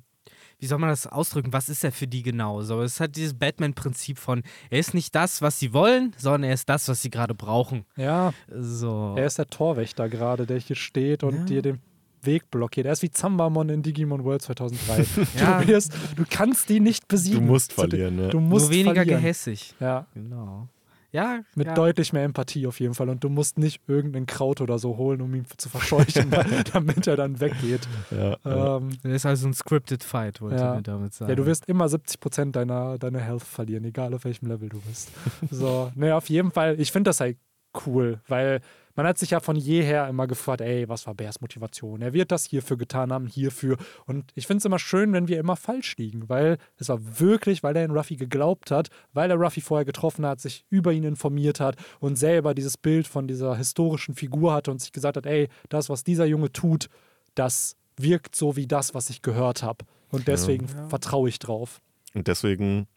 wie 0.60 0.66
soll 0.66 0.78
man 0.78 0.90
das 0.90 1.08
ausdrücken? 1.08 1.54
Was 1.54 1.70
ist 1.70 1.84
er 1.84 1.92
für 1.92 2.08
die 2.08 2.22
genau? 2.22 2.62
So, 2.62 2.82
es 2.82 3.00
hat 3.00 3.16
dieses 3.16 3.34
Batman-Prinzip 3.34 4.18
von, 4.18 4.44
er 4.70 4.80
ist 4.80 4.94
nicht 4.94 5.16
das, 5.16 5.42
was 5.42 5.58
sie 5.58 5.74
wollen, 5.74 6.14
sondern 6.18 6.44
er 6.44 6.54
ist 6.54 6.68
das, 6.68 6.90
was 6.90 7.02
sie 7.02 7.10
gerade 7.10 7.34
brauchen. 7.34 7.86
Ja. 7.96 8.34
So. 8.54 9.16
Er 9.18 9.26
ist 9.26 9.38
der 9.38 9.48
Torwächter 9.48 10.10
gerade, 10.10 10.46
der 10.46 10.60
hier 10.60 10.76
steht 10.76 11.24
und 11.24 11.36
ja. 11.36 11.44
dir 11.46 11.62
den 11.62 11.80
Weg 12.22 12.52
blockiert. 12.52 12.86
Er 12.86 12.92
ist 12.92 13.02
wie 13.02 13.10
Zambamon 13.10 13.70
in 13.70 13.82
Digimon 13.82 14.26
World 14.26 14.42
2003. 14.42 15.06
ja. 15.40 15.62
du, 15.62 15.68
wirst, 15.70 15.94
du 16.18 16.26
kannst 16.30 16.68
die 16.68 16.82
nicht 16.82 17.08
besiegen. 17.08 17.40
Du 17.40 17.46
musst 17.46 17.72
verlieren, 17.72 18.20
ja. 18.20 18.28
Du 18.28 18.42
musst 18.42 18.66
Nur 18.66 18.72
weniger 18.72 18.96
verlieren. 18.96 19.22
gehässig. 19.22 19.74
Ja. 19.80 20.06
Genau. 20.14 20.68
Ja, 21.12 21.42
mit 21.56 21.68
ja. 21.68 21.74
deutlich 21.74 22.14
mehr 22.14 22.24
Empathie 22.24 22.68
auf 22.68 22.80
jeden 22.80 22.94
Fall. 22.94 23.10
Und 23.10 23.24
du 23.24 23.30
musst 23.30 23.58
nicht 23.58 23.82
irgendein 23.88 24.26
Kraut 24.26 24.62
oder 24.62 24.78
so 24.78 24.98
holen, 24.98 25.22
um 25.22 25.34
ihn 25.34 25.46
zu 25.58 25.70
verscheuchen, 25.70 26.32
damit 26.74 27.08
er 27.08 27.16
dann 27.16 27.40
weggeht. 27.40 27.88
Ja, 28.12 28.78
ähm, 28.78 28.92
das 29.04 29.14
ist 29.14 29.26
also 29.26 29.48
ein 29.48 29.54
scripted 29.54 30.04
Fight, 30.04 30.42
wollte 30.42 30.58
ja. 30.58 30.78
ich 30.78 30.84
damit 30.84 31.14
sagen. 31.14 31.30
Ja, 31.30 31.36
du 31.36 31.46
wirst 31.46 31.66
immer 31.68 31.90
70 31.90 32.20
Prozent 32.20 32.56
deiner, 32.56 32.98
deiner 32.98 33.20
Health 33.20 33.44
verlieren, 33.44 33.86
egal 33.86 34.14
auf 34.14 34.24
welchem 34.26 34.48
Level 34.48 34.70
du 34.70 34.80
bist. 34.82 35.12
so, 35.52 35.92
naja, 35.96 36.18
auf 36.18 36.30
jeden 36.30 36.52
Fall, 36.52 36.80
ich 36.80 36.92
finde 36.92 37.10
das 37.10 37.20
halt 37.20 37.38
cool, 37.86 38.20
weil 38.28 38.62
man 39.00 39.08
hat 39.08 39.18
sich 39.18 39.30
ja 39.30 39.40
von 39.40 39.56
jeher 39.56 40.10
immer 40.10 40.28
gefragt, 40.28 40.60
ey, 40.60 40.90
was 40.90 41.08
war 41.08 41.14
Bears 41.14 41.40
Motivation? 41.40 42.02
Er 42.02 42.12
wird 42.12 42.34
das 42.34 42.44
hierfür 42.44 42.76
getan 42.76 43.14
haben, 43.14 43.28
hierfür. 43.28 43.78
Und 44.06 44.30
ich 44.36 44.46
finde 44.46 44.58
es 44.58 44.66
immer 44.66 44.78
schön, 44.78 45.14
wenn 45.14 45.30
wir 45.30 45.40
immer 45.40 45.56
falsch 45.56 45.96
liegen, 45.96 46.28
weil 46.28 46.58
es 46.76 46.90
war 46.90 47.00
wirklich, 47.18 47.64
weil 47.64 47.78
er 47.78 47.86
in 47.86 47.92
Ruffy 47.92 48.18
geglaubt 48.18 48.72
hat, 48.72 48.90
weil 49.14 49.32
er 49.32 49.38
Ruffy 49.38 49.62
vorher 49.62 49.86
getroffen 49.86 50.26
hat, 50.26 50.42
sich 50.42 50.66
über 50.70 50.92
ihn 50.92 51.06
informiert 51.06 51.62
hat 51.62 51.78
und 52.02 52.18
selber 52.18 52.54
dieses 52.54 52.76
Bild 52.76 53.08
von 53.08 53.26
dieser 53.26 53.56
historischen 53.56 54.16
Figur 54.16 54.52
hatte 54.52 54.70
und 54.70 54.82
sich 54.82 54.92
gesagt 54.92 55.16
hat, 55.16 55.26
ey, 55.26 55.48
das, 55.70 55.88
was 55.88 56.04
dieser 56.04 56.26
Junge 56.26 56.52
tut, 56.52 56.90
das 57.36 57.78
wirkt 57.96 58.36
so 58.36 58.58
wie 58.58 58.68
das, 58.68 58.94
was 58.94 59.10
ich 59.10 59.22
gehört 59.22 59.64
habe. 59.64 59.86
Und 60.12 60.28
deswegen 60.28 60.68
ja. 60.68 60.90
vertraue 60.90 61.30
ich 61.30 61.40
drauf. 61.40 61.80
Und 62.14 62.28
deswegen 62.28 62.90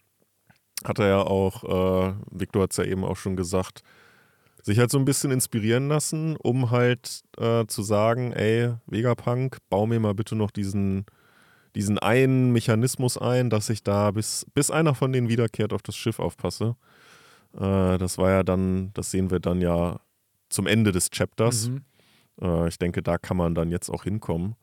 hat 0.85 0.99
er 0.99 1.07
ja 1.07 1.23
auch, 1.23 1.63
äh, 1.63 2.15
Victor 2.33 2.65
hat 2.65 2.73
es 2.73 2.79
ja 2.79 2.85
eben 2.87 3.05
auch 3.05 3.17
schon 3.17 3.37
gesagt, 3.37 3.85
sich 4.63 4.79
halt 4.79 4.91
so 4.91 4.99
ein 4.99 5.05
bisschen 5.05 5.33
inspirieren 5.33 5.89
lassen, 5.89 6.37
um 6.37 6.71
halt 6.71 7.23
äh, 7.37 7.67
zu 7.67 7.83
sagen, 7.83 8.33
ey, 8.33 8.73
Vegapunk, 8.87 9.59
bau 9.69 9.87
mir 9.87 10.01
mal 10.01 10.15
bitte 10.15 10.37
noch 10.37 10.53
diesen, 10.53 11.05
diesen 11.75 11.99
einen 11.99 12.53
Mechanismus 12.53 13.19
ein, 13.19 13.51
dass 13.51 13.69
ich 13.71 13.83
da 13.83 14.13
bis, 14.13 14.47
bis 14.55 14.71
einer 14.71 14.95
von 14.95 15.13
denen 15.13 15.29
wiederkehrt 15.29 15.73
auf 15.73 15.83
das 15.83 15.97
Schiff 15.97 16.21
aufpasse. 16.21 16.77
Äh, 17.55 17.99
das 17.99 18.19
war 18.19 18.31
ja 18.31 18.43
dann, 18.45 18.93
das 18.95 19.11
sehen 19.11 19.31
wir 19.31 19.41
dann 19.41 19.61
ja 19.61 20.01
zum 20.49 20.69
Ende 20.69 20.93
des 20.93 21.11
Chapters. 21.11 21.69
Mhm. 21.69 21.83
Äh, 22.41 22.69
ich 22.69 22.79
denke, 22.79 23.03
da 23.03 23.19
kann 23.19 23.37
man 23.37 23.57
dann 23.57 23.71
jetzt 23.71 23.91
auch 23.91 24.05
hinkommen. 24.05 24.55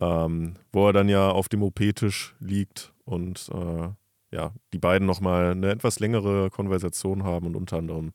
Ähm, 0.00 0.54
wo 0.72 0.88
er 0.88 0.92
dann 0.92 1.08
ja 1.08 1.30
auf 1.30 1.48
dem 1.48 1.62
OP-Tisch 1.62 2.34
liegt 2.40 2.92
und 3.04 3.48
äh, 3.54 3.88
ja, 4.34 4.52
die 4.72 4.78
beiden 4.78 5.06
nochmal 5.06 5.52
eine 5.52 5.70
etwas 5.70 6.00
längere 6.00 6.50
Konversation 6.50 7.22
haben 7.24 7.46
und 7.46 7.54
unter 7.54 7.76
anderem 7.76 8.12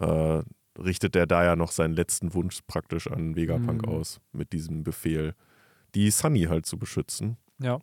äh, 0.00 0.42
richtet 0.78 1.16
er 1.16 1.26
da 1.26 1.44
ja 1.44 1.56
noch 1.56 1.70
seinen 1.70 1.94
letzten 1.94 2.34
Wunsch 2.34 2.60
praktisch 2.66 3.10
an 3.10 3.36
Vegapunk 3.36 3.86
mhm. 3.86 3.92
aus, 3.92 4.20
mit 4.32 4.52
diesem 4.52 4.84
Befehl, 4.84 5.34
die 5.94 6.10
Sunny 6.10 6.44
halt 6.44 6.66
zu 6.66 6.78
beschützen. 6.78 7.36
Ja. 7.58 7.80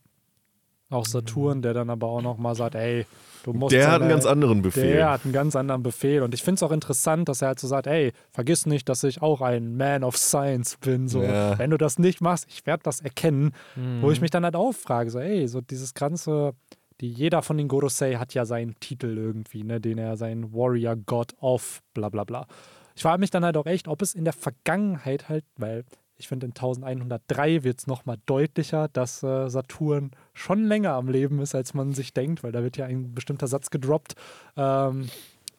Auch 0.90 1.06
Saturn, 1.06 1.64
der 1.64 1.74
dann 1.74 1.90
aber 1.90 2.08
auch 2.08 2.22
nochmal 2.22 2.54
sagt, 2.54 2.76
ey, 2.76 3.08
du 3.44 3.54
musst. 3.54 3.74
Der 3.74 3.84
seine, 3.84 3.94
hat 3.94 4.02
einen 4.02 4.12
ganz 4.12 4.26
anderen 4.28 4.62
Befehl. 4.62 4.94
Der 4.94 5.10
hat 5.10 5.22
einen 5.24 5.34
ganz 5.34 5.56
anderen 5.56 5.82
Befehl. 5.82 6.22
Und 6.22 6.36
ich 6.36 6.44
finde 6.44 6.58
es 6.58 6.64
auch 6.64 6.72
interessant, 6.72 7.28
dass 7.30 7.42
er 7.42 7.48
halt 7.50 7.60
so 7.60 7.68
sagt, 7.68 7.88
ey, 7.88 8.12
vergiss 8.30 8.68
nicht, 8.68 8.88
dass 8.90 9.04
ich 9.04 9.22
auch 9.22 9.42
ein 9.42 9.76
Man 9.76 10.04
of 10.04 10.18
Science 10.18 10.78
bin. 10.78 11.08
So, 11.08 11.24
ja. 11.24 11.58
wenn 11.58 11.72
du 11.72 11.78
das 11.78 11.98
nicht 11.98 12.22
machst, 12.22 12.46
ich 12.48 12.68
werde 12.68 12.84
das 12.84 13.02
erkennen. 13.02 13.54
Mhm. 13.76 14.04
Wo 14.04 14.12
ich 14.12 14.22
mich 14.22 14.30
dann 14.30 14.44
halt 14.44 14.56
auch 14.56 14.74
frage, 14.74 15.10
so, 15.10 15.18
ey, 15.18 15.48
so 15.48 15.62
dieses 15.62 15.96
ganze 15.96 16.54
die, 17.02 17.10
jeder 17.10 17.42
von 17.42 17.58
den 17.58 17.68
Gorosei 17.68 18.16
hat 18.16 18.34
ja 18.34 18.46
seinen 18.46 18.80
Titel 18.80 19.18
irgendwie, 19.18 19.64
ne, 19.64 19.82
den 19.82 19.98
er 19.98 20.18
sein 20.18 20.54
Warrior 20.54 20.96
God 20.96 21.34
of 21.40 21.82
bla 21.94 22.10
bla 22.10 22.24
bla. 22.24 22.48
Ich 22.96 23.02
frage 23.02 23.20
mich 23.20 23.32
dann 23.32 23.44
halt 23.44 23.58
auch 23.58 23.66
echt, 23.66 23.88
ob 23.88 24.02
es 24.02 24.14
in 24.14 24.24
der 24.24 24.34
Vergangenheit 24.34 25.30
halt, 25.30 25.46
weil 25.58 25.84
ich 26.16 26.28
finde 26.28 26.46
in 26.46 26.52
1103 26.52 27.64
wird 27.64 27.80
es 27.80 27.88
nochmal 27.88 28.18
deutlicher, 28.26 28.88
dass 28.88 29.24
äh, 29.24 29.50
Saturn 29.50 30.12
schon 30.34 30.66
länger 30.66 30.94
am 30.94 31.10
Leben 31.10 31.40
ist, 31.40 31.56
als 31.56 31.74
man 31.74 31.94
sich 31.94 32.14
denkt, 32.14 32.44
weil 32.44 32.52
da 32.52 32.64
wird 32.64 32.78
ja 32.78 32.86
ein 32.86 33.14
bestimmter 33.14 33.48
Satz 33.48 33.72
gedroppt, 33.72 34.16
ähm, 34.56 35.10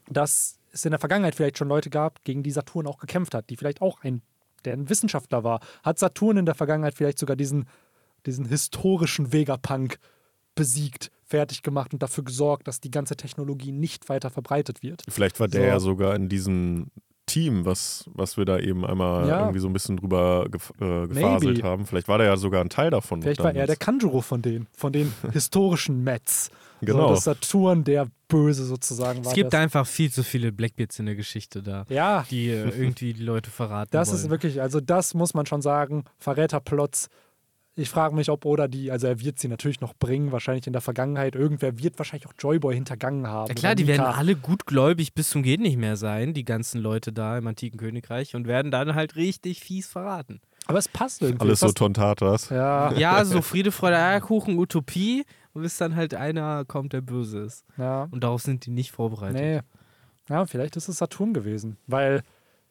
dass 0.09 0.59
es 0.72 0.85
in 0.85 0.93
der 0.93 1.01
Vergangenheit 1.01 1.35
vielleicht 1.35 1.59
schon 1.59 1.68
Leute 1.68 1.91
gab, 1.91 2.24
gegen 2.24 2.43
die 2.43 2.51
Saturn 2.51 2.87
auch 2.87 2.99
gekämpft 2.99 3.35
hat, 3.35 3.51
die 3.51 3.57
vielleicht 3.57 3.82
auch 3.82 4.03
ein, 4.03 4.22
der 4.64 4.74
ein 4.74 4.89
Wissenschaftler 4.89 5.45
war. 5.45 5.61
Hat 5.82 5.99
Saturn 5.99 6.37
in 6.37 6.47
der 6.47 6.55
Vergangenheit 6.55 6.95
vielleicht 6.95 7.18
sogar 7.18 7.37
diesen, 7.37 7.66
diesen 8.26 8.47
historischen 8.47 9.32
Vegapunk 9.32 9.99
besiegt, 10.55 11.11
fertig 11.24 11.62
gemacht 11.62 11.92
und 11.92 12.02
dafür 12.02 12.24
gesorgt, 12.24 12.68
dass 12.68 12.80
die 12.80 12.90
ganze 12.90 13.16
Technologie 13.16 13.72
nicht 13.72 14.09
weiter 14.09 14.30
verbreitet 14.30 14.82
wird. 14.82 15.02
Vielleicht 15.09 15.40
war 15.40 15.48
der 15.48 15.61
so. 15.61 15.66
ja 15.66 15.80
sogar 15.80 16.14
in 16.14 16.28
diesem 16.28 16.90
Team, 17.26 17.64
was, 17.64 18.09
was 18.12 18.36
wir 18.36 18.44
da 18.44 18.59
eben 18.59 18.84
einmal 18.84 19.26
ja. 19.28 19.40
irgendwie 19.40 19.59
so 19.59 19.68
ein 19.68 19.72
bisschen 19.72 19.96
drüber 19.96 20.46
gef 20.50 20.72
äh, 20.80 21.07
gefaselt 21.09 21.57
Maybe. 21.57 21.62
haben. 21.62 21.86
Vielleicht 21.86 22.09
war 22.09 22.18
der 22.18 22.26
ja 22.26 22.36
sogar 22.36 22.61
ein 22.61 22.68
Teil 22.68 22.90
davon. 22.90 23.22
Vielleicht 23.22 23.42
war 23.42 23.55
er 23.55 23.66
der 23.66 23.76
Kanjuro 23.76 24.20
von 24.20 24.42
denen, 24.42 24.66
von 24.76 24.92
den 24.92 25.12
historischen 25.32 26.05
Mets. 26.05 26.50
Genau. 26.80 27.09
So, 27.09 27.14
das 27.14 27.24
Saturn 27.24 27.84
der 27.84 28.09
Böse 28.28 28.64
sozusagen 28.64 29.24
war. 29.24 29.30
Es 29.30 29.34
gibt 29.34 29.55
einfach 29.55 29.86
viel 29.86 30.11
zu 30.11 30.22
viele 30.22 30.52
Blackbeards 30.52 30.98
in 30.98 31.07
der 31.07 31.14
Geschichte 31.14 31.62
da, 31.62 31.86
ja. 31.88 32.26
die 32.30 32.50
äh, 32.50 32.68
irgendwie 32.68 33.14
die 33.14 33.22
Leute 33.22 33.50
verraten. 33.50 33.90
Das 33.92 34.09
wollen. 34.09 34.18
ist 34.18 34.30
wirklich, 34.30 34.61
also 34.61 34.80
das 34.80 35.14
muss 35.14 35.32
man 35.32 35.46
schon 35.46 35.62
sagen, 35.62 36.05
Verräterplots 36.18 37.09
ich 37.77 37.91
frage 37.91 38.14
mich, 38.14 38.31
ob 38.31 38.45
Oda 38.45 38.68
die, 38.68 38.91
also 38.93 39.09
er 39.09 39.20
wird 39.20 39.39
sie 39.41 39.49
natürlich 39.49 39.81
noch 39.81 39.95
bringen, 39.95 40.31
wahrscheinlich 40.31 40.66
in 40.66 40.72
der 40.72 40.83
Vergangenheit. 40.83 41.35
Irgendwer 41.35 41.79
wird 41.79 41.99
wahrscheinlich 41.99 42.29
auch 42.29 42.35
Joyboy 42.39 42.75
hintergangen 42.75 43.27
haben. 43.27 43.49
Ja 43.49 43.55
klar, 43.55 43.75
die 43.75 43.87
werden 43.87 44.07
alle 44.07 44.37
gutgläubig 44.37 45.14
bis 45.14 45.31
zum 45.31 45.43
Geht 45.43 45.61
nicht 45.61 45.77
mehr 45.77 45.97
sein, 45.97 46.35
die 46.35 46.45
ganzen 46.45 46.81
Leute 46.81 47.12
da 47.12 47.37
im 47.37 47.47
antiken 47.47 47.79
Königreich 47.79 48.37
und 48.37 48.47
werden 48.47 48.70
dann 48.70 48.95
halt 48.95 49.16
richtig 49.16 49.61
fies 49.61 49.89
verraten. 49.89 50.41
Aber 50.66 50.79
es 50.79 50.89
passt 50.89 51.20
irgendwie. 51.22 51.47
Alles 51.47 51.61
so 51.61 51.72
Tontatas. 51.72 52.49
Ja. 52.49 52.93
ja, 52.93 53.25
so 53.25 53.43
Friede, 53.43 53.72
Freude, 53.72 53.99
Eierkuchen, 53.99 54.57
Utopie, 54.59 55.25
bis 55.53 55.77
dann 55.77 55.97
halt 55.97 56.14
einer 56.14 56.64
kommt, 56.64 56.93
der 56.93 57.01
böse 57.01 57.41
ist. 57.41 57.64
Ja. 57.77 58.09
Und 58.11 58.22
darauf 58.25 58.43
sind 58.43 58.66
die 58.66 58.70
nicht 58.70 58.93
vorbereitet. 58.93 59.41
Nee. 59.41 59.61
Ja, 60.29 60.47
vielleicht 60.47 60.77
ist 60.77 60.89
es 60.89 60.99
Saturn 60.99 61.35
gewesen, 61.35 61.77
weil 61.87 62.22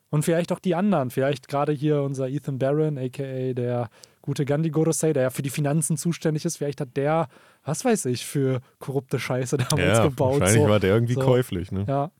und 0.09 0.23
vielleicht 0.23 0.51
auch 0.51 0.59
die 0.59 0.75
anderen, 0.75 1.09
vielleicht 1.09 1.47
gerade 1.47 1.71
hier 1.71 2.01
unser 2.03 2.29
Ethan 2.29 2.59
Barron, 2.59 2.97
aka 2.97 3.53
der 3.53 3.89
gute 4.23 4.45
Gandhi 4.45 4.71
Gorosei, 4.71 5.13
der 5.13 5.23
ja 5.23 5.29
für 5.29 5.43
die 5.43 5.51
Finanzen 5.51 5.97
zuständig 5.97 6.45
ist, 6.45 6.57
vielleicht 6.57 6.81
hat 6.81 6.97
der, 6.97 7.27
was 7.63 7.85
weiß 7.85 8.05
ich, 8.05 8.25
für 8.25 8.61
korrupte 8.79 9.19
Scheiße 9.19 9.57
damals 9.57 9.97
ja, 9.97 10.03
gebaut. 10.03 10.39
Wahrscheinlich 10.39 10.63
so. 10.63 10.69
war 10.69 10.79
der 10.79 10.95
irgendwie 10.95 11.13
so. 11.13 11.21
käuflich, 11.21 11.71
ne? 11.71 11.85
Ja. 11.87 12.11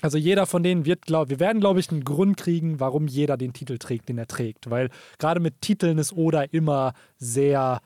Also 0.00 0.18
jeder 0.18 0.46
von 0.46 0.64
denen 0.64 0.84
wird, 0.84 1.06
glaube 1.06 1.30
wir 1.30 1.38
werden, 1.38 1.60
glaube 1.60 1.78
ich, 1.78 1.90
einen 1.90 2.02
Grund 2.02 2.36
kriegen, 2.36 2.80
warum 2.80 3.06
jeder 3.06 3.36
den 3.36 3.52
Titel 3.52 3.78
trägt, 3.78 4.08
den 4.08 4.18
er 4.18 4.26
trägt. 4.26 4.68
Weil 4.68 4.88
gerade 5.18 5.38
mit 5.38 5.60
Titeln 5.60 5.98
ist 5.98 6.12
Oda 6.12 6.42
immer 6.42 6.94
sehr 7.18 7.80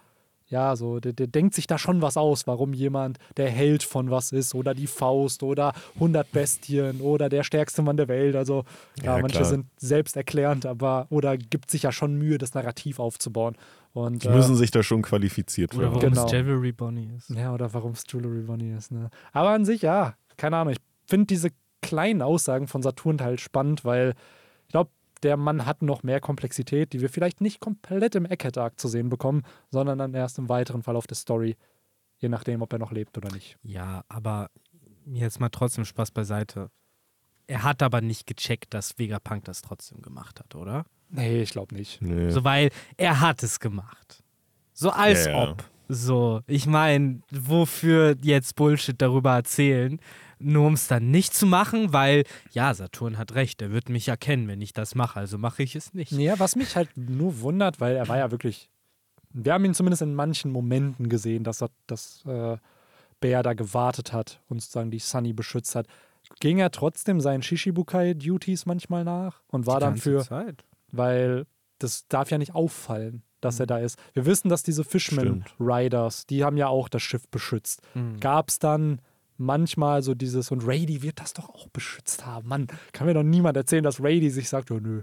ja, 0.49 0.77
so, 0.77 1.01
der, 1.01 1.13
der, 1.13 1.27
denkt 1.27 1.55
sich 1.55 1.67
da 1.67 1.77
schon 1.77 2.03
was 2.03 2.17
aus, 2.17 2.47
warum 2.47 2.73
jemand 2.73 3.19
der 3.37 3.51
Held 3.51 3.83
von 3.83 4.11
was 4.11 4.31
ist 4.31 4.55
oder 4.55 4.75
die 4.75 4.87
Faust 4.87 5.43
oder 5.43 5.73
100 5.95 6.31
Bestien 6.31 7.01
oder 7.01 7.29
der 7.29 7.43
stärkste 7.43 7.83
Mann 7.83 7.97
der 7.97 8.09
Welt. 8.09 8.37
Also, 8.37 8.65
ja, 9.03 9.17
ja 9.17 9.23
manche 9.23 9.39
klar. 9.39 9.51
sind 9.51 9.67
selbsterklärend, 9.77 10.65
aber 10.65 11.07
oder 11.11 11.37
gibt 11.37 11.71
sich 11.71 11.83
ja 11.83 11.91
schon 11.91 12.17
Mühe, 12.17 12.39
das 12.39 12.55
Narrativ 12.55 13.01
aufzubauen. 13.01 13.57
Und, 13.93 14.23
die 14.23 14.29
müssen 14.29 14.55
äh, 14.55 14.59
sich 14.59 14.71
da 14.71 14.83
schon 14.83 15.03
qualifiziert 15.03 15.73
werden. 15.73 15.89
Oder 15.89 15.97
warum 15.97 16.11
genau. 16.11 16.27
es 16.27 16.33
Jewelry 16.33 16.73
Bonnie 16.73 17.11
ist. 17.17 17.31
Ja, 17.31 17.53
oder 17.53 17.73
warum 17.73 17.93
es 17.93 18.05
Jewelry 18.09 18.43
Bonnie 18.43 18.73
ist. 18.73 18.93
Ne? 18.93 19.11
Aber 19.33 19.51
an 19.51 19.65
sich, 19.65 19.83
ja, 19.83 20.15
keine 20.37 20.59
Ahnung. 20.59 20.75
Ich 20.75 20.81
finde 21.07 21.27
diese 21.27 21.51
kleinen 21.83 22.23
Aussagen 22.23 22.69
von 22.69 22.83
Saturn 22.83 23.21
halt 23.21 23.41
spannend, 23.41 23.85
weil 23.85 24.15
ich 24.67 24.73
glaube, 24.73 24.91
der 25.23 25.37
Mann 25.37 25.67
hat 25.67 25.83
noch 25.83 26.03
mehr 26.03 26.21
Komplexität, 26.21 26.93
die 26.93 27.01
wir 27.01 27.09
vielleicht 27.09 27.41
nicht 27.41 27.61
komplett 27.61 28.15
im 28.15 28.27
Eckhead-Arc 28.27 28.79
zu 28.79 28.89
sehen 28.89 29.09
bekommen, 29.09 29.43
sondern 29.71 29.99
dann 29.99 30.15
erst 30.15 30.39
im 30.39 30.49
weiteren 30.49 30.83
Verlauf 30.83 31.07
der 31.07 31.17
Story, 31.17 31.57
je 32.19 32.29
nachdem, 32.29 32.63
ob 32.63 32.73
er 32.73 32.79
noch 32.79 32.93
lebt 32.93 33.17
oder 33.17 33.33
nicht. 33.33 33.57
Ja, 33.63 34.03
aber 34.09 34.51
jetzt 35.07 35.41
mal 35.41 35.49
trotzdem 35.49 35.85
Spaß 35.85 36.11
beiseite. 36.11 36.71
Er 37.47 37.63
hat 37.63 37.83
aber 37.83 38.01
nicht 38.01 38.27
gecheckt, 38.27 38.75
dass 38.75 38.99
Vegapunk 38.99 39.45
das 39.45 39.63
trotzdem 39.63 40.03
gemacht 40.03 40.41
hat, 40.41 40.55
oder? 40.55 40.85
Nee, 41.09 41.43
ich 41.43 41.51
glaube 41.51 41.75
nicht. 41.75 42.03
Nee. 42.03 42.31
So, 42.31 42.43
weil 42.45 42.71
er 42.97 43.21
hat 43.21 43.43
es 43.43 43.61
gemacht. 43.61 44.25
So 44.73 44.91
als 44.91 45.27
Ja, 45.27 45.33
ja. 45.33 45.51
ob. 45.51 45.65
So, 45.89 46.41
ich 46.49 46.67
meine, 46.67 47.21
wofür 47.31 48.17
jetzt 48.21 48.57
Bullshit 48.57 49.01
darüber 49.01 49.35
erzählen, 49.35 50.01
nur 50.39 50.67
um 50.67 50.75
es 50.75 50.89
dann 50.89 51.11
nicht 51.11 51.35
zu 51.35 51.47
machen, 51.47 51.93
weil, 51.93 52.25
ja, 52.53 52.73
Saturn 52.75 53.19
hat 53.19 53.35
recht, 53.35 53.63
er 53.63 53.73
wird 53.73 53.89
mich 53.89 54.09
erkennen, 54.09 54.49
wenn 54.49 54.61
ich 54.61 54.73
das 54.73 54.95
mache, 54.95 55.19
also 55.19 55.39
mache 55.39 55.63
ich 55.63 55.75
es 55.75 55.95
nicht. 55.95 56.13
Ja, 56.13 56.39
was 56.39 56.57
mich 56.57 56.77
halt 56.77 56.91
nur 56.97 57.41
wundert, 57.41 57.81
weil 57.81 57.97
er 57.97 58.09
war 58.09 58.19
ja 58.19 58.31
wirklich. 58.31 58.71
Wir 59.33 59.53
haben 59.53 59.65
ihn 59.65 59.75
zumindest 59.75 60.03
in 60.03 60.15
manchen 60.15 60.51
Momenten 60.51 61.09
gesehen, 61.09 61.45
dass, 61.45 61.63
er, 61.63 61.69
dass 61.87 62.25
äh, 62.27 62.57
Bär 63.21 63.43
da 63.43 63.53
gewartet 63.53 64.13
hat 64.13 64.41
und 64.49 64.61
sozusagen 64.61 64.91
die 64.91 64.99
Sunny 64.99 65.33
beschützt 65.33 65.75
hat. 65.75 65.87
Ging 66.41 66.59
er 66.59 66.71
trotzdem 66.71 67.21
seinen 67.21 67.43
Shishibukai-Duties 67.43 68.67
manchmal 68.67 69.05
nach 69.05 69.43
und 69.49 69.67
war 69.67 69.79
dann 69.79 69.97
für, 69.97 70.23
Zeit. 70.23 70.65
weil 70.91 71.47
das 71.79 72.09
darf 72.09 72.31
ja 72.31 72.39
nicht 72.39 72.55
auffallen, 72.55 73.23
dass 73.41 73.61
er 73.61 73.67
da 73.67 73.79
ist. 73.79 73.99
Wir 74.15 74.27
wissen, 74.27 74.49
dass 74.49 74.63
diese 74.63 74.85
Fishman 74.85 75.45
Stimmt. 75.45 75.55
Riders, 75.61 76.27
die 76.27 76.43
haben 76.43 76.57
ja 76.57 76.69
auch 76.69 76.89
das 76.89 77.03
Schiff 77.03 77.29
beschützt. 77.29 77.83
Mhm. 77.95 78.19
Gab 78.21 78.49
es 78.49 78.59
dann 78.59 79.01
manchmal 79.39 80.03
so 80.03 80.15
dieses, 80.15 80.51
und 80.51 80.67
Rady 80.67 81.03
wird 81.03 81.21
das 81.21 81.33
doch 81.33 81.49
auch 81.51 81.69
beschützt 81.69 82.25
haben. 82.27 82.49
Mann, 82.49 82.67
kann 82.93 83.07
mir 83.07 83.15
doch 83.15 83.23
niemand 83.23 83.57
erzählen, 83.57 83.85
dass 83.85 84.01
Rady 84.03 84.31
sich 84.31 84.49
sagt, 84.49 84.71
oh 84.71 84.79
nö. 84.81 85.03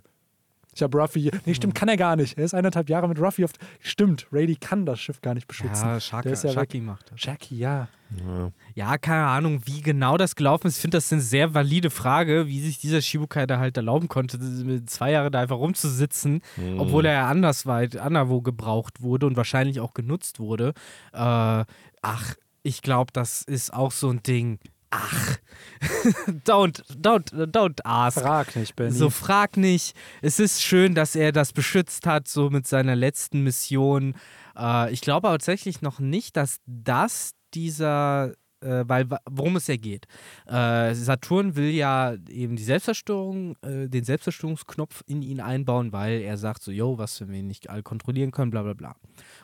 Ich 0.76 0.82
habe 0.82 0.98
Ruffy. 1.00 1.22
hier- 1.22 1.32
Nee, 1.46 1.54
stimmt, 1.54 1.76
kann 1.76 1.88
er 1.88 1.98
gar 1.98 2.16
nicht. 2.16 2.36
Er 2.36 2.46
ist 2.46 2.56
eineinhalb 2.56 2.90
Jahre 2.90 3.08
mit 3.08 3.20
Ruffy 3.20 3.46
auf. 3.46 3.52
Stimmt, 3.80 4.26
Rady 4.32 4.56
kann 4.56 4.88
das 4.88 5.00
Schiff 5.00 5.22
gar 5.22 5.36
nicht 5.36 5.48
beschützen. 5.48 5.86
Ja, 5.88 6.00
Shaka, 6.00 6.30
ja 6.30 6.36
Shaki 6.52 6.82
macht 6.82 7.12
das. 7.12 7.24
Jackie, 7.24 7.60
ja. 7.60 7.88
Ja. 8.28 8.52
Ja, 8.74 8.98
keine 8.98 9.28
Ahnung, 9.28 9.62
wie 9.66 9.82
genau 9.84 10.18
das 10.18 10.36
gelaufen 10.36 10.66
ist. 10.66 10.78
Ich 10.78 10.82
finde, 10.82 10.98
das 10.98 11.06
ist 11.06 11.14
eine 11.14 11.22
sehr 11.22 11.54
valide 11.54 11.92
Frage, 11.92 12.48
wie 12.48 12.60
sich 12.60 12.80
dieser 12.80 13.02
Shibukai 13.04 13.46
da 13.46 13.60
halt 13.60 13.78
erlauben 13.78 14.08
konnte, 14.08 14.40
mit 14.40 14.90
zwei 14.90 15.12
Jahre 15.12 15.30
da 15.30 15.42
einfach 15.42 15.58
rumzusitzen, 15.58 16.42
Mhm. 16.58 16.80
obwohl 16.80 17.06
er 17.06 17.14
ja 17.14 17.30
andersweit, 17.30 17.96
anderswo 17.98 18.42
gebraucht 18.42 19.02
wurde 19.04 19.28
und 19.28 19.38
wahrscheinlich 19.38 19.80
auch 19.80 19.94
genutzt 19.94 20.40
wurde. 20.40 20.70
Äh, 21.12 21.66
ach, 22.02 22.34
ich 22.64 22.82
glaube, 22.82 23.12
das 23.14 23.44
ist 23.44 23.74
auch 23.74 23.92
so 23.92 24.10
ein 24.10 24.24
Ding. 24.24 24.60
Ach, 24.90 25.38
don't, 26.46 26.84
don't, 26.94 27.32
don't 27.32 27.80
ask. 27.84 28.20
Frag 28.20 28.56
nicht, 28.56 28.76
Benny. 28.76 28.92
So 28.92 29.10
frag 29.10 29.58
nicht. 29.58 29.96
Es 30.22 30.40
ist 30.40 30.62
schön, 30.62 30.94
dass 30.94 31.16
er 31.16 31.32
das 31.32 31.52
beschützt 31.52 32.06
hat, 32.06 32.28
so 32.28 32.50
mit 32.50 32.68
seiner 32.68 32.96
letzten 32.96 33.42
Mission. 33.42 34.16
Äh, 34.56 34.94
ich 34.94 35.02
glaube 35.02 35.28
tatsächlich 35.28 35.82
noch 35.82 36.00
nicht, 36.00 36.38
dass 36.38 36.58
das 36.68 37.32
dieser, 37.54 38.34
äh, 38.64 38.88
weil 38.88 39.08
worum 39.30 39.56
es 39.56 39.68
ja 39.68 39.76
geht. 39.76 40.08
Äh, 40.48 40.94
Saturn 40.94 41.56
will 41.56 41.70
ja 41.70 42.16
eben 42.30 42.56
die 42.56 42.64
Selbstzerstörung, 42.64 43.56
äh, 43.62 43.88
den 43.88 44.04
Selbstzerstörungsknopf 44.04 45.04
in 45.08 45.22
ihn 45.22 45.40
einbauen, 45.40 45.92
weil 45.92 46.22
er 46.22 46.38
sagt 46.38 46.64
so, 46.64 46.72
yo, 46.72 46.98
was 46.98 47.22
wenn 47.22 47.32
wir 47.32 47.44
nicht 47.44 47.70
alle 47.70 47.84
kontrollieren 47.84 48.32
können, 48.32 48.52
bla 48.52 48.64
bla 48.64 48.74
bla. 48.74 48.96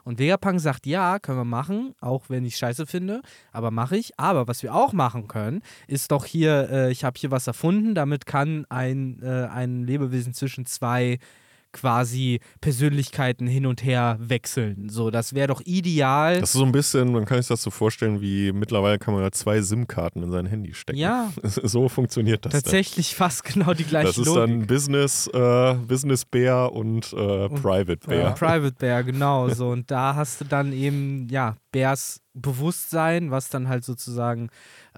Und 0.03 0.19
Vegapunk 0.19 0.59
sagt, 0.59 0.85
ja, 0.85 1.19
können 1.19 1.37
wir 1.37 1.45
machen, 1.45 1.93
auch 2.01 2.29
wenn 2.29 2.45
ich 2.45 2.57
scheiße 2.57 2.85
finde, 2.85 3.21
aber 3.51 3.71
mache 3.71 3.97
ich. 3.97 4.19
Aber 4.19 4.47
was 4.47 4.63
wir 4.63 4.73
auch 4.73 4.93
machen 4.93 5.27
können, 5.27 5.61
ist 5.87 6.11
doch 6.11 6.25
hier, 6.25 6.69
äh, 6.71 6.91
ich 6.91 7.03
habe 7.03 7.19
hier 7.19 7.31
was 7.31 7.47
erfunden, 7.47 7.95
damit 7.95 8.25
kann 8.25 8.65
ein, 8.69 9.21
äh, 9.21 9.47
ein 9.47 9.83
Lebewesen 9.83 10.33
zwischen 10.33 10.65
zwei 10.65 11.19
quasi 11.71 12.39
Persönlichkeiten 12.61 13.45
hin 13.47 13.65
und 13.65 13.83
her 13.83 14.17
wechseln. 14.19 14.89
So, 14.89 15.11
das 15.11 15.33
wäre 15.33 15.47
doch 15.47 15.61
ideal. 15.65 16.39
Das 16.39 16.49
ist 16.49 16.59
so 16.59 16.65
ein 16.65 16.71
bisschen, 16.71 17.11
man 17.11 17.25
kann 17.25 17.37
sich 17.37 17.47
das 17.47 17.61
so 17.61 17.69
vorstellen, 17.69 18.21
wie 18.21 18.51
mittlerweile 18.51 18.97
kann 18.99 19.13
man 19.13 19.23
ja 19.23 19.31
zwei 19.31 19.61
SIM-Karten 19.61 20.23
in 20.23 20.31
sein 20.31 20.45
Handy 20.45 20.73
stecken. 20.73 20.97
ja, 20.99 21.31
So 21.43 21.89
funktioniert 21.89 22.45
das 22.45 22.53
tatsächlich 22.53 23.15
fast 23.15 23.43
genau 23.43 23.73
die 23.73 23.83
dann. 23.83 23.89
gleiche 23.89 24.07
Das 24.07 24.17
ist 24.17 24.25
Logik. 24.25 24.41
dann 24.41 24.67
Business, 24.67 25.27
äh, 25.27 25.73
Business 25.87 26.25
Bear 26.25 26.73
und 26.73 27.13
äh, 27.13 27.49
Private 27.49 28.07
Bear. 28.07 28.33
Private 28.35 28.75
Bear, 28.79 29.03
genau 29.03 29.49
so. 29.49 29.69
Und 29.69 29.91
da 29.91 30.15
hast 30.15 30.41
du 30.41 30.45
dann 30.45 30.73
eben, 30.73 31.27
ja, 31.29 31.55
Bears 31.71 32.21
Bewusstsein, 32.33 33.31
was 33.31 33.49
dann 33.49 33.67
halt 33.67 33.83
sozusagen 33.83 34.49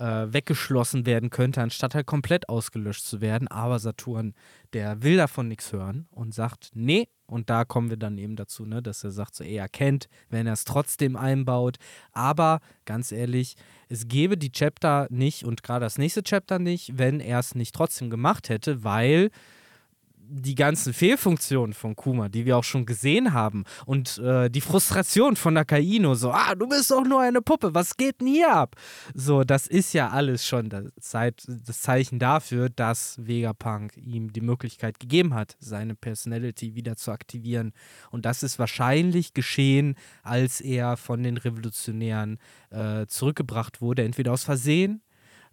weggeschlossen 0.01 1.05
werden 1.05 1.29
könnte, 1.29 1.61
anstatt 1.61 1.93
halt 1.93 2.07
komplett 2.07 2.49
ausgelöscht 2.49 3.05
zu 3.05 3.21
werden. 3.21 3.47
Aber 3.47 3.77
Saturn, 3.79 4.33
der 4.73 5.03
will 5.03 5.17
davon 5.17 5.47
nichts 5.47 5.71
hören 5.71 6.07
und 6.11 6.33
sagt, 6.33 6.71
nee. 6.73 7.07
Und 7.27 7.49
da 7.49 7.63
kommen 7.63 7.89
wir 7.89 7.97
dann 7.97 8.17
eben 8.17 8.35
dazu, 8.35 8.65
ne, 8.65 8.81
dass 8.81 9.05
er 9.05 9.11
sagt, 9.11 9.35
so, 9.35 9.43
er 9.45 9.61
erkennt, 9.61 10.07
wenn 10.29 10.47
er 10.47 10.53
es 10.53 10.65
trotzdem 10.65 11.15
einbaut. 11.15 11.77
Aber 12.11 12.59
ganz 12.83 13.13
ehrlich, 13.13 13.55
es 13.87 14.09
gäbe 14.09 14.37
die 14.37 14.51
Chapter 14.51 15.07
nicht 15.09 15.45
und 15.45 15.63
gerade 15.63 15.85
das 15.85 15.97
nächste 15.97 16.23
Chapter 16.23 16.59
nicht, 16.59 16.97
wenn 16.97 17.21
er 17.21 17.39
es 17.39 17.55
nicht 17.55 17.73
trotzdem 17.73 18.09
gemacht 18.09 18.49
hätte, 18.49 18.83
weil 18.83 19.29
die 20.27 20.55
ganzen 20.55 20.93
Fehlfunktionen 20.93 21.73
von 21.73 21.95
Kuma, 21.95 22.29
die 22.29 22.45
wir 22.45 22.57
auch 22.57 22.63
schon 22.63 22.85
gesehen 22.85 23.33
haben 23.33 23.65
und 23.85 24.17
äh, 24.19 24.49
die 24.49 24.61
Frustration 24.61 25.35
von 25.35 25.53
Nakaino, 25.53 26.15
so, 26.15 26.31
ah, 26.31 26.55
du 26.55 26.67
bist 26.67 26.91
doch 26.91 27.03
nur 27.03 27.21
eine 27.21 27.41
Puppe, 27.41 27.73
was 27.73 27.97
geht 27.97 28.21
denn 28.21 28.27
hier 28.27 28.53
ab? 28.53 28.75
So, 29.13 29.43
das 29.43 29.67
ist 29.67 29.93
ja 29.93 30.09
alles 30.09 30.45
schon 30.45 30.69
das, 30.69 31.81
Zeichen 31.81 32.19
dafür, 32.19 32.69
dass 32.69 33.17
Vegapunk 33.25 33.97
ihm 33.97 34.31
die 34.31 34.41
Möglichkeit 34.41 34.99
gegeben 34.99 35.33
hat, 35.33 35.55
seine 35.59 35.95
Personality 35.95 36.75
wieder 36.75 36.95
zu 36.95 37.11
aktivieren. 37.11 37.73
Und 38.09 38.25
das 38.25 38.43
ist 38.43 38.59
wahrscheinlich 38.59 39.33
geschehen, 39.33 39.95
als 40.23 40.61
er 40.61 40.97
von 40.97 41.23
den 41.23 41.37
Revolutionären 41.37 42.39
äh, 42.69 43.05
zurückgebracht 43.07 43.81
wurde, 43.81 44.03
entweder 44.03 44.31
aus 44.31 44.43
Versehen 44.43 45.01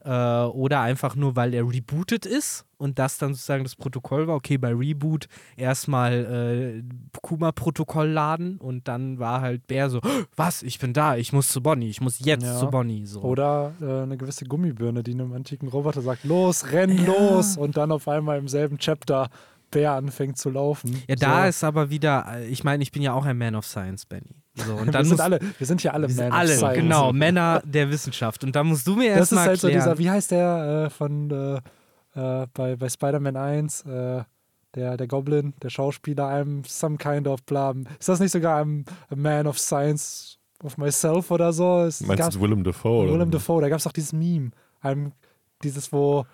äh, 0.04 0.10
oder 0.44 0.80
einfach 0.80 1.16
nur, 1.16 1.36
weil 1.36 1.54
er 1.54 1.64
rebootet 1.68 2.24
ist 2.26 2.64
und 2.76 2.98
das 2.98 3.18
dann 3.18 3.34
sozusagen 3.34 3.64
das 3.64 3.74
Protokoll 3.76 4.26
war. 4.28 4.36
Okay, 4.36 4.56
bei 4.58 4.72
Reboot 4.72 5.26
erstmal 5.56 6.82
äh, 6.82 6.82
Kuma-Protokoll 7.22 8.08
laden 8.08 8.58
und 8.58 8.88
dann 8.88 9.18
war 9.18 9.40
halt 9.40 9.66
Bär 9.66 9.90
so, 9.90 9.98
"Oh, 10.02 10.08
was, 10.36 10.62
ich 10.62 10.78
bin 10.78 10.92
da, 10.92 11.16
ich 11.16 11.32
muss 11.32 11.48
zu 11.48 11.62
Bonnie, 11.62 11.88
ich 11.88 12.00
muss 12.00 12.18
jetzt 12.20 12.44
Ja. 12.44 12.56
zu 12.58 12.68
Bonnie. 12.68 13.06
So. 13.06 13.20
Oder 13.22 13.72
äh, 13.80 14.02
eine 14.02 14.16
gewisse 14.16 14.44
Gummibirne, 14.44 15.02
die 15.02 15.12
einem 15.12 15.32
antiken 15.32 15.68
Roboter 15.68 16.02
sagt, 16.02 16.24
los, 16.24 16.72
renn 16.72 17.04
los. 17.06 17.56
Und 17.56 17.76
dann 17.76 17.92
auf 17.92 18.08
einmal 18.08 18.38
im 18.38 18.48
selben 18.48 18.78
Chapter 18.78 19.28
Bär 19.70 19.92
anfängt 19.92 20.38
zu 20.38 20.48
laufen. 20.50 21.02
ja, 21.08 21.16
da 21.16 21.42
so. 21.42 21.48
ist 21.48 21.64
aber 21.64 21.90
wieder, 21.90 22.26
äh, 22.38 22.46
ich 22.46 22.64
meine, 22.64 22.82
ich 22.82 22.90
bin 22.92 23.02
ja 23.02 23.12
auch 23.12 23.26
ein 23.26 23.36
Man 23.36 23.54
of 23.54 23.66
Science, 23.66 24.06
Benny. 24.06 24.42
So, 24.66 24.74
und 24.74 24.86
wir, 24.86 24.92
dann 24.92 25.04
sind 25.04 25.20
alle, 25.20 25.38
wir 25.58 25.66
sind 25.66 25.80
hier 25.80 25.94
alle 25.94 26.06
of 26.06 26.12
alle, 26.30 26.54
Science. 26.56 26.74
genau, 26.76 27.12
Männer 27.12 27.62
der 27.64 27.90
Wissenschaft. 27.90 28.44
Und 28.44 28.54
da 28.56 28.64
musst 28.64 28.86
du 28.86 28.96
mir 28.96 29.10
Das 29.14 29.30
ist 29.30 29.32
erstmal 29.32 29.46
halt 29.46 29.60
so 29.60 29.68
erklären. 29.68 29.84
dieser, 29.86 29.98
wie 29.98 30.10
heißt 30.10 30.30
der 30.30 30.84
äh, 30.86 30.90
von 30.90 31.30
äh, 31.30 31.56
äh, 32.42 32.46
bei, 32.54 32.76
bei 32.76 32.88
Spider-Man 32.88 33.36
1, 33.36 33.82
äh, 33.82 34.22
der, 34.74 34.96
der 34.96 35.06
Goblin, 35.06 35.54
der 35.62 35.70
Schauspieler, 35.70 36.24
I'm 36.28 36.66
some 36.68 36.96
kind 36.98 37.26
of 37.26 37.42
blah. 37.44 37.74
Ist 37.98 38.08
das 38.08 38.20
nicht 38.20 38.32
sogar 38.32 38.60
I'm 38.62 38.84
a 39.10 39.16
man 39.16 39.46
of 39.46 39.58
science 39.58 40.38
of 40.62 40.76
myself 40.76 41.30
oder 41.30 41.52
so? 41.52 41.80
Es 41.82 42.00
Meinst 42.00 42.34
du 42.34 42.40
Willem 42.40 42.64
Dafoe? 42.64 43.04
oder? 43.04 43.12
Willem 43.14 43.30
Dafoe, 43.30 43.62
da 43.62 43.68
gab 43.68 43.78
es 43.78 43.86
auch 43.86 43.92
dieses 43.92 44.12
Meme. 44.12 44.50
I'm, 44.82 45.12
dieses, 45.62 45.92
wo, 45.92 46.24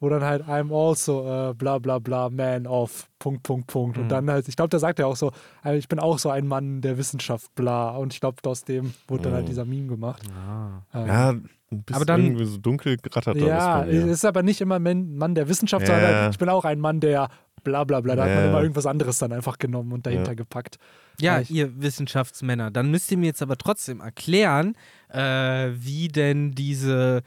wo 0.00 0.08
dann 0.08 0.22
halt 0.22 0.44
I'm 0.44 0.72
also 0.72 1.50
äh, 1.50 1.54
bla 1.54 1.78
bla 1.78 1.98
bla 1.98 2.28
man 2.30 2.66
of 2.66 3.08
Punkt, 3.18 3.42
Punkt, 3.42 3.66
Punkt. 3.66 3.96
Mhm. 3.96 4.04
Und 4.04 4.08
dann 4.10 4.30
halt, 4.30 4.46
ich 4.48 4.56
glaube, 4.56 4.68
da 4.70 4.78
sagt 4.78 4.98
er 5.00 5.08
auch 5.08 5.16
so, 5.16 5.32
äh, 5.64 5.76
ich 5.76 5.88
bin 5.88 5.98
auch 5.98 6.18
so 6.18 6.30
ein 6.30 6.46
Mann 6.46 6.80
der 6.80 6.98
Wissenschaft, 6.98 7.52
bla. 7.54 7.90
Und 7.96 8.12
ich 8.14 8.20
glaube, 8.20 8.36
aus 8.48 8.64
dem 8.64 8.94
wurde 9.08 9.24
dann 9.24 9.32
halt 9.34 9.44
Mhm. 9.44 9.48
dieser 9.48 9.64
Meme 9.64 9.88
gemacht. 9.88 10.22
Ah. 10.32 10.82
Ähm, 10.94 11.06
Ja, 11.06 11.28
ein 11.30 11.42
bisschen 11.82 11.96
Aber 11.96 12.04
dann- 12.06 12.24
irgendwie 12.24 12.44
so 12.46 12.58
dunkel 12.58 12.96
gerattert 12.96 13.36
ja, 13.36 13.84
mir. 13.84 13.92
ist 14.06 14.24
aber 14.24 14.42
nicht 14.42 14.60
immer 14.60 14.78
Mann 14.78 15.16
Mann 15.16 15.34
der 15.34 15.48
Wissenschaft, 15.48 15.86
Ja. 15.88 15.94
sondern 15.94 16.14
halt, 16.14 16.32
ich 16.34 16.38
bin 16.38 16.48
auch 16.48 16.64
ein 16.64 16.78
Mann 16.80 17.00
der 17.00 17.28
bla 17.64 17.82
bla 17.84 18.00
bla. 18.00 18.14
Da 18.14 18.22
hat 18.22 18.30
man 18.30 18.38
Ja. 18.44 18.48
immer 18.50 18.62
irgendwas 18.62 18.86
anderes 18.86 19.18
dann 19.18 19.32
einfach 19.32 19.58
genommen 19.58 19.92
und 19.92 20.06
dahinter 20.06 20.30
Ja. 20.30 20.34
gepackt. 20.34 20.78
Ja, 21.20 21.40
ich- 21.40 21.50
ihr 21.50 21.82
Wissenschaftsmänner, 21.82 22.70
dann 22.70 22.90
müsst 22.92 23.10
ihr 23.10 23.18
mir 23.18 23.26
jetzt 23.26 23.42
aber 23.42 23.56
trotzdem 23.56 24.00
erklären, 24.00 24.76
äh, 25.10 25.70
wie 25.74 26.06
denn 26.08 26.52
diese 26.52 27.22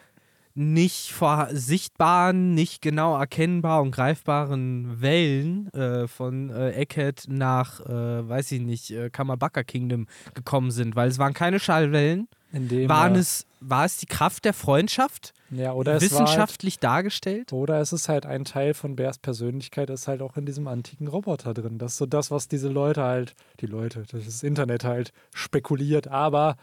nicht 0.53 1.11
vor 1.11 1.47
sichtbaren, 1.51 2.53
nicht 2.53 2.81
genau 2.81 3.17
erkennbar 3.17 3.81
und 3.81 3.91
greifbaren 3.91 5.01
Wellen 5.01 5.71
äh, 5.73 6.07
von 6.07 6.49
äh, 6.49 6.71
Eckhead 6.71 7.25
nach, 7.27 7.79
äh, 7.81 8.27
weiß 8.27 8.51
ich 8.53 8.61
nicht, 8.61 8.91
äh, 8.91 9.09
Kamabaka 9.09 9.63
Kingdom 9.63 10.07
gekommen 10.33 10.71
sind, 10.71 10.95
weil 10.95 11.09
es 11.09 11.19
waren 11.19 11.33
keine 11.33 11.59
Schallwellen. 11.59 12.27
In 12.53 12.67
dem, 12.67 12.89
Waren 12.89 13.15
äh, 13.15 13.19
es, 13.19 13.45
war 13.61 13.85
es 13.85 13.97
die 13.97 14.07
Kraft 14.07 14.43
der 14.43 14.53
Freundschaft? 14.53 15.33
ja, 15.51 15.73
oder 15.73 15.95
es 15.95 16.01
halt, 16.01 16.11
wissenschaftlich 16.11 16.79
dargestellt? 16.79 17.53
Oder 17.53 17.79
es 17.79 17.93
ist 17.93 18.09
halt 18.09 18.25
ein 18.25 18.45
Teil 18.45 18.73
von 18.73 18.95
Bärs 18.95 19.19
Persönlichkeit, 19.19 19.89
ist 19.89 20.07
halt 20.07 20.21
auch 20.21 20.37
in 20.37 20.45
diesem 20.45 20.67
antiken 20.67 21.07
Roboter 21.07 21.53
drin. 21.53 21.77
Das 21.77 21.93
ist 21.93 21.97
so 21.97 22.05
das, 22.05 22.31
was 22.31 22.47
diese 22.47 22.69
Leute 22.69 23.03
halt, 23.03 23.35
die 23.59 23.67
Leute, 23.67 24.03
das 24.11 24.43
Internet 24.43 24.83
halt 24.83 25.13
spekuliert, 25.33 26.07
aber 26.07 26.55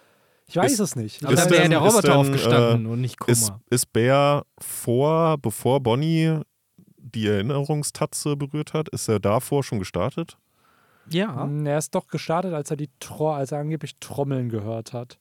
ich 0.48 0.56
weiß 0.56 0.72
Ist- 0.72 0.80
es 0.80 0.96
nicht. 0.96 1.22
Aber 1.24 1.34
Ist 1.34 1.44
dann 1.44 1.50
wäre 1.50 1.68
der 1.68 1.78
ist 1.78 1.84
Roboter 1.94 2.08
denn, 2.08 2.16
aufgestanden 2.16 2.86
äh, 2.86 2.88
und 2.88 3.00
nicht 3.00 3.16
Ist, 3.26 3.46
Kummer. 3.48 3.60
ist 3.70 3.92
Bär 3.92 4.42
vor, 4.58 5.38
bevor 5.38 5.80
Bonnie 5.80 6.40
die 6.96 7.26
Erinnerungstatze 7.28 8.36
berührt 8.36 8.72
hat, 8.74 8.88
ist 8.90 9.08
er 9.08 9.20
davor 9.20 9.62
schon 9.62 9.78
gestartet? 9.78 10.36
Ja. 11.10 11.46
Mm, 11.46 11.64
Er 11.66 11.78
ist 11.78 11.94
doch 11.94 12.08
gestartet, 12.08 12.52
als 12.52 12.70
er 12.70 12.76
die 12.76 12.90
Tro 13.00 13.32
als 13.32 13.52
er 13.52 13.58
angeblich 13.60 13.96
Trommeln 14.00 14.48
gehört 14.50 14.92
hat. 14.92 15.18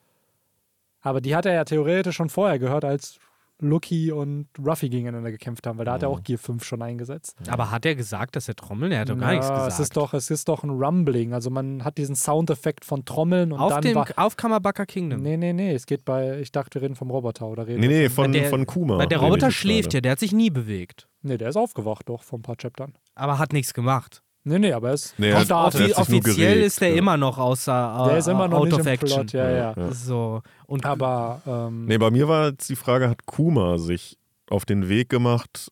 Aber 1.01 1.21
die 1.21 1.35
hat 1.35 1.45
er 1.45 1.53
ja 1.53 1.63
theoretisch 1.63 2.15
schon 2.17 2.29
vorher 2.29 2.59
gehört, 2.59 2.83
als 2.83 3.19
Lucky 3.59 4.11
und 4.11 4.47
Ruffy 4.63 4.89
gegeneinander 4.89 5.31
gekämpft 5.31 5.65
haben, 5.65 5.77
weil 5.77 5.85
da 5.85 5.93
hat 5.93 6.03
er 6.03 6.09
Mhm. 6.09 6.15
auch 6.15 6.23
Gear 6.23 6.37
5 6.37 6.63
schon 6.63 6.81
eingesetzt. 6.81 7.35
Aber 7.49 7.71
hat 7.71 7.85
er 7.85 7.95
gesagt, 7.95 8.35
dass 8.35 8.47
er 8.47 8.55
trommeln? 8.55 8.91
Er 8.91 8.99
hat 9.01 9.09
doch 9.09 9.17
gar 9.17 9.31
nichts 9.31 9.47
gesagt. 9.49 9.71
Es 9.73 9.79
ist, 9.79 9.97
doch, 9.97 10.13
es 10.13 10.29
ist 10.29 10.47
doch 10.47 10.63
ein 10.63 10.69
Rumbling. 10.69 11.33
Also 11.33 11.49
man 11.49 11.83
hat 11.83 11.97
diesen 11.97 12.15
Soundeffekt 12.15 12.85
von 12.85 13.03
Trommeln 13.05 13.51
und 13.51 13.59
auf, 13.59 13.71
dann 13.73 13.81
dem, 13.81 13.95
war. 13.95 14.07
auf 14.15 14.35
Kamabaka 14.37 14.85
Kingdom. 14.85 15.21
Nee, 15.21 15.37
nee, 15.37 15.53
nee. 15.53 15.73
Es 15.73 15.85
geht 15.85 16.05
bei. 16.05 16.39
Ich 16.39 16.51
dachte, 16.51 16.75
wir 16.75 16.83
reden 16.83 16.95
vom 16.95 17.09
Roboter 17.09 17.47
oder 17.47 17.65
reden 17.67 17.79
Nee, 17.81 17.87
nee, 17.87 18.09
von, 18.09 18.31
der- 18.31 18.49
von 18.49 18.65
Kuma. 18.65 18.97
Weil 18.99 19.07
der 19.07 19.19
Roboter 19.19 19.49
schläft 19.51 19.85
gerade. 19.91 19.97
ja, 19.97 20.01
der 20.01 20.11
hat 20.13 20.19
sich 20.19 20.33
nie 20.33 20.49
bewegt. 20.49 21.07
Nee, 21.23 21.37
der 21.37 21.49
ist 21.49 21.55
aufgewacht 21.57 22.07
doch 22.09 22.23
vor 22.23 22.37
ein 22.39 22.43
paar 22.43 22.55
Chaptern. 22.57 22.93
Aber 23.15 23.39
hat 23.39 23.53
nichts 23.53 23.73
gemacht. 23.73 24.21
Nee, 24.47 24.59
nee, 24.59 24.71
aber 24.73 24.89
er 24.89 24.93
ist 24.93 25.13
Nee, 25.19 25.29
er 25.29 25.39
hat- 25.39 25.51
Offi 25.51 25.93
offiziell 25.93 26.53
geregt, 26.53 26.65
ist 26.65 26.81
der 26.81 26.89
ja. 26.89 26.95
immer 26.95 27.17
noch 27.17 27.37
außer 27.37 28.01
äh, 28.05 28.09
Der 28.09 28.17
ist 28.17 28.27
immer 28.27 28.47
noch 28.47 28.59
out 28.59 28.65
nicht 28.65 28.73
of 28.75 28.79
im 28.81 28.87
action. 28.87 29.09
Plot, 29.27 29.31
ja, 29.33 29.49
ja. 29.49 29.73
Ja. 29.75 29.91
So. 29.93 30.41
Und 30.65 30.85
Aber 30.85 31.41
ähm, 31.45 31.85
Nee, 31.85 31.97
bei 31.97 32.09
mir 32.11 32.27
war 32.27 32.47
jetzt 32.49 32.69
die 32.69 32.75
Frage, 32.75 33.09
hat 33.09 33.25
Kuma 33.25 33.77
sich 33.77 34.17
auf 34.49 34.65
den 34.65 34.87
Weg 34.89 35.09
gemacht, 35.09 35.71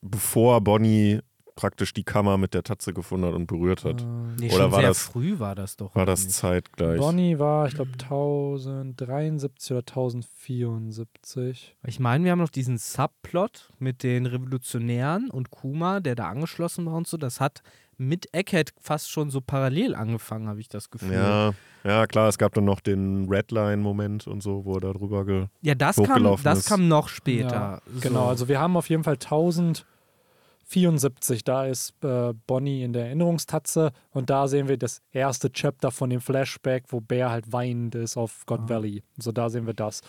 bevor 0.00 0.60
Bonnie 0.60 1.20
praktisch 1.56 1.92
die 1.92 2.04
Kammer 2.04 2.38
mit 2.38 2.54
der 2.54 2.62
Tatze 2.62 2.94
gefunden 2.94 3.26
hat 3.26 3.34
und 3.34 3.46
berührt 3.46 3.84
hat? 3.84 4.04
nee, 4.38 4.46
oder 4.46 4.54
schon 4.62 4.72
war 4.72 4.80
sehr 4.80 4.88
das- 4.88 5.02
früh 5.02 5.38
war 5.38 5.54
das 5.54 5.76
doch. 5.76 5.94
War 5.94 6.06
das 6.06 6.26
zeitgleich? 6.30 6.98
Bonnie 6.98 7.38
war, 7.38 7.66
ich 7.68 7.74
glaube, 7.74 7.90
1073 7.98 9.72
oder 9.72 9.84
1074. 9.86 11.76
Ich 11.86 12.00
meine, 12.00 12.24
wir 12.24 12.32
haben 12.32 12.38
noch 12.38 12.48
diesen 12.48 12.78
Subplot 12.78 13.70
mit 13.78 14.02
den 14.02 14.26
Revolutionären 14.26 15.30
und 15.30 15.50
Kuma, 15.50 16.00
der 16.00 16.14
da 16.14 16.28
angeschlossen 16.28 16.86
war 16.86 16.94
und 16.94 17.06
so. 17.06 17.16
Das 17.16 17.40
hat 17.40 17.62
mit 18.00 18.34
Egghead 18.34 18.72
fast 18.80 19.10
schon 19.10 19.28
so 19.30 19.40
parallel 19.42 19.94
angefangen, 19.94 20.48
habe 20.48 20.58
ich 20.58 20.68
das 20.70 20.88
Gefühl. 20.90 21.12
Ja, 21.12 21.52
ja, 21.84 22.06
klar, 22.06 22.28
es 22.28 22.38
gab 22.38 22.54
dann 22.54 22.64
noch 22.64 22.80
den 22.80 23.28
Redline-Moment 23.28 24.26
und 24.26 24.42
so, 24.42 24.64
wo 24.64 24.76
er 24.76 24.80
da 24.80 24.92
drüber 24.92 25.24
ge. 25.26 25.46
Ja, 25.60 25.74
das, 25.74 25.96
kam, 25.96 26.36
das 26.42 26.60
ist. 26.60 26.68
kam 26.68 26.88
noch 26.88 27.08
später. 27.08 27.54
Ja, 27.54 27.80
so. 27.92 28.00
Genau, 28.00 28.28
also 28.28 28.48
wir 28.48 28.58
haben 28.58 28.76
auf 28.76 28.88
jeden 28.88 29.04
Fall 29.04 29.14
1074. 29.14 31.44
Da 31.44 31.66
ist 31.66 31.92
äh, 32.02 32.32
Bonnie 32.46 32.82
in 32.84 32.92
der 32.92 33.06
Erinnerungstatze 33.06 33.92
und 34.10 34.30
da 34.30 34.48
sehen 34.48 34.68
wir 34.68 34.78
das 34.78 35.02
erste 35.12 35.50
Chapter 35.52 35.90
von 35.90 36.10
dem 36.10 36.20
Flashback, 36.20 36.84
wo 36.88 37.00
Bear 37.00 37.30
halt 37.30 37.52
weinend 37.52 37.94
ist 37.94 38.16
auf 38.16 38.44
God 38.46 38.60
Ah. 38.64 38.68
Valley. 38.70 39.02
So, 39.18 39.32
da 39.32 39.50
sehen 39.50 39.66
wir 39.66 39.74
das. 39.74 40.00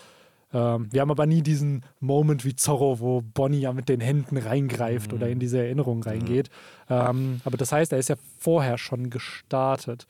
Ähm, 0.52 0.88
wir 0.92 1.00
haben 1.00 1.10
aber 1.10 1.26
nie 1.26 1.42
diesen 1.42 1.84
Moment 2.00 2.44
wie 2.44 2.54
Zorro, 2.54 3.00
wo 3.00 3.22
Bonnie 3.22 3.60
ja 3.60 3.72
mit 3.72 3.88
den 3.88 4.00
Händen 4.00 4.36
reingreift 4.36 5.12
oder 5.12 5.28
in 5.28 5.38
diese 5.38 5.58
Erinnerung 5.58 6.02
reingeht. 6.02 6.50
Ähm, 6.90 7.40
aber 7.44 7.56
das 7.56 7.72
heißt, 7.72 7.92
er 7.92 7.98
ist 7.98 8.08
ja 8.08 8.16
vorher 8.38 8.76
schon 8.78 9.08
gestartet, 9.10 10.06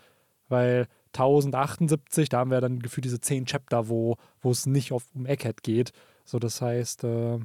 weil 0.49 0.87
1078, 1.15 2.29
da 2.29 2.39
haben 2.39 2.51
wir 2.51 2.61
dann 2.61 2.81
gefühlt 2.81 3.05
diese 3.05 3.21
zehn 3.21 3.45
Chapter, 3.47 3.89
wo 3.89 4.17
wo 4.41 4.51
es 4.51 4.67
nicht 4.67 4.93
auf, 4.93 5.05
um 5.15 5.27
Egghead 5.27 5.63
geht. 5.63 5.93
So, 6.25 6.39
das 6.39 6.61
heißt, 6.61 7.05
äh, 7.05 7.39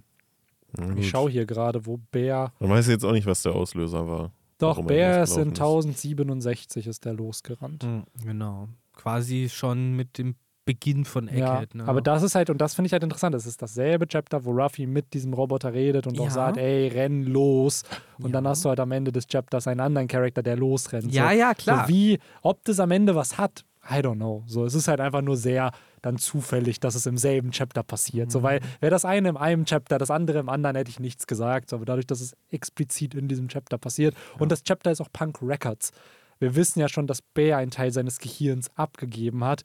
ich 0.95 1.09
schaue 1.09 1.29
hier 1.31 1.45
gerade, 1.45 1.85
wo 1.85 1.97
Bär. 2.11 2.51
Man 2.59 2.69
weiß 2.69 2.87
jetzt 2.87 3.05
auch 3.05 3.11
nicht, 3.11 3.25
was 3.25 3.41
der 3.43 3.53
Auslöser 3.55 4.07
war. 4.07 4.31
Doch, 4.57 4.83
Bär 4.83 5.23
ist 5.23 5.37
in 5.37 5.49
losgelaufen 5.49 5.89
1067 5.91 6.87
ist 6.87 7.05
der 7.05 7.13
losgerannt. 7.13 7.83
Mhm, 7.83 8.03
Genau. 8.23 8.69
Quasi 8.93 9.49
schon 9.49 9.95
mit 9.95 10.17
dem 10.17 10.35
Beginn 10.67 11.03
von 11.05 11.27
Ja, 11.29 11.55
Egghead. 11.55 11.73
ne? 11.75 11.87
aber 11.87 12.01
das 12.01 12.21
ist 12.21 12.35
halt, 12.35 12.51
und 12.51 12.59
das 12.61 12.75
finde 12.75 12.85
ich 12.87 12.93
halt 12.93 13.01
interessant, 13.03 13.33
das 13.33 13.47
ist 13.47 13.59
dasselbe 13.61 14.05
Chapter, 14.07 14.45
wo 14.45 14.51
Ruffy 14.51 14.85
mit 14.85 15.13
diesem 15.15 15.33
Roboter 15.33 15.73
redet 15.73 16.05
und 16.05 16.19
auch 16.19 16.25
Ja. 16.25 16.29
sagt, 16.29 16.57
ey, 16.57 16.89
renn 16.89 17.23
los. 17.23 17.81
Und 18.19 18.33
dann 18.33 18.43
Ja. 18.43 18.51
hast 18.51 18.63
du 18.65 18.69
halt 18.69 18.79
am 18.79 18.91
Ende 18.91 19.11
des 19.11 19.25
Chapters 19.27 19.65
einen 19.67 19.79
anderen 19.79 20.07
Charakter, 20.07 20.43
der 20.43 20.55
losrennt. 20.57 21.11
Ja, 21.11 21.29
so. 21.31 21.35
ja, 21.37 21.53
klar. 21.55 21.85
So 21.87 21.93
wie, 21.93 22.19
ob 22.43 22.63
das 22.65 22.79
am 22.79 22.91
Ende 22.91 23.15
was 23.15 23.37
hat, 23.39 23.63
I 23.89 23.99
don't 24.01 24.15
know. 24.15 24.43
So, 24.47 24.65
es 24.65 24.73
ist 24.75 24.89
halt 24.89 24.99
einfach 24.99 25.21
nur 25.21 25.37
sehr 25.37 25.71
dann 26.01 26.17
zufällig, 26.17 26.81
dass 26.81 26.93
es 26.95 27.05
im 27.05 27.17
selben 27.17 27.51
Chapter 27.51 27.83
passiert. 27.83 28.29
So, 28.31 28.39
Mhm. 28.39 28.43
weil 28.43 28.59
wäre 28.81 28.91
das 28.91 29.05
eine 29.05 29.29
im 29.29 29.37
einen 29.37 29.63
Chapter, 29.65 29.97
das 29.97 30.11
andere 30.11 30.39
im 30.39 30.49
anderen, 30.49 30.75
hätte 30.75 30.89
ich 30.89 30.99
nichts 30.99 31.25
gesagt. 31.25 31.69
So, 31.69 31.77
aber 31.77 31.85
dadurch, 31.85 32.05
dass 32.05 32.19
es 32.19 32.35
explizit 32.51 33.15
in 33.15 33.29
diesem 33.29 33.47
Chapter 33.47 33.77
passiert. 33.77 34.13
Und 34.39 34.51
das 34.51 34.63
Chapter 34.63 34.91
ist 34.91 34.99
auch 34.99 35.07
Punk 35.13 35.37
Records. 35.41 35.91
Wir 36.39 36.55
wissen 36.55 36.79
ja 36.81 36.89
schon, 36.89 37.07
dass 37.07 37.21
Bear 37.21 37.57
einen 37.59 37.71
Teil 37.71 37.91
seines 37.91 38.19
Gehirns 38.19 38.69
abgegeben 38.75 39.43
hat. 39.45 39.61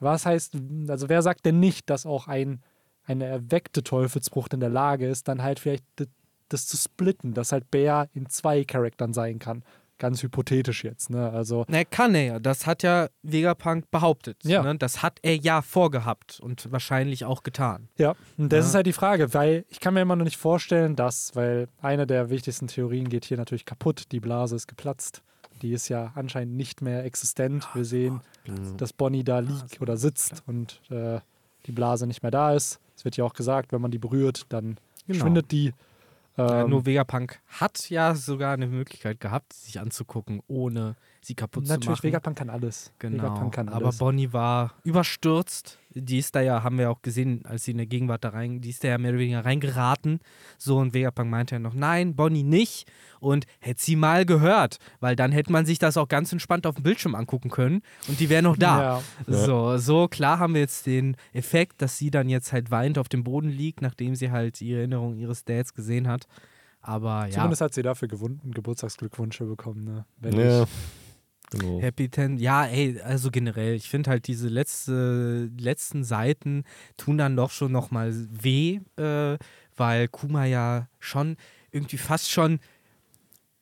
Was 0.00 0.26
heißt, 0.26 0.54
also 0.88 1.08
wer 1.08 1.22
sagt 1.22 1.44
denn 1.46 1.60
nicht, 1.60 1.90
dass 1.90 2.06
auch 2.06 2.28
ein, 2.28 2.62
eine 3.04 3.24
erweckte 3.26 3.82
Teufelsfrucht 3.82 4.54
in 4.54 4.60
der 4.60 4.68
Lage 4.70 5.08
ist, 5.08 5.28
dann 5.28 5.42
halt 5.42 5.58
vielleicht 5.60 5.84
d- 5.98 6.06
das 6.48 6.66
zu 6.66 6.76
splitten, 6.76 7.34
dass 7.34 7.52
halt 7.52 7.70
Bear 7.70 8.08
in 8.14 8.28
zwei 8.28 8.64
Charaktern 8.64 9.12
sein 9.12 9.38
kann. 9.38 9.62
Ganz 10.00 10.22
hypothetisch 10.22 10.84
jetzt, 10.84 11.10
ne? 11.10 11.28
Also, 11.30 11.64
Ne, 11.66 11.84
kann 11.84 12.14
er 12.14 12.22
ja. 12.24 12.38
Das 12.38 12.66
hat 12.68 12.84
ja 12.84 13.08
Vegapunk 13.24 13.90
behauptet. 13.90 14.36
Ja. 14.44 14.62
Ne? 14.62 14.78
Das 14.78 15.02
hat 15.02 15.18
er 15.22 15.34
ja 15.34 15.60
vorgehabt 15.60 16.38
und 16.40 16.70
wahrscheinlich 16.70 17.24
auch 17.24 17.42
getan. 17.42 17.88
ja, 17.96 18.14
und 18.36 18.52
das 18.52 18.66
Ja. 18.66 18.68
ist 18.68 18.74
halt 18.76 18.86
die 18.86 18.92
Frage, 18.92 19.34
weil 19.34 19.64
ich 19.68 19.80
kann 19.80 19.94
mir 19.94 20.00
immer 20.02 20.14
noch 20.14 20.24
nicht 20.24 20.36
vorstellen, 20.36 20.94
dass, 20.94 21.34
weil 21.34 21.66
eine 21.82 22.06
der 22.06 22.30
wichtigsten 22.30 22.68
Theorien 22.68 23.08
geht 23.08 23.24
hier 23.24 23.36
natürlich 23.38 23.64
kaputt, 23.64 24.04
die 24.12 24.20
Blase 24.20 24.54
ist 24.54 24.68
geplatzt. 24.68 25.22
Die 25.62 25.72
ist 25.72 25.88
ja 25.88 26.12
anscheinend 26.14 26.56
nicht 26.56 26.82
mehr 26.82 27.04
existent. 27.04 27.68
Wir 27.74 27.84
sehen, 27.84 28.20
dass 28.76 28.92
Bonnie 28.92 29.24
da 29.24 29.40
liegt 29.40 29.80
oder 29.80 29.96
sitzt 29.96 30.42
und 30.46 30.80
äh, 30.90 31.20
die 31.66 31.72
Blase 31.72 32.06
nicht 32.06 32.22
mehr 32.22 32.30
da 32.30 32.54
ist. 32.54 32.80
Es 32.96 33.04
wird 33.04 33.16
ja 33.16 33.24
auch 33.24 33.34
gesagt, 33.34 33.72
wenn 33.72 33.80
man 33.80 33.90
die 33.90 33.98
berührt, 33.98 34.46
dann 34.48 34.78
Genau. 35.06 35.20
schwindet 35.24 35.50
die. 35.52 35.72
Ähm, 36.36 36.70
nur 36.70 36.86
Vegapunk 36.86 37.40
hat 37.48 37.90
ja 37.90 38.14
sogar 38.14 38.52
eine 38.52 38.68
Möglichkeit 38.68 39.18
gehabt, 39.18 39.52
sich 39.54 39.80
anzugucken, 39.80 40.40
ohne 40.46 40.94
sie 41.20 41.34
kaputt 41.34 41.66
zu 41.66 41.72
natürlich, 41.72 41.88
machen. 41.98 42.02
Vegapunk 42.04 42.36
kann 42.38 42.50
alles. 42.50 42.92
Genau. 43.00 43.24
Vegapunk 43.24 43.54
kann 43.54 43.68
Aber 43.68 43.86
alles. 43.86 43.98
Bonnie 43.98 44.32
war 44.32 44.74
überstürzt. 44.84 45.78
Die 46.00 46.18
ist 46.18 46.34
da 46.34 46.40
ja, 46.40 46.62
haben 46.62 46.78
wir 46.78 46.90
auch 46.90 47.02
gesehen, 47.02 47.44
als 47.44 47.64
sie 47.64 47.72
in 47.72 47.76
der 47.78 47.86
Gegenwart 47.86 48.24
da 48.24 48.30
rein, 48.30 48.60
die 48.60 48.70
ist 48.70 48.84
da 48.84 48.88
ja 48.88 48.98
mehr 48.98 49.10
oder 49.10 49.20
weniger 49.20 49.44
reingeraten. 49.44 50.20
So, 50.56 50.78
und 50.78 50.94
Vegapunk 50.94 51.30
meinte 51.30 51.54
ja 51.54 51.58
noch, 51.58 51.74
nein, 51.74 52.14
Bonnie 52.14 52.42
nicht. 52.42 52.90
Und 53.20 53.46
hätte 53.60 53.82
sie 53.82 53.96
mal 53.96 54.24
gehört, 54.24 54.78
weil 55.00 55.16
dann 55.16 55.32
hätte 55.32 55.50
man 55.50 55.66
sich 55.66 55.78
das 55.78 55.96
auch 55.96 56.06
ganz 56.08 56.32
entspannt 56.32 56.66
auf 56.66 56.76
dem 56.76 56.84
Bildschirm 56.84 57.16
angucken 57.16 57.50
können 57.50 57.82
und 58.06 58.20
die 58.20 58.28
wäre 58.28 58.42
noch 58.42 58.56
da. 58.56 58.80
Ja. 58.80 59.02
So, 59.26 59.76
so 59.78 60.06
klar 60.06 60.38
haben 60.38 60.54
wir 60.54 60.60
jetzt 60.60 60.86
den 60.86 61.16
Effekt, 61.32 61.82
dass 61.82 61.98
sie 61.98 62.12
dann 62.12 62.28
jetzt 62.28 62.52
halt 62.52 62.70
weint 62.70 62.96
auf 62.96 63.08
dem 63.08 63.24
Boden 63.24 63.48
liegt, 63.48 63.82
nachdem 63.82 64.14
sie 64.14 64.30
halt 64.30 64.60
die 64.60 64.72
Erinnerung 64.72 65.16
ihres 65.16 65.44
Dads 65.44 65.74
gesehen 65.74 66.06
hat. 66.06 66.28
Aber 66.80 67.26
ja, 67.26 67.32
Zumindest 67.32 67.60
hat 67.60 67.74
sie 67.74 67.82
dafür 67.82 68.08
gewunden 68.08 68.52
Geburtstagsglückwünsche 68.52 69.44
bekommen. 69.44 69.84
Ne? 69.84 70.04
Wenn 70.18 70.38
Ja, 70.38 70.62
ich, 70.62 70.68
genau. 71.50 71.80
Happy 71.80 72.08
Ten, 72.08 72.38
ja, 72.38 72.66
ey, 72.66 73.00
also 73.00 73.30
generell, 73.30 73.74
ich 73.74 73.88
finde 73.88 74.10
halt 74.10 74.26
diese 74.26 74.48
letzte, 74.48 75.50
letzten 75.58 76.04
Seiten 76.04 76.64
tun 76.96 77.18
dann 77.18 77.36
doch 77.36 77.50
schon 77.50 77.72
nochmal 77.72 78.14
weh, 78.30 78.80
äh, 78.96 79.38
weil 79.76 80.08
Kuma 80.08 80.44
ja 80.44 80.88
schon 80.98 81.36
irgendwie 81.70 81.98
fast 81.98 82.30
schon 82.30 82.60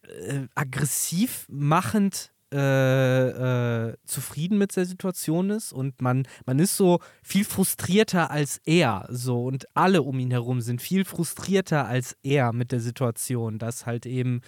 äh, 0.03 0.47
aggressiv 0.55 1.47
machend 1.49 2.33
äh, 2.53 3.89
äh, 3.89 3.97
zufrieden 4.05 4.57
mit 4.57 4.77
der 4.77 4.87
Situation 4.87 5.51
ist 5.51 5.73
und 5.73 6.01
man, 6.01 6.29
man 6.47 6.61
ist 6.61 6.77
so 6.77 7.01
viel 7.25 7.45
frustrierter 7.45 8.31
als 8.31 8.61
er 8.65 9.09
so 9.11 9.45
und 9.45 9.67
alle 9.75 10.03
um 10.03 10.19
ihn 10.21 10.31
herum 10.31 10.61
sind 10.61 10.81
viel 10.81 11.05
frustrierter 11.05 11.87
als 11.87 12.17
er 12.23 12.53
mit 12.53 12.71
der 12.71 12.79
Situation, 12.79 13.59
dass 13.59 13.85
halt 13.85 14.07
eben 14.07 14.43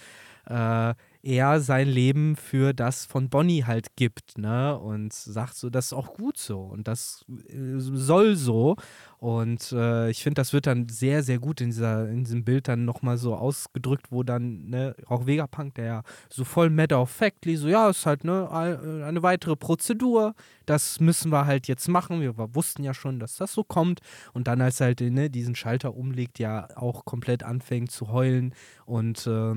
äh, 0.45 0.93
er 1.21 1.59
sein 1.61 1.87
Leben 1.87 2.35
für 2.35 2.73
das 2.73 3.05
von 3.05 3.29
Bonnie 3.29 3.63
halt 3.65 3.95
gibt, 3.97 4.37
ne? 4.37 4.77
Und 4.77 5.13
sagt 5.13 5.55
so, 5.55 5.69
das 5.69 5.87
ist 5.87 5.93
auch 5.93 6.13
gut 6.13 6.37
so 6.37 6.59
und 6.61 6.87
das 6.87 7.25
äh, 7.49 7.77
soll 7.77 8.35
so. 8.35 8.75
Und 9.17 9.71
äh, 9.73 10.09
ich 10.09 10.23
finde, 10.23 10.35
das 10.39 10.53
wird 10.53 10.65
dann 10.65 10.87
sehr, 10.87 11.23
sehr 11.23 11.39
gut 11.39 11.59
in, 11.59 11.71
dieser, 11.71 12.07
in 12.09 12.23
diesem 12.23 12.45
Bild 12.45 12.67
dann 12.69 12.85
nochmal 12.85 13.17
so 13.17 13.35
ausgedrückt, 13.35 14.07
wo 14.11 14.23
dann, 14.23 14.69
ne, 14.69 14.95
auch 15.07 15.25
Vegapunk, 15.27 15.75
der 15.75 15.85
ja 15.85 16.03
so 16.29 16.45
voll 16.45 16.69
matter 16.69 17.01
of 17.01 17.09
factly, 17.09 17.57
so, 17.57 17.67
ja, 17.67 17.89
ist 17.89 18.05
halt, 18.05 18.23
ne, 18.23 18.49
ein- 18.51 19.03
eine 19.03 19.21
weitere 19.23 19.55
Prozedur, 19.57 20.35
das 20.65 20.99
müssen 21.01 21.31
wir 21.31 21.45
halt 21.45 21.67
jetzt 21.67 21.87
machen. 21.89 22.21
Wir 22.21 22.33
wussten 22.55 22.83
ja 22.83 22.93
schon, 22.93 23.19
dass 23.19 23.35
das 23.35 23.51
so 23.53 23.63
kommt. 23.65 23.99
Und 24.33 24.47
dann, 24.47 24.61
als 24.61 24.79
er 24.79 24.87
halt 24.87 25.01
ne, 25.01 25.29
diesen 25.29 25.55
Schalter 25.55 25.95
umlegt, 25.95 26.39
ja 26.39 26.67
auch 26.77 27.03
komplett 27.05 27.43
anfängt 27.43 27.91
zu 27.91 28.09
heulen 28.11 28.53
und 28.85 29.27
äh, 29.27 29.55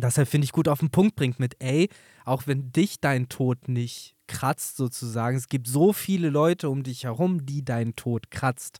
das 0.00 0.18
er, 0.18 0.26
finde 0.26 0.44
ich, 0.44 0.52
gut 0.52 0.68
auf 0.68 0.80
den 0.80 0.90
Punkt 0.90 1.16
bringt 1.16 1.38
mit, 1.38 1.56
ey, 1.60 1.88
auch 2.24 2.46
wenn 2.46 2.72
dich 2.72 3.00
dein 3.00 3.28
Tod 3.28 3.68
nicht 3.68 4.16
kratzt, 4.26 4.76
sozusagen, 4.76 5.36
es 5.36 5.48
gibt 5.48 5.66
so 5.66 5.92
viele 5.92 6.30
Leute 6.30 6.70
um 6.70 6.82
dich 6.82 7.04
herum, 7.04 7.46
die 7.46 7.64
deinen 7.64 7.96
Tod 7.96 8.30
kratzt. 8.30 8.78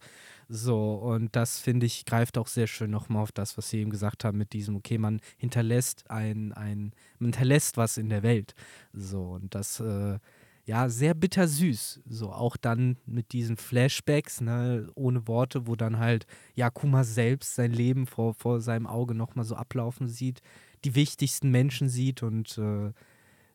So, 0.49 0.95
und 0.95 1.37
das, 1.37 1.59
finde 1.59 1.87
ich, 1.87 2.05
greift 2.05 2.39
auch 2.39 2.49
sehr 2.49 2.67
schön 2.67 2.91
nochmal 2.91 3.23
auf 3.23 3.33
das, 3.33 3.57
was 3.57 3.71
Sie 3.71 3.79
eben 3.79 3.91
gesagt 3.91 4.25
haben, 4.25 4.39
mit 4.39 4.53
diesem, 4.53 4.77
okay, 4.77 4.99
man 4.99 5.21
hinterlässt 5.37 6.11
ein, 6.11 6.53
ein, 6.53 6.93
man 7.19 7.29
hinterlässt 7.33 7.77
was 7.77 7.99
in 7.99 8.09
der 8.09 8.23
Welt. 8.23 8.55
So, 8.93 9.23
und 9.23 9.55
das, 9.55 9.81
äh, 9.81 10.19
ja, 10.67 10.89
sehr 10.89 11.15
bittersüß. 11.15 12.01
So, 12.07 12.33
auch 12.33 12.57
dann 12.57 12.97
mit 13.07 13.33
diesen 13.33 13.57
Flashbacks, 13.57 14.41
ne, 14.41 14.89
ohne 14.95 15.27
Worte, 15.27 15.67
wo 15.67 15.75
dann 15.75 15.99
halt, 15.99 16.27
ja, 16.55 16.71
Kuma 16.71 17.05
selbst 17.05 17.55
sein 17.55 17.73
Leben 17.73 18.07
vor, 18.07 18.35
vor 18.35 18.61
seinem 18.61 18.87
Auge 18.87 19.15
nochmal 19.15 19.45
so 19.45 19.57
ablaufen 19.57 20.09
sieht, 20.09 20.41
die 20.85 20.95
wichtigsten 20.95 21.51
Menschen 21.51 21.89
sieht 21.89 22.23
und 22.23 22.59
äh, 22.59 22.93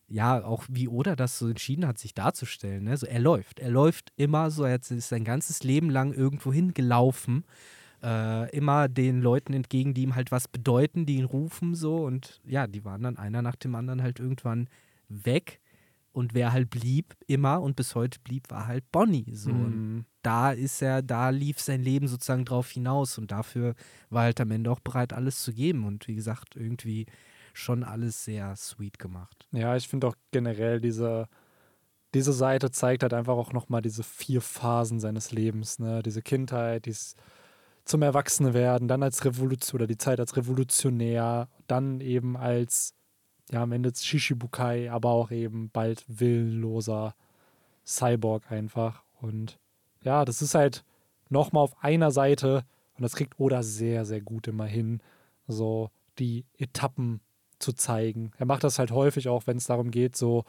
ja, 0.08 0.44
auch 0.44 0.64
wie 0.68 0.88
Oda 0.88 1.16
das 1.16 1.38
so 1.38 1.48
entschieden 1.48 1.86
hat, 1.86 1.98
sich 1.98 2.14
darzustellen. 2.14 2.84
Ne? 2.84 2.96
So, 2.96 3.06
er 3.06 3.18
läuft. 3.20 3.58
Er 3.60 3.70
läuft 3.70 4.12
immer 4.16 4.50
so, 4.50 4.64
er 4.64 4.76
ist 4.76 5.08
sein 5.08 5.24
ganzes 5.24 5.64
Leben 5.64 5.90
lang 5.90 6.12
irgendwo 6.12 6.52
hingelaufen. 6.52 7.44
äh, 8.02 8.50
immer 8.56 8.88
den 8.88 9.20
Leuten 9.20 9.52
entgegen, 9.54 9.94
die 9.94 10.02
ihm 10.02 10.14
halt 10.14 10.30
was 10.32 10.48
bedeuten, 10.48 11.06
die 11.06 11.16
ihn 11.16 11.24
rufen 11.24 11.74
so 11.74 12.04
und 12.04 12.40
ja, 12.44 12.66
die 12.66 12.84
waren 12.84 13.02
dann 13.02 13.18
einer 13.18 13.42
nach 13.42 13.56
dem 13.56 13.74
anderen 13.74 14.02
halt 14.02 14.20
irgendwann 14.20 14.68
weg 15.08 15.60
und 16.16 16.32
wer 16.32 16.52
halt 16.52 16.70
blieb 16.70 17.14
immer 17.26 17.60
und 17.60 17.76
bis 17.76 17.94
heute 17.94 18.18
blieb, 18.20 18.50
war 18.50 18.66
halt 18.66 18.90
Bonnie 18.90 19.34
so. 19.34 19.50
Mhm. 19.50 20.06
da 20.22 20.50
ist 20.52 20.82
er, 20.82 21.02
da 21.02 21.28
lief 21.30 21.60
sein 21.60 21.82
Leben 21.82 22.08
sozusagen 22.08 22.44
drauf 22.44 22.70
hinaus 22.70 23.18
und 23.18 23.30
dafür 23.30 23.74
war 24.08 24.22
halt 24.22 24.40
am 24.40 24.50
Ende 24.50 24.70
auch 24.70 24.80
bereit, 24.80 25.12
alles 25.12 25.42
zu 25.42 25.52
geben 25.52 25.84
und 25.84 26.08
wie 26.08 26.14
gesagt, 26.14 26.56
irgendwie 26.56 27.06
schon 27.52 27.84
alles 27.84 28.24
sehr 28.24 28.56
sweet 28.56 28.98
gemacht. 28.98 29.46
Ja, 29.52 29.76
ich 29.76 29.88
finde 29.88 30.08
auch 30.08 30.16
generell 30.32 30.80
diese 30.80 31.28
diese 32.14 32.32
Seite 32.32 32.70
zeigt 32.70 33.02
halt 33.02 33.12
einfach 33.12 33.34
auch 33.34 33.52
nochmal 33.52 33.82
diese 33.82 34.02
vier 34.02 34.40
Phasen 34.40 35.00
seines 35.00 35.32
Lebens, 35.32 35.78
ne? 35.78 36.02
Diese 36.02 36.22
Kindheit, 36.22 36.86
dieses 36.86 37.14
zum 37.84 38.00
Erwachsenwerden, 38.00 38.88
dann 38.88 39.02
als 39.02 39.24
Revolution 39.24 39.80
oder 39.80 39.86
die 39.86 39.98
Zeit 39.98 40.18
als 40.18 40.36
Revolutionär, 40.36 41.48
dann 41.66 42.00
eben 42.00 42.36
als, 42.36 42.94
ja, 43.50 43.62
am 43.62 43.72
Ende 43.72 43.92
Shishibukai, 43.94 44.90
aber 44.90 45.10
auch 45.10 45.30
eben 45.30 45.70
bald 45.70 46.04
willenloser 46.08 47.14
Cyborg 47.86 48.50
einfach. 48.50 49.02
Und 49.20 49.58
ja, 50.02 50.24
das 50.24 50.42
ist 50.42 50.54
halt 50.54 50.84
nochmal 51.28 51.62
auf 51.62 51.82
einer 51.82 52.10
Seite, 52.10 52.64
und 52.96 53.02
das 53.02 53.14
kriegt 53.14 53.38
Oda 53.38 53.62
sehr, 53.62 54.04
sehr 54.04 54.20
gut 54.20 54.48
immer 54.48 54.66
hin, 54.66 55.00
so 55.46 55.90
die 56.18 56.44
Etappen 56.56 57.20
zu 57.58 57.72
zeigen. 57.72 58.32
Er 58.38 58.46
macht 58.46 58.64
das 58.64 58.78
halt 58.78 58.90
häufig 58.90 59.28
auch, 59.28 59.46
wenn 59.46 59.56
es 59.56 59.66
darum 59.66 59.90
geht, 59.90 60.16
so 60.16 60.44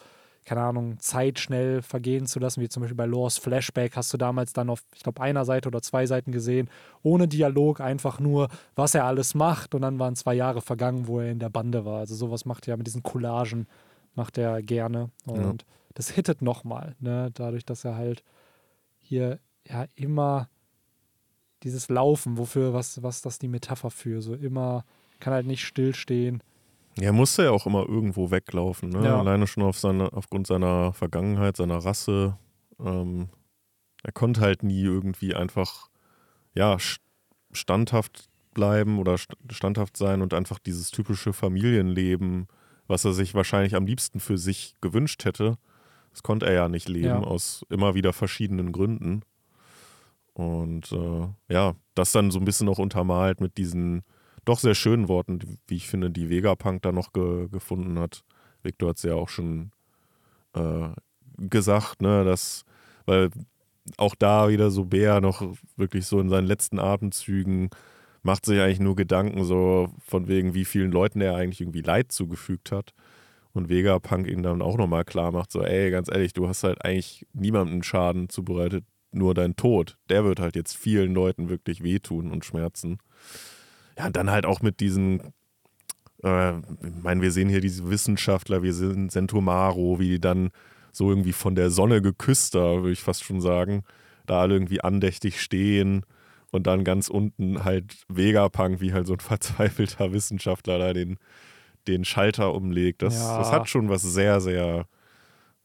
keine 0.48 0.62
Ahnung, 0.62 0.98
Zeit 1.00 1.40
schnell 1.40 1.82
vergehen 1.82 2.26
zu 2.26 2.40
lassen, 2.40 2.62
wie 2.62 2.70
zum 2.70 2.80
Beispiel 2.80 2.96
bei 2.96 3.06
Laws 3.06 3.38
Flashback, 3.38 3.98
hast 3.98 4.14
du 4.14 4.18
damals 4.18 4.54
dann 4.54 4.70
auf, 4.70 4.82
ich 4.96 5.04
glaube, 5.04 5.22
einer 5.22 5.44
Seite 5.44 5.68
oder 5.68 5.82
zwei 5.82 6.06
Seiten 6.06 6.32
gesehen, 6.32 6.70
ohne 7.04 7.28
Dialog, 7.28 7.82
einfach 7.82 8.22
nur, 8.22 8.48
was 8.74 8.96
er 8.96 9.04
alles 9.04 9.36
macht 9.36 9.76
und 9.76 9.82
dann 9.82 10.00
waren 10.00 10.16
zwei 10.16 10.34
Jahre 10.34 10.62
vergangen, 10.62 11.08
wo 11.08 11.20
er 11.20 11.30
in 11.32 11.40
der 11.40 11.50
Bande 11.50 11.84
war. 11.84 12.00
Also 12.00 12.16
sowas 12.16 12.46
macht 12.46 12.66
er 12.70 12.78
mit 12.78 12.88
diesen 12.88 13.04
Collagen, 13.04 13.68
macht 14.16 14.38
er 14.38 14.62
gerne 14.64 15.10
und 15.26 15.64
ja. 15.64 15.68
das 15.96 16.12
hittet 16.12 16.42
nochmal, 16.42 16.96
ne? 17.02 17.30
dadurch, 17.34 17.66
dass 17.66 17.84
er 17.84 17.98
halt 17.98 18.24
hier 19.00 19.40
ja 19.68 19.88
immer 19.96 20.48
dieses 21.64 21.90
Laufen, 21.90 22.38
wofür, 22.38 22.72
was, 22.72 23.04
was 23.04 23.22
das 23.22 23.38
die 23.38 23.50
Metapher 23.50 23.92
für, 23.92 24.22
so 24.22 24.34
immer, 24.34 24.86
kann 25.20 25.34
halt 25.34 25.46
nicht 25.46 25.66
stillstehen, 25.66 26.42
er 27.00 27.14
musste 27.14 27.44
ja 27.44 27.52
auch 27.52 27.66
immer 27.66 27.88
irgendwo 27.88 28.32
weglaufen, 28.32 28.90
ne? 28.90 29.06
ja. 29.06 29.20
alleine 29.20 29.48
schon 29.48 29.64
auf 29.64 29.78
seine, 29.78 30.12
aufgrund 30.14 30.48
seiner 30.48 30.94
Vergangenheit, 30.94 31.58
seiner 31.58 31.78
Rasse. 31.78 32.38
Ähm, 32.80 33.30
er 34.04 34.12
konnte 34.12 34.42
halt 34.42 34.64
nie 34.64 34.82
irgendwie 34.82 35.36
einfach 35.36 35.90
ja, 36.56 36.78
standhaft 37.52 38.30
bleiben 38.54 38.98
oder 39.00 39.18
standhaft 39.52 39.98
sein 39.98 40.22
und 40.22 40.34
einfach 40.34 40.60
dieses 40.60 40.90
typische 40.90 41.34
Familienleben, 41.34 42.48
was 42.88 43.06
er 43.06 43.14
sich 43.14 43.36
wahrscheinlich 43.36 43.76
am 43.76 43.86
liebsten 43.86 44.20
für 44.20 44.38
sich 44.38 44.76
gewünscht 44.82 45.26
hätte, 45.26 45.58
das 46.12 46.24
konnte 46.24 46.48
er 46.48 46.54
ja 46.54 46.70
nicht 46.70 46.90
leben, 46.90 47.06
ja. 47.06 47.20
aus 47.20 47.64
immer 47.70 47.94
wieder 47.94 48.12
verschiedenen 48.12 48.72
Gründen. 48.72 49.22
Und 50.34 50.92
äh, 50.92 51.28
ja, 51.48 51.76
das 51.94 52.12
dann 52.12 52.32
so 52.32 52.40
ein 52.40 52.46
bisschen 52.46 52.70
auch 52.70 52.80
untermalt 52.80 53.40
mit 53.40 53.58
diesen 53.58 54.04
doch 54.48 54.60
sehr 54.60 54.76
schönen 54.76 55.08
Worten, 55.08 55.40
wie 55.68 55.76
ich 55.76 55.88
finde, 55.88 56.10
die 56.10 56.30
Vegapunk 56.30 56.82
da 56.82 56.92
noch 56.92 57.14
ge 57.14 57.48
gefunden 57.50 58.00
hat. 58.00 58.24
Victor 58.64 58.90
hat 58.90 58.98
es 58.98 59.04
ja 59.04 59.16
auch 59.16 59.30
schon 59.30 59.72
äh, 60.54 60.90
gesagt, 61.38 62.02
ne, 62.02 62.24
dass, 62.24 62.64
weil 63.06 63.30
auch 63.98 64.16
da 64.16 64.50
wieder 64.50 64.72
so 64.72 64.86
Bär 64.86 65.22
noch 65.22 65.42
wirklich 65.76 66.06
so 66.06 66.20
in 66.20 66.30
seinen 66.30 66.48
letzten 66.48 66.80
Atemzügen 66.80 67.70
macht 68.24 68.46
sich 68.46 68.60
eigentlich 68.60 68.80
nur 68.80 68.96
Gedanken 68.96 69.44
so 69.46 69.90
von 70.00 70.28
wegen, 70.28 70.54
wie 70.54 70.66
vielen 70.66 70.92
Leuten 70.92 71.22
er 71.22 71.36
eigentlich 71.36 71.62
irgendwie 71.62 71.82
Leid 71.82 72.12
zugefügt 72.12 72.72
hat. 72.72 72.94
Und 73.54 73.70
Vegapunk 73.70 74.28
ihn 74.28 74.44
dann 74.44 74.62
auch 74.62 74.78
nochmal 74.78 75.04
klar 75.04 75.32
macht, 75.32 75.52
so, 75.52 75.64
ey, 75.64 75.90
ganz 75.90 76.10
ehrlich, 76.12 76.34
du 76.34 76.48
hast 76.48 76.64
halt 76.64 76.84
eigentlich 76.86 77.26
niemandem 77.34 77.82
Schaden 77.82 78.30
zubereitet, 78.30 78.84
nur 79.12 79.34
dein 79.34 79.56
Tod. 79.56 79.98
Der 80.10 80.26
wird 80.26 80.40
halt 80.40 80.56
jetzt 80.56 80.76
vielen 80.78 81.14
Leuten 81.14 81.50
wirklich 81.50 81.82
wehtun 81.82 82.32
und 82.32 82.46
schmerzen. 82.46 83.00
Ja, 83.98 84.10
dann 84.10 84.30
halt 84.30 84.46
auch 84.46 84.62
mit 84.62 84.80
diesen, 84.80 85.22
äh, 86.24 86.58
ich 86.58 87.02
meine, 87.02 87.22
wir 87.22 87.32
sehen 87.32 87.50
hier 87.50 87.62
diese 87.62 87.90
Wissenschaftler, 87.90 88.64
wir 88.64 88.74
sehen 88.74 89.10
Sentomaro, 89.10 90.00
wie 90.00 90.10
die 90.10 90.22
dann 90.22 90.52
so 90.92 91.10
irgendwie 91.10 91.34
von 91.34 91.56
der 91.56 91.70
Sonne 91.70 92.02
geküsst, 92.02 92.56
da 92.56 92.78
würde 92.78 92.92
ich 92.92 93.02
fast 93.02 93.24
schon 93.24 93.42
sagen, 93.42 93.84
da 94.26 94.42
alle 94.42 94.56
irgendwie 94.56 94.82
andächtig 94.82 95.42
stehen 95.42 96.06
und 96.52 96.68
dann 96.68 96.84
ganz 96.84 97.08
unten 97.08 97.64
halt 97.64 98.06
Vegapunk, 98.08 98.82
wie 98.82 98.94
halt 98.94 99.08
so 99.08 99.14
ein 99.14 99.20
verzweifelter 99.20 100.12
Wissenschaftler 100.12 100.80
da 100.80 100.94
den, 100.94 101.18
den 101.88 102.06
Schalter 102.06 102.54
umlegt. 102.54 103.02
Das, 103.02 103.20
ja. 103.20 103.38
das 103.38 103.52
hat 103.52 103.70
schon 103.70 103.90
was 103.90 104.02
sehr, 104.02 104.42
sehr 104.42 104.88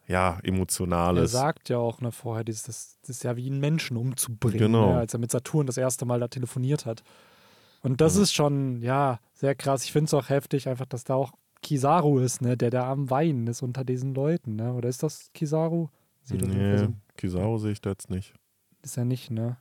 ja, 0.06 0.38
Emotionales. 0.42 1.32
Er 1.32 1.40
sagt 1.40 1.68
ja 1.68 1.78
auch 1.78 2.00
ne, 2.00 2.12
vorher, 2.12 2.44
das, 2.44 2.64
das 2.64 2.98
ist 3.06 3.24
ja 3.24 3.36
wie 3.36 3.46
einen 3.46 3.60
Menschen 3.60 3.96
umzubringen, 3.96 4.72
genau. 4.72 4.92
ne, 4.92 4.98
als 4.98 5.14
er 5.14 5.20
mit 5.20 5.30
Saturn 5.30 5.66
das 5.66 5.76
erste 5.76 6.04
Mal 6.04 6.20
da 6.20 6.28
telefoniert 6.28 6.86
hat. 6.86 7.02
Und 7.82 8.00
das 8.00 8.16
mhm. 8.16 8.22
ist 8.22 8.32
schon, 8.32 8.82
ja, 8.82 9.18
sehr 9.34 9.54
krass. 9.54 9.84
Ich 9.84 9.92
finde 9.92 10.06
es 10.06 10.14
auch 10.14 10.28
heftig, 10.28 10.68
einfach, 10.68 10.86
dass 10.86 11.04
da 11.04 11.14
auch 11.14 11.32
Kizaru 11.62 12.18
ist, 12.18 12.42
ne, 12.42 12.56
der 12.56 12.70
da 12.70 12.90
am 12.90 13.10
Weinen 13.10 13.46
ist 13.46 13.62
unter 13.62 13.84
diesen 13.84 14.14
Leuten, 14.14 14.56
ne? 14.56 14.72
Oder 14.74 14.88
ist 14.88 15.02
das 15.02 15.30
Kizaru? 15.32 15.88
Sieht 16.22 16.46
nee, 16.46 16.76
so 16.76 16.88
Kizaru 17.16 17.58
sehe 17.58 17.72
ich 17.72 17.80
da 17.80 17.90
jetzt 17.90 18.10
nicht. 18.10 18.34
Ist 18.82 18.96
er 18.96 19.04
nicht, 19.04 19.30
ne? 19.30 19.56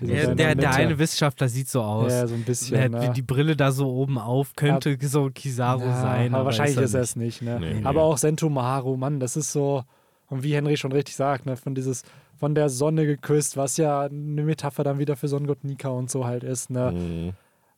Der, 0.00 0.34
der, 0.34 0.54
der, 0.54 0.72
eine 0.72 0.98
Wissenschaftler 0.98 1.48
sieht 1.48 1.68
so 1.68 1.82
aus. 1.82 2.12
Ja, 2.12 2.26
so 2.26 2.34
ein 2.34 2.44
bisschen. 2.44 2.76
Der, 2.76 2.88
ne? 2.88 3.12
Die 3.14 3.22
Brille 3.22 3.56
da 3.56 3.70
so 3.70 3.90
oben 3.90 4.18
auf, 4.18 4.54
könnte 4.56 4.96
ja, 4.98 5.08
so 5.08 5.28
Kizaru 5.30 5.82
ja, 5.82 6.00
sein. 6.00 6.28
Aber, 6.28 6.38
aber 6.38 6.44
wahrscheinlich 6.46 6.78
ist 6.78 6.94
er 6.94 7.02
es 7.02 7.16
nicht, 7.16 7.42
ne? 7.42 7.58
Nee, 7.60 7.84
aber 7.84 8.00
nee. 8.00 8.06
auch 8.06 8.16
Sentomaru, 8.16 8.96
Mann, 8.96 9.20
das 9.20 9.36
ist 9.36 9.52
so, 9.52 9.84
und 10.28 10.42
wie 10.42 10.54
Henry 10.54 10.76
schon 10.76 10.92
richtig 10.92 11.16
sagt, 11.16 11.44
ne, 11.44 11.56
von 11.56 11.74
dieses, 11.74 12.04
von 12.38 12.54
der 12.54 12.70
Sonne 12.70 13.04
geküsst, 13.04 13.56
was 13.56 13.76
ja 13.76 14.02
eine 14.02 14.42
Metapher 14.42 14.84
dann 14.84 14.98
wieder 14.98 15.16
für 15.16 15.28
Sonnengott 15.28 15.64
Nika 15.64 15.88
und 15.88 16.10
so 16.10 16.24
halt 16.24 16.44
ist, 16.44 16.70
ne? 16.70 16.92
Mhm. 16.92 17.32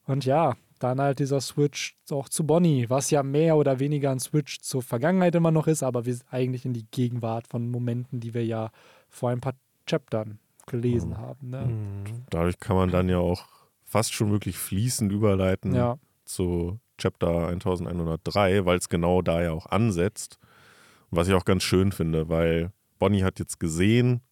Und 0.06 0.24
ja, 0.24 0.54
dann 0.82 1.00
halt 1.00 1.18
dieser 1.20 1.40
Switch 1.40 1.96
auch 2.10 2.28
zu 2.28 2.44
Bonnie, 2.44 2.90
was 2.90 3.10
ja 3.10 3.22
mehr 3.22 3.56
oder 3.56 3.78
weniger 3.78 4.10
ein 4.10 4.20
Switch 4.20 4.60
zur 4.60 4.82
Vergangenheit 4.82 5.34
immer 5.34 5.50
noch 5.50 5.66
ist, 5.66 5.82
aber 5.82 6.06
wir 6.06 6.14
sind 6.14 6.26
eigentlich 6.30 6.64
in 6.64 6.72
die 6.72 6.86
Gegenwart 6.90 7.46
von 7.46 7.70
Momenten, 7.70 8.20
die 8.20 8.34
wir 8.34 8.44
ja 8.44 8.70
vor 9.08 9.30
ein 9.30 9.40
paar 9.40 9.54
Chaptern 9.86 10.38
gelesen 10.66 11.10
mhm. 11.10 11.18
haben. 11.18 11.50
Ne? 11.50 11.64
Mhm. 11.66 12.24
Dadurch 12.30 12.58
kann 12.58 12.76
man 12.76 12.90
dann 12.90 13.08
ja 13.08 13.18
auch 13.18 13.46
fast 13.84 14.12
schon 14.12 14.30
wirklich 14.30 14.56
fließend 14.58 15.12
überleiten 15.12 15.74
ja. 15.74 15.98
zu 16.24 16.78
Chapter 16.98 17.48
1103, 17.48 18.64
weil 18.64 18.78
es 18.78 18.88
genau 18.88 19.22
da 19.22 19.42
ja 19.42 19.52
auch 19.52 19.66
ansetzt. 19.66 20.38
Was 21.10 21.28
ich 21.28 21.34
auch 21.34 21.44
ganz 21.44 21.62
schön 21.62 21.92
finde, 21.92 22.28
weil 22.28 22.72
Bonnie 22.98 23.22
hat 23.22 23.38
jetzt 23.38 23.60
gesehen, 23.60 24.22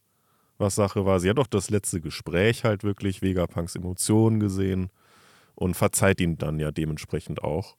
was 0.57 0.77
Sache 0.77 1.05
war. 1.05 1.21
Sie 1.21 1.29
hat 1.29 1.39
auch 1.39 1.47
das 1.47 1.69
letzte 1.69 2.01
Gespräch 2.01 2.65
halt 2.65 2.85
wirklich 2.85 3.23
Vegapunks 3.23 3.77
Emotionen 3.77 4.41
gesehen 4.41 4.91
und 5.61 5.75
verzeiht 5.75 6.21
ihm 6.21 6.39
dann 6.39 6.59
ja 6.59 6.73
dementsprechend 6.73 7.45
auch. 7.45 7.77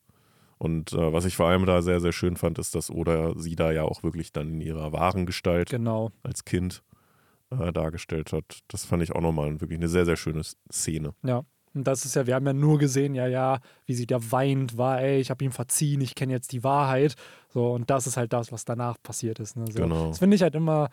Und 0.60 0.94
äh, 0.94 1.12
was 1.12 1.26
ich 1.26 1.36
vor 1.36 1.48
allem 1.48 1.66
da 1.66 1.82
sehr, 1.82 1.99
sehr 1.99 2.12
schön 2.12 2.38
fand, 2.38 2.60
ist, 2.60 2.76
dass 2.76 2.91
Oda 2.91 3.34
sie 3.36 3.56
da 3.56 3.72
ja 3.72 3.82
auch 3.84 4.03
wirklich 4.03 4.32
dann 4.32 4.53
in 4.53 4.62
ihrer 4.62 4.94
wahren 4.94 5.26
Gestalt 5.26 5.72
genau. 5.72 6.12
als 6.22 6.45
Kind 6.45 6.84
äh, 7.49 7.74
dargestellt 7.74 8.34
hat. 8.34 8.60
Das 8.68 8.86
fand 8.86 9.02
ich 9.02 9.14
auch 9.14 9.22
nochmal 9.22 9.60
wirklich 9.60 9.80
eine 9.80 9.88
sehr, 9.88 10.06
sehr 10.06 10.16
schöne 10.16 10.44
Szene. 10.72 11.16
Ja. 11.24 11.41
Und 11.74 11.88
das 11.88 12.06
ist 12.06 12.16
ja, 12.16 12.28
wir 12.28 12.36
haben 12.36 12.45
ja 12.45 12.53
nur 12.53 12.78
gesehen, 12.78 13.16
ja, 13.16 13.26
ja, 13.26 13.60
wie 13.88 13.95
sie 13.95 14.06
da 14.06 14.20
weint, 14.32 14.78
war, 14.78 15.02
ey, 15.02 15.20
ich 15.20 15.32
habe 15.32 15.44
ihm 15.44 15.52
verziehen, 15.52 16.02
ich 16.02 16.14
kenne 16.14 16.34
jetzt 16.34 16.52
die 16.52 16.64
Wahrheit. 16.64 17.16
So, 17.49 17.72
und 17.72 17.90
das 17.90 18.06
ist 18.06 18.18
halt 18.18 18.32
das, 18.32 18.52
was 18.52 18.64
danach 18.64 18.98
passiert 19.02 19.40
ist. 19.40 19.58
Ne? 19.58 19.66
So, 19.72 19.82
genau. 19.82 20.10
Das 20.10 20.20
finde 20.20 20.36
ich 20.36 20.44
halt 20.44 20.53
immer 20.53 20.90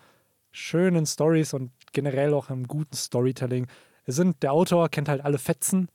schön 0.53 0.95
in 0.95 1.05
Stories 1.05 1.53
und 1.53 1.73
generell 1.93 2.33
auch 2.33 2.49
im 2.49 2.67
guten 2.67 2.97
Storytelling. 2.97 3.67
Es 4.07 4.17
sind, 4.17 4.43
der 4.43 4.55
Autor 4.55 4.89
kennt 4.89 5.11
halt 5.11 5.23
alle 5.23 5.37
Fetzen 5.37 5.89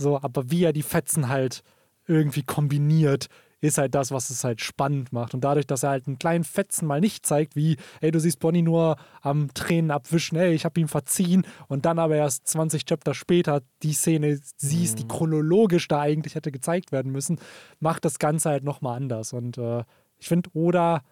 so, 0.00 0.20
aber 0.20 0.50
wie 0.50 0.64
er 0.64 0.72
die 0.72 0.82
Fetzen 0.82 1.28
halt 1.28 1.62
irgendwie 2.06 2.42
kombiniert, 2.42 3.28
ist 3.60 3.78
halt 3.78 3.94
das, 3.94 4.10
was 4.10 4.30
es 4.30 4.42
halt 4.42 4.60
spannend 4.60 5.12
macht. 5.12 5.34
Und 5.34 5.42
dadurch, 5.42 5.66
dass 5.66 5.82
er 5.82 5.90
halt 5.90 6.06
einen 6.06 6.18
kleinen 6.18 6.44
Fetzen 6.44 6.86
mal 6.86 7.00
nicht 7.00 7.26
zeigt, 7.26 7.56
wie, 7.56 7.76
ey, 8.00 8.10
du 8.10 8.18
siehst 8.18 8.38
Bonnie 8.40 8.62
nur 8.62 8.96
am 9.20 9.52
Tränen 9.52 9.90
abwischen, 9.90 10.38
ey, 10.38 10.54
ich 10.54 10.64
habe 10.64 10.80
ihm 10.80 10.88
verziehen 10.88 11.46
und 11.68 11.84
dann 11.84 11.98
aber 11.98 12.16
erst 12.16 12.48
20 12.48 12.86
Chapter 12.86 13.14
später 13.14 13.62
die 13.82 13.92
Szene 13.92 14.40
siehst, 14.56 14.94
mhm. 14.94 15.00
die 15.00 15.08
chronologisch 15.08 15.88
da 15.88 16.00
eigentlich 16.00 16.34
hätte 16.34 16.52
gezeigt 16.52 16.90
werden 16.90 17.12
müssen, 17.12 17.38
macht 17.80 18.04
das 18.04 18.18
Ganze 18.18 18.48
halt 18.48 18.64
nochmal 18.64 18.96
anders. 18.96 19.32
Und 19.32 19.58
äh, 19.58 19.84
ich 20.18 20.28
finde, 20.28 20.50
Oda 20.54 21.02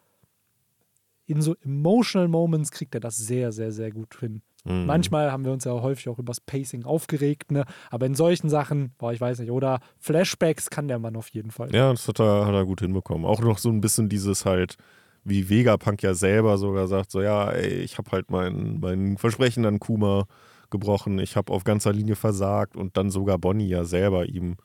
in 1.27 1.43
so 1.43 1.55
emotional 1.63 2.29
Moments 2.29 2.71
kriegt 2.71 2.95
er 2.95 3.01
das 3.01 3.19
sehr, 3.19 3.53
sehr, 3.53 3.71
sehr 3.71 3.91
gut 3.91 4.19
hin. 4.19 4.41
Mhm. 4.69 4.87
Manchmal 4.87 5.33
haben 5.33 5.45
wir 5.45 5.53
uns 5.53 5.65
ja 5.65 5.73
häufig 5.73 6.09
auch 6.09 6.19
über 6.19 6.31
das 6.31 6.41
Pacing 6.41 6.85
aufgeregt, 6.85 7.51
ne? 7.51 7.65
aber 7.91 8.07
in 8.07 8.15
solchen 8.15 8.49
Sachen, 8.49 8.93
boah, 8.99 9.13
ich 9.13 9.21
weiß 9.21 9.39
nicht, 9.41 9.51
oder 9.51 9.81
Flashbacks 9.99 10.71
kann 10.71 10.89
der 10.89 10.99
Mann 10.99 11.17
auf 11.17 11.29
jeden 11.31 11.51
Fall. 11.51 11.75
Ja, 11.75 11.91
das 11.91 12.07
hat 12.07 12.21
er, 12.21 12.47
hat 12.47 12.55
er 12.55 12.67
gut 12.67 12.81
hinbekommen. 12.81 13.25
Auch 13.25 13.41
noch 13.41 13.59
so 13.59 13.71
ein 13.71 13.81
bisschen 13.81 14.09
dieses 14.09 14.45
halt, 14.45 14.77
wie 15.25 15.49
Vegapunk 15.49 16.03
ja 16.03 16.15
selber 16.15 16.59
sogar 16.59 16.87
sagt, 16.87 17.11
so 17.11 17.23
ja, 17.23 17.51
ey, 17.51 17.81
ich 17.81 17.99
habe 17.99 18.11
halt 18.11 18.31
mein, 18.31 18.79
mein 18.81 19.17
Versprechen 19.17 19.65
an 19.65 19.81
Kuma 19.81 20.27
gebrochen, 20.71 21.19
ich 21.19 21.37
habe 21.37 21.53
auf 21.53 21.65
ganzer 21.65 21.93
Linie 21.93 22.15
versagt 22.15 22.77
und 22.77 22.97
dann 22.97 23.11
sogar 23.11 23.39
Bonnie 23.39 23.69
ja 23.69 23.85
selber 23.85 24.27
ihm 24.27 24.57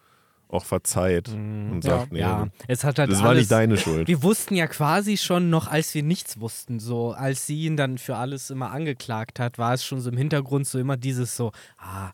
auch 0.53 0.65
verzeiht 0.65 1.29
mhm. 1.29 1.71
und 1.71 1.83
sagt, 1.83 2.11
ja, 2.11 2.13
nee, 2.13 2.19
ja. 2.19 2.47
Es 2.67 2.83
hat 2.83 2.99
halt 2.99 3.09
das 3.09 3.19
alles, 3.19 3.27
war 3.27 3.33
nicht 3.35 3.51
deine 3.51 3.77
Schuld. 3.77 4.07
Wir 4.07 4.23
wussten 4.23 4.55
ja 4.55 4.67
quasi 4.67 5.17
schon 5.17 5.49
noch, 5.49 5.67
als 5.67 5.93
wir 5.93 6.03
nichts 6.03 6.39
wussten, 6.39 6.79
so 6.79 7.11
als 7.11 7.47
sie 7.47 7.65
ihn 7.65 7.77
dann 7.77 7.97
für 7.97 8.15
alles 8.15 8.49
immer 8.49 8.71
angeklagt 8.71 9.39
hat, 9.39 9.57
war 9.57 9.73
es 9.73 9.83
schon 9.83 9.99
so 9.99 10.09
im 10.09 10.17
Hintergrund 10.17 10.67
so 10.67 10.79
immer 10.79 10.97
dieses 10.97 11.35
so, 11.35 11.51
ah, 11.77 12.11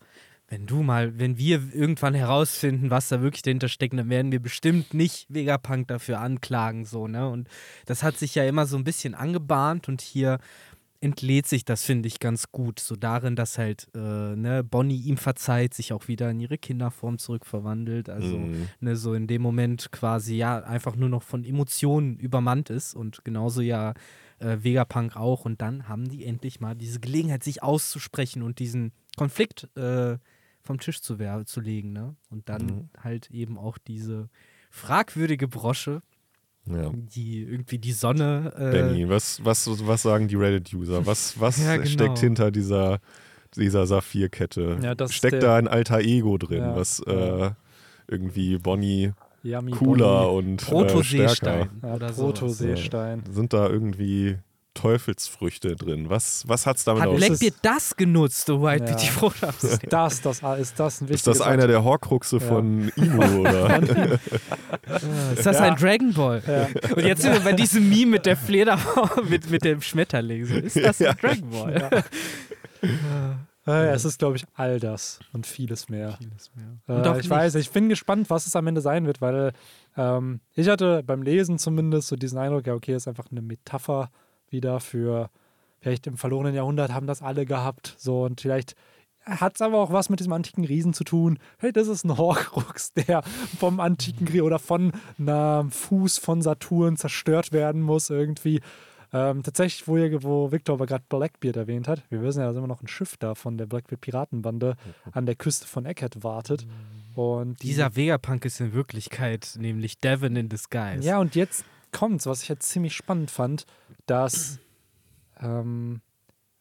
wenn 0.49 0.65
du 0.65 0.81
mal, 0.81 1.19
wenn 1.19 1.37
wir 1.37 1.61
irgendwann 1.73 2.15
herausfinden, 2.15 2.89
was 2.89 3.09
da 3.09 3.21
wirklich 3.21 3.43
dahinter 3.43 3.69
steckt, 3.69 3.93
dann 3.93 4.09
werden 4.09 4.31
wir 4.31 4.39
bestimmt 4.39 4.95
nicht 4.95 5.27
Vegapunk 5.29 5.87
dafür 5.87 6.19
anklagen, 6.19 6.85
so, 6.85 7.07
ne? 7.07 7.29
Und 7.29 7.47
das 7.85 8.01
hat 8.01 8.17
sich 8.17 8.33
ja 8.33 8.43
immer 8.45 8.65
so 8.65 8.75
ein 8.75 8.83
bisschen 8.83 9.13
angebahnt 9.13 9.87
und 9.87 10.01
hier 10.01 10.39
entlädt 11.01 11.47
sich 11.47 11.63
das, 11.65 11.83
finde 11.83 12.07
ich, 12.07 12.19
ganz 12.19 12.51
gut. 12.51 12.79
So 12.79 12.95
darin, 12.95 13.35
dass 13.35 13.57
halt 13.57 13.87
äh, 13.95 14.35
ne, 14.35 14.63
Bonnie 14.63 15.01
ihm 15.01 15.17
verzeiht, 15.17 15.73
sich 15.73 15.93
auch 15.93 16.07
wieder 16.07 16.29
in 16.31 16.39
ihre 16.39 16.57
Kinderform 16.57 17.17
zurückverwandelt. 17.17 18.09
Also 18.09 18.37
mhm. 18.37 18.67
ne, 18.79 18.95
so 18.95 19.13
in 19.13 19.27
dem 19.27 19.41
Moment 19.41 19.91
quasi 19.91 20.35
ja 20.35 20.59
einfach 20.59 20.95
nur 20.95 21.09
noch 21.09 21.23
von 21.23 21.45
Emotionen 21.45 22.17
übermannt 22.17 22.69
ist 22.69 22.95
und 22.95 23.23
genauso 23.23 23.61
ja 23.61 23.93
äh, 24.39 24.57
Vegapunk 24.61 25.15
auch. 25.15 25.45
Und 25.45 25.61
dann 25.61 25.87
haben 25.87 26.09
die 26.09 26.25
endlich 26.25 26.59
mal 26.59 26.75
diese 26.75 26.99
Gelegenheit, 26.99 27.43
sich 27.43 27.63
auszusprechen 27.63 28.41
und 28.41 28.59
diesen 28.59 28.91
Konflikt 29.15 29.69
äh, 29.77 30.17
vom 30.61 30.79
Tisch 30.79 31.01
zu, 31.01 31.17
zu 31.45 31.61
legen. 31.61 31.93
Ne? 31.93 32.15
Und 32.29 32.49
dann 32.49 32.65
mhm. 32.65 32.89
halt 33.01 33.31
eben 33.31 33.57
auch 33.57 33.77
diese 33.77 34.29
fragwürdige 34.69 35.47
Brosche 35.47 36.01
ja. 36.69 36.91
Die 36.93 37.43
irgendwie 37.43 37.77
die 37.77 37.91
Sonne. 37.91 38.53
Äh 38.57 38.71
Benny, 38.71 39.09
was, 39.09 39.43
was, 39.43 39.67
was 39.85 40.01
sagen 40.01 40.27
die 40.27 40.35
Reddit-User? 40.35 41.05
Was, 41.05 41.39
was 41.39 41.57
ja, 41.63 41.77
genau. 41.77 41.87
steckt 41.87 42.19
hinter 42.19 42.51
dieser, 42.51 42.99
dieser 43.55 43.87
Saphirkette? 43.87 44.77
Ja, 44.81 44.95
steckt 45.09 45.43
da 45.43 45.55
ein 45.55 45.67
alter 45.67 45.99
Ego 45.99 46.37
drin, 46.37 46.59
ja. 46.59 46.75
was 46.75 46.99
äh, 47.01 47.51
irgendwie 48.07 48.57
Bonnie 48.57 49.13
Yummy 49.43 49.71
cooler 49.71 50.25
Bonnie. 50.25 50.37
und 50.37 50.57
Proto-Seestein 50.57 51.69
äh, 51.81 51.85
oder 51.87 52.11
Proto-Seestein. 52.11 53.23
Sind 53.31 53.53
da 53.53 53.69
irgendwie 53.69 54.37
Teufelsfrüchte 54.73 55.75
drin. 55.75 56.09
Was, 56.09 56.47
was 56.47 56.65
hat 56.65 56.77
es 56.77 56.83
damit 56.83 57.03
Hat 57.03 57.15
Blackbeard 57.15 57.55
das 57.61 57.95
genutzt, 57.95 58.47
du 58.47 58.61
White 58.61 58.85
ja. 58.85 58.95
die 58.95 59.07
Ist 59.67 59.91
das, 59.91 60.21
das, 60.21 60.41
ist 60.59 60.79
das 60.79 61.01
ein 61.01 61.07
Ist 61.09 61.27
das 61.27 61.41
einer 61.41 61.67
der 61.67 61.83
Horcruxe 61.83 62.37
ja. 62.37 62.47
von 62.47 62.91
Imo, 62.95 63.41
oder? 63.41 63.83
ist 65.35 65.45
das 65.45 65.57
ja. 65.57 65.63
ein 65.63 65.75
Dragon 65.75 66.13
Ball? 66.13 66.41
Ja. 66.47 66.67
Und 66.95 67.03
jetzt 67.03 67.21
sind 67.21 67.33
wir 67.33 67.41
bei 67.41 67.53
diesem 67.53 67.89
Meme 67.89 68.11
mit 68.11 68.25
der 68.25 68.37
Fledermaus, 68.37 69.09
mit, 69.29 69.49
mit 69.49 69.63
dem 69.63 69.81
Schmetterling. 69.81 70.45
Ist 70.45 70.77
das 70.77 71.01
ein 71.01 71.15
Dragon 71.19 71.49
Ball? 71.49 71.91
Ja. 73.65 73.93
es 73.93 74.05
ist, 74.05 74.19
glaube 74.19 74.37
ich, 74.37 74.45
all 74.55 74.79
das 74.79 75.19
und 75.33 75.45
vieles 75.45 75.89
mehr. 75.89 76.17
Vieles 76.17 76.51
mehr. 76.55 76.79
Äh, 76.87 77.09
ich 77.11 77.17
nicht. 77.17 77.29
weiß, 77.29 77.55
ich 77.55 77.69
bin 77.71 77.89
gespannt, 77.89 78.29
was 78.29 78.47
es 78.47 78.55
am 78.55 78.67
Ende 78.67 78.81
sein 78.81 79.05
wird, 79.05 79.19
weil 79.19 79.51
ähm, 79.97 80.39
ich 80.53 80.69
hatte 80.69 81.03
beim 81.03 81.21
Lesen 81.21 81.57
zumindest 81.57 82.07
so 82.07 82.15
diesen 82.15 82.37
Eindruck, 82.37 82.65
ja, 82.67 82.73
okay, 82.73 82.95
ist 82.95 83.07
einfach 83.07 83.25
eine 83.29 83.41
Metapher 83.41 84.09
wieder 84.51 84.79
für 84.79 85.29
vielleicht 85.79 86.07
im 86.07 86.17
verlorenen 86.17 86.55
Jahrhundert 86.55 86.93
haben 86.93 87.07
das 87.07 87.21
alle 87.21 87.45
gehabt. 87.45 87.95
So 87.97 88.23
und 88.23 88.41
vielleicht 88.41 88.75
hat 89.25 89.55
es 89.55 89.61
aber 89.61 89.77
auch 89.77 89.91
was 89.91 90.09
mit 90.09 90.19
diesem 90.19 90.33
antiken 90.33 90.65
Riesen 90.65 90.93
zu 90.93 91.03
tun. 91.03 91.39
Hey, 91.57 91.71
das 91.71 91.87
ist 91.87 92.03
ein 92.03 92.17
Horcrux, 92.17 92.93
der 93.07 93.23
vom 93.59 93.79
antiken 93.79 94.27
Riesen 94.27 94.41
oder 94.41 94.59
von 94.59 94.91
einem 95.17 95.71
Fuß 95.71 96.17
von 96.17 96.41
Saturn 96.41 96.97
zerstört 96.97 97.51
werden 97.51 97.81
muss 97.81 98.09
irgendwie. 98.09 98.61
Ähm, 99.11 99.41
tatsächlich, 99.41 99.87
wo, 99.87 99.97
ihr, 99.97 100.21
wo 100.21 100.51
Victor 100.51 100.75
aber 100.75 100.85
gerade 100.85 101.03
Blackbeard 101.09 101.57
erwähnt 101.57 101.87
hat, 101.87 102.03
wir 102.09 102.21
wissen 102.21 102.41
ja, 102.41 102.47
dass 102.47 102.57
immer 102.57 102.67
noch 102.67 102.83
ein 102.83 102.87
Schiff 102.87 103.17
da 103.17 103.33
von 103.33 103.57
der 103.57 103.65
Blackbeard 103.65 104.01
Piratenbande 104.01 104.75
an 105.11 105.25
der 105.25 105.35
Küste 105.35 105.65
von 105.65 105.85
Eckhead 105.85 106.23
wartet. 106.23 106.67
Und 107.15 107.61
die, 107.63 107.67
Dieser 107.67 107.95
Vegapunk 107.95 108.45
ist 108.45 108.59
in 108.59 108.73
Wirklichkeit 108.73 109.55
nämlich 109.59 109.97
Devon 109.97 110.35
in 110.35 110.47
Disguise. 110.47 111.03
Ja, 111.03 111.19
und 111.19 111.35
jetzt 111.35 111.65
kommt's, 111.91 112.27
was 112.27 112.43
ich 112.43 112.49
jetzt 112.49 112.69
ziemlich 112.69 112.95
spannend 112.95 113.31
fand, 113.31 113.65
dass 114.09 114.59
ähm, 115.39 116.01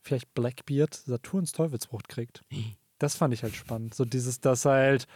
vielleicht 0.02 0.34
Blackbeard 0.34 0.94
Saturns 0.94 1.52
Teufelsfrucht 1.52 2.08
kriegt. 2.08 2.42
Das 2.98 3.14
fand 3.14 3.34
ich 3.34 3.42
halt 3.42 3.54
spannend. 3.54 3.94
So 3.94 4.04
dieses, 4.04 4.40
dass 4.40 4.64
halt, 4.64 5.06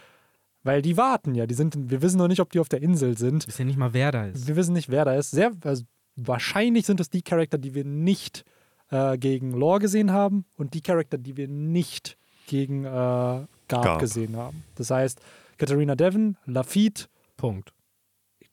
weil 0.63 0.81
die 0.81 0.97
warten 0.97 1.35
ja, 1.35 1.45
die 1.45 1.53
sind, 1.53 1.89
wir 1.89 2.01
wissen 2.01 2.17
noch 2.17 2.27
nicht, 2.27 2.39
ob 2.39 2.51
die 2.51 2.59
auf 2.59 2.69
der 2.69 2.81
Insel 2.81 3.17
sind. 3.17 3.43
Wir 3.43 3.47
wissen 3.47 3.61
ja 3.61 3.65
nicht 3.65 3.77
mal, 3.77 3.93
wer 3.93 4.11
da 4.11 4.25
ist. 4.25 4.47
Wir 4.47 4.55
wissen 4.55 4.73
nicht, 4.73 4.89
wer 4.89 5.05
da 5.05 5.15
ist. 5.15 5.31
Sehr, 5.31 5.51
also 5.63 5.83
wahrscheinlich 6.15 6.85
sind 6.85 6.99
es 6.99 7.09
die 7.09 7.21
Charakter, 7.21 7.57
die 7.57 7.73
wir 7.73 7.85
nicht 7.85 8.45
äh, 8.89 9.17
gegen 9.17 9.51
Lore 9.51 9.79
gesehen 9.79 10.11
haben 10.11 10.45
und 10.57 10.73
die 10.73 10.81
Charakter, 10.81 11.17
die 11.17 11.37
wir 11.37 11.47
nicht 11.47 12.17
gegen 12.47 12.83
äh, 12.83 12.87
Garb, 12.87 13.47
Garb, 13.67 13.99
gesehen 13.99 14.35
haben. 14.35 14.63
Das 14.75 14.91
heißt, 14.91 15.19
Katharina 15.57 15.95
Devon, 15.95 16.37
Lafitte. 16.45 17.05
Punkt. 17.37 17.73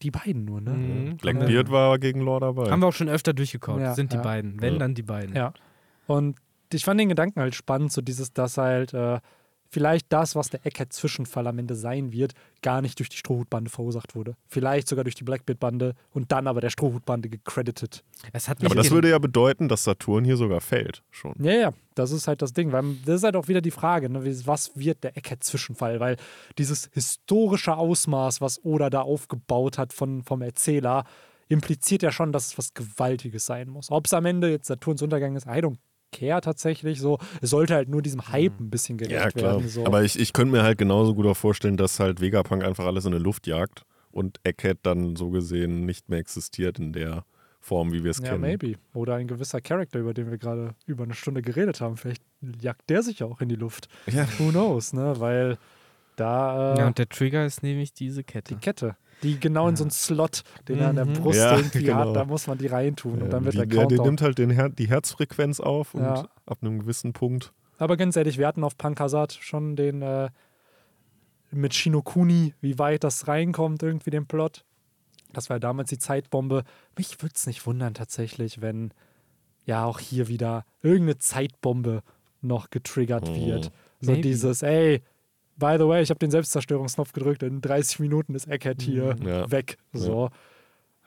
Die 0.02 0.10
beiden 0.10 0.44
nur, 0.44 0.60
ne? 0.60 0.70
Mhm. 0.70 1.16
Blackbeard 1.18 1.70
war 1.70 1.98
gegen 1.98 2.20
Lore 2.20 2.40
dabei. 2.40 2.70
Haben 2.70 2.81
wir 2.81 2.86
auch 2.86 2.93
schon 2.94 3.09
öfter 3.09 3.32
durchgekaut. 3.32 3.81
Ja, 3.81 3.94
sind 3.94 4.12
die 4.12 4.16
ja. 4.16 4.22
beiden. 4.22 4.60
Wenn, 4.60 4.74
ja. 4.74 4.78
dann 4.78 4.94
die 4.94 5.02
beiden. 5.02 5.36
Ja. 5.36 5.52
Und 6.06 6.39
ich 6.72 6.85
fand 6.85 7.01
den 7.01 7.09
Gedanken 7.09 7.40
halt 7.40 7.55
spannend, 7.55 7.93
so 7.93 8.01
dieses, 8.01 8.32
dass 8.32 8.56
halt 8.56 8.94
äh, 8.94 9.20
vielleicht 9.70 10.12
das, 10.12 10.34
was 10.34 10.51
der 10.51 10.66
Eckhead-Zwischenfall 10.66 11.47
am 11.47 11.59
Ende 11.59 11.74
sein 11.74 12.12
wird, 12.12 12.34
gar 12.60 12.82
nicht 12.82 12.98
durch 12.98 13.09
die 13.09 13.16
Strohhutbande 13.16 13.70
verursacht 13.70 14.14
wurde. 14.14 14.34
Vielleicht 14.48 14.88
sogar 14.88 15.05
durch 15.05 15.14
die 15.14 15.24
Blackbeard-Bande 15.24 15.94
und 16.10 16.32
dann 16.32 16.47
aber 16.47 16.60
der 16.60 16.70
Strohhutbande 16.70 17.28
gecredited. 17.28 18.05
aber 18.64 18.74
das 18.74 18.90
würde 18.90 19.10
ja 19.10 19.18
bedeuten, 19.18 19.68
dass 19.68 19.84
Saturn 19.84 20.24
hier 20.24 20.36
sogar 20.36 20.60
fällt 20.60 21.02
schon. 21.10 21.34
Ja, 21.38 21.52
ja, 21.52 21.72
das 21.94 22.10
ist 22.10 22.26
halt 22.28 22.42
das 22.42 22.52
Ding. 22.52 22.72
Weil 22.72 22.97
das 23.06 23.16
ist 23.16 23.22
halt 23.22 23.36
auch 23.36 23.48
wieder 23.48 23.60
die 23.60 23.70
Frage, 23.70 24.10
ne, 24.10 24.24
was 24.47 24.72
wird 24.74 25.05
der 25.05 25.16
Eckhead-Zwischenfall? 25.16 26.01
Weil 26.01 26.16
dieses 26.59 26.90
historische 26.92 27.76
Ausmaß, 27.76 28.40
was 28.40 28.64
Oda 28.64 28.90
da 28.90 29.02
aufgebaut 29.02 29.78
hat 29.78 29.92
von, 29.92 30.24
vom 30.24 30.42
Erzähler, 30.42 31.05
impliziert 31.48 32.02
ja 32.02 32.12
schon, 32.12 32.32
dass 32.32 32.48
es 32.48 32.59
was 32.59 32.74
Gewaltiges 32.74 33.47
sein 33.47 33.68
muss. 33.68 33.90
Ob 33.90 34.06
es 34.06 34.14
am 34.14 34.24
Ende 34.24 34.51
jetzt 34.51 34.66
Saturns 34.66 35.02
Untergang 35.02 35.36
ist, 35.36 35.47
I 35.47 35.60
don't 35.60 35.78
Care 36.12 36.40
tatsächlich 36.40 37.00
so. 37.00 37.18
Es 37.40 37.50
sollte 37.50 37.74
halt 37.74 37.88
nur 37.88 38.02
diesem 38.02 38.28
Hype 38.28 38.58
mhm. 38.58 38.66
ein 38.66 38.70
bisschen 38.70 38.98
gerecht 38.98 39.14
ja, 39.14 39.30
klar. 39.30 39.56
werden. 39.56 39.68
So. 39.68 39.86
Aber 39.86 40.02
ich, 40.02 40.18
ich 40.18 40.32
könnte 40.32 40.52
mir 40.52 40.62
halt 40.62 40.78
genauso 40.78 41.14
gut 41.14 41.26
auch 41.26 41.36
vorstellen, 41.36 41.76
dass 41.76 42.00
halt 42.00 42.20
Vegapunk 42.20 42.64
einfach 42.64 42.86
alles 42.86 43.04
in 43.04 43.12
die 43.12 43.18
Luft 43.18 43.46
jagt 43.46 43.84
und 44.10 44.40
Egghead 44.44 44.78
dann 44.82 45.16
so 45.16 45.30
gesehen 45.30 45.86
nicht 45.86 46.08
mehr 46.08 46.18
existiert 46.18 46.78
in 46.78 46.92
der 46.92 47.24
Form, 47.60 47.92
wie 47.92 48.02
wir 48.02 48.10
es 48.10 48.18
ja, 48.18 48.30
kennen. 48.30 48.44
Ja, 48.44 48.50
maybe. 48.50 48.74
Oder 48.94 49.16
ein 49.16 49.28
gewisser 49.28 49.60
Charakter, 49.60 49.98
über 49.98 50.14
den 50.14 50.30
wir 50.30 50.38
gerade 50.38 50.74
über 50.86 51.04
eine 51.04 51.14
Stunde 51.14 51.42
geredet 51.42 51.80
haben. 51.80 51.96
Vielleicht 51.96 52.22
jagt 52.60 52.88
der 52.88 53.02
sich 53.02 53.22
auch 53.22 53.40
in 53.40 53.48
die 53.48 53.56
Luft. 53.56 53.88
Ja. 54.06 54.26
Who 54.38 54.50
knows, 54.50 54.92
ne? 54.92 55.14
Weil 55.18 55.58
da. 56.16 56.74
Äh, 56.74 56.78
ja, 56.78 56.86
und 56.86 56.98
der 56.98 57.08
Trigger 57.08 57.44
ist 57.44 57.62
nämlich 57.62 57.92
diese 57.92 58.24
Kette. 58.24 58.54
Die 58.54 58.60
Kette 58.60 58.96
die 59.22 59.38
genau 59.38 59.68
in 59.68 59.76
so 59.76 59.84
einen 59.84 59.90
Slot, 59.90 60.42
den 60.68 60.76
mhm. 60.76 60.82
er 60.82 60.88
an 60.88 60.97
der 60.97 61.05
mhm. 61.06 61.12
Brust 61.14 61.38
ja, 61.38 61.56
irgendwie 61.56 61.84
genau. 61.84 62.09
hat, 62.09 62.16
da 62.16 62.24
muss 62.24 62.47
man 62.47 62.59
die 62.59 62.66
reintun 62.66 63.18
ja, 63.18 63.24
und 63.24 63.30
dann 63.30 63.44
wird 63.44 63.55
die, 63.55 63.59
der 63.59 63.66
Countdown. 63.66 63.97
Der, 63.97 64.06
nimmt 64.06 64.22
halt 64.22 64.38
den 64.38 64.51
Her 64.51 64.68
die 64.68 64.88
Herzfrequenz 64.88 65.60
auf 65.60 65.94
und 65.94 66.02
ja. 66.02 66.28
ab 66.47 66.59
einem 66.62 66.80
gewissen 66.80 67.12
Punkt. 67.12 67.52
Aber 67.78 67.97
ganz 67.97 68.16
ehrlich, 68.16 68.38
wir 68.38 68.47
hatten 68.47 68.64
auf 68.64 68.76
Pankasat 68.76 69.32
schon 69.32 69.76
den 69.76 70.02
äh, 70.02 70.28
mit 71.51 71.74
Shinokuni, 71.74 72.55
wie 72.60 72.78
weit 72.78 73.05
das 73.05 73.28
reinkommt, 73.28 73.82
irgendwie 73.82 74.10
den 74.10 74.26
Plot. 74.26 74.64
Das 75.32 75.48
war 75.48 75.56
ja 75.56 75.60
damals 75.60 75.90
die 75.90 75.98
Zeitbombe. 75.98 76.64
Mich 76.97 77.22
würde 77.22 77.34
es 77.34 77.47
nicht 77.47 77.64
wundern 77.66 77.94
tatsächlich, 77.94 78.60
wenn 78.60 78.92
ja 79.64 79.84
auch 79.84 79.98
hier 79.98 80.28
wieder 80.28 80.64
irgendeine 80.82 81.18
Zeitbombe 81.18 82.02
noch 82.42 82.70
getriggert 82.70 83.28
mhm. 83.28 83.47
wird. 83.47 83.72
So 84.01 84.12
Maybe. 84.12 84.22
dieses, 84.22 84.62
ey, 84.62 85.02
by 85.60 85.76
the 85.78 85.86
way, 85.86 86.02
ich 86.02 86.10
habe 86.10 86.18
den 86.18 86.32
Selbstzerstörungsknopf 86.32 87.12
gedrückt, 87.12 87.44
in 87.44 87.60
30 87.60 88.00
Minuten 88.00 88.34
ist 88.34 88.48
Eckhead 88.48 88.82
hier 88.82 89.14
mhm. 89.14 89.28
ja. 89.28 89.50
weg. 89.50 89.78
So. 89.92 90.24
Ja. 90.24 90.30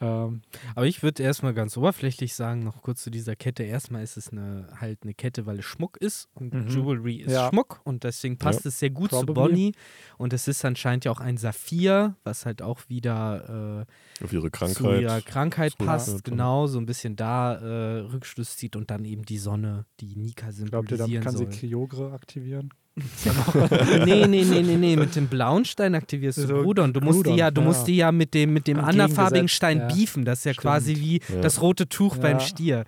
Ähm, 0.03 0.41
Aber 0.75 0.85
ich 0.85 1.01
würde 1.01 1.23
erstmal 1.23 1.53
ganz 1.53 1.77
oberflächlich 1.77 2.35
sagen, 2.35 2.63
noch 2.63 2.81
kurz 2.81 3.03
zu 3.03 3.09
dieser 3.09 3.35
Kette. 3.35 3.63
Erstmal 3.63 4.03
ist 4.03 4.17
es 4.17 4.29
eine, 4.29 4.67
halt 4.79 4.99
eine 5.03 5.13
Kette, 5.13 5.45
weil 5.45 5.59
es 5.59 5.65
Schmuck 5.65 5.97
ist 5.97 6.27
und 6.33 6.53
mhm. 6.53 6.67
Jewelry 6.67 7.15
ist 7.17 7.31
ja. 7.31 7.49
Schmuck 7.49 7.79
und 7.83 8.03
deswegen 8.03 8.37
passt 8.37 8.65
es 8.65 8.79
sehr 8.79 8.89
gut 8.89 9.11
Probably. 9.11 9.27
zu 9.27 9.33
Bonnie. 9.33 9.71
Und 10.17 10.33
es 10.33 10.47
ist 10.47 10.65
anscheinend 10.65 11.05
ja 11.05 11.11
auch 11.11 11.21
ein 11.21 11.37
Saphir, 11.37 12.15
was 12.23 12.45
halt 12.45 12.61
auch 12.61 12.81
wieder 12.89 13.85
äh, 14.19 14.23
auf 14.23 14.33
ihre 14.33 14.49
Krankheit, 14.49 14.77
zu 14.77 15.01
ihrer 15.01 15.21
Krankheit 15.21 15.77
passt, 15.77 16.23
genau, 16.23 16.67
so 16.67 16.79
ein 16.79 16.85
bisschen 16.85 17.15
da 17.15 17.55
äh, 17.55 17.99
Rückschluss 17.99 18.57
zieht 18.57 18.75
und 18.75 18.91
dann 18.91 19.05
eben 19.05 19.23
die 19.23 19.37
Sonne, 19.37 19.85
die 19.99 20.15
Nika 20.15 20.51
symbolisieren 20.51 20.69
Glaubt 20.69 20.91
ihr, 20.91 20.97
dann 20.97 21.23
kann 21.23 21.37
soll. 21.37 21.51
sie 21.51 21.59
Kyogre 21.59 22.11
aktivieren? 22.11 22.73
nee, 24.05 24.27
nee, 24.27 24.43
nee, 24.43 24.61
nee, 24.61 24.77
nee. 24.77 24.95
Mit 24.95 25.15
dem 25.15 25.27
blauen 25.27 25.65
Stein 25.65 25.95
aktivierst 25.95 26.37
du 26.37 26.47
so 26.47 26.61
Rudon. 26.61 26.93
Du 26.93 27.01
musst 27.01 27.19
Rudon, 27.19 27.33
die 27.33 27.39
ja, 27.39 27.49
du 27.49 27.61
ja. 27.61 27.67
musst 27.67 27.87
die 27.87 27.95
ja 27.95 28.11
mit 28.11 28.35
dem, 28.35 28.53
mit 28.53 28.67
dem 28.67 28.79
anderfarbigen 28.79 29.47
Stein 29.47 29.79
ja. 29.79 29.87
beefen. 29.87 30.25
Das 30.25 30.39
ist 30.39 30.45
ja 30.45 30.53
Stimmt. 30.53 30.61
quasi 30.61 30.95
wie 30.97 31.19
ja. 31.33 31.41
das 31.41 31.59
rote 31.61 31.89
Tuch 31.89 32.17
beim 32.17 32.39
Stier. 32.39 32.85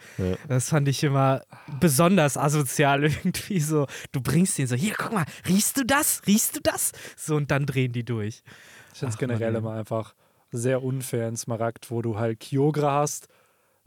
Das 0.47 0.69
fand 0.69 0.87
ich 0.87 1.03
immer 1.03 1.41
besonders 1.79 2.37
asozial 2.37 3.03
irgendwie 3.03 3.59
so. 3.59 3.87
Du 4.11 4.21
bringst 4.21 4.59
den 4.59 4.67
so, 4.67 4.75
hier, 4.75 4.93
guck 4.95 5.11
mal, 5.11 5.25
riechst 5.47 5.77
du 5.77 5.83
das? 5.83 6.21
Riechst 6.27 6.55
du 6.55 6.59
das? 6.61 6.91
So, 7.17 7.35
und 7.35 7.49
dann 7.49 7.65
drehen 7.65 7.91
die 7.91 8.03
durch. 8.03 8.43
Ich 8.93 8.99
finde 8.99 9.13
es 9.13 9.17
generell 9.17 9.53
Mann. 9.53 9.61
immer 9.63 9.73
einfach 9.73 10.13
sehr 10.51 10.83
unfair 10.83 11.27
in 11.27 11.35
Smaragd, 11.35 11.89
wo 11.89 12.03
du 12.03 12.19
halt 12.19 12.39
Kyogre 12.39 12.91
hast 12.91 13.27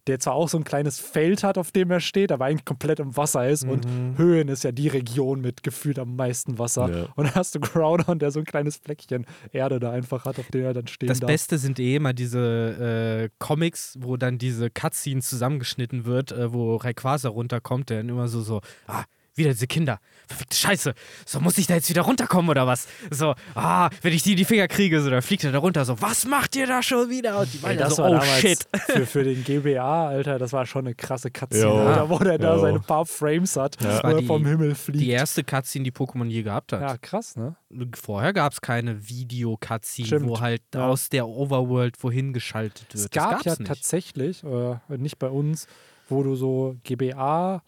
der 0.08 0.18
zwar 0.18 0.34
auch 0.34 0.48
so 0.48 0.58
ein 0.58 0.64
kleines 0.64 0.98
Feld 0.98 1.44
hat, 1.44 1.58
auf 1.58 1.70
dem 1.70 1.90
er 1.90 2.00
steht, 2.00 2.32
aber 2.32 2.46
eigentlich 2.46 2.64
komplett 2.64 2.98
im 2.98 3.16
Wasser 3.16 3.48
ist. 3.48 3.64
Mhm. 3.64 3.70
Und 3.70 3.86
Höhen 4.18 4.48
ist 4.48 4.64
ja 4.64 4.72
die 4.72 4.88
Region 4.88 5.40
mit 5.40 5.62
gefühlt 5.62 5.98
am 5.98 6.16
meisten 6.16 6.58
Wasser. 6.58 6.90
Ja. 6.90 7.08
Und 7.14 7.26
dann 7.26 7.34
hast 7.34 7.54
du 7.54 7.60
Groudon, 7.60 8.18
der 8.18 8.30
so 8.30 8.40
ein 8.40 8.46
kleines 8.46 8.76
Fleckchen 8.76 9.26
Erde 9.52 9.78
da 9.78 9.90
einfach 9.90 10.24
hat, 10.24 10.38
auf 10.38 10.48
dem 10.48 10.64
er 10.64 10.74
dann 10.74 10.86
steht. 10.86 11.10
Das 11.10 11.20
darf. 11.20 11.28
Beste 11.28 11.58
sind 11.58 11.78
eh 11.78 11.96
immer 11.96 12.12
diese 12.14 13.28
äh, 13.28 13.28
Comics, 13.38 13.98
wo 14.00 14.16
dann 14.16 14.38
diese 14.38 14.70
Cutscene 14.70 15.20
zusammengeschnitten 15.20 16.06
wird, 16.06 16.32
äh, 16.32 16.52
wo 16.52 16.76
Rayquaza 16.76 17.28
runterkommt, 17.28 17.90
der 17.90 17.98
dann 17.98 18.08
immer 18.08 18.28
so, 18.28 18.40
so, 18.40 18.60
ah, 18.86 19.04
wieder 19.38 19.50
diese 19.50 19.66
Kinder. 19.66 20.00
Verfickte 20.26 20.56
Scheiße. 20.56 20.94
So, 21.24 21.40
muss 21.40 21.56
ich 21.58 21.66
da 21.66 21.74
jetzt 21.74 21.88
wieder 21.88 22.02
runterkommen 22.02 22.50
oder 22.50 22.66
was? 22.66 22.86
So, 23.10 23.34
ah, 23.54 23.88
wenn 24.02 24.12
ich 24.12 24.22
die 24.22 24.32
in 24.32 24.36
die 24.36 24.44
Finger 24.44 24.68
kriege, 24.68 25.00
so, 25.00 25.08
dann 25.08 25.22
fliegt 25.22 25.44
er 25.44 25.52
da 25.52 25.58
runter. 25.58 25.84
So, 25.84 26.00
was 26.02 26.26
macht 26.26 26.56
ihr 26.56 26.66
da 26.66 26.82
schon 26.82 27.08
wieder? 27.08 27.40
Und 27.40 27.52
die 27.52 27.58
meinen 27.58 27.88
so, 27.90 28.04
oh 28.04 28.20
shit. 28.20 28.66
Für, 28.86 29.06
für 29.06 29.24
den 29.24 29.44
GBA, 29.44 30.08
Alter, 30.08 30.38
das 30.38 30.52
war 30.52 30.66
schon 30.66 30.86
eine 30.86 30.94
krasse 30.94 31.30
Cutscene, 31.30 31.70
Alter, 31.70 32.10
wo 32.10 32.18
der 32.18 32.34
jo. 32.34 32.38
da 32.38 32.58
seine 32.58 32.80
paar 32.80 33.06
Frames 33.06 33.56
hat, 33.56 33.82
ja. 33.82 34.02
wo 34.02 34.08
er 34.08 34.22
vom 34.22 34.44
Himmel 34.44 34.74
fliegt. 34.74 35.00
Die 35.00 35.10
erste 35.10 35.44
Cutscene, 35.44 35.84
die 35.84 35.92
Pokémon 35.92 36.26
je 36.26 36.42
gehabt 36.42 36.72
hat. 36.72 36.80
Ja, 36.80 36.96
krass, 36.98 37.36
ne? 37.36 37.56
Vorher 37.94 38.32
gab 38.32 38.52
es 38.52 38.60
keine 38.60 39.08
Video-Cutscene, 39.08 40.24
wo 40.24 40.40
halt 40.40 40.62
ja. 40.74 40.86
aus 40.86 41.08
der 41.08 41.28
Overworld 41.28 42.02
wohin 42.02 42.32
geschaltet 42.32 42.86
wird. 42.92 43.04
Es 43.04 43.10
gab 43.10 43.44
ja 43.44 43.52
nicht. 43.52 43.66
tatsächlich, 43.66 44.42
äh, 44.44 44.76
nicht 44.96 45.18
bei 45.18 45.28
uns, 45.28 45.66
wo 46.08 46.22
du 46.22 46.34
so 46.34 46.76
GBA 46.84 47.62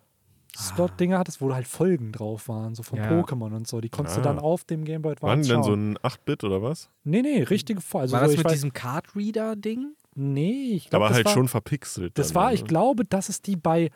Slot-Dinger 0.56 1.18
hattest, 1.18 1.40
wo 1.40 1.48
du 1.48 1.55
halt 1.55 1.66
Folgen 1.66 2.12
drauf 2.12 2.48
waren, 2.48 2.74
so 2.74 2.82
von 2.82 2.98
ja. 2.98 3.10
Pokémon 3.10 3.55
und 3.55 3.66
so. 3.66 3.81
Die 3.81 3.89
konntest 3.89 4.18
ah. 4.18 4.20
du 4.20 4.28
dann 4.28 4.39
auf 4.39 4.64
dem 4.64 4.85
Gameboy 4.85 5.12
Advance 5.12 5.31
Waren 5.31 5.43
die 5.43 5.48
denn 5.48 5.62
so 5.62 5.74
ein 5.74 5.98
8-Bit 5.98 6.44
oder 6.44 6.62
was? 6.62 6.89
Nee, 7.05 7.22
nee, 7.22 7.43
richtige 7.43 7.81
Folgen. 7.81 8.02
Also 8.02 8.14
war 8.14 8.22
das 8.22 8.36
mit 8.36 8.44
weiß, 8.44 8.52
diesem 8.52 8.72
Card-Reader-Ding? 8.72 9.94
Nee, 10.14 10.72
ich 10.74 10.90
glaube. 10.90 11.06
Aber 11.06 11.14
halt 11.14 11.27
war, 11.27 11.32
schon 11.32 11.48
verpixelt. 11.48 12.18
Das 12.18 12.35
war, 12.35 12.52
ich 12.52 12.64
glaube, 12.64 13.05
dass 13.05 13.28
es 13.28 13.43
die 13.43 13.56
bei 13.56 13.90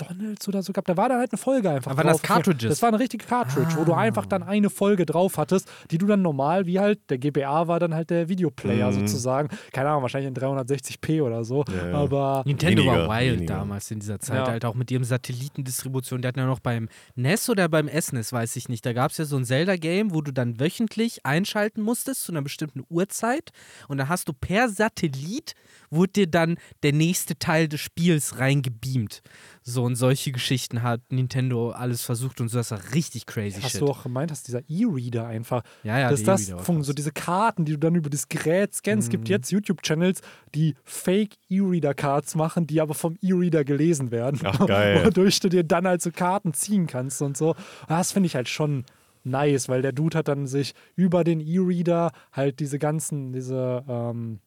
McDonalds 0.00 0.48
oder 0.48 0.62
so 0.62 0.72
gab. 0.72 0.84
Da 0.84 0.96
war 0.96 1.08
da 1.08 1.18
halt 1.18 1.32
eine 1.32 1.38
Folge 1.38 1.70
einfach. 1.70 1.90
Aber 1.90 2.04
waren 2.04 2.12
das 2.12 2.22
Cartridges? 2.22 2.68
Das 2.68 2.82
war 2.82 2.88
eine 2.88 2.98
richtige 2.98 3.24
Cartridge, 3.24 3.70
ah. 3.72 3.76
wo 3.78 3.84
du 3.84 3.92
ah. 3.92 3.98
einfach 3.98 4.26
dann 4.26 4.42
eine 4.42 4.70
Folge 4.70 5.06
drauf 5.06 5.38
hattest, 5.38 5.70
die 5.90 5.98
du 5.98 6.06
dann 6.06 6.22
normal, 6.22 6.66
wie 6.66 6.80
halt, 6.80 6.98
der 7.10 7.18
GBA 7.18 7.68
war 7.68 7.80
dann 7.80 7.94
halt 7.94 8.10
der 8.10 8.28
Videoplayer 8.28 8.90
mhm. 8.90 9.00
sozusagen. 9.00 9.48
Keine 9.72 9.90
Ahnung, 9.90 10.02
wahrscheinlich 10.02 10.28
in 10.28 10.34
360p 10.34 11.22
oder 11.22 11.44
so. 11.44 11.64
Ja, 11.68 11.88
ja. 11.88 11.94
Aber 11.96 12.42
Nintendo 12.46 12.82
weniger, 12.82 13.08
war 13.08 13.20
wild 13.20 13.34
weniger. 13.34 13.54
damals 13.54 13.90
in 13.90 14.00
dieser 14.00 14.18
Zeit, 14.20 14.46
ja. 14.46 14.46
halt 14.46 14.64
auch 14.64 14.74
mit 14.74 14.90
ihrem 14.90 15.04
Satellitendistribution. 15.04 16.22
Die 16.22 16.28
hatten 16.28 16.38
ja 16.38 16.46
noch 16.46 16.60
beim 16.60 16.88
NES 17.16 17.50
oder 17.50 17.68
beim 17.68 17.88
SNES, 17.88 18.32
weiß 18.32 18.56
ich 18.56 18.68
nicht. 18.68 18.84
Da 18.84 18.92
gab 18.92 19.10
es 19.10 19.18
ja 19.18 19.24
so 19.24 19.36
ein 19.36 19.44
Zelda-Game, 19.44 20.14
wo 20.14 20.20
du 20.20 20.32
dann 20.32 20.60
wöchentlich 20.60 21.24
einschalten 21.24 21.82
musstest 21.82 22.24
zu 22.24 22.32
einer 22.32 22.42
bestimmten 22.42 22.84
Uhrzeit. 22.88 23.50
Und 23.88 23.98
dann 23.98 24.08
hast 24.08 24.28
du 24.28 24.32
per 24.32 24.68
Satellit, 24.68 25.54
wurde 25.90 26.12
dir 26.12 26.26
dann 26.26 26.56
der 26.82 26.92
nächste 26.92 27.38
Teil 27.38 27.68
des 27.68 27.80
Spiels 27.80 28.38
reingebeamt. 28.38 29.22
So 29.62 29.84
und 29.84 29.96
solche 29.96 30.32
Geschichten 30.32 30.82
hat 30.82 31.00
Nintendo 31.10 31.70
alles 31.70 32.02
versucht 32.02 32.40
und 32.40 32.48
so, 32.48 32.58
das 32.58 32.70
war 32.70 32.80
richtig 32.94 33.26
crazy 33.26 33.60
Hast 33.60 33.72
shit. 33.72 33.80
du 33.82 33.88
auch 33.88 34.02
gemeint, 34.02 34.30
dass 34.30 34.42
dieser 34.42 34.62
E-Reader 34.68 35.26
einfach, 35.26 35.62
ja, 35.82 35.98
ja, 35.98 36.10
dass 36.10 36.22
das 36.22 36.50
von 36.62 36.82
so 36.82 36.92
diese 36.92 37.12
Karten, 37.12 37.64
die 37.64 37.72
du 37.72 37.78
dann 37.78 37.94
über 37.94 38.08
das 38.08 38.28
Gerät 38.28 38.74
scannst, 38.74 39.08
mhm. 39.08 39.12
gibt 39.12 39.28
jetzt 39.28 39.50
YouTube-Channels, 39.50 40.22
die 40.54 40.74
Fake 40.84 41.36
E-Reader-Cards 41.50 42.36
machen, 42.36 42.66
die 42.66 42.80
aber 42.80 42.94
vom 42.94 43.16
E-Reader 43.20 43.64
gelesen 43.64 44.10
werden. 44.10 44.40
Ach 44.44 44.66
geil. 44.66 45.04
Wodurch 45.04 45.40
du 45.40 45.48
dir 45.48 45.64
dann 45.64 45.86
halt 45.86 46.00
so 46.00 46.10
Karten 46.10 46.54
ziehen 46.54 46.86
kannst 46.86 47.20
und 47.20 47.36
so. 47.36 47.54
Das 47.86 48.12
finde 48.12 48.28
ich 48.28 48.34
halt 48.34 48.48
schon 48.48 48.84
nice, 49.24 49.68
weil 49.68 49.82
der 49.82 49.92
Dude 49.92 50.16
hat 50.16 50.28
dann 50.28 50.46
sich 50.46 50.74
über 50.96 51.24
den 51.24 51.40
E-Reader 51.40 52.12
halt 52.32 52.60
diese 52.60 52.78
ganzen, 52.78 53.32
diese, 53.32 53.84
ähm, 53.86 54.40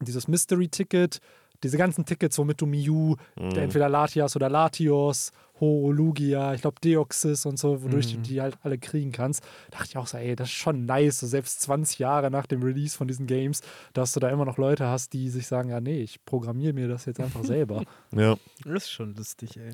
dieses 0.00 0.28
Mystery-Ticket 0.28 1.20
diese 1.62 1.78
ganzen 1.78 2.04
Tickets, 2.04 2.38
womit 2.38 2.60
du 2.60 2.66
Miu, 2.66 3.16
mhm. 3.36 3.50
entweder 3.56 3.88
Latias 3.88 4.36
oder 4.36 4.48
Latios, 4.48 5.32
Ho, 5.60 5.90
Lugia, 5.90 6.52
ich 6.52 6.60
glaube 6.60 6.80
Deoxys 6.82 7.46
und 7.46 7.58
so, 7.58 7.82
wodurch 7.82 8.12
mhm. 8.12 8.22
du 8.22 8.28
die 8.28 8.40
halt 8.42 8.58
alle 8.62 8.78
kriegen 8.78 9.12
kannst, 9.12 9.42
dachte 9.70 9.86
ich 9.88 9.96
auch 9.96 10.06
so, 10.06 10.18
ey, 10.18 10.36
das 10.36 10.48
ist 10.48 10.54
schon 10.54 10.84
nice, 10.84 11.20
so 11.20 11.26
selbst 11.26 11.62
20 11.62 11.98
Jahre 11.98 12.30
nach 12.30 12.46
dem 12.46 12.62
Release 12.62 12.96
von 12.96 13.08
diesen 13.08 13.26
Games, 13.26 13.62
dass 13.94 14.12
du 14.12 14.20
da 14.20 14.28
immer 14.28 14.44
noch 14.44 14.58
Leute 14.58 14.86
hast, 14.86 15.12
die 15.14 15.30
sich 15.30 15.46
sagen, 15.46 15.70
ja, 15.70 15.80
nee, 15.80 16.00
ich 16.02 16.24
programmiere 16.24 16.74
mir 16.74 16.88
das 16.88 17.06
jetzt 17.06 17.20
einfach 17.20 17.44
selber. 17.44 17.84
ja. 18.12 18.36
Das 18.64 18.84
ist 18.84 18.90
schon 18.90 19.14
lustig, 19.14 19.56
ey. 19.56 19.72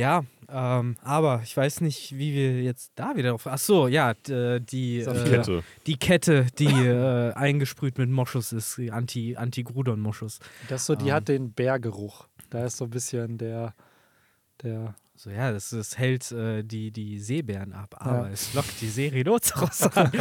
Ja, 0.00 0.24
ähm, 0.48 0.96
aber 1.02 1.42
ich 1.44 1.54
weiß 1.54 1.82
nicht, 1.82 2.16
wie 2.16 2.34
wir 2.34 2.62
jetzt 2.62 2.92
da 2.94 3.16
wieder 3.16 3.30
drauf. 3.30 3.46
Ach 3.46 3.58
so, 3.58 3.86
ja, 3.86 4.12
äh, 4.28 4.58
die, 4.58 5.00
äh, 5.00 5.28
Kette. 5.28 5.62
die 5.86 5.96
Kette, 5.96 6.46
die 6.58 6.64
äh, 6.64 7.32
eingesprüht 7.34 7.98
mit 7.98 8.08
Moschus 8.08 8.52
ist, 8.52 8.80
Anti, 8.90 9.36
Anti-Grudon-Moschus. 9.36 10.38
Das 10.70 10.86
so, 10.86 10.94
die 10.94 11.08
ähm. 11.08 11.14
hat 11.14 11.28
den 11.28 11.52
Bärgeruch. 11.52 12.26
Da 12.48 12.64
ist 12.64 12.78
so 12.78 12.84
ein 12.84 12.90
bisschen 12.90 13.36
der, 13.36 13.74
der 14.62 14.94
so, 15.22 15.28
ja, 15.28 15.52
das, 15.52 15.68
das 15.68 15.98
hält 15.98 16.32
äh, 16.32 16.62
die, 16.62 16.90
die 16.90 17.18
Seebären 17.18 17.74
ab, 17.74 17.94
aber 17.98 18.28
ja. 18.28 18.32
es 18.32 18.54
lockt 18.54 18.80
die 18.80 18.88
Seerhinoceros 18.88 19.82
an. 19.94 20.10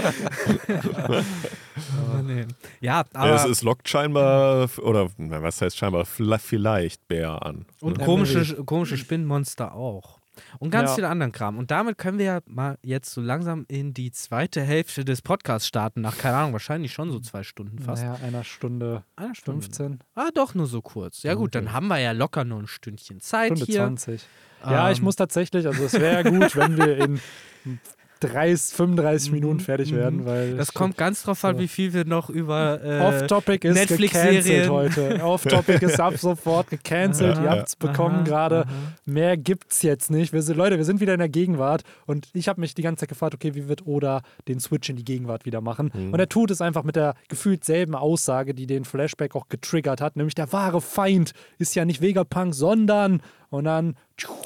oh, 0.67 2.21
nee. 2.21 2.45
Ja, 2.81 3.05
aber. 3.13 3.33
Es, 3.33 3.45
es, 3.45 3.63
lockt 3.63 3.87
scheinbar, 3.87 4.67
oder 4.79 5.09
was 5.15 5.61
heißt 5.61 5.77
scheinbar, 5.77 6.03
vielleicht 6.05 7.07
Bär 7.07 7.45
an. 7.45 7.65
Und 7.79 7.99
ne? 7.99 8.03
komische, 8.03 8.61
komische 8.65 8.97
Spinnenmonster 8.97 9.73
auch. 9.73 10.18
Und 10.59 10.71
ganz 10.71 10.91
ja. 10.91 10.95
viel 10.95 11.05
anderen 11.05 11.31
Kram. 11.31 11.57
Und 11.57 11.71
damit 11.71 11.97
können 11.97 12.17
wir 12.17 12.25
ja 12.25 12.39
mal 12.45 12.77
jetzt 12.81 13.11
so 13.11 13.21
langsam 13.21 13.65
in 13.67 13.93
die 13.93 14.11
zweite 14.11 14.61
Hälfte 14.61 15.05
des 15.05 15.21
Podcasts 15.21 15.67
starten. 15.67 16.01
Nach, 16.01 16.17
keine 16.17 16.37
Ahnung, 16.37 16.53
wahrscheinlich 16.53 16.93
schon 16.93 17.11
so 17.11 17.19
zwei 17.19 17.43
Stunden 17.43 17.79
fast. 17.79 18.03
Naja, 18.03 18.19
einer 18.23 18.43
Stunde, 18.43 19.03
einer 19.15 19.35
Stunde 19.35 19.61
15. 19.61 19.99
Ah, 20.15 20.29
doch, 20.33 20.55
nur 20.55 20.67
so 20.67 20.81
kurz. 20.81 21.23
Ja, 21.23 21.33
gut, 21.35 21.55
dann 21.55 21.73
haben 21.73 21.87
wir 21.87 21.99
ja 21.99 22.11
locker 22.11 22.43
nur 22.43 22.59
ein 22.59 22.67
Stündchen 22.67 23.19
Zeit 23.21 23.57
Stunde 23.57 23.65
hier. 23.65 23.79
20. 23.79 24.25
Ja, 24.63 24.87
ähm. 24.87 24.93
ich 24.93 25.01
muss 25.01 25.15
tatsächlich, 25.15 25.65
also 25.65 25.83
es 25.83 25.93
wäre 25.93 26.23
gut, 26.29 26.55
wenn 26.55 26.77
wir 26.77 26.97
in 26.97 27.19
30, 28.19 28.75
35 28.75 29.31
Minuten 29.31 29.57
mhm. 29.57 29.59
fertig 29.61 29.93
werden, 29.93 30.21
mhm. 30.21 30.25
weil 30.25 30.57
das 30.57 30.73
kommt 30.73 30.97
ganz 30.97 31.23
drauf 31.23 31.43
an, 31.45 31.57
wie 31.57 31.67
viel 31.67 31.93
wir 31.93 32.05
noch 32.05 32.29
über 32.29 32.83
äh, 32.83 32.99
Off-Topic 33.01 33.67
ist 33.67 33.87
gecancelt 33.87 34.69
heute. 34.69 35.19
Off-Topic 35.23 35.85
ist 35.85 35.99
ab 35.99 36.17
sofort 36.17 36.69
gecancelt. 36.69 37.37
Ihr 37.41 37.49
habt 37.49 37.67
es 37.69 37.75
bekommen 37.75 38.23
gerade. 38.23 38.65
Mehr 39.05 39.37
gibt's 39.37 39.81
jetzt 39.81 40.11
nicht. 40.11 40.33
Wir 40.33 40.41
sind, 40.41 40.57
Leute, 40.57 40.77
wir 40.77 40.85
sind 40.85 40.99
wieder 40.99 41.13
in 41.13 41.19
der 41.19 41.29
Gegenwart 41.29 41.83
und 42.05 42.29
ich 42.33 42.47
habe 42.47 42.59
mich 42.61 42.73
die 42.75 42.81
ganze 42.81 43.01
Zeit 43.01 43.09
gefragt, 43.09 43.33
okay, 43.33 43.55
wie 43.55 43.67
wird 43.67 43.87
Oda 43.87 44.21
den 44.47 44.59
Switch 44.59 44.89
in 44.89 44.95
die 44.95 45.05
Gegenwart 45.05 45.45
wieder 45.45 45.61
machen? 45.61 45.91
Mhm. 45.93 46.13
Und 46.13 46.19
er 46.19 46.29
tut 46.29 46.51
es 46.51 46.61
einfach 46.61 46.83
mit 46.83 46.95
der 46.95 47.15
gefühlt 47.27 47.63
selben 47.63 47.95
Aussage, 47.95 48.53
die 48.53 48.67
den 48.67 48.85
Flashback 48.85 49.35
auch 49.35 49.47
getriggert 49.49 50.01
hat, 50.01 50.15
nämlich 50.15 50.35
der 50.35 50.51
wahre 50.51 50.81
Feind 50.81 51.33
ist 51.57 51.75
ja 51.75 51.85
nicht 51.85 52.01
Vegapunk, 52.01 52.53
sondern 52.53 53.21
und 53.49 53.63
dann 53.65 53.95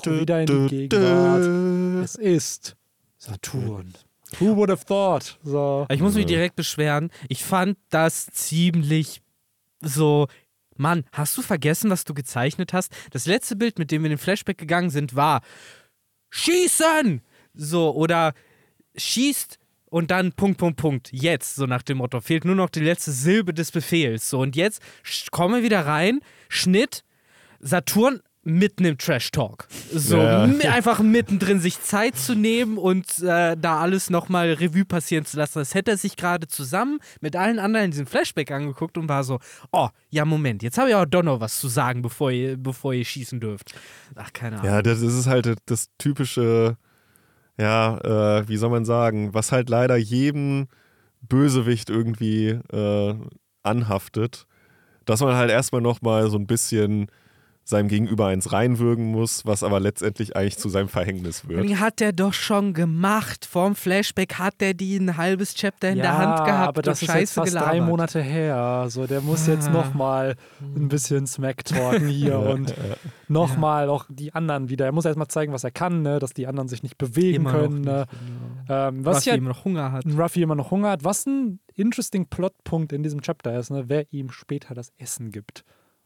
wieder 0.05 0.41
in 0.41 0.47
die 0.47 0.87
Gegenwart. 0.87 2.03
Es 2.03 2.15
ist 2.15 2.75
Saturn. 3.23 3.93
Who 4.39 4.55
would 4.55 4.69
have 4.69 4.85
thought? 4.85 5.37
So. 5.43 5.85
Ich 5.89 6.01
muss 6.01 6.15
mich 6.15 6.25
direkt 6.25 6.55
beschweren. 6.55 7.09
Ich 7.29 7.43
fand 7.43 7.77
das 7.89 8.25
ziemlich 8.27 9.21
so. 9.81 10.27
Mann, 10.75 11.05
hast 11.11 11.37
du 11.37 11.43
vergessen, 11.43 11.91
was 11.91 12.03
du 12.03 12.15
gezeichnet 12.15 12.73
hast? 12.73 12.91
Das 13.11 13.27
letzte 13.27 13.55
Bild, 13.55 13.77
mit 13.77 13.91
dem 13.91 14.01
wir 14.01 14.07
in 14.07 14.17
den 14.17 14.17
Flashback 14.17 14.57
gegangen 14.57 14.89
sind, 14.89 15.15
war 15.15 15.41
Schießen! 16.31 17.21
So, 17.53 17.93
oder 17.93 18.33
schießt 18.95 19.59
und 19.85 20.09
dann 20.09 20.33
Punkt, 20.33 20.57
Punkt, 20.57 20.77
Punkt. 20.77 21.09
Jetzt, 21.13 21.53
so 21.53 21.67
nach 21.67 21.83
dem 21.83 21.99
Motto. 21.99 22.19
Fehlt 22.19 22.45
nur 22.45 22.55
noch 22.55 22.71
die 22.71 22.79
letzte 22.79 23.11
Silbe 23.11 23.53
des 23.53 23.71
Befehls. 23.71 24.27
So, 24.27 24.39
und 24.39 24.55
jetzt 24.55 24.81
kommen 25.29 25.53
wir 25.53 25.63
wieder 25.63 25.85
rein. 25.85 26.21
Schnitt. 26.49 27.03
Saturn 27.59 28.19
mitten 28.43 28.85
im 28.85 28.97
Trash-Talk. 28.97 29.67
So 29.93 30.17
ja. 30.17 30.43
einfach 30.43 30.99
mittendrin 30.99 31.59
sich 31.59 31.81
Zeit 31.81 32.17
zu 32.17 32.35
nehmen 32.35 32.77
und 32.77 33.19
äh, 33.19 33.55
da 33.57 33.79
alles 33.79 34.09
nochmal 34.09 34.53
Revue 34.53 34.85
passieren 34.85 35.25
zu 35.25 35.37
lassen. 35.37 35.59
Das 35.59 35.73
hätte 35.73 35.91
er 35.91 35.97
sich 35.97 36.17
gerade 36.17 36.47
zusammen 36.47 36.99
mit 37.21 37.35
allen 37.35 37.59
anderen 37.59 37.85
in 37.85 37.91
diesem 37.91 38.05
Flashback 38.05 38.51
angeguckt 38.51 38.97
und 38.97 39.07
war 39.07 39.23
so, 39.23 39.39
oh, 39.71 39.89
ja, 40.09 40.25
Moment, 40.25 40.61
jetzt 40.61 40.77
habe 40.77 40.89
ich 40.89 40.95
auch 40.95 41.05
doch 41.05 41.23
noch 41.23 41.39
was 41.39 41.59
zu 41.59 41.67
sagen, 41.67 42.01
bevor 42.01 42.31
ihr, 42.31 42.57
bevor 42.57 42.93
ihr 42.93 43.05
schießen 43.05 43.39
dürft. 43.39 43.73
Ach, 44.15 44.31
keine 44.33 44.57
Ahnung. 44.59 44.71
Ja, 44.71 44.81
das 44.81 45.01
ist 45.01 45.27
halt 45.27 45.55
das 45.65 45.87
typische, 45.97 46.77
ja, 47.57 48.39
äh, 48.39 48.47
wie 48.47 48.57
soll 48.57 48.69
man 48.69 48.85
sagen, 48.85 49.33
was 49.33 49.51
halt 49.51 49.69
leider 49.69 49.95
jedem 49.95 50.67
Bösewicht 51.21 51.89
irgendwie 51.89 52.49
äh, 52.49 53.15
anhaftet, 53.63 54.45
dass 55.05 55.21
man 55.21 55.35
halt 55.35 55.49
erstmal 55.49 55.81
nochmal 55.81 56.29
so 56.29 56.37
ein 56.37 56.47
bisschen 56.47 57.07
seinem 57.63 57.87
Gegenüber 57.87 58.27
eins 58.27 58.51
reinwürgen 58.51 59.05
muss, 59.05 59.45
was 59.45 59.63
aber 59.63 59.79
letztendlich 59.79 60.35
eigentlich 60.35 60.57
zu 60.57 60.67
seinem 60.67 60.89
Verhängnis 60.89 61.47
wird. 61.47 61.63
Die 61.63 61.77
hat 61.77 62.01
er 62.01 62.11
doch 62.11 62.33
schon 62.33 62.73
gemacht. 62.73 63.45
Vorm 63.45 63.75
Flashback 63.75 64.35
hat 64.35 64.55
er 64.61 64.73
die 64.73 64.97
ein 64.97 65.15
halbes 65.15 65.55
Chapter 65.55 65.91
in 65.91 65.97
ja, 65.97 66.03
der 66.03 66.17
Hand 66.17 66.45
gehabt 66.45 66.73
aber 66.73 66.81
das 66.81 67.01
ist 67.01 67.07
Scheiße 67.07 67.19
jetzt 67.19 67.33
fast 67.33 67.51
gelabert. 67.51 67.71
drei 67.71 67.81
Monate 67.81 68.21
her. 68.21 68.55
Also 68.55 69.07
der 69.07 69.21
muss 69.21 69.47
ah. 69.47 69.53
jetzt 69.53 69.71
nochmal 69.71 70.35
ein 70.61 70.89
bisschen 70.89 71.25
Smack 71.25 71.63
talken 71.63 72.07
hier 72.07 72.39
und 72.53 72.73
nochmal 73.27 73.85
ja. 73.85 73.91
auch 73.91 74.05
die 74.09 74.33
anderen 74.33 74.69
wieder. 74.69 74.85
Er 74.85 74.91
muss 74.91 75.05
erstmal 75.05 75.27
zeigen, 75.27 75.53
was 75.53 75.63
er 75.63 75.71
kann, 75.71 76.01
ne? 76.01 76.19
dass 76.19 76.33
die 76.33 76.47
anderen 76.47 76.67
sich 76.67 76.83
nicht 76.83 76.97
bewegen 76.97 77.43
immer 77.43 77.51
können. 77.51 77.81
Ne? 77.81 78.05
Genau. 78.67 78.87
Ähm, 78.89 79.05
was 79.05 79.17
Ruffy 79.17 79.29
ja, 79.29 79.35
immer 79.35 79.49
noch 79.49 79.65
Hunger 79.65 79.91
hat. 79.91 80.05
Ruffy 80.05 80.41
immer 80.41 80.55
noch 80.55 80.71
Hunger 80.71 80.89
hat. 80.89 81.03
Was 81.03 81.25
ein 81.25 81.59
interesting 81.75 82.27
Plotpunkt 82.27 82.91
in 82.91 83.03
diesem 83.03 83.21
Chapter 83.21 83.57
ist, 83.57 83.69
ne? 83.71 83.85
wer 83.87 84.11
ihm 84.11 84.31
später 84.31 84.73
das 84.73 84.91
Essen 84.97 85.31
gibt. 85.31 85.63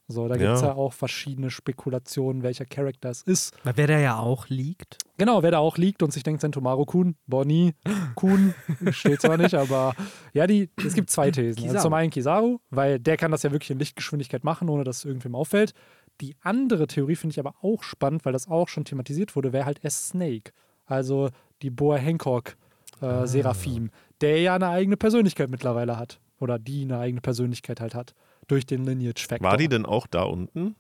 So, 0.10 0.30
da 0.30 0.38
gibt 0.38 0.50
es 0.50 0.62
ja. 0.62 0.68
ja. 0.68 0.76
auch 0.76 0.94
verschiedene 0.94 1.50
Spekulationen, 1.50 2.42
welcher 2.42 2.66
Charakter 2.66 3.10
es 3.10 3.24
ist. 3.24 3.54
Weil 3.66 3.76
wer 3.76 3.88
da 3.88 4.00
ja 4.00 4.20
auch 4.20 4.48
liegt. 4.48 5.00
Genau, 5.18 5.44
wer 5.44 5.52
da 5.52 5.58
auch 5.58 5.78
liegt 5.78 6.02
und 6.02 6.14
sich 6.14 6.24
denkt, 6.24 6.40
Sentomaru 6.40 6.86
Kun, 6.86 7.18
Bonnie, 7.28 7.74
Kun, 8.16 8.54
steht 8.92 9.22
zwar 9.22 9.36
nicht, 9.36 9.54
aber 9.56 9.94
ja, 10.32 10.48
die, 10.48 10.70
es 10.78 10.94
gibt 10.94 11.10
zwei 11.10 11.30
Thesen. 11.30 11.64
Also 11.68 11.80
zum 11.80 11.94
einen 11.94 12.10
Kizaru, 12.10 12.60
weil 12.70 13.00
der 13.00 13.18
kann 13.18 13.32
das 13.32 13.44
ja 13.44 13.52
wirklich 13.52 13.72
in 13.72 13.80
Lichtgeschwindigkeit 13.80 14.46
machen, 14.46 14.70
ohne 14.70 14.86
dass 14.86 15.00
es 15.00 15.06
irgendwem 15.06 15.36
auffällt. 15.36 15.74
Die 16.22 16.38
andere 16.42 16.88
Theorie 16.88 17.16
finde 17.16 17.34
ich 17.34 17.40
aber 17.40 17.56
auch 17.62 17.84
spannend, 17.84 18.24
weil 18.24 18.34
das 18.34 18.48
auch 18.48 18.70
schon 18.70 18.86
thematisiert 18.86 19.36
wurde, 19.36 19.52
wäre 19.52 19.66
halt 19.66 19.84
S. 19.84 20.10
Snake. 20.10 20.54
Also 20.86 21.30
die 21.62 21.70
Boa 21.70 21.98
Hancock 21.98 22.56
äh, 23.02 23.06
ah. 23.06 23.28
Seraphim, 23.28 23.92
der 24.22 24.40
ja 24.40 24.56
eine 24.56 24.70
eigene 24.70 24.96
Persönlichkeit 24.96 25.50
mittlerweile 25.50 25.98
hat. 25.98 26.22
Oder 26.40 26.60
die 26.60 26.84
eine 26.84 27.00
eigene 27.00 27.20
Persönlichkeit 27.20 27.82
halt 27.82 27.94
hat 27.94 28.14
durch 28.48 28.65
den 28.65 28.86
Lineage 28.86 29.28
Factor. 29.28 29.49
War 29.49 29.57
die 29.57 29.68
denn 29.68 29.86
auch 29.86 30.07
da 30.07 30.24
unten? 30.24 30.76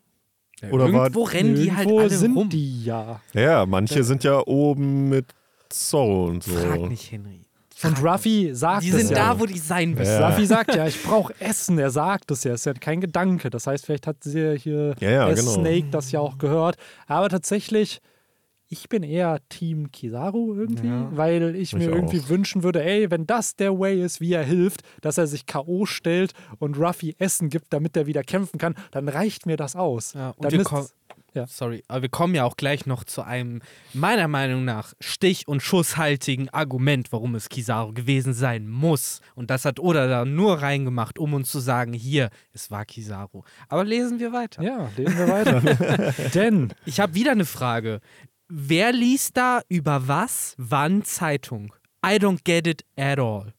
Ja, 0.61 0.69
Oder 0.71 0.87
irgendwo 0.87 1.25
war, 1.25 1.33
rennen 1.33 1.55
die 1.55 1.71
halt 1.71 1.87
alle 1.87 2.09
sind 2.09 2.35
rum. 2.35 2.49
die 2.49 2.83
ja. 2.83 3.21
Ja, 3.33 3.65
manche 3.65 3.99
das 3.99 4.07
sind 4.07 4.23
ja 4.23 4.41
oben 4.45 5.09
mit 5.09 5.27
Zorro 5.69 6.25
und 6.25 6.43
so. 6.43 6.55
Frag 6.55 6.89
nicht, 6.89 7.11
Henry. 7.11 7.41
Und 7.83 8.03
Ruffy 8.03 8.55
sagt 8.55 8.83
Die 8.83 8.91
sind 8.91 9.11
ja. 9.11 9.33
da, 9.33 9.39
wo 9.39 9.45
die 9.45 9.59
sein 9.59 9.91
müssen. 9.91 10.19
Ja. 10.19 10.29
Ruffy 10.29 10.47
sagt 10.47 10.73
ja, 10.73 10.87
ich 10.87 11.03
brauche 11.03 11.31
Essen. 11.39 11.77
Er 11.77 11.91
sagt 11.91 12.31
es 12.31 12.43
ja. 12.43 12.53
Es 12.53 12.61
ist 12.61 12.65
ja 12.65 12.73
kein 12.73 13.01
Gedanke. 13.01 13.51
Das 13.51 13.67
heißt, 13.67 13.85
vielleicht 13.85 14.07
hat 14.07 14.23
sie 14.23 14.57
hier 14.57 14.95
ja, 14.99 15.09
ja, 15.11 15.33
genau. 15.33 15.51
Snake 15.51 15.87
das 15.91 16.11
ja 16.11 16.19
auch 16.19 16.39
gehört. 16.39 16.77
Aber 17.05 17.29
tatsächlich 17.29 18.01
ich 18.69 18.89
bin 18.89 19.03
eher 19.03 19.39
Team 19.49 19.91
Kizaru 19.91 20.55
irgendwie, 20.55 20.87
ja. 20.87 21.09
weil 21.11 21.55
ich, 21.55 21.73
ich 21.73 21.79
mir 21.79 21.89
auch. 21.91 21.95
irgendwie 21.95 22.27
wünschen 22.27 22.63
würde, 22.63 22.83
ey, 22.83 23.09
wenn 23.09 23.25
das 23.25 23.55
der 23.55 23.77
Way 23.79 24.03
ist, 24.03 24.21
wie 24.21 24.33
er 24.33 24.43
hilft, 24.43 24.81
dass 25.01 25.17
er 25.17 25.27
sich 25.27 25.45
K.O. 25.45 25.85
stellt 25.85 26.33
und 26.59 26.77
Ruffy 26.77 27.15
Essen 27.17 27.49
gibt, 27.49 27.71
damit 27.73 27.95
er 27.95 28.07
wieder 28.07 28.23
kämpfen 28.23 28.57
kann, 28.57 28.75
dann 28.91 29.07
reicht 29.09 29.45
mir 29.45 29.57
das 29.57 29.75
aus. 29.75 30.13
Ja, 30.13 30.33
und 30.37 30.51
wir 30.51 30.63
kommen, 30.63 30.87
ja. 31.33 31.45
Sorry, 31.45 31.83
aber 31.87 32.01
wir 32.01 32.09
kommen 32.09 32.33
ja 32.33 32.45
auch 32.45 32.57
gleich 32.57 32.85
noch 32.87 33.03
zu 33.03 33.21
einem, 33.21 33.61
meiner 33.93 34.27
Meinung 34.27 34.65
nach, 34.65 34.93
stich- 34.99 35.47
und 35.47 35.61
schusshaltigen 35.61 36.49
Argument, 36.49 37.11
warum 37.11 37.35
es 37.35 37.49
Kizaru 37.49 37.93
gewesen 37.93 38.33
sein 38.33 38.67
muss. 38.67 39.21
Und 39.35 39.51
das 39.51 39.63
hat 39.63 39.79
Oda 39.79 40.07
da 40.07 40.25
nur 40.25 40.61
reingemacht, 40.61 41.19
um 41.19 41.35
uns 41.35 41.51
zu 41.51 41.59
sagen, 41.59 41.93
hier, 41.93 42.31
es 42.53 42.71
war 42.71 42.85
Kizaru. 42.85 43.43
Aber 43.69 43.83
lesen 43.83 44.19
wir 44.19 44.33
weiter. 44.33 44.63
Ja, 44.63 44.89
lesen 44.97 45.17
wir 45.17 45.27
weiter. 45.27 46.13
Denn. 46.33 46.73
Ich 46.85 46.99
habe 46.99 47.13
wieder 47.13 47.31
eine 47.31 47.45
Frage. 47.45 48.01
Wer 48.49 48.93
liest 48.93 49.35
da 49.35 49.61
über 49.67 50.07
was, 50.07 50.55
wann 50.57 51.03
Zeitung? 51.03 51.73
I 52.05 52.15
don't 52.15 52.43
get 52.45 52.65
it 52.65 52.85
at 52.95 53.19
all. 53.19 53.53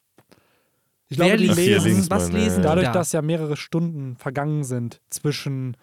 Ich 1.11 1.19
Wer 1.19 1.37
liest, 1.37 1.57
lesen, 1.57 2.11
was 2.11 2.31
lesen 2.33 2.63
Dadurch, 2.63 2.87
da? 2.87 2.93
dass 2.93 3.13
ja 3.13 3.23
mehrere 3.23 3.57
Stunden 3.57 4.17
vergangen 4.17 4.65
sind 4.65 5.01
zwischen 5.09 5.77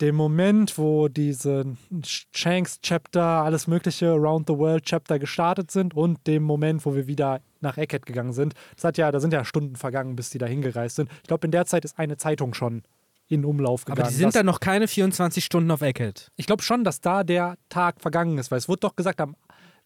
dem 0.00 0.14
Moment, 0.14 0.78
wo 0.78 1.08
diese 1.08 1.76
Shanks 2.02 2.80
Chapter, 2.80 3.22
alles 3.22 3.66
mögliche 3.66 4.10
Around 4.10 4.48
the 4.48 4.56
World 4.56 4.84
Chapter 4.84 5.18
gestartet 5.18 5.70
sind 5.70 5.94
und 5.94 6.26
dem 6.26 6.42
Moment, 6.42 6.84
wo 6.86 6.94
wir 6.94 7.06
wieder 7.06 7.40
nach 7.60 7.76
Eckhead 7.76 8.06
gegangen 8.06 8.32
sind. 8.32 8.54
Das 8.76 8.84
hat 8.84 8.98
ja, 8.98 9.12
da 9.12 9.20
sind 9.20 9.32
ja 9.32 9.44
Stunden 9.44 9.76
vergangen, 9.76 10.16
bis 10.16 10.30
die 10.30 10.38
da 10.38 10.46
hingereist 10.46 10.96
sind. 10.96 11.10
Ich 11.22 11.28
glaube, 11.28 11.46
in 11.46 11.50
der 11.50 11.66
Zeit 11.66 11.84
ist 11.84 11.98
eine 11.98 12.16
Zeitung 12.16 12.54
schon 12.54 12.82
in 13.30 13.44
Umlauf 13.44 13.84
gegangen. 13.84 14.02
Aber 14.02 14.10
die 14.10 14.16
sind 14.16 14.34
dann 14.34 14.44
noch 14.44 14.60
keine 14.60 14.88
24 14.88 15.44
Stunden 15.44 15.70
auf 15.70 15.80
Eckhead. 15.80 16.30
Ich 16.36 16.46
glaube 16.46 16.62
schon, 16.62 16.84
dass 16.84 17.00
da 17.00 17.24
der 17.24 17.56
Tag 17.68 18.00
vergangen 18.00 18.36
ist, 18.38 18.50
weil 18.50 18.58
es 18.58 18.68
wurde 18.68 18.80
doch 18.80 18.96
gesagt, 18.96 19.20
am, 19.20 19.36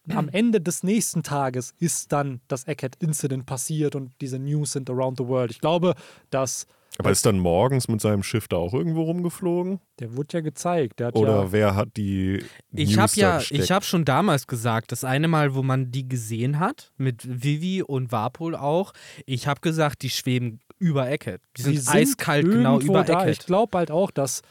am 0.09 0.29
Ende 0.29 0.59
des 0.59 0.83
nächsten 0.83 1.21
Tages 1.21 1.73
ist 1.79 2.11
dann 2.11 2.41
das 2.47 2.65
Eckhead-Incident 2.65 3.45
passiert 3.45 3.95
und 3.95 4.13
diese 4.19 4.39
News 4.39 4.73
sind 4.73 4.89
around 4.89 5.17
the 5.19 5.27
world. 5.27 5.51
Ich 5.51 5.61
glaube, 5.61 5.93
dass 6.31 6.65
aber 6.97 7.11
ist 7.11 7.25
dann 7.25 7.39
morgens 7.39 7.87
mit 7.87 7.99
seinem 8.01 8.23
Schiff 8.23 8.47
da 8.47 8.57
auch 8.57 8.73
irgendwo 8.73 9.03
rumgeflogen? 9.03 9.79
Der 9.99 10.15
wurde 10.15 10.37
ja 10.37 10.41
gezeigt. 10.41 11.01
Oder 11.01 11.43
ja 11.43 11.51
wer 11.51 11.75
hat 11.75 11.97
die 11.97 12.43
Ich 12.71 12.97
habe 12.97 13.11
ja, 13.15 13.41
ich 13.49 13.71
habe 13.71 13.83
schon 13.83 14.05
damals 14.05 14.47
gesagt, 14.47 14.91
das 14.91 15.03
eine 15.03 15.27
Mal, 15.27 15.55
wo 15.55 15.63
man 15.63 15.91
die 15.91 16.07
gesehen 16.07 16.59
hat, 16.59 16.93
mit 16.97 17.43
Vivi 17.43 17.81
und 17.81 18.11
Warpol 18.11 18.55
auch, 18.55 18.93
ich 19.25 19.47
habe 19.47 19.61
gesagt, 19.61 20.03
die 20.03 20.09
schweben 20.09 20.59
über 20.79 21.09
Eckhead. 21.09 21.41
Die 21.57 21.63
sind, 21.63 21.79
sind 21.81 21.95
eiskalt 21.95 22.45
genau 22.45 22.79
über 22.79 23.03
da. 23.03 23.21
Eckhead. 23.21 23.39
Ich 23.39 23.45
glaube 23.45 23.77
halt 23.77 23.91
auch, 23.91 24.11
dass 24.11 24.41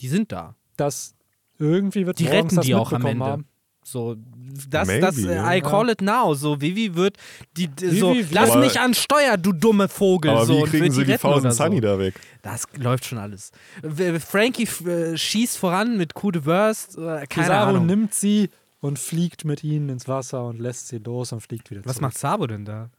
die 0.00 0.08
sind 0.08 0.32
da. 0.32 0.54
Dass 0.76 1.14
irgendwie 1.58 2.06
wird 2.06 2.18
die 2.18 2.26
retten 2.26 2.60
die 2.60 2.74
auch 2.74 2.92
am 2.92 3.04
Ende. 3.06 3.24
Haben. 3.24 3.48
So, 3.86 4.16
das, 4.70 4.88
Maybe, 4.88 5.00
das, 5.02 5.18
äh, 5.18 5.58
I 5.58 5.60
call 5.60 5.90
it 5.90 6.00
now. 6.00 6.32
So, 6.32 6.58
Vivi 6.58 6.94
wird 6.94 7.18
die, 7.58 7.68
Vivi, 7.68 7.98
so, 7.98 8.16
lass 8.30 8.56
mich 8.56 8.80
an 8.80 8.94
Steuer, 8.94 9.36
du 9.36 9.52
dumme 9.52 9.88
Vogel. 9.88 10.30
Aber 10.30 10.46
so, 10.46 10.56
wie 10.56 10.70
kriegen 10.70 10.90
sie 10.90 11.04
die, 11.04 11.12
die 11.12 11.18
Thousand 11.18 11.52
Sunny 11.52 11.82
da 11.82 11.98
weg? 11.98 12.14
Das 12.40 12.66
läuft 12.76 13.04
schon 13.04 13.18
alles. 13.18 13.52
Frankie 14.26 14.66
äh, 14.86 15.18
schießt 15.18 15.58
voran 15.58 15.98
mit 15.98 16.14
Coup 16.14 16.32
de 16.32 16.40
Burst. 16.40 16.96
Äh, 16.96 17.26
Ahnung. 17.50 17.84
nimmt 17.84 18.14
sie 18.14 18.48
und 18.80 18.98
fliegt 18.98 19.44
mit 19.44 19.62
ihnen 19.62 19.90
ins 19.90 20.08
Wasser 20.08 20.46
und 20.46 20.60
lässt 20.60 20.88
sie 20.88 20.98
los 20.98 21.32
und 21.32 21.42
fliegt 21.42 21.70
wieder 21.70 21.84
Was 21.84 21.96
zurück. 21.96 22.02
macht 22.02 22.18
Sabo 22.18 22.46
denn 22.46 22.64
da? 22.64 22.90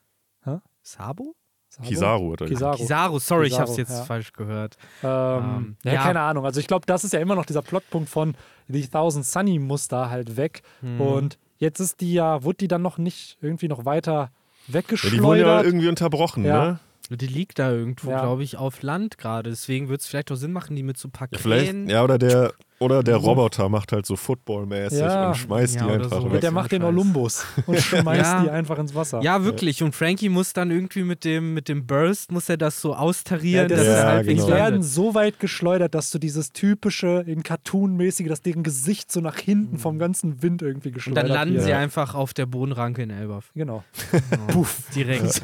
Hä? 0.44 0.58
Sabo? 0.84 1.36
Sabo? 1.68 1.90
Kizaru 1.90 2.32
oder 2.34 2.46
Kizaru. 2.46 2.78
Kizaru, 2.78 3.20
sorry, 3.20 3.46
Kizaru, 3.46 3.56
ich 3.56 3.60
habe 3.60 3.72
es 3.72 3.78
jetzt 3.78 3.90
ja. 3.90 4.04
falsch 4.04 4.34
gehört. 4.34 4.78
Ähm, 5.04 5.10
ähm, 5.10 5.78
ja, 5.84 5.94
ja, 5.94 6.04
keine 6.04 6.22
Ahnung. 6.22 6.46
Also 6.46 6.60
ich 6.60 6.68
glaube, 6.68 6.86
das 6.86 7.04
ist 7.04 7.14
ja 7.14 7.20
immer 7.20 7.36
noch 7.36 7.46
dieser 7.46 7.62
Plotpunkt 7.62 8.08
von 8.08 8.36
The 8.68 8.88
Thousand 8.88 9.26
Sunny 9.26 9.60
muss 9.60 9.88
da 9.88 10.10
halt 10.10 10.38
weg. 10.38 10.62
Hm. 10.82 11.02
Und 11.02 11.38
jetzt 11.58 11.80
ist 11.80 12.02
die 12.02 12.14
ja, 12.14 12.44
wurde 12.44 12.58
die 12.58 12.68
dann 12.68 12.82
noch 12.82 12.98
nicht 12.98 13.38
irgendwie 13.42 13.68
noch 13.68 13.86
weiter 13.86 14.32
weggeschleudert? 14.68 15.14
Ja, 15.14 15.20
die 15.20 15.24
wurden 15.24 15.40
ja 15.40 15.64
irgendwie 15.64 15.88
unterbrochen, 15.88 16.44
ne? 16.44 16.80
Die 17.10 17.28
liegt 17.28 17.60
da 17.60 17.72
irgendwo, 17.72 18.10
ja. 18.10 18.22
glaube 18.22 18.44
ich, 18.44 18.58
auf 18.58 18.82
Land 18.82 19.20
gerade. 19.20 19.52
Deswegen 19.52 19.90
würde 19.90 20.02
es 20.02 20.08
vielleicht 20.08 20.32
auch 20.32 20.38
Sinn 20.38 20.52
machen, 20.52 20.76
die 20.76 20.82
mit 20.82 20.98
zu 20.98 21.10
packen. 21.10 21.36
Ja, 21.36 21.40
vielleicht, 21.40 21.74
ja, 21.88 22.04
oder 22.04 22.18
der, 22.18 22.54
oder 22.80 23.04
der 23.04 23.16
Roboter 23.16 23.70
macht 23.70 23.94
halt 23.94 24.06
so 24.06 24.18
Football-mäßig 24.18 25.00
ja. 25.00 25.30
und 25.30 25.38
schmeißt 25.38 25.76
ja, 25.76 25.86
die 25.86 25.94
einfach 25.94 26.22
so. 26.22 26.32
weg. 26.32 26.42
Der 26.42 26.52
macht 26.52 26.74
den 26.74 26.84
Olympus 26.84 27.46
und 27.66 27.80
schmeißt 27.80 28.44
die 28.44 28.50
einfach 28.50 28.78
ins 28.80 28.94
Wasser. 28.94 29.22
Ja, 29.22 29.46
wirklich. 29.46 29.82
Und 29.82 29.96
Frankie 29.96 30.28
muss 30.28 30.52
dann 30.52 30.72
irgendwie 30.72 31.04
mit 31.04 31.24
dem, 31.24 31.54
mit 31.54 31.70
dem 31.70 31.88
Burst, 31.88 32.34
muss 32.34 32.50
er 32.50 32.58
das 32.58 32.82
so 32.82 32.94
austarieren. 32.94 33.70
Ja, 33.70 33.78
das 33.78 33.86
dass 33.86 34.04
halt 34.04 34.28
genau. 34.28 34.46
Die 34.46 34.52
werden 34.52 34.84
so 34.84 35.16
weit 35.16 35.40
geschleudert, 35.40 35.96
dass 35.96 36.12
du 36.12 36.20
dieses 36.20 36.52
typische, 36.52 37.24
in 37.26 37.44
Cartoon-mäßige, 37.44 38.28
dass 38.28 38.42
deren 38.42 38.64
Gesicht 38.64 39.10
so 39.10 39.22
nach 39.22 39.38
hinten 39.38 39.78
vom 39.78 39.98
ganzen 39.98 40.42
Wind 40.44 40.62
irgendwie 40.62 40.92
geschleudert 40.92 41.24
wird. 41.24 41.32
Und 41.32 41.36
dann 41.38 41.48
landen 41.50 41.64
sie 41.64 41.74
einfach 41.74 42.14
auf 42.14 42.34
der 42.34 42.46
Bodenranke 42.46 43.04
in 43.04 43.10
Elbaf. 43.10 43.52
Genau. 43.56 43.84
Oh, 44.36 44.52
Puff. 44.52 44.84
Direkt. 44.94 45.42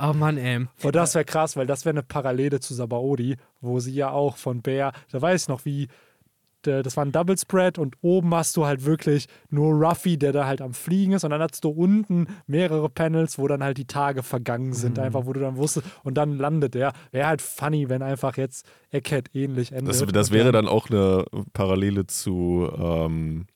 oh 0.00 0.12
Mann, 0.12 0.36
ey. 0.36 0.66
Und 0.82 0.96
das 0.96 1.14
wäre 1.14 1.24
krass, 1.24 1.56
weil 1.56 1.66
das 1.66 1.84
wäre 1.84 1.94
eine 1.94 2.02
Parallele 2.02 2.60
zu 2.60 2.74
Sabaody, 2.74 3.36
wo 3.60 3.78
sie 3.78 3.92
ja 3.92 4.10
auch 4.10 4.36
von 4.36 4.62
Bär, 4.62 4.92
da 5.10 5.20
weiß 5.20 5.42
ich 5.42 5.48
noch, 5.48 5.64
wie 5.64 5.88
das 6.66 6.96
war 6.96 7.04
ein 7.04 7.12
Double 7.12 7.36
Spread 7.36 7.78
und 7.78 7.96
oben 8.02 8.34
hast 8.34 8.56
du 8.56 8.66
halt 8.66 8.84
wirklich 8.84 9.26
nur 9.48 9.72
Ruffy, 9.72 10.18
der 10.18 10.32
da 10.32 10.46
halt 10.46 10.60
am 10.60 10.74
Fliegen 10.74 11.12
ist 11.12 11.24
und 11.24 11.30
dann 11.30 11.40
hast 11.40 11.64
du 11.64 11.70
unten 11.70 12.26
mehrere 12.46 12.88
Panels, 12.88 13.38
wo 13.38 13.48
dann 13.48 13.62
halt 13.62 13.78
die 13.78 13.86
Tage 13.86 14.22
vergangen 14.22 14.72
sind, 14.72 14.96
mhm. 14.96 15.04
einfach 15.04 15.26
wo 15.26 15.32
du 15.32 15.40
dann 15.40 15.56
wusstest 15.56 15.86
und 16.04 16.14
dann 16.14 16.36
landet 16.36 16.74
er. 16.76 16.92
Wäre 17.12 17.28
halt 17.28 17.42
funny, 17.42 17.88
wenn 17.88 18.02
einfach 18.02 18.36
jetzt 18.36 18.66
Eckhead 18.90 19.30
ähnlich 19.34 19.72
endet. 19.72 19.88
Das, 19.88 20.04
das 20.12 20.30
wäre 20.30 20.52
dann 20.52 20.68
auch 20.68 20.90
eine 20.90 21.24
Parallele 21.52 22.06
zu 22.06 22.70
ähm, 22.78 23.46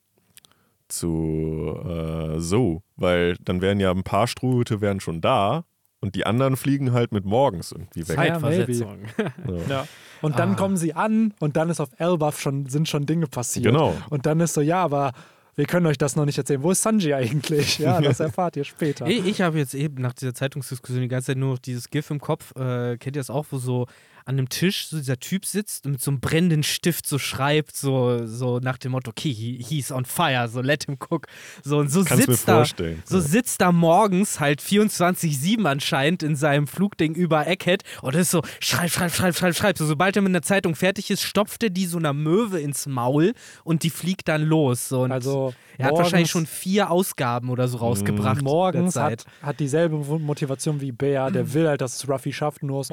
zu 0.89 1.74
äh, 1.85 2.40
so, 2.40 2.82
weil 2.97 3.36
dann 3.43 3.60
wären 3.62 3.81
ja 3.81 3.90
ein 3.90 4.05
paar 4.05 4.26
Strohhüte 4.26 4.81
wären 4.81 5.01
schon 5.01 5.20
da 5.20 5.64
und 6.05 6.14
die 6.14 6.26
anderen 6.26 6.59
fliegen 6.59 6.93
halt 6.93 7.12
mit 7.12 7.24
morgens 7.24 7.72
irgendwie 7.72 8.06
weg. 8.06 8.16
Zeitversetzung. 8.16 8.98
Ja, 9.16 9.56
ja. 9.70 9.89
Und 10.20 10.39
dann 10.39 10.52
ah. 10.52 10.55
kommen 10.55 10.76
sie 10.76 10.93
an 10.93 11.32
und 11.40 11.56
dann 11.56 11.70
ist 11.70 11.81
auf 11.81 11.89
Elbaf 11.97 12.39
schon, 12.39 12.66
sind 12.66 12.90
schon 12.90 13.06
Dinge 13.06 13.26
passiert. 13.26 13.64
Genau. 13.64 13.94
Und 14.10 14.26
dann 14.26 14.39
ist 14.40 14.52
so, 14.52 14.60
ja, 14.60 14.82
aber 14.82 15.12
wir 15.56 15.64
können 15.64 15.86
euch 15.86 15.97
das 15.97 16.14
noch 16.14 16.26
nicht 16.26 16.36
erzählen. 16.36 16.62
Wo 16.62 16.72
ist 16.72 16.82
Sanji 16.82 17.14
eigentlich? 17.14 17.78
Ja, 17.78 18.01
das 18.02 18.20
erfahrt 18.20 18.55
ihr 18.56 18.64
später. 18.64 19.06
Ich, 19.06 19.24
ich 19.24 19.40
habe 19.40 19.56
jetzt 19.56 19.72
eben 19.72 20.02
nach 20.02 20.12
dieser 20.12 20.35
Zeitungsdiskussion 20.35 21.01
die 21.01 21.09
ganze 21.09 21.28
Zeit 21.28 21.39
nur 21.39 21.52
noch 21.52 21.59
dieses 21.59 21.89
GIF 21.89 22.10
im 22.10 22.20
Kopf. 22.20 22.55
Äh, 22.55 22.98
kennt 22.98 23.16
ihr 23.16 23.20
das 23.20 23.31
auch, 23.31 23.47
wo 23.51 23.56
so 23.56 23.86
an 24.26 24.38
einem 24.38 24.48
Tisch 24.48 24.86
so 24.86 24.96
dieser 24.96 25.18
Typ 25.18 25.44
sitzt 25.44 25.84
und 25.84 25.92
mit 25.92 26.01
so 26.01 26.10
einem 26.10 26.20
brennenden 26.20 26.62
Stift 26.62 27.06
so 27.06 27.18
schreibt, 27.18 27.76
so, 27.76 28.26
so 28.26 28.59
nach 28.59 28.78
dem 28.78 28.92
Motto, 28.92 29.10
okay, 29.10 29.32
he, 29.32 29.62
he's 29.62 29.92
on 29.92 30.06
fire, 30.06 30.48
so 30.48 30.62
let 30.62 30.84
him 30.84 30.96
cook. 30.98 31.26
So 31.62 31.78
und 31.78 31.90
so 31.90 32.05
Kannst 32.05 32.26
sitzt 32.26 32.48
da, 32.48 32.64
so 33.05 33.20
sitzt 33.20 33.60
da 33.60 33.70
morgens 33.70 34.40
halt 34.40 34.62
24-7 34.62 35.66
anscheinend 35.66 36.22
in 36.22 36.36
seinem 36.36 36.66
Flugding 36.66 37.14
über 37.14 37.46
Eckhead 37.46 37.82
und 38.01 38.14
ist 38.14 38.30
so, 38.30 38.42
schreib, 38.60 38.90
schreib, 38.90 39.12
schreib, 39.12 39.36
schreib, 39.36 39.55
schreib. 39.55 39.76
So, 39.76 39.86
sobald 39.86 40.16
er 40.16 40.22
mit 40.22 40.30
einer 40.30 40.42
Zeitung 40.42 40.74
fertig 40.74 41.10
ist, 41.10 41.22
stopft 41.22 41.62
er 41.62 41.70
die 41.70 41.84
so 41.84 41.98
einer 41.98 42.14
Möwe 42.14 42.60
ins 42.60 42.86
Maul 42.86 43.34
und 43.62 43.82
die 43.82 43.90
fliegt 43.90 44.28
dann 44.28 44.42
los. 44.42 44.88
So, 44.88 45.02
und 45.02 45.12
also 45.12 45.52
er 45.76 45.86
hat 45.86 45.94
wahrscheinlich 45.94 46.30
schon 46.30 46.46
vier 46.46 46.90
Ausgaben 46.90 47.51
oder 47.51 47.68
so 47.68 47.76
rausgebracht. 47.76 48.40
Morgens 48.40 48.96
hat, 48.96 49.26
hat 49.42 49.60
dieselbe 49.60 49.96
Motivation 49.96 50.80
wie 50.80 50.92
Bär, 50.92 51.30
der 51.30 51.44
will 51.52 51.68
halt, 51.68 51.82
dass 51.82 51.96
es 51.96 52.09
Ruffy 52.09 52.32
schafft, 52.32 52.62
nur 52.62 52.78
aus 52.78 52.90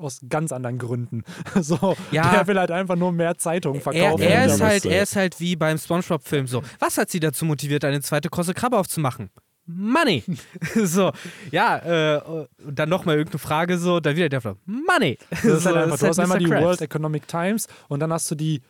aus 0.00 0.20
ganz 0.28 0.52
anderen 0.52 0.78
Gründen. 0.78 1.24
So, 1.60 1.96
ja, 2.12 2.30
der 2.30 2.46
will 2.46 2.58
halt 2.58 2.70
einfach 2.70 2.96
nur 2.96 3.12
mehr 3.12 3.36
Zeitungen 3.36 3.80
verkaufen. 3.80 4.22
Er, 4.22 4.42
er 4.42 4.46
ist 4.46 4.60
halt, 4.60 4.86
er 4.86 5.02
ist 5.02 5.16
halt 5.16 5.40
wie 5.40 5.56
beim 5.56 5.76
Spongebob-Film 5.76 6.46
so. 6.46 6.62
Was 6.78 6.98
hat 6.98 7.10
sie 7.10 7.20
dazu 7.20 7.44
motiviert, 7.44 7.84
eine 7.84 8.00
zweite 8.00 8.28
Krosse 8.28 8.54
Krabbe 8.54 8.78
aufzumachen? 8.78 9.30
Money. 9.66 10.24
so, 10.74 11.12
ja, 11.50 12.16
äh, 12.16 12.20
und 12.64 12.78
dann 12.78 12.88
nochmal 12.88 13.16
irgendeine 13.16 13.38
Frage 13.38 13.78
so, 13.78 14.00
dann 14.00 14.16
wieder 14.16 14.28
der 14.28 14.40
Flop, 14.40 14.58
Money. 14.66 15.18
Das 15.30 15.44
ist 15.44 15.62
so, 15.62 15.66
halt 15.66 15.76
einfach, 15.76 15.90
das 15.90 16.00
du 16.00 16.06
hast 16.08 16.18
einmal 16.18 16.38
die. 16.38 16.48
World 16.48 16.80
Economic 16.80 17.28
Times 17.28 17.66
und 17.88 18.00
dann 18.00 18.12
hast 18.12 18.30
du 18.30 18.34
die 18.34 18.62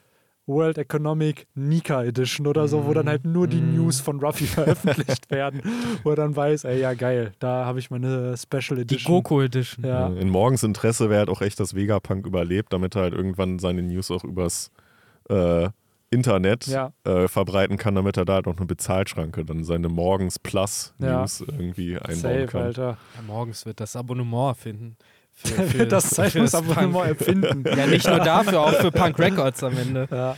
World 0.48 0.78
Economic 0.78 1.46
Nika 1.54 2.02
Edition 2.02 2.46
oder 2.48 2.66
so, 2.66 2.86
wo 2.86 2.94
dann 2.94 3.08
halt 3.08 3.24
nur 3.24 3.46
die 3.46 3.60
Mm. 3.60 3.76
News 3.76 4.00
von 4.00 4.18
Ruffy 4.18 4.46
veröffentlicht 4.46 5.30
werden, 5.30 5.60
wo 6.02 6.10
er 6.10 6.16
dann 6.16 6.34
weiß, 6.34 6.64
ey, 6.64 6.80
ja 6.80 6.94
geil, 6.94 7.32
da 7.38 7.66
habe 7.66 7.78
ich 7.78 7.90
meine 7.90 8.34
Special 8.36 8.76
Die 8.76 8.82
Edition. 8.82 9.14
Goku 9.14 9.40
Edition. 9.42 9.84
Ja. 9.84 10.08
In 10.08 10.30
Morgens 10.30 10.62
Interesse 10.64 11.08
wäre 11.10 11.20
halt 11.20 11.28
auch 11.28 11.42
echt, 11.42 11.60
dass 11.60 11.74
Vegapunk 11.74 12.26
überlebt, 12.26 12.72
damit 12.72 12.96
er 12.96 13.02
halt 13.02 13.14
irgendwann 13.14 13.58
seine 13.60 13.82
News 13.82 14.10
auch 14.10 14.24
übers 14.24 14.70
äh, 15.28 15.68
Internet 16.10 16.66
Ja. 16.66 16.92
äh, 17.04 17.28
verbreiten 17.28 17.76
kann, 17.76 17.94
damit 17.94 18.16
er 18.16 18.24
da 18.24 18.34
halt 18.36 18.46
auch 18.46 18.56
eine 18.56 18.64
Bezahlschranke, 18.64 19.44
dann 19.44 19.62
seine 19.64 19.90
Morgens 19.90 20.38
Plus 20.38 20.94
Ja. 20.98 21.20
News 21.20 21.42
irgendwie 21.42 21.98
einbauen 21.98 22.16
Safe, 22.16 22.46
kann. 22.46 22.62
Alter. 22.62 22.96
Ja, 23.16 23.22
morgens 23.26 23.66
wird 23.66 23.78
das 23.80 23.94
Abonnement 23.94 24.56
finden. 24.56 24.96
Für, 25.44 25.62
Für 25.68 25.86
das 25.86 26.10
Zeitungsabonnement 26.10 26.92
Punk. 26.92 27.20
erfinden. 27.20 27.64
Ja, 27.64 27.86
nicht 27.86 28.06
nur 28.06 28.18
dafür, 28.18 28.60
auch 28.60 28.74
für 28.74 28.90
Punk 28.90 29.18
Records 29.18 29.62
am 29.62 29.76
Ende. 29.76 30.08
Ja. 30.10 30.36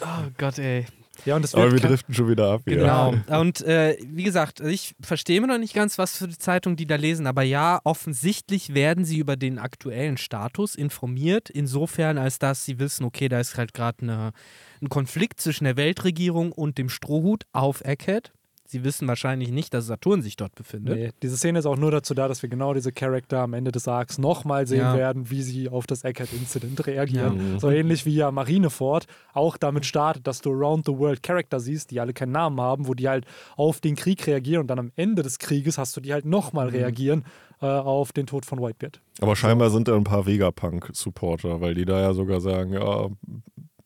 Oh 0.00 0.28
Gott, 0.38 0.58
ey. 0.58 0.86
ja, 1.24 1.36
und 1.36 1.42
das 1.42 1.54
Aber 1.54 1.72
wir 1.72 1.80
driften 1.80 2.14
schon 2.14 2.28
wieder 2.28 2.52
ab. 2.52 2.62
Genau. 2.64 3.14
Und 3.28 3.62
äh, 3.62 3.96
wie 4.06 4.22
gesagt, 4.22 4.60
ich 4.60 4.94
verstehe 5.00 5.40
mir 5.40 5.46
noch 5.46 5.58
nicht 5.58 5.74
ganz, 5.74 5.98
was 5.98 6.16
für 6.16 6.28
die 6.28 6.38
Zeitung 6.38 6.76
die 6.76 6.86
da 6.86 6.96
lesen, 6.96 7.26
aber 7.26 7.42
ja, 7.42 7.80
offensichtlich 7.84 8.74
werden 8.74 9.04
sie 9.04 9.18
über 9.18 9.36
den 9.36 9.58
aktuellen 9.58 10.16
Status 10.16 10.74
informiert, 10.74 11.50
insofern 11.50 12.18
als 12.18 12.38
dass 12.38 12.64
sie 12.64 12.78
wissen, 12.78 13.04
okay, 13.04 13.28
da 13.28 13.40
ist 13.40 13.56
halt 13.56 13.74
gerade 13.74 14.32
ein 14.80 14.88
Konflikt 14.88 15.40
zwischen 15.40 15.64
der 15.64 15.76
Weltregierung 15.76 16.52
und 16.52 16.78
dem 16.78 16.88
Strohhut 16.88 17.44
auf 17.52 17.80
Egghead. 17.84 18.32
Sie 18.66 18.82
wissen 18.82 19.06
wahrscheinlich 19.06 19.50
nicht, 19.50 19.74
dass 19.74 19.86
Saturn 19.86 20.22
sich 20.22 20.36
dort 20.36 20.54
befindet. 20.54 20.96
Nee, 20.96 21.10
diese 21.22 21.36
Szene 21.36 21.58
ist 21.58 21.66
auch 21.66 21.76
nur 21.76 21.90
dazu 21.90 22.14
da, 22.14 22.28
dass 22.28 22.42
wir 22.42 22.48
genau 22.48 22.72
diese 22.72 22.92
Charakter 22.92 23.40
am 23.40 23.52
Ende 23.52 23.70
des 23.72 23.86
Arcs 23.88 24.16
nochmal 24.18 24.66
sehen 24.66 24.78
Ja. 24.80 24.96
werden, 24.96 25.30
wie 25.30 25.42
sie 25.42 25.68
auf 25.68 25.86
das 25.86 26.02
Eckert-Incident 26.02 26.86
reagieren. 26.86 27.52
Ja. 27.52 27.58
So 27.60 27.70
ähnlich 27.70 28.06
wie 28.06 28.14
ja 28.14 28.30
Marineford 28.30 29.06
auch 29.34 29.58
damit 29.58 29.84
startet, 29.84 30.26
dass 30.26 30.40
du 30.40 30.50
Around 30.50 30.86
the 30.86 30.92
World 30.96 31.22
Charakter 31.22 31.60
siehst, 31.60 31.90
die 31.90 32.00
alle 32.00 32.14
keinen 32.14 32.32
Namen 32.32 32.58
haben, 32.60 32.88
wo 32.88 32.94
die 32.94 33.08
halt 33.08 33.26
auf 33.56 33.80
den 33.80 33.96
Krieg 33.96 34.26
reagieren 34.26 34.62
und 34.62 34.68
dann 34.68 34.78
am 34.78 34.92
Ende 34.96 35.22
des 35.22 35.38
Krieges 35.38 35.76
hast 35.76 35.94
du 35.96 36.00
die 36.00 36.12
halt 36.14 36.24
nochmal 36.24 36.68
Mhm. 36.68 36.76
reagieren 36.76 37.24
äh, 37.60 37.66
auf 37.66 38.12
den 38.12 38.26
Tod 38.26 38.46
von 38.46 38.60
Whitebeard. 38.60 39.00
Aber 39.20 39.36
scheinbar 39.36 39.70
sind 39.70 39.88
da 39.88 39.94
ein 39.94 40.04
paar 40.04 40.26
Vegapunk-Supporter, 40.26 41.60
weil 41.60 41.74
die 41.74 41.84
da 41.84 42.00
ja 42.00 42.14
sogar 42.14 42.40
sagen, 42.40 42.72
ja, 42.72 43.08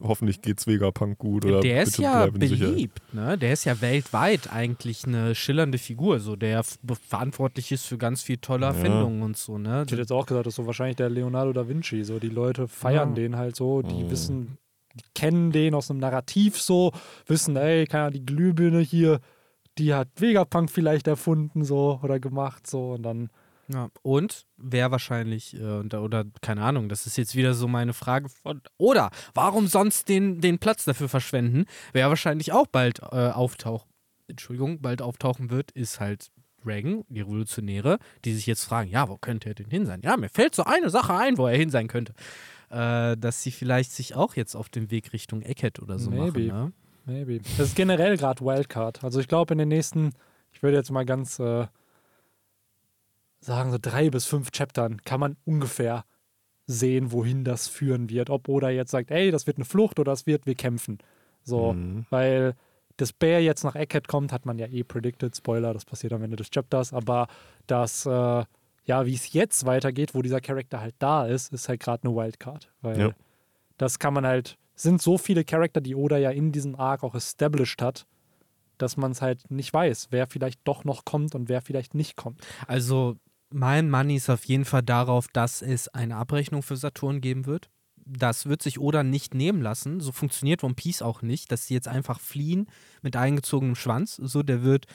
hoffentlich 0.03 0.43
geht's 0.43 0.67
Vegapunk 0.67 1.19
gut 1.19 1.45
oder 1.45 1.61
der 1.61 1.83
ist 1.83 1.99
ja 1.99 2.27
beliebt, 2.27 3.01
ne? 3.13 3.37
Der 3.37 3.53
ist 3.53 3.65
ja 3.65 3.81
weltweit 3.81 4.53
eigentlich 4.53 5.05
eine 5.07 5.35
schillernde 5.35 5.79
Figur, 5.79 6.21
so 6.21 6.37
der 6.37 6.63
verantwortlich 7.09 7.73
ist 7.73 7.85
für 7.87 7.99
ganz 7.99 8.23
viel 8.23 8.37
tolle 8.39 8.67
Ja. 8.67 8.69
Erfindungen 8.73 9.23
und 9.23 9.37
so, 9.37 9.59
ne? 9.59 9.83
Ich 9.87 9.93
hätte 9.93 10.03
jetzt 10.03 10.13
auch 10.13 10.27
gesagt, 10.27 10.47
das 10.47 10.53
ist 10.53 10.57
so 10.57 10.67
wahrscheinlich 10.67 10.97
der 10.97 11.11
Leonardo 11.11 11.53
da 11.53 11.69
Vinci. 11.69 12.05
So, 12.05 12.19
die 12.19 12.29
Leute 12.29 12.69
feiern 12.69 13.11
Ja. 13.11 13.15
den 13.17 13.37
halt 13.37 13.57
so, 13.57 13.83
die 13.83 14.05
Mhm. 14.05 14.11
wissen, 14.11 14.59
die 14.95 15.05
kennen 15.15 15.53
den 15.53 15.75
aus 15.75 15.91
einem 15.91 16.01
Narrativ 16.01 16.61
so, 16.61 16.93
wissen, 17.27 17.57
ey, 17.57 17.87
keine 17.87 18.05
Ahnung, 18.05 18.15
die 18.15 18.27
Glühbirne 18.27 18.81
hier, 18.81 19.21
die 19.79 19.95
hat 19.95 20.09
Vegapunk 20.17 20.71
vielleicht 20.71 21.07
erfunden 21.07 21.65
so 21.65 22.01
oder 22.03 22.19
gemacht 22.19 22.67
so 22.67 22.93
und 22.93 23.03
dann 23.03 23.31
Ja. 23.73 23.91
Und 24.03 24.47
wer 24.57 24.91
wahrscheinlich, 24.91 25.55
äh, 25.59 25.63
und- 25.63 25.93
oder 25.95 26.25
keine 26.41 26.63
Ahnung, 26.63 26.89
das 26.89 27.07
ist 27.07 27.17
jetzt 27.19 27.35
wieder 27.37 27.53
so 27.55 27.69
meine 27.69 27.93
Frage 27.93 28.29
von, 28.29 28.63
oder 28.79 29.11
warum 29.35 29.67
sonst 29.67 30.09
den, 30.09 30.41
den 30.41 30.59
Platz 30.59 30.85
dafür 30.85 31.09
verschwenden? 31.09 31.67
Wer 31.93 32.09
wahrscheinlich 32.09 32.53
auch 32.53 32.67
bald 32.67 33.01
äh, 33.01 33.29
auftaucht, 33.31 33.87
Entschuldigung, 34.27 34.81
bald 34.81 35.03
auftauchen 35.03 35.51
wird, 35.51 35.71
ist 35.73 36.01
halt 36.01 36.29
Reagan, 36.67 37.05
die 37.09 37.21
Revolutionäre, 37.21 37.99
die 38.25 38.35
sich 38.35 38.47
jetzt 38.47 38.65
fragen, 38.65 38.91
ja, 38.91 39.09
wo 39.09 39.17
könnte 39.17 39.49
er 39.51 39.55
denn 39.55 39.71
hin 39.71 39.87
sein? 39.87 40.01
Ja, 40.03 40.17
mir 40.17 40.29
fällt 40.29 40.55
so 40.55 40.65
eine 40.65 40.91
Sache 40.91 41.15
ein, 41.15 41.39
wo 41.39 41.47
er 41.47 41.57
hin 41.57 41.71
sein 41.71 41.89
könnte. 41.89 42.15
Äh, 42.71 43.17
dass 43.17 43.43
sie 43.43 43.51
vielleicht 43.51 43.93
sich 43.93 44.15
auch 44.15 44.35
jetzt 44.35 44.55
auf 44.55 44.69
dem 44.69 44.91
Weg 44.91 45.13
Richtung 45.13 45.41
Eckhead 45.43 45.81
oder 45.81 45.99
so 45.99 46.11
Maybe. 46.11 46.49
machen. 46.53 46.73
Ne? 47.07 47.13
maybe. 47.25 47.39
Das 47.57 47.69
ist 47.69 47.77
generell 47.77 48.17
gerade 48.19 48.45
Wildcard. 48.45 49.03
Also 49.05 49.21
ich 49.21 49.29
glaube 49.29 49.55
in 49.55 49.59
den 49.59 49.69
nächsten, 49.69 50.13
ich 50.53 50.63
würde 50.63 50.77
jetzt 50.77 50.91
mal 50.91 51.07
ganz 51.07 51.39
äh, 51.39 51.67
sagen, 53.41 53.71
so 53.71 53.79
drei 53.81 54.11
bis 54.11 54.25
fünf 54.27 54.51
Chaptern 54.51 55.03
kann 55.05 55.21
man 55.21 55.37
ungefähr 55.45 56.05
sehen, 56.67 57.13
wohin 57.13 57.45
das 57.45 57.69
führen 57.69 58.11
wird. 58.11 58.31
Ob 58.31 58.49
Oda 58.49 58.69
jetzt 58.71 58.91
sagt, 58.91 59.11
ey, 59.11 59.31
das 59.31 59.47
wird 59.47 59.57
eine 59.57 59.65
Flucht 59.65 59.99
oder 59.99 60.13
das 60.13 60.27
wird, 60.27 60.45
wir 60.47 60.55
kämpfen. 60.55 60.99
So, 61.43 61.73
Mhm. 61.73 62.05
weil 62.11 62.55
das 62.99 63.13
Bear 63.13 63.41
jetzt 63.41 63.63
nach 63.65 63.75
Egghead 63.77 64.09
kommt, 64.09 64.33
hat 64.33 64.45
man 64.45 64.59
ja 64.59 64.67
eh 64.67 64.83
predicted. 64.83 65.35
Spoiler, 65.37 65.73
das 65.73 65.85
passiert 65.85 66.13
am 66.13 66.23
Ende 66.23 66.37
des 66.37 66.51
Chapters. 66.51 66.93
Aber 66.93 67.29
das, 67.67 68.05
äh, 68.07 68.45
ja, 68.85 69.07
wie 69.07 69.15
es 69.15 69.33
jetzt 69.33 69.65
weitergeht, 69.67 70.15
wo 70.15 70.21
dieser 70.23 70.41
Charakter 70.41 70.81
halt 70.81 70.97
da 70.99 71.25
ist, 71.27 71.53
ist 71.53 71.69
halt 71.69 71.81
gerade 71.81 72.05
eine 72.07 72.15
Wildcard. 72.17 72.71
Weil 72.83 72.99
Ja. 73.01 73.11
das 73.79 73.99
kann 73.99 74.13
man 74.15 74.27
halt, 74.27 74.59
sind 74.75 75.01
so 75.01 75.17
viele 75.17 75.45
Charakter, 75.45 75.81
die 75.81 75.95
Oda 75.95 76.19
ja 76.19 76.31
in 76.31 76.53
diesem 76.53 76.75
Arc 76.75 77.03
auch 77.05 77.15
established 77.15 77.81
hat, 77.81 78.05
dass 78.79 78.97
man 78.97 79.13
es 79.13 79.23
halt 79.23 79.51
nicht 79.51 79.73
weiß, 79.73 80.09
wer 80.11 80.27
vielleicht 80.27 80.61
doch 80.65 80.85
noch 80.85 81.05
kommt 81.05 81.35
und 81.35 81.49
wer 81.49 81.63
vielleicht 81.63 81.95
nicht 81.95 82.17
kommt. 82.17 82.41
Also 82.67 83.17
mein 83.51 83.91
Money 83.91 84.17
ist 84.17 84.31
auf 84.31 84.45
jeden 84.45 84.65
Fall 84.65 84.83
darauf, 84.83 85.29
dass 85.29 85.63
es 85.63 85.89
eine 85.89 86.17
Abrechnung 86.17 86.63
für 86.63 86.77
Saturn 86.77 87.21
geben 87.21 87.47
wird. 87.47 87.71
Das 88.05 88.47
wird 88.47 88.63
sich 88.63 88.81
Oda 88.81 89.03
nicht 89.03 89.35
nehmen 89.35 89.61
lassen. 89.61 90.01
So 90.01 90.13
funktioniert 90.13 90.65
One 90.65 90.75
Piece 90.75 91.03
auch 91.03 91.23
nicht, 91.23 91.53
dass 91.53 91.67
sie 91.67 91.75
jetzt 91.75 91.89
einfach 91.89 92.21
fliehen 92.21 92.67
mit 93.03 93.17
eingezogenem 93.17 93.75
Schwanz. 93.75 94.17
So, 94.17 94.43
der 94.43 94.63
wird, 94.63 94.87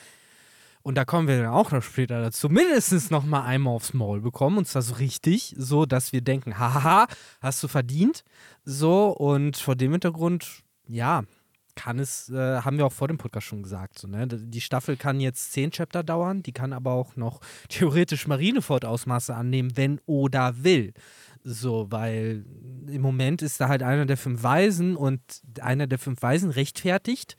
und 0.82 0.96
da 0.96 1.04
kommen 1.04 1.28
wir 1.28 1.40
dann 1.40 1.52
auch 1.52 1.70
noch 1.70 1.82
später 1.82 2.20
dazu, 2.20 2.48
mindestens 2.48 3.10
noch 3.10 3.24
mal 3.24 3.44
einmal 3.44 3.74
aufs 3.74 3.94
Maul 3.94 4.20
bekommen. 4.20 4.58
Und 4.58 4.66
zwar 4.66 4.82
so 4.82 4.94
richtig, 4.94 5.54
so 5.56 5.86
dass 5.86 6.12
wir 6.12 6.22
denken, 6.22 6.58
haha, 6.58 7.06
hast 7.40 7.62
du 7.62 7.68
verdient. 7.68 8.24
So, 8.64 9.10
und 9.10 9.56
vor 9.56 9.76
dem 9.76 9.92
Hintergrund, 9.92 10.62
ja, 10.88 11.22
kann 11.74 11.98
es, 11.98 12.28
äh, 12.30 12.60
haben 12.60 12.78
wir 12.78 12.86
auch 12.86 12.92
vor 12.92 13.08
dem 13.08 13.18
Podcast 13.18 13.46
schon 13.46 13.62
gesagt, 13.62 13.98
so, 13.98 14.08
ne? 14.08 14.26
Die 14.26 14.60
Staffel 14.60 14.96
kann 14.96 15.20
jetzt 15.20 15.52
zehn 15.52 15.70
Chapter 15.70 16.02
dauern, 16.02 16.42
die 16.42 16.52
kann 16.52 16.72
aber 16.72 16.92
auch 16.92 17.16
noch 17.16 17.40
theoretisch 17.68 18.26
Marineford-Ausmaße 18.26 19.34
annehmen, 19.34 19.76
wenn 19.76 20.00
Oda 20.06 20.64
will. 20.64 20.92
So, 21.42 21.86
weil 21.90 22.44
im 22.88 23.02
Moment 23.02 23.42
ist 23.42 23.60
da 23.60 23.68
halt 23.68 23.82
einer 23.82 24.06
der 24.06 24.16
fünf 24.16 24.42
Weisen 24.42 24.96
und 24.96 25.20
einer 25.60 25.86
der 25.86 25.98
fünf 25.98 26.22
Weisen 26.22 26.50
rechtfertigt 26.50 27.36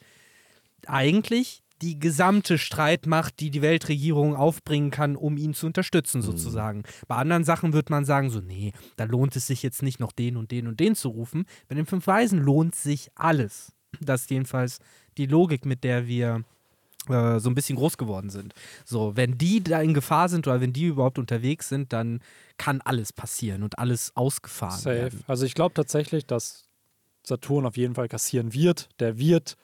eigentlich 0.85 1.63
die 1.81 1.99
gesamte 1.99 2.57
Streitmacht, 2.57 3.39
die 3.39 3.51
die 3.51 3.61
Weltregierung 3.61 4.35
aufbringen 4.35 4.91
kann, 4.91 5.15
um 5.15 5.37
ihn 5.37 5.53
zu 5.53 5.67
unterstützen, 5.67 6.21
sozusagen. 6.21 6.83
Bei 7.07 7.15
anderen 7.15 7.43
Sachen 7.43 7.73
wird 7.73 7.89
man 7.89 8.05
sagen, 8.05 8.29
so, 8.29 8.39
nee, 8.39 8.71
da 8.95 9.03
lohnt 9.03 9.35
es 9.35 9.47
sich 9.47 9.61
jetzt 9.61 9.83
nicht 9.83 9.99
noch 9.99 10.11
den 10.11 10.37
und 10.37 10.51
den 10.51 10.67
und 10.67 10.79
den 10.79 10.95
zu 10.95 11.09
rufen. 11.09 11.45
Bei 11.67 11.75
den 11.75 11.85
fünf 11.85 12.07
Weisen 12.07 12.39
lohnt 12.39 12.75
sich 12.75 13.09
alles. 13.15 13.73
Das 14.01 14.21
ist 14.21 14.31
jedenfalls 14.31 14.79
die 15.17 15.25
Logik, 15.25 15.65
mit 15.65 15.83
der 15.83 16.07
wir 16.07 16.43
äh, 17.09 17.39
so 17.39 17.49
ein 17.49 17.55
bisschen 17.55 17.77
groß 17.77 17.97
geworden 17.97 18.29
sind. 18.29 18.53
So, 18.83 19.15
wenn 19.15 19.37
die 19.37 19.63
da 19.63 19.81
in 19.81 19.93
Gefahr 19.93 20.29
sind 20.29 20.47
oder 20.47 20.61
wenn 20.61 20.73
die 20.73 20.85
überhaupt 20.85 21.19
unterwegs 21.19 21.69
sind, 21.69 21.93
dann 21.93 22.21
kann 22.57 22.81
alles 22.81 23.13
passieren 23.13 23.63
und 23.63 23.77
alles 23.77 24.11
ausgefahren 24.15 24.79
Safe. 24.79 24.95
werden. 24.95 25.23
Also 25.27 25.45
ich 25.45 25.53
glaube 25.53 25.73
tatsächlich, 25.73 26.25
dass 26.25 26.63
Saturn 27.23 27.65
auf 27.65 27.77
jeden 27.77 27.95
Fall 27.95 28.07
kassieren 28.07 28.53
wird. 28.53 28.89
Der 28.99 29.17
wird 29.17 29.57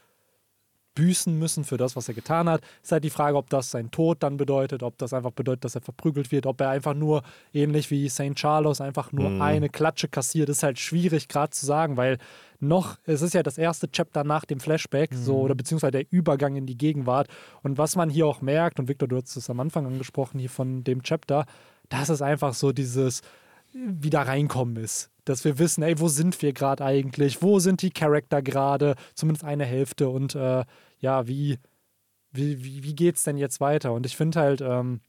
büßen 0.96 1.38
müssen 1.38 1.64
für 1.64 1.78
das, 1.78 1.96
was 1.96 2.08
er 2.08 2.14
getan 2.14 2.50
hat. 2.50 2.62
Ist 2.84 2.92
halt 2.92 3.04
die 3.04 3.10
Frage, 3.10 3.38
ob 3.38 3.50
das 3.50 3.72
sein 3.72 3.92
Tod 3.92 4.24
dann 4.24 4.38
bedeutet, 4.38 4.84
ob 4.84 4.98
das 4.98 5.14
einfach 5.14 5.32
bedeutet, 5.32 5.66
dass 5.66 5.76
er 5.76 5.82
verprügelt 5.82 6.32
wird, 6.32 6.46
ob 6.46 6.60
er 6.62 6.70
einfach 6.70 6.94
nur, 6.94 7.24
ähnlich 7.54 7.90
wie 7.92 8.10
St. 8.10 8.36
Charles, 8.36 8.82
einfach 8.82 9.12
nur 9.12 9.30
Mhm. 9.30 9.42
eine 9.42 9.70
Klatsche 9.70 10.08
kassiert, 10.08 10.50
ist 10.50 10.64
halt 10.64 10.80
schwierig 10.80 11.28
gerade 11.28 11.52
zu 11.52 11.66
sagen, 11.66 11.98
weil 11.98 12.18
noch, 12.60 12.98
es 13.06 13.22
ist 13.22 13.34
ja 13.34 13.42
das 13.42 13.58
erste 13.58 13.90
Chapter 13.90 14.24
nach 14.24 14.46
dem 14.46 14.60
Flashback, 14.60 15.14
so, 15.14 15.40
oder 15.40 15.56
beziehungsweise 15.56 15.92
der 15.92 16.06
Übergang 16.12 16.56
in 16.56 16.66
die 16.68 16.78
Gegenwart. 16.78 17.28
Und 17.64 17.78
was 17.78 17.96
man 17.96 18.10
hier 18.10 18.28
auch 18.28 18.42
merkt, 18.42 18.80
und 18.80 18.88
Victor, 18.88 19.08
du 19.08 19.16
hast 19.18 19.36
es 19.36 19.50
am 19.50 19.60
Anfang 19.60 19.86
angesprochen 19.88 20.40
hier 20.40 20.50
von 20.50 20.84
dem 20.84 21.02
Chapter, 21.02 21.46
das 21.90 22.10
ist 22.10 22.22
einfach 22.22 22.54
so 22.54 22.72
dieses 22.72 23.22
wieder 23.74 24.22
reinkommen 24.22 24.76
ist. 24.78 25.10
Dass 25.26 25.46
wir 25.46 25.60
wissen, 25.60 25.84
ey, 25.84 26.00
wo 26.00 26.08
sind 26.08 26.42
wir 26.42 26.54
gerade 26.54 26.84
eigentlich? 26.84 27.42
Wo 27.42 27.60
sind 27.60 27.82
die 27.82 27.92
Charakter 27.92 28.42
gerade? 28.42 28.96
Zumindest 29.14 29.46
eine 29.46 29.66
Hälfte. 29.66 30.10
Und 30.10 30.36
äh, 30.36 30.66
ja, 31.00 31.28
wie, 31.28 31.60
wie, 32.32 32.64
wie, 32.64 32.84
wie 32.84 32.96
geht's 32.96 33.24
denn 33.24 33.38
jetzt 33.38 33.62
weiter? 33.62 33.94
Und 33.94 34.06
ich 34.06 34.18
finde 34.18 34.40
halt, 34.40 34.62
ähm, 34.62 35.02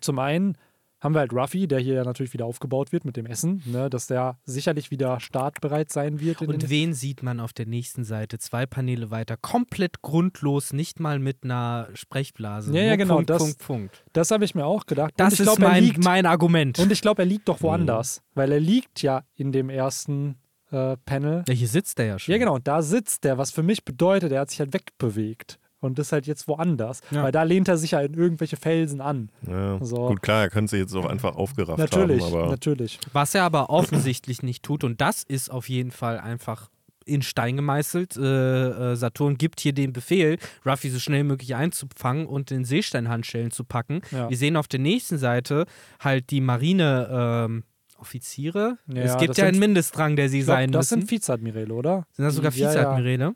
zum 0.00 0.18
einen 0.18 0.58
haben 1.06 1.14
wir 1.14 1.20
halt 1.20 1.32
Ruffy, 1.32 1.66
der 1.66 1.78
hier 1.78 1.94
ja 1.94 2.04
natürlich 2.04 2.32
wieder 2.34 2.44
aufgebaut 2.44 2.92
wird 2.92 3.04
mit 3.04 3.16
dem 3.16 3.24
Essen, 3.26 3.62
ne, 3.64 3.88
dass 3.88 4.06
der 4.06 4.38
sicherlich 4.44 4.90
wieder 4.90 5.18
startbereit 5.20 5.90
sein 5.90 6.20
wird. 6.20 6.42
Und 6.42 6.68
wen 6.68 6.92
sieht 6.92 7.22
man 7.22 7.40
auf 7.40 7.52
der 7.52 7.66
nächsten 7.66 8.04
Seite? 8.04 8.38
Zwei 8.38 8.66
Paneele 8.66 9.10
weiter. 9.10 9.36
Komplett 9.36 10.02
grundlos, 10.02 10.72
nicht 10.72 11.00
mal 11.00 11.18
mit 11.18 11.44
einer 11.44 11.88
Sprechblase. 11.94 12.72
Ja, 12.74 12.82
ja, 12.82 12.88
Nur 12.88 12.96
genau, 12.98 13.14
Punkt, 13.16 13.30
das- 13.30 13.38
Punkt, 13.42 13.58
Punkt. 13.58 14.04
das 14.12 14.30
habe 14.30 14.44
ich 14.44 14.54
mir 14.54 14.66
auch 14.66 14.84
gedacht. 14.86 15.14
Das 15.16 15.34
ist 15.34 15.42
glaube, 15.44 15.62
er 15.62 15.68
mein, 15.70 15.84
liegt, 15.84 16.04
mein 16.04 16.26
Argument. 16.26 16.78
und 16.78 16.92
ich 16.92 17.00
glaube, 17.00 17.22
er 17.22 17.26
liegt 17.26 17.48
doch 17.48 17.62
woanders, 17.62 18.22
weil 18.34 18.52
er 18.52 18.60
liegt 18.60 19.00
ja 19.02 19.22
in 19.36 19.52
dem 19.52 19.70
ersten 19.70 20.36
äh, 20.72 20.96
Panel 21.06 21.44
ja, 21.46 21.54
hier 21.54 21.68
sitzt 21.68 21.98
er 22.00 22.06
ja 22.06 22.18
schon. 22.18 22.32
Ja, 22.32 22.38
genau, 22.38 22.58
da 22.58 22.82
sitzt 22.82 23.24
der, 23.24 23.38
was 23.38 23.50
für 23.52 23.62
mich 23.62 23.84
bedeutet, 23.84 24.32
er 24.32 24.40
hat 24.40 24.50
sich 24.50 24.58
halt 24.60 24.74
wegbewegt. 24.74 25.58
Und 25.86 25.98
ist 25.98 26.12
halt 26.12 26.26
jetzt 26.26 26.48
woanders. 26.48 27.00
Ja. 27.10 27.22
Weil 27.22 27.32
da 27.32 27.42
lehnt 27.42 27.68
er 27.68 27.78
sich 27.78 27.92
ja 27.92 28.00
in 28.00 28.14
irgendwelche 28.14 28.56
Felsen 28.56 29.00
an. 29.00 29.30
Ja. 29.46 29.78
So. 29.82 30.08
Gut, 30.08 30.22
klar, 30.22 30.42
er 30.42 30.50
könnte 30.50 30.70
sich 30.70 30.80
jetzt 30.80 30.94
auch 30.94 31.06
einfach 31.06 31.36
aufgerafft 31.36 31.78
natürlich, 31.78 32.22
haben. 32.22 32.34
Aber 32.34 32.50
natürlich. 32.50 32.98
Was 33.12 33.34
er 33.34 33.44
aber 33.44 33.70
offensichtlich 33.70 34.42
nicht 34.42 34.62
tut, 34.62 34.84
und 34.84 35.00
das 35.00 35.22
ist 35.22 35.50
auf 35.50 35.68
jeden 35.68 35.90
Fall 35.90 36.18
einfach 36.18 36.70
in 37.06 37.22
Stein 37.22 37.56
gemeißelt. 37.56 38.16
Äh, 38.16 38.92
äh, 38.92 38.96
Saturn 38.96 39.38
gibt 39.38 39.60
hier 39.60 39.72
den 39.72 39.92
Befehl, 39.92 40.38
Ruffy 40.66 40.90
so 40.90 40.98
schnell 40.98 41.24
möglich 41.24 41.54
einzufangen 41.54 42.26
und 42.26 42.50
in 42.50 42.64
Seesteinhandschellen 42.64 43.52
zu 43.52 43.64
packen. 43.64 44.02
Ja. 44.10 44.28
Wir 44.28 44.36
sehen 44.36 44.56
auf 44.56 44.66
der 44.68 44.80
nächsten 44.80 45.16
Seite 45.16 45.66
halt 46.00 46.30
die 46.30 46.40
Marine. 46.40 47.46
Ähm, 47.46 47.64
Offiziere? 47.98 48.76
Ja, 48.92 49.04
es 49.04 49.16
gibt 49.16 49.38
ja 49.38 49.46
einen 49.46 49.58
Mindestrang, 49.58 50.16
der 50.16 50.28
sie 50.28 50.40
glaub, 50.40 50.56
sein 50.56 50.70
das 50.70 50.90
müssen. 50.90 51.00
Das 51.00 51.08
sind 51.08 51.10
Vizeadmirale, 51.10 51.72
oder? 51.72 52.06
Sind 52.12 52.26
das 52.26 52.34
sogar 52.34 52.54
Vizeadmirale? 52.54 53.24
Ja, 53.24 53.34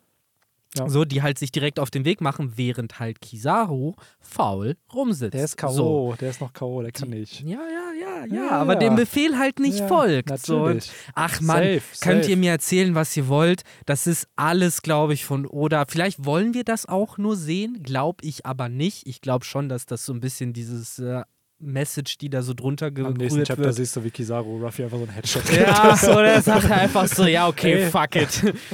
ja. 0.76 0.88
So, 0.88 1.04
die 1.04 1.20
halt 1.20 1.38
sich 1.38 1.50
direkt 1.50 1.80
auf 1.80 1.90
den 1.90 2.04
Weg 2.04 2.20
machen, 2.20 2.52
während 2.56 3.00
halt 3.00 3.20
Kizaru 3.20 3.94
faul 4.20 4.76
rumsitzt. 4.94 5.34
Der 5.34 5.44
ist 5.44 5.56
K.O., 5.56 5.72
so. 5.72 6.14
der 6.20 6.30
ist 6.30 6.40
noch 6.40 6.52
K.O., 6.52 6.80
der 6.82 6.92
kann 6.92 7.10
nicht. 7.10 7.40
Ja, 7.40 7.58
ja, 7.58 7.92
ja, 8.00 8.26
ja, 8.26 8.34
ja 8.34 8.50
aber 8.52 8.76
dem 8.76 8.94
Befehl 8.94 9.36
halt 9.36 9.58
nicht 9.58 9.80
folgt. 9.80 10.38
So. 10.38 10.64
Und, 10.64 10.88
ach 11.14 11.40
man, 11.40 11.56
safe, 11.56 11.82
könnt 12.00 12.22
safe. 12.22 12.30
ihr 12.30 12.36
mir 12.36 12.52
erzählen, 12.52 12.94
was 12.94 13.16
ihr 13.16 13.26
wollt? 13.26 13.62
Das 13.86 14.06
ist 14.06 14.28
alles, 14.36 14.82
glaube 14.82 15.12
ich, 15.12 15.24
von 15.24 15.44
Oda. 15.44 15.86
Vielleicht 15.88 16.24
wollen 16.24 16.54
wir 16.54 16.62
das 16.62 16.86
auch 16.86 17.18
nur 17.18 17.36
sehen, 17.36 17.82
glaube 17.82 18.24
ich 18.24 18.46
aber 18.46 18.68
nicht. 18.68 19.08
Ich 19.08 19.20
glaube 19.20 19.44
schon, 19.44 19.68
dass 19.68 19.86
das 19.86 20.06
so 20.06 20.12
ein 20.12 20.20
bisschen 20.20 20.52
dieses 20.52 21.00
äh, 21.00 21.22
Message, 21.60 22.18
die 22.18 22.30
da 22.30 22.42
so 22.42 22.54
drunter 22.54 22.90
gerührt 22.90 23.18
wird. 23.18 23.32
Am 23.32 23.36
nächsten 23.38 23.54
Chapter 23.54 23.72
siehst 23.72 23.96
du, 23.96 24.04
wie 24.04 24.10
Kizaru 24.10 24.58
Ruffy 24.58 24.84
einfach 24.84 24.98
so 24.98 25.04
ein 25.04 25.10
Headshot 25.10 25.42
Ja, 25.52 25.96
so, 26.00 26.14
der 26.14 26.42
sagt 26.42 26.70
einfach 26.70 27.06
so, 27.06 27.26
ja, 27.26 27.48
okay, 27.48 27.84
Ey. 27.84 27.90
fuck 27.90 28.16
it. 28.16 28.54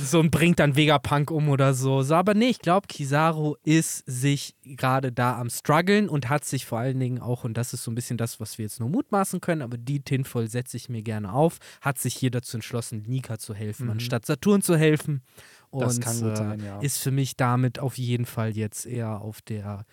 So 0.00 0.20
und 0.20 0.30
bringt 0.30 0.58
dann 0.58 0.74
Vegapunk 0.74 1.30
um 1.30 1.50
oder 1.50 1.74
so. 1.74 2.02
so 2.02 2.14
aber 2.14 2.32
nee, 2.32 2.48
ich 2.48 2.60
glaube, 2.60 2.86
Kizaru 2.86 3.56
ist 3.62 4.04
sich 4.06 4.54
gerade 4.64 5.12
da 5.12 5.38
am 5.38 5.50
struggeln 5.50 6.08
und 6.08 6.30
hat 6.30 6.46
sich 6.46 6.64
vor 6.64 6.78
allen 6.78 6.98
Dingen 6.98 7.20
auch, 7.20 7.44
und 7.44 7.58
das 7.58 7.74
ist 7.74 7.82
so 7.82 7.90
ein 7.90 7.94
bisschen 7.94 8.16
das, 8.16 8.40
was 8.40 8.56
wir 8.56 8.64
jetzt 8.64 8.80
nur 8.80 8.88
mutmaßen 8.88 9.42
können, 9.42 9.60
aber 9.60 9.76
die 9.76 10.00
Tinfoil 10.00 10.48
setze 10.48 10.78
ich 10.78 10.88
mir 10.88 11.02
gerne 11.02 11.32
auf, 11.32 11.58
hat 11.82 11.98
sich 11.98 12.14
hier 12.14 12.30
dazu 12.30 12.56
entschlossen, 12.56 13.02
Nika 13.06 13.38
zu 13.38 13.54
helfen, 13.54 13.86
mhm. 13.86 13.92
anstatt 13.92 14.24
Saturn 14.24 14.62
zu 14.62 14.76
helfen. 14.76 15.20
Und 15.68 15.82
das 15.82 16.00
kann 16.00 16.20
gut 16.20 16.36
sein, 16.36 16.62
ja. 16.64 16.80
ist 16.80 16.98
für 16.98 17.10
mich 17.10 17.36
damit 17.36 17.78
auf 17.78 17.98
jeden 17.98 18.26
Fall 18.26 18.56
jetzt 18.56 18.86
eher 18.86 19.20
auf 19.20 19.42
der 19.42 19.84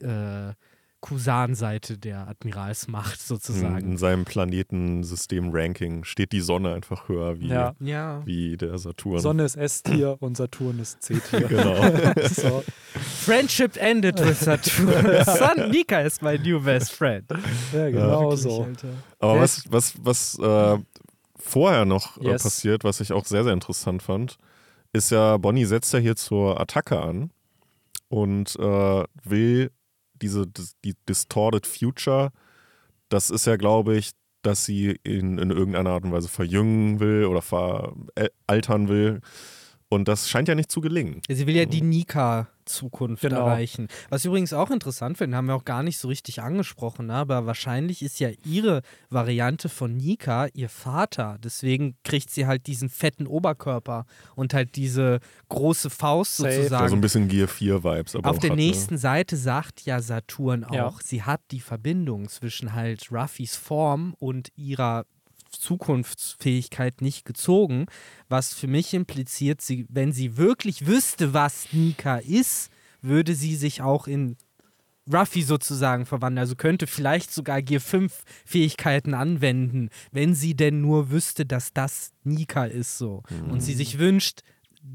äh, 0.00 0.52
Kusan-Seite 1.00 1.96
der 1.96 2.26
Admiralsmacht 2.26 3.20
sozusagen. 3.20 3.92
In 3.92 3.96
seinem 3.98 4.24
Planetensystem-Ranking 4.24 6.04
steht 6.04 6.32
die 6.32 6.40
Sonne 6.40 6.74
einfach 6.74 7.08
höher 7.08 7.38
wie, 7.38 7.48
ja. 7.48 7.74
Ja. 7.78 8.22
wie 8.26 8.56
der 8.56 8.78
Saturn. 8.78 9.20
Sonne 9.20 9.44
ist 9.44 9.56
S-Tier 9.56 10.16
und 10.20 10.36
Saturn 10.36 10.80
ist 10.80 11.00
C-Tier. 11.02 11.40
genau. 11.48 11.76
so. 12.28 12.64
Friendship 13.24 13.76
ended 13.76 14.18
with 14.18 14.40
Saturn. 14.40 15.24
Son 15.24 15.70
Nika 15.70 16.00
ist 16.00 16.20
mein 16.20 16.42
new 16.42 16.60
best 16.60 16.92
friend. 16.92 17.26
Ja, 17.72 17.90
genau 17.90 18.30
ja. 18.30 18.36
so. 18.36 18.68
Aber 19.20 19.40
was, 19.40 19.64
was, 19.70 19.94
was 20.02 20.38
äh, 20.40 20.78
vorher 21.36 21.84
noch 21.84 22.18
äh, 22.18 22.30
yes. 22.30 22.42
passiert, 22.42 22.82
was 22.82 23.00
ich 23.00 23.12
auch 23.12 23.24
sehr, 23.24 23.44
sehr 23.44 23.52
interessant 23.52 24.02
fand, 24.02 24.36
ist 24.92 25.10
ja, 25.10 25.36
Bonnie 25.36 25.64
setzt 25.64 25.92
ja 25.92 26.00
hier 26.00 26.16
zur 26.16 26.60
Attacke 26.60 27.00
an 27.00 27.30
und 28.08 28.56
äh, 28.56 29.04
will 29.24 29.70
diese 30.22 30.46
die 30.84 30.94
Distorted 31.08 31.66
Future, 31.66 32.32
das 33.08 33.30
ist 33.30 33.46
ja, 33.46 33.56
glaube 33.56 33.96
ich, 33.96 34.12
dass 34.42 34.64
sie 34.64 34.98
ihn 35.04 35.38
in 35.38 35.50
irgendeiner 35.50 35.90
Art 35.90 36.04
und 36.04 36.12
Weise 36.12 36.28
verjüngen 36.28 37.00
will 37.00 37.24
oder 37.24 37.42
veraltern 37.42 38.88
will. 38.88 39.20
Und 39.90 40.06
das 40.06 40.28
scheint 40.28 40.48
ja 40.48 40.54
nicht 40.54 40.70
zu 40.70 40.80
gelingen. 40.80 41.22
Sie 41.28 41.46
will 41.46 41.56
ja 41.56 41.64
die 41.64 41.80
Nika 41.80 42.48
Zukunft 42.68 43.22
genau. 43.22 43.46
erreichen. 43.46 43.88
Was 44.10 44.20
ich 44.22 44.26
übrigens 44.26 44.52
auch 44.52 44.70
interessant 44.70 45.18
finde, 45.18 45.36
haben 45.36 45.46
wir 45.46 45.54
auch 45.54 45.64
gar 45.64 45.82
nicht 45.82 45.98
so 45.98 46.08
richtig 46.08 46.42
angesprochen, 46.42 47.06
ne? 47.06 47.14
aber 47.14 47.46
wahrscheinlich 47.46 48.02
ist 48.02 48.20
ja 48.20 48.28
ihre 48.44 48.82
Variante 49.10 49.68
von 49.68 49.96
Nika 49.96 50.48
ihr 50.52 50.68
Vater. 50.68 51.38
Deswegen 51.42 51.96
kriegt 52.04 52.30
sie 52.30 52.46
halt 52.46 52.66
diesen 52.66 52.88
fetten 52.88 53.26
Oberkörper 53.26 54.04
und 54.36 54.54
halt 54.54 54.76
diese 54.76 55.20
große 55.48 55.90
Faust 55.90 56.36
Safe. 56.36 56.52
sozusagen. 56.52 56.82
Also 56.82 56.96
ein 56.96 57.00
bisschen 57.00 57.28
Gear 57.28 57.48
4 57.48 57.82
Vibes. 57.82 58.14
Aber 58.14 58.30
Auf 58.30 58.38
der 58.38 58.50
hat, 58.50 58.56
nächsten 58.56 58.94
ne? 58.94 59.00
Seite 59.00 59.36
sagt 59.36 59.82
ja 59.86 60.00
Saturn 60.00 60.64
auch, 60.64 60.74
ja. 60.74 60.94
sie 61.02 61.22
hat 61.22 61.40
die 61.50 61.60
Verbindung 61.60 62.28
zwischen 62.28 62.74
halt 62.74 63.10
Ruffys 63.10 63.56
Form 63.56 64.14
und 64.18 64.50
ihrer 64.56 65.04
Zukunftsfähigkeit 65.58 67.00
nicht 67.02 67.24
gezogen, 67.24 67.86
was 68.28 68.54
für 68.54 68.66
mich 68.66 68.94
impliziert, 68.94 69.60
sie, 69.60 69.86
wenn 69.88 70.12
sie 70.12 70.36
wirklich 70.36 70.86
wüsste, 70.86 71.34
was 71.34 71.72
Nika 71.72 72.18
ist, 72.18 72.70
würde 73.02 73.34
sie 73.34 73.56
sich 73.56 73.82
auch 73.82 74.06
in 74.06 74.36
Ruffy 75.12 75.42
sozusagen 75.42 76.06
verwandeln. 76.06 76.40
Also 76.40 76.56
könnte 76.56 76.86
vielleicht 76.86 77.32
sogar 77.32 77.62
Gear 77.62 77.80
5 77.80 78.22
Fähigkeiten 78.44 79.14
anwenden, 79.14 79.90
wenn 80.12 80.34
sie 80.34 80.54
denn 80.54 80.80
nur 80.80 81.10
wüsste, 81.10 81.46
dass 81.46 81.72
das 81.72 82.12
Nika 82.24 82.64
ist 82.64 82.98
so. 82.98 83.22
Mhm. 83.30 83.50
Und 83.50 83.60
sie 83.60 83.74
sich 83.74 83.98
wünscht, 83.98 84.42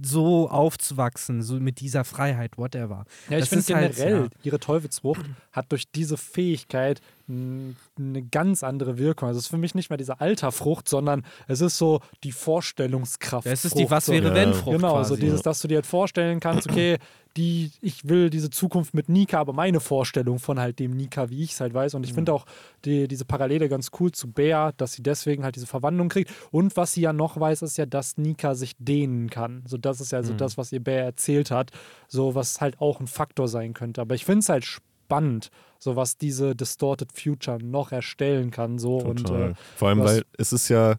so 0.04 0.50
aufzuwachsen, 0.50 1.42
so 1.42 1.56
mit 1.56 1.80
dieser 1.80 2.04
Freiheit, 2.04 2.58
whatever. 2.58 3.06
Ja, 3.30 3.38
ich 3.40 3.50
finde 3.50 3.76
halt, 3.76 3.96
generell, 3.96 4.24
ja. 4.24 4.30
ihre 4.44 4.60
Teufelsfrucht 4.60 5.26
hat 5.52 5.72
durch 5.72 5.90
diese 5.92 6.18
Fähigkeit 6.18 7.02
eine 7.28 8.24
ganz 8.32 8.64
andere 8.64 8.98
Wirkung. 8.98 9.28
Also 9.28 9.40
es 9.40 9.46
ist 9.46 9.50
für 9.50 9.58
mich 9.58 9.76
nicht 9.76 9.90
mehr 9.90 9.98
diese 9.98 10.20
Alterfrucht, 10.20 10.90
sondern 10.90 11.24
es 11.48 11.62
ist 11.62 11.78
so 11.78 12.02
die 12.24 12.34
Vorstellungskraft. 12.34 13.48
Es 13.48 13.64
ist 13.64 13.78
die 13.78 13.90
Was 13.90 14.10
wäre 14.10 14.34
wenn 14.34 14.54
Frucht. 14.54 14.78
Genau, 14.78 14.96
quasi. 14.96 15.10
so 15.10 15.16
dieses, 15.16 15.42
dass 15.42 15.62
du 15.62 15.68
dir 15.68 15.76
halt 15.76 15.86
vorstellen 15.86 16.40
kannst, 16.40 16.70
okay, 16.70 16.98
die, 17.38 17.72
ich 17.82 18.08
will 18.08 18.30
diese 18.30 18.50
Zukunft 18.50 18.94
mit 18.94 19.10
Nika, 19.10 19.40
aber 19.40 19.54
meine 19.54 19.80
Vorstellung 19.80 20.40
von 20.40 20.60
halt 20.60 20.80
dem 20.80 20.92
Nika, 20.92 21.30
wie 21.30 21.44
ich 21.44 21.54
es 21.54 21.62
halt 21.62 21.74
weiß. 21.74 21.96
Und 21.96 22.04
ich 22.04 22.12
mhm. 22.12 22.16
finde 22.16 22.34
auch 22.34 22.46
die, 22.86 23.08
diese 23.08 23.26
Parallele 23.26 23.70
ganz 23.70 23.90
cool 24.00 24.12
zu 24.12 24.32
Bea, 24.32 24.72
dass 24.74 24.94
sie 24.94 25.04
deswegen 25.04 25.44
halt 25.44 25.56
diese 25.56 25.66
Verwandlung 25.66 26.10
kriegt. 26.10 26.32
Und 26.52 26.78
was 26.78 26.94
sie 26.94 27.02
ja 27.02 27.14
noch 27.14 27.40
weiß, 27.40 27.64
ist 27.64 27.78
ja, 27.78 27.86
dass 27.86 28.18
Nika 28.18 28.54
sich 28.56 28.74
dehnen 28.78 29.30
kann. 29.30 29.64
So, 29.66 29.78
das 29.78 30.00
ist 30.00 30.12
ja 30.12 30.22
so 30.22 30.34
mhm. 30.34 30.38
das, 30.38 30.58
was 30.58 30.72
ihr 30.72 30.84
Bea 30.84 31.04
erzählt 31.04 31.50
hat. 31.50 31.72
So, 32.08 32.36
was 32.36 32.62
halt 32.62 32.80
auch 32.80 33.00
ein 33.00 33.08
Faktor 33.08 33.48
sein 33.48 33.74
könnte. 33.74 34.02
Aber 34.02 34.14
ich 34.14 34.26
finde 34.26 34.40
es 34.40 34.50
halt 34.50 34.66
spannend, 34.66 35.50
so 35.80 35.96
was 35.96 36.18
diese 36.18 36.56
Distorted 36.56 37.12
Future 37.14 37.64
noch 37.64 37.92
erstellen 37.92 38.52
kann. 38.52 38.78
So 38.78 38.98
und 38.98 39.30
äh, 39.30 39.54
vor 39.76 39.90
allem, 39.90 40.00
weil 40.00 40.24
es 40.38 40.54
ist 40.54 40.70
ja, 40.70 40.96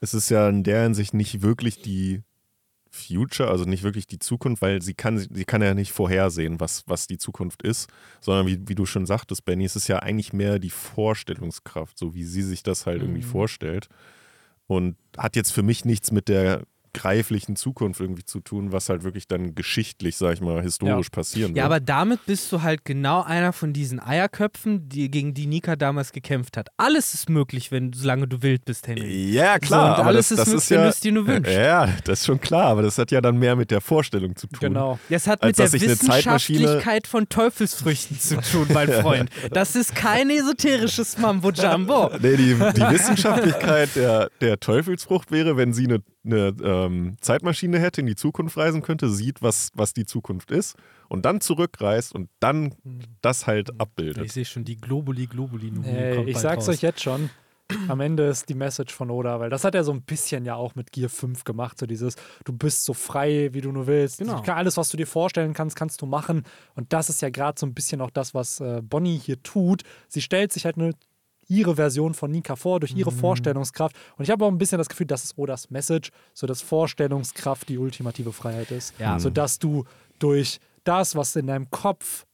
es 0.00 0.14
ist 0.14 0.28
ja 0.28 0.48
in 0.48 0.62
der 0.62 0.84
Hinsicht 0.84 1.14
nicht 1.14 1.42
wirklich 1.42 1.82
die 1.82 2.22
Future, 2.94 3.50
also 3.50 3.64
nicht 3.64 3.82
wirklich 3.82 4.06
die 4.06 4.18
Zukunft, 4.18 4.62
weil 4.62 4.80
sie 4.80 4.94
kann, 4.94 5.18
sie 5.18 5.44
kann 5.44 5.62
ja 5.62 5.74
nicht 5.74 5.92
vorhersehen, 5.92 6.60
was, 6.60 6.84
was 6.86 7.06
die 7.06 7.18
Zukunft 7.18 7.62
ist, 7.62 7.88
sondern 8.20 8.46
wie, 8.46 8.60
wie 8.68 8.74
du 8.74 8.86
schon 8.86 9.04
sagtest, 9.04 9.44
Benny, 9.44 9.64
es 9.64 9.76
ist 9.76 9.88
ja 9.88 9.98
eigentlich 9.98 10.32
mehr 10.32 10.58
die 10.58 10.70
Vorstellungskraft, 10.70 11.98
so 11.98 12.14
wie 12.14 12.24
sie 12.24 12.42
sich 12.42 12.62
das 12.62 12.86
halt 12.86 12.98
mhm. 12.98 13.08
irgendwie 13.08 13.22
vorstellt. 13.22 13.88
Und 14.66 14.96
hat 15.18 15.36
jetzt 15.36 15.52
für 15.52 15.62
mich 15.62 15.84
nichts 15.84 16.10
mit 16.10 16.28
der 16.28 16.62
greiflichen 16.94 17.56
Zukunft 17.56 18.00
irgendwie 18.00 18.24
zu 18.24 18.40
tun, 18.40 18.72
was 18.72 18.88
halt 18.88 19.02
wirklich 19.02 19.28
dann 19.28 19.54
geschichtlich, 19.54 20.16
sag 20.16 20.34
ich 20.34 20.40
mal, 20.40 20.62
historisch 20.62 21.08
ja. 21.08 21.16
passieren 21.16 21.50
wird. 21.50 21.58
Ja, 21.58 21.66
aber 21.66 21.80
damit 21.80 22.24
bist 22.24 22.50
du 22.52 22.62
halt 22.62 22.84
genau 22.84 23.22
einer 23.22 23.52
von 23.52 23.72
diesen 23.72 24.00
Eierköpfen, 24.00 24.88
die, 24.88 25.10
gegen 25.10 25.34
die 25.34 25.46
Nika 25.46 25.76
damals 25.76 26.12
gekämpft 26.12 26.56
hat. 26.56 26.68
Alles 26.76 27.12
ist 27.12 27.28
möglich, 27.28 27.70
wenn 27.70 27.92
solange 27.92 28.28
du 28.28 28.42
wild 28.42 28.64
bist, 28.64 28.86
Henry. 28.86 29.32
Ja, 29.32 29.58
klar. 29.58 29.96
So, 29.96 30.02
und 30.02 30.08
alles 30.08 30.28
das, 30.28 30.40
ist 30.40 30.46
möglich, 30.46 30.70
ja, 30.70 30.76
wenn 30.76 30.82
du 30.84 30.88
es 30.88 31.00
dir 31.00 31.12
nur 31.12 31.26
wünschst. 31.26 31.54
Ja, 31.64 31.88
das 32.04 32.20
ist 32.20 32.26
schon 32.26 32.40
klar, 32.40 32.66
aber 32.66 32.82
das 32.82 32.98
hat 32.98 33.10
ja 33.10 33.20
dann 33.20 33.38
mehr 33.38 33.56
mit 33.56 33.70
der 33.70 33.80
Vorstellung 33.80 34.36
zu 34.36 34.46
tun. 34.46 34.60
Genau. 34.60 34.98
Das 35.08 35.26
hat 35.26 35.42
mit 35.42 35.58
der 35.58 35.72
Wissenschaftlichkeit 35.72 37.06
von 37.06 37.28
Teufelsfrüchten 37.28 38.18
zu 38.18 38.40
tun, 38.40 38.68
mein 38.72 38.88
Freund. 39.02 39.30
Das 39.50 39.76
ist 39.76 39.94
kein 39.94 40.30
esoterisches 40.30 41.18
Mambo-Jumbo. 41.18 42.10
Nee, 42.20 42.36
die, 42.36 42.54
die 42.54 42.90
Wissenschaftlichkeit 42.90 43.96
der, 43.96 44.30
der 44.40 44.60
Teufelsfrucht 44.60 45.32
wäre, 45.32 45.56
wenn 45.56 45.72
sie 45.72 45.84
eine 45.84 46.02
eine 46.24 46.54
ähm, 46.86 47.16
Zeitmaschine 47.20 47.78
hätte, 47.78 48.00
in 48.00 48.06
die 48.06 48.16
Zukunft 48.16 48.56
reisen 48.56 48.82
könnte, 48.82 49.08
sieht, 49.10 49.42
was, 49.42 49.70
was 49.74 49.92
die 49.92 50.06
Zukunft 50.06 50.50
ist 50.50 50.76
und 51.08 51.24
dann 51.24 51.40
zurückreist 51.40 52.14
und 52.14 52.28
dann 52.40 52.74
das 53.22 53.46
halt 53.46 53.80
abbildet. 53.80 54.24
Ich 54.24 54.32
sehe 54.32 54.44
schon 54.44 54.64
die 54.64 54.76
Globuli 54.76 55.26
Globuli. 55.26 55.72
Hey, 55.82 56.24
ich 56.24 56.38
sag's 56.38 56.68
raus. 56.68 56.76
euch 56.76 56.82
jetzt 56.82 57.02
schon. 57.02 57.30
Am 57.88 58.00
Ende 58.00 58.24
ist 58.24 58.48
die 58.50 58.54
Message 58.54 58.92
von 58.92 59.10
Oda, 59.10 59.40
weil 59.40 59.48
das 59.48 59.64
hat 59.64 59.74
er 59.74 59.84
so 59.84 59.92
ein 59.92 60.02
bisschen 60.02 60.44
ja 60.44 60.54
auch 60.54 60.74
mit 60.74 60.92
Gear 60.92 61.08
5 61.08 61.44
gemacht, 61.44 61.78
so 61.78 61.86
dieses, 61.86 62.16
du 62.44 62.52
bist 62.52 62.84
so 62.84 62.92
frei, 62.92 63.50
wie 63.52 63.62
du 63.62 63.72
nur 63.72 63.86
willst. 63.86 64.18
Genau. 64.18 64.42
Alles, 64.42 64.76
was 64.76 64.90
du 64.90 64.98
dir 64.98 65.06
vorstellen 65.06 65.54
kannst, 65.54 65.74
kannst 65.74 66.02
du 66.02 66.06
machen. 66.06 66.44
Und 66.74 66.92
das 66.92 67.08
ist 67.08 67.22
ja 67.22 67.30
gerade 67.30 67.58
so 67.58 67.64
ein 67.64 67.72
bisschen 67.72 68.02
auch 68.02 68.10
das, 68.10 68.34
was 68.34 68.60
äh, 68.60 68.82
Bonnie 68.82 69.18
hier 69.18 69.42
tut. 69.42 69.82
Sie 70.08 70.20
stellt 70.20 70.52
sich 70.52 70.66
halt 70.66 70.76
eine 70.76 70.92
ihre 71.48 71.76
Version 71.76 72.14
von 72.14 72.30
Nika 72.30 72.56
vor, 72.56 72.80
durch 72.80 72.94
ihre 72.94 73.12
mhm. 73.12 73.16
Vorstellungskraft. 73.16 73.96
Und 74.16 74.24
ich 74.24 74.30
habe 74.30 74.44
auch 74.44 74.50
ein 74.50 74.58
bisschen 74.58 74.78
das 74.78 74.88
Gefühl, 74.88 75.06
das 75.06 75.24
ist 75.24 75.38
Odas 75.38 75.70
Message, 75.70 76.10
so 76.32 76.46
dass 76.46 76.62
Vorstellungskraft 76.62 77.68
die 77.68 77.78
ultimative 77.78 78.32
Freiheit 78.32 78.70
ist. 78.70 78.94
Ja. 78.98 79.18
Sodass 79.18 79.58
du 79.58 79.84
durch 80.18 80.60
das, 80.84 81.16
was 81.16 81.34
in 81.36 81.46
deinem 81.46 81.70
Kopf 81.70 82.26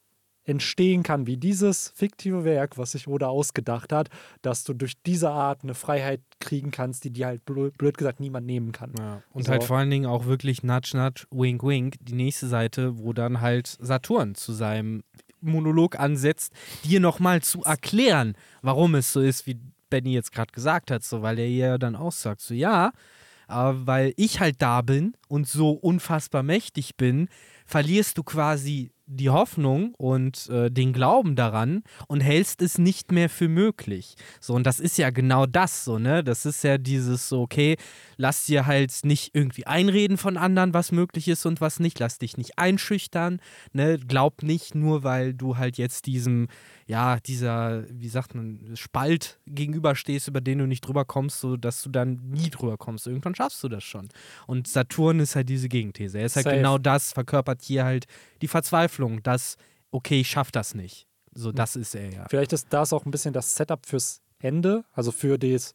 entstehen 0.45 1.03
kann, 1.03 1.27
wie 1.27 1.37
dieses 1.37 1.91
fiktive 1.95 2.45
Werk, 2.45 2.79
was 2.79 2.93
sich 2.93 3.07
Oda 3.07 3.29
ausgedacht 3.29 3.93
hat, 3.93 4.09
dass 4.43 4.65
du 4.65 4.75
durch 4.75 4.95
diese 5.03 5.31
Art 5.31 5.63
eine 5.63 5.75
Freiheit 5.75 6.21
kriegen 6.41 6.71
kannst, 6.71 7.05
die 7.05 7.11
dir 7.11 7.27
halt 7.27 7.45
blöd, 7.45 7.97
gesagt 7.97 8.21
niemand 8.21 8.47
nehmen 8.47 8.73
kann. 8.73 8.93
Ja. 8.99 9.23
Und 9.33 9.45
so. 9.45 9.53
halt 9.53 9.65
vor 9.65 9.77
allen 9.77 9.91
Dingen 9.91 10.07
auch 10.07 10.27
wirklich 10.27 10.63
Nudge 10.63 10.97
Nudge, 10.97 11.27
Wink 11.31 11.63
Wink, 11.63 11.97
die 12.01 12.15
nächste 12.15 12.49
Seite, 12.49 12.99
wo 12.99 13.13
dann 13.13 13.41
halt 13.41 13.77
Saturn 13.81 14.35
zu 14.35 14.53
seinem 14.53 15.03
Monolog 15.41 15.99
ansetzt, 15.99 16.53
dir 16.85 17.01
nochmal 17.01 17.43
zu 17.43 17.63
erklären, 17.63 18.35
warum 18.63 18.95
es 18.95 19.13
so 19.13 19.21
ist, 19.21 19.47
wie 19.47 19.59
Benny 19.89 20.13
jetzt 20.13 20.33
gerade 20.33 20.53
gesagt 20.53 20.91
hat, 20.91 21.03
so, 21.03 21.23
weil 21.23 21.39
er 21.39 21.49
ja 21.49 21.79
dann 21.79 21.97
auch 21.97 22.13
sagt, 22.13 22.41
so 22.41 22.55
ja, 22.55 22.93
aber 23.49 23.87
weil 23.87 24.15
ich 24.17 24.41
halt 24.41 24.63
da 24.63 24.81
bin 24.81 25.15
und 25.29 25.49
so 25.49 25.71
unfassbar 25.71 26.43
mächtig 26.43 26.97
bin, 26.97 27.29
verlierst 27.67 28.17
du 28.17 28.23
quasi 28.23 28.93
die 29.13 29.31
Hoffnung 29.31 29.95
und 29.97 30.49
äh, 30.51 30.71
den 30.71 30.93
Glauben 30.93 31.35
daran 31.35 31.83
und 32.07 32.21
hältst 32.21 32.63
es 32.63 32.79
nicht 32.79 33.11
mehr 33.11 33.29
für 33.29 33.49
möglich. 33.49 34.15
So, 34.41 34.55
und 34.55 34.65
das 34.65 34.79
ist 34.79 34.99
ja 34.99 35.11
genau 35.11 35.47
das, 35.47 35.85
so, 35.85 35.99
ne? 35.99 36.23
Das 36.23 36.47
ist 36.47 36.63
ja 36.63 36.79
dieses 36.79 37.29
so, 37.29 37.43
okay, 37.43 37.77
lass 38.17 38.47
dir 38.47 38.67
halt 38.67 38.93
nicht 39.03 39.35
irgendwie 39.35 39.67
einreden 39.67 40.17
von 40.17 40.37
anderen, 40.37 40.75
was 40.75 40.93
möglich 40.93 41.27
ist 41.27 41.45
und 41.45 41.61
was 41.61 41.81
nicht. 41.81 41.99
Lass 41.99 42.19
dich 42.19 42.37
nicht 42.37 42.59
einschüchtern, 42.59 43.41
ne? 43.73 43.99
Glaub 43.99 44.45
nicht 44.45 44.77
nur, 44.77 45.03
weil 45.03 45.35
du 45.35 45.57
halt 45.57 45.77
jetzt 45.77 46.07
diesem 46.07 46.47
ja, 46.91 47.21
dieser, 47.21 47.85
wie 47.89 48.09
sagt 48.09 48.35
man, 48.35 48.73
Spalt 48.75 49.39
gegenüberstehst, 49.47 50.27
über 50.27 50.41
den 50.41 50.59
du 50.59 50.67
nicht 50.67 50.81
drüber 50.81 51.05
kommst, 51.05 51.39
so 51.39 51.57
dass 51.57 51.85
du 51.85 51.89
dann 51.89 52.21
nie 52.31 52.51
drüber 52.51 52.77
kommst. 52.79 53.07
Irgendwann 53.07 53.37
schaffst 53.37 53.63
du 53.63 53.69
das 53.69 53.85
schon. 53.85 54.09
Und 54.49 54.67
Saturn 54.67 55.21
ist 55.21 55.37
halt 55.37 55.49
diese 55.49 55.69
Gegenthese. 55.69 56.19
Er 56.19 56.27
ist 56.27 56.35
halt 56.35 56.47
Safe. 56.47 56.57
genau 56.57 56.79
das, 56.79 57.13
verkörpert 57.13 57.63
hier 57.63 57.85
halt 57.85 58.07
die 58.43 58.49
Verzweiflung, 58.49 59.23
dass, 59.23 59.57
okay, 59.91 60.21
ich 60.21 60.31
schaff 60.31 60.51
das 60.51 60.75
nicht. 60.75 61.07
So, 61.33 61.53
das 61.53 61.77
ist 61.77 61.95
er 61.95 62.13
ja. 62.13 62.27
Vielleicht 62.29 62.53
ist 62.53 62.69
das 62.71 62.93
auch 62.93 63.05
ein 63.05 63.11
bisschen 63.11 63.33
das 63.33 63.55
Setup 63.55 63.85
fürs 63.87 64.21
Ende, 64.41 64.85
also 64.93 65.13
für 65.13 65.39
das 65.39 65.75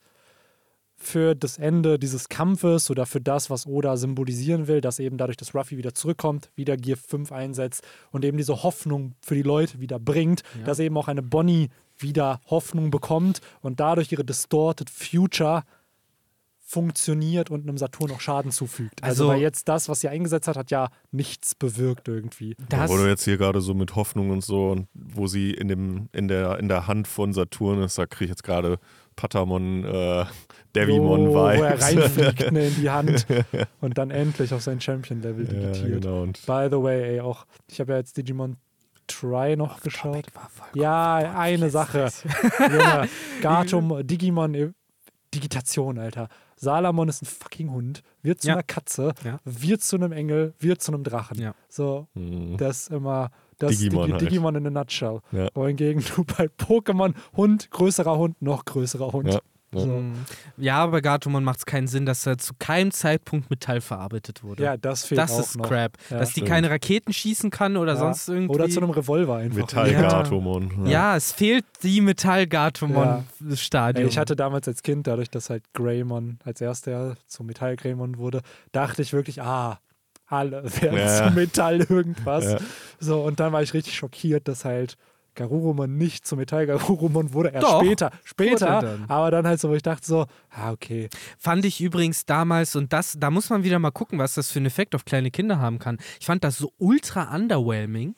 für 0.98 1.36
das 1.36 1.58
Ende 1.58 2.00
dieses 2.00 2.30
Kampfes 2.30 2.90
oder 2.90 3.06
für 3.06 3.20
das, 3.20 3.50
was 3.50 3.68
Oda 3.68 3.98
symbolisieren 3.98 4.68
will, 4.68 4.80
dass 4.82 5.00
eben 5.00 5.18
dadurch, 5.18 5.38
dass 5.38 5.54
Ruffy 5.54 5.78
wieder 5.78 5.94
zurückkommt, 5.94 6.50
wieder 6.56 6.78
Gear 6.78 6.98
5 6.98 7.32
einsetzt 7.32 7.84
und 8.12 8.24
eben 8.24 8.38
diese 8.38 8.64
Hoffnung 8.64 9.14
für 9.22 9.36
die 9.36 9.42
Leute 9.42 9.82
wieder 9.82 10.00
bringt, 10.00 10.44
ja. 10.58 10.66
dass 10.66 10.80
eben 10.80 10.98
auch 10.98 11.08
eine 11.08 11.22
Bonnie 11.22 11.70
wieder 11.98 12.40
Hoffnung 12.48 12.92
bekommt 12.92 13.42
und 13.62 13.80
dadurch 13.80 14.12
ihre 14.12 14.26
Distorted 14.26 14.90
Future 14.90 15.64
funktioniert 16.68 17.52
und 17.52 17.68
einem 17.68 17.78
Saturn 17.78 18.12
auch 18.12 18.20
Schaden 18.20 18.52
zufügt. 18.52 19.04
Also, 19.04 19.26
also 19.26 19.34
weil 19.34 19.42
jetzt 19.42 19.70
das, 19.70 19.88
was 19.88 20.00
sie 20.00 20.10
eingesetzt 20.10 20.48
hat, 20.48 20.58
hat 20.58 20.72
ja 20.72 20.90
nichts 21.12 21.54
bewirkt 21.54 22.08
irgendwie. 22.08 22.56
Das 22.70 22.90
du 22.90 23.06
jetzt 23.06 23.24
hier 23.24 23.38
gerade 23.38 23.62
so 23.62 23.76
mit 23.76 23.96
Hoffnung 23.96 24.32
und 24.32 24.44
so 24.44 24.72
und 24.72 24.88
wo 24.96 25.28
sie 25.28 25.52
in, 25.52 25.68
dem, 25.68 26.10
in, 26.12 26.28
der, 26.28 26.58
in 26.58 26.68
der 26.68 26.88
Hand 26.88 27.08
von 27.08 27.34
Saturn 27.34 27.84
ist, 27.84 28.00
da 28.00 28.08
kriege 28.08 28.26
ich 28.26 28.30
jetzt 28.32 28.44
gerade 28.44 28.80
Patamon, 29.16 29.86
äh, 29.86 30.26
Devimon 30.76 31.28
oh, 31.28 31.36
Vibes. 31.36 31.60
Wo 31.60 31.64
er 31.64 31.82
reinfliegt 31.82 32.52
ne, 32.52 32.68
in 32.68 32.76
die 32.76 32.90
Hand 32.90 33.28
und 33.80 33.98
dann 34.00 34.10
endlich 34.10 34.52
auf 34.52 34.64
sein 34.64 34.82
Champion-Level 34.82 35.46
digitiert. 35.46 36.04
Ja, 36.04 36.12
genau. 36.12 36.26
By 36.26 36.68
the 36.76 36.82
way, 36.82 37.14
ey, 37.14 37.20
auch, 37.22 37.46
ich 37.70 37.80
habe 37.80 37.92
ja 37.92 38.00
jetzt 38.00 38.18
Digimon 38.18 38.58
Try 39.06 39.56
noch 39.56 39.82
geschaut. 39.82 40.26
Ja, 40.74 41.36
eine 41.38 41.70
Sache. 41.70 42.10
Junge, 42.60 43.08
Gatum, 43.44 44.00
Digimon, 44.02 44.74
Digitation, 45.32 46.00
Alter. 46.00 46.28
Salamon 46.66 47.08
ist 47.08 47.22
ein 47.22 47.28
fucking 47.28 47.72
Hund, 47.72 48.02
wird 48.24 48.42
zu 48.42 48.48
ja. 48.48 48.56
einer 48.56 48.64
Katze, 48.64 49.14
ja. 49.24 49.40
wird 49.46 49.82
zu 49.82 49.96
einem 49.96 50.12
Engel, 50.12 50.54
wird 50.60 50.82
zu 50.82 50.92
einem 50.92 51.04
Drachen. 51.04 51.40
Ja. 51.40 51.54
So, 51.70 52.08
mhm. 52.16 52.58
das 52.58 52.84
ist 52.84 52.92
immer 52.92 53.30
das 53.60 53.78
Digimon, 53.78 54.08
Digi 54.08 54.12
halt. 54.12 54.22
Digimon 54.22 54.56
in 54.56 54.68
a 54.68 54.70
nutshell. 54.70 55.22
Ja. 55.32 55.48
Wohingegen 55.54 56.04
du 56.16 56.24
bei 56.24 56.48
Pokémon 56.48 57.14
Hund, 57.38 57.70
größerer 57.72 58.18
Hund, 58.18 58.42
noch 58.42 58.66
größerer 58.66 59.14
Hund. 59.14 59.40
Ja. 59.74 59.82
So. 59.82 60.04
Ja, 60.58 60.86
bei 60.88 61.02
Gatomon 61.02 61.44
macht 61.44 61.60
es 61.60 61.66
keinen 61.66 61.88
Sinn, 61.88 62.06
dass 62.06 62.26
er 62.26 62.38
zu 62.38 62.54
keinem 62.58 62.92
Zeitpunkt 62.92 63.50
Metall 63.50 63.82
verarbeitet 63.82 64.44
wurde. 64.44 64.64
Ja, 64.64 64.78
das 64.78 65.06
fehlt 65.06 65.20
Das 65.20 65.32
auch 65.32 65.40
ist 65.40 65.58
noch. 65.58 65.68
Crap. 65.68 65.98
Ja, 66.10 66.20
dass 66.20 66.32
stimmt. 66.32 66.48
die 66.48 66.50
keine 66.50 66.70
Raketen 66.70 67.14
schießen 67.14 67.50
kann 67.50 67.78
oder 67.78 67.94
ja. 67.94 68.00
sonst 68.00 68.30
irgendwie. 68.30 68.54
Oder 68.54 68.70
zu 68.70 68.80
einem 68.80 68.92
Revolver 68.92 69.38
einfach. 69.38 69.58
Metall-Gatomon. 69.58 70.86
Ja. 70.86 70.92
ja. 70.92 71.16
es 71.18 71.32
fehlt 71.32 71.66
die 71.84 72.02
Metall-Gatomon-Stadium. 72.02 74.08
Ich 74.08 74.18
hatte 74.18 74.36
damals 74.36 74.68
als 74.68 74.84
Kind, 74.84 75.08
dadurch, 75.08 75.30
dass 75.30 75.50
halt 75.50 75.64
Greymon 75.74 76.40
als 76.44 76.62
erster 76.62 77.16
zum 77.28 77.48
Metall-Greymon 77.48 78.18
wurde, 78.18 78.42
dachte 78.72 79.02
ich 79.02 79.14
wirklich, 79.14 79.42
ah, 79.42 79.80
alle 80.28 80.64
werden 80.82 80.98
ja. 80.98 81.28
zu 81.28 81.34
Metall 81.34 81.82
irgendwas. 81.82 82.46
Ja. 82.46 82.58
So, 83.00 83.22
und 83.22 83.40
dann 83.40 83.52
war 83.52 83.62
ich 83.62 83.74
richtig 83.74 83.96
schockiert, 83.96 84.48
dass 84.48 84.66
halt 84.66 84.98
Garurumon 85.36 85.98
nicht 85.98 86.26
zu 86.26 86.36
Metall 86.36 86.66
Garurumon 86.66 87.34
wurde, 87.34 87.50
erst 87.50 87.68
Doch, 87.68 87.84
später, 87.84 88.12
später, 88.24 88.82
dann. 88.82 89.06
aber 89.08 89.32
dann 89.32 89.48
halt 89.48 89.60
so, 89.60 89.70
wo 89.70 89.74
ich 89.74 89.84
dachte 89.84 90.06
so, 90.06 90.26
ah, 90.50 90.72
okay. 90.72 91.10
Fand 91.38 91.66
ich 91.66 91.82
übrigens 91.82 92.26
damals, 92.26 92.76
und 92.76 92.94
das, 92.94 93.16
da 93.20 93.30
muss 93.30 93.50
man 93.50 93.64
wieder 93.64 93.80
mal 93.80 93.92
gucken, 93.92 94.20
was 94.20 94.34
das 94.36 94.52
für 94.52 94.60
einen 94.60 94.68
Effekt 94.68 94.96
auf 94.96 95.06
kleine 95.06 95.32
Kinder 95.32 95.60
haben 95.60 95.80
kann. 95.80 95.98
Ich 96.20 96.26
fand 96.26 96.44
das 96.44 96.58
so 96.58 96.72
ultra 96.78 97.36
underwhelming, 97.36 98.16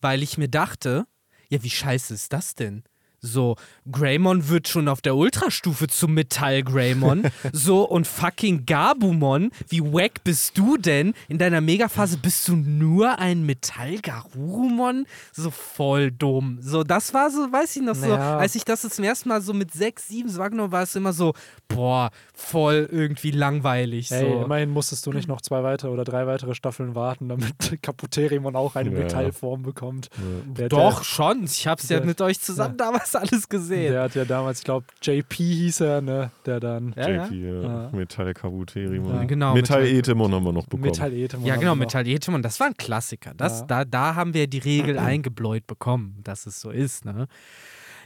weil 0.00 0.22
ich 0.22 0.38
mir 0.38 0.48
dachte, 0.48 1.06
ja, 1.48 1.62
wie 1.62 1.70
scheiße 1.70 2.14
ist 2.14 2.32
das 2.32 2.54
denn? 2.54 2.84
So, 3.20 3.56
Greymon 3.90 4.48
wird 4.48 4.68
schon 4.68 4.88
auf 4.88 5.02
der 5.02 5.14
Ultrastufe 5.14 5.88
zum 5.88 6.14
Metall 6.14 6.62
Greymon. 6.62 7.30
so, 7.52 7.82
und 7.82 8.06
fucking 8.06 8.64
Gabumon, 8.64 9.50
wie 9.68 9.82
wack 9.82 10.24
bist 10.24 10.56
du 10.56 10.78
denn? 10.78 11.12
In 11.28 11.38
deiner 11.38 11.60
Megaphase 11.60 12.16
bist 12.16 12.48
du 12.48 12.56
nur 12.56 13.18
ein 13.18 13.44
Metall 13.44 13.98
Garurumon? 13.98 15.06
So 15.32 15.50
voll 15.50 16.10
dumm. 16.10 16.58
So, 16.62 16.82
das 16.82 17.12
war 17.12 17.30
so, 17.30 17.52
weiß 17.52 17.76
ich 17.76 17.82
noch 17.82 17.94
so, 17.94 18.08
naja. 18.08 18.38
als 18.38 18.54
ich 18.54 18.64
das 18.64 18.80
zum 18.80 19.04
ersten 19.04 19.28
Mal 19.28 19.42
so 19.42 19.52
mit 19.52 19.72
6, 19.72 20.08
7 20.08 20.36
wahrgenommen 20.36 20.72
war 20.72 20.82
es 20.82 20.96
immer 20.96 21.12
so, 21.12 21.34
boah, 21.68 22.10
voll 22.32 22.88
irgendwie 22.90 23.30
langweilig. 23.30 24.10
Ey, 24.10 24.20
so. 24.20 24.44
immerhin 24.44 24.70
musstest 24.70 25.06
du 25.06 25.12
nicht 25.12 25.28
noch 25.28 25.42
zwei 25.42 25.62
weitere 25.62 25.90
oder 25.90 26.04
drei 26.04 26.26
weitere 26.26 26.54
Staffeln 26.54 26.94
warten, 26.94 27.28
damit 27.28 27.52
Kaputerimon 27.82 28.56
auch 28.56 28.76
eine 28.76 28.90
ja. 28.90 28.98
Metallform 28.98 29.62
bekommt. 29.62 30.08
Ja. 30.56 30.68
Doch, 30.68 30.98
der, 30.98 31.04
schon. 31.04 31.44
Ich 31.44 31.66
hab's 31.66 31.88
ja 31.88 32.00
mit 32.00 32.20
euch 32.22 32.40
zusammen 32.40 32.76
damals 32.78 33.09
das 33.14 33.22
alles 33.22 33.48
gesehen. 33.48 33.92
Der 33.92 34.02
hat 34.02 34.14
ja 34.14 34.24
damals, 34.24 34.60
ich 34.60 34.64
glaube, 34.64 34.86
JP 35.02 35.34
hieß 35.34 35.80
er, 35.80 36.00
ne? 36.00 36.30
Der 36.46 36.60
dann. 36.60 36.94
Ja, 36.96 37.08
JP, 37.08 37.34
ja. 37.34 37.62
ja. 37.62 37.90
Metall 37.92 38.34
Kabuterimon. 38.34 39.14
Ja, 39.14 39.24
genau. 39.24 39.54
Metall 39.54 39.86
Etemon 39.86 40.32
haben 40.34 40.44
wir 40.44 40.52
noch 40.52 40.66
bekommen. 40.66 40.84
Metall 40.84 41.12
Etemon. 41.12 41.46
Ja, 41.46 41.56
genau, 41.56 41.74
Metall 41.74 42.06
Etemon. 42.06 42.42
Das 42.42 42.60
war 42.60 42.66
ein 42.68 42.76
Klassiker. 42.76 43.32
Das, 43.36 43.60
ja. 43.60 43.66
da, 43.66 43.84
da 43.84 44.14
haben 44.14 44.34
wir 44.34 44.46
die 44.46 44.58
Regel 44.58 44.98
eingebläut 44.98 45.66
bekommen, 45.66 46.18
dass 46.24 46.46
es 46.46 46.60
so 46.60 46.70
ist, 46.70 47.04
ne? 47.04 47.26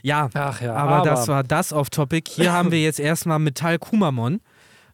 Ja, 0.01 0.29
Ach 0.35 0.61
ja 0.61 0.75
aber, 0.75 0.97
aber 0.97 1.09
das 1.09 1.27
war 1.27 1.43
das 1.43 1.73
off-Topic. 1.73 2.29
Hier 2.31 2.53
haben 2.53 2.71
wir 2.71 2.79
jetzt 2.79 2.99
erstmal 2.99 3.39
Metall 3.39 3.79
Kumamon. 3.79 4.39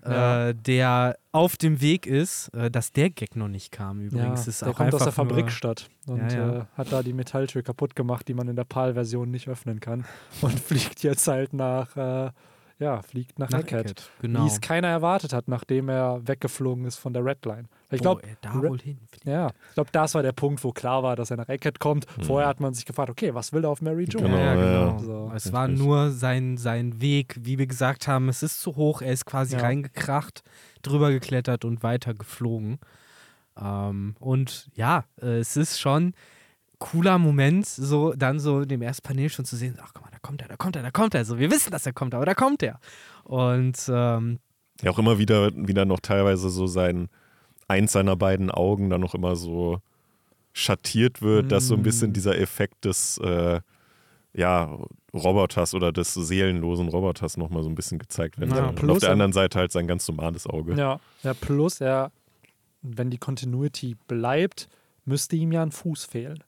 Ja. 0.05 0.49
Äh, 0.49 0.55
der 0.55 1.17
auf 1.31 1.57
dem 1.57 1.81
Weg 1.81 2.07
ist, 2.07 2.49
äh, 2.49 2.71
dass 2.71 2.91
der 2.91 3.09
Gag 3.09 3.35
noch 3.35 3.47
nicht 3.47 3.71
kam 3.71 4.01
übrigens. 4.01 4.45
Ja, 4.45 4.49
ist 4.49 4.61
der 4.61 4.73
kommt 4.73 4.93
aus 4.93 5.03
der 5.03 5.11
Fabrikstadt 5.11 5.89
und 6.07 6.31
ja, 6.31 6.59
äh, 6.59 6.65
hat 6.75 6.91
da 6.91 7.03
die 7.03 7.13
Metalltür 7.13 7.61
kaputt 7.61 7.95
gemacht, 7.95 8.27
die 8.27 8.33
man 8.33 8.47
in 8.47 8.55
der 8.55 8.63
PAL-Version 8.63 9.29
nicht 9.29 9.47
öffnen 9.47 9.79
kann 9.79 10.05
und 10.41 10.59
fliegt 10.59 11.03
jetzt 11.03 11.27
halt 11.27 11.53
nach 11.53 11.95
äh, 11.95 12.31
ja, 12.81 13.03
fliegt 13.03 13.37
nach, 13.37 13.51
nach. 13.51 13.63
Genau. 13.63 14.43
Wie 14.43 14.47
es 14.47 14.59
keiner 14.59 14.87
erwartet 14.87 15.33
hat, 15.33 15.47
nachdem 15.47 15.87
er 15.87 16.27
weggeflogen 16.27 16.85
ist 16.85 16.97
von 16.97 17.13
der 17.13 17.23
Redline. 17.23 17.65
Ich 17.91 18.01
glaube, 18.01 18.23
da 18.41 18.55
wohl 18.55 18.79
hin. 18.79 18.97
Ja, 19.23 19.51
ich 19.69 19.75
glaube, 19.75 19.89
das 19.91 20.15
war 20.15 20.23
der 20.23 20.31
Punkt, 20.31 20.63
wo 20.63 20.71
klar 20.71 21.03
war, 21.03 21.15
dass 21.15 21.29
er 21.29 21.37
nach 21.37 21.47
Eckhead 21.47 21.79
kommt. 21.79 22.07
Mhm. 22.17 22.23
Vorher 22.23 22.47
hat 22.47 22.59
man 22.59 22.73
sich 22.73 22.85
gefragt, 22.85 23.11
okay, 23.11 23.35
was 23.35 23.53
will 23.53 23.65
er 23.65 23.69
auf 23.69 23.81
Mary 23.81 24.05
Jo? 24.05 24.21
Genau, 24.21 24.35
ja, 24.35 24.55
genau. 24.55 24.97
So. 24.97 25.31
Es 25.35 25.53
war 25.53 25.67
nur 25.67 26.09
sein, 26.09 26.57
sein 26.57 26.99
Weg, 27.01 27.35
wie 27.39 27.59
wir 27.59 27.67
gesagt 27.67 28.07
haben, 28.07 28.29
es 28.29 28.41
ist 28.41 28.61
zu 28.61 28.75
hoch, 28.75 29.03
er 29.03 29.13
ist 29.13 29.25
quasi 29.25 29.57
ja. 29.57 29.61
reingekracht, 29.61 30.41
drüber 30.81 31.11
geklettert 31.11 31.63
und 31.65 31.83
weiter 31.83 32.15
geflogen. 32.15 32.79
Ähm, 33.61 34.15
und 34.19 34.69
ja, 34.73 35.03
äh, 35.21 35.37
es 35.37 35.55
ist 35.55 35.79
schon 35.79 36.13
cooler 36.81 37.19
Moment, 37.19 37.67
so 37.67 38.11
dann 38.13 38.39
so 38.39 38.61
in 38.61 38.67
dem 38.67 38.81
ersten 38.81 39.07
Panel 39.07 39.29
schon 39.29 39.45
zu 39.45 39.55
sehen, 39.55 39.77
ach 39.81 39.91
guck 39.93 40.03
mal, 40.03 40.11
da 40.11 40.17
kommt 40.17 40.41
er, 40.41 40.47
da 40.47 40.57
kommt 40.57 40.75
er, 40.75 40.81
da 40.81 40.89
kommt 40.89 41.13
er. 41.13 41.23
So, 41.23 41.37
wir 41.37 41.51
wissen, 41.51 41.71
dass 41.71 41.85
er 41.85 41.93
kommt, 41.93 42.15
aber 42.15 42.25
da 42.25 42.33
kommt 42.33 42.63
er. 42.63 42.79
Und 43.23 43.77
ähm, 43.87 44.39
ja, 44.81 44.89
auch 44.89 44.97
immer 44.97 45.19
wieder, 45.19 45.51
wieder 45.55 45.85
noch 45.85 45.99
teilweise 45.99 46.49
so 46.49 46.65
sein, 46.65 47.09
eins 47.67 47.91
seiner 47.91 48.15
beiden 48.15 48.49
Augen 48.49 48.89
dann 48.89 48.99
noch 48.99 49.13
immer 49.13 49.35
so 49.35 49.79
schattiert 50.53 51.21
wird, 51.21 51.45
mm. 51.45 51.49
dass 51.49 51.67
so 51.67 51.75
ein 51.75 51.83
bisschen 51.83 52.09
mm. 52.09 52.13
dieser 52.13 52.37
Effekt 52.39 52.83
des 52.83 53.19
äh, 53.19 53.61
ja, 54.33 54.75
Roboters 55.13 55.75
oder 55.75 55.91
des 55.91 56.15
seelenlosen 56.15 56.87
Roboters 56.87 57.37
nochmal 57.37 57.61
so 57.61 57.69
ein 57.69 57.75
bisschen 57.75 57.99
gezeigt 57.99 58.39
wird. 58.39 58.49
Ja, 58.49 58.69
und 58.69 58.89
auf 58.89 58.97
der 58.97 59.11
anderen 59.11 59.33
Seite 59.33 59.59
halt 59.59 59.71
sein 59.71 59.85
ganz 59.85 60.07
normales 60.07 60.47
Auge. 60.47 60.73
Ja, 60.73 60.99
ja 61.21 61.35
plus 61.35 61.79
er, 61.79 62.11
wenn 62.81 63.11
die 63.11 63.19
Continuity 63.19 63.95
bleibt, 64.07 64.67
müsste 65.05 65.35
ihm 65.35 65.51
ja 65.51 65.61
ein 65.61 65.71
Fuß 65.71 66.05
fehlen. 66.05 66.43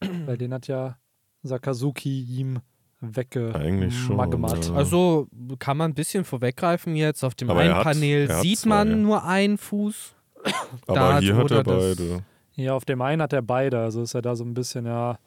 Weil 0.26 0.38
den 0.38 0.52
hat 0.54 0.66
ja 0.66 0.96
Sakazuki 1.42 2.22
ihm 2.22 2.60
weggemacht. 3.00 4.68
Ja. 4.68 4.74
Also 4.74 5.28
kann 5.58 5.76
man 5.76 5.92
ein 5.92 5.94
bisschen 5.94 6.24
vorweggreifen 6.24 6.96
jetzt. 6.96 7.24
Auf 7.24 7.34
dem 7.34 7.50
Aber 7.50 7.60
einen 7.60 7.74
hat, 7.74 7.84
Panel 7.84 8.30
sieht 8.42 8.66
man 8.66 8.90
ja. 8.90 8.96
nur 8.96 9.24
einen 9.24 9.58
Fuß. 9.58 10.14
Aber 10.86 10.94
da 10.94 11.18
hier 11.18 11.36
hat 11.36 11.50
er 11.50 11.64
beide. 11.64 12.24
Ja, 12.56 12.74
auf 12.74 12.84
dem 12.84 13.00
einen 13.00 13.22
hat 13.22 13.32
er 13.32 13.42
beide. 13.42 13.80
Also 13.80 14.02
ist 14.02 14.14
er 14.14 14.22
da 14.22 14.36
so 14.36 14.44
ein 14.44 14.54
bisschen, 14.54 14.84
ja. 14.84 15.18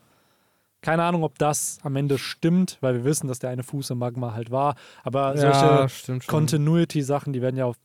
keine 0.82 1.04
Ahnung, 1.04 1.24
ob 1.24 1.40
das 1.40 1.80
am 1.82 1.96
Ende 1.96 2.18
stimmt, 2.18 2.78
weil 2.82 2.96
wir 2.96 3.04
wissen, 3.06 3.28
dass 3.28 3.40
der 3.40 3.50
eine 3.50 3.64
Fuß 3.64 3.92
im 3.92 3.98
Magma 4.00 4.34
halt 4.34 4.52
war. 4.52 4.76
Aber 5.04 5.36
solche 5.36 6.14
ja, 6.14 6.20
Continuity-Sachen, 6.28 7.34
die 7.34 7.42
werden 7.42 7.58
ja 7.58 7.66
oft 7.66 7.80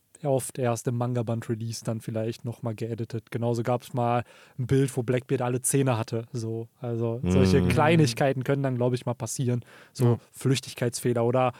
erst 0.57 0.87
im 0.87 0.97
Manga-Band 0.97 1.49
Release 1.49 1.83
dann 1.83 2.01
vielleicht 2.01 2.45
nochmal 2.45 2.75
geeditet. 2.75 3.31
Genauso 3.31 3.63
gab 3.63 3.83
es 3.83 3.93
mal 3.93 4.23
ein 4.57 4.67
Bild, 4.67 4.95
wo 4.95 5.03
Blackbeard 5.03 5.41
alle 5.41 5.61
Zähne 5.61 5.97
hatte. 5.97 6.25
So. 6.33 6.67
Also 6.81 7.21
solche 7.23 7.61
mhm. 7.61 7.69
Kleinigkeiten 7.69 8.43
können 8.43 8.63
dann, 8.63 8.75
glaube 8.75 8.95
ich, 8.95 9.05
mal 9.05 9.13
passieren. 9.13 9.63
So 9.93 10.05
mhm. 10.05 10.17
Flüchtigkeitsfehler 10.31 11.23
oder 11.23 11.53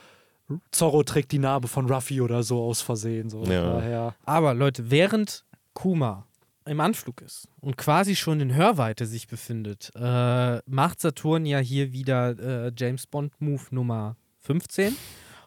Zorro 0.72 1.04
trägt 1.04 1.32
die 1.32 1.40
Narbe 1.40 1.68
von 1.68 1.90
Ruffy 1.90 2.22
oder 2.22 2.44
so 2.44 2.62
aus 2.62 2.82
Versehen. 2.82 3.30
So. 3.30 3.44
Ja. 3.44 3.74
Daher. 3.76 4.16
Aber 4.26 4.54
Leute, 4.54 4.90
während 4.90 5.46
Kuma 5.74 6.26
im 6.66 6.80
Anflug 6.80 7.22
ist 7.22 7.48
und 7.62 7.78
quasi 7.78 8.16
schon 8.16 8.42
in 8.42 8.54
Hörweite 8.54 9.06
sich 9.06 9.28
befindet, 9.28 9.92
äh, 9.96 10.60
macht 10.66 11.02
Saturn 11.02 11.46
ja 11.46 11.60
hier 11.60 11.94
wieder 11.94 12.68
äh, 12.68 12.72
James 12.76 13.08
Bond 13.08 13.34
Move 13.40 13.64
Nummer 13.72 14.18
15 14.42 14.96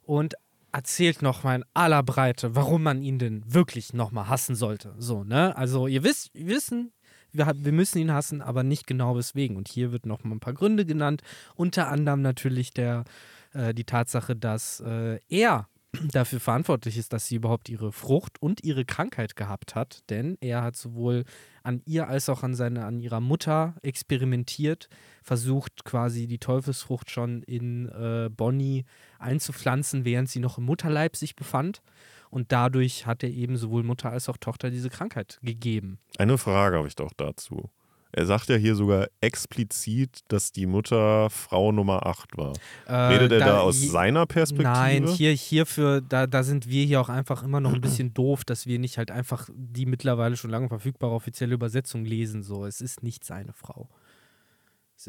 und 0.05 0.35
erzählt 0.73 1.23
nochmal 1.23 1.57
in 1.57 1.65
aller 1.75 2.03
Breite, 2.03 2.55
warum 2.55 2.83
man 2.83 3.03
ihn 3.03 3.19
denn 3.19 3.43
wirklich 3.47 3.93
nochmal 3.93 4.29
hassen 4.29 4.55
sollte. 4.55 4.95
So, 4.99 5.23
ne? 5.23 5.57
Also 5.57 5.87
ihr 5.87 6.03
wisst, 6.03 6.35
wir 6.35 6.47
wissen, 6.47 6.93
wir, 7.31 7.53
wir, 7.55 7.73
müssen 7.73 7.99
ihn 7.99 8.13
hassen, 8.13 8.43
aber 8.43 8.63
nicht 8.63 8.87
genau 8.87 9.17
weswegen. 9.17 9.57
Und 9.57 9.69
hier 9.69 9.93
wird 9.93 10.07
nochmal 10.07 10.37
ein 10.37 10.41
paar 10.41 10.55
Gründe 10.55 10.85
genannt. 10.85 11.23
Unter 11.55 11.89
anderem 11.89 12.23
natürlich 12.23 12.73
der, 12.73 13.05
äh, 13.53 13.75
die 13.75 13.85
Tatsache, 13.85 14.35
dass 14.35 14.81
äh, 14.81 15.19
er 15.29 15.69
dafür 16.13 16.41
verantwortlich 16.41 16.97
ist, 16.97 17.13
dass 17.13 17.27
sie 17.27 17.37
überhaupt 17.37 17.69
ihre 17.69 17.93
Frucht 17.93 18.41
und 18.41 18.65
ihre 18.65 18.85
Krankheit 18.85 19.37
gehabt 19.37 19.75
hat. 19.75 20.09
Denn 20.11 20.39
er 20.41 20.63
hat 20.63 20.77
sowohl 20.77 21.25
an 21.63 21.83
ihr 21.85 22.09
als 22.09 22.29
auch 22.29 22.43
an, 22.43 22.55
seine, 22.55 22.85
an 22.85 22.99
ihrer 22.99 23.21
Mutter 23.21 23.75
experimentiert, 23.83 24.89
versucht 25.23 25.85
quasi 25.85 26.27
die 26.27 26.39
Teufelsfrucht 26.39 27.11
schon 27.11 27.43
in 27.43 27.89
äh, 27.89 28.31
Bonnie 28.31 28.85
einzupflanzen, 29.19 30.05
während 30.05 30.29
sie 30.29 30.41
noch 30.41 30.59
im 30.59 30.65
Mutterleib 30.65 31.17
sich 31.17 31.37
befand. 31.37 31.83
Und 32.31 32.51
dadurch 32.51 33.07
hat 33.07 33.23
er 33.23 33.31
eben 33.31 33.59
sowohl 33.59 33.83
Mutter 33.83 34.11
als 34.11 34.29
auch 34.31 34.39
Tochter 34.39 34.71
diese 34.71 34.89
Krankheit 34.89 35.39
gegeben. 35.43 35.99
Eine 36.17 36.39
Frage 36.39 36.79
habe 36.79 36.89
ich 36.89 36.97
doch 36.97 37.13
dazu. 37.15 37.71
Er 38.15 38.27
sagt 38.27 38.51
ja 38.51 38.57
hier 38.57 38.75
sogar 38.75 39.09
explizit, 39.23 40.21
dass 40.29 40.53
die 40.53 40.67
Mutter 40.67 41.31
Frau 41.31 41.73
Nummer 41.73 42.05
8 42.05 42.37
war. 42.37 42.53
Äh, 42.87 42.95
Redet 42.95 43.33
er 43.33 43.39
da, 43.39 43.47
da 43.47 43.61
aus 43.61 43.81
seiner 43.81 44.27
Perspektive? 44.27 44.71
Nein, 44.71 45.07
hier, 45.07 45.33
hierfür, 45.33 46.03
da, 46.03 46.27
da 46.27 46.43
sind 46.43 46.69
wir 46.69 46.85
hier 46.85 47.01
auch 47.01 47.09
einfach 47.09 47.43
immer 47.43 47.61
noch 47.61 47.73
ein 47.73 47.81
bisschen 47.81 48.13
doof, 48.13 48.45
dass 48.45 48.67
wir 48.67 48.79
nicht 48.79 48.99
halt 48.99 49.11
einfach 49.11 49.49
die 49.55 49.87
mittlerweile 49.87 50.37
schon 50.37 50.51
lange 50.51 50.69
verfügbare 50.69 51.15
offizielle 51.15 51.55
Übersetzung 51.55 52.05
lesen. 52.05 52.43
So, 52.43 52.67
es 52.67 52.83
ist 52.83 53.03
nicht 53.03 53.25
seine 53.25 53.55
Frau. 53.55 53.89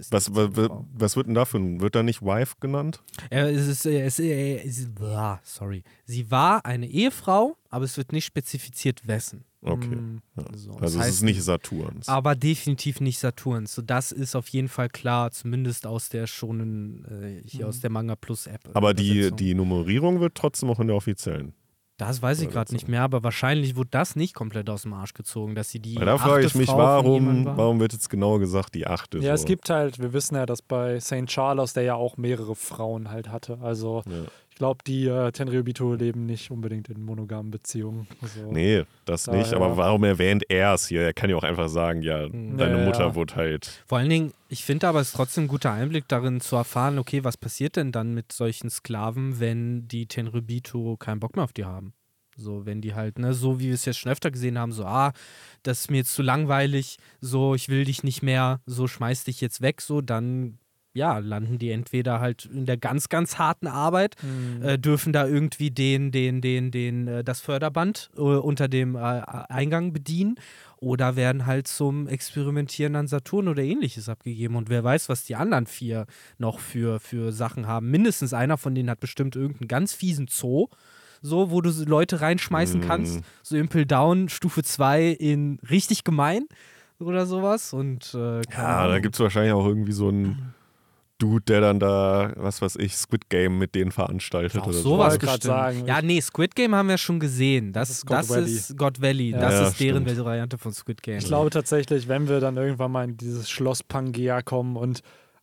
Was, 0.10 0.34
was, 0.34 0.70
was, 0.94 1.16
wird 1.16 1.28
denn 1.28 1.36
dafür? 1.36 1.60
Wird 1.82 1.96
da 1.96 2.04
nicht 2.04 2.22
Wife 2.22 2.56
genannt? 2.60 3.04
Äh, 3.30 3.52
es 3.52 3.68
ist, 3.68 3.86
es, 3.86 4.18
es 4.18 4.80
ist, 4.80 4.90
sorry. 5.44 5.84
Sie 6.06 6.32
war 6.32 6.66
eine 6.66 6.88
Ehefrau, 6.88 7.58
aber 7.70 7.86
es 7.86 7.98
wird 7.98 8.12
nicht 8.12 8.26
spezifiziert, 8.26 9.06
wessen. 9.08 9.44
Okay. 9.64 9.96
Mm, 9.96 10.22
so. 10.54 10.74
Also 10.74 11.00
es 11.00 11.08
ist 11.08 11.22
nicht 11.22 11.42
Saturns. 11.42 12.10
Aber 12.10 12.36
definitiv 12.36 13.00
nicht 13.00 13.18
Saturns. 13.20 13.74
So, 13.74 13.82
das 13.82 14.12
ist 14.12 14.36
auf 14.36 14.48
jeden 14.50 14.68
Fall 14.68 14.90
klar, 14.90 15.32
zumindest 15.32 15.88
aus 15.88 16.10
der 16.10 16.28
schonen, 16.28 17.06
äh, 17.06 17.42
hier 17.48 17.66
mhm. 17.66 17.70
aus 17.70 17.80
der 17.80 17.90
Manga 17.90 18.16
Plus 18.16 18.48
App. 18.48 18.70
Aber 18.74 18.94
die, 18.94 19.32
die 19.32 19.54
Nummerierung 19.54 20.20
wird 20.20 20.36
trotzdem 20.36 20.70
auch 20.70 20.80
in 20.80 20.88
der 20.88 20.96
offiziellen. 20.96 21.54
Das 21.98 22.24
weiß 22.24 22.42
ich 22.42 22.50
gerade 22.50 22.74
nicht 22.74 22.88
mehr, 22.88 23.04
aber 23.04 23.24
wahrscheinlich 23.24 23.76
wurde 23.76 23.90
das 23.92 24.16
nicht 24.16 24.34
komplett 24.34 24.68
aus 24.68 24.82
dem 24.82 24.94
Arsch 24.94 25.14
gezogen, 25.14 25.54
dass 25.54 25.70
sie 25.70 25.80
die. 25.80 25.94
da 25.94 26.18
frage 26.18 26.46
ich 26.46 26.56
mich, 26.56 26.68
warum, 26.68 27.46
warum 27.46 27.80
wird 27.80 27.94
jetzt 27.94 28.10
genau 28.10 28.40
gesagt, 28.40 28.74
die 28.74 28.88
achte? 28.88 29.20
Ja, 29.20 29.38
so. 29.38 29.44
es 29.44 29.46
gibt 29.46 29.70
halt, 29.70 30.00
wir 30.00 30.12
wissen 30.12 30.36
ja, 30.36 30.48
dass 30.48 30.64
bei 30.64 31.00
St. 31.00 31.28
Charles, 31.28 31.74
der 31.74 31.84
ja 31.84 31.96
auch 31.96 32.18
mehrere 32.18 32.56
Frauen 32.56 33.12
halt 33.12 33.30
hatte. 33.30 33.60
Also 33.62 34.02
ja. 34.08 34.24
Ich 34.64 34.66
glaube, 34.66 34.84
die 34.88 35.08
äh, 35.08 35.30
Tenryubito 35.34 35.94
leben 35.94 36.26
nicht 36.26 36.50
unbedingt 36.50 36.88
in 36.88 37.04
monogamen 37.04 37.52
Beziehungen. 37.52 38.08
Also, 38.22 38.50
nee, 38.50 38.86
das 39.04 39.28
nicht. 39.28 39.52
Ja. 39.52 39.58
Aber 39.58 39.76
warum 39.76 40.06
erwähnt 40.06 40.46
er 40.48 40.74
es 40.74 40.88
hier? 40.88 41.02
Er 41.02 41.14
kann 41.14 41.30
ja 41.30 41.36
auch 41.36 41.44
einfach 41.44 41.68
sagen, 41.68 42.02
ja, 42.02 42.24
hm. 42.24 42.56
deine 42.56 42.80
ja, 42.80 42.86
Mutter 42.86 43.08
ja. 43.08 43.16
wurde 43.16 43.36
halt. 43.36 43.84
Vor 43.86 43.98
allen 43.98 44.08
Dingen, 44.08 44.32
ich 44.48 44.64
finde 44.64 44.88
aber, 44.88 45.02
es 45.02 45.10
ist 45.10 45.18
trotzdem 45.18 45.44
ein 45.44 45.48
guter 45.50 45.74
Einblick 45.74 46.08
darin 46.08 46.40
zu 46.40 46.56
erfahren, 46.56 46.98
okay, 46.98 47.26
was 47.26 47.36
passiert 47.36 47.76
denn 47.76 47.92
dann 47.92 48.14
mit 48.14 48.32
solchen 48.32 48.70
Sklaven, 48.70 49.42
wenn 49.42 49.90
die 49.90 50.06
Tenryubito 50.06 50.96
keinen 50.96 51.20
Bock 51.20 51.36
mehr 51.36 51.44
auf 51.44 51.52
die 51.52 51.66
haben? 51.66 51.94
So, 52.38 52.66
wenn 52.66 52.80
die 52.80 52.96
halt, 52.96 53.20
ne, 53.20 53.34
so 53.34 53.60
wie 53.60 53.66
wir 53.66 53.74
es 53.74 53.84
jetzt 53.84 54.00
schon 54.00 54.14
öfter 54.14 54.32
gesehen 54.32 54.58
haben, 54.58 54.72
so, 54.72 54.86
ah, 54.86 55.12
das 55.64 55.82
ist 55.82 55.92
mir 55.92 55.98
jetzt 55.98 56.14
zu 56.14 56.22
langweilig, 56.22 57.00
so, 57.20 57.54
ich 57.54 57.68
will 57.68 57.84
dich 57.84 58.04
nicht 58.04 58.24
mehr, 58.24 58.62
so, 58.66 58.88
schmeiß 58.88 59.26
dich 59.26 59.42
jetzt 59.42 59.62
weg, 59.62 59.82
so, 59.82 60.00
dann 60.00 60.58
ja, 60.94 61.18
landen 61.18 61.58
die 61.58 61.72
entweder 61.72 62.20
halt 62.20 62.46
in 62.46 62.66
der 62.66 62.78
ganz, 62.78 63.10
ganz 63.10 63.38
harten 63.38 63.68
Arbeit, 63.68 64.16
mhm. 64.22 64.64
äh, 64.64 64.78
dürfen 64.78 65.12
da 65.12 65.28
irgendwie 65.28 65.72
den, 65.72 66.12
den, 66.12 66.42
den, 66.42 66.72
den, 66.72 67.08
äh, 67.08 67.24
das 67.24 67.42
Förderband 67.42 68.12
äh, 68.16 68.22
unter 68.22 68.68
dem 68.68 68.96
äh, 68.96 69.00
Eingang 69.00 69.92
bedienen 69.92 70.36
oder 70.78 71.16
werden 71.16 71.46
halt 71.46 71.68
zum 71.68 72.08
Experimentieren 72.08 72.96
an 72.96 73.08
Saturn 73.08 73.48
oder 73.48 73.64
ähnliches 73.64 74.10
abgegeben. 74.10 74.56
Und 74.56 74.70
wer 74.70 74.84
weiß, 74.84 75.10
was 75.10 75.24
die 75.24 75.36
anderen 75.36 75.66
vier 75.66 76.06
noch 76.38 76.60
für, 76.60 77.00
für 77.00 77.32
Sachen 77.32 77.68
haben. 77.68 77.90
Mindestens 77.90 78.34
einer 78.34 78.58
von 78.58 78.76
denen 78.76 78.90
hat 78.90 79.00
bestimmt 79.00 79.36
irgendeinen 79.36 79.70
ganz 79.70 79.94
fiesen 79.94 80.28
Zoo 80.30 80.68
so, 81.24 81.52
wo 81.52 81.62
du 81.62 81.72
Leute 81.86 82.20
reinschmeißen 82.20 82.82
mm. 82.82 82.84
kannst. 82.84 83.22
So 83.42 83.56
Impel 83.56 83.86
Down 83.86 84.28
Stufe 84.28 84.62
2 84.62 85.08
in 85.08 85.58
richtig 85.70 86.04
gemein 86.04 86.48
oder 87.00 87.26
sowas. 87.26 87.72
Und 87.72 88.14
äh, 88.14 88.42
ja, 88.52 88.88
da 88.88 89.00
gibt 89.00 89.16
es 89.16 89.22
wahrscheinlich 89.22 89.54
auch 89.54 89.66
irgendwie 89.66 89.94
so 89.94 90.10
ein 90.10 90.54
Dude, 91.24 91.46
der 91.46 91.62
dann 91.62 91.80
da, 91.80 92.34
was 92.36 92.62
weiß 92.62 92.76
ich, 92.76 92.98
Squid 92.98 93.30
Game 93.30 93.58
mit 93.58 93.76
denen 93.76 93.92
veranstaltet 93.92 94.62
Auch 94.62 94.68
oder 94.68 94.78
sowas 94.78 95.18
so. 95.22 95.38
Sagen. 95.40 95.86
Ja, 95.86 96.02
nee, 96.02 96.20
Squid 96.20 96.54
Game 96.54 96.76
haben 96.76 96.90
wir 96.90 96.98
schon 96.98 97.22
gesehen. 97.22 97.72
Das, 97.72 97.88
das 97.88 97.98
ist 98.00 98.06
God 98.06 98.18
das 98.18 98.30
Valley. 98.30 98.52
Ist 98.52 98.78
God 98.78 99.02
Valley. 99.02 99.30
Ja. 99.30 99.40
Das 99.40 99.54
ja, 99.54 99.68
ist 99.70 99.80
deren 99.80 100.04
stimmt. 100.04 100.26
Variante 100.26 100.58
von 100.58 100.74
Squid 100.74 101.02
Game. 101.02 101.20
Ich 101.20 101.26
glaube 101.26 101.50
tatsächlich, 101.50 102.10
wenn 102.10 102.28
wir 102.28 102.42
dann 102.42 102.58
irgendwann 102.58 102.92
mal 102.92 103.06
in 103.06 103.16
dieses 103.16 103.50
Schloss 103.50 103.84
Pangea 103.84 104.42
kommen 104.42 104.76
und 104.76 105.00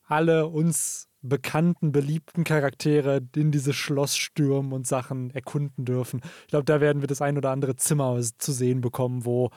alle 0.07 0.48
uns 0.48 1.09
bekannten, 1.23 1.93
beliebten 1.93 2.44
Charaktere 2.44 3.23
in 3.35 3.51
dieses 3.51 3.74
Schloss 3.74 4.19
stürmen 4.19 4.73
und 4.73 4.86
Sachen 4.86 5.31
erkunden 5.31 5.86
dürfen. 5.86 6.20
Ich 6.43 6.48
glaube, 6.48 6.66
da 6.66 6.82
werden 6.82 7.01
wir 7.01 7.09
das 7.09 7.23
ein 7.23 7.39
oder 7.39 7.52
andere 7.52 7.77
Zimmer 7.77 8.20
zu 8.36 8.52
sehen 8.52 8.82
bekommen, 8.82 9.24
wo 9.24 9.51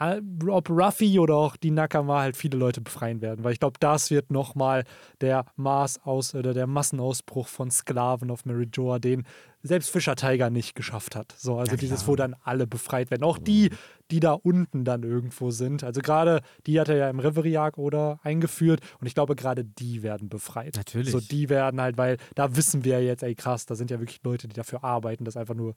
ob 0.00 0.70
Ruffy 0.70 1.18
oder 1.18 1.36
auch 1.36 1.56
die 1.56 1.70
Nakama 1.70 2.20
halt 2.20 2.36
viele 2.36 2.56
Leute 2.56 2.80
befreien 2.80 3.20
werden, 3.20 3.44
weil 3.44 3.52
ich 3.52 3.60
glaube, 3.60 3.78
das 3.80 4.10
wird 4.10 4.30
nochmal 4.30 4.84
der 5.20 5.44
Maß 5.56 6.04
aus 6.04 6.34
oder 6.34 6.54
der 6.54 6.66
Massenausbruch 6.66 7.48
von 7.48 7.70
Sklaven 7.70 8.30
auf 8.30 8.46
Merijoa, 8.46 8.98
den 8.98 9.24
selbst 9.62 9.90
Fischer 9.90 10.16
Tiger 10.16 10.48
nicht 10.48 10.74
geschafft 10.74 11.14
hat. 11.14 11.34
So, 11.36 11.58
also 11.58 11.72
ja, 11.72 11.76
dieses, 11.76 12.06
wo 12.06 12.16
dann 12.16 12.34
alle 12.44 12.66
befreit 12.66 13.10
werden. 13.10 13.24
Auch 13.24 13.36
die, 13.36 13.70
die 14.10 14.20
da 14.20 14.32
unten 14.32 14.84
dann 14.84 15.02
irgendwo 15.02 15.50
sind. 15.50 15.84
Also 15.84 16.00
gerade 16.00 16.40
die 16.66 16.80
hat 16.80 16.88
er 16.88 16.96
ja 16.96 17.10
im 17.10 17.18
Reverie 17.18 17.70
oder 17.76 18.20
eingeführt 18.22 18.80
und 19.00 19.06
ich 19.06 19.14
glaube, 19.14 19.36
gerade 19.36 19.64
die 19.64 20.02
werden 20.02 20.30
befreit. 20.30 20.76
Natürlich. 20.76 21.10
So, 21.10 21.20
die 21.20 21.50
werden 21.50 21.80
halt, 21.80 21.98
weil 21.98 22.16
da 22.34 22.56
wissen 22.56 22.84
wir 22.84 23.02
jetzt, 23.04 23.22
ey 23.22 23.34
krass, 23.34 23.66
da 23.66 23.74
sind 23.74 23.90
ja 23.90 24.00
wirklich 24.00 24.20
Leute, 24.24 24.48
die 24.48 24.54
dafür 24.54 24.82
arbeiten, 24.82 25.24
das 25.24 25.36
einfach 25.36 25.54
nur 25.54 25.74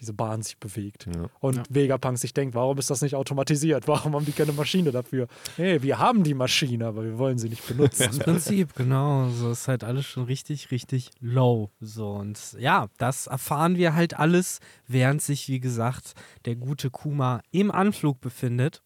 diese 0.00 0.12
Bahn 0.12 0.42
sich 0.42 0.58
bewegt. 0.58 1.06
Ja. 1.06 1.28
Und 1.40 1.56
ja. 1.56 1.62
Vegapunk 1.68 2.18
sich 2.18 2.34
denkt, 2.34 2.54
warum 2.54 2.78
ist 2.78 2.90
das 2.90 3.00
nicht 3.02 3.14
automatisiert? 3.14 3.86
Warum 3.88 4.14
haben 4.14 4.24
die 4.24 4.32
keine 4.32 4.52
Maschine 4.52 4.90
dafür? 4.90 5.28
Nee, 5.56 5.82
wir 5.82 5.98
haben 5.98 6.24
die 6.24 6.34
Maschine, 6.34 6.86
aber 6.86 7.04
wir 7.04 7.18
wollen 7.18 7.38
sie 7.38 7.48
nicht 7.48 7.66
benutzen. 7.66 8.10
Im 8.12 8.18
Prinzip, 8.18 8.74
genau. 8.74 9.28
So 9.30 9.50
ist 9.50 9.68
halt 9.68 9.84
alles 9.84 10.06
schon 10.06 10.24
richtig, 10.24 10.70
richtig 10.70 11.10
low. 11.20 11.70
So, 11.80 12.10
und 12.12 12.56
ja, 12.58 12.88
das 12.98 13.26
erfahren 13.26 13.76
wir 13.76 13.94
halt 13.94 14.18
alles, 14.18 14.60
während 14.86 15.22
sich, 15.22 15.48
wie 15.48 15.60
gesagt, 15.60 16.14
der 16.44 16.56
gute 16.56 16.90
Kuma 16.90 17.40
im 17.50 17.70
Anflug 17.70 18.20
befindet. 18.20 18.82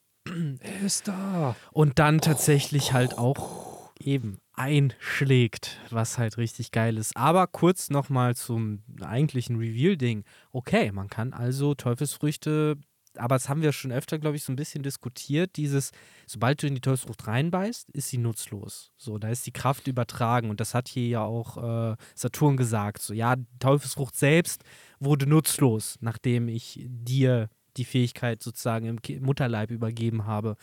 Er 0.61 0.83
ist 0.85 1.09
da. 1.09 1.57
Und 1.73 1.99
dann 1.99 2.21
tatsächlich 2.21 2.93
halt 2.93 3.17
auch 3.17 3.93
eben 3.99 4.39
einschlägt, 4.59 5.79
was 5.91 6.19
halt 6.19 6.37
richtig 6.37 6.73
geil 6.73 6.99
ist. 6.99 7.17
Aber 7.17 7.47
kurz 7.47 7.91
nochmal 7.91 8.35
zum 8.37 8.83
eigentlichen 9.01 9.57
Reveal-Ding. 9.57 10.25
Okay, 10.53 10.93
man 10.93 11.09
kann 11.09 11.33
also 11.33 11.75
Teufelsfrüchte, 11.75 12.77
aber 13.17 13.37
das 13.37 13.49
haben 13.49 13.63
wir 13.63 13.73
schon 13.73 13.93
öfter, 13.93 14.19
glaube 14.19 14.37
ich, 14.37 14.45
so 14.45 14.53
ein 14.53 14.57
bisschen 14.57 14.83
diskutiert. 14.83 15.57
Dieses, 15.57 15.91
sobald 16.27 16.63
du 16.63 16.67
in 16.67 16.75
die 16.75 16.81
Teufelsfrucht 16.81 17.27
reinbeißt, 17.27 17.91
ist 17.91 18.09
sie 18.09 18.19
nutzlos. 18.19 18.93
So, 18.97 19.19
da 19.19 19.29
ist 19.29 19.47
die 19.47 19.53
Kraft 19.53 19.87
übertragen. 19.89 20.51
Und 20.51 20.61
das 20.61 20.75
hat 20.75 20.89
hier 20.89 21.07
ja 21.07 21.23
auch 21.23 21.93
äh, 21.93 21.97
Saturn 22.15 22.57
gesagt. 22.57 23.03
So, 23.03 23.15
ja, 23.15 23.37
Teufelsfrucht 23.59 24.17
selbst 24.17 24.63
wurde 25.01 25.27
nutzlos, 25.27 25.97
nachdem 26.01 26.49
ich 26.49 26.85
dir 26.87 27.49
die 27.77 27.85
Fähigkeit 27.85 28.43
sozusagen 28.43 28.87
im 28.87 29.25
Mutterleib 29.25 29.71
übergeben 29.71 30.27
habe. 30.27 30.57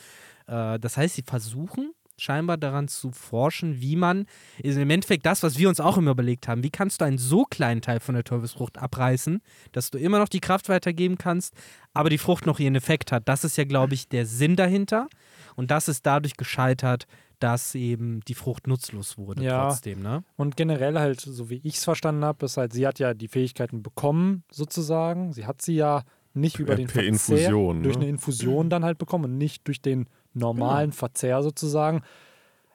Äh, 0.47 0.79
das 0.79 0.97
heißt, 0.97 1.15
sie 1.15 1.23
versuchen 1.23 1.91
scheinbar 2.17 2.57
daran 2.57 2.87
zu 2.87 3.11
forschen, 3.11 3.81
wie 3.81 3.95
man, 3.95 4.25
ist 4.61 4.77
im 4.77 4.89
Endeffekt 4.89 5.25
das, 5.25 5.43
was 5.43 5.57
wir 5.57 5.69
uns 5.69 5.79
auch 5.79 5.97
immer 5.97 6.11
überlegt 6.11 6.47
haben, 6.47 6.63
wie 6.63 6.69
kannst 6.69 7.01
du 7.01 7.05
einen 7.05 7.17
so 7.17 7.43
kleinen 7.45 7.81
Teil 7.81 7.99
von 7.99 8.15
der 8.15 8.23
Teufelsfrucht 8.23 8.77
abreißen, 8.77 9.41
dass 9.71 9.91
du 9.91 9.97
immer 9.97 10.19
noch 10.19 10.29
die 10.29 10.39
Kraft 10.39 10.69
weitergeben 10.69 11.17
kannst, 11.17 11.53
aber 11.93 12.09
die 12.09 12.17
Frucht 12.17 12.45
noch 12.45 12.59
ihren 12.59 12.75
Effekt 12.75 13.11
hat. 13.11 13.27
Das 13.27 13.43
ist 13.43 13.57
ja, 13.57 13.63
glaube 13.65 13.93
ich, 13.93 14.07
der 14.07 14.25
Sinn 14.25 14.55
dahinter. 14.55 15.07
Und 15.55 15.71
das 15.71 15.87
ist 15.87 16.05
dadurch 16.05 16.35
gescheitert, 16.35 17.07
dass 17.39 17.75
eben 17.75 18.21
die 18.27 18.33
Frucht 18.33 18.67
nutzlos 18.67 19.17
wurde 19.17 19.43
ja, 19.43 19.67
trotzdem, 19.67 20.01
ne? 20.01 20.23
Und 20.35 20.55
generell 20.55 20.97
halt, 20.97 21.21
so 21.21 21.49
wie 21.49 21.59
ich 21.63 21.75
es 21.75 21.83
verstanden 21.83 22.23
habe, 22.23 22.45
ist 22.45 22.57
halt, 22.57 22.73
sie 22.73 22.87
hat 22.87 22.99
ja 22.99 23.13
die 23.13 23.27
Fähigkeiten 23.27 23.83
bekommen, 23.83 24.43
sozusagen. 24.51 25.33
Sie 25.33 25.45
hat 25.45 25.61
sie 25.61 25.75
ja 25.75 26.03
nicht 26.33 26.59
über 26.59 26.75
den 26.75 26.87
per 26.87 27.03
Verzehr, 27.03 27.07
Infusion, 27.07 27.83
durch 27.83 27.95
ne? 27.95 28.03
eine 28.03 28.09
Infusion 28.09 28.69
dann 28.69 28.83
halt 28.83 28.97
bekommen 28.97 29.25
und 29.25 29.37
nicht 29.37 29.67
durch 29.67 29.81
den 29.81 30.07
normalen 30.35 30.91
genau. 30.91 30.99
Verzehr 30.99 31.41
sozusagen. 31.43 32.01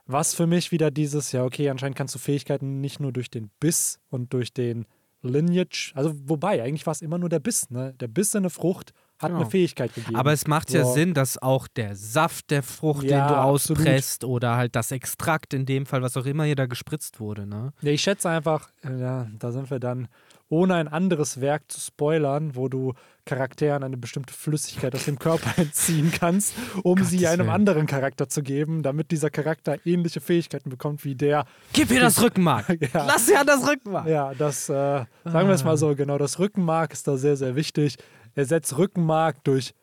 Was 0.07 0.35
für 0.35 0.47
mich 0.47 0.73
wieder 0.73 0.91
dieses, 0.91 1.31
ja, 1.32 1.45
okay, 1.45 1.70
anscheinend 1.70 1.97
kannst 1.97 2.15
du 2.15 2.19
Fähigkeiten 2.19 2.81
nicht 2.81 2.99
nur 2.99 3.12
durch 3.12 3.31
den 3.31 3.51
Biss 3.61 4.01
und 4.09 4.32
durch 4.32 4.53
den 4.53 4.87
Lineage, 5.23 5.93
also 5.95 6.12
wobei, 6.24 6.62
eigentlich 6.62 6.87
war 6.87 6.93
es 6.93 7.03
immer 7.03 7.19
nur 7.19 7.28
der 7.28 7.41
Biss, 7.41 7.70
ne? 7.70 7.95
Der 8.01 8.09
Biss 8.09 8.35
in 8.35 8.39
eine 8.39 8.51
Frucht 8.51 8.93
hat 9.19 9.28
genau. 9.28 9.43
eine 9.43 9.51
Fähigkeit 9.51 9.95
gegeben. 9.95 10.16
Aber 10.16 10.32
es 10.32 10.47
macht 10.47 10.70
so. 10.70 10.78
ja 10.78 10.85
Sinn, 10.85 11.12
dass 11.12 11.37
auch 11.41 11.69
der 11.69 11.95
Saft 11.95 12.51
der 12.51 12.62
Frucht, 12.62 13.05
ja, 13.05 13.27
den 13.27 13.35
du 13.35 13.41
auspresst, 13.41 14.24
absolut. 14.24 14.37
oder 14.37 14.57
halt 14.57 14.74
das 14.74 14.91
Extrakt 14.93 15.53
in 15.53 15.66
dem 15.66 15.85
Fall, 15.85 16.01
was 16.01 16.16
auch 16.16 16.24
immer 16.24 16.45
hier 16.45 16.57
da 16.57 16.66
gespritzt 16.66 17.20
wurde, 17.20 17.47
ne? 17.47 17.73
Ja, 17.82 17.93
ich 17.93 18.01
schätze 18.01 18.31
einfach, 18.31 18.70
ja, 18.82 19.28
da 19.39 19.53
sind 19.53 19.70
wir 19.70 19.78
dann 19.78 20.09
ohne 20.51 20.74
ein 20.74 20.89
anderes 20.89 21.40
Werk 21.40 21.70
zu 21.70 21.81
spoilern, 21.81 22.55
wo 22.56 22.68
du 22.68 22.93
Charakteren 23.24 23.85
eine 23.85 23.97
bestimmte 23.97 24.35
Flüssigkeit 24.35 24.94
aus 24.94 25.05
dem 25.05 25.18
Körper 25.18 25.56
entziehen 25.56 26.12
kannst, 26.12 26.55
um 26.82 26.97
Gott 26.97 27.06
sie 27.06 27.27
einem 27.27 27.47
Willen. 27.47 27.51
anderen 27.51 27.86
Charakter 27.86 28.28
zu 28.28 28.43
geben, 28.43 28.82
damit 28.82 29.12
dieser 29.12 29.31
Charakter 29.31 29.78
ähnliche 29.86 30.20
Fähigkeiten 30.20 30.68
bekommt 30.68 31.05
wie 31.05 31.14
der. 31.14 31.47
Gib 31.72 31.90
ihr 31.93 32.01
das 32.01 32.20
Rückenmark! 32.20 32.68
ja. 32.93 33.06
Lass 33.06 33.27
sie 33.27 33.36
an 33.36 33.47
das 33.47 33.66
Rückenmark! 33.66 34.09
Ja, 34.09 34.35
das, 34.35 34.68
äh, 34.68 34.72
sagen 34.72 35.48
wir 35.48 35.51
es 35.51 35.64
mal 35.64 35.77
so, 35.77 35.94
genau, 35.94 36.18
das 36.18 36.40
Rückenmark 36.40 36.93
ist 36.93 37.06
da 37.06 37.16
sehr, 37.16 37.36
sehr 37.36 37.55
wichtig. 37.55 37.97
Ersetzt 38.35 38.77
Rückenmark 38.77 39.43
durch 39.44 39.74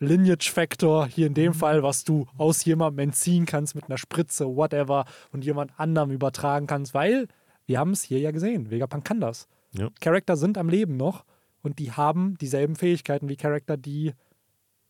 Lineage 0.00 0.50
Factor, 0.50 1.06
hier 1.06 1.28
in 1.28 1.34
dem 1.34 1.52
mhm. 1.52 1.56
Fall, 1.56 1.82
was 1.82 2.02
du 2.02 2.26
aus 2.36 2.64
jemandem 2.64 3.08
entziehen 3.08 3.46
kannst 3.46 3.76
mit 3.76 3.84
einer 3.84 3.98
Spritze, 3.98 4.46
whatever, 4.46 5.04
und 5.32 5.44
jemand 5.44 5.78
anderem 5.78 6.10
übertragen 6.10 6.66
kannst, 6.66 6.92
weil 6.92 7.28
wir 7.66 7.78
haben 7.78 7.92
es 7.92 8.02
hier 8.02 8.18
ja 8.18 8.32
gesehen. 8.32 8.70
Vegapunk 8.70 9.04
kann 9.04 9.20
das. 9.20 9.48
Ja. 9.78 9.90
Charakter 10.00 10.36
sind 10.36 10.58
am 10.58 10.68
Leben 10.68 10.96
noch 10.96 11.24
und 11.62 11.78
die 11.78 11.92
haben 11.92 12.36
dieselben 12.38 12.76
Fähigkeiten 12.76 13.28
wie 13.28 13.36
Charakter, 13.36 13.76
die 13.76 14.12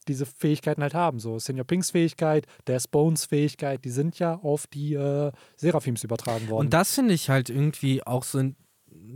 diese 0.09 0.27
Fähigkeiten 0.27 0.83
halt 0.83 0.95
haben. 0.95 1.19
So 1.19 1.39
Senior 1.39 1.67
Pinks 1.67 1.91
Fähigkeit, 1.91 2.47
Death 2.69 2.91
Bones 2.91 3.25
Fähigkeit, 3.25 3.85
die 3.85 3.91
sind 3.91 4.19
ja 4.19 4.37
auf 4.37 4.67
die 4.67 4.95
äh, 4.95 5.33
Seraphims 5.57 6.05
übertragen 6.05 6.49
worden. 6.49 6.67
Und 6.67 6.75
das 6.75 6.95
finde 6.95 7.15
ich 7.15 7.29
halt 7.29 7.51
irgendwie 7.51 8.07
auch 8.07 8.23
so 8.23 8.39
ein 8.39 8.57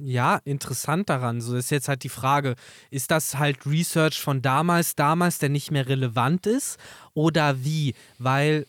ja, 0.02 0.40
interessant 0.44 1.08
daran. 1.08 1.40
So 1.40 1.56
ist 1.56 1.70
jetzt 1.70 1.88
halt 1.88 2.04
die 2.04 2.08
Frage, 2.08 2.54
ist 2.90 3.10
das 3.10 3.38
halt 3.38 3.66
Research 3.66 4.20
von 4.20 4.42
damals, 4.42 4.94
damals, 4.94 5.38
der 5.38 5.48
nicht 5.48 5.70
mehr 5.70 5.88
relevant 5.88 6.46
ist? 6.46 6.78
Oder 7.14 7.64
wie? 7.64 7.94
Weil 8.18 8.66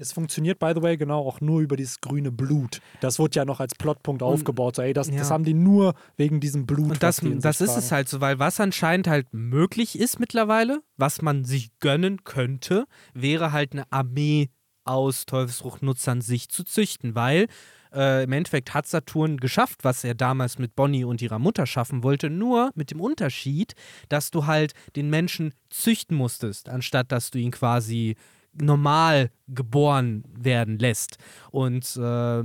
es 0.00 0.12
funktioniert, 0.12 0.58
by 0.58 0.72
the 0.74 0.82
way, 0.82 0.96
genau 0.96 1.20
auch 1.20 1.40
nur 1.40 1.60
über 1.60 1.76
dieses 1.76 2.00
grüne 2.00 2.32
Blut. 2.32 2.80
Das 3.00 3.18
wurde 3.18 3.36
ja 3.36 3.44
noch 3.44 3.60
als 3.60 3.74
Plotpunkt 3.74 4.22
und, 4.22 4.28
aufgebaut. 4.28 4.76
So, 4.76 4.82
ey, 4.82 4.92
das, 4.92 5.08
ja. 5.08 5.16
das, 5.16 5.30
haben 5.30 5.44
die 5.44 5.54
nur 5.54 5.94
wegen 6.16 6.40
diesem 6.40 6.66
Blut. 6.66 6.90
Und 6.92 7.02
das, 7.02 7.20
das 7.22 7.60
ist 7.60 7.76
es 7.76 7.92
halt 7.92 8.08
so, 8.08 8.20
weil 8.20 8.38
was 8.38 8.58
anscheinend 8.60 9.08
halt 9.08 9.32
möglich 9.32 9.98
ist 9.98 10.18
mittlerweile, 10.18 10.82
was 10.96 11.22
man 11.22 11.44
sich 11.44 11.70
gönnen 11.80 12.24
könnte, 12.24 12.86
wäre 13.14 13.52
halt 13.52 13.72
eine 13.72 13.90
Armee 13.92 14.50
aus 14.84 15.26
Teufelsfruchtnutzern 15.26 16.22
sich 16.22 16.48
zu 16.48 16.64
züchten, 16.64 17.14
weil 17.14 17.46
äh, 17.92 18.24
im 18.24 18.32
Endeffekt 18.32 18.72
hat 18.72 18.86
Saturn 18.86 19.36
geschafft, 19.36 19.84
was 19.84 20.04
er 20.04 20.14
damals 20.14 20.58
mit 20.58 20.74
Bonnie 20.74 21.04
und 21.04 21.20
ihrer 21.20 21.38
Mutter 21.38 21.66
schaffen 21.66 22.02
wollte, 22.02 22.30
nur 22.30 22.70
mit 22.74 22.90
dem 22.90 23.00
Unterschied, 23.00 23.74
dass 24.08 24.30
du 24.30 24.46
halt 24.46 24.72
den 24.96 25.10
Menschen 25.10 25.52
züchten 25.68 26.16
musstest, 26.16 26.68
anstatt 26.68 27.12
dass 27.12 27.30
du 27.30 27.38
ihn 27.38 27.50
quasi 27.50 28.16
normal 28.52 29.30
geboren 29.48 30.24
werden 30.32 30.78
lässt. 30.78 31.18
Und 31.50 31.96
äh, 31.96 32.42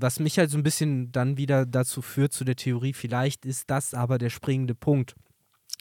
was 0.00 0.20
mich 0.20 0.38
halt 0.38 0.50
so 0.50 0.58
ein 0.58 0.62
bisschen 0.62 1.12
dann 1.12 1.36
wieder 1.36 1.66
dazu 1.66 2.02
führt, 2.02 2.32
zu 2.32 2.44
der 2.44 2.56
Theorie, 2.56 2.92
vielleicht 2.92 3.44
ist 3.44 3.70
das 3.70 3.94
aber 3.94 4.18
der 4.18 4.30
springende 4.30 4.74
Punkt. 4.74 5.14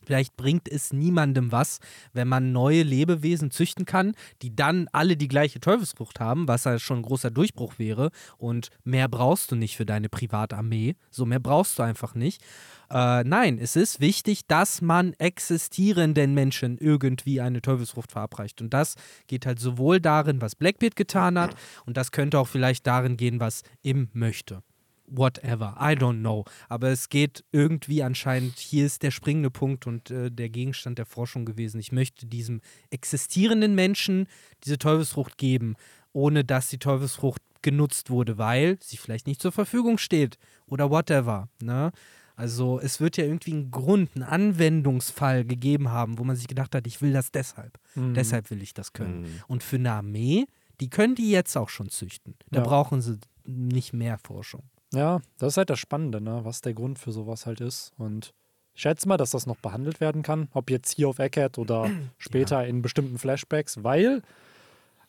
Vielleicht 0.07 0.37
bringt 0.37 0.69
es 0.69 0.93
niemandem 0.93 1.51
was, 1.51 1.79
wenn 2.13 2.29
man 2.29 2.53
neue 2.53 2.83
Lebewesen 2.83 3.51
züchten 3.51 3.85
kann, 3.85 4.13
die 4.41 4.55
dann 4.55 4.87
alle 4.93 5.17
die 5.17 5.27
gleiche 5.27 5.59
Teufelsfrucht 5.59 6.21
haben, 6.21 6.47
was 6.47 6.65
halt 6.65 6.79
schon 6.79 6.99
ein 6.99 7.03
großer 7.03 7.29
Durchbruch 7.29 7.73
wäre. 7.77 8.11
Und 8.37 8.69
mehr 8.85 9.09
brauchst 9.09 9.51
du 9.51 9.57
nicht 9.57 9.75
für 9.75 9.85
deine 9.85 10.07
Privatarmee. 10.07 10.95
So 11.09 11.25
mehr 11.25 11.41
brauchst 11.41 11.77
du 11.77 11.83
einfach 11.83 12.15
nicht. 12.15 12.41
Äh, 12.89 13.25
nein, 13.25 13.59
es 13.59 13.75
ist 13.75 13.99
wichtig, 13.99 14.47
dass 14.47 14.81
man 14.81 15.11
existierenden 15.13 16.33
Menschen 16.33 16.77
irgendwie 16.77 17.41
eine 17.41 17.61
Teufelsfrucht 17.61 18.13
verabreicht. 18.13 18.61
Und 18.61 18.73
das 18.73 18.95
geht 19.27 19.45
halt 19.45 19.59
sowohl 19.59 19.99
darin, 19.99 20.41
was 20.41 20.55
Blackbeard 20.55 20.95
getan 20.95 21.37
hat, 21.37 21.53
und 21.85 21.97
das 21.97 22.13
könnte 22.13 22.39
auch 22.39 22.47
vielleicht 22.47 22.87
darin 22.87 23.17
gehen, 23.17 23.41
was 23.41 23.63
Im 23.81 24.09
möchte 24.13 24.63
whatever, 25.07 25.75
I 25.79 25.95
don't 25.95 26.19
know. 26.19 26.45
Aber 26.69 26.89
es 26.89 27.09
geht 27.09 27.43
irgendwie 27.51 28.03
anscheinend, 28.03 28.59
hier 28.59 28.85
ist 28.85 29.03
der 29.03 29.11
springende 29.11 29.49
Punkt 29.49 29.87
und 29.87 30.11
äh, 30.11 30.29
der 30.29 30.49
Gegenstand 30.49 30.97
der 30.97 31.05
Forschung 31.05 31.45
gewesen. 31.45 31.79
Ich 31.79 31.91
möchte 31.91 32.25
diesem 32.25 32.61
existierenden 32.89 33.73
Menschen 33.75 34.27
diese 34.63 34.77
Teufelsfrucht 34.77 35.37
geben, 35.37 35.75
ohne 36.13 36.43
dass 36.43 36.69
die 36.69 36.79
Teufelsfrucht 36.79 37.41
genutzt 37.61 38.09
wurde, 38.09 38.37
weil 38.37 38.77
sie 38.81 38.97
vielleicht 38.97 39.27
nicht 39.27 39.41
zur 39.41 39.51
Verfügung 39.51 39.97
steht 39.97 40.37
oder 40.67 40.89
whatever. 40.89 41.49
Ne? 41.61 41.91
Also 42.35 42.79
es 42.79 43.01
wird 43.01 43.17
ja 43.17 43.23
irgendwie 43.23 43.51
einen 43.51 43.71
Grund, 43.71 44.11
einen 44.15 44.23
Anwendungsfall 44.23 45.43
gegeben 45.43 45.89
haben, 45.89 46.19
wo 46.19 46.23
man 46.23 46.35
sich 46.35 46.47
gedacht 46.47 46.75
hat, 46.75 46.85
ich 46.85 47.01
will 47.01 47.11
das 47.11 47.31
deshalb. 47.31 47.79
Mhm. 47.95 48.13
Deshalb 48.13 48.51
will 48.51 48.61
ich 48.61 48.73
das 48.75 48.93
können. 48.93 49.21
Mhm. 49.21 49.41
Und 49.47 49.63
für 49.63 49.77
eine 49.77 49.91
Armee, 49.91 50.45
die 50.79 50.89
können 50.89 51.15
die 51.15 51.31
jetzt 51.31 51.57
auch 51.57 51.69
schon 51.69 51.89
züchten. 51.89 52.35
Da 52.51 52.59
ja. 52.59 52.65
brauchen 52.65 53.01
sie 53.01 53.17
nicht 53.43 53.91
mehr 53.91 54.19
Forschung. 54.19 54.63
Ja, 54.93 55.19
das 55.37 55.53
ist 55.53 55.57
halt 55.57 55.69
das 55.69 55.79
Spannende, 55.79 56.21
ne? 56.21 56.41
was 56.43 56.61
der 56.61 56.73
Grund 56.73 56.99
für 56.99 57.11
sowas 57.11 57.45
halt 57.45 57.61
ist. 57.61 57.91
Und 57.97 58.33
ich 58.73 58.81
schätze 58.81 59.07
mal, 59.07 59.17
dass 59.17 59.31
das 59.31 59.45
noch 59.45 59.57
behandelt 59.57 59.99
werden 59.99 60.23
kann, 60.23 60.49
ob 60.53 60.69
jetzt 60.69 60.95
hier 60.95 61.09
auf 61.09 61.19
Eckhead 61.19 61.57
oder 61.57 61.89
später 62.17 62.61
ja. 62.61 62.67
in 62.67 62.81
bestimmten 62.81 63.17
Flashbacks, 63.17 63.83
weil 63.83 64.21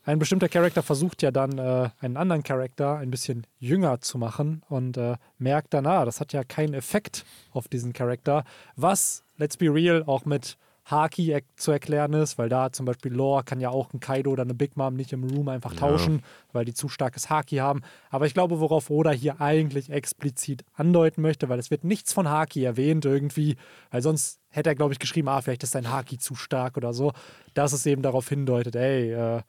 ein 0.05 0.19
bestimmter 0.19 0.49
Charakter 0.49 0.83
versucht 0.83 1.23
ja 1.23 1.31
dann 1.31 1.59
äh, 1.59 1.91
einen 2.01 2.17
anderen 2.17 2.43
Charakter 2.43 2.97
ein 2.97 3.11
bisschen 3.11 3.47
jünger 3.59 4.01
zu 4.01 4.17
machen 4.17 4.63
und 4.69 4.97
äh, 4.97 5.17
merkt 5.37 5.75
dann, 5.75 5.87
ah, 5.87 6.07
das 6.07 6.21
hat 6.21 6.33
ja 6.33 6.45
keinen 6.45 6.73
Effekt 6.73 7.27
auf 7.53 7.69
diesen 7.69 7.93
Charakter, 7.93 8.45
was, 8.75 9.23
let's 9.37 9.59
be 9.59 9.67
real, 9.67 10.03
auch 10.07 10.25
mit 10.25 10.57
Haki 10.91 11.31
er 11.31 11.43
zu 11.57 11.71
erklären 11.71 12.15
ist, 12.15 12.39
weil 12.39 12.49
da 12.49 12.73
zum 12.73 12.87
Beispiel 12.87 13.13
Lore 13.13 13.45
kann 13.45 13.61
ja 13.61 13.69
auch 13.69 13.93
ein 13.93 14.01
Kaido 14.01 14.31
oder 14.31 14.43
eine 14.43 14.55
Big 14.55 14.77
Mom 14.77 14.95
nicht 14.95 15.13
im 15.13 15.23
Room 15.25 15.49
einfach 15.49 15.75
tauschen, 15.75 16.17
ja. 16.17 16.23
weil 16.53 16.65
die 16.65 16.73
zu 16.73 16.89
starkes 16.89 17.29
Haki 17.29 17.57
haben. 17.57 17.83
Aber 18.11 18.27
ich 18.27 18.33
glaube, 18.33 18.59
worauf 18.59 18.89
Oda 18.89 19.11
hier 19.11 19.41
eigentlich 19.41 19.91
explizit 19.91 20.65
andeuten 20.73 21.21
möchte, 21.21 21.51
weil 21.51 21.59
es 21.59 21.71
wird 21.71 21.85
nichts 21.85 22.13
von 22.15 22.29
Haki 22.29 22.65
erwähnt 22.65 23.05
irgendwie, 23.05 23.57
weil 23.91 24.01
sonst 24.01 24.41
hätte 24.49 24.71
er, 24.71 24.75
glaube 24.75 24.95
ich, 24.95 24.99
geschrieben, 24.99 25.29
ah, 25.29 25.43
vielleicht 25.43 25.63
ist 25.63 25.75
dein 25.75 25.91
Haki 25.91 26.17
zu 26.17 26.35
stark 26.35 26.79
oder 26.79 26.95
so, 26.95 27.13
dass 27.53 27.75
es 27.75 27.85
eben 27.85 28.01
darauf 28.01 28.29
hindeutet, 28.29 28.75
ey, 28.75 29.13
äh, 29.13 29.43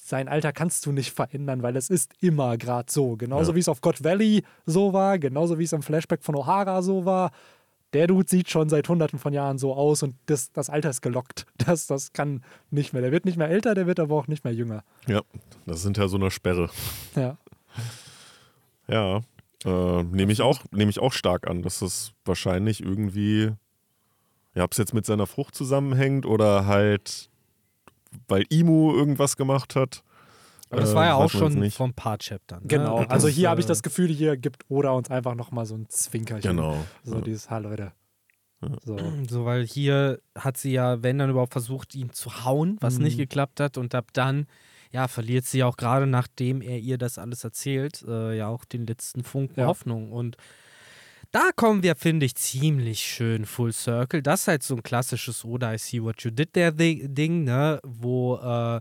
sein 0.00 0.28
Alter 0.28 0.52
kannst 0.52 0.86
du 0.86 0.92
nicht 0.92 1.12
verändern, 1.12 1.62
weil 1.62 1.76
es 1.76 1.88
ist 1.88 2.12
immer 2.20 2.56
gerade 2.56 2.90
so. 2.90 3.16
Genauso 3.16 3.52
ja. 3.52 3.56
wie 3.56 3.60
es 3.60 3.68
auf 3.68 3.80
God 3.80 4.02
Valley 4.02 4.44
so 4.66 4.92
war, 4.92 5.18
genauso 5.18 5.58
wie 5.58 5.64
es 5.64 5.72
im 5.72 5.82
Flashback 5.82 6.22
von 6.22 6.34
O'Hara 6.34 6.82
so 6.82 7.04
war 7.04 7.30
der 7.92 8.06
Dude 8.06 8.28
sieht 8.28 8.50
schon 8.50 8.68
seit 8.68 8.88
hunderten 8.88 9.18
von 9.18 9.32
Jahren 9.32 9.58
so 9.58 9.74
aus 9.74 10.02
und 10.02 10.16
das, 10.26 10.52
das 10.52 10.70
Alter 10.70 10.90
ist 10.90 11.02
gelockt. 11.02 11.46
Das, 11.62 11.86
das 11.86 12.12
kann 12.12 12.42
nicht 12.70 12.92
mehr. 12.92 13.02
Der 13.02 13.12
wird 13.12 13.24
nicht 13.24 13.36
mehr 13.36 13.48
älter, 13.48 13.74
der 13.74 13.86
wird 13.86 14.00
aber 14.00 14.16
auch 14.16 14.26
nicht 14.26 14.42
mehr 14.42 14.52
jünger. 14.52 14.82
Ja, 15.06 15.22
das 15.64 15.82
sind 15.82 15.96
ja 15.96 16.08
so 16.08 16.16
eine 16.16 16.30
Sperre. 16.30 16.70
Ja. 17.14 17.38
Ja, 18.88 19.20
äh, 19.64 20.02
nehme 20.02 20.32
ich, 20.32 20.42
auch, 20.42 20.60
nehm 20.72 20.88
ich 20.88 20.98
auch 20.98 21.12
stark 21.12 21.48
an, 21.48 21.62
dass 21.62 21.78
das 21.78 22.12
wahrscheinlich 22.24 22.82
irgendwie, 22.82 23.52
ja, 24.54 24.64
ob 24.64 24.72
es 24.72 24.78
jetzt 24.78 24.92
mit 24.92 25.06
seiner 25.06 25.26
Frucht 25.28 25.54
zusammenhängt 25.54 26.26
oder 26.26 26.66
halt, 26.66 27.30
weil 28.26 28.44
Imu 28.50 28.92
irgendwas 28.92 29.36
gemacht 29.36 29.76
hat. 29.76 30.02
Aber 30.72 30.80
das 30.80 30.94
war 30.94 31.04
ja 31.04 31.10
äh, 31.10 31.22
auch 31.22 31.30
schon 31.30 31.70
vom 31.70 31.92
Part-Chapter. 31.92 32.60
Ne? 32.60 32.66
Genau, 32.66 32.98
also 33.04 33.28
hier 33.28 33.50
habe 33.50 33.60
ich 33.60 33.66
das 33.66 33.82
Gefühl, 33.82 34.08
hier 34.08 34.38
gibt 34.38 34.64
Oda 34.68 34.92
uns 34.92 35.10
einfach 35.10 35.34
nochmal 35.34 35.66
so 35.66 35.74
ein 35.74 35.86
Zwinkerchen. 35.90 36.56
Genau. 36.56 36.76
So 37.04 37.16
ja. 37.16 37.20
dieses, 37.20 37.50
ha 37.50 37.58
Leute. 37.58 37.92
So. 38.84 38.96
so, 39.28 39.44
weil 39.44 39.66
hier 39.66 40.20
hat 40.34 40.56
sie 40.56 40.72
ja, 40.72 41.02
wenn 41.02 41.18
dann 41.18 41.28
überhaupt 41.28 41.52
versucht, 41.52 41.94
ihn 41.94 42.10
zu 42.12 42.44
hauen, 42.44 42.78
was 42.80 42.96
mhm. 42.96 43.04
nicht 43.04 43.18
geklappt 43.18 43.60
hat. 43.60 43.76
Und 43.76 43.94
ab 43.94 44.06
dann, 44.14 44.46
ja, 44.92 45.08
verliert 45.08 45.44
sie 45.44 45.62
auch 45.62 45.76
gerade, 45.76 46.06
nachdem 46.06 46.62
er 46.62 46.78
ihr 46.78 46.96
das 46.96 47.18
alles 47.18 47.44
erzählt, 47.44 48.02
äh, 48.08 48.34
ja 48.36 48.48
auch 48.48 48.64
den 48.64 48.86
letzten 48.86 49.24
Funken 49.24 49.60
ja. 49.60 49.66
Hoffnung. 49.66 50.10
Und 50.10 50.36
da 51.32 51.50
kommen 51.54 51.82
wir, 51.82 51.96
finde 51.96 52.24
ich, 52.24 52.36
ziemlich 52.36 53.00
schön 53.00 53.44
Full 53.44 53.72
Circle. 53.72 54.22
Das 54.22 54.42
ist 54.42 54.48
halt 54.48 54.62
so 54.62 54.76
ein 54.76 54.82
klassisches 54.82 55.44
Oda, 55.44 55.74
I 55.74 55.78
see 55.78 56.02
what 56.02 56.22
you 56.22 56.30
did 56.30 56.54
there 56.54 56.72
Ding, 56.72 57.44
ne? 57.44 57.78
Wo, 57.82 58.36
äh, 58.36 58.80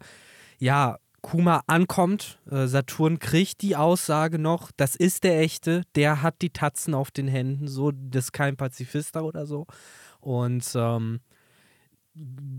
ja, 0.59 0.99
Kuma 1.21 1.61
ankommt, 1.67 2.39
äh, 2.49 2.65
Saturn 2.67 3.19
kriegt 3.19 3.61
die 3.61 3.75
Aussage 3.75 4.39
noch, 4.39 4.71
das 4.75 4.95
ist 4.95 5.23
der 5.23 5.39
echte, 5.39 5.83
der 5.95 6.21
hat 6.23 6.41
die 6.41 6.49
Tatzen 6.49 6.95
auf 6.95 7.11
den 7.11 7.27
Händen, 7.27 7.67
so, 7.67 7.91
das 7.91 8.25
ist 8.25 8.31
kein 8.31 8.57
Pazifister 8.57 9.23
oder 9.23 9.45
so. 9.45 9.67
Und 10.19 10.65
ähm, 10.75 11.19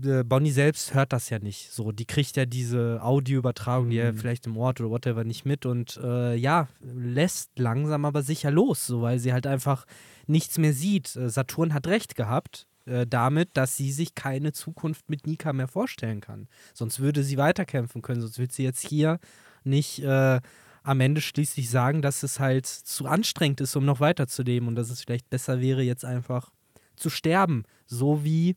äh, 0.03 0.23
Bonnie 0.23 0.51
selbst 0.51 0.93
hört 0.93 1.13
das 1.13 1.29
ja 1.29 1.39
nicht. 1.39 1.71
So, 1.71 1.91
die 1.91 2.05
kriegt 2.05 2.35
ja 2.37 2.45
diese 2.45 2.99
Audioübertragung, 3.03 3.89
die 3.89 3.97
mhm. 3.97 4.03
er 4.03 4.13
vielleicht 4.13 4.47
im 4.47 4.57
Ort 4.57 4.79
oder 4.79 4.89
whatever 4.89 5.23
nicht 5.23 5.45
mit 5.45 5.65
und 5.65 5.99
äh, 6.01 6.35
ja, 6.35 6.67
lässt 6.81 7.59
langsam 7.59 8.05
aber 8.05 8.23
sicher 8.23 8.51
los, 8.51 8.87
so 8.87 9.01
weil 9.01 9.19
sie 9.19 9.33
halt 9.33 9.45
einfach 9.45 9.85
nichts 10.25 10.57
mehr 10.57 10.73
sieht. 10.73 11.15
Äh, 11.15 11.29
Saturn 11.29 11.73
hat 11.73 11.87
recht 11.87 12.15
gehabt 12.15 12.67
äh, 12.85 13.07
damit, 13.07 13.51
dass 13.53 13.77
sie 13.77 13.91
sich 13.91 14.15
keine 14.15 14.51
Zukunft 14.51 15.09
mit 15.09 15.25
Nika 15.27 15.53
mehr 15.53 15.67
vorstellen 15.67 16.21
kann. 16.21 16.47
Sonst 16.73 16.99
würde 16.99 17.23
sie 17.23 17.37
weiterkämpfen 17.37 18.01
können, 18.01 18.21
sonst 18.21 18.39
wird 18.39 18.51
sie 18.51 18.63
jetzt 18.63 18.85
hier 18.87 19.19
nicht 19.63 19.99
äh, 20.03 20.41
am 20.83 20.99
Ende 20.99 21.21
schließlich 21.21 21.69
sagen, 21.69 22.01
dass 22.01 22.23
es 22.23 22.39
halt 22.39 22.65
zu 22.65 23.05
anstrengend 23.05 23.61
ist, 23.61 23.75
um 23.75 23.85
noch 23.85 24.01
weiterzuleben 24.01 24.67
und 24.67 24.75
dass 24.75 24.89
es 24.89 25.01
vielleicht 25.01 25.29
besser 25.29 25.61
wäre, 25.61 25.81
jetzt 25.81 26.03
einfach 26.03 26.51
zu 26.95 27.09
sterben. 27.09 27.63
So 27.85 28.23
wie 28.23 28.55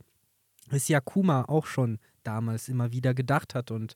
es 0.71 0.89
Yakuma 0.89 1.45
auch 1.45 1.67
schon 1.67 1.99
damals 2.25 2.69
immer 2.69 2.91
wieder 2.91 3.15
gedacht 3.15 3.55
hat 3.55 3.71
und 3.71 3.95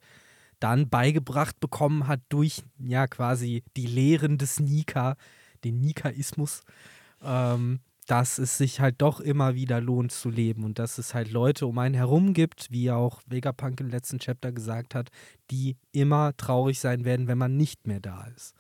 dann 0.61 0.89
beigebracht 0.89 1.59
bekommen 1.59 2.07
hat 2.07 2.21
durch 2.29 2.63
ja 2.79 3.07
quasi 3.09 3.65
die 3.77 3.87
Lehren 3.87 4.39
des 4.39 4.61
Nika, 4.61 5.17
den 5.65 5.81
Nikaismus, 5.81 6.63
ähm, 7.23 7.81
dass 8.11 8.39
es 8.39 8.59
sich 8.59 8.81
halt 8.81 8.97
doch 8.99 9.21
immer 9.21 9.55
wieder 9.55 9.81
lohnt 9.81 10.11
zu 10.11 10.31
leben 10.31 10.65
und 10.65 10.81
dass 10.81 10.99
es 10.99 11.15
halt 11.15 11.31
Leute 11.31 11.65
um 11.69 11.79
einen 11.79 11.95
herum 11.95 12.35
gibt, 12.35 12.69
wie 12.73 12.91
auch 12.91 13.23
Vegapunk 13.27 13.81
im 13.81 13.89
letzten 13.89 14.19
Chapter 14.19 14.51
gesagt 14.51 14.97
hat, 14.97 15.11
die 15.53 15.77
immer 15.93 16.37
traurig 16.37 16.81
sein 16.81 17.05
werden, 17.05 17.29
wenn 17.29 17.39
man 17.39 17.57
nicht 17.57 17.87
mehr 17.87 18.01
da 18.01 18.27
ist. 18.35 18.57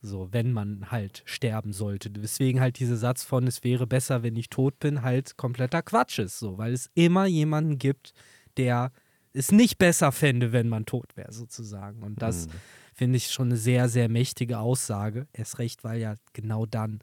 So, 0.00 0.28
wenn 0.30 0.52
man 0.52 0.92
halt 0.92 1.24
sterben 1.24 1.72
sollte. 1.72 2.08
Deswegen 2.08 2.60
halt 2.60 2.78
dieser 2.78 2.96
Satz 2.96 3.24
von, 3.24 3.48
es 3.48 3.64
wäre 3.64 3.88
besser, 3.88 4.22
wenn 4.22 4.36
ich 4.36 4.48
tot 4.48 4.78
bin, 4.78 5.02
halt 5.02 5.36
kompletter 5.36 5.82
Quatsch 5.82 6.20
ist. 6.20 6.38
So, 6.38 6.56
weil 6.56 6.72
es 6.72 6.88
immer 6.94 7.26
jemanden 7.26 7.78
gibt, 7.78 8.12
der 8.58 8.92
es 9.32 9.50
nicht 9.50 9.78
besser 9.78 10.12
fände, 10.12 10.52
wenn 10.52 10.68
man 10.68 10.86
tot 10.86 11.16
wäre, 11.16 11.32
sozusagen. 11.32 12.04
Und 12.04 12.22
das 12.22 12.46
mhm. 12.46 12.52
finde 12.94 13.16
ich 13.16 13.32
schon 13.32 13.48
eine 13.48 13.56
sehr, 13.56 13.88
sehr 13.88 14.08
mächtige 14.08 14.60
Aussage. 14.60 15.26
Erst 15.32 15.58
recht, 15.58 15.82
weil 15.82 16.00
ja 16.00 16.14
genau 16.32 16.64
dann 16.64 17.00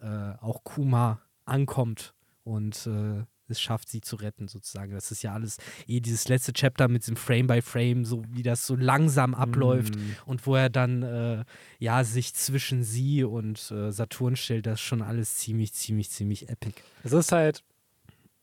äh, 0.00 0.06
auch 0.40 0.64
Kuma 0.64 1.20
ankommt 1.44 2.14
und 2.44 2.86
äh, 2.86 3.24
es 3.48 3.60
schafft, 3.60 3.88
sie 3.88 4.00
zu 4.00 4.16
retten, 4.16 4.48
sozusagen. 4.48 4.92
Das 4.92 5.10
ist 5.10 5.22
ja 5.22 5.32
alles 5.32 5.58
eh 5.86 6.00
dieses 6.00 6.28
letzte 6.28 6.52
Chapter 6.52 6.88
mit 6.88 7.02
diesem 7.02 7.16
Frame 7.16 7.46
by 7.46 7.60
Frame, 7.60 8.04
so 8.04 8.22
wie 8.30 8.42
das 8.42 8.66
so 8.66 8.74
langsam 8.74 9.34
abläuft 9.34 9.96
mm. 9.96 10.12
und 10.26 10.46
wo 10.46 10.54
er 10.56 10.70
dann 10.70 11.02
äh, 11.02 11.44
ja 11.78 12.04
sich 12.04 12.34
zwischen 12.34 12.82
sie 12.82 13.24
und 13.24 13.70
äh, 13.70 13.90
Saturn 13.92 14.36
stellt, 14.36 14.66
das 14.66 14.74
ist 14.74 14.86
schon 14.86 15.02
alles 15.02 15.36
ziemlich, 15.36 15.74
ziemlich, 15.74 16.10
ziemlich 16.10 16.48
epic. 16.48 16.80
Es 17.02 17.12
ist 17.12 17.32
halt, 17.32 17.62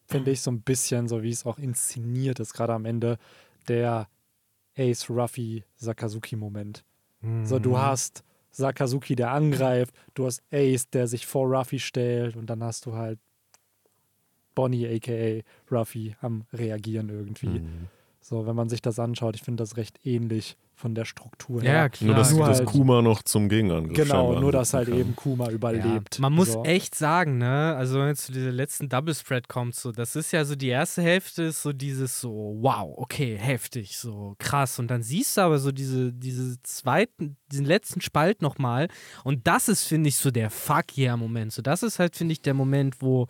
finde 0.08 0.32
ich, 0.32 0.42
so 0.42 0.52
ein 0.52 0.62
bisschen 0.62 1.08
so, 1.08 1.24
wie 1.24 1.32
es 1.32 1.46
auch 1.46 1.58
inszeniert 1.58 2.40
ist, 2.40 2.54
gerade 2.54 2.74
am 2.74 2.86
Ende, 2.86 3.18
der 3.68 4.08
Ace 4.78 5.10
Ruffy 5.10 5.64
Sakazuki-Moment. 5.78 6.84
Mm. 7.22 7.46
So, 7.46 7.60
du 7.60 7.72
mhm. 7.72 7.78
hast 7.78 8.24
Sakazuki, 8.52 9.16
der 9.16 9.32
angreift, 9.32 9.96
du 10.14 10.26
hast 10.26 10.44
Ace, 10.52 10.90
der 10.90 11.08
sich 11.08 11.26
vor 11.26 11.48
Ruffy 11.48 11.80
stellt 11.80 12.36
und 12.36 12.50
dann 12.50 12.64
hast 12.64 12.86
du 12.86 12.94
halt 12.94 13.20
Bonnie, 14.56 14.88
aka 14.88 15.42
Ruffy, 15.72 16.16
am 16.22 16.44
Reagieren 16.54 17.10
irgendwie. 17.10 17.48
Mhm. 17.48 17.88
So, 18.24 18.46
wenn 18.46 18.56
man 18.56 18.70
sich 18.70 18.82
das 18.82 19.00
anschaut, 19.00 19.36
ich 19.36 19.42
finde 19.42 19.64
das 19.64 19.78
recht 19.78 20.06
ähnlich 20.06 20.56
von 20.76 20.96
der 20.96 21.06
Struktur 21.06 21.62
her. 21.62 21.74
Ja, 21.74 21.90
klar. 21.90 22.08
Nur, 22.08 22.16
dass, 22.16 22.32
nur 22.32 22.46
dass 22.48 22.60
halt, 22.60 22.68
Kuma 22.68 23.02
noch 23.02 23.24
zum 23.24 23.50
Gegenangriff 23.50 23.96
Genau, 23.96 24.40
nur 24.40 24.52
dass 24.52 24.74
halt 24.74 24.90
kann. 24.90 24.98
eben 24.98 25.16
Kuma 25.16 25.50
überlebt. 25.50 26.16
Ja, 26.16 26.22
man 26.22 26.34
muss 26.34 26.54
so. 26.54 26.64
echt 26.64 26.96
sagen, 26.96 27.40
ne, 27.40 27.76
also 27.76 28.00
wenn 28.00 28.10
es 28.10 28.26
zu 28.26 28.32
dieser 28.32 28.52
letzten 28.52 28.90
Double 28.90 29.14
Spread 29.14 29.48
kommt, 29.48 29.76
so, 29.76 29.92
das 29.92 30.16
ist 30.16 30.32
ja 30.32 30.46
so 30.46 30.56
die 30.56 30.70
erste 30.70 31.02
Hälfte 31.02 31.44
ist 31.44 31.62
so 31.62 31.74
dieses 31.74 32.20
so, 32.20 32.58
wow, 32.60 32.94
okay, 32.98 33.38
heftig, 33.38 33.98
so 33.98 34.36
krass. 34.38 34.78
Und 34.80 34.90
dann 34.90 35.02
siehst 35.02 35.38
du 35.38 35.42
aber 35.42 35.58
so 35.58 35.72
diese, 35.72 36.14
diese 36.14 36.62
zweiten, 36.62 37.38
diesen 37.52 37.66
letzten 37.66 38.02
Spalt 38.02 38.42
nochmal. 38.42 38.88
Und 39.24 39.48
das 39.48 39.68
ist, 39.68 39.84
finde 39.84 40.10
ich, 40.10 40.18
so 40.18 40.30
der 40.30 40.50
Fuck-Yeah-Moment. 40.50 41.54
So, 41.54 41.62
das 41.62 41.84
ist 41.84 42.00
halt, 42.00 42.16
finde 42.16 42.34
ich, 42.34 42.42
der 42.42 42.54
Moment, 42.54 43.02
wo 43.02 43.28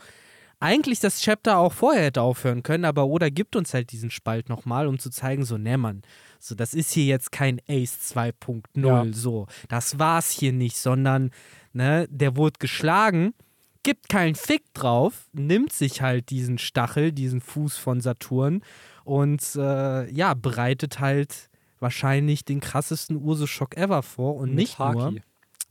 eigentlich 0.61 0.99
das 0.99 1.19
Chapter 1.21 1.57
auch 1.57 1.73
vorher 1.73 2.05
hätte 2.05 2.21
aufhören 2.21 2.63
können, 2.63 2.85
aber 2.85 3.07
Oda 3.07 3.29
gibt 3.29 3.55
uns 3.55 3.73
halt 3.73 3.91
diesen 3.91 4.11
Spalt 4.11 4.47
nochmal, 4.47 4.87
um 4.87 4.99
zu 4.99 5.09
zeigen, 5.09 5.43
so, 5.43 5.57
ne, 5.57 5.77
Mann, 5.77 6.03
so, 6.39 6.55
das 6.55 6.73
ist 6.73 6.91
hier 6.91 7.05
jetzt 7.05 7.31
kein 7.31 7.59
Ace 7.67 8.13
2.0, 8.13 8.85
ja. 8.85 9.05
so, 9.11 9.47
das 9.69 9.99
war's 9.99 10.29
hier 10.31 10.53
nicht, 10.53 10.77
sondern, 10.77 11.31
ne, 11.73 12.07
der 12.09 12.37
wurde 12.37 12.59
geschlagen, 12.59 13.33
gibt 13.83 14.07
keinen 14.07 14.35
Fick 14.35 14.73
drauf, 14.73 15.29
nimmt 15.33 15.73
sich 15.73 16.01
halt 16.01 16.29
diesen 16.29 16.59
Stachel, 16.59 17.11
diesen 17.11 17.41
Fuß 17.41 17.77
von 17.77 17.99
Saturn 17.99 18.61
und, 19.03 19.43
äh, 19.55 20.11
ja, 20.11 20.35
bereitet 20.35 20.99
halt 20.99 21.49
wahrscheinlich 21.79 22.45
den 22.45 22.59
krassesten 22.59 23.17
Ursoschock 23.17 23.75
ever 23.75 24.03
vor 24.03 24.35
und 24.35 24.49
Mit 24.49 24.57
nicht 24.57 24.79
Haki. 24.79 24.97
nur 24.97 25.15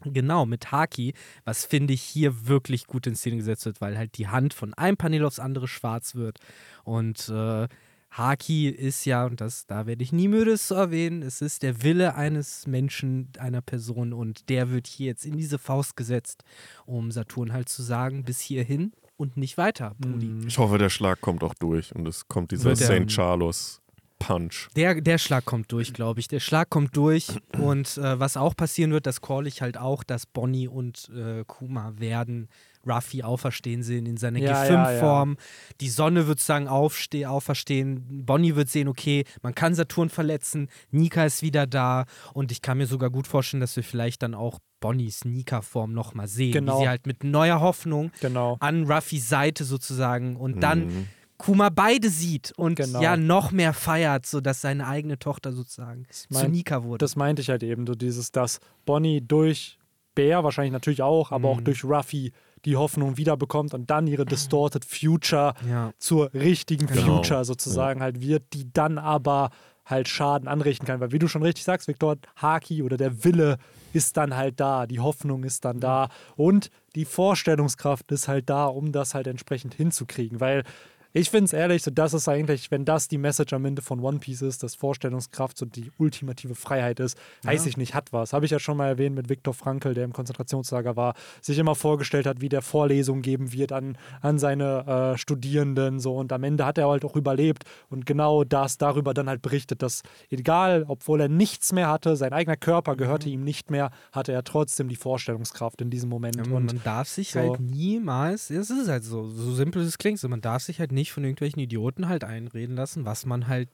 Genau, 0.05 0.47
mit 0.47 0.72
Haki, 0.72 1.14
was 1.44 1.64
finde 1.64 1.93
ich 1.93 2.02
hier 2.02 2.47
wirklich 2.47 2.86
gut 2.86 3.06
in 3.06 3.14
Szene 3.14 3.36
gesetzt 3.36 3.66
wird, 3.66 3.81
weil 3.81 3.97
halt 3.97 4.16
die 4.18 4.28
Hand 4.28 4.55
von 4.55 4.74
einem 4.74 4.97
Panel 4.97 5.24
aufs 5.24 5.39
andere 5.39 5.68
schwarz 5.68 6.14
wird. 6.14 6.39
Und 6.85 7.28
äh, 7.28 7.68
Haki 8.10 8.68
ist 8.68 9.05
ja, 9.05 9.24
und 9.24 9.40
das, 9.40 9.66
da 9.66 9.86
werde 9.86 10.02
ich 10.02 10.12
nie 10.12 10.28
müde 10.28 10.52
es 10.52 10.66
zu 10.66 10.74
erwähnen, 10.74 11.22
es 11.22 11.40
ist 11.43 11.62
der 11.62 11.82
Wille 11.82 12.16
eines 12.16 12.66
Menschen, 12.66 13.28
einer 13.39 13.60
Person 13.60 14.12
und 14.12 14.48
der 14.48 14.70
wird 14.70 14.89
hier 14.89 15.06
jetzt 15.06 15.24
in 15.24 15.36
diese 15.36 15.59
Faust 15.59 15.97
gesetzt, 15.97 16.43
um 16.86 17.12
Saturn 17.12 17.52
halt 17.52 17.68
zu 17.68 17.82
sagen, 17.82 18.24
bis 18.24 18.40
hierhin 18.40 18.93
und 19.16 19.36
nicht 19.36 19.59
weiter, 19.59 19.94
Brudi. 19.98 20.27
Mhm. 20.27 20.48
Ich 20.48 20.59
hoffe, 20.59 20.78
der 20.78 20.89
Schlag 20.89 21.20
kommt 21.20 21.44
auch 21.44 21.55
durch 21.55 21.94
und 21.94 22.09
es 22.09 22.27
kommt 22.27 22.51
dieser 22.51 22.74
St. 22.74 23.06
Charles 23.06 23.81
Punch. 24.21 24.69
Der, 24.77 25.01
der 25.01 25.19
Schlag 25.19 25.45
kommt 25.45 25.73
durch, 25.73 25.93
glaube 25.93 26.21
ich. 26.21 26.29
Der 26.29 26.39
Schlag 26.39 26.71
kommt 26.71 26.97
durch 26.97 27.29
und 27.59 27.99
äh, 27.99 28.21
was 28.21 28.37
auch 28.37 28.55
passieren 28.55 28.93
wird, 28.93 29.07
das 29.07 29.21
call 29.21 29.49
ich 29.49 29.63
halt 29.63 29.77
auch, 29.77 30.05
dass 30.05 30.27
Bonnie 30.27 30.69
und 30.69 31.11
äh, 31.13 31.43
Kuma 31.45 31.95
werden 31.97 32.49
Ruffy 32.87 33.23
auferstehen 33.23 33.83
sehen 33.83 34.07
in 34.07 34.17
seiner 34.17 34.39
ja, 34.39 34.63
G5-Form. 34.63 35.31
Ja, 35.31 35.35
ja. 35.37 35.75
Die 35.81 35.89
Sonne 35.89 36.27
wird 36.27 36.41
sagen 36.41 36.69
aufste 36.69 37.29
auferstehen. 37.29 38.25
Bonnie 38.25 38.57
wird 38.57 38.71
sehen, 38.71 38.89
okay, 38.89 39.25
man 39.43 39.55
kann 39.55 39.75
Saturn 39.75 40.09
verletzen. 40.09 40.69
Nika 40.91 41.25
ist 41.25 41.43
wieder 41.43 41.67
da. 41.67 42.05
Und 42.33 42.53
ich 42.53 42.63
kann 42.63 42.79
mir 42.79 42.87
sogar 42.87 43.11
gut 43.11 43.27
vorstellen, 43.27 43.61
dass 43.61 43.77
wir 43.77 43.85
vielleicht 43.85 44.23
dann 44.23 44.35
auch 44.35 44.61
Bonnies 44.81 45.27
Nika-Form 45.27 45.93
nochmal 45.93 46.29
sehen. 46.29 46.53
Genau. 46.53 46.79
Wie 46.79 46.83
sie 46.85 46.89
halt 46.89 47.07
mit 47.07 47.23
neuer 47.23 47.61
Hoffnung 47.61 48.13
genau. 48.21 48.57
an 48.61 48.91
Ruffys 48.91 49.29
Seite 49.29 49.65
sozusagen 49.65 50.37
und 50.37 50.57
mhm. 50.57 50.61
dann 50.61 51.09
Kuma 51.41 51.71
beide 51.71 52.11
sieht 52.11 52.53
und 52.57 52.77
genau. 52.77 53.01
ja 53.01 53.17
noch 53.17 53.51
mehr 53.51 53.73
feiert, 53.73 54.27
sodass 54.27 54.61
seine 54.61 54.87
eigene 54.87 55.19
Tochter 55.19 55.53
sozusagen 55.53 56.07
mein, 56.29 56.43
zu 56.43 56.49
Nika 56.51 56.85
wurde. 56.85 56.99
Das 56.99 57.17
meinte 57.17 57.41
ich 57.41 57.49
halt 57.49 57.62
eben, 57.62 57.87
so 57.87 57.95
dieses, 57.95 58.31
dass 58.31 58.61
Bonnie 58.85 59.21
durch 59.21 59.79
Bär 60.15 60.45
wahrscheinlich 60.45 60.73
natürlich 60.73 61.03
auch, 61.03 61.33
aber 61.33 61.53
mhm. 61.53 61.59
auch 61.59 61.61
durch 61.62 61.85
Ruffy 61.85 62.33
die 62.67 62.77
Hoffnung 62.77 63.17
wiederbekommt 63.17 63.73
und 63.73 63.89
dann 63.89 64.07
ihre 64.07 64.27
Distorted 64.27 64.85
Future 64.85 65.55
ja. 65.67 65.93
zur 65.99 66.33
richtigen 66.35 66.87
genau. 66.87 67.17
Future 67.17 67.45
sozusagen 67.45 68.01
ja. 68.01 68.05
halt 68.05 68.21
wird, 68.21 68.53
die 68.53 68.71
dann 68.71 68.99
aber 68.99 69.51
halt 69.87 70.09
Schaden 70.09 70.47
anrichten 70.47 70.87
kann. 70.87 71.01
Weil 71.01 71.12
wie 71.12 71.19
du 71.19 71.27
schon 71.27 71.43
richtig 71.43 71.65
sagst, 71.65 71.89
Victor, 71.89 72.17
Haki 72.37 72.83
oder 72.83 72.97
der 72.97 73.25
Wille 73.25 73.57
ist 73.93 74.17
dann 74.17 74.37
halt 74.37 74.61
da, 74.61 74.87
die 74.87 75.01
Hoffnung 75.01 75.45
ist 75.45 75.65
dann 75.65 75.81
da 75.81 76.09
und 76.37 76.71
die 76.95 77.05
Vorstellungskraft 77.05 78.12
ist 78.12 78.29
halt 78.29 78.51
da, 78.51 78.67
um 78.67 78.93
das 78.93 79.15
halt 79.15 79.27
entsprechend 79.27 79.75
hinzukriegen. 79.75 80.39
Weil 80.39 80.65
ich 81.12 81.31
finde 81.31 81.47
es 81.47 81.53
ehrlich, 81.53 81.82
so 81.82 81.91
das 81.91 82.15
ist 82.15 82.28
eigentlich, 82.28 82.70
wenn 82.70 82.85
das 82.85 83.09
die 83.09 83.19
Message 83.19 83.53
am 83.53 83.65
Ende 83.65 83.82
von 83.82 84.01
One 84.01 84.19
Piece 84.19 84.43
ist, 84.43 84.62
dass 84.62 84.74
Vorstellungskraft 84.77 85.59
so 85.59 85.66
die 85.66 85.91
ultimative 85.99 86.55
Freiheit 86.55 87.01
ist, 87.01 87.19
ja. 87.45 87.51
weiß 87.51 87.66
ich 87.66 87.77
nicht, 87.77 87.95
hat 87.95 88.12
was. 88.12 88.32
Habe 88.32 88.45
ich 88.45 88.53
ja 88.53 88.61
schon 88.61 88.77
mal 88.77 88.87
erwähnt 88.87 89.16
mit 89.16 89.28
Viktor 89.28 89.53
Frankl, 89.53 89.95
der 89.95 90.05
im 90.05 90.12
Konzentrationslager 90.12 90.97
war, 90.97 91.15
sich 91.41 91.59
immer 91.59 91.74
vorgestellt 91.74 92.27
hat, 92.27 92.41
wie 92.41 92.49
der 92.49 92.62
Vorlesungen 92.62 93.23
geben 93.23 93.53
wird 93.53 93.73
an, 93.73 93.99
an 94.20 94.39
seine 94.39 95.15
äh, 95.15 95.19
Studierenden 95.19 95.99
so 95.99 96.16
und 96.16 96.32
am 96.32 96.45
Ende 96.45 96.65
hat 96.65 96.78
er 96.78 96.89
halt 96.89 97.05
auch 97.05 97.16
überlebt 97.16 97.65
und 97.89 98.07
genau 98.07 98.45
das 98.45 98.78
darüber 98.78 99.12
dann 99.12 99.28
halt 99.28 99.43
berichtet, 99.43 99.82
dass 99.82 100.03
egal, 100.31 100.85
obwohl 100.87 101.20
er 101.20 101.28
nichts 101.28 101.73
mehr 101.73 101.89
hatte, 101.89 102.15
sein 102.16 102.32
eigener 102.32 102.57
Körper 102.57 102.95
gehörte 102.97 103.27
mhm. 103.27 103.35
ihm 103.35 103.45
nicht 103.45 103.70
mehr, 103.70 103.91
hatte 104.12 104.32
er 104.32 104.45
trotzdem 104.45 104.89
die 104.89 104.97
Vorstellungskraft 104.97 105.81
in 105.81 105.91
diesem 105.91 106.09
Moment. 106.09 106.37
Ja, 106.37 106.45
und 106.45 106.66
man 106.66 106.81
darf 106.85 107.09
sich 107.09 107.32
so. 107.32 107.41
halt 107.41 107.61
niemals, 107.61 108.51
es 108.51 108.70
ist 108.70 108.89
halt 108.89 109.03
so, 109.03 109.28
so 109.28 109.53
simpel 109.55 109.82
es 109.82 109.99
klingt, 109.99 110.20
so 110.20 110.28
man 110.28 110.41
darf 110.41 110.62
sich 110.62 110.78
halt 110.78 110.93
nicht 110.93 110.99
nicht 111.01 111.12
von 111.12 111.24
irgendwelchen 111.24 111.60
Idioten 111.60 112.09
halt 112.09 112.24
einreden 112.24 112.77
lassen, 112.77 113.05
was 113.05 113.27
man 113.27 113.48
halt 113.48 113.68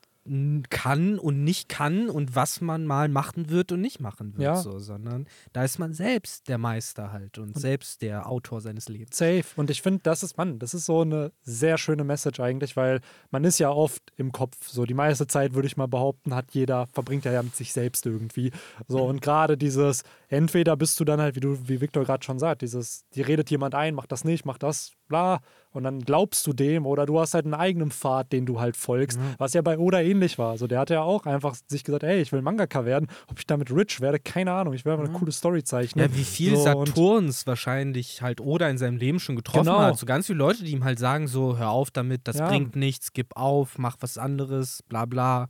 kann 0.69 1.19
und 1.19 1.45
nicht 1.45 1.69
kann 1.69 2.09
und 2.09 2.35
was 2.35 2.59
man 2.59 2.85
mal 2.85 3.07
machen 3.07 3.49
wird 3.49 3.71
und 3.71 3.79
nicht 3.79 4.01
machen 4.01 4.33
wird, 4.33 4.43
Ja. 4.43 4.55
so, 4.57 4.77
sondern 4.77 5.25
da 5.53 5.63
ist 5.63 5.79
man 5.79 5.93
selbst 5.93 6.49
der 6.49 6.57
Meister 6.57 7.13
halt 7.13 7.37
und, 7.37 7.57
selbst 7.57 8.01
der 8.01 8.27
Autor 8.27 8.59
seines 8.59 8.89
Lebens. 8.89 9.15
Safe. 9.17 9.45
Und 9.55 9.69
ich 9.69 9.81
finde, 9.81 10.01
das 10.03 10.23
ist, 10.23 10.37
Mann, 10.37 10.59
das 10.59 10.73
ist 10.73 10.85
so 10.85 10.99
eine 10.99 11.31
sehr 11.43 11.77
schöne 11.77 12.03
Message 12.03 12.41
eigentlich, 12.41 12.75
weil 12.75 12.99
man 13.31 13.45
ist 13.45 13.59
ja 13.59 13.69
oft 13.69 14.03
im 14.17 14.33
Kopf. 14.33 14.67
So 14.67 14.85
die 14.85 14.93
meiste 14.93 15.27
Zeit, 15.27 15.53
würde 15.53 15.67
ich 15.67 15.77
mal 15.77 15.87
behaupten, 15.87 16.35
hat 16.35 16.51
jeder, 16.51 16.87
verbringt 16.87 17.25
er 17.25 17.31
ja 17.31 17.41
mit 17.43 17.55
sich 17.55 17.71
selbst 17.71 18.05
irgendwie. 18.05 18.51
So, 18.89 19.05
und 19.05 19.21
gerade 19.21 19.57
dieses, 19.57 20.03
entweder 20.27 20.75
bist 20.75 20.99
du 20.99 21.05
dann 21.05 21.21
halt, 21.21 21.37
wie 21.37 21.41
du, 21.41 21.57
wie 21.69 21.79
Victor 21.79 22.03
gerade 22.03 22.25
schon 22.25 22.37
sagt, 22.37 22.63
dieses, 22.63 23.07
dir 23.11 23.29
redet 23.29 23.49
jemand 23.49 23.75
ein, 23.75 23.95
mach 23.95 24.07
das 24.07 24.25
nicht, 24.25 24.45
mach 24.45 24.57
das, 24.57 24.91
bla, 25.07 25.39
und 25.71 25.83
dann 25.83 25.99
glaubst 25.99 26.47
du 26.47 26.53
dem 26.53 26.87
oder 26.87 27.05
du 27.05 27.19
hast 27.19 27.35
halt 27.35 27.45
einen 27.45 27.53
eigenen 27.53 27.91
Pfad, 27.91 28.31
den 28.31 28.47
du 28.47 28.59
halt 28.59 28.75
folgst, 28.75 29.19
was 29.37 29.53
ja 29.53 29.61
bei 29.61 29.77
Oda 29.77 30.01
ähnlich 30.01 30.39
war. 30.39 30.49
Also 30.51 30.65
der 30.65 30.79
hat 30.79 30.89
ja 30.89 31.03
auch 31.03 31.25
einfach 31.27 31.55
sich 31.67 31.83
gesagt, 31.83 32.03
ey, 32.03 32.19
ich 32.19 32.31
will 32.31 32.41
Mangaka 32.41 32.83
werden. 32.83 33.07
Ob 33.27 33.37
ich 33.37 33.45
damit 33.45 33.69
rich 33.71 34.01
werde, 34.01 34.19
keine 34.19 34.53
Ahnung. 34.53 34.73
Ich 34.73 34.85
will 34.85 34.93
einfach 34.93 35.07
eine 35.07 35.13
coole 35.19 35.31
Story 35.31 35.63
zeichnen. 35.63 36.09
Ja, 36.09 36.15
wie 36.17 36.23
viel 36.23 36.55
So, 36.55 36.63
Saturns 36.63 37.45
wahrscheinlich 37.45 38.23
halt 38.23 38.41
Oda 38.41 38.67
in 38.69 38.79
seinem 38.79 38.97
Leben 38.97 39.19
schon 39.19 39.35
getroffen 39.35 39.65
Genau. 39.67 39.79
hat. 39.79 39.99
So 39.99 40.07
ganz 40.07 40.25
viele 40.25 40.39
Leute, 40.39 40.63
die 40.63 40.71
ihm 40.71 40.83
halt 40.83 40.97
sagen, 40.97 41.27
so, 41.27 41.57
hör 41.59 41.69
auf 41.69 41.91
damit, 41.91 42.27
das 42.27 42.37
Ja. 42.37 42.47
bringt 42.47 42.75
nichts, 42.75 43.13
gib 43.13 43.35
auf, 43.37 43.77
mach 43.77 43.97
was 43.99 44.17
anderes, 44.17 44.81
bla 44.89 45.05
bla. 45.05 45.47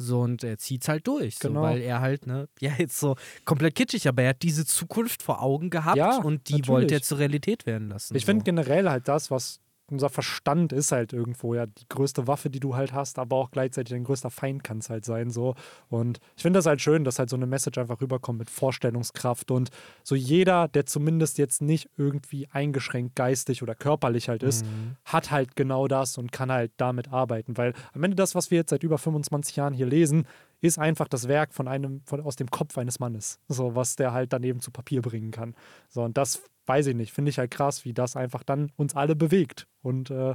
So, 0.00 0.20
und 0.20 0.44
er 0.44 0.58
zieht's 0.58 0.86
halt 0.88 1.06
durch, 1.08 1.40
Genau. 1.40 1.60
so, 1.62 1.66
weil 1.66 1.80
er 1.80 2.00
halt, 2.00 2.26
ne, 2.28 2.48
ja, 2.60 2.72
jetzt 2.78 2.98
so 3.00 3.16
komplett 3.44 3.74
kitschig, 3.74 4.06
aber 4.06 4.22
er 4.22 4.28
hat 4.30 4.42
diese 4.42 4.64
Zukunft 4.64 5.22
vor 5.24 5.42
Augen 5.42 5.70
gehabt 5.70 5.96
Ja, 5.96 6.18
und 6.18 6.48
die 6.48 6.52
natürlich. 6.52 6.68
wollte 6.68 6.94
er 6.94 7.02
zur 7.02 7.18
Realität 7.18 7.66
werden 7.66 7.88
lassen. 7.88 8.14
Ich 8.16 8.22
so. 8.22 8.26
finde 8.26 8.44
generell 8.44 8.88
halt 8.88 9.08
das, 9.08 9.30
was 9.32 9.60
unser 9.90 10.08
Verstand 10.08 10.72
ist 10.72 10.92
halt 10.92 11.12
irgendwo 11.12 11.54
ja 11.54 11.66
die 11.66 11.88
größte 11.88 12.26
Waffe, 12.26 12.50
die 12.50 12.60
du 12.60 12.74
halt 12.76 12.92
hast, 12.92 13.18
aber 13.18 13.36
auch 13.36 13.50
gleichzeitig 13.50 13.92
dein 13.92 14.04
größter 14.04 14.30
Feind 14.30 14.62
kann 14.62 14.78
es 14.78 14.90
halt 14.90 15.04
sein 15.04 15.30
so. 15.30 15.54
Und 15.88 16.20
ich 16.36 16.42
finde 16.42 16.58
das 16.58 16.66
halt 16.66 16.80
schön, 16.80 17.04
dass 17.04 17.18
halt 17.18 17.30
so 17.30 17.36
eine 17.36 17.46
Message 17.46 17.78
einfach 17.78 18.00
rüberkommt 18.00 18.38
mit 18.38 18.50
Vorstellungskraft 18.50 19.50
und 19.50 19.70
so 20.02 20.14
jeder, 20.14 20.68
der 20.68 20.86
zumindest 20.86 21.38
jetzt 21.38 21.62
nicht 21.62 21.88
irgendwie 21.96 22.48
eingeschränkt 22.52 23.16
geistig 23.16 23.62
oder 23.62 23.74
körperlich 23.74 24.28
halt 24.28 24.42
ist, 24.42 24.64
Mhm. 24.64 24.96
hat 25.04 25.30
halt 25.30 25.56
genau 25.56 25.88
das 25.88 26.18
und 26.18 26.32
kann 26.32 26.50
halt 26.52 26.72
damit 26.76 27.12
arbeiten, 27.12 27.56
weil 27.56 27.72
am 27.92 28.02
Ende 28.04 28.16
das, 28.16 28.34
was 28.34 28.50
wir 28.50 28.58
jetzt 28.58 28.70
seit 28.70 28.82
über 28.82 28.98
25 28.98 29.56
Jahren 29.56 29.72
hier 29.72 29.86
lesen, 29.86 30.26
ist 30.60 30.78
einfach 30.78 31.06
das 31.08 31.28
Werk 31.28 31.54
von 31.54 31.68
einem, 31.68 32.02
von, 32.04 32.20
aus 32.20 32.36
dem 32.36 32.50
Kopf 32.50 32.76
eines 32.78 32.98
Mannes. 32.98 33.38
So, 33.48 33.74
was 33.76 33.94
der 33.96 34.12
halt 34.12 34.32
dann 34.32 34.42
eben 34.42 34.60
zu 34.60 34.70
Papier 34.72 35.02
bringen 35.02 35.30
kann. 35.30 35.54
So, 35.88 36.02
und 36.02 36.16
das 36.18 36.42
weiß 36.68 36.86
ich 36.88 36.94
nicht, 36.94 37.12
finde 37.12 37.30
ich 37.30 37.38
halt 37.38 37.50
krass, 37.50 37.84
wie 37.84 37.92
das 37.94 38.14
einfach 38.16 38.42
dann 38.42 38.70
uns 38.76 38.94
alle 38.94 39.16
bewegt. 39.16 39.66
Und 39.82 40.10
äh, 40.10 40.34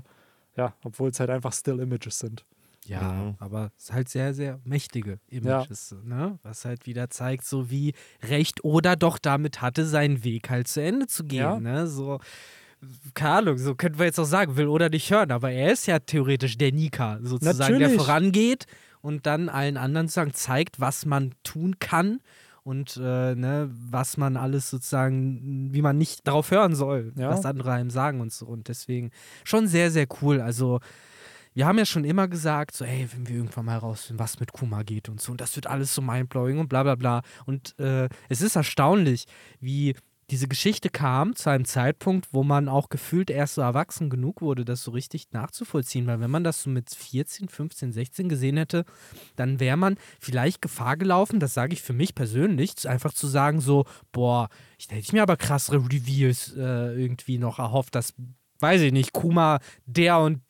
ja, 0.56 0.74
obwohl 0.84 1.10
es 1.10 1.20
halt 1.20 1.30
einfach 1.30 1.54
Still 1.54 1.80
Images 1.80 2.20
sind. 2.20 2.46
Ja, 2.86 3.02
Ja. 3.02 3.36
aber 3.40 3.72
es 3.78 3.86
ist 3.86 3.94
halt 3.94 4.10
sehr, 4.10 4.34
sehr 4.34 4.60
mächtige 4.66 5.20
Images, 5.30 5.96
ne? 6.04 6.38
Was 6.44 6.66
halt 6.66 6.86
wieder 6.86 7.10
zeigt, 7.10 7.46
so 7.46 7.70
wie 7.72 7.94
Recht 8.22 8.64
oder 8.66 8.96
doch 8.98 9.18
damit 9.20 9.62
hatte, 9.62 9.86
seinen 9.86 10.24
Weg 10.26 10.50
halt 10.50 10.68
zu 10.68 10.82
Ende 10.82 11.08
zu 11.08 11.24
gehen, 11.24 11.40
Ja. 11.40 11.60
ne? 11.60 11.88
So, 11.88 12.20
keine 13.14 13.36
Ahnung, 13.36 13.58
so 13.58 13.76
könnten 13.76 14.00
wir 14.00 14.06
jetzt 14.06 14.20
auch 14.20 14.26
sagen, 14.26 14.58
will 14.58 14.68
oder 14.68 14.90
nicht 14.90 15.10
hören, 15.10 15.32
aber 15.32 15.52
er 15.52 15.72
ist 15.72 15.86
ja 15.88 16.00
theoretisch 16.00 16.58
der 16.58 16.74
Nika, 16.74 17.20
sozusagen, 17.22 17.58
der 17.80 17.88
Natürlich. 17.88 17.96
vorangeht 18.02 18.66
und 19.02 19.26
dann 19.26 19.48
allen 19.48 19.78
anderen 19.78 20.08
sozusagen 20.08 20.34
zeigt, 20.34 20.80
was 20.82 21.06
man 21.06 21.34
tun 21.44 21.80
kann 21.80 22.20
und 22.64 22.98
äh, 22.98 23.36
ne, 23.36 23.70
was 23.74 24.18
man 24.18 24.38
alles 24.38 24.70
sozusagen, 24.70 25.70
wie 25.74 25.82
man 25.82 25.98
nicht 25.98 26.28
darauf 26.28 26.50
hören 26.52 26.76
soll, 26.76 27.12
Ja. 27.16 27.30
was 27.30 27.46
andere 27.46 27.72
einem 27.74 27.90
sagen 27.90 28.22
und 28.22 28.32
so. 28.32 28.46
Und 28.46 28.68
deswegen 28.70 29.12
schon 29.44 29.68
sehr, 29.68 29.92
sehr 29.92 30.08
cool. 30.22 30.40
Also 30.42 30.80
wir 31.54 31.68
haben 31.68 31.78
ja 31.78 31.86
schon 31.86 32.04
immer 32.04 32.28
gesagt, 32.28 32.76
so, 32.76 32.84
ey, 32.86 33.08
wenn 33.14 33.28
wir 33.28 33.36
irgendwann 33.36 33.66
mal 33.66 33.78
rausfinden, 33.78 34.20
was 34.24 34.40
mit 34.40 34.54
Kuma 34.54 34.82
geht 34.84 35.08
und 35.10 35.22
so, 35.22 35.32
und 35.32 35.40
das 35.42 35.56
wird 35.56 35.68
alles 35.68 35.94
so 35.94 36.02
mindblowing 36.02 36.58
und 36.58 36.68
bla 36.70 36.84
bla 36.84 36.96
bla. 36.96 37.22
Und 37.46 37.78
äh, 37.80 38.10
es 38.30 38.42
ist 38.42 38.56
erstaunlich, 38.56 39.26
wie 39.60 39.96
diese 40.30 40.48
Geschichte 40.48 40.90
kam 40.90 41.36
zu 41.36 41.50
einem 41.50 41.66
Zeitpunkt, 41.66 42.30
wo 42.32 42.44
man 42.44 42.70
auch 42.70 42.90
gefühlt 42.90 43.30
erst 43.30 43.56
so 43.56 43.62
erwachsen 43.62 44.10
genug 44.10 44.42
wurde, 44.42 44.66
das 44.66 44.84
so 44.84 44.92
richtig 44.92 45.32
nachzuvollziehen. 45.32 46.08
Weil 46.08 46.20
wenn 46.20 46.32
man 46.32 46.44
das 46.44 46.64
so 46.64 46.70
mit 46.70 46.90
14, 46.90 47.50
15, 47.50 47.92
16 47.92 48.30
gesehen 48.30 48.58
hätte, 48.58 48.86
dann 49.36 49.60
wäre 49.60 49.78
man 49.78 49.98
vielleicht 50.20 50.62
Gefahr 50.62 50.98
gelaufen, 50.98 51.40
das 51.40 51.54
sage 51.54 51.74
ich 51.74 51.82
für 51.82 51.94
mich 51.94 52.16
persönlich, 52.16 52.88
einfach 52.88 53.14
zu 53.14 53.28
sagen 53.28 53.60
so, 53.60 53.86
boah, 54.12 54.50
ich 54.78 54.88
hätte 54.90 55.00
ich 55.00 55.14
mir 55.14 55.24
aber 55.24 55.38
krassere 55.38 55.78
Reveals 55.78 56.54
äh, 56.56 56.94
irgendwie 56.94 57.38
noch 57.38 57.60
erhofft, 57.60 57.96
dass, 57.96 58.14
weiß 58.60 58.82
ich 58.82 58.94
nicht, 58.94 59.14
Kuma 59.14 59.60
der 59.86 60.20
und 60.20 60.42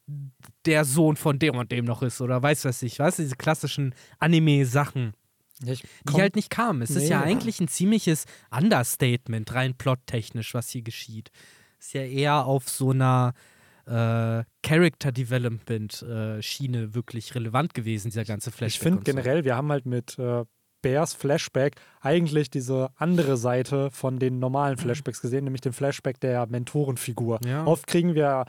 der 0.66 0.86
Sohn 0.86 1.16
von 1.16 1.40
dem 1.40 1.56
und 1.56 1.72
dem 1.72 1.86
noch 1.86 2.04
ist 2.04 2.22
oder 2.22 2.42
weiß 2.42 2.66
was 2.66 2.82
ich, 2.84 3.00
was, 3.00 3.18
diese 3.18 3.36
klassischen 3.36 3.96
Anime-Sachen 4.20 5.14
Ich 5.66 5.84
die 6.10 6.22
halt 6.22 6.36
nicht 6.36 6.50
kamen. 6.50 6.82
Es 6.82 6.92
ist 6.92 7.04
Nee. 7.04 7.10
ja 7.10 7.22
eigentlich 7.22 7.60
ein 7.60 7.68
ziemliches 7.68 8.26
Understatement, 8.52 9.54
rein 9.54 9.76
plottechnisch, 9.76 10.54
was 10.54 10.70
hier 10.70 10.82
geschieht. 10.82 11.30
Ist 11.80 11.94
ja 11.94 12.02
eher 12.04 12.46
auf 12.46 12.70
so 12.70 12.92
einer 12.92 13.34
äh, 13.86 14.44
Character 14.64 15.12
Development 15.12 16.02
äh, 16.04 16.42
Schiene 16.42 16.94
wirklich 16.96 17.36
relevant 17.36 17.74
gewesen, 17.74 18.10
dieser 18.10 18.26
ganze 18.26 18.52
Flashback. 18.52 18.76
Ich 18.76 18.80
finde 18.80 18.98
so. 19.00 19.04
generell, 19.04 19.44
wir 19.44 19.56
haben 19.56 19.70
halt 19.72 19.86
mit 19.86 20.18
äh, 20.18 20.46
Bears 20.82 21.14
Flashback 21.14 21.76
eigentlich 22.02 22.50
diese 22.50 22.90
andere 22.96 23.38
Seite 23.38 23.90
von 23.92 24.20
den 24.20 24.40
normalen 24.40 24.78
Flashbacks 24.78 25.22
gesehen, 25.22 25.46
nämlich 25.46 25.62
den 25.62 25.74
Flashback 25.74 26.20
der 26.20 26.46
Mentorenfigur. 26.48 27.40
Ja. 27.46 27.66
Oft 27.66 27.88
kriegen 27.88 28.16
wir 28.16 28.46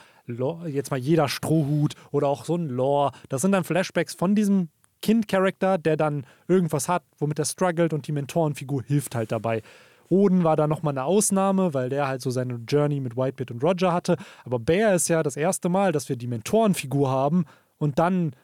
jetzt 0.66 0.90
mal 0.90 0.96
jeder 0.98 1.28
Strohhut 1.28 1.94
oder 2.10 2.28
auch 2.28 2.44
so 2.44 2.56
ein 2.56 2.68
Lore. 2.68 3.12
Das 3.28 3.42
sind 3.42 3.52
dann 3.52 3.64
Flashbacks 3.64 4.14
von 4.14 4.34
diesem 4.34 4.68
Kind-Charakter, 5.04 5.76
der 5.76 5.98
dann 5.98 6.24
irgendwas 6.48 6.88
hat, 6.88 7.02
womit 7.18 7.38
er 7.38 7.44
struggelt 7.44 7.92
und 7.92 8.06
die 8.06 8.12
Mentorenfigur 8.12 8.82
hilft 8.82 9.14
halt 9.14 9.32
dabei. 9.32 9.60
Oden 10.08 10.44
war 10.44 10.56
da 10.56 10.66
nochmal 10.66 10.94
eine 10.94 11.04
Ausnahme, 11.04 11.74
weil 11.74 11.90
der 11.90 12.08
halt 12.08 12.22
so 12.22 12.30
seine 12.30 12.54
Journey 12.66 13.00
mit 13.00 13.14
Whitebeard 13.14 13.50
und 13.50 13.62
Roger 13.62 13.92
hatte. 13.92 14.16
Aber 14.44 14.58
Bear 14.58 14.94
ist 14.94 15.08
ja 15.08 15.22
das 15.22 15.36
erste 15.36 15.68
Mal, 15.68 15.92
dass 15.92 16.08
wir 16.08 16.16
die 16.16 16.26
Mentorenfigur 16.26 17.10
haben 17.10 17.44
und 17.76 17.98
dann 17.98 18.34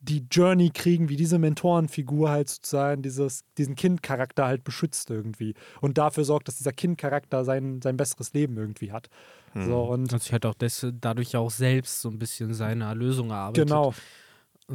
die 0.00 0.26
Journey 0.30 0.68
kriegen, 0.68 1.08
wie 1.08 1.16
diese 1.16 1.38
Mentorenfigur 1.38 2.28
halt 2.28 2.50
sozusagen 2.50 3.00
dieses, 3.00 3.44
diesen 3.56 3.74
Kindcharakter 3.74 4.44
halt 4.44 4.64
beschützt 4.64 5.08
irgendwie 5.10 5.54
und 5.80 5.96
dafür 5.96 6.24
sorgt, 6.24 6.48
dass 6.48 6.56
dieser 6.56 6.72
Kindcharakter 6.72 7.46
sein, 7.46 7.80
sein 7.80 7.96
besseres 7.96 8.34
Leben 8.34 8.58
irgendwie 8.58 8.92
hat. 8.92 9.08
So 9.54 9.84
und 9.84 10.12
Und 10.12 10.22
sich 10.22 10.32
halt 10.32 10.44
auch 10.44 10.54
des, 10.54 10.86
dadurch 11.00 11.36
auch 11.36 11.50
selbst 11.50 12.02
so 12.02 12.10
ein 12.10 12.18
bisschen 12.18 12.52
seine 12.52 12.84
Erlösung 12.84 13.30
erarbeitet. 13.30 13.68
genau. 13.68 13.94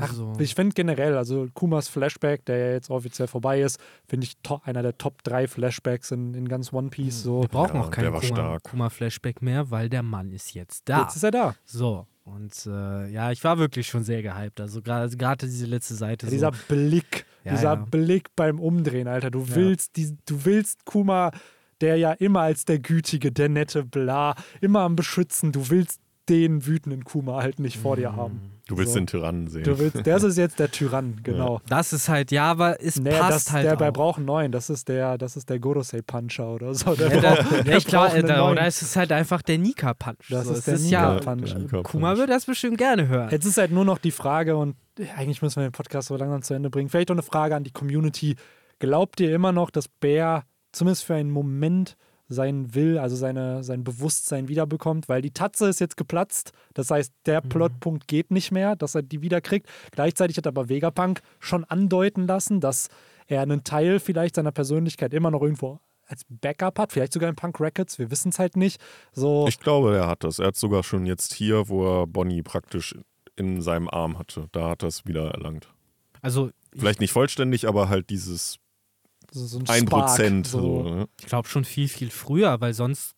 Ach, 0.02 0.14
so. 0.14 0.34
Ich 0.40 0.56
finde 0.56 0.74
generell, 0.74 1.18
also 1.18 1.48
Kumas 1.54 1.88
Flashback, 1.88 2.46
der 2.46 2.58
ja 2.58 2.72
jetzt 2.74 2.90
offiziell 2.90 3.28
vorbei 3.28 3.62
ist, 3.62 3.80
finde 4.08 4.26
ich 4.26 4.38
to- 4.44 4.62
einer 4.64 4.82
der 4.84 4.98
Top 4.98 5.24
3 5.24 5.48
Flashbacks 5.48 6.12
in, 6.12 6.34
in 6.34 6.48
ganz 6.48 6.72
One 6.74 6.90
Piece. 6.90 7.24
So. 7.24 7.42
Wir 7.44 7.48
brauchen 7.50 7.76
Ja, 7.76 7.82
auch 7.84 7.92
keinen 7.92 8.12
Kuma- 8.14 8.24
stark. 8.24 8.64
Kuma-Flashback 8.64 9.42
mehr, 9.42 9.72
weil 9.72 9.90
der 9.90 10.04
Mann 10.04 10.32
ist 10.32 10.54
jetzt 10.54 10.88
da. 10.90 11.04
Jetzt 11.04 11.16
ist 11.16 11.24
er 11.24 11.32
da. 11.32 11.56
So. 11.66 12.06
Und 12.26 12.54
äh, 12.66 13.08
ja, 13.10 13.32
ich 13.32 13.44
war 13.44 13.58
wirklich 13.58 13.88
schon 13.88 14.04
sehr 14.04 14.22
gehypt. 14.22 14.60
Also 14.60 14.82
gerade 14.82 15.02
also 15.02 15.18
gerade 15.18 15.46
diese 15.46 15.66
letzte 15.66 15.94
Seite. 15.96 16.26
Ja, 16.26 16.30
so. 16.30 16.36
dieser 16.36 16.52
Blick, 16.68 17.26
Ja, 17.46 17.52
dieser 17.54 17.74
ja. 17.74 17.76
Blick 17.76 18.36
beim 18.36 18.60
Umdrehen, 18.60 19.08
Alter. 19.08 19.32
Du 19.32 19.40
Ja. 19.44 19.56
willst, 19.56 19.96
die, 19.96 20.18
du 20.26 20.44
willst 20.44 20.84
Kuma, 20.86 21.32
der 21.80 21.96
ja 21.96 22.12
immer 22.12 22.42
als 22.42 22.66
der 22.66 22.80
Gütige, 22.80 23.32
der 23.32 23.48
Nette, 23.48 23.86
bla, 23.86 24.36
immer 24.60 24.82
am 24.82 24.96
Beschützen, 24.98 25.52
du 25.54 25.70
willst 25.70 26.02
den 26.28 26.66
wütenden 26.66 27.06
Kuma 27.06 27.42
halt 27.42 27.60
nicht 27.60 27.78
vor 27.78 27.96
dir 27.96 28.14
haben. 28.18 28.42
Du 28.68 28.78
willst 28.78 28.94
So. 28.94 29.00
den 29.00 29.08
Tyrannen 29.08 29.48
sehen. 29.48 29.64
Du 29.64 29.80
willst, 29.80 30.06
das 30.06 30.24
ist 30.24 30.38
jetzt 30.38 30.60
der 30.60 30.70
Tyrann, 30.72 31.20
genau. 31.24 31.62
Das 31.70 31.94
ist 31.94 32.10
halt, 32.10 32.32
ja, 32.32 32.46
aber 32.52 32.82
es 32.84 33.00
Nee, 33.00 33.10
passt 33.12 33.48
das, 33.48 33.52
halt 33.54 33.66
der 33.66 33.74
auch. 33.74 33.78
bei 33.78 33.92
braucht 33.92 34.18
einen 34.18 34.26
neuen, 34.26 34.52
das 34.52 34.70
ist 34.70 34.88
der, 34.90 35.18
das 35.18 35.38
ist 35.38 35.50
der 35.50 35.60
Gorosei 35.60 36.02
Puncher 36.02 36.50
oder 36.50 36.74
so. 36.76 36.94
Der 36.96 37.16
ja, 37.16 37.22
da, 37.22 37.36
braucht- 37.42 37.66
ja, 37.68 37.78
ich 37.78 37.96
einen 38.16 38.28
da, 38.28 38.50
oder 38.52 38.62
es 38.66 38.82
ist 38.82 38.96
halt 38.96 39.12
einfach 39.12 39.42
der 39.42 39.58
Nika-Punch. 39.58 40.30
Das 40.30 40.46
so. 40.48 40.54
ist 40.54 40.68
der 40.68 40.74
ist 40.76 40.90
ja, 40.90 41.14
Nika-Punch. 41.16 41.50
der 41.52 41.60
Nika-Punch. 41.60 41.84
Kuma 41.92 42.18
würde 42.18 42.34
das 42.34 42.46
bestimmt 42.46 42.78
gerne 42.78 43.08
hören. 43.08 43.30
Jetzt 43.32 43.46
ist 43.46 43.58
halt 43.58 43.72
nur 43.72 43.86
noch 43.86 43.98
die 43.98 44.12
Frage, 44.12 44.58
und 44.58 44.76
eigentlich 45.16 45.42
müssen 45.42 45.62
wir 45.62 45.68
den 45.70 45.72
Podcast 45.74 46.08
so 46.10 46.16
langsam 46.18 46.42
zu 46.42 46.54
Ende 46.54 46.70
bringen. 46.70 46.90
Vielleicht 46.90 47.10
auch 47.12 47.16
eine 47.16 47.24
Frage 47.24 47.56
an 47.56 47.64
die 47.64 47.72
Community. 47.72 48.36
Glaubt 48.80 49.20
ihr 49.20 49.34
immer 49.34 49.52
noch, 49.52 49.70
dass 49.72 49.88
Bär 49.88 50.44
zumindest 50.72 51.06
für 51.06 51.16
einen 51.16 51.32
Moment 51.32 51.98
seinen 52.30 52.76
Will, 52.76 52.98
also 52.98 53.16
seine, 53.16 53.64
sein 53.64 53.84
Bewusstsein 53.84 54.48
wiederbekommt? 54.48 55.08
Weil 55.10 55.22
die 55.22 55.32
Tatze 55.32 55.68
ist 55.70 55.80
jetzt 55.80 55.98
geplatzt. 55.98 56.52
Das 56.74 56.92
heißt, 56.92 57.14
der 57.26 57.44
Mhm. 57.44 57.50
Plotpunkt 57.50 58.08
geht 58.08 58.32
nicht 58.32 58.52
mehr, 58.52 58.76
dass 58.76 58.96
er 58.96 59.02
die 59.04 59.22
wiederkriegt. 59.22 59.68
Gleichzeitig 59.92 60.38
hat 60.38 60.48
aber 60.48 60.70
Vegapunk 60.70 61.22
schon 61.40 61.64
andeuten 61.64 62.28
lassen, 62.28 62.60
dass 62.60 62.90
er 63.28 63.42
einen 63.42 63.64
Teil 63.64 64.00
vielleicht 64.00 64.36
seiner 64.36 64.52
Persönlichkeit 64.52 65.14
immer 65.14 65.32
noch 65.32 65.42
irgendwo 65.42 65.80
als 66.10 66.24
Backup 66.30 66.80
hat, 66.80 66.94
vielleicht 66.94 67.12
sogar 67.12 67.28
in 67.30 67.36
Punk 67.36 67.60
Records, 67.60 68.00
wir 68.00 68.10
wissen 68.10 68.30
es 68.30 68.40
halt 68.40 68.56
nicht. 68.56 68.80
So, 69.12 69.46
Ich 69.50 69.60
glaube, 69.60 69.94
er 69.98 70.08
hat 70.08 70.24
das. 70.24 70.40
Er 70.40 70.48
hat 70.48 70.56
sogar 70.56 70.82
schon 70.84 71.06
jetzt 71.06 71.34
hier, 71.34 71.68
wo 71.68 71.86
er 71.86 72.08
Bonnie 72.08 72.44
praktisch 72.44 72.96
in 73.36 73.62
seinem 73.62 73.90
Arm 73.90 74.18
hatte. 74.18 74.48
Da 74.54 74.70
hat 74.70 74.84
er 74.84 74.88
es 74.88 75.06
wieder 75.06 75.32
erlangt. 75.32 75.68
Also, 76.22 76.50
Vielleicht 76.74 77.02
nicht 77.02 77.12
vollständig, 77.12 77.68
aber 77.68 77.90
halt 77.90 78.10
dieses 78.10 78.58
so, 79.32 79.46
so 79.46 79.60
ein 79.60 79.66
1%. 79.66 79.88
Spark, 79.88 80.46
so. 80.46 80.84
ne? 80.84 81.08
ich 81.20 81.26
glaube 81.26 81.48
schon 81.48 81.66
viel, 81.66 81.88
viel 81.88 82.10
früher, 82.10 82.60
weil 82.62 82.74
sonst 82.74 83.16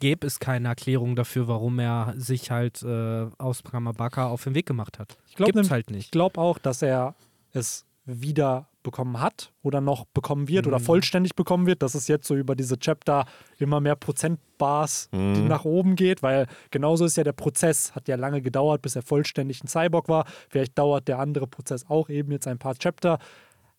gäbe 0.00 0.26
es 0.26 0.38
keine 0.38 0.68
Erklärung 0.68 1.16
dafür, 1.16 1.48
warum 1.48 1.78
er 1.78 2.14
sich 2.16 2.50
halt 2.50 2.82
äh, 2.82 3.26
aus 3.38 3.62
Kamabaka 3.62 4.28
auf 4.28 4.44
den 4.44 4.54
Weg 4.54 4.66
gemacht 4.66 4.98
hat. 4.98 5.16
Ich 5.26 5.36
glaub, 5.36 5.46
Gibt's 5.46 5.68
nem- 5.68 5.70
halt 5.70 5.90
Ich 5.90 5.96
nicht. 5.96 6.12
glaube 6.12 6.40
auch, 6.40 6.58
dass 6.58 6.82
er 6.82 7.14
es 7.52 7.86
wieder 8.04 8.68
bekommen 8.82 9.18
hat 9.18 9.52
oder 9.62 9.80
noch 9.80 10.04
bekommen 10.04 10.46
wird 10.46 10.66
mhm. 10.66 10.72
oder 10.72 10.80
vollständig 10.80 11.34
bekommen 11.34 11.66
wird, 11.66 11.82
dass 11.82 11.94
es 11.94 12.06
jetzt 12.06 12.26
so 12.26 12.36
über 12.36 12.54
diese 12.54 12.78
Chapter 12.78 13.24
immer 13.58 13.80
mehr 13.80 13.96
Prozentbars 13.96 15.08
mhm. 15.10 15.48
nach 15.48 15.64
oben 15.64 15.96
geht, 15.96 16.22
weil 16.22 16.46
genauso 16.70 17.06
ist 17.06 17.16
ja 17.16 17.24
der 17.24 17.32
Prozess, 17.32 17.94
hat 17.94 18.06
ja 18.08 18.16
lange 18.16 18.42
gedauert, 18.42 18.82
bis 18.82 18.94
er 18.94 19.02
vollständig 19.02 19.64
ein 19.64 19.68
Cyborg 19.68 20.08
war. 20.08 20.26
Vielleicht 20.50 20.78
dauert 20.78 21.08
der 21.08 21.18
andere 21.18 21.46
Prozess 21.46 21.86
auch 21.88 22.10
eben 22.10 22.30
jetzt 22.30 22.46
ein 22.46 22.58
paar 22.58 22.74
Chapter. 22.74 23.18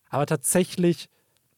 Aber 0.09 0.25
tatsächlich 0.25 1.07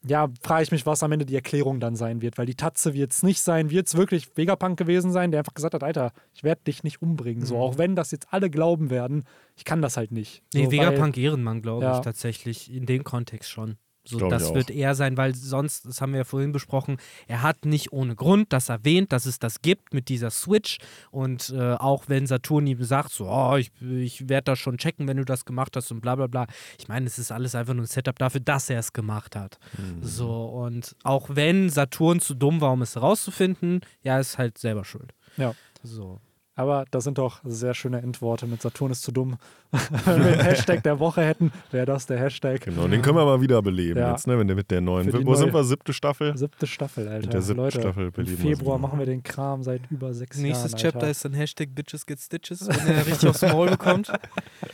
ja, 0.06 0.30
frage 0.42 0.64
ich 0.64 0.72
mich, 0.72 0.86
was 0.86 1.04
am 1.04 1.12
Ende 1.12 1.26
die 1.26 1.36
Erklärung 1.36 1.80
dann 1.80 1.96
sein 1.96 2.22
wird, 2.22 2.38
weil 2.38 2.46
die 2.46 2.56
Tatze 2.56 2.94
wird 2.94 3.12
es 3.12 3.24
nicht 3.24 3.42
sein, 3.42 3.70
wird 3.70 3.88
es 3.88 3.96
wirklich 3.96 4.36
Vegapunk 4.36 4.78
gewesen 4.78 5.12
sein, 5.12 5.32
der 5.32 5.40
einfach 5.40 5.54
gesagt 5.54 5.74
hat, 5.74 5.84
Alter, 5.84 6.12
ich 6.34 6.44
werde 6.44 6.62
dich 6.66 6.84
nicht 6.84 7.02
umbringen. 7.02 7.42
Mhm. 7.42 7.48
So, 7.48 7.58
auch 7.58 7.78
wenn 7.78 7.96
das 7.96 8.12
jetzt 8.12 8.28
alle 8.32 8.50
glauben 8.50 8.90
werden, 8.90 9.24
ich 9.56 9.66
kann 9.66 9.82
das 9.82 9.98
halt 9.98 10.12
nicht. 10.12 10.44
Nee, 10.54 10.66
so, 10.66 10.72
Vegapunk 10.72 11.18
Ehrenmann, 11.18 11.62
glaube 11.62 11.84
ja. 11.84 11.98
ich, 11.98 12.04
tatsächlich, 12.04 12.72
in 12.72 12.86
dem 12.86 13.04
Kontext 13.04 13.50
schon. 13.50 13.78
So, 14.08 14.30
das 14.30 14.54
wird 14.54 14.70
er 14.70 14.96
sein, 14.96 15.18
weil 15.18 15.36
sonst, 15.36 15.86
das 15.86 16.02
haben 16.02 16.14
wir 16.14 16.20
ja 16.20 16.24
vorhin 16.24 16.52
besprochen, 16.52 16.98
er 17.28 17.42
hat 17.42 17.66
nicht 17.66 17.92
ohne 17.92 18.16
Grund 18.16 18.54
das 18.54 18.70
erwähnt, 18.70 19.12
dass 19.12 19.26
es 19.26 19.40
das 19.40 19.62
gibt 19.62 19.94
mit 19.94 20.10
dieser 20.10 20.30
Switch. 20.30 20.78
Und 21.12 21.50
äh, 21.50 21.74
auch 21.74 22.06
wenn 22.08 22.28
Saturn 22.28 22.68
ihm 22.68 22.84
sagt, 22.84 23.12
so, 23.12 23.28
oh, 23.28 23.56
ich, 23.58 23.72
ich 23.82 24.30
werde 24.30 24.46
das 24.46 24.60
schon 24.60 24.78
checken, 24.78 25.08
wenn 25.08 25.18
du 25.18 25.26
das 25.26 25.46
gemacht 25.46 25.76
hast 25.76 25.92
und 25.92 26.02
bla 26.02 26.16
bla 26.16 26.28
bla. 26.28 26.48
Ich 26.80 26.88
meine, 26.88 27.06
es 27.06 27.20
ist 27.20 27.32
alles 27.32 27.56
einfach 27.56 27.74
nur 27.74 27.84
ein 27.84 27.88
Setup 27.88 28.18
dafür, 28.18 28.42
dass 28.42 28.70
er 28.70 28.80
es 28.80 28.94
gemacht 28.94 29.36
hat. 29.36 29.60
Mhm. 29.78 30.04
So, 30.04 30.46
und 30.46 30.96
auch 31.04 31.30
wenn 31.30 31.70
Saturn 31.70 32.20
zu 32.20 32.34
dumm 32.34 32.62
war, 32.62 32.72
um 32.72 32.82
es 32.82 33.00
rauszufinden, 33.00 33.82
ja, 34.04 34.20
ist 34.20 34.38
halt 34.38 34.58
selber 34.58 34.86
schuld. 34.86 35.14
Ja. 35.38 35.54
So. 35.84 36.20
Aber 36.58 36.86
das 36.90 37.04
sind 37.04 37.20
doch 37.20 37.40
sehr 37.44 37.76
schöne 37.76 38.02
Endworte 38.02 38.48
mit 38.48 38.64
Saturn 38.64 38.92
ist 38.92 39.04
zu 39.04 39.12
dumm. 39.12 39.38
Wenn 40.06 40.26
wir 40.26 40.32
den 40.32 40.40
Hashtag 40.42 40.82
der 40.82 41.00
Woche 41.00 41.22
hätten, 41.22 41.52
wäre 41.70 41.86
das 41.86 42.08
der 42.08 42.18
Hashtag. 42.18 42.62
Genau, 42.62 42.88
den 42.88 43.04
können 43.04 43.16
wir 43.16 43.26
mal 43.26 43.40
wieder 43.42 43.62
beleben 43.62 44.00
ja. 44.00 44.10
jetzt, 44.10 44.26
ne? 44.26 44.40
Wenn 44.40 44.48
der 44.48 44.56
mit 44.56 44.72
der 44.72 44.82
neuen. 44.82 45.14
Wo 45.14 45.20
neue, 45.20 45.36
sind 45.36 45.54
wir? 45.54 45.64
Siebte 45.64 45.94
Staffel? 45.94 46.36
Siebte 46.36 46.66
Staffel, 46.66 47.08
Alter. 47.08 47.28
Mit 47.28 47.34
der 47.34 47.42
siebten 47.44 47.62
Leute, 47.62 47.80
Staffel 47.80 48.10
beleben 48.10 48.42
Im 48.42 48.58
Februar 48.58 48.80
machen 48.80 48.98
wir 48.98 49.06
den 49.06 49.22
Kram 49.22 49.62
seit 49.62 49.82
über 49.92 50.16
sechs 50.16 50.40
Nächstes 50.40 50.42
Jahren. 50.42 50.72
Nächstes 50.72 50.82
Chapter 50.82 51.10
ist 51.12 51.26
dann 51.26 51.34
Hashtag 51.34 51.76
Bitches 51.76 52.08
Get 52.08 52.20
Stitches, 52.20 52.68
wenn 52.68 52.96
er 52.96 53.06
richtig 53.06 53.30
aufs 53.30 53.44
Maul 53.44 53.70
bekommt. 53.70 54.12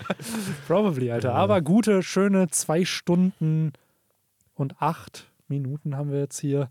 Probably, 0.68 1.11
Alter. 1.11 1.30
Ja. 1.31 1.35
Aber 1.35 1.61
gute, 1.61 2.01
schöne 2.01 2.47
zwei 2.47 2.85
Stunden 2.85 3.73
und 4.53 4.81
acht 4.81 5.30
Minuten 5.49 5.97
haben 5.97 6.14
wir 6.14 6.19
jetzt 6.19 6.39
hier. 6.39 6.69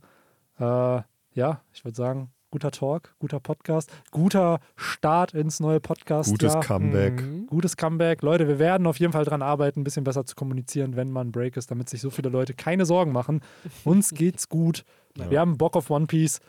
Äh, 0.59 1.03
ja, 1.35 1.61
ich 1.75 1.85
würde 1.85 1.97
sagen, 1.97 2.31
guter 2.53 2.71
Talk, 2.71 3.15
guter 3.19 3.41
Podcast, 3.41 3.91
guter 4.11 4.61
Start 4.77 5.33
ins 5.33 5.59
neue 5.59 5.81
Podcast. 5.81 6.31
Gutes 6.31 6.61
Comeback. 6.61 7.21
Mhm. 7.21 7.47
Gutes 7.47 7.77
Comeback. 7.77 8.23
Leute, 8.23 8.47
wir 8.47 8.59
werden 8.59 8.87
auf 8.87 9.01
jeden 9.01 9.13
Fall 9.13 9.25
daran 9.25 9.43
arbeiten, 9.43 9.81
ein 9.81 9.85
bisschen 9.85 10.05
besser 10.05 10.25
zu 10.27 10.37
kommunizieren, 10.37 10.95
wenn 10.95 11.11
man 11.11 11.33
Break 11.33 11.57
ist, 11.57 11.71
damit 11.71 11.89
sich 11.89 12.03
so 12.03 12.11
viele 12.11 12.29
Leute 12.29 12.53
keine 12.53 12.85
Sorgen 12.85 13.11
machen. 13.11 13.41
Uns 13.85 14.11
geht's 14.15 14.51
gut. 14.51 14.85
Ja. 15.17 15.31
Wir 15.31 15.41
haben 15.41 15.57
Bock 15.57 15.77
auf 15.77 15.91
One 15.91 16.07
Piece. 16.07 16.41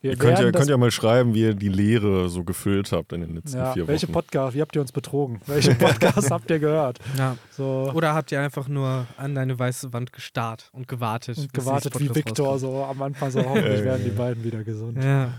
Wir 0.00 0.12
ihr 0.12 0.16
könnt 0.16 0.38
ja, 0.38 0.50
könnt 0.52 0.68
ja 0.68 0.76
mal 0.76 0.90
schreiben, 0.90 1.34
wie 1.34 1.42
ihr 1.42 1.54
die 1.54 1.68
Lehre 1.68 2.28
so 2.28 2.44
gefüllt 2.44 2.92
habt 2.92 3.12
in 3.12 3.22
den 3.22 3.34
letzten 3.34 3.56
ja, 3.56 3.72
vier 3.72 3.82
Wochen. 3.84 3.88
Welche 3.88 4.06
Podcast, 4.06 4.54
wie 4.54 4.60
habt 4.60 4.74
ihr 4.76 4.82
uns 4.82 4.92
betrogen? 4.92 5.40
Welche 5.46 5.74
Podcast 5.74 6.30
habt 6.30 6.50
ihr 6.50 6.58
gehört? 6.58 6.98
Ja. 7.16 7.36
So. 7.50 7.90
Oder 7.94 8.14
habt 8.14 8.30
ihr 8.30 8.40
einfach 8.40 8.68
nur 8.68 9.06
an 9.16 9.34
deine 9.34 9.58
weiße 9.58 9.92
Wand 9.92 10.12
gestarrt 10.12 10.68
und 10.72 10.86
gewartet? 10.86 11.38
Und 11.38 11.54
gewartet 11.54 11.98
wie 11.98 12.14
Victor, 12.14 12.58
so 12.58 12.84
am 12.84 13.00
Anfang 13.00 13.30
so 13.30 13.42
hoffentlich 13.42 13.84
werden 13.84 14.04
die 14.04 14.10
beiden 14.10 14.44
wieder 14.44 14.64
gesund. 14.64 15.02
Ja, 15.02 15.32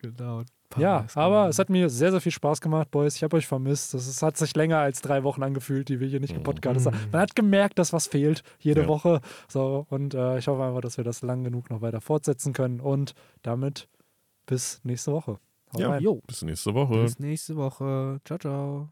genau. 0.00 0.42
Ja, 0.78 1.06
aber 1.14 1.48
es 1.48 1.58
hat 1.58 1.68
mir 1.68 1.90
sehr, 1.90 2.10
sehr 2.10 2.20
viel 2.20 2.32
Spaß 2.32 2.60
gemacht, 2.60 2.90
Boys. 2.90 3.16
Ich 3.16 3.22
habe 3.22 3.36
euch 3.36 3.46
vermisst. 3.46 3.94
Es 3.94 4.22
hat 4.22 4.36
sich 4.36 4.54
länger 4.56 4.78
als 4.78 5.02
drei 5.02 5.22
Wochen 5.22 5.42
angefühlt, 5.42 5.88
die 5.88 6.00
wir 6.00 6.08
hier 6.08 6.20
nicht 6.20 6.34
gepodcastet 6.34 6.86
haben. 6.86 7.04
Mhm. 7.04 7.10
Man 7.12 7.20
hat 7.20 7.34
gemerkt, 7.34 7.78
dass 7.78 7.92
was 7.92 8.06
fehlt, 8.06 8.42
jede 8.58 8.82
ja. 8.82 8.88
Woche. 8.88 9.20
So, 9.48 9.86
und 9.90 10.14
äh, 10.14 10.38
ich 10.38 10.48
hoffe 10.48 10.62
einfach, 10.62 10.80
dass 10.80 10.96
wir 10.96 11.04
das 11.04 11.22
lang 11.22 11.44
genug 11.44 11.70
noch 11.70 11.82
weiter 11.82 12.00
fortsetzen 12.00 12.52
können. 12.52 12.80
Und 12.80 13.14
damit 13.42 13.88
bis 14.46 14.80
nächste 14.84 15.12
Woche. 15.12 15.38
Hau 15.72 15.80
ja, 15.80 15.90
rein. 15.90 16.02
Jo. 16.02 16.20
bis 16.26 16.42
nächste 16.42 16.74
Woche. 16.74 17.02
Bis 17.02 17.18
nächste 17.18 17.56
Woche. 17.56 18.20
Ciao, 18.24 18.38
ciao. 18.38 18.90